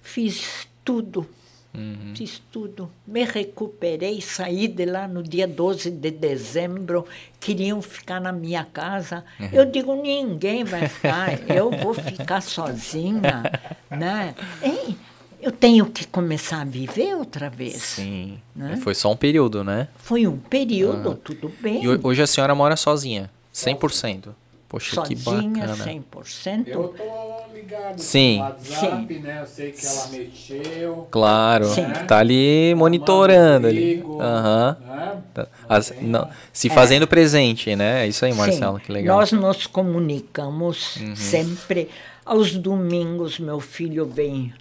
Fiz 0.02 0.68
tudo. 0.86 1.28
Uhum. 1.74 2.14
Fiz 2.16 2.42
tudo. 2.52 2.92
Me 3.08 3.24
recuperei, 3.24 4.20
saí 4.22 4.68
de 4.68 4.86
lá 4.86 5.08
no 5.08 5.24
dia 5.24 5.48
12 5.48 5.90
de 5.92 6.12
dezembro. 6.12 7.06
Queriam 7.40 7.82
ficar 7.82 8.20
na 8.20 8.32
minha 8.32 8.64
casa. 8.66 9.24
Uhum. 9.40 9.50
Eu 9.54 9.66
digo, 9.66 9.96
ninguém 9.96 10.64
vai 10.64 10.88
ficar, 10.88 11.50
eu 11.50 11.72
vou 11.72 11.94
ficar 11.94 12.42
sozinha. 12.42 13.44
Né? 13.92 14.34
Ei, 14.64 14.96
eu 15.42 15.52
tenho 15.52 15.86
que 15.86 16.08
começar 16.08 16.62
a 16.62 16.64
viver 16.64 17.14
outra 17.14 17.50
vez. 17.50 17.76
Sim. 17.82 18.40
Né? 18.56 18.78
Foi 18.78 18.96
só 18.96 19.12
um 19.12 19.18
período, 19.18 19.66
né? 19.66 19.90
Foi 19.98 20.26
um 20.26 20.38
período, 20.38 21.14
tudo 21.16 21.52
bem. 21.60 21.84
E 21.84 21.90
ho- 21.90 22.00
hoje 22.04 22.22
a 22.22 22.28
senhora 22.28 22.56
mora 22.56 22.78
sozinha? 22.78 23.30
100%. 23.54 24.30
Poxa, 24.72 25.02
que 25.02 25.18
sozinha, 25.18 25.68
bacana. 25.68 25.84
100%. 25.86 26.68
Eu 26.68 26.88
tô 26.88 27.54
ligado 27.54 28.00
Sim. 28.00 28.38
no 28.38 28.44
WhatsApp, 28.44 29.14
né? 29.20 29.40
Eu 29.42 29.46
sei 29.46 29.72
que 29.74 29.86
ela 29.86 30.08
mexeu. 30.08 31.08
Claro. 31.12 31.66
Sim. 31.66 31.84
Tá 32.08 32.20
ali 32.20 32.74
monitorando 32.78 33.68
ali. 33.68 33.98
Comigo, 33.98 34.22
Aham. 34.22 34.78
né? 34.80 35.22
Tá. 35.34 35.48
As- 35.68 35.94
não, 36.02 36.30
se 36.54 36.70
fazendo 36.70 37.06
presente, 37.06 37.76
né? 37.76 38.06
É 38.06 38.08
isso 38.08 38.24
aí, 38.24 38.34
Marcelo, 38.34 38.78
Sim, 38.80 38.86
que 38.86 38.92
legal. 38.94 39.16
Uhum. 39.18 39.20
Nós 39.20 39.32
nos 39.34 39.68
comunicamos 39.68 40.98
sempre. 41.16 41.90
Aos 42.26 42.54
domingos, 42.56 43.40
meu 43.40 43.60
filho 43.60 44.06
vem 44.06 44.54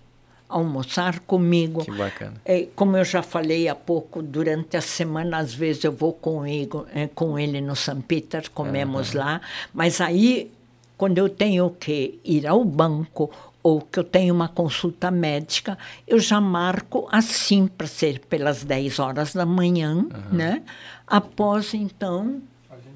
almoçar 0.50 1.20
comigo. 1.20 1.84
Que 1.84 1.92
bacana. 1.92 2.34
É, 2.44 2.66
como 2.74 2.96
eu 2.96 3.04
já 3.04 3.22
falei 3.22 3.68
há 3.68 3.74
pouco, 3.74 4.20
durante 4.22 4.76
a 4.76 4.80
semana, 4.80 5.38
às 5.38 5.54
vezes 5.54 5.84
eu 5.84 5.92
vou 5.92 6.12
com 6.12 6.46
ele, 6.46 6.68
é, 6.94 7.06
com 7.08 7.38
ele 7.38 7.60
no 7.60 7.74
St. 7.76 7.96
Peter, 8.06 8.50
comemos 8.50 9.12
lá, 9.14 9.40
mas 9.72 10.00
aí, 10.00 10.50
quando 10.98 11.18
eu 11.18 11.28
tenho 11.28 11.70
que 11.70 12.18
ir 12.24 12.46
ao 12.46 12.64
banco 12.64 13.30
ou 13.62 13.80
que 13.80 13.98
eu 13.98 14.04
tenho 14.04 14.34
uma 14.34 14.48
consulta 14.48 15.10
médica, 15.10 15.76
eu 16.06 16.18
já 16.18 16.40
marco 16.40 17.06
assim 17.12 17.66
para 17.66 17.86
ser 17.86 18.20
pelas 18.20 18.64
10 18.64 18.98
horas 18.98 19.34
da 19.34 19.44
manhã, 19.46 20.06
né? 20.32 20.62
Após 21.06 21.74
então 21.74 22.40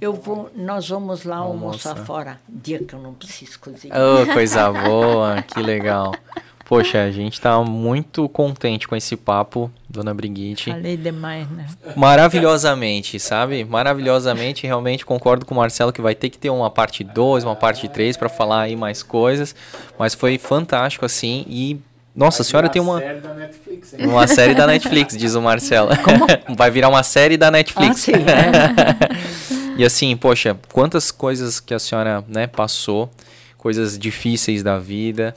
eu 0.00 0.12
vou, 0.12 0.50
nós 0.54 0.88
vamos 0.88 1.24
lá 1.24 1.36
almoçar 1.36 1.90
Almoçar. 1.90 2.06
fora, 2.06 2.40
dia 2.48 2.78
que 2.78 2.94
eu 2.94 3.00
não 3.00 3.14
preciso 3.14 3.58
cozinhar. 3.58 3.96
Oh, 3.98 4.32
coisa 4.32 4.70
boa, 4.70 5.42
que 5.42 5.60
legal. 5.62 6.14
Poxa, 6.64 7.02
a 7.02 7.10
gente 7.10 7.38
tá 7.40 7.60
muito 7.62 8.26
contente 8.28 8.88
com 8.88 8.96
esse 8.96 9.16
papo, 9.16 9.70
dona 9.88 10.14
Brigitte. 10.14 10.70
Falei 10.70 10.96
demais, 10.96 11.48
né? 11.50 11.66
Maravilhosamente, 11.94 13.20
sabe? 13.20 13.64
Maravilhosamente, 13.64 14.66
realmente 14.66 15.04
concordo 15.04 15.44
com 15.44 15.54
o 15.54 15.58
Marcelo 15.58 15.92
que 15.92 16.00
vai 16.00 16.14
ter 16.14 16.30
que 16.30 16.38
ter 16.38 16.48
uma 16.50 16.70
parte 16.70 17.04
2, 17.04 17.44
uma 17.44 17.54
parte 17.54 17.86
3 17.86 18.16
para 18.16 18.28
falar 18.30 18.62
aí 18.62 18.76
mais 18.76 19.02
coisas, 19.02 19.54
mas 19.98 20.14
foi 20.14 20.38
fantástico 20.38 21.04
assim 21.04 21.44
e 21.48 21.78
nossa, 22.16 22.42
a 22.42 22.44
senhora 22.44 22.68
tem 22.68 22.80
uma 22.80 23.00
série 23.00 23.20
da 23.20 23.34
Netflix, 23.34 23.92
hein? 23.92 24.06
uma 24.06 24.26
série 24.28 24.54
da 24.54 24.66
Netflix, 24.68 25.16
diz 25.16 25.34
o 25.34 25.42
Marcelo. 25.42 25.90
Vai 26.56 26.70
virar 26.70 26.88
uma 26.88 27.02
série 27.02 27.36
da 27.36 27.48
Ah, 27.48 27.50
Netflix. 27.50 28.00
sim, 28.00 28.12
é. 28.12 29.74
E 29.76 29.84
assim, 29.84 30.16
poxa, 30.16 30.56
quantas 30.72 31.10
coisas 31.10 31.58
que 31.58 31.74
a 31.74 31.80
senhora 31.80 32.24
né, 32.28 32.46
passou, 32.46 33.10
coisas 33.58 33.98
difíceis 33.98 34.62
da 34.62 34.78
vida, 34.78 35.34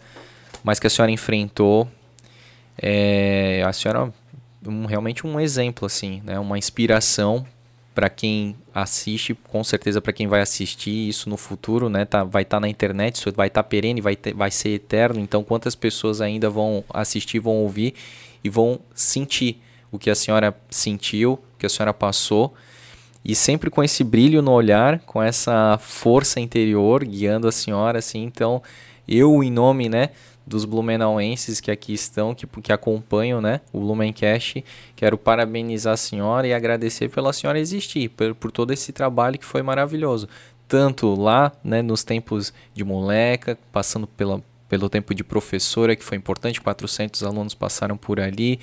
mas 0.63 0.79
que 0.79 0.87
a 0.87 0.89
senhora 0.89 1.11
enfrentou. 1.11 1.87
É, 2.77 3.63
a 3.65 3.73
senhora 3.73 4.13
um, 4.65 4.85
realmente 4.85 5.25
um 5.25 5.39
exemplo, 5.39 5.85
assim, 5.85 6.21
né, 6.23 6.39
uma 6.39 6.57
inspiração 6.57 7.45
para 7.95 8.09
quem 8.09 8.55
assiste, 8.73 9.33
com 9.33 9.63
certeza 9.63 9.99
para 9.99 10.13
quem 10.13 10.27
vai 10.27 10.41
assistir 10.41 11.09
isso 11.09 11.29
no 11.29 11.37
futuro, 11.37 11.89
né, 11.89 12.05
tá, 12.05 12.23
vai 12.23 12.43
estar 12.43 12.59
na 12.59 12.69
internet, 12.69 13.15
isso 13.15 13.31
vai 13.35 13.47
estar 13.47 13.63
perene, 13.63 14.01
vai, 14.01 14.15
ter, 14.15 14.35
vai 14.35 14.51
ser 14.51 14.69
eterno. 14.69 15.19
Então, 15.19 15.43
quantas 15.43 15.73
pessoas 15.73 16.21
ainda 16.21 16.49
vão 16.49 16.83
assistir, 16.93 17.39
vão 17.39 17.55
ouvir 17.55 17.95
e 18.43 18.49
vão 18.49 18.79
sentir 18.93 19.61
o 19.91 19.97
que 19.97 20.09
a 20.09 20.15
senhora 20.15 20.55
sentiu, 20.69 21.33
o 21.33 21.57
que 21.57 21.65
a 21.65 21.69
senhora 21.69 21.93
passou 21.93 22.53
e 23.27 23.35
sempre 23.35 23.69
com 23.69 23.83
esse 23.83 24.05
brilho 24.05 24.41
no 24.41 24.51
olhar, 24.51 24.99
com 24.99 25.21
essa 25.21 25.77
força 25.81 26.39
interior 26.39 27.03
guiando 27.03 27.47
a 27.47 27.51
senhora, 27.51 27.99
assim. 27.99 28.23
Então, 28.23 28.63
eu, 29.05 29.43
em 29.43 29.51
nome, 29.51 29.89
né, 29.89 30.11
dos 30.47 30.63
blumenauenses 30.63 31.59
que 31.59 31.69
aqui 31.69 31.93
estão, 31.93 32.33
que, 32.33 32.47
que 32.47 32.71
acompanham, 32.71 33.41
né, 33.41 33.59
o 33.73 33.81
Blumencast, 33.81 34.63
quero 34.95 35.17
parabenizar 35.17 35.93
a 35.93 35.97
senhora 35.97 36.47
e 36.47 36.53
agradecer 36.53 37.09
pela 37.09 37.33
senhora 37.33 37.59
existir, 37.59 38.09
por, 38.09 38.33
por 38.33 38.49
todo 38.49 38.71
esse 38.71 38.93
trabalho 38.93 39.37
que 39.37 39.45
foi 39.45 39.61
maravilhoso. 39.61 40.29
Tanto 40.65 41.13
lá, 41.15 41.51
né, 41.61 41.81
nos 41.81 42.05
tempos 42.05 42.53
de 42.73 42.83
moleca, 42.85 43.57
passando 43.73 44.07
pela, 44.07 44.41
pelo 44.69 44.89
tempo 44.89 45.13
de 45.13 45.23
professora, 45.23 45.97
que 45.97 46.03
foi 46.03 46.17
importante, 46.17 46.61
400 46.61 47.23
alunos 47.23 47.53
passaram 47.53 47.97
por 47.97 48.17
ali, 48.17 48.59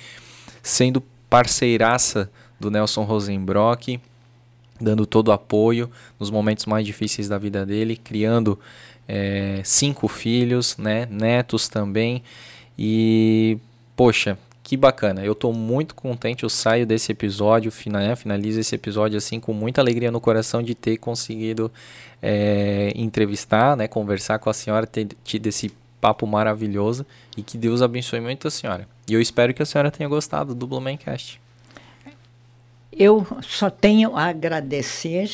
sendo 0.63 1.01
parceiraça 1.29 2.31
do 2.59 2.71
Nelson 2.71 3.03
Rosenbrock, 3.03 3.99
dando 4.81 5.05
todo 5.05 5.27
o 5.27 5.31
apoio 5.31 5.89
nos 6.19 6.31
momentos 6.31 6.65
mais 6.65 6.85
difíceis 6.85 7.29
da 7.29 7.37
vida 7.37 7.65
dele, 7.65 7.95
criando 7.95 8.59
é, 9.07 9.61
cinco 9.63 10.07
filhos, 10.07 10.77
né, 10.77 11.07
netos 11.09 11.67
também. 11.67 12.23
E, 12.77 13.57
poxa, 13.95 14.37
que 14.63 14.75
bacana. 14.75 15.23
Eu 15.23 15.33
estou 15.33 15.53
muito 15.53 15.93
contente, 15.93 16.43
eu 16.43 16.49
saio 16.49 16.85
desse 16.85 17.11
episódio, 17.11 17.71
né, 17.87 18.15
finalizo 18.15 18.59
esse 18.59 18.73
episódio 18.73 19.17
assim 19.17 19.39
com 19.39 19.53
muita 19.53 19.79
alegria 19.79 20.11
no 20.11 20.19
coração 20.19 20.63
de 20.63 20.73
ter 20.73 20.97
conseguido 20.97 21.71
é, 22.21 22.91
entrevistar, 22.95 23.77
né, 23.77 23.87
conversar 23.87 24.39
com 24.39 24.49
a 24.49 24.53
senhora, 24.53 24.87
ter 24.87 25.07
tido 25.23 25.45
esse 25.47 25.71
papo 26.01 26.25
maravilhoso 26.25 27.05
e 27.37 27.43
que 27.43 27.57
Deus 27.57 27.81
abençoe 27.81 28.19
muito 28.19 28.47
a 28.47 28.51
senhora. 28.51 28.87
E 29.07 29.13
eu 29.13 29.21
espero 29.21 29.53
que 29.53 29.61
a 29.61 29.65
senhora 29.65 29.91
tenha 29.91 30.09
gostado 30.09 30.55
do 30.55 30.65
Blumencast. 30.65 31.39
Eu 32.91 33.25
só 33.43 33.69
tenho 33.69 34.15
a 34.15 34.25
agradecer 34.25 35.29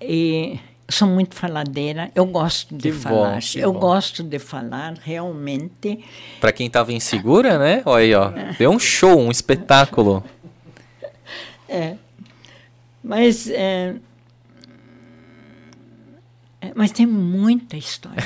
e 0.00 0.58
sou 0.88 1.08
muito 1.08 1.34
faladeira. 1.34 2.10
Eu 2.14 2.26
gosto 2.26 2.74
de 2.74 2.90
Que 2.90 2.92
bom, 2.92 3.00
falar. 3.00 3.38
eu 3.56 3.72
bom. 3.72 3.78
gosto 3.80 4.22
de 4.22 4.38
falar 4.38 4.94
realmente. 5.02 6.04
Pra 6.40 6.52
quem 6.52 6.68
tava 6.70 6.92
insegura, 6.92 7.58
né? 7.58 7.82
Olha 7.84 8.02
aí, 8.04 8.14
ó. 8.14 8.32
Deu 8.58 8.70
um 8.70 8.78
show, 8.78 9.18
um 9.18 9.30
espetáculo. 9.30 10.22
É, 11.68 11.94
mas 13.02 13.48
é, 13.48 13.94
é, 16.60 16.72
mas 16.74 16.90
tem 16.92 17.04
muita 17.06 17.76
história. 17.76 18.22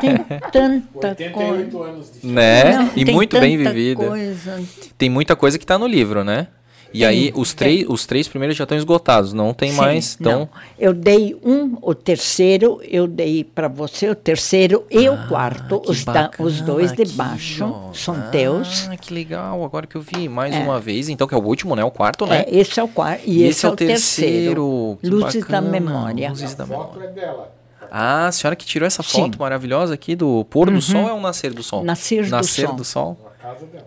Tem 0.00 0.18
tanta 0.52 1.14
coisa. 1.30 1.62
88 1.74 1.82
anos 1.82 2.10
de 2.10 2.16
história. 2.18 2.34
Né? 2.34 2.72
Não, 2.76 2.90
e 2.94 3.04
tem 3.04 3.14
muito 3.14 3.40
bem 3.40 3.56
vivida. 3.56 4.06
coisa. 4.06 4.62
Tem 4.96 5.10
muita 5.10 5.34
coisa 5.34 5.58
que 5.58 5.66
tá 5.66 5.78
no 5.78 5.86
livro, 5.86 6.22
né? 6.22 6.48
E 6.94 6.98
Tem, 7.00 7.04
aí, 7.08 7.32
os, 7.34 7.54
tem. 7.54 7.56
três, 7.78 7.88
os 7.88 8.06
três 8.06 8.28
primeiros 8.28 8.56
já 8.56 8.64
estão 8.64 8.76
esgotados, 8.76 9.32
não 9.32 9.54
tem 9.54 9.70
Sim, 9.70 9.76
mais. 9.76 10.16
Então, 10.20 10.40
não. 10.40 10.48
Eu 10.78 10.92
dei 10.92 11.34
um, 11.42 11.78
o 11.80 11.94
terceiro 11.94 12.80
eu 12.84 13.06
dei 13.06 13.42
para 13.44 13.66
você, 13.68 14.10
o 14.10 14.14
terceiro 14.14 14.84
e 14.90 15.08
o 15.08 15.16
quarto. 15.28 15.76
Ah, 15.76 15.80
que 15.80 15.90
Os, 15.90 16.04
da- 16.04 16.12
bacana 16.12 16.48
os 16.48 16.60
dois 16.60 16.92
de 16.92 17.04
baixo 17.06 17.64
ó. 17.64 17.92
são 17.94 18.14
ah, 18.14 18.28
teus. 18.30 18.88
que 19.00 19.12
legal, 19.14 19.64
agora 19.64 19.86
que 19.86 19.96
eu 19.96 20.02
vi 20.02 20.28
mais 20.28 20.54
É. 20.54 20.58
uma 20.58 20.78
vez. 20.78 21.08
Então, 21.08 21.26
que 21.26 21.34
é 21.34 21.38
o 21.38 21.42
último, 21.42 21.74
né? 21.74 21.82
O 21.82 21.90
quarto, 21.90 22.26
né? 22.26 22.44
É, 22.46 22.56
esse 22.58 22.78
é 22.78 22.82
o 22.82 22.88
quarto 22.88 23.22
e, 23.26 23.42
esse, 23.42 23.64
é 23.64 23.68
o 23.70 23.76
terceiro. 23.76 24.98
Que 25.00 25.08
Luzes 25.08 25.42
bacana, 25.42 25.62
da 25.62 25.70
memória. 25.70 26.28
Luzes 26.28 26.54
da 26.54 26.66
memória. 26.66 26.92
foto 26.92 27.02
é 27.02 27.06
dela. 27.08 27.52
Ah, 27.90 28.26
a 28.28 28.32
senhora 28.32 28.56
que 28.56 28.64
tirou 28.64 28.86
essa 28.86 29.02
Sim. 29.02 29.18
Uhum. 29.18 29.24
foto 29.26 29.38
maravilhosa 29.38 29.94
aqui 29.94 30.14
do 30.16 30.44
pôr 30.46 30.70
do 30.70 30.80
sol 30.80 31.08
é 31.08 31.12
o 31.12 31.20
nascer 31.20 31.52
do 31.52 31.62
sol? 31.62 31.84
Nascer 31.84 32.24
do 32.24 32.30
nascer 32.30 32.66
sol. 32.66 32.74
do 32.76 32.84
sol. 32.84 33.18
A 33.38 33.42
casa 33.42 33.66
dela. 33.66 33.86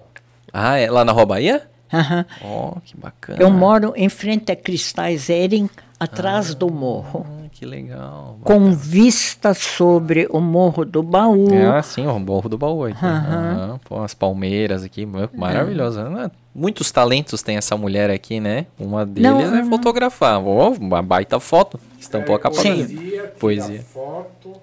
Ah, 0.53 0.77
é 0.77 0.89
lá 0.89 1.03
na 1.03 1.11
Rua 1.11 1.25
Bahia? 1.25 1.67
Aham. 1.93 2.25
Ó, 2.43 2.73
que 2.83 2.97
bacana. 2.97 3.41
Eu 3.41 3.49
moro 3.51 3.93
em 3.95 4.09
frente 4.09 4.51
a 4.51 4.55
Cristais 4.55 5.29
Ering, 5.29 5.69
atrás 5.99 6.53
do 6.55 6.69
morro, 6.69 7.25
Ah, 7.29 7.47
que 7.51 7.65
legal. 7.65 8.37
com 8.43 8.71
vista 8.73 9.53
sobre 9.53 10.27
o 10.29 10.41
Morro 10.41 10.83
do 10.83 11.01
Baú. 11.01 11.47
Ah, 11.73 11.81
sim, 11.81 12.05
o 12.05 12.19
Morro 12.19 12.49
do 12.49 12.57
Baú. 12.57 12.83
Aqui. 12.85 12.97
Pô, 13.85 14.01
as 14.03 14.13
palmeiras 14.13 14.83
aqui, 14.83 15.05
mu- 15.05 15.29
maravilhosa. 15.33 16.09
né? 16.09 16.29
Muitos 16.53 16.91
talentos 16.91 17.41
tem 17.43 17.55
essa 17.57 17.77
mulher 17.77 18.09
aqui, 18.09 18.39
né? 18.39 18.65
Uma 18.79 19.05
deles 19.05 19.29
Não, 19.31 19.55
é 19.57 19.63
fotografar. 19.65 20.41
Ó, 20.45 20.71
uma 20.71 21.01
baita 21.01 21.39
foto. 21.39 21.79
Estampou 21.99 22.35
a 22.35 22.39
capa. 22.39 22.55
Poesia, 22.61 23.33
Poesia. 23.39 23.81
foto, 23.81 24.53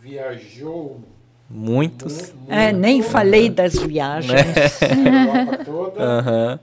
viajou 0.00 1.00
Muitos. 1.50 2.32
mu- 2.32 2.52
É, 2.52 2.72
nem 2.72 3.02
falei 3.02 3.48
das 3.50 3.74
viagens. 3.74 4.30
a 4.82 4.94
Europa 4.94 5.64
toda, 5.64 6.02
Aham. 6.02 6.60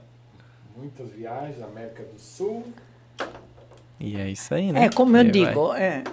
muitas 0.76 1.10
viagens, 1.10 1.62
América 1.62 2.02
do 2.04 2.18
Sul. 2.18 2.64
E 4.00 4.16
é 4.16 4.30
isso 4.30 4.54
aí, 4.54 4.72
né? 4.72 4.86
É, 4.86 4.88
como 4.88 5.16
eu 5.16 5.24
E 5.26 5.30
digo, 5.30 5.74
é, 5.74 6.04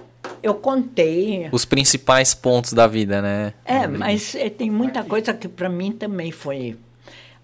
eu 0.44 0.56
contei. 0.56 1.48
Os 1.52 1.64
principais 1.64 2.34
pontos 2.34 2.74
da 2.74 2.86
vida, 2.88 3.22
né? 3.22 3.54
É, 3.64 3.88
mas 3.88 4.36
é, 4.36 4.50
tem 4.50 4.70
muita 4.70 5.04
coisa 5.04 5.34
que 5.34 5.48
para 5.48 5.70
mim 5.70 5.92
também 5.94 6.32
foi. 6.32 6.76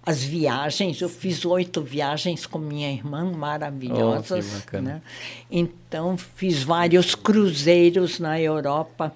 As 0.03 0.23
viagens, 0.23 0.99
eu 0.99 1.07
fiz 1.07 1.45
oito 1.45 1.79
viagens 1.81 2.47
com 2.47 2.57
minha 2.57 2.91
irmã, 2.91 3.23
maravilhosas. 3.23 4.47
Oh, 4.47 4.49
que 4.49 4.55
bacana. 4.57 4.93
né? 4.95 5.01
Então, 5.49 6.17
fiz 6.17 6.63
vários 6.63 7.13
cruzeiros 7.13 8.19
na 8.19 8.41
Europa, 8.41 9.13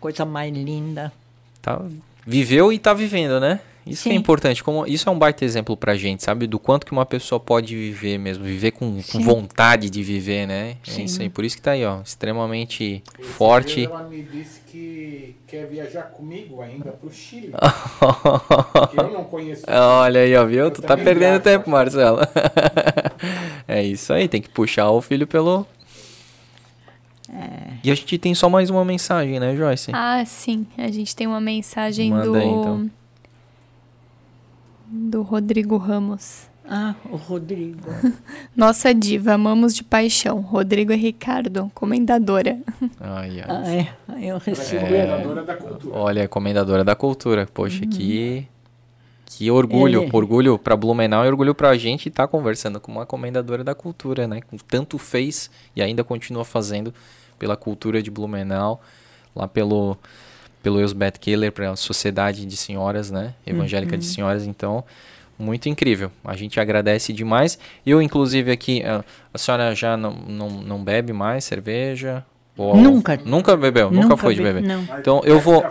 coisa 0.00 0.24
mais 0.24 0.52
linda. 0.52 1.12
Tá, 1.64 1.80
viveu 2.26 2.70
e 2.70 2.78
tá 2.78 2.92
vivendo, 2.92 3.40
né? 3.40 3.58
Isso 3.86 4.02
que 4.02 4.10
é 4.10 4.12
Sim. 4.12 4.18
importante. 4.18 4.62
Como, 4.62 4.86
isso 4.86 5.08
é 5.08 5.12
um 5.12 5.18
baita 5.18 5.44
exemplo 5.44 5.74
pra 5.76 5.94
gente, 5.94 6.22
sabe? 6.22 6.46
Do 6.46 6.58
quanto 6.58 6.84
que 6.84 6.92
uma 6.92 7.06
pessoa 7.06 7.40
pode 7.40 7.74
viver 7.74 8.18
mesmo. 8.18 8.44
Viver 8.44 8.72
com, 8.72 9.02
com 9.02 9.20
vontade 9.20 9.88
de 9.88 10.02
viver, 10.02 10.46
né? 10.46 10.76
É 10.86 10.90
Sim. 10.90 11.04
isso 11.04 11.22
aí. 11.22 11.30
Por 11.30 11.42
isso 11.42 11.56
que 11.56 11.62
tá 11.62 11.70
aí, 11.70 11.84
ó. 11.84 12.02
Extremamente 12.02 13.02
Esses 13.18 13.34
forte. 13.34 13.84
Ela 13.84 14.04
me 14.04 14.22
disse 14.22 14.60
que 14.66 15.36
quer 15.46 15.66
viajar 15.66 16.02
comigo 16.02 16.60
ainda 16.60 16.90
para 16.92 17.06
o 17.06 17.12
Chile, 17.12 17.52
que 18.90 18.98
eu 18.98 19.10
não 19.10 19.24
conheço. 19.24 19.64
Olha 19.68 20.20
aí, 20.20 20.36
ó, 20.36 20.44
viu? 20.44 20.64
Eu 20.64 20.70
Tu 20.70 20.82
tá 20.82 20.96
perdendo 20.96 21.40
viajo 21.40 21.42
tempo. 21.42 21.70
Marcelo. 21.70 22.18
é 23.68 23.82
isso 23.82 24.12
aí, 24.12 24.28
tem 24.28 24.42
que 24.42 24.48
puxar 24.48 24.90
o 24.90 25.00
filho 25.00 25.26
pelo. 25.26 25.66
É. 27.34 27.74
E 27.82 27.90
a 27.90 27.94
gente 27.94 28.16
tem 28.16 28.32
só 28.34 28.48
mais 28.48 28.70
uma 28.70 28.84
mensagem, 28.84 29.40
né, 29.40 29.56
Joyce? 29.56 29.90
Ah, 29.92 30.24
sim. 30.24 30.66
A 30.78 30.88
gente 30.88 31.14
tem 31.16 31.26
uma 31.26 31.40
mensagem 31.40 32.10
Manda 32.10 32.24
do. 32.26 32.34
aí, 32.36 32.46
então. 32.48 32.90
Do 34.88 35.22
Rodrigo 35.22 35.76
Ramos. 35.76 36.46
Ah, 36.66 36.94
o 37.10 37.16
Rodrigo. 37.16 37.80
Nossa 38.56 38.94
diva, 38.94 39.32
amamos 39.34 39.74
de 39.74 39.82
paixão. 39.84 40.40
Rodrigo 40.40 40.92
e 40.92 40.96
Ricardo, 40.96 41.70
comendadora. 41.74 42.58
Ai, 43.00 43.40
ai. 43.40 43.88
Ah, 44.08 44.14
é. 44.20 44.30
Eu 44.30 44.38
recebi. 44.38 44.84
Comendadora 44.86 45.42
da 45.42 45.56
cultura. 45.56 45.96
Olha, 45.98 46.20
é 46.22 46.26
comendadora 46.28 46.84
da 46.84 46.94
cultura. 46.94 47.48
Poxa, 47.52 47.84
que 47.86 48.46
que 49.26 49.50
orgulho, 49.50 50.02
Ele- 50.04 50.10
orgulho 50.12 50.56
para 50.58 50.76
Blumenau 50.76 51.24
e 51.24 51.28
orgulho 51.28 51.54
pra 51.54 51.76
gente 51.76 52.08
estar 52.08 52.28
conversando 52.28 52.78
com 52.78 52.92
uma 52.92 53.04
comendadora 53.04 53.64
da 53.64 53.74
cultura, 53.74 54.28
né? 54.28 54.40
Que 54.40 54.56
tanto 54.64 54.96
fez 54.96 55.50
e 55.74 55.82
ainda 55.82 56.04
continua 56.04 56.44
fazendo 56.44 56.94
pela 57.38 57.56
cultura 57.56 58.02
de 58.02 58.10
Blumenau, 58.10 58.80
lá 59.34 59.46
pelo 59.48 59.96
pelo 60.62 60.80
Elsbeth 60.80 61.18
Keller, 61.20 61.52
para 61.52 61.70
a 61.72 61.76
Sociedade 61.76 62.46
de 62.46 62.56
Senhoras, 62.56 63.10
né? 63.10 63.34
Evangélica 63.46 63.98
de 63.98 64.04
Senhoras, 64.06 64.46
então 64.46 64.82
muito 65.38 65.68
incrível. 65.68 66.10
A 66.24 66.34
gente 66.36 66.58
agradece 66.58 67.12
demais. 67.12 67.58
Eu, 67.84 68.00
inclusive, 68.00 68.50
aqui, 68.50 68.82
a, 68.82 69.04
a 69.34 69.36
senhora 69.36 69.74
já 69.74 69.94
não, 69.96 70.12
não, 70.12 70.48
não 70.48 70.82
bebe 70.82 71.12
mais 71.12 71.44
cerveja? 71.44 72.24
Ou- 72.56 72.76
Nunca. 72.78 73.20
Nunca 73.26 73.54
bebeu? 73.56 73.90
Nunca, 73.90 74.16
foi 74.16 74.34
de 74.34 74.40
be- 74.42 74.52
beber? 74.54 74.66
Não. 74.66 74.84
Então 74.98 75.20
eu 75.24 75.38
vou. 75.40 75.62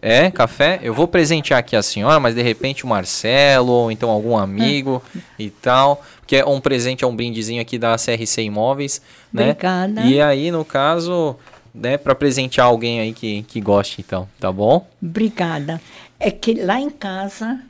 É, 0.00 0.30
café? 0.30 0.78
Eu 0.82 0.94
vou 0.94 1.08
presentear 1.08 1.58
aqui 1.60 1.74
a 1.74 1.82
senhora, 1.82 2.20
mas 2.20 2.34
de 2.34 2.42
repente 2.42 2.84
o 2.84 2.86
Marcelo, 2.86 3.72
ou 3.72 3.90
então 3.90 4.10
algum 4.10 4.36
amigo 4.36 5.02
e 5.38 5.50
tal. 5.50 6.02
Que 6.26 6.36
é 6.36 6.44
um 6.44 6.60
presente, 6.60 7.04
é 7.04 7.06
um 7.06 7.16
brindezinho 7.16 7.60
aqui 7.60 7.78
da 7.78 7.96
CRC 7.96 8.42
Imóveis, 8.42 9.00
né? 9.32 9.50
Obrigada. 9.50 10.00
E 10.02 10.20
aí, 10.20 10.50
no 10.50 10.64
caso, 10.64 11.36
né, 11.74 11.96
para 11.96 12.14
presentear 12.14 12.66
alguém 12.66 13.00
aí 13.00 13.12
que, 13.12 13.42
que 13.44 13.60
goste, 13.60 14.00
então, 14.00 14.28
tá 14.38 14.52
bom? 14.52 14.86
Obrigada. 15.02 15.80
É 16.20 16.30
que 16.30 16.54
lá 16.54 16.78
em 16.80 16.90
casa, 16.90 17.60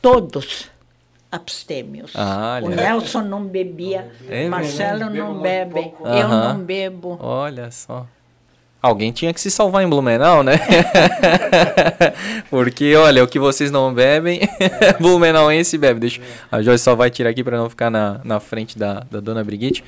todos 0.00 0.70
abstêmios. 1.30 2.12
Ah, 2.14 2.60
o. 2.62 2.68
Nelson 2.68 3.22
não 3.22 3.44
bebia, 3.44 4.10
É 4.28 4.46
Marcelo 4.48 5.08
não 5.08 5.40
Bebo 5.40 5.40
bebe, 5.40 5.72
pouco. 5.72 6.06
eu 6.06 6.28
não 6.28 6.58
bebo. 6.58 7.18
Olha 7.20 7.70
só. 7.70 8.06
Alguém 8.82 9.12
tinha 9.12 9.32
que 9.32 9.40
se 9.40 9.48
salvar 9.48 9.84
em 9.84 9.88
Blumenau, 9.88 10.42
né? 10.42 10.54
Porque, 12.50 12.96
olha, 12.96 13.22
o 13.22 13.28
que 13.28 13.38
vocês 13.38 13.70
não 13.70 13.94
bebem, 13.94 14.40
Blumenauense 14.98 15.78
bebe. 15.78 16.00
Deixa, 16.00 16.20
a 16.50 16.60
Joyce 16.60 16.82
só 16.82 16.96
vai 16.96 17.08
tirar 17.08 17.30
aqui 17.30 17.44
para 17.44 17.56
não 17.56 17.70
ficar 17.70 17.90
na, 17.90 18.20
na 18.24 18.40
frente 18.40 18.76
da, 18.76 19.06
da 19.08 19.20
Dona 19.20 19.44
Brigitte. 19.44 19.84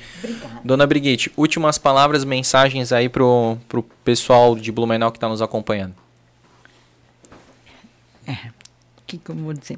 Dona 0.63 0.87
Brigitte, 0.87 1.29
últimas 1.35 1.77
palavras, 1.77 2.23
mensagens 2.23 2.93
aí 2.93 3.09
pro, 3.09 3.57
pro 3.67 3.83
pessoal 3.83 4.55
de 4.55 4.71
Blumenau 4.71 5.11
que 5.11 5.17
está 5.17 5.27
nos 5.27 5.41
acompanhando. 5.41 5.93
O 8.25 9.01
que, 9.05 9.17
que 9.17 9.29
eu 9.29 9.35
vou 9.35 9.53
dizer? 9.53 9.77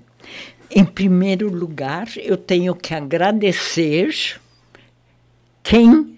Em 0.69 0.85
primeiro 0.85 1.51
lugar, 1.51 2.07
eu 2.17 2.37
tenho 2.37 2.75
que 2.75 2.93
agradecer 2.93 4.39
quem 5.63 6.16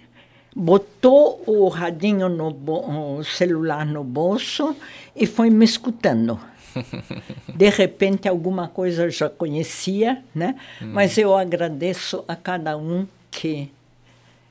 botou 0.60 1.42
o 1.48 1.70
radinho 1.70 2.28
no 2.28 2.50
o 2.50 3.24
celular 3.24 3.86
no 3.86 4.04
bolso 4.04 4.76
e 5.16 5.26
foi 5.26 5.50
me 5.50 5.64
escutando. 5.64 6.38
De 7.56 7.70
repente, 7.70 8.28
alguma 8.28 8.68
coisa 8.68 9.04
eu 9.04 9.10
já 9.10 9.30
conhecia, 9.30 10.22
né? 10.36 10.56
Mas 10.82 11.18
eu 11.18 11.36
agradeço 11.36 12.26
a 12.28 12.36
cada 12.36 12.78
um 12.78 13.08
que 13.32 13.72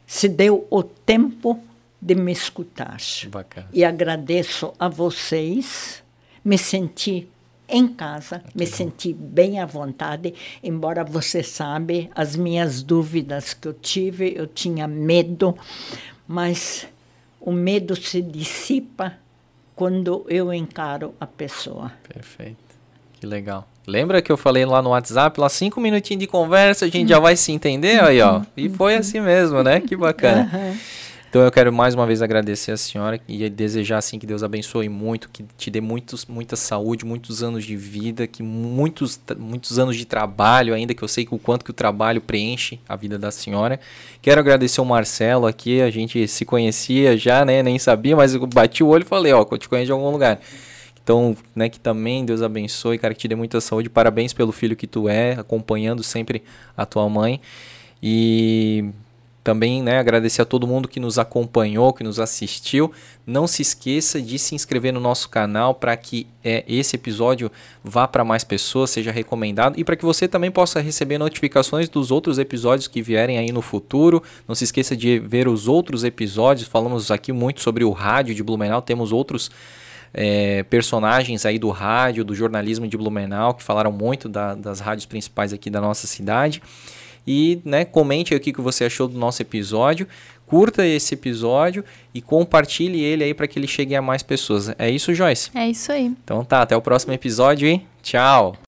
se 0.07 0.29
deu 0.29 0.67
o 0.71 0.83
tempo 0.83 1.63
de 2.01 2.15
me 2.15 2.33
escutar. 2.33 2.97
Bacana. 3.29 3.69
E 3.73 3.85
agradeço 3.85 4.73
a 4.79 4.89
vocês. 4.89 6.03
Me 6.43 6.57
senti 6.57 7.29
em 7.69 7.87
casa, 7.87 8.43
me 8.55 8.67
senti 8.67 9.13
bem 9.13 9.61
à 9.61 9.67
vontade, 9.67 10.35
embora 10.63 11.05
você 11.05 11.43
sabe 11.43 12.11
as 12.15 12.35
minhas 12.35 12.83
dúvidas 12.83 13.53
que 13.53 13.69
eu 13.69 13.75
tive, 13.75 14.33
eu 14.35 14.47
tinha 14.47 14.89
medo, 14.89 15.57
mas 16.27 16.87
o 17.41 17.53
medo 17.53 17.95
se 17.95 18.23
dissipa 18.23 19.15
quando 19.77 20.25
eu 20.29 20.53
encaro 20.53 21.15
a 21.21 21.27
pessoa. 21.27 21.93
Perfeito. 22.13 22.57
Que 23.21 23.27
legal. 23.27 23.69
Lembra 23.87 24.21
que 24.21 24.31
eu 24.31 24.37
falei 24.37 24.65
lá 24.65 24.83
no 24.83 24.91
WhatsApp, 24.91 25.41
lá 25.41 25.49
cinco 25.49 25.81
minutinhos 25.81 26.21
de 26.21 26.27
conversa, 26.27 26.85
a 26.85 26.89
gente 26.89 27.09
já 27.09 27.19
vai 27.19 27.37
se 27.37 27.53
entender 27.53 28.03
aí, 28.03 28.21
ó. 28.21 28.43
E 28.57 28.69
foi 28.69 28.97
assim 28.97 29.21
mesmo, 29.21 29.63
né? 29.63 29.81
Que 29.81 29.97
bacana. 29.97 30.51
Então 31.29 31.43
eu 31.43 31.51
quero 31.51 31.71
mais 31.71 31.95
uma 31.95 32.07
vez 32.07 32.23
agradecer 32.23 32.73
a 32.73 32.77
senhora 32.79 33.21
e 33.29 33.51
desejar 33.51 33.99
assim 33.99 34.19
que 34.19 34.27
Deus 34.27 34.43
abençoe 34.43 34.89
muito, 34.89 35.29
que 35.29 35.45
te 35.59 35.71
dê 35.71 35.79
muitos, 35.79 36.25
muita 36.25 36.57
saúde, 36.57 37.05
muitos 37.05 37.43
anos 37.43 37.67
de 37.67 37.77
vida, 37.77 38.27
que 38.27 38.43
muitos, 38.43 39.21
muitos 39.37 39.79
anos 39.79 39.95
de 39.95 40.07
trabalho 40.07 40.73
ainda, 40.73 40.95
que 40.95 41.05
eu 41.05 41.09
sei 41.09 41.27
que 41.27 41.35
o 41.35 41.39
quanto 41.39 41.67
que 41.67 41.71
o 41.71 41.75
trabalho 41.75 42.23
preenche 42.23 42.81
a 42.89 42.97
vida 42.97 43.19
da 43.19 43.31
senhora. 43.31 43.79
Quero 44.23 44.41
agradecer 44.41 44.81
o 44.81 44.87
Marcelo 44.87 45.47
aqui, 45.47 45.83
a 45.83 45.91
gente 45.91 46.27
se 46.27 46.47
conhecia 46.47 47.15
já, 47.19 47.45
né? 47.45 47.63
Nem 47.63 47.79
sabia, 47.79 48.17
mas 48.17 48.35
eu 48.35 48.47
bati 48.47 48.83
o 48.83 48.89
olho 48.89 49.03
e 49.03 49.07
falei, 49.07 49.33
ó, 49.35 49.45
que 49.45 49.53
eu 49.53 49.59
te 49.59 49.69
conheço 49.69 49.87
de 49.87 49.93
algum 49.93 50.11
lugar. 50.11 50.41
Então, 51.05 51.37
né, 51.55 51.69
que 51.69 51.79
também 51.79 52.25
Deus 52.25 52.41
abençoe, 52.41 52.99
cara, 52.99 53.13
que 53.13 53.21
te 53.21 53.29
dê 53.29 53.35
muita 53.35 53.61
saúde. 53.61 53.91
Parabéns 53.91 54.33
pelo 54.33 54.53
filho 54.53 54.75
que 54.75 54.87
tu 54.87 55.11
é, 55.11 55.33
acompanhando 55.33 56.03
sempre 56.03 56.43
a 56.75 56.87
tua 56.87 57.07
mãe. 57.09 57.39
E 58.03 58.87
também, 59.49 59.83
né, 59.83 59.99
agradecer 59.99 60.43
a 60.43 60.45
todo 60.45 60.67
mundo 60.67 60.87
que 60.87 61.01
nos 61.01 61.19
acompanhou, 61.19 61.91
que 61.95 62.05
nos 62.05 62.21
assistiu. 62.21 62.93
Não 63.27 63.47
se 63.47 63.63
esqueça 63.63 64.21
de 64.21 64.39
se 64.39 64.55
inscrever 64.55 64.93
no 64.93 65.01
nosso 65.01 65.27
canal 65.31 65.75
para 65.75 65.97
que 65.97 66.27
é, 66.45 66.67
esse 66.69 66.97
episódio 66.97 67.51
vá 67.83 68.07
para 68.07 68.23
mais 68.23 68.45
pessoas, 68.45 68.91
seja 68.91 69.11
recomendado 69.11 69.81
e 69.81 69.85
para 69.85 69.97
que 69.97 70.05
você 70.05 70.29
também 70.29 70.51
possa 70.51 70.83
receber 70.83 71.17
notificações 71.17 71.89
dos 71.89 72.11
outros 72.11 72.39
episódios 72.39 72.87
que 72.89 73.01
vierem 73.01 73.39
aí 73.39 73.51
no 73.51 73.63
futuro. 73.63 74.23
Não 74.47 74.55
se 74.55 74.65
esqueça 74.65 74.95
de 74.95 75.19
ver 75.19 75.49
os 75.49 75.67
outros 75.67 76.05
episódios. 76.05 76.69
Falamos 76.69 77.11
aqui 77.11 77.33
muito 77.33 77.63
sobre 77.63 77.85
o 77.85 77.91
rádio 77.91 78.35
de 78.35 78.43
Blumenau, 78.43 78.83
temos 78.83 79.13
outros 79.13 79.51
é, 80.13 80.63
personagens 80.65 81.47
aí 81.47 81.59
do 81.59 81.71
rádio, 81.71 82.23
do 82.23 82.35
jornalismo 82.35 82.87
de 82.87 82.99
Blumenau, 82.99 83.55
que 83.55 83.63
falaram 83.63 83.93
muito 83.93 84.29
da- 84.29 84.55
das 84.55 84.79
rádios 84.81 85.07
principais 85.07 85.55
aqui 85.55 85.71
da 85.71 85.81
nossa 85.81 86.07
cidade. 86.07 86.63
E 87.27 87.61
né, 87.65 87.85
comente 87.85 88.33
aí 88.33 88.39
o 88.39 88.41
que 88.41 88.53
que 88.53 88.61
você 88.61 88.85
achou 88.85 89.09
do 89.09 89.19
nosso 89.19 89.43
episódio, 89.43 90.07
curta 90.47 90.87
esse 90.87 91.15
episódio 91.15 91.85
e 92.15 92.23
compartilhe 92.23 93.01
ele 93.03 93.23
aí 93.25 93.35
para 93.35 93.47
que 93.47 93.59
ele 93.59 93.67
chegue 93.67 93.95
a 93.95 94.03
mais 94.03 94.23
pessoas. 94.23 94.75
É 94.79 94.91
isso, 94.91 95.15
Joyce? 95.15 95.51
É 95.55 95.69
isso 95.69 95.93
aí. 95.93 96.07
Então 96.25 96.45
tá, 96.45 96.63
até 96.63 96.77
o 96.77 96.83
próximo 96.83 97.13
episódio 97.13 97.69
e 97.69 97.83
tchau! 98.03 98.55